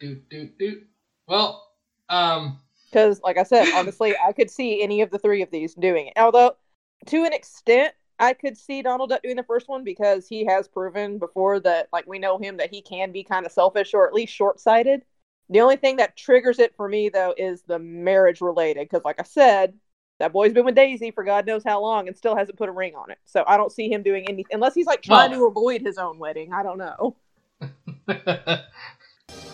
Do 0.00 0.14
do 0.30 0.48
do. 0.58 0.80
Well, 1.28 1.68
um, 2.08 2.58
because 2.90 3.20
like 3.22 3.36
I 3.36 3.42
said, 3.42 3.68
honestly, 3.74 4.14
I 4.26 4.32
could 4.32 4.50
see 4.50 4.82
any 4.82 5.02
of 5.02 5.10
the 5.10 5.18
three 5.18 5.42
of 5.42 5.50
these 5.50 5.74
doing 5.74 6.06
it. 6.06 6.14
Although, 6.16 6.56
to 7.08 7.24
an 7.24 7.34
extent, 7.34 7.92
I 8.18 8.32
could 8.32 8.56
see 8.56 8.80
Donald 8.80 9.10
Duck 9.10 9.22
doing 9.22 9.36
the 9.36 9.42
first 9.42 9.68
one 9.68 9.84
because 9.84 10.26
he 10.26 10.46
has 10.46 10.68
proven 10.68 11.18
before 11.18 11.60
that, 11.60 11.88
like 11.92 12.06
we 12.06 12.18
know 12.18 12.38
him, 12.38 12.56
that 12.56 12.72
he 12.72 12.80
can 12.80 13.12
be 13.12 13.22
kind 13.22 13.44
of 13.44 13.52
selfish 13.52 13.92
or 13.92 14.06
at 14.06 14.14
least 14.14 14.32
short 14.32 14.58
sighted. 14.58 15.02
The 15.50 15.60
only 15.60 15.76
thing 15.76 15.96
that 15.96 16.16
triggers 16.16 16.58
it 16.58 16.74
for 16.76 16.88
me 16.88 17.10
though 17.10 17.34
is 17.36 17.60
the 17.60 17.78
marriage 17.78 18.40
related 18.40 18.88
because, 18.88 19.04
like 19.04 19.20
I 19.20 19.24
said, 19.24 19.74
that 20.22 20.32
boy's 20.32 20.52
been 20.52 20.64
with 20.64 20.76
Daisy 20.76 21.10
for 21.10 21.24
God 21.24 21.46
knows 21.46 21.64
how 21.64 21.82
long 21.82 22.06
and 22.06 22.16
still 22.16 22.36
hasn't 22.36 22.56
put 22.56 22.68
a 22.68 22.72
ring 22.72 22.94
on 22.94 23.10
it. 23.10 23.18
So 23.24 23.42
I 23.44 23.56
don't 23.56 23.72
see 23.72 23.90
him 23.90 24.04
doing 24.04 24.24
anything 24.28 24.46
unless 24.52 24.72
he's 24.72 24.86
like 24.86 25.02
trying 25.02 25.32
well, 25.32 25.40
to 25.40 25.46
avoid 25.46 25.82
his 25.82 25.98
own 25.98 26.16
wedding. 26.16 26.52
I 26.52 26.62
don't 26.62 26.78
know. 26.78 27.16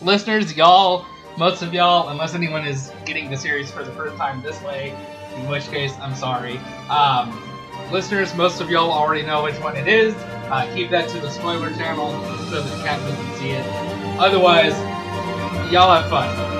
Listeners, 0.03 0.55
y'all, 0.55 1.07
most 1.39 1.63
of 1.63 1.73
y'all, 1.73 2.11
unless 2.11 2.35
anyone 2.35 2.67
is 2.67 2.93
getting 3.07 3.31
the 3.31 3.37
series 3.39 3.71
for 3.71 3.83
the 3.83 3.93
first 3.93 4.15
time 4.17 4.43
this 4.43 4.61
way, 4.63 4.95
in 5.37 5.49
which 5.49 5.65
case 5.69 5.95
I'm 6.03 6.15
sorry. 6.15 6.59
Um, 6.91 7.43
listeners, 7.91 8.35
most 8.35 8.61
of 8.61 8.69
y'all 8.69 8.93
already 8.93 9.27
know 9.27 9.45
which 9.45 9.59
one 9.61 9.75
it 9.75 9.89
is. 9.89 10.15
Uh, 10.51 10.71
keep 10.75 10.91
that 10.91 11.09
to 11.09 11.19
the 11.19 11.31
spoiler 11.31 11.71
channel 11.71 12.11
so 12.51 12.61
that 12.61 12.85
Kat 12.85 13.01
doesn't 13.01 13.37
see 13.37 13.53
it. 13.53 13.65
Otherwise, 14.19 14.77
y'all 15.73 15.99
have 15.99 16.11
fun. 16.11 16.58